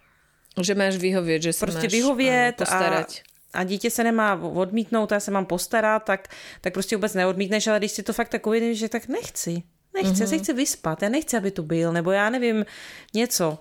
Že 0.61 0.74
máš 0.74 0.97
vyhovieť, 0.98 1.43
že 1.43 1.52
sa 1.55 1.66
Prostě 1.66 1.86
máš 1.86 1.93
vyhovět 1.94 2.57
áno, 2.59 2.66
postarať. 2.66 3.11
a, 3.55 3.59
a 3.61 3.65
dítě 3.65 3.90
se 3.90 4.05
nemá 4.05 4.35
odmítnout, 4.35 5.11
já 5.12 5.20
se 5.20 5.31
mám 5.31 5.47
postarat, 5.47 6.02
tak, 6.05 6.28
tak 6.61 6.73
prostě 6.73 6.97
vůbec 6.97 7.15
neodmítneš, 7.15 7.66
ale 7.66 7.78
když 7.78 7.93
si 7.93 8.02
to 8.02 8.12
fakt 8.12 8.28
tak 8.28 8.47
uvědomíš, 8.47 8.78
že 8.78 8.89
tak 8.89 9.09
nechci. 9.09 9.62
Nechci, 9.94 10.12
mm-hmm. 10.12 10.20
já 10.20 10.27
se 10.27 10.39
chci 10.39 10.52
vyspat, 10.52 11.02
já 11.02 11.09
nechci, 11.09 11.36
aby 11.36 11.51
tu 11.51 11.62
byl, 11.62 11.93
nebo 11.93 12.11
já 12.11 12.31
nevím, 12.31 12.66
něco. 13.15 13.59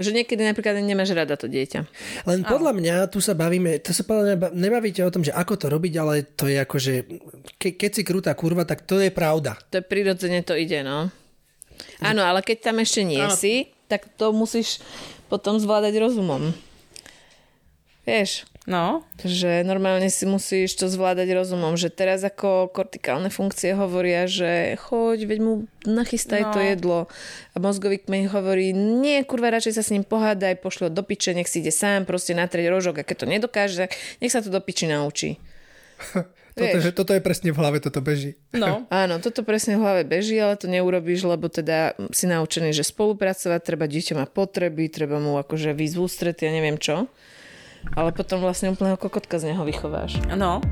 Že 0.00 0.16
niekedy 0.16 0.40
napríklad 0.40 0.80
nemáš 0.80 1.12
rada 1.12 1.36
to 1.36 1.44
dieťa. 1.52 1.84
Len 2.24 2.40
podľa 2.48 2.72
mňa, 2.72 2.94
tu 3.12 3.20
sa 3.20 3.36
bavíme, 3.36 3.76
to 3.84 3.92
sa 3.92 4.08
podľa 4.08 4.24
mňa 4.24 4.36
ba- 4.40 4.54
nebavíte 4.56 5.04
o 5.04 5.12
tom, 5.12 5.20
že 5.20 5.36
ako 5.36 5.60
to 5.60 5.66
robiť, 5.68 5.92
ale 6.00 6.24
to 6.32 6.48
je 6.48 6.56
ako, 6.56 6.76
že 6.80 6.94
ke, 7.60 7.76
keď 7.76 7.90
si 7.92 8.02
krutá 8.02 8.32
kurva, 8.32 8.64
tak 8.64 8.88
to 8.88 8.96
je 8.96 9.12
pravda. 9.12 9.60
To 9.68 9.80
je 9.80 9.84
prirodzene 9.84 10.40
to 10.40 10.56
ide, 10.56 10.80
no. 10.80 11.12
Áno, 12.00 12.22
ale 12.24 12.40
keď 12.40 12.72
tam 12.72 12.80
ešte 12.80 13.04
nie 13.04 13.20
Áno. 13.20 13.36
si, 13.36 13.68
tak 13.84 14.08
to 14.16 14.32
musíš 14.32 14.80
potom 15.28 15.60
zvládať 15.60 16.00
rozumom. 16.00 16.56
Vieš, 18.02 18.50
No, 18.62 19.02
že 19.18 19.66
normálne 19.66 20.06
si 20.06 20.22
musíš 20.22 20.78
to 20.78 20.86
zvládať 20.86 21.34
rozumom, 21.34 21.74
že 21.74 21.90
teraz 21.90 22.22
ako 22.22 22.70
kortikálne 22.70 23.26
funkcie 23.26 23.74
hovoria, 23.74 24.30
že 24.30 24.78
choď, 24.78 25.26
veď 25.26 25.38
mu 25.42 25.52
nachystaj 25.82 26.46
No. 26.46 26.52
to 26.54 26.60
jedlo. 26.62 26.98
A 27.52 27.56
mozgový 27.58 27.98
kmeň 27.98 28.30
hovorí, 28.30 28.70
nie, 28.70 29.26
kurva, 29.26 29.50
radšej 29.50 29.74
sa 29.74 29.82
s 29.82 29.90
ním 29.90 30.06
pohádaj, 30.06 30.62
pošlo 30.62 30.94
do 30.94 31.02
piče, 31.02 31.34
nech 31.34 31.50
si 31.50 31.58
ide 31.58 31.74
sám, 31.74 32.06
proste 32.06 32.38
natrieť 32.38 32.70
rožok 32.70 33.02
a 33.02 33.06
keď 33.06 33.16
to 33.18 33.26
nedokáže, 33.26 33.76
tak 33.82 33.98
nech 34.22 34.30
sa 34.30 34.38
to 34.38 34.46
do 34.46 34.62
piči 34.62 34.86
naučí. 34.86 35.42
Toto, 36.52 36.68
Vieš. 36.68 36.84
že, 36.84 36.92
toto 36.92 37.12
je 37.16 37.24
presne 37.24 37.48
v 37.48 37.56
hlave, 37.56 37.80
toto 37.80 38.04
beží. 38.04 38.36
No. 38.52 38.84
Áno, 38.92 39.24
toto 39.24 39.40
presne 39.40 39.80
v 39.80 39.88
hlave 39.88 40.04
beží, 40.04 40.36
ale 40.36 40.60
to 40.60 40.68
neurobíš, 40.68 41.24
lebo 41.24 41.48
teda 41.48 41.96
si 42.12 42.28
naučený, 42.28 42.76
že 42.76 42.84
spolupracovať, 42.84 43.60
treba 43.64 43.88
dieťa 43.88 44.20
má 44.20 44.28
potreby, 44.28 44.92
treba 44.92 45.16
mu 45.16 45.40
akože 45.40 45.72
výsť 45.72 45.96
v 45.96 46.04
ja 46.44 46.52
neviem 46.52 46.76
čo. 46.76 47.08
Ale 47.92 48.14
potom 48.14 48.38
vlastne 48.40 48.70
úplného 48.70 48.96
kokotka 48.96 49.36
z 49.42 49.52
neho 49.52 49.66
vychováš. 49.66 50.22
No. 50.32 50.62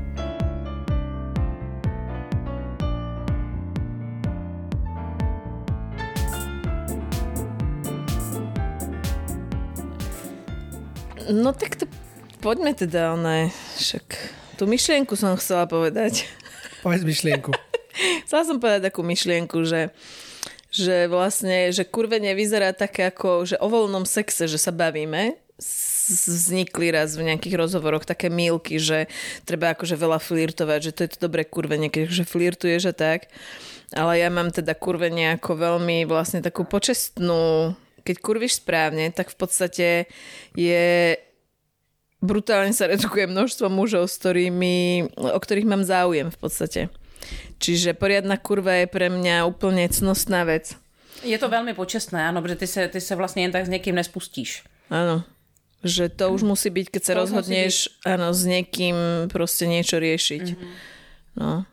No 11.31 11.55
tak 11.55 11.79
to 11.79 11.87
poďme 12.43 12.75
teda, 12.75 13.15
one, 13.15 13.53
však 13.79 14.03
tú 14.59 14.67
myšlienku 14.67 15.15
som 15.15 15.33
chcela 15.39 15.63
povedať. 15.65 16.27
Povedz 16.85 17.01
myšlienku. 17.01 17.49
Chcela 18.25 18.43
som 18.45 18.57
povedať 18.61 18.93
takú 18.93 19.01
myšlienku, 19.01 19.65
že, 19.65 19.89
že 20.69 21.09
vlastne, 21.09 21.73
že 21.73 21.85
kurvenie 21.85 22.37
vyzerá 22.37 22.73
také 22.73 23.09
ako, 23.09 23.45
že 23.45 23.55
o 23.57 23.67
voľnom 23.69 24.05
sexe, 24.05 24.45
že 24.45 24.61
sa 24.61 24.69
bavíme, 24.69 25.40
vznikli 26.11 26.91
raz 26.91 27.15
v 27.15 27.31
nejakých 27.31 27.55
rozhovoroch 27.57 28.05
také 28.05 28.29
mílky, 28.29 28.77
že 28.77 29.07
treba 29.47 29.71
akože 29.71 29.95
veľa 29.95 30.19
flirtovať, 30.19 30.79
že 30.79 30.91
to 30.91 31.01
je 31.05 31.09
to 31.15 31.19
dobré 31.25 31.47
kurvenie, 31.47 31.89
keď 31.89 32.11
že 32.11 32.25
flirtuješ 32.27 32.91
a 32.91 32.93
tak. 32.93 33.31
Ale 33.91 34.19
ja 34.19 34.31
mám 34.31 34.51
teda 34.55 34.71
kurvenie 34.75 35.35
ako 35.35 35.57
veľmi 35.57 36.07
vlastne 36.07 36.39
takú 36.39 36.63
počestnú, 36.63 37.75
keď 38.07 38.15
kurvíš 38.23 38.63
správne, 38.63 39.11
tak 39.11 39.31
v 39.31 39.37
podstate 39.37 39.87
je 40.55 41.17
brutálne 42.21 42.71
sa 42.71 42.87
redukuje 42.87 43.25
množstvo 43.27 43.67
mužov, 43.67 44.07
s 44.07 44.21
ktorými, 44.21 45.09
o 45.17 45.39
ktorých 45.41 45.67
mám 45.67 45.83
záujem 45.83 46.29
v 46.29 46.37
podstate. 46.37 46.81
Čiže 47.61 47.97
poriadna 47.97 48.37
kurva 48.37 48.85
je 48.85 48.87
pre 48.89 49.09
mňa 49.09 49.45
úplne 49.45 49.85
cnostná 49.89 50.45
vec. 50.45 50.77
Je 51.21 51.37
to 51.37 51.49
velmi 51.49 51.73
počestné, 51.73 52.17
ano, 52.27 52.41
protože 52.41 52.55
ty 52.55 52.67
se, 52.67 52.87
ty 52.87 53.01
se 53.01 53.15
vlastně 53.15 53.41
jen 53.41 53.51
tak 53.51 53.65
s 53.65 53.69
někým 53.69 53.95
nespustíš. 53.95 54.63
Áno. 54.89 55.23
Že 55.81 56.13
to 56.13 56.25
už 56.29 56.41
musí 56.45 56.69
byť, 56.69 56.87
keď 56.93 57.01
sa 57.01 57.13
To 57.17 57.19
rozhodneš 57.25 57.89
áno, 58.05 58.29
s 58.33 58.45
niekým 58.45 59.27
proste 59.33 59.65
niečo 59.65 59.97
riešiť. 59.97 60.45
No. 61.35 61.65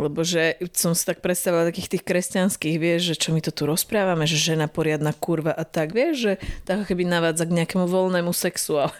Lebo 0.00 0.24
že 0.24 0.56
som 0.72 0.96
si 0.96 1.04
tak 1.04 1.20
predstavila 1.20 1.64
takých 1.64 1.96
tých 1.96 2.04
kresťanských, 2.04 2.76
vieš, 2.80 3.12
že 3.12 3.14
čo 3.16 3.36
my 3.36 3.40
to 3.44 3.52
tu 3.52 3.64
rozprávame, 3.68 4.24
že 4.24 4.36
žena 4.36 4.68
poriadna 4.68 5.12
kurva 5.12 5.52
a 5.52 5.64
tak, 5.64 5.92
vieš, 5.92 6.14
že 6.20 6.32
tak 6.64 6.84
ako 6.84 6.86
keby 6.92 7.04
navádza 7.04 7.44
k 7.48 7.56
nejakému 7.60 7.84
voľnému 7.88 8.32
sexu, 8.32 8.76
ale 8.84 8.92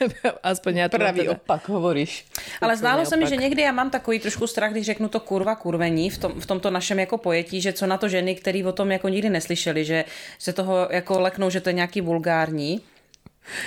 aspoň 0.44 0.72
ja 0.76 0.86
Pravý 0.92 1.28
teda. 1.28 1.36
opak 1.36 1.68
hovoríš. 1.68 2.24
Ale 2.60 2.76
zdálo 2.76 3.04
se 3.04 3.16
mi, 3.16 3.28
že 3.28 3.36
někdy 3.36 3.62
já 3.62 3.72
mám 3.72 3.90
takový 3.90 4.20
trošku 4.20 4.46
strach, 4.46 4.72
když 4.72 4.86
řeknu 4.86 5.08
to 5.08 5.20
kurva 5.20 5.54
kurvení 5.54 6.10
v, 6.10 6.18
tom, 6.18 6.32
v 6.40 6.46
tomto 6.46 6.70
našem 6.70 6.98
jako 6.98 7.18
pojetí, 7.18 7.60
že 7.60 7.72
co 7.72 7.86
na 7.86 7.96
to 7.96 8.08
ženy, 8.08 8.34
který 8.34 8.64
o 8.64 8.72
tom 8.72 8.92
jako 8.92 9.08
nikdy 9.08 9.30
neslyšeli, 9.30 9.84
že 9.84 10.04
se 10.38 10.52
toho 10.52 10.88
jako 10.90 11.20
leknou, 11.20 11.50
že 11.50 11.60
to 11.60 11.68
je 11.68 11.80
nějaký 11.80 12.00
vulgární. 12.00 12.80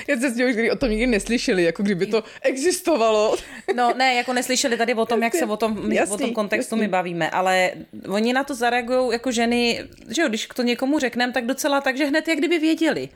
Ja 0.07 0.15
sa 0.15 0.31
s 0.31 0.37
ňou 0.39 0.47
nikdy 0.47 0.71
o 0.71 0.79
tom 0.79 0.89
nikdy 0.89 1.07
neslyšeli, 1.07 1.67
ako 1.67 1.83
kdyby 1.83 2.05
to 2.05 2.19
existovalo. 2.41 3.35
No 3.75 3.93
ne, 3.97 4.15
jako 4.15 4.33
neslyšeli 4.33 4.77
tady 4.77 4.93
o 4.93 5.05
tom, 5.05 5.23
jak 5.23 5.35
se 5.35 5.45
o 5.45 5.57
tom, 5.57 5.87
my, 5.87 5.95
Jasný, 5.95 6.13
o 6.13 6.17
tom 6.17 6.31
kontextu 6.33 6.75
jasný. 6.75 6.87
my 6.87 6.87
bavíme, 6.87 7.29
ale 7.29 7.71
oni 8.07 8.33
na 8.33 8.43
to 8.43 8.55
zareagují 8.55 9.11
jako 9.11 9.31
ženy, 9.31 9.83
že 10.09 10.21
jo, 10.21 10.27
když 10.29 10.47
to 10.55 10.63
někomu 10.63 10.99
řekneme, 10.99 11.33
tak 11.33 11.45
docela 11.45 11.81
tak, 11.81 11.97
že 11.97 12.05
hned 12.05 12.27
jak 12.27 12.37
kdyby 12.37 12.59
věděli. 12.59 13.09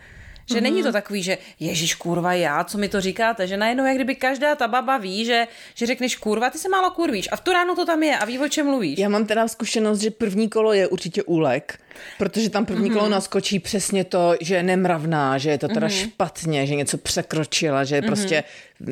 Že 0.53 0.61
není 0.61 0.83
to 0.83 0.91
takový, 0.91 1.23
že 1.23 1.37
Ježíš 1.59 1.95
kurva 1.95 2.33
já, 2.33 2.63
co 2.63 2.77
mi 2.77 2.87
to 2.89 3.01
říkáte, 3.01 3.47
že 3.47 3.57
najednou 3.57 3.85
jak 3.85 3.95
kdyby 3.95 4.15
každá 4.15 4.55
ta 4.55 4.67
baba 4.67 4.97
ví, 4.97 5.25
že, 5.25 5.47
že 5.75 5.85
řekneš 5.85 6.15
kurva, 6.15 6.49
ty 6.49 6.57
se 6.57 6.69
málo 6.69 6.91
kurvíš 6.91 7.29
a 7.31 7.35
v 7.35 7.41
tu 7.41 7.51
ránu 7.51 7.75
to 7.75 7.85
tam 7.85 8.03
je 8.03 8.17
a 8.17 8.25
ví, 8.25 8.39
o 8.39 8.47
čem 8.47 8.65
mluvíš. 8.65 8.99
Já 8.99 9.09
mám 9.09 9.25
teda 9.25 9.47
zkušenost, 9.47 9.99
že 9.99 10.11
první 10.11 10.49
kolo 10.49 10.73
je 10.73 10.87
určitě 10.87 11.23
úlek, 11.23 11.79
protože 12.17 12.49
tam 12.49 12.65
první 12.65 12.89
kolo 12.89 13.09
naskočí 13.09 13.59
přesně 13.59 14.03
to, 14.03 14.35
že 14.41 14.55
je 14.55 14.63
nemravná, 14.63 15.37
že 15.37 15.49
je 15.49 15.57
to 15.57 15.67
teda 15.67 15.89
špatně, 15.89 16.67
že 16.67 16.75
něco 16.75 16.97
překročila, 16.97 17.83
že 17.83 17.95
je 17.95 18.01
prostě 18.01 18.43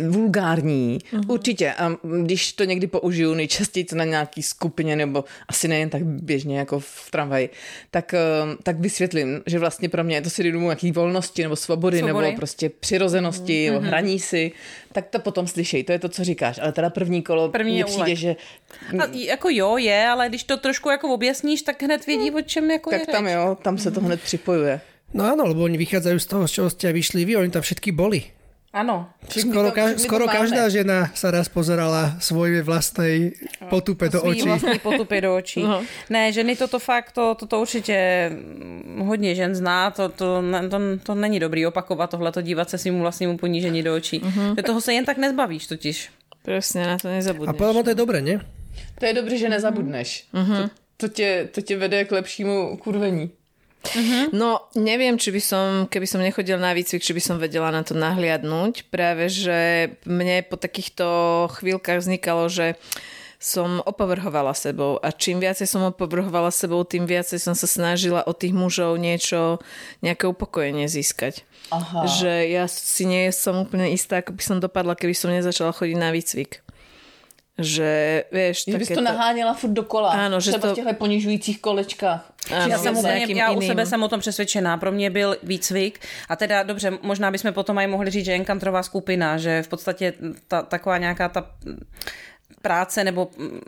vulgární. 0.09 0.99
Určitě. 1.27 1.73
A 1.73 1.91
když 2.23 2.53
to 2.53 2.63
někdy 2.63 2.87
použiju 2.87 3.33
nejčastěji 3.33 3.85
na 3.93 4.03
nějaký 4.03 4.43
skupině, 4.43 4.95
nebo 4.95 5.23
asi 5.47 5.67
nejen 5.67 5.89
tak 5.89 6.05
běžně 6.05 6.59
jako 6.59 6.79
v 6.79 7.11
tramvaji, 7.11 7.49
tak, 7.91 8.13
eh, 8.13 8.19
tak 8.63 8.79
vysvětlím, 8.79 9.41
že 9.45 9.59
vlastně 9.59 9.89
pro 9.89 10.03
mě 10.03 10.15
je 10.15 10.21
to 10.21 10.29
si 10.29 10.51
domů 10.51 10.65
nějaký 10.65 10.91
volnosti 10.91 11.43
nebo 11.43 11.55
svobody, 11.55 11.99
Svobody. 11.99 12.25
nebo 12.27 12.37
prostě 12.37 12.69
přirozenosti, 12.69 13.69
nebo 13.69 13.87
hraní 13.87 14.19
si, 14.19 14.51
tak 14.95 15.11
to 15.11 15.19
potom 15.19 15.43
slyšej, 15.43 15.83
to 15.83 15.91
je 15.91 15.99
to, 15.99 16.09
co 16.09 16.23
říkáš. 16.23 16.55
Ale 16.63 16.71
teda 16.71 16.89
první 16.89 17.19
kolo 17.19 17.51
První 17.51 17.71
mně 17.71 17.79
je 17.83 17.85
přijde, 17.85 18.15
že 18.15 18.31
A, 18.95 19.03
jako 19.11 19.47
jo, 19.51 19.77
je, 19.77 20.07
ale 20.07 20.29
když 20.31 20.43
to 20.43 20.57
trošku 20.57 20.89
jako 20.89 21.13
objasníš, 21.13 21.61
tak 21.67 21.83
hned 21.83 22.05
vědí, 22.07 22.31
o 22.31 22.41
čem 22.41 22.71
jako 22.71 22.89
tak 22.89 22.99
je 22.99 23.07
tam 23.07 23.25
řeč. 23.27 23.35
jo, 23.35 23.57
tam 23.61 23.75
se 23.77 23.91
to 23.91 23.99
hned 23.99 24.21
připojuje. 24.21 24.79
No 25.15 25.23
áno, 25.23 25.47
lebo 25.47 25.63
oni 25.63 25.79
vychádzajú 25.79 26.17
z 26.19 26.27
toho, 26.27 26.43
z 26.43 26.51
čoho 26.51 26.69
ste 26.71 26.91
vyšli 26.91 27.23
vy, 27.23 27.39
oni 27.39 27.47
tam 27.47 27.63
všetky 27.63 27.95
boli. 27.95 28.35
Ano. 28.75 29.07
Všichni 29.31 29.51
Skoro, 29.55 29.71
to- 29.71 29.75
ka- 29.79 29.95
skoro 29.95 30.25
máme. 30.27 30.35
každá 30.35 30.67
žena 30.67 31.07
sa 31.15 31.31
raz 31.31 31.47
pozerala 31.47 32.19
svojej 32.19 32.59
vlastnej 32.59 33.31
potupe 33.71 34.11
do 34.11 34.19
očí. 34.19 34.43
vlastní 34.43 34.83
potupy 34.83 35.23
do 35.23 35.31
očí. 35.35 35.63
No. 35.63 35.79
Ne, 36.11 36.35
ženy 36.35 36.59
toto 36.59 36.75
fakt, 36.79 37.15
to, 37.15 37.39
to, 37.39 37.47
to 37.47 37.55
určitě 37.63 37.95
hodně 38.99 39.31
žen 39.35 39.55
zná, 39.55 39.91
to, 39.95 40.09
to, 40.11 40.43
to, 40.69 40.77
to 41.03 41.15
není 41.15 41.39
dobrý 41.39 41.63
opakovat 41.71 42.09
tohleto, 42.11 42.41
dívat 42.43 42.69
se 42.69 42.77
svým 42.77 42.99
vlastnímu 42.99 43.37
ponížení 43.39 43.79
do 43.83 43.95
očí. 43.95 44.19
Uh-huh. 44.19 44.59
Toho 44.65 44.81
se 44.81 44.93
jen 44.93 45.05
tak 45.07 45.17
nezbavíš 45.17 45.67
totiž. 45.67 46.09
Presne, 46.43 46.87
na 46.87 46.97
to 46.99 47.07
A 47.07 47.11
nezabudneš. 47.15 47.55
podľa 47.57 47.73
mňa 47.73 47.83
to 47.83 47.89
je 47.89 47.97
dobre, 47.97 48.19
nie? 48.21 48.37
To 48.99 49.03
je 49.05 49.13
dobře, 49.13 49.35
že 49.37 49.49
nezabudneš. 49.49 50.09
To, 50.35 50.69
to, 50.97 51.07
tě, 51.07 51.47
to 51.51 51.61
tě 51.61 51.77
vede 51.77 52.05
k 52.05 52.11
lepšímu 52.11 52.77
kurvení. 52.77 53.31
No, 54.33 54.65
neviem, 54.73 55.15
či 55.21 55.29
by 55.29 55.41
som, 55.41 55.65
keby 55.85 56.07
som 56.09 56.19
nechodil 56.23 56.57
na 56.57 56.73
výcvik, 56.73 57.03
či 57.03 57.13
by 57.13 57.21
som 57.21 57.35
vedela 57.37 57.69
na 57.69 57.85
to 57.85 57.93
nahliadnúť. 57.93 58.89
Práve, 58.89 59.29
že 59.29 59.91
mne 60.09 60.41
po 60.47 60.57
takýchto 60.57 61.05
chvíľkach 61.61 62.01
vznikalo, 62.01 62.49
že 62.49 62.75
som 63.45 63.77
opovrhovala 63.85 64.57
sebou 64.57 64.97
a 64.97 65.13
čím 65.13 65.37
viacej 65.37 65.69
som 65.69 65.85
opovrhovala 65.85 66.49
sebou, 66.49 66.81
tým 66.81 67.05
viacej 67.05 67.37
som 67.37 67.53
sa 67.53 67.69
snažila 67.69 68.25
od 68.25 68.33
tých 68.41 68.57
mužov 68.57 68.97
niečo, 68.97 69.61
nejaké 70.01 70.25
upokojenie 70.25 70.89
získať. 70.89 71.45
Aha. 71.69 72.09
Že 72.09 72.33
ja 72.49 72.65
si 72.65 73.05
nie 73.05 73.29
som 73.29 73.61
úplne 73.61 73.93
istá, 73.93 74.25
ako 74.25 74.33
by 74.33 74.41
som 74.41 74.57
dopadla, 74.57 74.97
keby 74.97 75.13
som 75.13 75.29
nezačala 75.29 75.77
chodiť 75.77 75.97
na 75.99 76.09
výcvik. 76.09 76.64
Že, 77.59 78.23
vieš, 78.31 78.63
Že 78.67 78.77
bys 78.77 78.87
takéto- 78.87 79.01
to 79.01 79.13
naháněla 79.13 79.53
furt 79.53 79.69
dokola. 79.69 80.09
Ano, 80.11 80.39
že 80.39 80.51
Třeba 80.51 80.67
to- 80.67 80.73
v 80.73 80.75
těchto 80.75 80.93
ponižujících 80.93 81.61
kolečkách. 81.61 82.31
Áno, 82.55 82.67
Já, 82.71 82.77
jsem 82.77 82.97
úplně, 82.97 83.25
já 83.29 83.51
u 83.51 83.61
sebe 83.61 83.85
jsem 83.85 84.03
o 84.03 84.07
tom 84.07 84.19
přesvědčená. 84.19 84.77
Pro 84.77 84.91
mě 84.91 85.09
byl 85.09 85.37
výcvik 85.43 85.99
a 86.29 86.35
teda 86.35 86.63
dobře, 86.63 86.91
možná 87.01 87.31
bychom 87.31 87.53
potom 87.53 87.77
aj 87.77 87.87
mohli 87.87 88.11
říct, 88.11 88.25
že 88.25 88.33
Enkantrová 88.33 88.83
skupina, 88.83 89.37
že 89.37 89.63
v 89.63 89.67
podstatě 89.67 90.13
ta, 90.47 90.61
taková 90.61 90.97
nějaká 90.97 91.29
ta 91.29 91.45
práce 92.61 93.03
nebo 93.03 93.27
mm, 93.37 93.59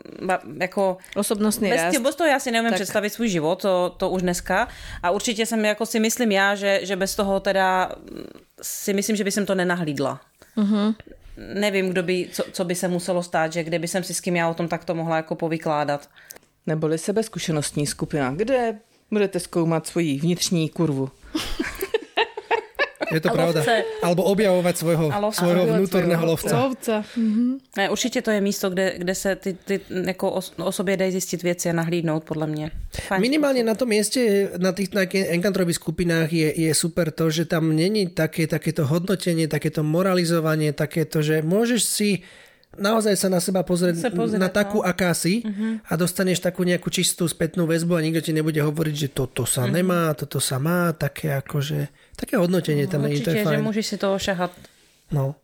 jako 0.60 0.96
Osobnostný 1.16 1.70
Bez, 1.70 1.80
rast. 1.82 1.98
bez 1.98 2.14
toho 2.16 2.28
já 2.28 2.38
si 2.38 2.50
neumím 2.50 2.70
Tak. 2.70 2.78
představit 2.78 3.10
svůj 3.10 3.28
život, 3.28 3.62
to, 3.62 3.94
to 3.96 4.10
už 4.10 4.22
dneska. 4.22 4.68
A 5.02 5.10
určitě 5.10 5.46
jsem, 5.46 5.64
jako 5.64 5.86
si 5.86 6.00
myslím 6.00 6.32
já, 6.32 6.54
že, 6.54 6.80
že 6.82 6.96
bez 6.96 7.14
toho 7.14 7.40
teda 7.40 7.90
mm, 8.10 8.24
si 8.62 8.94
myslím, 8.94 9.16
že 9.16 9.24
by 9.24 9.30
jsem 9.32 9.46
to 9.46 9.54
nenahlídla. 9.54 10.20
Uh-huh. 10.56 10.94
Nevím, 11.54 11.88
kdo 11.88 12.02
by, 12.02 12.28
co, 12.32 12.44
co 12.52 12.64
by 12.64 12.74
se 12.74 12.88
muselo 12.88 13.22
stát, 13.22 13.52
že 13.52 13.64
kdyby 13.64 13.88
jsem 13.88 14.04
si 14.04 14.14
s 14.14 14.20
kým 14.20 14.36
já 14.36 14.48
o 14.48 14.54
tom 14.54 14.68
takto 14.68 14.94
mohla 14.94 15.16
jako 15.16 15.34
povykládat. 15.34 16.08
Neboli 16.66 16.98
sebezkušenostní 16.98 17.86
skupina, 17.86 18.34
kde 18.36 18.78
budete 19.10 19.40
zkoumat 19.40 19.86
svoji 19.86 20.18
vnitřní 20.18 20.68
kurvu. 20.68 21.10
Je 23.12 23.20
to 23.20 23.28
pravda. 23.32 23.64
Alebo 24.02 24.22
objavovať 24.28 24.74
svojho, 24.76 25.06
lovca. 25.08 25.40
svojho 25.40 25.64
vnútorného 25.66 26.20
svojho 26.20 26.30
lovca. 26.30 26.54
Ovca. 26.66 26.96
Ne, 27.76 27.90
určitě 27.90 28.22
to 28.22 28.30
je 28.30 28.40
místo, 28.40 28.70
kde, 28.70 28.94
kde 28.98 29.14
se 29.14 29.36
ty, 29.36 29.56
ty 29.64 29.80
jako 29.90 30.30
o, 30.30 30.40
o 30.64 30.72
sobě 30.72 30.96
dají 30.96 31.12
zjistit 31.12 31.42
věci 31.42 31.70
a 31.70 31.72
nahlídnout, 31.72 32.24
podle 32.24 32.46
mě. 32.46 32.70
Fajn. 32.98 33.20
Minimálne 33.20 33.62
na 33.62 33.78
tom 33.78 33.88
mieste, 33.88 34.50
na 34.58 34.72
tých 34.72 34.90
na 34.92 35.06
enkantrových 35.06 35.78
skupinách 35.78 36.32
je, 36.32 36.48
je 36.50 36.72
super 36.74 37.12
to, 37.14 37.30
že 37.30 37.44
tam 37.44 37.72
není 37.76 38.10
také, 38.10 38.50
takéto 38.50 38.84
hodnotenie, 38.84 39.48
takéto 39.48 39.86
moralizovanie, 39.86 40.72
takéto, 40.72 41.22
že 41.22 41.40
môžeš 41.44 41.80
si 41.84 42.10
naozaj 42.76 43.14
sa 43.16 43.28
na 43.32 43.40
seba 43.40 43.64
pozrieť, 43.64 43.96
Sa 43.96 44.12
pozrieť, 44.12 44.40
na 44.40 44.50
takú, 44.52 44.80
no. 44.80 44.86
aká 44.86 45.16
si 45.16 45.40
a 45.88 45.92
dostaneš 45.96 46.44
takú 46.44 46.62
nejakú 46.68 46.92
čistú 46.92 47.24
spätnú 47.24 47.64
väzbu 47.64 47.96
a 47.96 48.04
nikto 48.04 48.20
ti 48.28 48.32
nebude 48.36 48.60
hovoriť, 48.60 48.94
že 48.94 49.08
toto 49.08 49.48
sa 49.48 49.64
nemá, 49.64 50.12
toto 50.12 50.38
sa 50.38 50.60
má, 50.60 50.92
také 50.92 51.32
akože, 51.32 52.07
také 52.18 52.34
hodnotenie 52.36 52.86
tam 52.90 53.02
to 53.02 53.06
je 53.06 53.12
Určitě, 53.14 53.44
že 53.46 53.62
můžeš 53.62 53.86
si 53.86 53.96
toho 53.96 54.18
šahat. 54.18 54.50
No. 55.10 55.34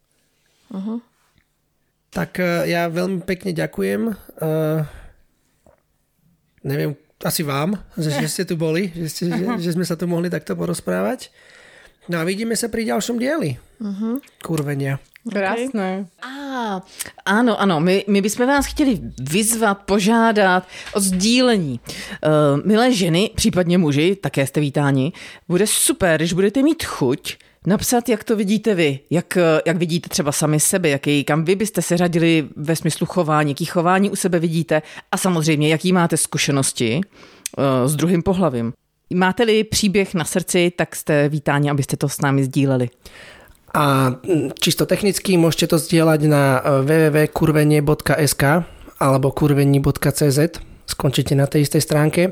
Tak 2.10 2.38
eh, 2.38 2.70
ja 2.70 2.86
veľmi 2.90 3.26
pekne 3.26 3.50
ďakujem. 3.50 4.14
Uh, 4.38 4.86
neviem, 6.62 6.94
asi 7.22 7.42
vám, 7.42 7.78
že, 7.98 8.10
že 8.10 8.26
ste 8.30 8.44
tu 8.46 8.54
boli, 8.54 8.90
že, 8.94 9.08
ste, 9.10 9.22
že, 9.34 9.44
že 9.58 9.70
sme 9.74 9.82
sa 9.82 9.98
tu 9.98 10.06
mohli 10.06 10.30
takto 10.30 10.54
porozprávať. 10.54 11.34
No 12.06 12.20
a 12.20 12.26
vidíme 12.26 12.54
sa 12.54 12.70
pri 12.70 12.86
ďalšom 12.86 13.16
dieli. 13.16 13.56
Uh-huh. 13.80 14.20
Kurvenia. 14.44 15.00
Krásné. 15.32 16.06
A, 16.22 16.82
ano, 17.24 17.60
ano, 17.60 17.80
my, 17.80 18.04
my 18.08 18.22
bychom 18.22 18.46
vás 18.46 18.66
chtěli 18.66 19.00
vyzvat, 19.30 19.82
požádat 19.82 20.66
o 20.94 21.00
sdílení. 21.00 21.80
Uh, 21.80 22.66
milé 22.66 22.92
ženy, 22.92 23.30
případně 23.34 23.78
muži, 23.78 24.16
také 24.16 24.46
jste 24.46 24.60
vítáni, 24.60 25.12
bude 25.48 25.66
super, 25.66 26.20
když 26.20 26.32
budete 26.32 26.62
mít 26.62 26.84
chuť 26.84 27.36
napsat, 27.66 28.08
jak 28.08 28.24
to 28.24 28.36
vidíte 28.36 28.74
vy, 28.74 28.98
jak, 29.10 29.38
jak 29.66 29.76
vidíte 29.76 30.08
třeba 30.08 30.32
sami 30.32 30.60
sebe, 30.60 30.88
jaký, 30.88 31.24
kam 31.24 31.44
vy 31.44 31.54
byste 31.54 31.82
se 31.82 31.96
řadili 31.96 32.48
ve 32.56 32.76
smyslu 32.76 33.06
chování, 33.06 33.50
jaký 33.50 33.64
chování 33.64 34.10
u 34.10 34.16
sebe 34.16 34.38
vidíte 34.38 34.82
a 35.12 35.16
samozřejmě, 35.16 35.68
jaký 35.68 35.92
máte 35.92 36.16
zkušenosti 36.16 37.00
uh, 37.58 37.88
s 37.88 37.96
druhým 37.96 38.22
pohlavím. 38.22 38.72
Máte-li 39.14 39.64
příběh 39.64 40.14
na 40.14 40.24
srdci, 40.24 40.72
tak 40.76 40.96
jste 40.96 41.28
vítáni, 41.28 41.70
abyste 41.70 41.96
to 41.96 42.08
s 42.08 42.20
námi 42.20 42.44
sdíleli. 42.44 42.88
A 43.74 44.14
čisto 44.62 44.86
technicky 44.86 45.34
môžete 45.34 45.74
to 45.74 45.76
zdieľať 45.82 46.20
na 46.30 46.62
e, 46.62 46.86
www.kurvenie.sk 46.86 48.42
alebo 49.02 49.34
kurvení.cz 49.34 50.38
skončíte 50.86 51.34
na 51.34 51.50
tej 51.50 51.66
istej 51.66 51.82
stránke 51.82 52.22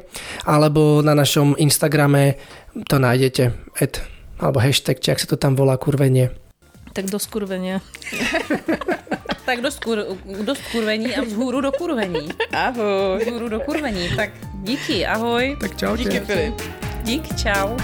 alebo 0.46 1.02
na 1.02 1.18
našom 1.18 1.58
Instagrame 1.58 2.38
to 2.86 3.02
nájdete 3.02 3.50
ad, 3.80 3.98
alebo 4.38 4.62
hashtag, 4.62 5.02
či 5.02 5.10
ak 5.10 5.18
sa 5.18 5.26
to 5.26 5.36
tam 5.40 5.58
volá 5.58 5.74
kurvenie. 5.76 6.30
Tak 6.92 7.10
do 7.10 7.18
skurvenia. 7.18 7.80
Tak 9.42 9.60
do, 9.60 9.70
skur, 9.70 9.98
do 10.44 10.54
skurvení 10.54 11.16
a 11.16 11.22
vzhůru 11.22 11.60
do 11.60 11.72
kurvení. 11.72 12.28
Ahoj. 12.52 13.24
Vzhůru 13.26 13.48
do 13.48 13.60
kurvení. 13.60 14.08
Tak 14.16 14.30
díky, 14.62 15.06
ahoj. 15.06 15.56
Tak 15.60 15.76
čaute. 15.76 16.02
Díky, 16.02 16.20
Filip. 16.20 16.62
Dík, 17.02 17.36
čau. 17.36 17.76